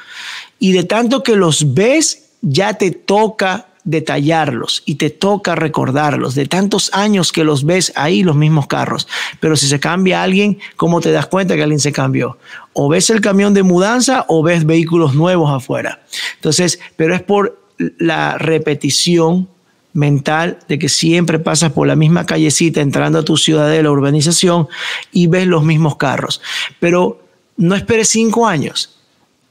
y 0.60 0.74
de 0.74 0.84
tanto 0.84 1.24
que 1.24 1.38
los 1.38 1.74
ves, 1.74 2.24
ya 2.42 2.74
te 2.74 2.92
toca 2.92 3.68
detallarlos 3.88 4.84
y 4.86 4.96
te 4.96 5.10
toca 5.10 5.56
recordarlos 5.56 6.36
de 6.36 6.46
tantos 6.46 6.92
años 6.94 7.32
que 7.32 7.46
los 7.46 7.64
ves 7.64 7.94
ahí 7.96 8.22
los 8.22 8.36
mismos 8.36 8.68
carros. 8.68 9.08
Pero 9.40 9.56
si 9.56 9.66
se 9.68 9.80
cambia 9.80 10.22
alguien, 10.22 10.60
¿cómo 10.76 11.00
te 11.00 11.10
das 11.12 11.28
cuenta 11.28 11.56
que 11.56 11.64
alguien 11.64 11.80
se 11.80 11.94
cambió? 11.94 12.38
O 12.74 12.90
ves 12.90 13.10
el 13.10 13.22
camión 13.22 13.54
de 13.54 13.64
mudanza 13.64 14.26
o 14.28 14.44
ves 14.44 14.66
vehículos 14.66 15.16
nuevos 15.16 15.50
afuera. 15.50 16.04
Entonces, 16.36 16.80
pero 16.98 17.16
es 17.16 17.22
por 17.22 17.62
la 17.98 18.38
repetición 18.38 19.48
mental 19.94 20.60
de 20.68 20.78
que 20.78 20.90
siempre 20.90 21.40
pasas 21.40 21.72
por 21.72 21.88
la 21.88 21.96
misma 21.96 22.26
callecita 22.26 22.82
entrando 22.82 23.20
a 23.20 23.24
tu 23.24 23.38
ciudad 23.38 23.70
de 23.70 23.82
la 23.82 23.90
urbanización 23.90 24.68
y 25.14 25.28
ves 25.28 25.48
los 25.48 25.64
mismos 25.64 25.96
carros. 25.96 26.42
Pero 26.82 27.24
no 27.56 27.74
esperes 27.74 28.10
cinco 28.10 28.48
años. 28.48 29.00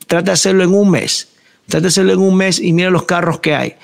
Trata 0.06 0.26
de 0.26 0.32
hacerlo 0.32 0.62
en 0.62 0.74
un 0.74 0.90
mes. 0.90 1.28
Trata 1.66 1.84
de 1.84 1.88
hacerlo 1.88 2.12
en 2.12 2.18
un 2.18 2.36
mes 2.36 2.60
y 2.60 2.74
mira 2.74 2.90
los 2.90 3.04
carros 3.04 3.40
que 3.40 3.54
hay 3.54 3.76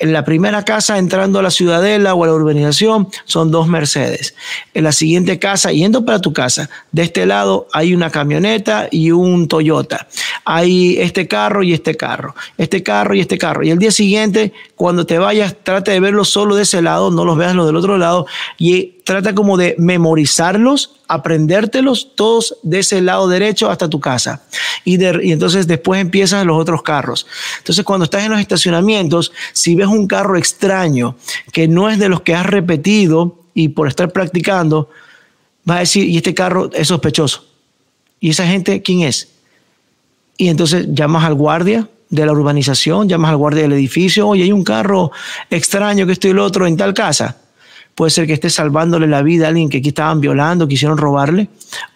en 0.00 0.12
la 0.14 0.24
primera 0.24 0.64
casa 0.64 0.98
entrando 0.98 1.38
a 1.38 1.42
la 1.42 1.50
ciudadela 1.50 2.14
o 2.14 2.24
a 2.24 2.26
la 2.26 2.32
urbanización 2.32 3.08
son 3.26 3.50
dos 3.50 3.68
Mercedes. 3.68 4.34
En 4.74 4.84
la 4.84 4.92
siguiente 4.92 5.38
casa, 5.38 5.72
yendo 5.72 6.04
para 6.04 6.20
tu 6.20 6.32
casa, 6.32 6.68
de 6.90 7.02
este 7.02 7.26
lado 7.26 7.68
hay 7.72 7.94
una 7.94 8.10
camioneta 8.10 8.88
y 8.90 9.10
un 9.10 9.46
Toyota. 9.46 10.08
Hay 10.44 10.98
este 10.98 11.28
carro 11.28 11.62
y 11.62 11.74
este 11.74 11.96
carro, 11.96 12.34
este 12.56 12.82
carro 12.82 13.14
y 13.14 13.20
este 13.20 13.36
carro. 13.36 13.62
Y 13.62 13.70
el 13.70 13.78
día 13.78 13.92
siguiente, 13.92 14.52
cuando 14.74 15.04
te 15.04 15.18
vayas, 15.18 15.54
trata 15.62 15.92
de 15.92 16.00
verlos 16.00 16.30
solo 16.30 16.56
de 16.56 16.62
ese 16.62 16.80
lado, 16.80 17.10
no 17.10 17.24
los 17.26 17.36
veas 17.36 17.54
los 17.54 17.66
del 17.66 17.76
otro 17.76 17.98
lado 17.98 18.26
y 18.58 18.99
trata 19.10 19.34
como 19.34 19.56
de 19.56 19.74
memorizarlos, 19.76 20.92
aprendértelos 21.08 22.14
todos 22.14 22.56
de 22.62 22.78
ese 22.78 23.00
lado 23.00 23.26
derecho 23.26 23.68
hasta 23.68 23.90
tu 23.90 23.98
casa. 23.98 24.44
Y, 24.84 25.04
entonces 25.04 25.66
después 25.66 26.00
empiezan 26.00 26.46
los 26.46 26.56
otros 26.56 26.84
carros. 26.84 27.26
Entonces 27.58 27.84
cuando 27.84 28.04
estás 28.04 28.22
en 28.22 28.30
los 28.30 28.40
estacionamientos, 28.40 29.32
si 29.52 29.74
ves 29.74 29.88
un 29.88 30.06
carro 30.06 30.36
extraño 30.36 31.16
que 31.52 31.66
no 31.66 31.90
es 31.90 31.98
de 31.98 32.08
los 32.08 32.20
que 32.20 32.36
has 32.36 32.46
repetido 32.46 33.40
y 33.52 33.70
por 33.70 33.88
estar 33.88 34.12
practicando, 34.12 34.88
vas 35.64 35.76
a 35.78 35.80
decir, 35.80 36.08
y 36.08 36.16
este 36.16 36.32
carro 36.32 36.70
es 36.72 36.86
sospechoso. 36.86 37.44
¿Y 38.20 38.30
esa 38.30 38.46
gente 38.46 38.80
quién 38.80 39.00
es? 39.00 39.26
Y 40.36 40.50
entonces 40.50 40.86
llamas 40.90 41.24
al 41.24 41.34
guardia 41.34 41.88
de 42.10 42.26
la 42.26 42.30
urbanización, 42.30 43.08
llamas 43.08 43.32
al 43.32 43.38
guardia 43.38 43.62
del 43.62 43.72
edificio, 43.72 44.28
oye, 44.28 44.44
hay 44.44 44.52
un 44.52 44.62
carro 44.62 45.10
extraño 45.50 46.06
que 46.06 46.12
estoy 46.12 46.30
el 46.30 46.38
otro 46.38 46.64
en 46.68 46.76
tal 46.76 46.94
casa 46.94 47.38
puede 47.94 48.10
ser 48.10 48.26
que 48.26 48.32
esté 48.32 48.50
salvándole 48.50 49.06
la 49.06 49.22
vida 49.22 49.46
a 49.46 49.48
alguien 49.48 49.68
que 49.68 49.78
aquí 49.78 49.88
estaban 49.88 50.20
violando, 50.20 50.66
quisieron 50.66 50.96
robarle, 50.96 51.48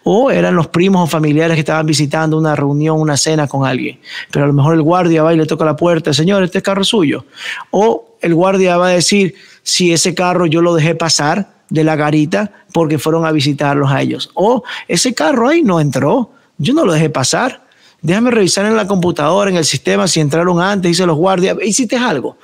o 0.03 0.31
eran 0.31 0.55
los 0.55 0.67
primos 0.67 1.03
o 1.03 1.07
familiares 1.07 1.55
que 1.55 1.61
estaban 1.61 1.85
visitando 1.85 2.37
una 2.37 2.55
reunión, 2.55 2.99
una 2.99 3.17
cena 3.17 3.47
con 3.47 3.65
alguien. 3.65 3.99
Pero 4.31 4.45
a 4.45 4.47
lo 4.47 4.53
mejor 4.53 4.75
el 4.75 4.81
guardia 4.81 5.23
va 5.23 5.33
y 5.33 5.37
le 5.37 5.45
toca 5.45 5.65
la 5.65 5.75
puerta, 5.75 6.13
señor, 6.13 6.43
este 6.43 6.61
carro 6.61 6.81
es 6.83 6.89
suyo. 6.89 7.25
O 7.71 8.17
el 8.21 8.35
guardia 8.35 8.77
va 8.77 8.87
a 8.87 8.91
decir, 8.91 9.35
si 9.63 9.93
ese 9.93 10.13
carro 10.13 10.45
yo 10.45 10.61
lo 10.61 10.75
dejé 10.75 10.95
pasar 10.95 11.55
de 11.69 11.83
la 11.83 11.95
garita 11.95 12.51
porque 12.71 12.99
fueron 12.99 13.25
a 13.25 13.31
visitarlos 13.31 13.89
a 13.91 14.01
ellos. 14.01 14.29
O 14.35 14.63
ese 14.87 15.13
carro 15.13 15.49
ahí 15.49 15.63
no 15.63 15.79
entró, 15.79 16.31
yo 16.57 16.73
no 16.73 16.85
lo 16.85 16.93
dejé 16.93 17.09
pasar. 17.09 17.65
Déjame 18.01 18.29
revisar 18.29 18.65
en 18.65 18.75
la 18.75 18.85
computadora, 18.85 19.49
en 19.49 19.57
el 19.57 19.65
sistema, 19.65 20.07
si 20.07 20.19
entraron 20.19 20.61
antes, 20.61 20.91
dice 20.91 21.05
los 21.07 21.17
guardias, 21.17 21.57
hiciste 21.63 21.97
algo, 21.97 22.37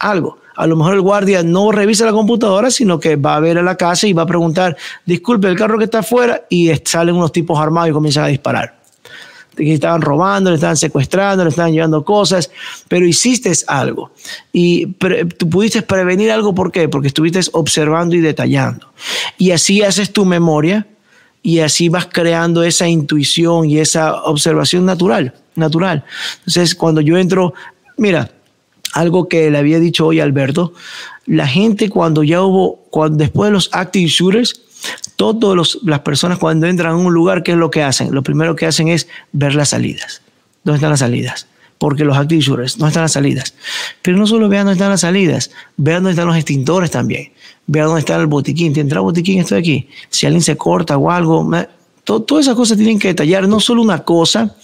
algo 0.00 0.38
A 0.56 0.66
lo 0.66 0.76
mejor 0.76 0.94
el 0.94 1.00
guardia 1.00 1.42
no 1.42 1.72
revisa 1.72 2.04
la 2.04 2.12
computadora, 2.12 2.70
sino 2.70 3.00
que 3.00 3.16
va 3.16 3.36
a 3.36 3.40
ver 3.40 3.58
a 3.58 3.62
la 3.62 3.76
casa 3.76 4.06
y 4.06 4.12
va 4.12 4.22
a 4.22 4.26
preguntar, 4.26 4.76
disculpe, 5.04 5.48
el 5.48 5.56
carro 5.56 5.78
que 5.78 5.84
está 5.84 6.00
afuera, 6.00 6.42
y 6.48 6.70
salen 6.84 7.16
unos 7.16 7.32
tipos 7.32 7.58
armados 7.58 7.90
y 7.90 7.92
comienzan 7.92 8.24
a 8.24 8.28
disparar. 8.28 8.78
Que 9.56 9.72
estaban 9.72 10.02
robando, 10.02 10.50
le 10.50 10.56
estaban 10.56 10.76
secuestrando, 10.76 11.44
le 11.44 11.50
estaban 11.50 11.72
llevando 11.72 12.04
cosas, 12.04 12.50
pero 12.88 13.06
hiciste 13.06 13.52
algo. 13.68 14.10
Y 14.52 14.86
tú 15.38 15.48
pudiste 15.48 15.82
prevenir 15.82 16.32
algo, 16.32 16.54
¿por 16.54 16.72
qué? 16.72 16.88
Porque 16.88 17.08
estuviste 17.08 17.40
observando 17.52 18.16
y 18.16 18.20
detallando. 18.20 18.88
Y 19.38 19.52
así 19.52 19.82
haces 19.82 20.12
tu 20.12 20.24
memoria 20.24 20.88
y 21.40 21.60
así 21.60 21.88
vas 21.88 22.08
creando 22.10 22.64
esa 22.64 22.88
intuición 22.88 23.68
y 23.68 23.78
esa 23.78 24.24
observación 24.24 24.86
natural, 24.86 25.34
natural. 25.54 26.04
Entonces, 26.38 26.74
cuando 26.74 27.00
yo 27.00 27.16
entro, 27.18 27.54
mira, 27.96 28.30
algo 28.94 29.28
que 29.28 29.50
le 29.50 29.58
había 29.58 29.80
dicho 29.80 30.06
hoy 30.06 30.20
Alberto, 30.20 30.72
la 31.26 31.46
gente 31.46 31.90
cuando 31.90 32.22
ya 32.22 32.42
hubo, 32.42 32.86
cuando, 32.90 33.18
después 33.18 33.48
de 33.48 33.52
los 33.52 33.68
active 33.72 34.08
shooters, 34.08 34.60
todas 35.16 35.78
las 35.82 36.00
personas 36.00 36.38
cuando 36.38 36.66
entran 36.66 36.92
a 36.92 36.96
un 36.96 37.12
lugar, 37.12 37.42
¿qué 37.42 37.52
es 37.52 37.58
lo 37.58 37.70
que 37.70 37.82
hacen? 37.82 38.14
Lo 38.14 38.22
primero 38.22 38.54
que 38.54 38.66
hacen 38.66 38.88
es 38.88 39.08
ver 39.32 39.54
las 39.54 39.70
salidas. 39.70 40.22
¿Dónde 40.62 40.76
están 40.76 40.90
las 40.90 41.00
salidas? 41.00 41.48
Porque 41.78 42.04
los 42.04 42.16
active 42.16 42.40
shooters, 42.40 42.78
¿dónde 42.78 42.90
están 42.90 43.02
las 43.02 43.12
salidas? 43.12 43.54
Pero 44.00 44.16
no 44.16 44.26
solo 44.26 44.48
vean 44.48 44.66
dónde 44.66 44.74
están 44.74 44.90
las 44.90 45.00
salidas, 45.00 45.50
vean 45.76 45.98
dónde 45.98 46.12
están 46.12 46.28
los 46.28 46.36
extintores 46.36 46.90
también. 46.90 47.32
Vean 47.66 47.86
dónde 47.86 48.00
está 48.00 48.16
el 48.16 48.26
botiquín. 48.26 48.72
¿Te 48.72 48.80
entra 48.80 48.98
el 48.98 49.04
botiquín? 49.04 49.40
Estoy 49.40 49.58
aquí. 49.58 49.88
Si 50.08 50.26
alguien 50.26 50.42
se 50.42 50.56
corta 50.56 50.96
o 50.96 51.10
algo, 51.10 51.50
todas 52.04 52.44
esas 52.44 52.54
cosas 52.54 52.76
tienen 52.76 52.98
que 52.98 53.08
detallar, 53.08 53.48
no 53.48 53.58
solo 53.58 53.82
una 53.82 54.04
cosa, 54.04 54.54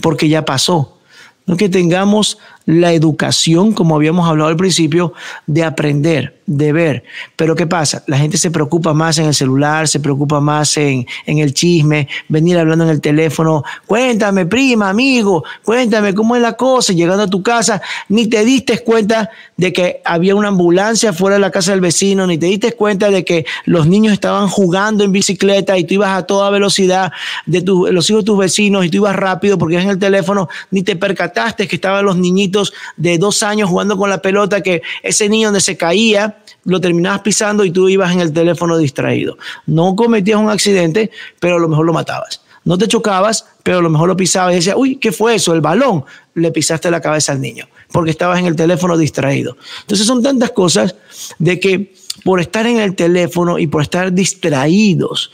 porque 0.00 0.28
ya 0.28 0.44
pasó, 0.44 0.98
no 1.46 1.56
que 1.56 1.68
tengamos 1.68 2.38
la 2.70 2.92
educación, 2.92 3.72
como 3.72 3.96
habíamos 3.96 4.28
hablado 4.28 4.48
al 4.50 4.56
principio, 4.56 5.12
de 5.46 5.64
aprender, 5.64 6.39
de 6.50 6.72
ver. 6.72 7.04
Pero 7.36 7.54
¿qué 7.54 7.68
pasa? 7.68 8.02
La 8.08 8.18
gente 8.18 8.36
se 8.36 8.50
preocupa 8.50 8.92
más 8.92 9.18
en 9.18 9.26
el 9.26 9.34
celular, 9.34 9.86
se 9.86 10.00
preocupa 10.00 10.40
más 10.40 10.76
en, 10.76 11.06
en 11.24 11.38
el 11.38 11.54
chisme, 11.54 12.08
venir 12.28 12.58
hablando 12.58 12.84
en 12.84 12.90
el 12.90 13.00
teléfono, 13.00 13.62
cuéntame, 13.86 14.46
prima, 14.46 14.88
amigo, 14.88 15.44
cuéntame 15.64 16.12
cómo 16.12 16.34
es 16.34 16.42
la 16.42 16.54
cosa, 16.54 16.92
llegando 16.92 17.22
a 17.22 17.28
tu 17.28 17.40
casa, 17.40 17.80
ni 18.08 18.26
te 18.26 18.44
diste 18.44 18.80
cuenta 18.80 19.30
de 19.56 19.72
que 19.72 20.02
había 20.04 20.34
una 20.34 20.48
ambulancia 20.48 21.12
fuera 21.12 21.36
de 21.36 21.40
la 21.40 21.52
casa 21.52 21.70
del 21.70 21.80
vecino, 21.80 22.26
ni 22.26 22.36
te 22.36 22.46
diste 22.46 22.72
cuenta 22.72 23.10
de 23.10 23.24
que 23.24 23.46
los 23.64 23.86
niños 23.86 24.12
estaban 24.12 24.48
jugando 24.48 25.04
en 25.04 25.12
bicicleta 25.12 25.78
y 25.78 25.84
tú 25.84 25.94
ibas 25.94 26.18
a 26.18 26.26
toda 26.26 26.50
velocidad 26.50 27.12
de 27.46 27.62
los 27.92 28.10
hijos 28.10 28.24
de 28.24 28.26
tus 28.26 28.38
vecinos 28.38 28.84
y 28.84 28.90
tú 28.90 28.96
ibas 28.96 29.14
rápido 29.14 29.56
porque 29.56 29.76
es 29.76 29.84
en 29.84 29.90
el 29.90 30.00
teléfono, 30.00 30.48
ni 30.72 30.82
te 30.82 30.96
percataste 30.96 31.68
que 31.68 31.76
estaban 31.76 32.04
los 32.04 32.16
niñitos 32.16 32.72
de 32.96 33.18
dos 33.18 33.44
años 33.44 33.68
jugando 33.68 33.96
con 33.96 34.10
la 34.10 34.20
pelota, 34.20 34.62
que 34.62 34.82
ese 35.04 35.28
niño 35.28 35.48
donde 35.48 35.60
se 35.60 35.76
caía, 35.76 36.39
lo 36.64 36.80
terminabas 36.80 37.20
pisando 37.20 37.64
y 37.64 37.70
tú 37.70 37.88
ibas 37.88 38.12
en 38.12 38.20
el 38.20 38.32
teléfono 38.32 38.76
distraído. 38.78 39.36
No 39.66 39.96
cometías 39.96 40.38
un 40.38 40.50
accidente, 40.50 41.10
pero 41.38 41.56
a 41.56 41.58
lo 41.58 41.68
mejor 41.68 41.86
lo 41.86 41.92
matabas. 41.92 42.42
No 42.64 42.76
te 42.76 42.86
chocabas, 42.86 43.46
pero 43.62 43.78
a 43.78 43.82
lo 43.82 43.90
mejor 43.90 44.08
lo 44.08 44.16
pisabas 44.16 44.52
y 44.52 44.56
decías, 44.56 44.76
uy, 44.78 44.96
¿qué 44.96 45.12
fue 45.12 45.34
eso? 45.34 45.54
El 45.54 45.60
balón. 45.60 46.04
Le 46.34 46.52
pisaste 46.52 46.90
la 46.90 47.00
cabeza 47.00 47.32
al 47.32 47.40
niño, 47.40 47.66
porque 47.90 48.10
estabas 48.10 48.38
en 48.38 48.46
el 48.46 48.54
teléfono 48.54 48.96
distraído. 48.96 49.56
Entonces 49.80 50.06
son 50.06 50.22
tantas 50.22 50.50
cosas 50.50 50.94
de 51.38 51.58
que 51.58 51.94
por 52.24 52.40
estar 52.40 52.66
en 52.66 52.78
el 52.78 52.94
teléfono 52.94 53.58
y 53.58 53.66
por 53.66 53.82
estar 53.82 54.12
distraídos, 54.12 55.32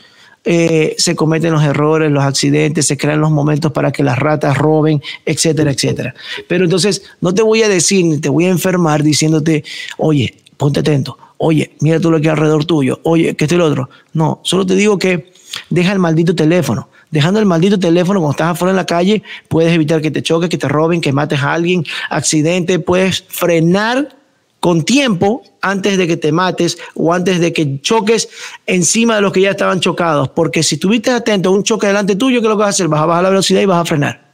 eh, 0.49 0.95
se 0.97 1.13
cometen 1.13 1.51
los 1.51 1.63
errores, 1.63 2.09
los 2.09 2.23
accidentes, 2.23 2.87
se 2.87 2.95
crean 2.95 3.19
los 3.19 3.31
momentos 3.31 3.73
para 3.73 3.91
que 3.91 4.01
las 4.01 4.17
ratas 4.17 4.57
roben, 4.57 5.01
etcétera, 5.25 5.71
etcétera. 5.71 6.15
Pero 6.47 6.63
entonces 6.63 7.03
no 7.19 7.33
te 7.33 7.41
voy 7.41 7.63
a 7.63 7.67
decir 7.67 8.05
ni 8.05 8.17
te 8.19 8.29
voy 8.29 8.45
a 8.45 8.49
enfermar 8.49 9.03
diciéndote, 9.03 9.65
oye, 9.97 10.35
ponte 10.57 10.79
atento, 10.79 11.17
oye, 11.37 11.75
mira 11.81 11.99
tú 11.99 12.11
lo 12.11 12.19
que 12.19 12.27
hay 12.27 12.31
alrededor 12.31 12.65
tuyo, 12.65 12.99
oye, 13.03 13.35
que 13.35 13.45
este 13.45 13.55
el 13.55 13.61
otro. 13.61 13.89
No, 14.13 14.41
solo 14.43 14.65
te 14.65 14.75
digo 14.75 14.97
que 14.97 15.31
deja 15.69 15.91
el 15.93 15.99
maldito 15.99 16.35
teléfono. 16.35 16.89
Dejando 17.09 17.39
el 17.39 17.45
maldito 17.45 17.79
teléfono 17.79 18.19
cuando 18.19 18.31
estás 18.31 18.51
afuera 18.51 18.71
en 18.71 18.75
la 18.75 18.85
calle, 18.85 19.23
puedes 19.47 19.71
evitar 19.71 20.01
que 20.01 20.11
te 20.11 20.21
choques, 20.21 20.49
que 20.49 20.57
te 20.57 20.67
roben, 20.67 20.99
que 20.99 21.13
mates 21.13 21.39
a 21.39 21.53
alguien, 21.53 21.85
accidente, 22.09 22.79
puedes 22.79 23.23
frenar 23.29 24.17
con 24.59 24.83
tiempo 24.83 25.43
antes 25.61 25.97
de 25.97 26.07
que 26.07 26.17
te 26.17 26.31
mates 26.31 26.77
o 26.95 27.13
antes 27.13 27.39
de 27.39 27.53
que 27.53 27.79
choques 27.79 28.27
encima 28.65 29.15
de 29.15 29.21
los 29.21 29.31
que 29.31 29.41
ya 29.41 29.51
estaban 29.51 29.79
chocados. 29.79 30.29
Porque 30.29 30.63
si 30.63 30.75
estuviste 30.75 31.11
atento 31.11 31.49
a 31.49 31.51
un 31.53 31.63
choque 31.63 31.87
delante 31.87 32.17
tuyo, 32.17 32.41
¿qué 32.41 32.47
es 32.47 32.49
lo 32.49 32.57
que 32.57 32.61
vas 32.61 32.67
a 32.67 32.69
hacer? 32.71 32.87
Vas 32.89 33.01
a 33.01 33.05
bajar 33.05 33.23
la 33.23 33.29
velocidad 33.29 33.61
y 33.61 33.65
vas 33.65 33.81
a 33.81 33.85
frenar. 33.85 34.26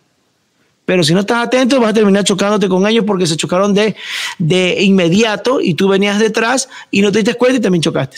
Pero 0.85 1.03
si 1.03 1.13
no 1.13 1.21
estás 1.21 1.47
atento, 1.47 1.79
vas 1.79 1.91
a 1.91 1.93
terminar 1.93 2.23
chocándote 2.23 2.67
con 2.67 2.85
ellos 2.87 3.05
porque 3.05 3.25
se 3.25 3.37
chocaron 3.37 3.73
de, 3.73 3.95
de 4.37 4.83
inmediato 4.83 5.61
y 5.61 5.75
tú 5.75 5.87
venías 5.87 6.19
detrás 6.19 6.67
y 6.91 7.01
no 7.01 7.11
te 7.11 7.19
diste 7.19 7.35
cuenta 7.35 7.57
y 7.57 7.61
también 7.61 7.81
chocaste. 7.81 8.17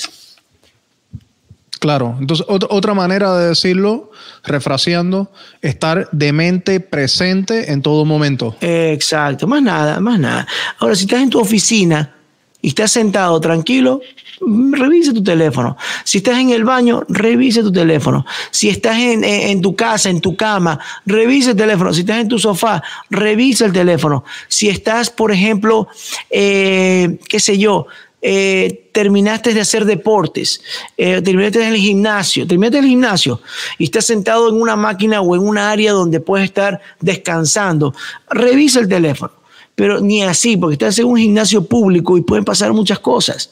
Claro, 1.80 2.18
entonces 2.20 2.48
otra 2.50 2.96
manera 2.96 3.38
de 3.38 3.50
decirlo, 3.50 4.10
refraseando, 4.44 5.32
estar 5.62 6.10
de 6.12 6.34
mente 6.34 6.80
presente 6.80 7.72
en 7.72 7.84
todo 7.84 8.06
momento. 8.06 8.56
Exacto, 8.60 9.46
más 9.46 9.62
nada, 9.62 10.00
más 10.00 10.20
nada. 10.20 10.48
Ahora, 10.80 10.96
si 10.96 11.04
estás 11.04 11.22
en 11.22 11.30
tu 11.30 11.40
oficina 11.40 12.16
y 12.60 12.70
estás 12.70 12.92
sentado 12.92 13.40
tranquilo, 13.40 14.02
revise 14.45 15.13
tu 15.13 15.23
teléfono. 15.23 15.77
Si 16.03 16.19
estás 16.19 16.39
en 16.39 16.49
el 16.49 16.63
baño, 16.63 17.03
revise 17.09 17.61
tu 17.61 17.72
teléfono. 17.72 18.26
Si 18.51 18.69
estás 18.69 18.97
en, 18.97 19.61
tu 19.61 19.76
casa, 19.76 20.09
en 20.09 20.22
tu 20.22 20.35
cama, 20.35 20.80
revise 21.05 21.51
el 21.51 21.57
teléfono. 21.57 21.93
Si 21.93 22.01
estás 22.01 22.19
en 22.19 22.27
tu 22.27 22.39
sofá, 22.39 22.84
revisa 23.09 23.65
el 23.65 23.73
teléfono. 23.73 24.23
Si 24.47 24.69
estás, 24.69 25.09
por 25.09 25.31
ejemplo, 25.31 25.88
eh, 26.30 27.17
qué 27.27 27.39
sé 27.39 27.57
yo, 27.57 27.88
eh, 28.22 28.89
terminaste 28.91 29.53
de 29.53 29.61
hacer 29.61 29.85
deportes, 29.85 30.61
eh, 30.97 31.22
terminaste 31.22 31.61
en 31.61 31.73
el 31.73 31.80
gimnasio, 31.80 32.47
terminaste 32.47 32.80
en 32.80 32.84
el 32.85 32.89
gimnasio 32.89 33.39
y 33.77 33.84
estás 33.84 34.05
sentado 34.05 34.49
en 34.49 34.55
una 34.59 34.76
máquina 34.76 35.22
o 35.22 35.35
en 35.35 35.41
un 35.41 35.59
área 35.59 35.91
donde 35.91 36.19
puedes 36.19 36.45
estar 36.45 36.81
descansando, 37.01 37.93
revisa 38.30 38.80
el 38.80 38.88
teléfono. 38.88 39.34
Pero 39.76 39.99
ni 39.99 40.23
así, 40.23 40.57
porque 40.57 40.73
estás 40.73 40.97
en 40.97 41.05
un 41.05 41.17
gimnasio 41.17 41.65
público 41.65 42.17
y 42.17 42.22
pueden 42.22 42.45
pasar 42.45 42.73
muchas 42.73 42.97
cosas. 42.97 43.51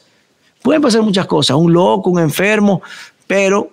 Pueden 0.64 0.80
pasar 0.80 1.02
muchas 1.02 1.26
cosas, 1.26 1.58
un 1.58 1.74
loco, 1.74 2.08
un 2.08 2.20
enfermo, 2.20 2.80
pero 3.26 3.68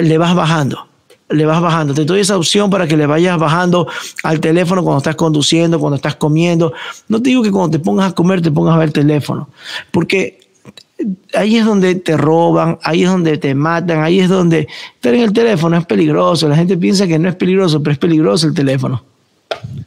le 0.00 0.18
vas 0.18 0.36
bajando 0.36 0.86
le 1.30 1.46
vas 1.46 1.60
bajando. 1.60 1.94
Te 1.94 2.04
doy 2.04 2.20
esa 2.20 2.36
opción 2.36 2.70
para 2.70 2.86
que 2.86 2.96
le 2.96 3.06
vayas 3.06 3.38
bajando 3.38 3.86
al 4.22 4.40
teléfono 4.40 4.82
cuando 4.82 4.98
estás 4.98 5.16
conduciendo, 5.16 5.78
cuando 5.78 5.96
estás 5.96 6.16
comiendo. 6.16 6.72
No 7.08 7.22
te 7.22 7.30
digo 7.30 7.42
que 7.42 7.52
cuando 7.52 7.78
te 7.78 7.78
pongas 7.78 8.10
a 8.10 8.14
comer 8.14 8.40
te 8.42 8.50
pongas 8.50 8.74
a 8.74 8.78
ver 8.78 8.88
el 8.88 8.92
teléfono, 8.92 9.48
porque 9.90 10.40
ahí 11.34 11.56
es 11.56 11.64
donde 11.64 11.94
te 11.96 12.16
roban, 12.16 12.78
ahí 12.82 13.04
es 13.04 13.10
donde 13.10 13.38
te 13.38 13.54
matan, 13.54 14.02
ahí 14.02 14.20
es 14.20 14.28
donde 14.28 14.68
estar 14.94 15.14
en 15.14 15.22
el 15.22 15.32
teléfono 15.32 15.76
es 15.76 15.86
peligroso. 15.86 16.48
La 16.48 16.56
gente 16.56 16.76
piensa 16.76 17.06
que 17.06 17.18
no 17.18 17.28
es 17.28 17.36
peligroso, 17.36 17.82
pero 17.82 17.92
es 17.92 17.98
peligroso 17.98 18.46
el 18.46 18.54
teléfono. 18.54 19.04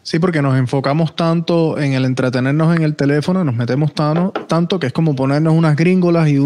Sí, 0.04 0.20
porque 0.20 0.42
nos 0.42 0.58
enfocamos 0.58 1.16
tanto 1.16 1.80
en 1.80 1.94
el 1.94 2.04
entretenernos 2.04 2.76
en 2.76 2.84
el 2.84 2.96
teléfono, 2.96 3.44
nos 3.46 3.56
metemos 3.56 3.94
tanto 3.94 4.78
que 4.78 4.88
es 4.88 4.94
como 4.94 5.16
ponernos 5.16 5.54
unas 5.54 5.78
gringolas 5.78 6.28
y, 6.28 6.38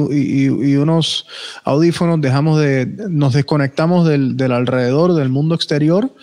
unos 0.77 1.25
audífonos, 1.63 2.21
dejamos 2.21 2.59
de, 2.59 2.85
nos 2.85 3.33
desconectamos 3.33 4.07
del, 4.07 4.51
alrededor, 4.51 5.15
del 5.15 5.29
mundo 5.29 5.55
exterior, 5.55 6.13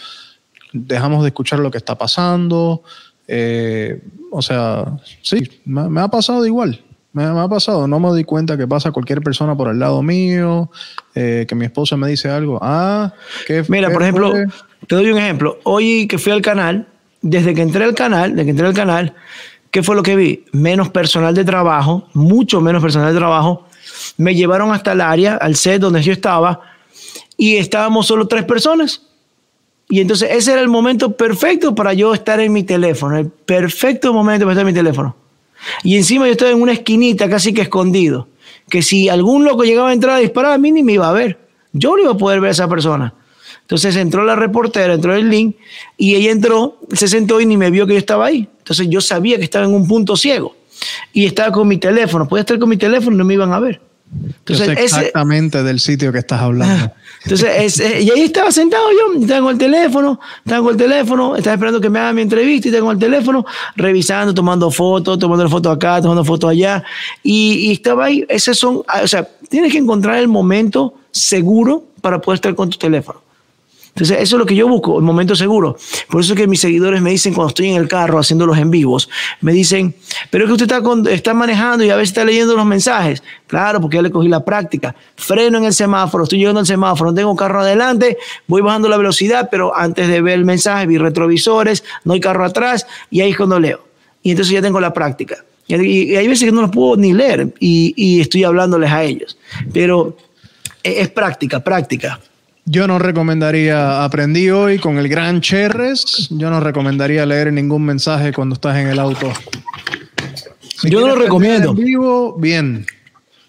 dejamos 0.73 1.23
de 1.23 1.29
escuchar 1.29 1.59
lo 1.59 1.73
que 1.73 1.79
está 1.79 1.99
pasando. 1.99 2.85
Eh, 3.27 4.01
o 4.31 4.41
sea, 4.41 4.97
sí, 5.23 5.61
me, 5.65 6.01
ha 6.01 6.09
pasado 6.09 6.47
igual. 6.47 6.81
Me, 7.13 7.25
ha 7.25 7.49
pasado, 7.49 7.87
no 7.87 8.01
me 8.01 8.09
doy 8.09 8.25
cuenta 8.25 8.57
que 8.57 8.67
pasa 8.67 8.91
cualquier 8.91 9.23
persona 9.23 9.57
por 9.57 9.69
el 9.69 9.79
lado 9.79 10.03
mío, 10.03 10.71
eh, 11.15 11.47
que 11.49 11.55
mi 11.55 11.65
esposa 11.65 11.97
me 11.97 12.09
dice 12.09 12.29
algo. 12.29 12.59
Ah, 12.63 13.13
¿qué 13.47 13.65
Mira, 13.69 13.91
por 13.91 14.03
ejemplo, 14.03 14.33
te 14.87 14.95
doy 14.95 15.11
un 15.11 15.19
ejemplo. 15.19 15.59
Hoy 15.65 16.07
que 16.07 16.19
fui 16.19 16.33
al 16.33 16.43
canal, 16.43 16.87
desde 17.23 17.55
que 17.55 17.63
entré 17.63 17.85
al 17.85 17.95
canal, 17.95 18.33
desde 18.33 18.45
que 18.45 18.51
entré 18.51 18.67
al 18.67 18.75
canal, 18.75 19.15
¿qué 19.71 19.83
fue 19.83 19.97
lo 19.97 20.03
que 20.03 20.17
vi? 20.17 20.45
Menos 20.53 20.91
personal 20.91 21.35
de 21.35 21.45
trabajo, 21.45 22.09
mucho 22.13 22.61
menos 22.61 22.83
personal 22.83 23.13
de 23.13 23.19
trabajo. 23.19 23.67
Me 24.17 24.35
llevaron 24.35 24.73
hasta 24.73 24.93
el 24.93 25.01
área, 25.01 25.37
al 25.37 25.57
set 25.57 25.81
donde 25.81 26.03
yo 26.03 26.13
estaba, 26.13 26.61
y 27.37 27.57
estábamos 27.57 28.07
solo 28.07 28.29
tres 28.29 28.45
personas. 28.45 29.03
Y 29.89 30.01
entonces 30.01 30.31
ese 30.33 30.53
era 30.53 30.61
el 30.61 30.69
momento 30.69 31.17
perfecto 31.17 31.75
para 31.75 31.93
yo 31.93 32.15
estar 32.15 32.41
en 32.41 32.53
mi 32.53 32.63
teléfono, 32.63 33.19
el 33.19 33.29
perfecto 33.29 34.13
momento 34.13 34.45
para 34.45 34.53
estar 34.53 34.67
en 34.67 34.73
mi 34.73 34.79
teléfono. 34.79 35.17
Y 35.83 35.97
encima 35.97 36.27
yo 36.27 36.33
estaba 36.33 36.51
en 36.51 36.61
una 36.61 36.73
esquinita 36.73 37.29
casi 37.29 37.53
que 37.53 37.63
escondido, 37.63 38.29
que 38.69 38.83
si 38.83 39.09
algún 39.09 39.45
loco 39.45 39.65
llegaba 39.65 39.91
a 39.91 39.93
entrar 39.93 40.17
a 40.17 40.19
disparar 40.19 40.53
a 40.53 40.59
mí 40.59 40.73
ni 40.73 40.83
me 40.83 40.93
iba 40.95 41.09
a 41.09 41.13
ver. 41.13 41.39
Yo 41.73 41.97
no 41.97 42.03
iba 42.03 42.13
a 42.13 42.17
poder 42.17 42.41
ver 42.41 42.49
a 42.49 42.53
esa 42.53 42.69
persona. 42.69 43.15
Entonces 43.65 43.97
entró 43.97 44.25
la 44.25 44.37
reportera, 44.37 44.93
entró 44.93 45.15
el 45.15 45.31
link 45.31 45.57
y 45.97 46.15
ella 46.17 46.31
entró, 46.31 46.79
se 46.93 47.09
sentó 47.09 47.41
y 47.41 47.47
ni 47.47 47.57
me 47.57 47.71
vio 47.71 47.87
que 47.87 47.95
yo 47.95 47.99
estaba 47.99 48.27
ahí. 48.27 48.47
Entonces 48.59 48.89
yo 48.91 49.01
sabía 49.01 49.39
que 49.39 49.45
estaba 49.45 49.65
en 49.65 49.73
un 49.73 49.89
punto 49.89 50.17
ciego 50.17 50.55
y 51.15 51.25
estaba 51.25 51.51
con 51.51 51.67
mi 51.67 51.79
teléfono. 51.79 52.29
Podía 52.29 52.41
estar 52.41 52.59
con 52.59 52.69
mi 52.69 52.77
teléfono 52.77 53.17
y 53.17 53.19
no 53.19 53.25
me 53.25 53.35
iban 53.35 53.53
a 53.53 53.61
ver. 53.61 53.81
Entonces, 54.23 54.69
exactamente 54.79 55.63
del 55.63 55.81
sitio 55.81 56.13
que 56.13 56.19
estás 56.19 56.41
hablando. 56.41 56.93
Entonces, 57.25 57.81
y 57.81 58.11
ahí 58.11 58.21
estaba 58.21 58.53
sentado 58.53 58.85
yo, 58.93 59.27
tengo 59.27 59.51
el 59.51 59.59
teléfono, 59.59 60.21
tengo 60.45 60.71
el 60.71 60.77
teléfono, 60.77 61.37
estaba 61.37 61.55
esperando 61.55 61.81
que 61.81 61.89
me 61.89 61.99
haga 61.99 62.13
mi 62.13 62.23
entrevista 62.23 62.69
y 62.69 62.71
tengo 62.71 62.93
el 62.93 62.99
teléfono, 62.99 63.47
revisando, 63.77 64.35
tomando 64.35 64.71
fotos, 64.71 65.19
tomando 65.19 65.49
fotos 65.49 65.75
acá, 65.75 66.03
tomando 66.03 66.25
fotos 66.25 66.51
allá. 66.51 66.85
Y, 67.23 67.71
y, 67.71 67.73
estaba 67.73 68.05
ahí, 68.05 68.25
esos 68.29 68.59
son, 68.59 68.83
o 69.03 69.09
sea, 69.09 69.27
tienes 69.49 69.73
que 69.73 69.79
encontrar 69.79 70.19
el 70.19 70.29
momento 70.29 70.95
seguro 71.11 71.85
para 72.03 72.21
poder 72.21 72.37
estar 72.37 72.55
con 72.55 72.69
tu 72.69 72.77
teléfono. 72.77 73.24
Entonces, 73.95 74.19
eso 74.21 74.35
es 74.37 74.41
lo 74.41 74.45
que 74.45 74.57
yo 74.57 74.67
busco, 74.67 74.99
el 74.99 75.05
momento 75.05 75.37
seguro. 75.37 75.77
Por 76.11 76.21
eso 76.21 76.33
es 76.33 76.41
que 76.41 76.49
mis 76.49 76.61
seguidores 76.61 77.01
me 77.01 77.11
dicen 77.11 77.33
cuando 77.33 77.51
estoy 77.51 77.69
en 77.69 77.77
el 77.77 77.87
carro 77.87 78.19
haciendo 78.19 78.45
los 78.45 78.59
en 78.59 78.69
vivos, 78.69 79.09
me 79.41 79.53
dicen, 79.53 79.95
pero 80.31 80.45
es 80.45 80.49
que 80.49 80.53
usted 80.55 80.65
está, 80.65 81.11
está 81.13 81.33
manejando 81.33 81.85
y 81.85 81.91
a 81.91 81.97
veces 81.97 82.09
está 82.09 82.25
leyendo 82.25 82.57
los 82.57 82.67
mensajes. 82.67 83.23
Claro, 83.47 83.81
porque 83.81 83.99
ya 83.99 84.03
le 84.03 84.11
cogí 84.11 84.27
la 84.27 84.45
práctica. 84.45 84.97
Freno 85.15 85.59
en 85.59 85.65
el 85.67 85.73
semáforo, 85.73 86.25
estoy 86.25 86.41
llegando 86.41 86.59
al 86.59 86.67
semáforo, 86.67 87.13
no 87.13 87.15
tengo 87.15 87.37
carro 87.37 87.61
adelante, 87.61 88.19
voy 88.49 88.63
bajando 88.63 88.89
la 88.89 88.97
velocidad, 88.97 89.49
pero 89.49 89.77
antes 89.77 90.09
de 90.09 90.21
ver 90.21 90.41
el 90.41 90.45
mensaje 90.45 90.87
vi 90.87 90.99
retrovisores, 90.99 91.85
no 92.03 92.15
hay 92.15 92.21
carro 92.21 92.45
atrás 92.45 92.89
y 93.11 93.21
ahí 93.21 93.31
es 93.31 93.37
cuando 93.37 93.61
leo. 93.61 93.87
Y 94.25 94.33
entonces 94.33 94.55
ya 94.55 94.63
tengo 94.63 94.81
la 94.81 94.93
práctica. 94.93 95.45
Y, 95.69 96.17
hay 96.17 96.27
veces 96.27 96.47
que 96.47 96.53
no 96.53 96.63
los 96.63 96.73
puedo 96.73 96.97
ni 96.97 97.13
leer 97.13 97.55
y, 97.61 97.95
y 97.97 98.21
estoy 98.21 98.43
hablándoles 98.43 98.91
a 98.91 99.05
ellos. 99.05 99.39
Pero 99.73 100.17
es 100.83 101.09
práctica, 101.11 101.61
práctica. 101.61 102.19
Yo 102.67 102.87
no 102.87 102.99
recomendaría, 102.99 104.05
aprendí 104.05 104.49
hoy 104.51 104.79
con 104.79 104.99
el 104.99 105.09
gran 105.09 105.43
Cherres, 105.43 106.29
yo 106.31 106.49
no 106.49 106.61
recomendaría 106.61 107.27
leer 107.27 107.53
ningún 107.53 107.85
mensaje 107.85 108.33
cuando 108.33 108.55
estás 108.55 108.79
en 108.79 108.89
el 108.89 108.99
auto. 108.99 109.31
yo 110.85 111.01
no 111.01 111.09
lo 111.09 111.17
recomiendo. 111.17 111.71
En 111.71 111.77
vivo, 111.77 112.37
bien. 112.39 112.87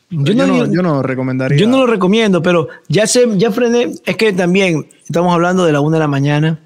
Yo, 0.10 0.34
no, 0.34 0.72
yo, 0.72 0.82
no, 0.82 1.02
recomendaría. 1.02 1.58
Yo 1.58 1.68
no 1.68 1.80
lo 1.80 1.88
recomiendo, 1.88 2.42
pero 2.42 2.68
ya 2.90 3.08
sé, 3.08 3.26
ya 3.38 3.52
frené. 3.52 3.94
Es 4.06 4.18
que 4.18 4.34
también 4.34 4.88
estamos 5.06 5.34
hablando 5.34 5.66
de 5.66 5.72
la 5.72 5.80
una 5.80 5.96
de 5.98 6.02
la 6.02 6.08
mañana. 6.08 6.60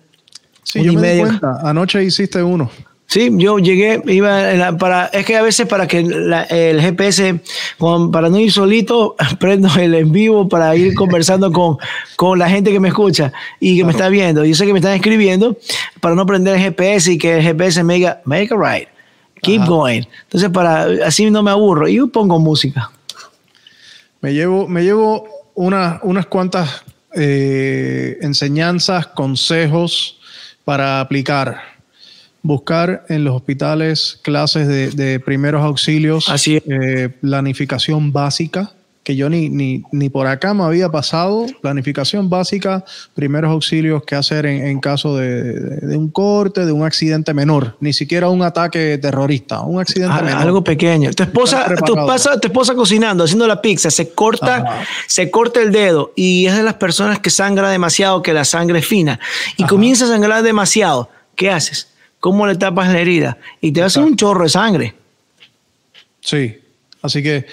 Sí, 0.63 0.83
yo 0.83 0.93
me 0.93 1.13
di 1.13 1.21
cuenta. 1.21 1.59
Anoche 1.63 2.03
hiciste 2.03 2.43
uno. 2.43 2.69
Sí, 3.09 3.31
yo 3.37 3.57
llegué, 3.57 4.03
iba 4.05 4.77
para, 4.77 5.07
es 5.07 5.25
que 5.25 5.35
a 5.35 5.41
veces 5.41 5.65
para 5.65 5.87
que 5.87 5.97
el 5.97 6.79
GPS, 6.79 7.41
para 8.11 8.29
no 8.29 8.37
ir 8.37 8.51
solito, 8.51 9.15
prendo 9.39 9.67
el 9.79 9.95
en 9.95 10.11
vivo 10.11 10.47
para 10.47 10.75
ir 10.75 10.93
conversando 10.93 11.51
con, 11.51 11.77
con 12.15 12.37
la 12.37 12.47
gente 12.47 12.71
que 12.71 12.79
me 12.79 12.89
escucha 12.89 13.33
y 13.59 13.77
que 13.77 13.83
me 13.83 13.93
está 13.93 14.09
viendo. 14.09 14.45
Yo 14.45 14.53
sé 14.53 14.67
que 14.67 14.73
me 14.73 14.79
están 14.79 14.93
escribiendo 14.93 15.57
para 16.01 16.13
no 16.13 16.23
prender 16.27 16.57
el 16.57 16.61
GPS 16.61 17.13
y 17.13 17.17
que 17.17 17.37
el 17.37 17.41
GPS 17.41 17.83
me 17.83 17.95
diga, 17.95 18.21
make 18.25 18.53
a 18.53 18.57
right, 18.57 18.87
keep 19.41 19.65
going. 19.65 20.03
Entonces, 20.25 20.51
para 20.51 20.83
así 21.03 21.31
no 21.31 21.41
me 21.41 21.49
aburro. 21.49 21.87
Y 21.87 21.95
yo 21.95 22.09
pongo 22.09 22.37
música. 22.37 22.91
Me 24.21 24.35
llevo, 24.35 24.67
me 24.67 24.83
llevo 24.83 25.27
una, 25.55 25.99
unas 26.03 26.27
cuantas 26.27 26.83
eh, 27.15 28.19
enseñanzas, 28.21 29.07
consejos 29.07 30.19
para 30.63 31.01
aplicar 31.01 31.78
buscar 32.41 33.05
en 33.09 33.23
los 33.23 33.35
hospitales 33.35 34.19
clases 34.21 34.67
de, 34.67 35.19
primeros 35.19 35.63
auxilios, 35.63 36.29
Así 36.29 36.61
eh, 36.65 37.09
planificación 37.21 38.11
básica, 38.11 38.73
que 39.03 39.15
yo 39.15 39.29
ni, 39.29 39.49
ni, 39.49 39.83
ni, 39.91 40.09
por 40.09 40.27
acá 40.27 40.53
me 40.53 40.63
había 40.63 40.89
pasado, 40.89 41.47
planificación 41.61 42.29
básica, 42.29 42.85
primeros 43.15 43.49
auxilios 43.49 44.03
que 44.03 44.15
hacer 44.15 44.45
en, 44.45 44.79
caso 44.79 45.17
de, 45.17 45.97
un 45.97 46.09
corte, 46.09 46.65
de 46.65 46.71
un 46.71 46.83
accidente 46.83 47.33
menor, 47.33 47.75
ni 47.79 47.91
siquiera 47.91 48.29
un 48.29 48.43
ataque 48.43 48.99
terrorista, 48.99 49.61
un 49.61 49.79
accidente 49.79 50.15
ah, 50.19 50.21
menor. 50.21 50.41
Algo 50.41 50.63
pequeño. 50.63 51.11
Tu 51.11 51.23
esposa, 51.23 51.65
tu, 51.85 51.95
tu 51.95 52.47
esposa 52.47 52.75
cocinando, 52.75 53.23
haciendo 53.23 53.47
la 53.47 53.61
pizza, 53.61 53.89
se 53.89 54.09
corta, 54.11 54.83
se 55.07 55.31
corta 55.31 55.61
el 55.61 55.71
dedo 55.71 56.13
y 56.15 56.45
es 56.45 56.55
de 56.55 56.61
las 56.61 56.75
personas 56.75 57.19
que 57.19 57.31
sangra 57.31 57.69
demasiado, 57.69 58.21
que 58.21 58.33
la 58.33 58.45
sangre 58.45 58.79
es 58.79 58.85
fina, 58.85 59.19
y 59.57 59.63
comienza 59.63 60.05
a 60.05 60.09
sangrar 60.09 60.43
demasiado. 60.43 61.09
¿Qué 61.35 61.49
haces? 61.49 61.87
Cómo 62.19 62.45
le 62.47 62.55
tapas 62.55 62.89
la 62.91 62.99
herida 62.99 63.37
y 63.61 63.71
te 63.71 63.81
hace 63.81 63.99
un 63.99 64.15
chorro 64.15 64.43
de 64.43 64.49
sangre. 64.49 64.95
Sí, 66.21 66.59
así 67.01 67.23
que 67.23 67.45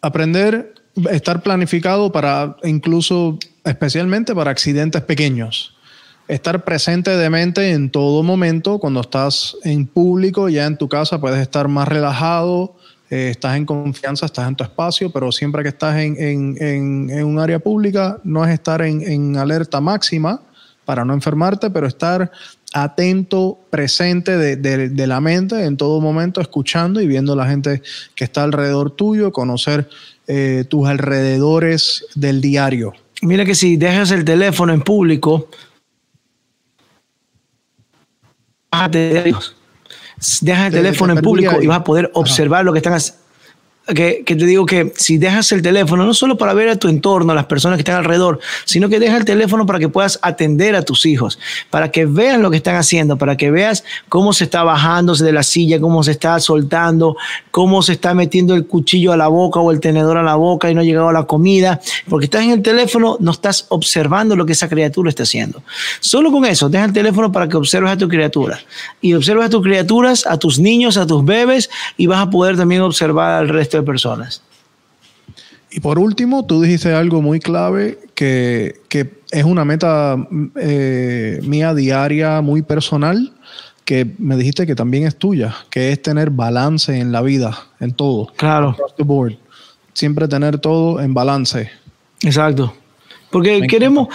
aprender, 0.00 0.74
estar 1.10 1.42
planificado 1.42 2.12
para 2.12 2.56
incluso, 2.64 3.38
especialmente 3.64 4.34
para 4.34 4.50
accidentes 4.50 5.02
pequeños. 5.02 5.74
Estar 6.28 6.64
presente 6.64 7.10
de 7.16 7.30
mente 7.30 7.72
en 7.72 7.90
todo 7.90 8.22
momento, 8.22 8.78
cuando 8.78 9.00
estás 9.00 9.56
en 9.64 9.86
público, 9.86 10.48
ya 10.48 10.66
en 10.66 10.78
tu 10.78 10.88
casa 10.88 11.20
puedes 11.20 11.40
estar 11.40 11.66
más 11.68 11.88
relajado, 11.88 12.76
eh, 13.10 13.30
estás 13.30 13.56
en 13.56 13.66
confianza, 13.66 14.26
estás 14.26 14.48
en 14.48 14.54
tu 14.54 14.64
espacio, 14.64 15.10
pero 15.10 15.32
siempre 15.32 15.62
que 15.62 15.70
estás 15.70 15.96
en, 15.96 17.24
un 17.24 17.38
área 17.40 17.58
pública, 17.58 18.18
no 18.22 18.44
es 18.44 18.52
estar 18.52 18.80
en 18.82 19.36
alerta 19.36 19.80
máxima 19.80 20.40
para 20.84 21.04
no 21.04 21.14
enfermarte, 21.14 21.70
pero 21.70 21.86
estar 21.86 22.30
atento, 22.72 23.58
presente 23.70 24.36
de, 24.36 25.06
la 25.06 25.20
mente 25.20 25.64
en 25.64 25.76
todo 25.76 26.00
momento, 26.00 26.40
escuchando 26.40 27.00
y 27.00 27.06
viendo 27.06 27.34
a 27.34 27.36
la 27.36 27.46
gente 27.46 27.82
que 28.14 28.24
está 28.24 28.42
alrededor 28.42 28.90
tuyo, 28.90 29.32
conocer 29.32 29.88
eh, 30.26 30.64
tus 30.68 30.88
alrededores 30.88 32.06
del 32.14 32.40
diario. 32.40 32.92
Mira 33.22 33.44
que 33.44 33.54
si 33.54 33.76
dejas 33.76 34.10
el 34.10 34.24
teléfono 34.24 34.72
en 34.72 34.80
público, 34.80 35.48
dejas 40.40 40.66
el 40.66 40.72
teléfono 40.72 41.12
en 41.12 41.20
público 41.20 41.62
y 41.62 41.66
vas 41.66 41.78
a 41.78 41.84
poder 41.84 42.10
observar 42.14 42.64
lo 42.64 42.72
que 42.72 42.78
están 42.78 42.94
haciendo 42.94 43.21
que, 43.86 44.22
te 44.24 44.34
digo 44.36 44.64
que 44.64 44.92
si 44.96 45.18
dejas 45.18 45.50
el 45.50 45.60
teléfono, 45.60 46.04
no 46.06 46.14
solo 46.14 46.36
para 46.36 46.54
ver 46.54 46.68
a 46.68 46.76
tu 46.76 46.88
entorno, 46.88 47.32
a 47.32 47.34
las 47.34 47.46
personas 47.46 47.76
que 47.76 47.80
están 47.80 47.96
alrededor, 47.96 48.38
sino 48.64 48.88
que 48.88 49.00
deja 49.00 49.16
el 49.16 49.24
teléfono 49.24 49.66
para 49.66 49.80
que 49.80 49.88
puedas 49.88 50.20
atender 50.22 50.76
a 50.76 50.82
tus 50.82 51.04
hijos, 51.04 51.38
para 51.68 51.90
que 51.90 52.06
veas 52.06 52.38
lo 52.38 52.50
que 52.50 52.58
están 52.58 52.76
haciendo, 52.76 53.18
para 53.18 53.36
que 53.36 53.50
veas 53.50 53.82
cómo 54.08 54.32
se 54.32 54.44
está 54.44 54.62
bajándose 54.62 55.24
de 55.24 55.32
la 55.32 55.42
silla, 55.42 55.80
cómo 55.80 56.04
se 56.04 56.12
está 56.12 56.38
soltando, 56.38 57.16
cómo 57.50 57.82
se 57.82 57.94
está 57.94 58.14
metiendo 58.14 58.54
el 58.54 58.66
cuchillo 58.66 59.12
a 59.12 59.16
la 59.16 59.26
boca 59.26 59.58
o 59.58 59.72
el 59.72 59.80
tenedor 59.80 60.16
a 60.16 60.22
la 60.22 60.36
boca 60.36 60.70
y 60.70 60.74
no 60.74 60.80
ha 60.80 60.84
llegado 60.84 61.08
a 61.08 61.12
la 61.12 61.24
comida, 61.24 61.80
porque 62.08 62.26
estás 62.26 62.44
en 62.44 62.50
el 62.50 62.62
teléfono, 62.62 63.16
no 63.18 63.32
estás 63.32 63.66
observando 63.70 64.36
lo 64.36 64.46
que 64.46 64.52
esa 64.52 64.68
criatura 64.68 65.08
está 65.08 65.24
haciendo. 65.24 65.62
Solo 65.98 66.30
con 66.30 66.44
eso, 66.44 66.68
deja 66.68 66.84
el 66.84 66.92
teléfono 66.92 67.32
para 67.32 67.48
que 67.48 67.56
observes 67.56 67.90
a 67.90 67.96
tu 67.96 68.08
criatura 68.08 68.60
y 69.00 69.14
observes 69.14 69.46
a 69.46 69.50
tus 69.50 69.62
criaturas, 69.62 70.24
a 70.24 70.38
tus 70.38 70.60
niños, 70.60 70.96
a 70.96 71.06
tus 71.06 71.24
bebés 71.24 71.68
y 71.96 72.06
vas 72.06 72.20
a 72.20 72.30
poder 72.30 72.56
también 72.56 72.82
observar 72.82 73.42
al 73.42 73.48
resto 73.48 73.71
de 73.78 73.82
personas. 73.82 74.42
Y 75.70 75.80
por 75.80 75.98
último, 75.98 76.44
tú 76.44 76.60
dijiste 76.60 76.92
algo 76.92 77.22
muy 77.22 77.40
clave 77.40 77.98
que, 78.14 78.80
es 79.30 79.44
una 79.44 79.64
meta 79.64 80.16
eh, 80.56 81.40
mía 81.42 81.74
diaria, 81.74 82.42
muy 82.42 82.60
personal, 82.60 83.32
que 83.84 84.14
me 84.18 84.36
dijiste 84.36 84.66
que 84.66 84.74
también 84.74 85.06
es 85.06 85.16
tuya, 85.16 85.54
que 85.70 85.90
es 85.90 86.02
tener 86.02 86.30
balance 86.30 86.98
en 86.98 87.10
la 87.10 87.22
vida, 87.22 87.56
en 87.80 87.94
todo. 87.94 88.32
Claro. 88.36 88.76
Siempre 89.94 90.28
tener 90.28 90.58
todo 90.58 91.00
en 91.00 91.14
balance. 91.14 91.70
Exacto. 92.22 92.74
Porque 93.30 93.62
queremos, 93.66 94.08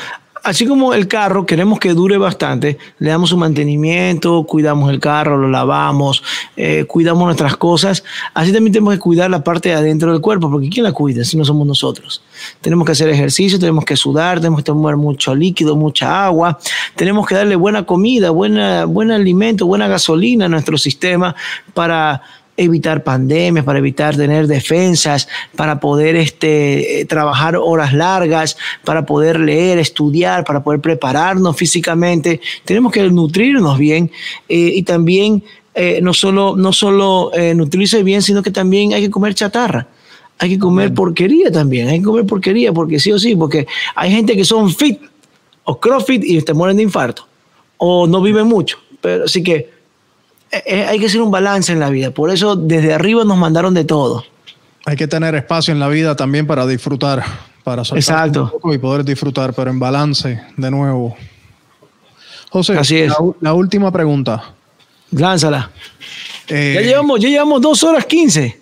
así 0.47 0.65
como 0.65 0.93
el 0.93 1.09
carro 1.09 1.45
queremos 1.45 1.77
que 1.77 1.93
dure 1.93 2.17
bastante, 2.17 2.77
le 2.99 3.09
damos 3.09 3.29
su 3.29 3.37
mantenimiento, 3.37 4.43
cuidamos 4.43 4.89
el 4.89 4.99
carro, 5.01 5.37
lo 5.37 5.49
lavamos, 5.49 6.23
eh, 6.55 6.85
cuidamos 6.85 7.25
nuestras 7.25 7.57
cosas, 7.57 8.03
así 8.33 8.53
también 8.53 8.71
tenemos 8.71 8.93
que 8.93 8.99
cuidar 8.99 9.29
la 9.29 9.43
parte 9.43 9.69
de 9.69 9.75
adentro 9.75 10.11
del 10.13 10.21
cuerpo, 10.21 10.49
porque 10.49 10.69
¿quién 10.69 10.85
la 10.85 10.93
cuida 10.93 11.25
si 11.25 11.35
no 11.35 11.43
somos 11.43 11.67
nosotros? 11.67 12.21
Tenemos 12.61 12.85
que 12.85 12.93
hacer 12.93 13.09
ejercicio, 13.09 13.59
tenemos 13.59 13.83
que 13.83 13.97
sudar, 13.97 14.39
tenemos 14.39 14.59
que 14.59 14.63
tomar 14.63 14.95
mucho 14.95 15.35
líquido, 15.35 15.75
mucha 15.75 16.25
agua, 16.25 16.57
tenemos 16.95 17.27
que 17.27 17.35
darle 17.35 17.57
buena 17.57 17.85
comida, 17.85 18.29
buena, 18.29 18.85
buen 18.85 19.11
alimento, 19.11 19.65
buena 19.65 19.87
gasolina 19.89 20.45
a 20.45 20.49
nuestro 20.49 20.77
sistema 20.77 21.35
para 21.73 22.21
evitar 22.57 23.03
pandemias, 23.03 23.63
para 23.63 23.79
evitar 23.79 24.17
tener 24.17 24.47
defensas, 24.47 25.29
para 25.55 25.79
poder 25.79 26.15
este, 26.15 27.05
trabajar 27.07 27.55
horas 27.55 27.93
largas, 27.93 28.57
para 28.83 29.05
poder 29.05 29.39
leer, 29.39 29.77
estudiar, 29.77 30.43
para 30.43 30.63
poder 30.63 30.81
prepararnos 30.81 31.55
físicamente. 31.55 32.41
Tenemos 32.65 32.91
que 32.91 33.03
nutrirnos 33.03 33.77
bien 33.77 34.11
eh, 34.49 34.71
y 34.75 34.83
también 34.83 35.43
eh, 35.75 35.99
no 36.01 36.13
solo, 36.13 36.55
no 36.57 36.73
solo 36.73 37.31
eh, 37.35 37.53
nutrirse 37.53 38.01
bien, 38.01 38.23
sino 38.23 38.41
que 38.41 38.49
también 38.49 38.93
hay 38.93 39.03
que 39.03 39.11
comer 39.11 39.35
chatarra. 39.35 39.87
Hay 40.39 40.49
que 40.49 40.59
comer 40.59 40.93
porquería 40.93 41.51
también, 41.51 41.87
hay 41.87 41.99
que 41.99 42.05
comer 42.05 42.25
porquería 42.25 42.71
porque 42.71 42.99
sí 42.99 43.11
o 43.11 43.17
sí, 43.17 43.35
porque 43.35 43.65
hay 43.95 44.11
gente 44.11 44.35
que 44.35 44.45
son 44.45 44.71
fit 44.71 44.99
o 45.63 45.79
crossfit 45.79 46.23
y 46.23 46.41
te 46.41 46.53
mueren 46.53 46.77
de 46.77 46.83
infarto 46.83 47.27
o 47.77 48.05
no 48.07 48.21
viven 48.21 48.47
mucho. 48.47 48.77
Pero 49.01 49.25
así 49.25 49.43
que 49.43 49.76
eh, 50.51 50.63
eh, 50.65 50.85
hay 50.85 50.99
que 50.99 51.07
hacer 51.07 51.21
un 51.21 51.31
balance 51.31 51.71
en 51.71 51.79
la 51.79 51.89
vida. 51.89 52.11
Por 52.11 52.31
eso 52.31 52.55
desde 52.55 52.93
arriba 52.93 53.23
nos 53.23 53.37
mandaron 53.37 53.73
de 53.73 53.83
todo. 53.83 54.23
Hay 54.85 54.95
que 54.95 55.07
tener 55.07 55.35
espacio 55.35 55.73
en 55.73 55.79
la 55.79 55.89
vida 55.89 56.15
también 56.15 56.47
para 56.47 56.65
disfrutar, 56.65 57.23
para 57.63 57.83
soltar 57.83 58.29
un 58.29 58.49
poco 58.49 58.73
y 58.73 58.77
poder 58.77 59.03
disfrutar, 59.03 59.53
pero 59.53 59.69
en 59.69 59.79
balance 59.79 60.41
de 60.55 60.71
nuevo. 60.71 61.17
José, 62.49 62.77
Así 62.77 62.97
es. 62.97 63.13
La, 63.41 63.53
última 63.53 63.91
pregunta. 63.91 64.53
Lánzala. 65.11 65.69
Eh, 66.47 66.73
ya, 66.75 66.81
llevamos, 66.81 67.19
ya 67.19 67.27
llevamos 67.27 67.61
dos 67.61 67.83
horas 67.83 68.05
quince. 68.05 68.56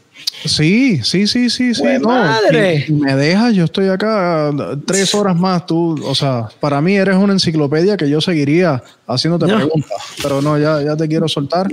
Sí, 0.45 1.03
sí, 1.03 1.25
sí, 1.25 1.49
sí, 1.49 1.74
sí. 1.74 1.83
madre! 2.01 2.85
me 2.90 3.15
dejas, 3.15 3.56
yo 3.56 3.65
estoy 3.65 3.88
acá 3.88 4.51
tres 4.85 5.14
horas 5.15 5.35
más. 5.35 5.65
Tú, 5.65 5.99
o 6.06 6.14
sea, 6.14 6.49
para 6.59 6.82
mí 6.82 6.95
eres 6.95 7.15
una 7.15 7.33
enciclopedia 7.33 7.98
que 7.98 8.09
yo 8.09 8.22
seguiría 8.22 8.83
haciéndote 9.07 9.48
preguntas. 9.48 9.98
Pero 10.22 10.41
no, 10.41 10.57
ya, 10.59 10.82
ya 10.82 10.95
te 10.95 11.07
quiero 11.07 11.27
soltar. 11.27 11.67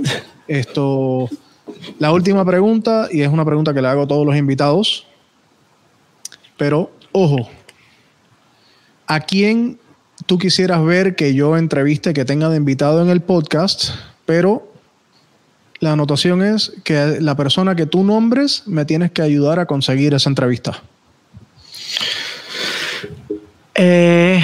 Esto, 0.47 1.29
la 1.99 2.11
última 2.11 2.43
pregunta, 2.43 3.07
y 3.11 3.21
es 3.21 3.29
una 3.29 3.45
pregunta 3.45 3.73
que 3.73 3.81
le 3.81 3.87
hago 3.87 4.03
a 4.03 4.07
todos 4.07 4.25
los 4.25 4.35
invitados. 4.35 5.05
Pero, 6.57 6.91
ojo, 7.11 7.47
¿a 9.05 9.19
quién 9.19 9.79
tú 10.25 10.39
quisieras 10.39 10.83
ver 10.83 11.15
que 11.15 11.35
yo 11.35 11.57
entreviste, 11.57 12.13
que 12.13 12.25
tenga 12.25 12.49
de 12.49 12.57
invitado 12.57 13.03
en 13.03 13.09
el 13.09 13.21
podcast? 13.21 13.91
Pero 14.25 14.72
la 15.83 15.91
anotación 15.91 16.41
es 16.41 16.71
que 16.85 17.17
la 17.19 17.35
persona 17.35 17.75
que 17.75 17.85
tú 17.85 18.05
nombres 18.05 18.63
me 18.65 18.85
tienes 18.85 19.11
que 19.11 19.21
ayudar 19.21 19.59
a 19.59 19.65
conseguir 19.65 20.13
esa 20.13 20.29
entrevista. 20.29 20.81
Eh, 23.75 24.41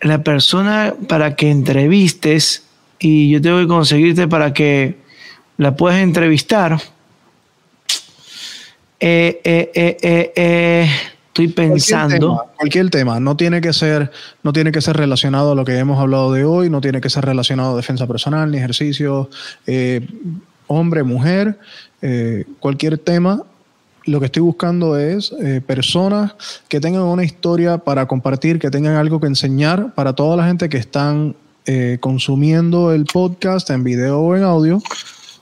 la 0.00 0.22
persona 0.22 0.94
para 1.06 1.36
que 1.36 1.50
entrevistes 1.50 2.64
y 2.98 3.30
yo 3.30 3.42
tengo 3.42 3.58
que 3.58 3.66
conseguirte 3.66 4.26
para 4.26 4.54
que 4.54 4.96
la 5.58 5.76
puedas 5.76 5.98
entrevistar. 5.98 6.80
Eh, 9.00 9.40
eh, 9.44 10.88
estoy 11.26 11.48
pensando. 11.48 12.46
Cualquier 12.56 12.88
tema, 12.88 13.20
no 13.20 13.36
tiene 13.36 13.60
que 13.60 13.74
ser, 13.74 14.10
no 14.42 14.54
tiene 14.54 14.72
que 14.72 14.80
ser 14.80 14.96
relacionado 14.96 15.52
a 15.52 15.54
lo 15.54 15.66
que 15.66 15.76
hemos 15.76 16.00
hablado 16.00 16.32
de 16.32 16.46
hoy, 16.46 16.70
no 16.70 16.80
tiene 16.80 17.02
que 17.02 17.10
ser 17.10 17.26
relacionado 17.26 17.74
a 17.74 17.76
defensa 17.76 18.06
personal 18.06 18.50
ni 18.50 18.56
ejercicio 18.56 19.28
hombre, 20.74 21.02
mujer, 21.02 21.58
eh, 22.02 22.44
cualquier 22.60 22.98
tema. 22.98 23.42
Lo 24.04 24.20
que 24.20 24.26
estoy 24.26 24.42
buscando 24.42 24.98
es 24.98 25.32
eh, 25.40 25.62
personas 25.66 26.34
que 26.68 26.80
tengan 26.80 27.02
una 27.02 27.24
historia 27.24 27.78
para 27.78 28.06
compartir, 28.06 28.58
que 28.58 28.70
tengan 28.70 28.96
algo 28.96 29.18
que 29.20 29.26
enseñar 29.26 29.94
para 29.94 30.12
toda 30.12 30.36
la 30.36 30.46
gente 30.46 30.68
que 30.68 30.76
están 30.76 31.34
eh, 31.66 31.96
consumiendo 32.00 32.92
el 32.92 33.06
podcast 33.06 33.70
en 33.70 33.82
video 33.82 34.20
o 34.20 34.36
en 34.36 34.42
audio, 34.42 34.82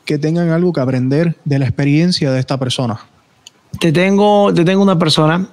que 0.04 0.18
tengan 0.18 0.50
algo 0.50 0.72
que 0.72 0.80
aprender 0.80 1.36
de 1.44 1.58
la 1.58 1.64
experiencia 1.64 2.30
de 2.30 2.38
esta 2.38 2.58
persona. 2.58 3.00
Te 3.80 3.90
tengo, 3.90 4.54
te 4.54 4.64
tengo 4.64 4.82
una 4.82 4.98
persona, 4.98 5.48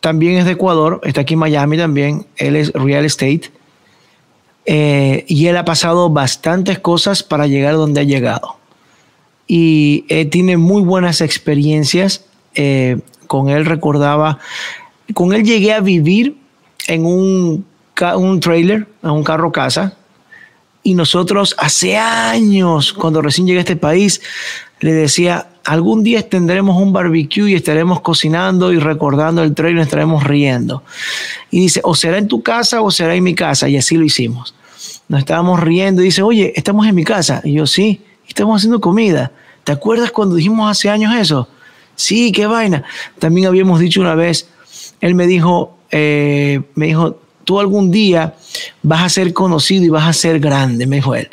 también 0.00 0.36
es 0.36 0.44
de 0.44 0.52
Ecuador, 0.52 1.00
está 1.04 1.22
aquí 1.22 1.34
en 1.34 1.40
Miami 1.40 1.78
también, 1.78 2.26
él 2.36 2.56
es 2.56 2.70
real 2.72 3.04
estate 3.04 3.50
eh, 4.66 5.24
y 5.28 5.46
él 5.46 5.56
ha 5.56 5.64
pasado 5.64 6.10
bastantes 6.10 6.78
cosas 6.78 7.22
para 7.22 7.46
llegar 7.46 7.74
donde 7.74 8.00
ha 8.00 8.04
llegado. 8.04 8.56
Y 9.46 10.06
eh, 10.08 10.24
tiene 10.24 10.56
muy 10.56 10.82
buenas 10.82 11.20
experiencias. 11.20 12.24
Eh, 12.54 12.98
con 13.26 13.48
él 13.48 13.66
recordaba, 13.66 14.38
con 15.12 15.32
él 15.32 15.44
llegué 15.44 15.72
a 15.72 15.80
vivir 15.80 16.36
en 16.86 17.04
un, 17.04 17.64
un 18.16 18.40
trailer, 18.40 18.86
en 19.02 19.10
un 19.10 19.24
carro 19.24 19.52
casa. 19.52 19.96
Y 20.82 20.94
nosotros 20.94 21.54
hace 21.58 21.96
años, 21.96 22.92
cuando 22.92 23.22
recién 23.22 23.46
llegué 23.46 23.58
a 23.58 23.62
este 23.62 23.76
país, 23.76 24.20
le 24.80 24.92
decía, 24.92 25.48
algún 25.64 26.04
día 26.04 26.28
tendremos 26.28 26.76
un 26.80 26.92
barbecue 26.92 27.50
y 27.50 27.54
estaremos 27.54 28.00
cocinando 28.00 28.72
y 28.72 28.78
recordando 28.78 29.42
el 29.42 29.54
trailer, 29.54 29.82
estaremos 29.82 30.24
riendo. 30.24 30.82
Y 31.50 31.60
dice, 31.60 31.80
o 31.84 31.94
será 31.94 32.18
en 32.18 32.28
tu 32.28 32.42
casa 32.42 32.82
o 32.82 32.90
será 32.90 33.14
en 33.14 33.24
mi 33.24 33.34
casa. 33.34 33.68
Y 33.68 33.76
así 33.76 33.96
lo 33.96 34.04
hicimos. 34.04 34.54
Nos 35.08 35.20
estábamos 35.20 35.60
riendo 35.60 36.02
y 36.02 36.06
dice, 36.06 36.22
oye, 36.22 36.52
estamos 36.56 36.86
en 36.86 36.94
mi 36.94 37.04
casa. 37.04 37.40
Y 37.44 37.54
yo, 37.54 37.66
sí, 37.66 38.02
estamos 38.28 38.58
haciendo 38.58 38.80
comida. 38.80 39.32
¿Te 39.64 39.72
acuerdas 39.72 40.10
cuando 40.10 40.36
dijimos 40.36 40.70
hace 40.70 40.90
años 40.90 41.14
eso? 41.14 41.48
Sí, 41.96 42.32
qué 42.32 42.46
vaina. 42.46 42.84
También 43.18 43.46
habíamos 43.46 43.80
dicho 43.80 44.00
una 44.00 44.14
vez, 44.14 44.48
él 45.00 45.14
me 45.14 45.26
dijo, 45.26 45.76
eh, 45.90 46.60
me 46.74 46.86
dijo, 46.86 47.18
tú 47.44 47.60
algún 47.60 47.90
día 47.90 48.34
vas 48.82 49.02
a 49.02 49.08
ser 49.08 49.32
conocido 49.32 49.84
y 49.84 49.88
vas 49.88 50.08
a 50.08 50.12
ser 50.12 50.40
grande, 50.40 50.86
me 50.86 50.96
dijo 50.96 51.14
él. 51.14 51.30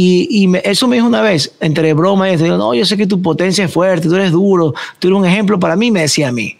Y, 0.00 0.48
eso 0.62 0.86
me 0.86 0.94
dijo 0.94 1.08
una 1.08 1.22
vez, 1.22 1.56
entre 1.58 1.92
broma 1.92 2.30
y 2.30 2.34
esto, 2.34 2.56
no, 2.56 2.72
yo 2.72 2.84
sé 2.84 2.96
que 2.96 3.08
tu 3.08 3.20
potencia 3.20 3.64
es 3.64 3.72
fuerte, 3.72 4.08
tú 4.08 4.14
eres 4.14 4.30
duro, 4.30 4.72
tú 5.00 5.08
eres 5.08 5.18
un 5.18 5.26
ejemplo 5.26 5.58
para 5.58 5.74
mí, 5.74 5.90
me 5.90 6.02
decía 6.02 6.28
a 6.28 6.32
mí. 6.32 6.56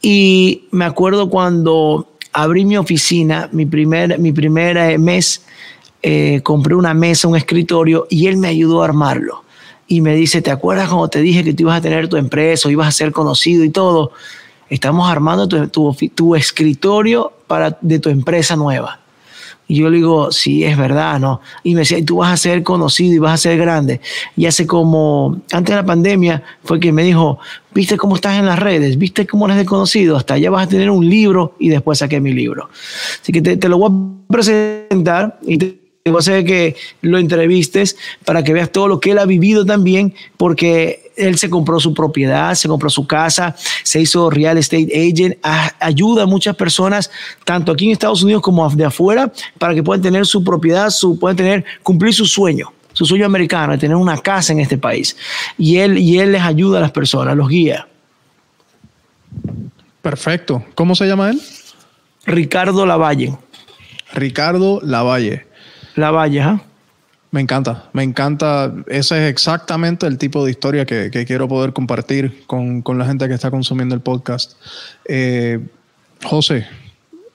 Y 0.00 0.62
me 0.70 0.84
acuerdo 0.84 1.28
cuando 1.28 2.08
abrí 2.32 2.64
mi 2.64 2.76
oficina, 2.76 3.48
mi 3.50 3.66
primer, 3.66 4.20
mi 4.20 4.30
primer 4.30 4.76
eh, 4.76 4.96
mes, 4.96 5.42
eh, 6.02 6.40
compré 6.44 6.76
una 6.76 6.94
mesa, 6.94 7.26
un 7.26 7.34
escritorio 7.34 8.06
y 8.10 8.28
él 8.28 8.36
me 8.36 8.46
ayudó 8.46 8.82
a 8.82 8.84
armarlo. 8.84 9.42
Y 9.88 10.00
me 10.00 10.14
dice, 10.14 10.40
¿te 10.40 10.52
acuerdas 10.52 10.88
cuando 10.88 11.08
te 11.08 11.22
dije 11.22 11.42
que 11.42 11.52
tú 11.52 11.64
ibas 11.64 11.78
a 11.78 11.82
tener 11.82 12.06
tu 12.06 12.16
empresa 12.16 12.70
ibas 12.70 12.86
a 12.86 12.92
ser 12.92 13.10
conocido 13.10 13.64
y 13.64 13.70
todo? 13.70 14.12
Estamos 14.70 15.10
armando 15.10 15.48
tu, 15.48 15.96
tu 16.14 16.36
escritorio 16.36 17.32
para, 17.48 17.76
de 17.80 17.98
tu 17.98 18.08
empresa 18.08 18.54
nueva. 18.54 19.00
Y 19.68 19.76
yo 19.76 19.90
le 19.90 19.96
digo, 19.96 20.30
sí, 20.30 20.64
es 20.64 20.76
verdad, 20.76 21.18
¿no? 21.18 21.40
Y 21.64 21.74
me 21.74 21.80
decía, 21.80 22.04
tú 22.04 22.18
vas 22.18 22.32
a 22.32 22.36
ser 22.36 22.62
conocido 22.62 23.14
y 23.14 23.18
vas 23.18 23.34
a 23.34 23.36
ser 23.36 23.58
grande. 23.58 24.00
Y 24.36 24.46
hace 24.46 24.66
como, 24.66 25.40
antes 25.52 25.74
de 25.74 25.82
la 25.82 25.86
pandemia, 25.86 26.42
fue 26.62 26.78
que 26.78 26.92
me 26.92 27.02
dijo, 27.02 27.38
viste 27.74 27.96
cómo 27.96 28.14
estás 28.14 28.38
en 28.38 28.46
las 28.46 28.58
redes, 28.58 28.96
viste 28.96 29.26
cómo 29.26 29.48
eres 29.48 29.66
conocido, 29.66 30.16
hasta 30.16 30.34
allá 30.34 30.50
vas 30.50 30.66
a 30.66 30.70
tener 30.70 30.90
un 30.90 31.08
libro 31.08 31.56
y 31.58 31.68
después 31.68 31.98
saqué 31.98 32.20
mi 32.20 32.32
libro. 32.32 32.68
Así 33.20 33.32
que 33.32 33.42
te, 33.42 33.56
te 33.56 33.68
lo 33.68 33.78
voy 33.78 33.90
a 33.90 34.32
presentar 34.32 35.38
y 35.42 35.58
te 35.58 35.78
voy 36.04 36.16
a 36.16 36.18
hacer 36.18 36.44
que 36.44 36.76
lo 37.02 37.18
entrevistes 37.18 37.96
para 38.24 38.44
que 38.44 38.52
veas 38.52 38.70
todo 38.70 38.86
lo 38.86 39.00
que 39.00 39.10
él 39.10 39.18
ha 39.18 39.26
vivido 39.26 39.66
también, 39.66 40.14
porque 40.36 41.05
él 41.16 41.38
se 41.38 41.50
compró 41.50 41.80
su 41.80 41.94
propiedad, 41.94 42.54
se 42.54 42.68
compró 42.68 42.90
su 42.90 43.06
casa, 43.06 43.56
se 43.82 44.00
hizo 44.00 44.30
real 44.30 44.58
estate 44.58 44.88
agent, 44.94 45.36
ayuda 45.80 46.24
a 46.24 46.26
muchas 46.26 46.56
personas, 46.56 47.10
tanto 47.44 47.72
aquí 47.72 47.86
en 47.86 47.92
Estados 47.92 48.22
Unidos 48.22 48.42
como 48.42 48.68
de 48.70 48.84
afuera, 48.84 49.32
para 49.58 49.74
que 49.74 49.82
puedan 49.82 50.02
tener 50.02 50.26
su 50.26 50.44
propiedad, 50.44 50.90
su, 50.90 51.18
puedan 51.18 51.36
tener, 51.36 51.64
cumplir 51.82 52.14
su 52.14 52.26
sueño 52.26 52.72
su 52.96 53.04
sueño 53.04 53.26
americano, 53.26 53.72
de 53.72 53.78
tener 53.78 53.94
una 53.94 54.16
casa 54.16 54.54
en 54.54 54.60
este 54.60 54.78
país. 54.78 55.18
Y 55.58 55.76
él, 55.76 55.98
y 55.98 56.18
él 56.18 56.32
les 56.32 56.40
ayuda 56.40 56.78
a 56.78 56.80
las 56.80 56.92
personas, 56.92 57.36
los 57.36 57.46
guía. 57.46 57.86
Perfecto. 60.00 60.64
¿Cómo 60.74 60.94
se 60.94 61.06
llama 61.06 61.28
él? 61.28 61.42
Ricardo 62.24 62.86
Lavalle. 62.86 63.36
Ricardo 64.14 64.80
Lavalle. 64.82 65.46
Lavalle, 65.94 66.40
¿ah? 66.40 66.62
Me 67.30 67.40
encanta, 67.40 67.84
me 67.92 68.02
encanta. 68.02 68.72
Ese 68.86 69.24
es 69.24 69.30
exactamente 69.30 70.06
el 70.06 70.16
tipo 70.16 70.44
de 70.44 70.50
historia 70.50 70.86
que, 70.86 71.10
quiero 71.26 71.48
poder 71.48 71.72
compartir 71.72 72.44
con, 72.46 72.82
la 72.96 73.04
gente 73.04 73.28
que 73.28 73.34
está 73.34 73.50
consumiendo 73.50 73.94
el 73.94 74.00
podcast. 74.00 74.52
Eh, 75.06 75.60
José, 76.24 76.66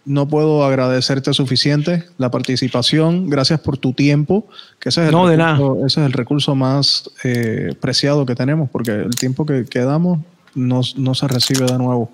no 0.06 0.28
puedo 0.28 0.66
agradecerte 0.66 1.34
suficiente 1.34 2.06
la 2.18 2.32
participación. 2.32 3.30
Gracias 3.30 3.60
por 3.60 3.78
tu 3.78 3.94
tiempo, 3.94 4.48
que 4.80 4.90
ese 4.90 5.02
es 5.02 5.08
el, 5.10 5.14
no, 5.14 5.28
recurso, 5.28 5.32
de 5.32 5.38
nada. 5.38 5.86
Ese 5.86 6.02
es 6.02 6.06
el 6.08 6.14
recurso 6.14 6.56
más 6.56 7.12
eh, 7.24 7.76
preciado 7.80 8.26
que 8.26 8.36
tenemos, 8.36 8.70
porque 8.70 8.92
el 8.92 9.16
tiempo 9.16 9.46
que, 9.46 9.66
damos 9.80 10.20
no, 10.56 10.84
se 10.84 11.28
recibe 11.28 11.66
de 11.66 11.78
nuevo. 11.78 12.12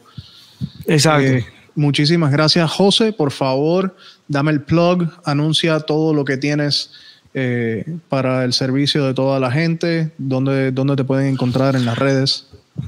Exacto. 0.86 1.28
Eh, 1.28 1.46
muchísimas 1.76 2.32
gracias, 2.32 2.70
José. 2.72 3.14
Por 3.14 3.32
favor, 3.32 3.96
dame 4.28 4.52
el 4.52 4.62
plug, 4.62 5.10
anuncia 5.24 5.80
todo 5.80 6.14
lo 6.14 6.26
que 6.26 6.38
tienes 6.38 6.92
eh, 7.40 7.86
para 8.10 8.44
el 8.44 8.52
servicio 8.52 9.06
de 9.06 9.14
toda 9.14 9.40
la 9.40 9.52
gente, 9.52 10.10
dónde, 10.18 10.72
te 10.72 11.04
pueden 11.04 11.28
encontrar 11.28 11.76
en 11.76 11.86
las 11.86 11.96
redes. 11.96 12.48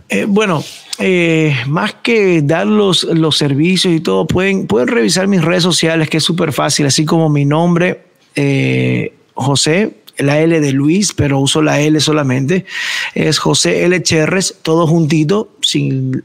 Eh, 0.09 0.25
bueno, 0.27 0.63
eh, 0.97 1.55
más 1.67 1.93
que 2.01 2.41
dar 2.41 2.65
los, 2.65 3.03
los, 3.03 3.37
servicios 3.37 3.93
y 3.93 3.99
todo, 3.99 4.25
pueden, 4.25 4.65
pueden 4.65 4.87
revisar 4.87 5.27
mis 5.27 5.43
redes 5.43 5.61
sociales, 5.61 6.09
que 6.09 6.17
es 6.17 6.23
súper 6.23 6.51
fácil, 6.51 6.87
así 6.87 7.05
como 7.05 7.29
mi 7.29 7.45
nombre, 7.45 8.05
José, 9.35 9.93
la 10.19 10.39
L 10.39 10.59
de 10.59 10.71
Luis, 10.71 11.13
pero 11.13 11.39
uso 11.39 11.61
la 11.61 11.79
L 11.79 11.99
solamente. 11.99 12.65
Es 13.15 13.39
José 13.39 13.85
L. 13.85 14.01
Cherres, 14.03 14.55
todo 14.61 14.85
juntito, 14.85 15.49
sin, 15.61 16.23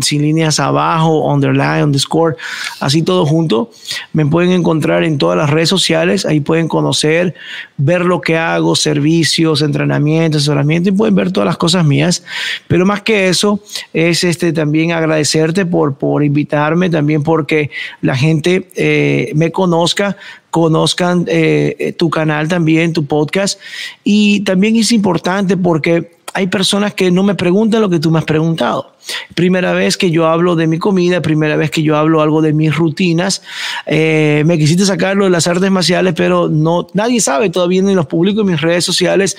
sin, 0.00 0.22
líneas 0.22 0.60
abajo, 0.60 1.32
underline, 1.32 1.84
underscore, 1.84 2.36
así 2.80 3.02
todo 3.02 3.26
junto. 3.26 3.70
Me 4.12 4.26
pueden 4.26 4.52
encontrar 4.52 5.04
en 5.04 5.18
todas 5.18 5.36
las 5.36 5.50
redes 5.50 5.68
sociales, 5.68 6.26
ahí 6.26 6.40
pueden 6.40 6.68
conocer, 6.68 7.34
ver 7.76 8.04
lo 8.04 8.20
que 8.20 8.36
hago, 8.36 8.76
servicios, 8.76 9.62
entrenamiento, 9.62 10.38
asesoramiento 10.38 10.90
y 10.90 10.92
pueden 10.92 11.14
ver 11.14 11.32
todas 11.32 11.46
las 11.46 11.56
cosas 11.56 11.84
mías. 11.84 12.22
Pero 12.66 12.84
más 12.86 13.02
que 13.02 13.28
eso, 13.28 13.60
es 13.92 14.24
este, 14.24 14.52
también 14.52 14.92
agradecerte 14.92 15.66
por, 15.66 15.96
por 15.96 16.22
invitarme, 16.22 16.90
también 16.90 17.22
porque 17.22 17.70
la 18.02 18.16
gente 18.16 18.68
eh, 18.76 19.32
me 19.34 19.50
conozca 19.50 20.16
conozcan 20.50 21.24
eh, 21.28 21.94
tu 21.98 22.10
canal 22.10 22.48
también, 22.48 22.92
tu 22.92 23.06
podcast. 23.06 23.60
Y 24.04 24.40
también 24.40 24.76
es 24.76 24.92
importante 24.92 25.56
porque 25.56 26.18
hay 26.34 26.46
personas 26.46 26.94
que 26.94 27.10
no 27.10 27.22
me 27.22 27.34
preguntan 27.34 27.80
lo 27.80 27.88
que 27.88 27.98
tú 27.98 28.10
me 28.10 28.18
has 28.18 28.24
preguntado. 28.24 28.92
Primera 29.34 29.72
vez 29.72 29.96
que 29.96 30.10
yo 30.10 30.26
hablo 30.26 30.56
de 30.56 30.66
mi 30.66 30.78
comida, 30.78 31.22
primera 31.22 31.56
vez 31.56 31.70
que 31.70 31.82
yo 31.82 31.96
hablo 31.96 32.20
algo 32.20 32.42
de 32.42 32.52
mis 32.52 32.74
rutinas. 32.74 33.42
Eh, 33.86 34.42
me 34.46 34.58
quisiste 34.58 34.84
sacarlo 34.84 35.24
de 35.24 35.30
las 35.30 35.46
artes 35.46 35.70
marciales, 35.70 36.14
pero 36.16 36.48
no, 36.48 36.86
nadie 36.94 37.20
sabe 37.20 37.50
todavía 37.50 37.82
ni 37.82 37.94
los 37.94 38.06
publico 38.06 38.40
en 38.40 38.48
mis 38.48 38.60
redes 38.60 38.84
sociales. 38.84 39.36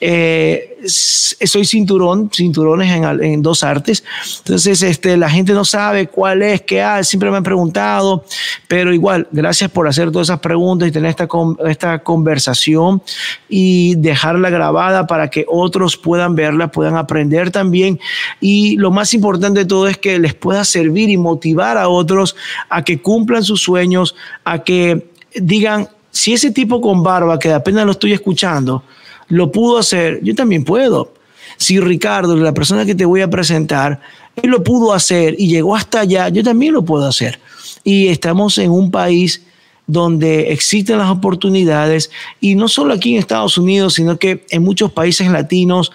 Eh, 0.00 0.76
soy 0.84 1.64
cinturón, 1.64 2.30
cinturones 2.32 2.90
en, 2.90 3.42
dos 3.42 3.62
artes. 3.62 4.04
Entonces, 4.38 4.82
este, 4.82 5.16
la 5.16 5.30
gente 5.30 5.52
no 5.52 5.64
sabe 5.64 6.08
cuál 6.08 6.42
es, 6.42 6.62
qué 6.62 6.82
hay, 6.82 7.04
siempre 7.04 7.30
me 7.30 7.36
han 7.36 7.42
preguntado, 7.42 8.24
pero 8.68 8.92
igual, 8.92 9.28
gracias 9.30 9.70
por 9.70 9.86
hacer 9.86 10.10
todas 10.10 10.28
esas 10.28 10.40
preguntas 10.40 10.88
y 10.88 10.92
tener 10.92 11.10
esta, 11.10 11.28
esta 11.66 11.98
conversación 12.00 13.02
y 13.48 13.94
dejarla 13.96 14.50
grabada 14.50 15.06
para 15.06 15.30
que 15.30 15.44
otros 15.48 15.96
puedan 15.96 16.34
verla, 16.34 16.70
puedan 16.70 16.96
aprender 16.96 17.50
también. 17.50 18.00
Y 18.40 18.76
lo 18.76 18.90
más 18.90 19.11
importante 19.14 19.60
de 19.60 19.66
todo 19.66 19.88
es 19.88 19.98
que 19.98 20.18
les 20.18 20.34
pueda 20.34 20.64
servir 20.64 21.10
y 21.10 21.16
motivar 21.16 21.78
a 21.78 21.88
otros 21.88 22.36
a 22.68 22.82
que 22.82 23.00
cumplan 23.00 23.44
sus 23.44 23.60
sueños, 23.60 24.14
a 24.44 24.62
que 24.62 25.10
digan, 25.34 25.88
si 26.10 26.32
ese 26.32 26.50
tipo 26.50 26.80
con 26.80 27.02
barba, 27.02 27.38
que 27.38 27.52
apenas 27.52 27.86
lo 27.86 27.92
estoy 27.92 28.12
escuchando, 28.12 28.82
lo 29.28 29.50
pudo 29.50 29.78
hacer, 29.78 30.20
yo 30.22 30.34
también 30.34 30.64
puedo. 30.64 31.14
Si 31.56 31.80
Ricardo, 31.80 32.36
la 32.36 32.52
persona 32.52 32.84
que 32.84 32.94
te 32.94 33.04
voy 33.04 33.20
a 33.20 33.30
presentar, 33.30 34.00
él 34.36 34.50
lo 34.50 34.62
pudo 34.62 34.92
hacer 34.92 35.34
y 35.38 35.48
llegó 35.48 35.74
hasta 35.74 36.00
allá, 36.00 36.28
yo 36.28 36.42
también 36.42 36.72
lo 36.72 36.84
puedo 36.84 37.06
hacer. 37.06 37.40
Y 37.84 38.08
estamos 38.08 38.58
en 38.58 38.70
un 38.70 38.90
país 38.90 39.42
donde 39.86 40.52
existen 40.52 40.98
las 40.98 41.10
oportunidades 41.10 42.10
y 42.40 42.54
no 42.54 42.68
solo 42.68 42.94
aquí 42.94 43.14
en 43.14 43.18
Estados 43.18 43.58
Unidos, 43.58 43.94
sino 43.94 44.18
que 44.18 44.44
en 44.50 44.62
muchos 44.62 44.92
países 44.92 45.30
latinos 45.30 45.92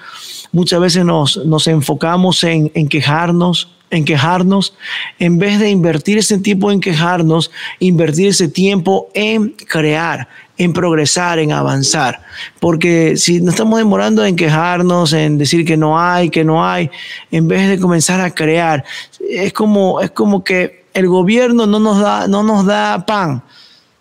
muchas 0.51 0.79
veces 0.79 1.05
nos, 1.05 1.37
nos 1.45 1.67
enfocamos 1.67 2.43
en, 2.43 2.71
en 2.73 2.87
quejarnos, 2.87 3.69
en 3.89 4.05
quejarnos, 4.05 4.73
en 5.19 5.37
vez 5.37 5.59
de 5.59 5.69
invertir 5.69 6.17
ese 6.17 6.37
tiempo 6.37 6.71
en 6.71 6.79
quejarnos, 6.79 7.51
invertir 7.79 8.27
ese 8.27 8.47
tiempo 8.47 9.09
en 9.13 9.49
crear, 9.49 10.27
en 10.57 10.73
progresar, 10.73 11.39
en 11.39 11.51
avanzar. 11.51 12.21
Porque 12.59 13.15
si 13.17 13.39
nos 13.39 13.53
estamos 13.53 13.77
demorando 13.77 14.25
en 14.25 14.35
quejarnos, 14.35 15.13
en 15.13 15.37
decir 15.37 15.65
que 15.65 15.77
no 15.77 15.99
hay, 15.99 16.29
que 16.29 16.43
no 16.43 16.65
hay, 16.65 16.89
en 17.31 17.47
vez 17.47 17.69
de 17.69 17.79
comenzar 17.79 18.19
a 18.19 18.33
crear, 18.33 18.83
es 19.29 19.53
como, 19.53 20.01
es 20.01 20.11
como 20.11 20.43
que 20.43 20.85
el 20.93 21.07
gobierno 21.07 21.65
no 21.65 21.79
nos 21.79 21.99
da, 21.99 22.27
no 22.27 22.43
nos 22.43 22.65
da 22.65 23.05
pan. 23.05 23.43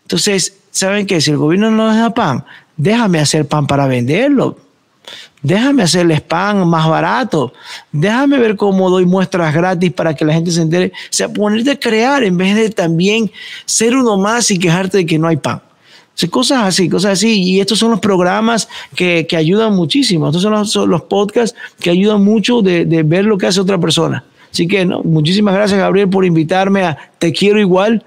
Entonces, 0.02 0.56
¿saben 0.70 1.06
qué? 1.06 1.20
Si 1.20 1.30
el 1.30 1.36
gobierno 1.36 1.70
no 1.70 1.88
nos 1.88 1.96
da 1.96 2.10
pan, 2.10 2.44
déjame 2.76 3.20
hacer 3.20 3.46
pan 3.46 3.66
para 3.66 3.86
venderlo 3.86 4.65
Déjame 5.46 5.84
hacerles 5.84 6.20
pan 6.22 6.66
más 6.66 6.88
barato. 6.88 7.52
Déjame 7.92 8.36
ver 8.36 8.56
cómo 8.56 8.90
doy 8.90 9.06
muestras 9.06 9.54
gratis 9.54 9.92
para 9.92 10.12
que 10.12 10.24
la 10.24 10.32
gente 10.32 10.50
se 10.50 10.60
entere. 10.60 10.88
O 10.88 11.12
sea, 11.12 11.28
ponerte 11.28 11.70
a 11.70 11.78
crear 11.78 12.24
en 12.24 12.36
vez 12.36 12.56
de 12.56 12.68
también 12.68 13.30
ser 13.64 13.94
uno 13.94 14.18
más 14.18 14.50
y 14.50 14.58
quejarte 14.58 14.98
de 14.98 15.06
que 15.06 15.20
no 15.20 15.28
hay 15.28 15.36
pan. 15.36 15.62
O 16.20 16.30
cosas 16.30 16.64
así, 16.64 16.88
cosas 16.88 17.12
así. 17.12 17.44
Y 17.44 17.60
estos 17.60 17.78
son 17.78 17.92
los 17.92 18.00
programas 18.00 18.68
que, 18.96 19.24
que 19.28 19.36
ayudan 19.36 19.72
muchísimo. 19.76 20.26
Estos 20.26 20.42
son 20.42 20.90
los, 20.90 21.02
podcasts 21.02 21.56
que 21.78 21.90
ayudan 21.90 22.24
mucho 22.24 22.60
de, 22.60 22.84
de 22.84 23.04
ver 23.04 23.24
lo 23.24 23.38
que 23.38 23.46
hace 23.46 23.60
otra 23.60 23.78
persona. 23.78 24.24
Así 24.56 24.66
que 24.66 24.86
no, 24.86 25.02
muchísimas 25.02 25.54
gracias 25.54 25.78
Gabriel 25.78 26.08
por 26.08 26.24
invitarme 26.24 26.82
a 26.82 26.96
Te 27.18 27.30
Quiero 27.30 27.60
Igual 27.60 28.02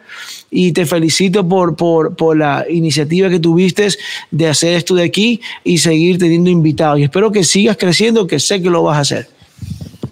y 0.50 0.72
te 0.72 0.88
felicito 0.88 1.48
por, 1.48 1.76
por, 1.76 2.16
por, 2.16 2.36
la 2.36 2.66
iniciativa 2.68 3.30
que 3.30 3.40
tuviste 3.40 3.88
de 4.32 4.48
hacer 4.48 4.74
esto 4.74 4.96
de 4.96 5.04
aquí 5.04 5.42
y 5.64 5.78
seguir 5.78 6.18
teniendo 6.18 6.50
invitados. 6.50 6.98
Y 6.98 7.04
espero 7.04 7.32
que 7.32 7.44
sigas 7.44 7.78
creciendo, 7.78 8.26
que 8.26 8.40
sé 8.40 8.64
que 8.64 8.72
lo 8.72 8.82
vas 8.82 8.98
a 8.98 9.02
hacer. 9.02 9.30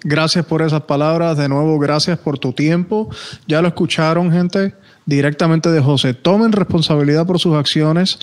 Gracias 0.04 0.46
por 0.46 0.62
esas 0.62 0.82
palabras. 0.82 1.36
De 1.36 1.48
nuevo, 1.48 1.76
gracias 1.80 2.20
por 2.20 2.38
tu 2.38 2.52
tiempo. 2.52 3.10
Ya 3.48 3.60
lo 3.60 3.66
escucharon, 3.66 4.30
gente, 4.30 4.74
directamente 5.06 5.72
de 5.72 5.80
José. 5.80 6.14
Tomen 6.14 6.52
responsabilidad 6.52 7.26
por 7.26 7.40
sus 7.40 7.56
acciones 7.56 8.20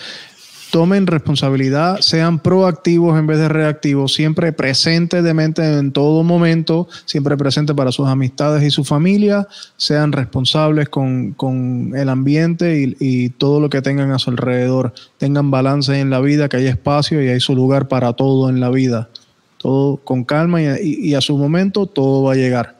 tomen 0.75 1.07
responsabilidad, 1.07 2.01
sean 2.01 2.37
proactivos 2.37 3.17
en 3.17 3.25
vez 3.27 3.37
de 3.37 3.47
reactivos, 3.47 4.13
siempre 4.13 4.51
presentes 4.51 5.23
de 5.23 5.33
mente 5.33 5.63
en 5.79 5.93
todo 5.93 6.21
momento, 6.21 6.89
siempre 7.05 7.37
presentes 7.37 7.73
para 7.77 7.93
sus 7.93 8.09
amistades 8.09 8.61
y 8.61 8.69
su 8.71 8.83
familia, 8.83 9.47
sean 9.77 10.11
responsables 10.11 10.89
con, 10.89 11.93
el 11.95 12.09
ambiente 12.09 12.81
y, 12.81 12.97
y, 12.99 13.29
todo 13.29 13.61
lo 13.61 13.69
que 13.69 13.81
tengan 13.81 14.11
a 14.11 14.19
su 14.19 14.31
alrededor, 14.31 14.93
tengan 15.17 15.49
balance 15.49 15.97
en 15.97 16.09
la 16.09 16.19
vida, 16.19 16.49
que 16.49 16.57
hay 16.57 16.67
espacio 16.67 17.23
y 17.23 17.29
hay 17.29 17.39
su 17.39 17.55
lugar 17.55 17.87
para 17.87 18.11
todo 18.11 18.49
en 18.49 18.59
la 18.59 18.69
vida, 18.69 19.07
todo 19.57 19.95
con 20.03 20.25
calma 20.25 20.59
y, 20.61 21.13
a 21.13 21.21
su 21.21 21.37
momento 21.37 21.85
todo 21.85 22.23
va 22.23 22.33
a 22.33 22.35
llegar. 22.35 22.74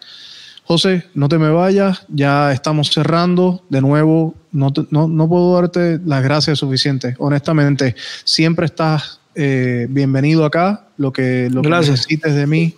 José, 0.68 1.06
no 1.14 1.30
te 1.30 1.38
me 1.38 1.52
vayas, 1.52 2.06
ya 2.10 2.52
estamos 2.52 2.90
cerrando. 2.90 3.64
De 3.70 3.82
nuevo, 3.82 4.34
no, 4.52 4.74
no, 4.90 5.30
puedo 5.30 5.54
darte 5.54 6.00
las 6.04 6.24
gracias 6.24 6.58
suficientes. 6.58 7.16
Honestamente, 7.20 7.96
siempre 8.24 8.66
estás 8.66 9.20
eh, 9.36 9.86
bienvenido 9.90 10.44
acá. 10.44 10.88
Lo 10.98 11.14
que, 11.14 11.50
lo 11.52 11.62
que 11.62 11.70
necesites 11.70 12.34
de 12.34 12.48
mí, 12.48 12.76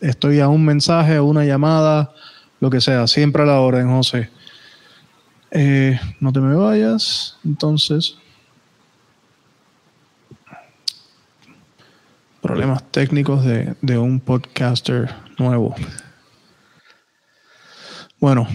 estoy 0.00 0.40
a 0.40 0.48
un 0.48 0.64
mensaje, 0.64 1.16
a 1.16 1.22
una 1.22 1.44
llamada, 1.44 2.14
lo 2.58 2.70
que 2.70 2.80
sea, 2.80 3.06
siempre 3.06 3.42
a 3.42 3.46
la 3.46 3.60
orden, 3.60 3.90
José. 3.90 4.30
Eh, 5.50 6.00
no 6.20 6.32
te 6.32 6.40
me 6.40 6.54
vayas, 6.54 7.36
entonces. 7.44 8.16
Problemas 12.40 12.82
técnicos 12.90 13.44
de, 13.44 13.74
de 13.82 13.98
un 13.98 14.20
podcaster 14.20 15.14
nuevo. 15.38 15.74
Bueno, 18.24 18.48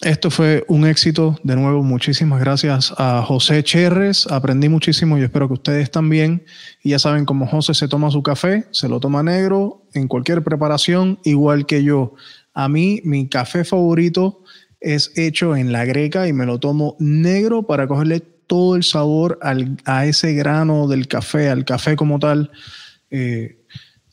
esto 0.00 0.32
fue 0.32 0.64
un 0.66 0.84
éxito. 0.84 1.38
De 1.44 1.54
nuevo, 1.54 1.84
muchísimas 1.84 2.40
gracias 2.40 2.92
a 2.98 3.22
José 3.22 3.62
Cherres. 3.62 4.26
Aprendí 4.26 4.68
muchísimo 4.68 5.16
y 5.16 5.22
espero 5.22 5.46
que 5.46 5.54
ustedes 5.54 5.92
también. 5.92 6.42
Ya 6.82 6.98
saben 6.98 7.24
cómo 7.24 7.46
José 7.46 7.72
se 7.74 7.86
toma 7.86 8.10
su 8.10 8.24
café, 8.24 8.64
se 8.72 8.88
lo 8.88 8.98
toma 8.98 9.22
negro 9.22 9.84
en 9.94 10.08
cualquier 10.08 10.42
preparación, 10.42 11.20
igual 11.22 11.66
que 11.66 11.84
yo. 11.84 12.14
A 12.52 12.68
mí, 12.68 13.00
mi 13.04 13.28
café 13.28 13.62
favorito 13.62 14.42
es 14.80 15.16
hecho 15.16 15.54
en 15.54 15.70
la 15.70 15.84
greca 15.84 16.26
y 16.26 16.32
me 16.32 16.44
lo 16.44 16.58
tomo 16.58 16.96
negro 16.98 17.62
para 17.68 17.86
cogerle 17.86 18.18
todo 18.18 18.74
el 18.74 18.82
sabor 18.82 19.38
a 19.84 20.06
ese 20.06 20.32
grano 20.32 20.88
del 20.88 21.06
café, 21.06 21.48
al 21.48 21.64
café 21.64 21.94
como 21.94 22.18
tal. 22.18 22.50
Eh, 23.12 23.59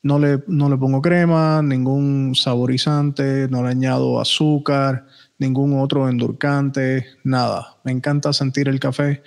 no 0.08 0.19
le, 0.19 0.77
pongo 0.77 1.02
crema, 1.02 1.61
ningún 1.61 2.34
saborizante, 2.34 3.48
no 3.50 3.61
le 3.64 3.69
añado 3.69 4.19
azúcar, 4.22 5.06
ningún 5.38 5.80
otro 5.80 6.10
endurcante, 6.10 7.06
nada. 7.24 7.77
Me 7.84 7.92
encanta 7.92 8.32
sentir 8.34 8.69
el 8.69 8.80
café 8.80 9.22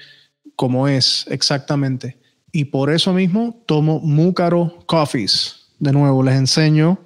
como 0.56 0.88
es 0.88 1.26
exactamente. 1.30 2.18
Y 2.52 2.64
por 2.66 2.90
eso 2.90 3.12
mismo 3.12 3.62
tomo 3.66 4.00
Múcaro 4.00 4.78
Coffees. 4.86 5.68
De 5.78 5.92
nuevo, 5.92 6.22
les 6.22 6.34
enseño 6.34 6.98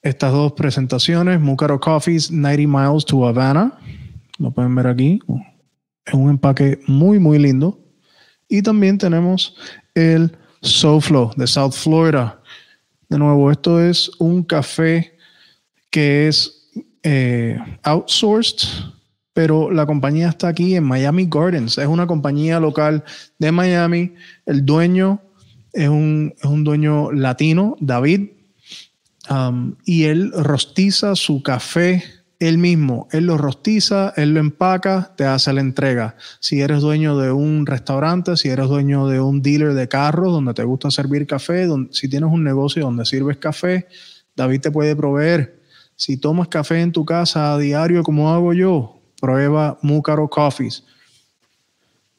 estas 0.00 0.32
dos 0.32 0.52
presentaciones. 0.52 1.40
Múcaro 1.40 1.80
Coffees 1.80 2.30
90 2.30 2.66
Miles 2.66 3.04
to 3.04 3.26
Havana. 3.26 3.78
Lo 4.38 4.50
pueden 4.50 4.74
ver 4.74 4.86
aquí. 4.86 5.20
Es 6.04 6.14
un 6.14 6.30
empaque 6.30 6.80
muy, 6.86 7.18
muy 7.18 7.38
lindo. 7.38 7.78
Y 8.48 8.62
también 8.62 8.98
tenemos 8.98 9.56
el 9.94 10.36
SoFlo 10.62 11.32
de 11.36 11.46
South 11.46 11.72
Florida. 11.72 12.41
De 13.12 13.18
nuevo, 13.18 13.50
esto 13.50 13.78
es 13.78 14.10
un 14.18 14.42
café 14.42 15.18
que 15.90 16.28
es 16.28 16.70
eh, 17.02 17.58
outsourced, 17.82 18.66
pero 19.34 19.70
la 19.70 19.84
compañía 19.84 20.30
está 20.30 20.48
aquí 20.48 20.76
en 20.76 20.84
Miami 20.84 21.28
Gardens. 21.30 21.76
Es 21.76 21.86
una 21.86 22.06
compañía 22.06 22.58
local 22.58 23.04
de 23.38 23.52
Miami. 23.52 24.14
El 24.46 24.64
dueño 24.64 25.20
es 25.74 25.90
un, 25.90 26.32
dueño 26.64 27.12
latino, 27.12 27.76
David, 27.80 28.30
um, 29.28 29.74
y 29.84 30.04
él 30.04 30.32
rostiza 30.34 31.14
su 31.14 31.42
café 31.42 32.02
él 32.42 32.58
mismo, 32.58 33.06
él 33.12 33.26
lo 33.26 33.38
rostiza, 33.38 34.12
él 34.16 34.34
lo 34.34 34.40
empaca, 34.40 35.12
te 35.16 35.24
hace 35.24 35.52
la 35.52 35.60
entrega. 35.60 36.16
Si 36.40 36.60
eres 36.60 36.80
dueño 36.80 37.16
de 37.16 37.30
un 37.30 37.66
restaurante, 37.66 38.36
si 38.36 38.48
eres 38.48 38.66
dueño 38.66 39.06
de 39.06 39.20
un 39.20 39.42
dealer 39.42 39.74
de 39.74 39.86
carros 39.86 40.32
donde 40.32 40.52
te 40.52 40.64
gusta 40.64 40.90
servir 40.90 41.24
café, 41.28 41.68
si 41.92 42.08
tienes 42.08 42.32
un 42.32 42.42
negocio 42.42 42.82
donde 42.82 43.04
sirves 43.04 43.36
café, 43.36 43.86
David 44.34 44.60
te 44.60 44.72
puede 44.72 44.96
proveer. 44.96 45.62
Si 45.94 46.16
tomas 46.16 46.48
café 46.48 46.80
en 46.80 46.90
tu 46.90 47.04
casa 47.04 47.54
a 47.54 47.58
diario 47.58 48.02
como 48.02 48.32
hago 48.32 48.52
yo, 48.52 49.00
prueba 49.20 49.78
Mucaro 49.82 50.26
Coffees. 50.28 50.82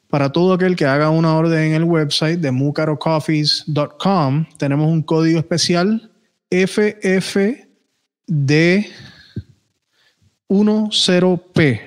Para 0.08 0.32
todo 0.32 0.54
aquel 0.54 0.74
que 0.74 0.86
haga 0.86 1.10
una 1.10 1.36
orden 1.36 1.64
en 1.64 1.74
el 1.74 1.84
website 1.84 2.40
de 2.40 2.50
mucarocoffees.com, 2.50 4.46
tenemos 4.56 4.86
un 4.88 5.02
código 5.02 5.38
especial 5.38 6.10
FFD 6.50 7.58
10P. 10.62 11.80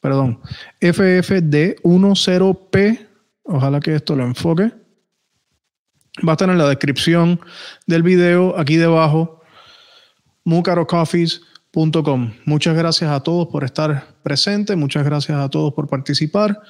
Perdón, 0.00 0.40
FFD10P. 0.80 3.08
Ojalá 3.44 3.80
que 3.80 3.94
esto 3.94 4.16
lo 4.16 4.24
enfoque. 4.24 4.72
Va 6.26 6.32
a 6.32 6.32
estar 6.32 6.48
en 6.48 6.58
la 6.58 6.68
descripción 6.68 7.38
del 7.86 8.02
video 8.02 8.58
aquí 8.58 8.76
debajo. 8.76 9.42
mucarocoffees.com. 10.44 12.32
Muchas 12.44 12.76
gracias 12.76 13.10
a 13.10 13.20
todos 13.20 13.48
por 13.48 13.64
estar 13.64 14.14
presentes, 14.22 14.76
muchas 14.76 15.04
gracias 15.04 15.38
a 15.38 15.48
todos 15.48 15.72
por 15.74 15.88
participar. 15.88 16.60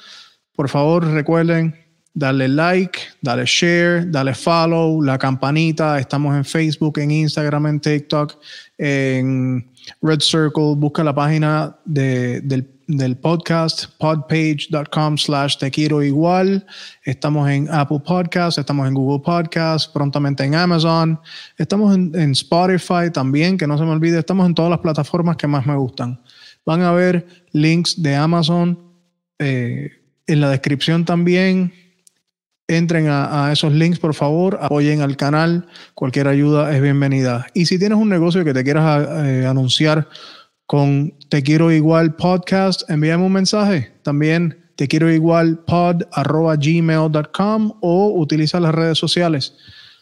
Por 0.57 0.69
favor, 0.69 1.05
recuerden 1.07 1.84
darle 2.15 2.49
like, 2.49 2.99
darle 3.21 3.45
share, 3.45 4.05
darle 4.07 4.35
follow, 4.35 5.03
la 5.03 5.19
campanita. 5.19 5.99
Estamos 5.99 6.35
en 6.37 6.45
Facebook, 6.45 6.99
en 6.99 7.11
Instagram, 7.11 7.67
en 7.67 7.81
TikTok, 7.81 8.39
en 8.79 9.69
Red 10.01 10.21
Circle. 10.21 10.77
Busca 10.77 11.03
la 11.03 11.15
página 11.15 11.77
de, 11.85 12.41
del, 12.41 13.17
podcast, 13.17 13.87
podpage.com 13.99 15.19
slash 15.19 15.57
te 15.57 15.71
quiero 15.71 16.03
igual. 16.03 16.65
Estamos 17.05 17.51
en 17.51 17.69
Apple 17.71 18.01
Podcasts, 18.07 18.59
estamos 18.59 18.87
en 18.87 18.95
Google 18.95 19.23
Podcasts, 19.25 19.89
prontamente 19.89 20.45
en 20.45 20.55
Amazon. 20.55 21.19
Estamos 21.59 21.97
en, 21.97 22.13
en 22.15 22.31
Spotify 22.31 23.11
también, 23.13 23.59
que 23.59 23.67
no 23.67 23.77
se 23.77 23.85
me 23.85 23.91
olvide. 23.91 24.21
Estamos 24.21 24.47
en 24.47 24.55
todas 24.55 24.71
las 24.71 24.81
plataformas 24.81 25.37
que 25.37 25.49
más 25.49 25.67
me 25.67 25.75
gustan. 25.75 26.21
Van 26.65 26.83
a 26.83 26.93
ver 26.93 27.27
links 27.53 28.01
de 28.01 28.15
Amazon 28.15 28.79
eh, 29.39 29.91
en 30.27 30.41
la 30.41 30.49
descripción 30.49 31.05
también 31.05 31.84
entren 32.69 33.09
a, 33.09 33.51
esos 33.53 33.73
links, 33.73 33.99
por 33.99 34.15
favor, 34.15 34.59
apoyen 34.61 35.03
al 35.03 35.17
canal, 35.17 35.67
cualquier 35.95 36.29
ayuda 36.29 36.75
es 36.75 36.83
bienvenida. 36.83 37.47
Y 37.55 37.67
si 37.67 37.79
tienes 37.79 37.99
un 37.99 38.09
negocio 38.09 38.45
que 38.45 38.55
te 38.55 38.65
quieras 38.65 39.07
eh, 39.25 39.47
anunciar 39.47 40.09
con 40.67 41.15
Te 41.29 41.43
Quiero 41.43 41.71
Igual 41.71 42.17
Podcast, 42.17 42.89
envíame 42.89 43.25
un 43.25 43.33
mensaje. 43.33 43.93
También 44.03 44.65
te 44.77 44.89
quiero 44.89 45.13
igual 45.13 45.59
pod 45.59 46.03
gmail.com 46.59 47.73
o 47.81 48.21
utiliza 48.21 48.61
las 48.61 48.75
redes 48.75 48.99
sociales. 48.99 49.55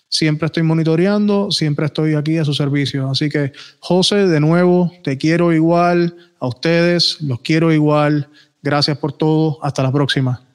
Siempre 0.08 0.46
estoy 0.46 0.62
monitoreando, 0.62 1.50
siempre 1.50 1.86
estoy 1.86 2.14
aquí 2.14 2.38
a 2.38 2.44
su 2.44 2.54
servicio. 2.54 3.10
Así 3.10 3.28
que, 3.28 3.52
José, 3.80 4.28
de 4.28 4.40
nuevo, 4.40 4.92
te 5.02 5.16
quiero 5.16 5.52
igual, 5.52 6.16
a 6.38 6.46
ustedes, 6.46 7.20
los 7.22 7.40
quiero 7.40 7.72
igual. 7.72 8.28
Gracias 8.62 8.98
por 8.98 9.12
todo. 9.12 9.58
Hasta 9.62 9.82
la 9.82 9.90
próxima. 9.90 10.51